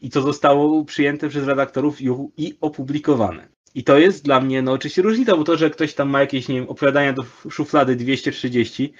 i 0.00 0.10
co 0.10 0.22
zostało 0.22 0.84
przyjęte 0.84 1.28
przez 1.28 1.46
redaktorów 1.46 1.98
i 2.36 2.58
opublikowane. 2.60 3.48
I 3.74 3.84
to 3.84 3.98
jest 3.98 4.24
dla 4.24 4.40
mnie, 4.40 4.62
no 4.62 4.72
oczywiście 4.72 5.02
różnica, 5.02 5.36
bo 5.36 5.44
to, 5.44 5.56
że 5.56 5.70
ktoś 5.70 5.94
tam 5.94 6.10
ma 6.10 6.20
jakieś, 6.20 6.48
nie 6.48 6.54
wiem, 6.54 6.68
opowiadania 6.68 7.12
do 7.12 7.24
szuflady 7.50 7.96
230, 7.96 8.92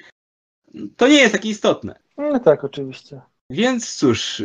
to 0.97 1.09
nie 1.09 1.21
jest 1.21 1.33
takie 1.33 1.49
istotne. 1.49 1.99
No 2.19 2.41
tak, 2.41 2.65
oczywiście. 2.65 3.21
Więc 3.51 3.95
cóż, 3.95 4.41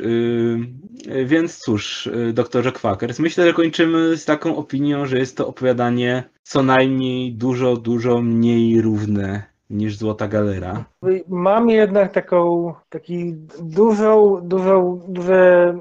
yy, 1.06 1.26
więc 1.26 1.58
cóż, 1.58 2.06
yy, 2.06 2.34
doktorze 2.34 2.72
Quakers, 2.72 3.20
myślę, 3.20 3.46
że 3.46 3.54
kończymy 3.54 4.18
z 4.18 4.26
taką 4.26 4.56
opinią, 4.56 5.06
że 5.06 5.18
jest 5.18 5.38
to 5.38 5.48
opowiadanie 5.48 6.30
co 6.44 6.64
najmniej 6.64 7.34
dużo, 7.34 7.78
dużo 7.78 8.22
mniej 8.22 8.82
równe 8.82 9.44
niż 9.70 9.98
Złota 9.98 10.28
Galera. 10.28 10.86
Mam 11.28 11.70
jednak 11.70 12.14
taką, 12.14 12.74
taki 12.90 13.34
dużą, 13.60 14.42
dużą, 14.44 15.02
duże 15.08 15.74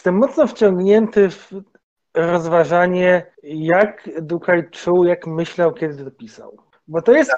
Jestem 0.00 0.14
mocno 0.14 0.46
wciągnięty 0.46 1.30
w 1.30 1.52
rozważanie, 2.26 3.26
jak 3.42 4.10
Dukaj 4.22 4.70
czuł, 4.70 5.04
jak 5.04 5.26
myślał, 5.26 5.74
kiedy 5.74 6.04
to 6.04 6.10
pisał. 6.10 6.56
Bo 6.88 7.02
to 7.02 7.12
jest, 7.12 7.32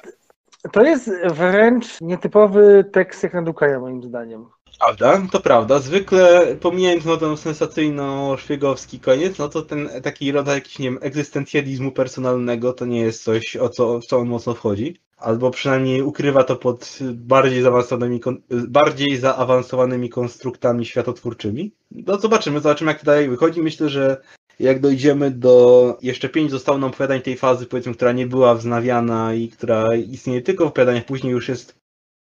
to 0.72 0.82
jest 0.82 1.10
wręcz 1.30 2.00
nietypowy 2.00 2.84
tekst 2.92 3.22
jak 3.22 3.34
na 3.34 3.42
Dukaja, 3.42 3.80
moim 3.80 4.02
zdaniem. 4.02 4.46
Prawda, 4.78 5.22
to 5.32 5.40
prawda. 5.40 5.78
Zwykle 5.78 6.56
pomijając 6.60 7.04
no 7.04 7.16
ten 7.16 7.36
sensacyjno-szpiegowski 7.36 9.00
koniec, 9.00 9.38
no 9.38 9.48
to 9.48 9.62
ten 9.62 9.88
taki 10.02 10.32
rodzaj 10.32 10.54
jakiś, 10.54 10.78
nie 10.78 10.90
wiem, 10.90 10.98
egzystencjalizmu 11.02 11.92
personalnego 11.92 12.72
to 12.72 12.86
nie 12.86 13.00
jest 13.00 13.24
coś, 13.24 13.56
o 13.56 13.68
co, 13.68 14.00
w 14.00 14.04
co 14.04 14.18
on 14.18 14.28
mocno 14.28 14.54
wchodzi 14.54 15.00
albo 15.22 15.50
przynajmniej 15.50 16.02
ukrywa 16.02 16.44
to 16.44 16.56
pod 16.56 16.98
bardziej 17.12 17.62
zaawansowanymi, 17.62 18.20
bardziej 18.50 19.16
zaawansowanymi 19.16 20.08
konstruktami 20.08 20.86
światotwórczymi. 20.86 21.72
No 21.90 22.18
zobaczymy, 22.18 22.60
zobaczymy 22.60 22.90
jak 22.90 23.00
to 23.00 23.06
dalej 23.06 23.28
wychodzi. 23.28 23.62
Myślę, 23.62 23.88
że 23.88 24.22
jak 24.60 24.80
dojdziemy 24.80 25.30
do 25.30 25.98
jeszcze 26.02 26.28
pięć 26.28 26.50
zostało 26.50 26.78
nam 26.78 26.90
opowiadań 26.90 27.22
tej 27.22 27.36
fazy, 27.36 27.66
powiedzmy, 27.66 27.94
która 27.94 28.12
nie 28.12 28.26
była 28.26 28.54
wznawiana 28.54 29.34
i 29.34 29.48
która 29.48 29.94
istnieje 29.94 30.42
tylko 30.42 30.64
w 30.64 30.68
opowiadaniach, 30.68 31.04
później 31.04 31.32
już 31.32 31.48
jest 31.48 31.78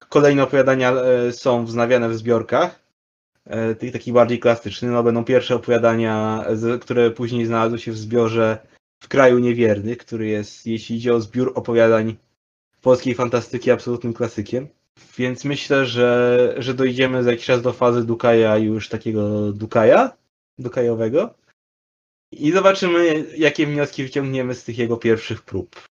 kolejne 0.09 0.43
opowiadania 0.43 0.93
e, 0.93 1.33
są 1.33 1.65
wznawiane 1.65 2.09
w 2.09 2.17
zbiorkach, 2.17 2.83
e, 3.45 3.75
tych 3.75 3.93
takich 3.93 4.15
bardziej 4.15 4.39
klasycznych, 4.39 4.91
no 4.91 5.03
będą 5.03 5.25
pierwsze 5.25 5.55
opowiadania, 5.55 6.45
które 6.81 7.11
później 7.11 7.47
znalazły 7.47 7.79
się 7.79 7.93
w 7.93 7.99
zbiorze 7.99 8.59
w 9.03 9.09
kraju 9.09 9.39
niewiernych, 9.39 9.99
który 9.99 10.27
jest, 10.27 10.67
jeśli 10.67 10.97
idzie 10.97 11.15
o 11.15 11.21
zbiór 11.21 11.53
opowiadań 11.55 12.17
polskiej 12.83 13.15
fantastyki 13.15 13.71
absolutnym 13.71 14.13
klasykiem. 14.13 14.69
Więc 15.19 15.45
myślę, 15.45 15.87
że, 15.87 16.55
że 16.59 16.75
dojdziemy 16.75 17.23
za 17.23 17.31
jakiś 17.31 17.47
czas 17.47 17.63
do 17.63 17.73
fazy 17.73 18.05
Dukaja 18.05 18.59
już 18.59 18.89
takiego 18.89 19.53
Dukaja, 19.53 20.17
Dukajowego. 20.59 21.35
I 22.33 22.53
zobaczymy, 22.53 23.25
jakie 23.37 23.67
wnioski 23.67 24.03
wyciągniemy 24.03 24.55
z 24.55 24.65
tych 24.65 24.79
jego 24.79 24.97
pierwszych 24.97 25.43
prób. 25.43 25.89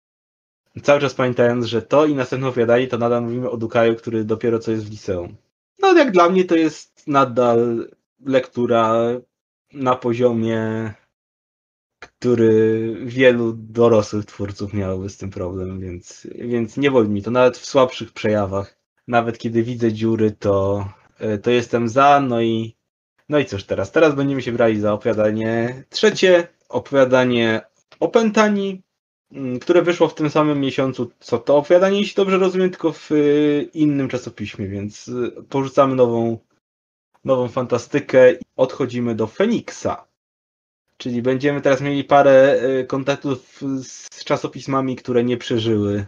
Cały 0.83 1.01
czas 1.01 1.15
pamiętając, 1.15 1.67
że 1.67 1.83
to 1.83 2.07
i 2.07 2.15
następne 2.15 2.49
opowiadanie 2.49 2.87
to 2.87 2.99
nadal 2.99 3.23
mówimy 3.23 3.51
o 3.51 3.57
Dukaju, 3.57 3.97
który 3.97 4.25
dopiero 4.25 4.59
co 4.59 4.71
jest 4.71 4.87
w 4.87 4.91
liceum. 4.91 5.37
No 5.79 5.93
jak 5.93 6.11
dla 6.11 6.29
mnie 6.29 6.45
to 6.45 6.57
jest 6.57 7.07
nadal 7.07 7.89
lektura 8.25 8.95
na 9.73 9.97
poziomie 9.97 10.95
który 12.05 12.95
wielu 13.05 13.53
dorosłych 13.53 14.25
twórców 14.25 14.73
miałoby 14.73 15.09
z 15.09 15.17
tym 15.17 15.31
problem, 15.31 15.81
więc, 15.81 16.27
więc 16.35 16.77
nie 16.77 16.91
boli 16.91 17.09
mi 17.09 17.23
to 17.23 17.31
nawet 17.31 17.59
w 17.59 17.67
słabszych 17.67 18.13
przejawach. 18.13 18.79
Nawet 19.09 19.39
kiedy 19.39 19.63
widzę 19.63 19.93
dziury, 19.93 20.33
to, 20.33 20.89
e, 21.19 21.39
to 21.39 21.51
jestem 21.51 21.89
za, 21.89 22.21
no 22.21 22.43
i 22.43 22.77
no 23.29 23.39
i 23.39 23.45
cóż 23.45 23.65
teraz? 23.65 23.93
Teraz 23.93 24.15
będziemy 24.15 24.43
się 24.43 24.53
brali 24.53 24.81
za 24.81 24.93
opowiadanie 24.93 25.85
trzecie, 25.91 26.49
opowiadanie 26.69 27.61
Opętani, 28.01 28.83
mm, 29.33 29.59
które 29.59 29.83
wyszło 29.83 30.09
w 30.09 30.15
tym 30.15 30.31
samym 30.31 30.61
miesiącu, 30.61 31.11
co 31.21 31.39
to 31.39 31.57
opowiadanie, 31.57 31.99
jeśli 31.99 32.15
dobrze 32.15 32.39
rozumiem, 32.39 32.71
tylko 32.71 32.93
w 32.93 33.13
e, 33.13 33.15
innym 33.63 34.09
czasopiśmie, 34.09 34.69
więc 34.69 35.09
e, 35.39 35.43
porzucamy 35.43 35.95
nową, 35.95 36.39
nową 37.25 37.49
fantastykę 37.49 38.33
i 38.33 38.39
odchodzimy 38.57 39.15
do 39.15 39.27
Feniksa. 39.27 40.07
Czyli 40.97 41.23
będziemy 41.23 41.61
teraz 41.61 41.81
mieli 41.81 42.05
parę 42.05 42.61
e, 42.63 42.85
kontaktów 42.85 43.61
z 43.83 44.25
czasopismami, 44.25 44.97
które 44.97 45.25
nie 45.25 45.37
przeżyły 45.37 46.07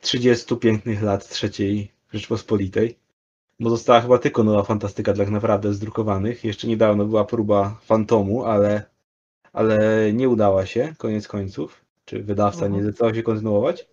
30 0.00 0.56
pięknych 0.56 1.02
lat 1.02 1.28
trzeciej 1.28 1.92
Rzeczpospolitej. 2.12 3.05
Bo 3.60 3.70
została 3.70 4.00
chyba 4.00 4.18
tylko 4.18 4.44
nowa 4.44 4.62
fantastyka 4.62 5.14
tak 5.14 5.30
naprawdę 5.30 5.74
zdrukowanych. 5.74 6.44
Jeszcze 6.44 6.68
niedawno 6.68 7.04
była 7.04 7.24
próba 7.24 7.76
Fantomu, 7.80 8.44
ale, 8.44 8.82
ale 9.52 9.78
nie 10.12 10.28
udała 10.28 10.66
się, 10.66 10.94
koniec 10.98 11.28
końców. 11.28 11.84
Czy 12.04 12.22
wydawca 12.22 12.60
nie 12.60 12.66
mhm. 12.66 12.82
zdecydował 12.82 13.14
się 13.14 13.22
kontynuować? 13.22 13.88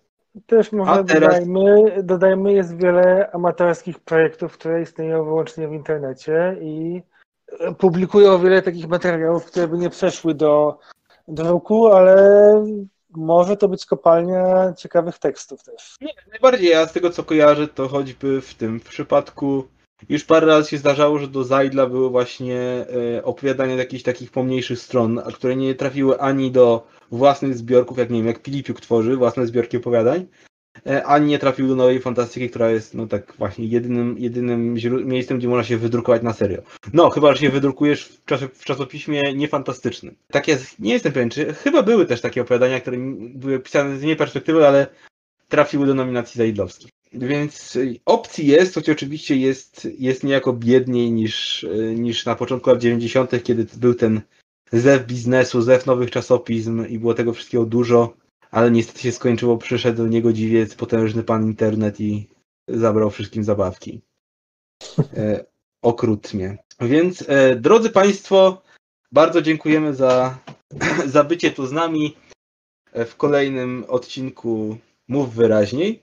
Też 0.46 0.72
może 0.72 1.04
teraz... 1.04 1.34
dodajmy, 1.34 2.02
dodajmy, 2.02 2.52
jest 2.52 2.76
wiele 2.76 3.30
amatorskich 3.32 4.00
projektów, 4.00 4.52
które 4.52 4.82
istnieją 4.82 5.24
wyłącznie 5.24 5.68
w 5.68 5.72
internecie 5.72 6.56
i 6.60 7.02
publikują 7.78 8.38
wiele 8.38 8.62
takich 8.62 8.88
materiałów, 8.88 9.44
które 9.44 9.68
by 9.68 9.78
nie 9.78 9.90
przeszły 9.90 10.34
do 10.34 10.78
druku, 11.28 11.86
ale 11.86 12.52
może 13.16 13.56
to 13.56 13.68
być 13.68 13.86
kopalnia 13.86 14.72
ciekawych 14.78 15.18
tekstów 15.18 15.62
też. 15.62 15.96
Nie, 16.00 16.12
najbardziej 16.30 16.70
ja 16.70 16.86
z 16.86 16.92
tego 16.92 17.10
co 17.10 17.24
kojarzę, 17.24 17.68
to 17.68 17.88
choćby 17.88 18.40
w 18.40 18.54
tym 18.54 18.80
przypadku 18.80 19.68
już 20.08 20.24
parę 20.24 20.46
razy 20.46 20.70
się 20.70 20.78
zdarzało, 20.78 21.18
że 21.18 21.28
do 21.28 21.44
Zajdla 21.44 21.86
były 21.86 22.10
właśnie 22.10 22.60
e, 23.16 23.24
opowiadania 23.24 23.74
jakichś 23.74 24.02
takich 24.02 24.30
pomniejszych 24.30 24.78
stron, 24.78 25.22
które 25.34 25.56
nie 25.56 25.74
trafiły 25.74 26.20
ani 26.20 26.50
do 26.50 26.86
własnych 27.10 27.54
zbiorków, 27.54 27.98
jak 27.98 28.10
nie 28.10 28.18
wiem, 28.18 28.26
jak 28.26 28.42
Filipiuk 28.42 28.80
tworzy 28.80 29.16
własne 29.16 29.46
zbiorki 29.46 29.76
opowiadań, 29.76 30.26
ani 31.04 31.26
nie 31.26 31.38
trafiły 31.38 31.68
do 31.68 31.76
Nowej 31.76 32.00
Fantastyki, 32.00 32.50
która 32.50 32.70
jest, 32.70 32.94
no 32.94 33.06
tak 33.06 33.34
właśnie, 33.38 33.66
jedynym, 33.66 34.18
jedynym 34.18 34.74
miejscem, 35.04 35.38
gdzie 35.38 35.48
można 35.48 35.64
się 35.64 35.78
wydrukować 35.78 36.22
na 36.22 36.32
serio. 36.32 36.62
No, 36.92 37.10
chyba, 37.10 37.34
że 37.34 37.40
się 37.40 37.50
wydrukujesz 37.50 38.04
w, 38.04 38.24
czas 38.24 38.40
w 38.40 38.64
czasopiśmie 38.64 39.22
niefantastycznym. 39.34 40.16
Tak 40.30 40.48
jest, 40.48 40.78
nie 40.78 40.92
jestem 40.92 41.12
pewien, 41.12 41.30
czy 41.30 41.54
chyba 41.54 41.82
były 41.82 42.06
też 42.06 42.20
takie 42.20 42.42
opowiadania, 42.42 42.80
które 42.80 42.96
były 43.34 43.60
pisane 43.60 43.98
z 43.98 44.02
innej 44.02 44.16
perspektywy, 44.16 44.66
ale 44.66 44.86
trafiły 45.48 45.86
do 45.86 45.94
nominacji 45.94 46.38
Zajdlowskich. 46.38 46.90
Więc 47.12 47.78
opcji 48.04 48.46
jest, 48.46 48.74
choć 48.74 48.90
oczywiście 48.90 49.36
jest, 49.36 49.88
jest 49.98 50.24
niejako 50.24 50.52
biedniej 50.52 51.12
niż, 51.12 51.66
niż 51.94 52.26
na 52.26 52.34
początku 52.34 52.70
lat 52.70 52.78
90., 52.78 53.42
kiedy 53.42 53.66
był 53.76 53.94
ten 53.94 54.20
zew 54.72 55.06
biznesu, 55.06 55.62
zew 55.62 55.86
nowych 55.86 56.10
czasopism 56.10 56.86
i 56.86 56.98
było 56.98 57.14
tego 57.14 57.32
wszystkiego 57.32 57.64
dużo, 57.64 58.14
ale 58.54 58.70
niestety 58.70 59.00
się 59.00 59.12
skończyło, 59.12 59.56
przyszedł 59.56 59.96
do 60.02 60.08
niego 60.08 60.32
dziwiec, 60.32 60.74
potężny 60.74 61.22
pan 61.22 61.44
internet 61.44 62.00
i 62.00 62.28
zabrał 62.68 63.10
wszystkim 63.10 63.44
zabawki. 63.44 64.00
E, 64.98 65.44
okrutnie. 65.82 66.58
Więc, 66.80 67.24
e, 67.28 67.56
drodzy 67.56 67.90
Państwo, 67.90 68.62
bardzo 69.12 69.42
dziękujemy 69.42 69.94
za, 69.94 70.38
za 71.14 71.24
bycie 71.24 71.50
tu 71.50 71.66
z 71.66 71.72
nami 71.72 72.16
w 73.06 73.16
kolejnym 73.16 73.84
odcinku 73.88 74.76
Mów 75.08 75.34
Wyraźniej. 75.34 76.02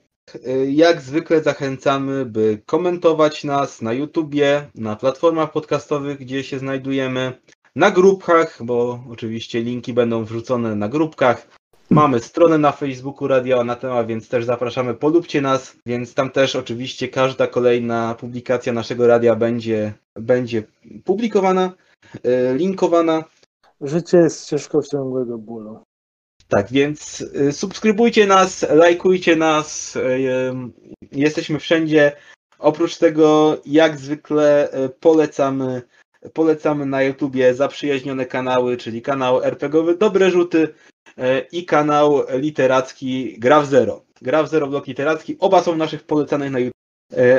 Jak 0.68 1.00
zwykle 1.00 1.42
zachęcamy, 1.42 2.24
by 2.26 2.62
komentować 2.66 3.44
nas 3.44 3.82
na 3.82 3.92
YouTubie, 3.92 4.70
na 4.74 4.96
platformach 4.96 5.52
podcastowych, 5.52 6.18
gdzie 6.18 6.44
się 6.44 6.58
znajdujemy, 6.58 7.32
na 7.76 7.90
grupkach, 7.90 8.64
bo 8.64 9.04
oczywiście 9.10 9.62
linki 9.62 9.92
będą 9.92 10.24
wrzucone 10.24 10.76
na 10.76 10.88
grupkach. 10.88 11.61
Mamy 11.92 12.20
stronę 12.20 12.58
na 12.58 12.72
Facebooku 12.72 13.28
Radio 13.28 13.60
Anatema, 13.60 14.04
więc 14.04 14.28
też 14.28 14.44
zapraszamy, 14.44 14.94
polubcie 14.94 15.40
nas, 15.40 15.76
więc 15.86 16.14
tam 16.14 16.30
też 16.30 16.56
oczywiście 16.56 17.08
każda 17.08 17.46
kolejna 17.46 18.14
publikacja 18.14 18.72
naszego 18.72 19.06
radia 19.06 19.36
będzie, 19.36 19.92
będzie 20.16 20.62
publikowana, 21.04 21.72
e, 22.24 22.54
linkowana. 22.54 23.24
Życie 23.80 24.18
jest 24.18 24.46
ścieżką 24.46 24.82
ciągłego 24.82 25.38
bólu. 25.38 25.80
Tak, 26.48 26.70
więc 26.70 27.20
y, 27.20 27.52
subskrybujcie 27.52 28.26
nas, 28.26 28.66
lajkujcie 28.70 29.36
nas. 29.36 29.96
Y, 29.96 30.00
jesteśmy 31.12 31.58
wszędzie. 31.58 32.12
Oprócz 32.58 32.98
tego, 32.98 33.58
jak 33.66 33.98
zwykle, 33.98 34.68
y, 34.84 34.88
polecamy, 34.88 35.82
polecamy 36.32 36.86
na 36.86 37.02
YouTubie 37.02 37.54
zaprzyjaźnione 37.54 38.26
kanały, 38.26 38.76
czyli 38.76 39.02
kanał 39.02 39.42
RPGowy 39.42 39.96
Dobre 39.96 40.30
Rzuty 40.30 40.74
i 41.52 41.64
kanał 41.64 42.22
literacki 42.30 43.36
Gra 43.38 43.60
w 43.60 43.66
Zero. 43.66 44.02
Gra 44.22 44.42
w 44.42 44.48
Zero 44.48 44.66
blok 44.66 44.86
literacki. 44.86 45.36
Oba 45.38 45.62
są 45.62 45.76
naszych 45.76 46.02
polecanych 46.02 46.50
na 46.50 46.58
YouTube. 46.58 46.82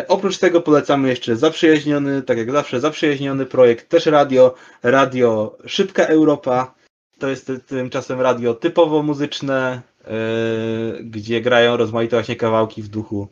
Oprócz 0.07 0.37
tego 0.37 0.61
polecamy 0.61 1.09
jeszcze 1.09 1.35
zaprzyjaźniony, 1.35 2.21
tak 2.21 2.37
jak 2.37 2.51
zawsze, 2.51 2.79
zaprzyjaźniony 2.79 3.45
projekt 3.45 3.89
też 3.89 4.05
radio, 4.05 4.55
radio 4.83 5.57
Szybka 5.65 6.05
Europa 6.05 6.73
to 7.19 7.27
jest 7.27 7.51
tymczasem 7.67 8.21
radio 8.21 8.53
typowo 8.53 9.03
muzyczne, 9.03 9.81
yy, 10.07 11.03
gdzie 11.03 11.41
grają 11.41 11.77
rozmaite 11.77 12.15
właśnie 12.15 12.35
kawałki 12.35 12.81
w 12.81 12.87
duchu, 12.87 13.27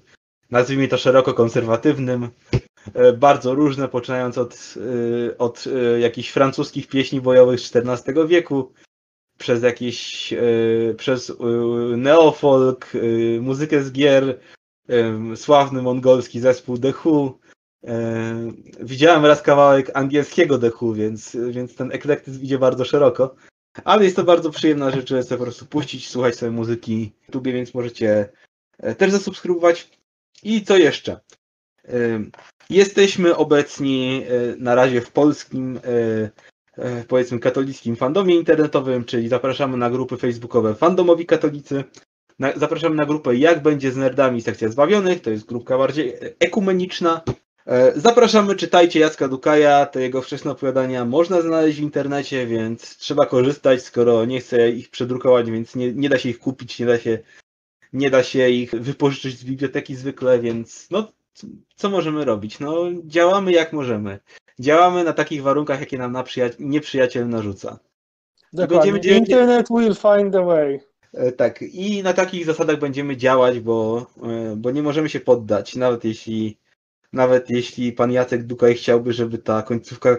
nazwijmy 0.52 0.88
to 0.88 0.98
szeroko 0.98 1.34
konserwatywnym, 1.34 2.30
bardzo 3.18 3.56
różne, 3.56 3.88
poczynając 3.88 4.38
od, 4.38 4.76
od 5.38 5.64
jakichś 6.00 6.30
francuskich 6.30 6.88
pieśni 6.88 7.22
bojowych 7.22 7.60
z 7.60 7.76
XIV 7.76 8.28
wieku, 8.28 8.74
przez 9.42 9.64
jakieś, 9.64 10.34
przez 10.98 11.34
neofolk, 11.98 12.88
muzykę 13.42 13.84
z 13.84 13.92
gier, 13.92 14.40
sławny 15.36 15.82
mongolski 15.82 16.40
zespół 16.40 16.78
The 16.78 16.94
Who, 17.06 17.40
Widziałem 18.80 19.26
raz 19.26 19.42
kawałek 19.42 19.92
angielskiego 19.94 20.60
The 20.60 20.72
Who, 20.82 20.94
więc, 20.94 21.38
więc 21.50 21.76
ten 21.76 21.92
eklektyzm 21.92 22.44
idzie 22.44 22.60
bardzo 22.60 22.86
szeroko. 22.86 23.36
Ale 23.84 24.04
jest 24.04 24.16
to 24.16 24.24
bardzo 24.24 24.50
przyjemna 24.50 24.92
rzecz, 24.92 25.10
żeby 25.10 25.24
sobie 25.24 25.38
po 25.38 25.44
prostu 25.44 25.66
puścić, 25.66 26.10
słuchać 26.10 26.36
sobie 26.36 26.52
muzyki 26.52 27.12
w 27.22 27.28
YouTube, 27.28 27.44
więc 27.44 27.74
możecie 27.74 28.30
e, 28.78 28.96
też 28.96 29.12
zasubskrybować. 29.12 29.90
I 30.44 30.66
co 30.66 30.78
jeszcze? 30.78 31.20
E, 31.88 32.24
jesteśmy 32.70 33.36
obecni 33.36 34.24
e, 34.24 34.56
na 34.58 34.76
razie 34.76 35.02
w 35.02 35.12
polskim, 35.12 35.80
powiedzmy, 37.08 37.40
katolickim 37.40 37.96
fandomie 37.96 38.36
internetowym, 38.36 39.06
czyli 39.06 39.28
zapraszamy 39.28 39.78
na 39.78 39.90
grupy 39.90 40.18
facebookowe 40.18 40.76
Fandomowi 40.76 41.26
Katolicy. 41.26 41.84
Zapraszamy 42.56 42.96
na 42.96 43.06
grupę 43.06 43.36
Jak 43.36 43.62
będzie 43.62 43.92
z 43.92 43.98
nerdami 43.98 44.42
sekcja 44.42 44.70
zbawionych, 44.70 45.22
to 45.22 45.30
jest 45.30 45.46
grupka 45.46 45.78
bardziej 45.78 46.14
ekumeniczna. 46.40 47.22
E, 47.68 48.00
zapraszamy, 48.00 48.56
czytajcie 48.56 49.00
Jacka 49.00 49.28
Dukaja, 49.28 49.86
te 49.86 50.02
jego 50.02 50.22
wczesne 50.22 50.52
opowiadania 50.52 51.06
można 51.06 51.42
znaleźć 51.42 51.80
w 51.80 51.84
internecie, 51.84 52.48
więc 52.48 52.98
trzeba 52.98 53.26
korzystać, 53.26 53.82
skoro 53.82 54.26
nie 54.26 54.40
chcę 54.40 54.70
ich 54.70 54.90
przedrukować, 54.90 55.52
więc 55.52 55.76
nie, 55.76 55.94
nie 55.94 56.10
da 56.10 56.18
się 56.18 56.30
ich 56.30 56.40
kupić, 56.40 56.80
nie 56.80 56.86
da 56.86 56.98
się, 56.98 57.20
nie 57.94 58.10
da 58.10 58.24
się 58.24 58.50
ich 58.50 58.72
wypożyczyć 58.72 59.40
z 59.40 59.44
biblioteki 59.44 59.96
zwykle, 59.96 60.40
więc 60.40 60.88
no 60.92 61.12
co 61.76 61.90
możemy 61.90 62.26
robić? 62.26 62.60
No 62.60 62.86
działamy 63.06 63.52
jak 63.52 63.74
możemy. 63.74 64.20
Działamy 64.62 65.04
na 65.04 65.14
takich 65.14 65.44
warunkach, 65.44 65.80
jakie 65.80 65.98
nam 65.98 66.12
na 66.12 66.24
nieprzyjaciel 66.60 67.30
narzuca. 67.30 67.80
Dokładnie. 68.54 68.92
Będziemy... 68.92 69.18
Internet 69.18 69.68
will 69.70 69.96
find 69.96 70.36
a 70.36 70.42
way. 70.42 70.80
E, 71.14 71.32
tak, 71.32 71.62
i 71.62 72.04
na 72.04 72.14
takich 72.14 72.46
zasadach 72.46 72.80
będziemy 72.80 73.18
działać, 73.18 73.60
bo, 73.60 74.06
e, 74.24 74.56
bo 74.56 74.72
nie 74.72 74.84
możemy 74.84 75.10
się 75.10 75.20
poddać, 75.20 75.76
nawet 75.76 76.04
jeśli 76.04 76.58
nawet 77.14 77.50
jeśli 77.50 77.92
pan 77.92 78.12
Jacek 78.12 78.44
Dukaj 78.44 78.76
chciałby, 78.76 79.14
żeby 79.14 79.38
ta 79.38 79.62
końcówka, 79.62 80.18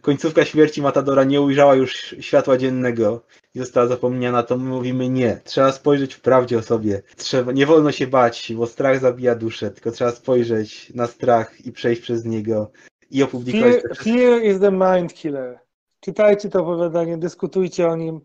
końcówka 0.00 0.44
śmierci 0.44 0.82
Matadora 0.82 1.24
nie 1.24 1.40
ujrzała 1.40 1.74
już 1.74 2.14
światła 2.20 2.56
dziennego 2.56 3.22
i 3.54 3.58
została 3.58 3.86
zapomniana, 3.86 4.42
to 4.42 4.56
my 4.56 4.68
mówimy 4.68 5.08
nie. 5.08 5.40
Trzeba 5.44 5.72
spojrzeć 5.72 6.14
w 6.14 6.20
prawdzie 6.20 6.58
o 6.58 6.62
sobie. 6.62 7.02
Trzeba, 7.16 7.52
nie 7.52 7.66
wolno 7.66 7.92
się 7.92 8.06
bać, 8.06 8.52
bo 8.56 8.66
strach 8.66 9.00
zabija 9.00 9.34
duszę, 9.34 9.70
tylko 9.70 9.90
trzeba 9.90 10.10
spojrzeć 10.10 10.92
na 10.94 11.06
strach 11.06 11.66
i 11.66 11.72
przejść 11.72 12.02
przez 12.02 12.24
niego 12.24 12.70
i 13.10 13.22
opublikować. 13.22 13.82
Fear, 13.82 13.96
fear 13.96 14.42
is 14.42 14.60
the 14.60 14.70
mind 14.70 15.14
killer. 15.14 15.58
Czytajcie 16.00 16.48
to 16.48 16.60
opowiadanie, 16.60 17.18
dyskutujcie 17.18 17.88
o 17.88 17.96
nim, 17.96 18.20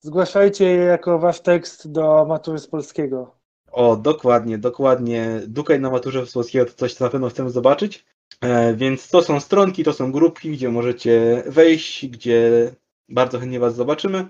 zgłaszajcie 0.00 0.64
je 0.64 0.76
jako 0.76 1.18
wasz 1.18 1.40
tekst 1.40 1.92
do 1.92 2.24
matury 2.28 2.58
z 2.58 2.66
polskiego. 2.66 3.34
O, 3.72 3.96
dokładnie, 3.96 4.58
dokładnie. 4.58 5.40
Dukaj 5.46 5.80
na 5.80 5.90
maturze 5.90 6.26
Polskiego 6.34 6.66
to 6.66 6.72
coś, 6.72 6.94
co 6.94 7.04
na 7.04 7.10
pewno 7.10 7.28
chcemy 7.28 7.50
zobaczyć. 7.50 8.04
E, 8.40 8.74
więc 8.74 9.08
to 9.08 9.22
są 9.22 9.40
stronki, 9.40 9.84
to 9.84 9.92
są 9.92 10.12
grupki, 10.12 10.50
gdzie 10.50 10.68
możecie 10.68 11.42
wejść, 11.46 12.06
gdzie 12.06 12.70
bardzo 13.08 13.38
chętnie 13.38 13.60
Was 13.60 13.74
zobaczymy. 13.74 14.26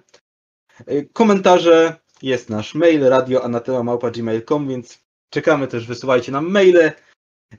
E, 0.86 1.02
komentarze, 1.02 1.97
jest 2.23 2.50
nasz 2.50 2.74
mail 2.74 3.08
radioanatema.gmail.com, 3.08 4.68
więc 4.68 5.05
czekamy 5.31 5.68
też, 5.68 5.86
wysyłajcie 5.86 6.33
nam 6.33 6.50
maile. 6.50 6.92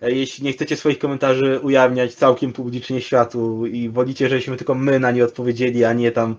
E, 0.01 0.11
jeśli 0.11 0.43
nie 0.43 0.53
chcecie 0.53 0.77
swoich 0.77 0.99
komentarzy 0.99 1.59
ujawniać 1.59 2.15
całkiem 2.15 2.53
publicznie 2.53 3.01
światu 3.01 3.65
i 3.65 3.90
wolicie, 3.90 4.30
żebyśmy 4.30 4.57
tylko 4.57 4.75
my 4.75 4.99
na 4.99 5.11
nie 5.11 5.25
odpowiedzieli, 5.25 5.83
a 5.83 5.93
nie 5.93 6.11
tam 6.11 6.38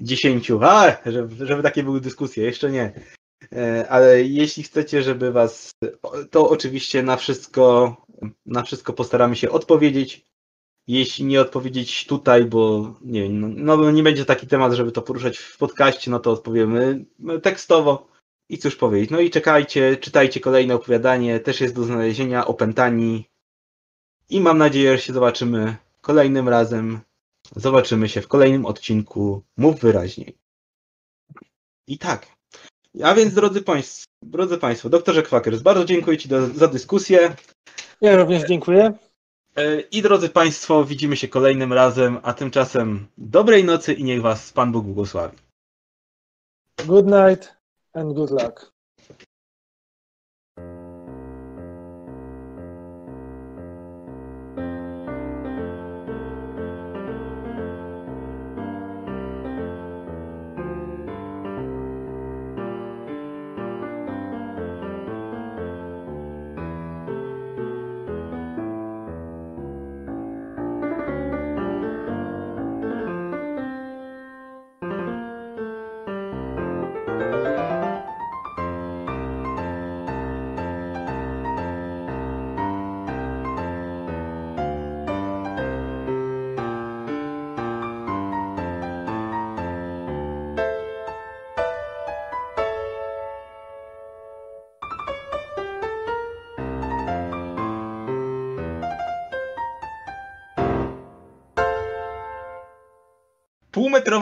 dziesięciu, 0.00 0.60
żeby, 1.06 1.46
żeby 1.46 1.62
takie 1.62 1.82
były 1.82 2.00
dyskusje, 2.00 2.44
jeszcze 2.44 2.70
nie. 2.70 2.92
E, 3.52 3.88
ale 3.88 4.22
jeśli 4.22 4.62
chcecie, 4.62 5.02
żeby 5.02 5.32
was, 5.32 5.70
to 6.30 6.48
oczywiście 6.48 7.02
na 7.02 7.16
wszystko, 7.16 7.96
na 8.46 8.62
wszystko 8.62 8.92
postaramy 8.92 9.36
się 9.36 9.50
odpowiedzieć. 9.50 10.24
Jeśli 10.86 11.24
nie 11.24 11.40
odpowiedzieć 11.40 12.06
tutaj, 12.06 12.44
bo 12.44 12.94
nie 13.02 13.28
no, 13.28 13.76
no 13.76 13.90
nie 13.90 14.02
będzie 14.02 14.24
taki 14.24 14.46
temat, 14.46 14.72
żeby 14.72 14.92
to 14.92 15.02
poruszać 15.02 15.38
w 15.38 15.58
podcaście, 15.58 16.10
no 16.10 16.20
to 16.20 16.30
odpowiemy 16.30 17.04
tekstowo. 17.42 18.13
I 18.48 18.58
cóż 18.58 18.76
powiedzieć, 18.76 19.10
no 19.10 19.20
i 19.20 19.30
czekajcie, 19.30 19.96
czytajcie 19.96 20.40
kolejne 20.40 20.74
opowiadanie, 20.74 21.40
też 21.40 21.60
jest 21.60 21.74
do 21.74 21.84
znalezienia, 21.84 22.46
opętani. 22.46 23.28
I 24.30 24.40
mam 24.40 24.58
nadzieję, 24.58 24.96
że 24.96 25.02
się 25.02 25.12
zobaczymy 25.12 25.76
kolejnym 26.00 26.48
razem. 26.48 27.00
Zobaczymy 27.56 28.08
się 28.08 28.20
w 28.20 28.28
kolejnym 28.28 28.66
odcinku 28.66 29.42
Mów 29.56 29.80
Wyraźniej. 29.80 30.38
I 31.86 31.98
tak, 31.98 32.26
a 33.02 33.14
więc, 33.14 33.34
drodzy 33.34 33.62
Państwo, 33.62 34.06
drodzy 34.22 34.58
Państwo, 34.58 34.88
doktorze 34.88 35.22
Kwakers, 35.22 35.62
bardzo 35.62 35.84
dziękuję 35.84 36.18
Ci 36.18 36.28
do, 36.28 36.46
za 36.46 36.68
dyskusję. 36.68 37.36
Ja 38.00 38.16
również 38.16 38.42
dziękuję. 38.48 38.92
E, 39.56 39.80
I 39.80 40.02
drodzy 40.02 40.28
Państwo, 40.28 40.84
widzimy 40.84 41.16
się 41.16 41.28
kolejnym 41.28 41.72
razem, 41.72 42.18
a 42.22 42.32
tymczasem 42.32 43.06
dobrej 43.18 43.64
nocy 43.64 43.92
i 43.92 44.04
niech 44.04 44.22
Was 44.22 44.52
Pan 44.52 44.72
Bóg 44.72 44.84
błogosławi. 44.84 45.36
Good 46.86 47.06
night 47.06 47.63
and 47.94 48.14
good 48.14 48.30
luck. 48.30 48.73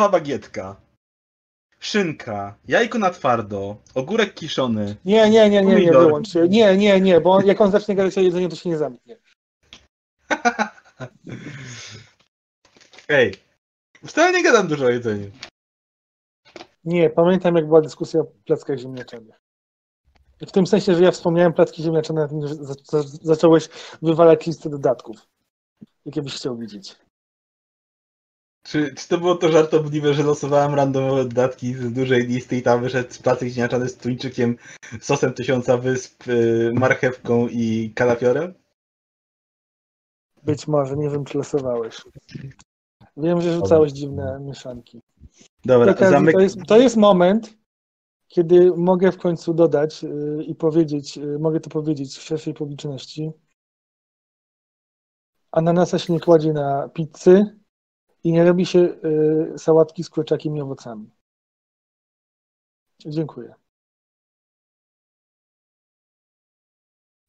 Półmetrowa 0.02 0.08
bagietka, 0.08 0.76
szynka, 1.78 2.55
jajko 2.68 2.98
na 2.98 3.10
twardo, 3.10 3.76
ogórek 3.94 4.34
kiszony. 4.34 4.97
Nie, 5.05 5.31
nie, 5.31 5.50
nie, 5.50 5.62
nie, 5.62 5.74
nie, 5.74 5.92
wyłącz 5.92 6.32
się. 6.32 6.48
Nie, 6.48 6.76
nie, 6.76 7.00
nie, 7.00 7.20
bo 7.20 7.40
jak 7.40 7.60
on 7.60 7.70
zacznie 7.70 7.94
gadać 7.94 8.18
o 8.18 8.20
jedzeniu, 8.20 8.48
to 8.48 8.56
się 8.56 8.68
nie 8.70 8.78
zamknie. 8.78 9.16
Ej, 13.08 13.34
wcale 14.06 14.32
nie 14.32 14.42
gadam 14.42 14.68
dużo 14.68 14.86
o 14.86 14.90
jedzeniu. 14.90 15.31
Nie, 16.84 17.10
pamiętam 17.10 17.56
jak 17.56 17.66
była 17.66 17.81
dyskusja 17.81 18.20
o 18.20 18.24
plackach 18.44 18.78
ziemniaczanych. 18.78 19.42
W 20.40 20.52
tym 20.52 20.66
sensie, 20.66 20.94
że 20.94 21.02
ja 21.02 21.10
wspomniałem 21.10 21.52
placki 21.52 21.82
ziemniaczane, 21.82 22.28
zacząłeś 23.22 23.68
wywalać 24.02 24.47
listę 24.47 24.70
dodatków, 24.70 25.16
jakie 26.05 26.22
byś 26.22 26.34
chciał 26.34 26.56
widzieć. 26.56 26.97
Czy, 28.62 28.94
czy 28.94 29.08
to 29.08 29.18
było 29.18 29.34
to 29.34 29.49
żartobliwe, 29.49 30.15
że 30.15 30.23
losowałem 30.23 30.74
randomowe 30.74 31.24
dodatki 31.24 31.74
z 31.74 31.92
dużej 31.92 32.26
listy 32.26 32.57
i 32.57 32.62
tam 32.62 32.82
wyszedł 32.82 33.23
placek 33.23 33.49
ziemniaczany 33.49 33.89
z 33.89 33.97
tuńczykiem, 33.97 34.57
sosem 35.00 35.34
tysiąca 35.34 35.78
wysp, 35.78 36.28
y, 36.28 36.73
marchewką 36.74 37.49
i 37.49 37.92
kalafiorem? 37.94 38.55
Być 40.42 40.68
może, 40.68 40.97
nie 40.97 41.10
wiem 41.10 41.24
czy 41.24 41.39
losowałeś. 41.39 42.02
Wiem, 43.16 43.41
że 43.41 43.55
rzucałeś 43.55 43.92
dziwne 43.92 44.41
mieszanki. 44.41 45.00
Dobra, 45.65 45.92
okazji, 45.92 46.32
to, 46.32 46.41
jest, 46.41 46.57
to 46.66 46.78
jest 46.78 46.97
moment, 46.97 47.55
kiedy 48.28 48.73
mogę 48.76 49.12
w 49.12 49.18
końcu 49.18 49.55
dodać 49.55 50.02
yy, 50.02 50.44
i 50.44 50.55
powiedzieć, 50.55 51.16
yy, 51.16 51.39
mogę 51.39 51.60
to 51.60 51.70
powiedzieć 51.70 52.16
w 52.16 52.23
szerszej 52.23 52.55
publiczności. 52.55 53.31
Ananasa 55.50 55.99
się 55.99 56.12
nie 56.12 56.20
kładzie 56.20 56.52
na 56.52 56.89
pizzy 56.89 57.61
i 58.25 58.33
nie 58.33 58.44
robi 58.44 58.67
się 58.67 58.78
yy, 58.78 59.55
sałatki 59.59 60.05
z 60.05 60.10
kurczakiem 60.10 60.57
i 60.57 60.60
owocami. 60.60 61.10
Dziękuję. 63.07 63.55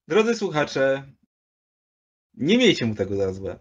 Drodzy 0.07 0.35
słuchacze, 0.35 1.13
nie 2.33 2.57
miejcie 2.57 2.85
mu 2.85 2.95
tego 2.95 3.15
za 3.15 3.33
złe. 3.33 3.59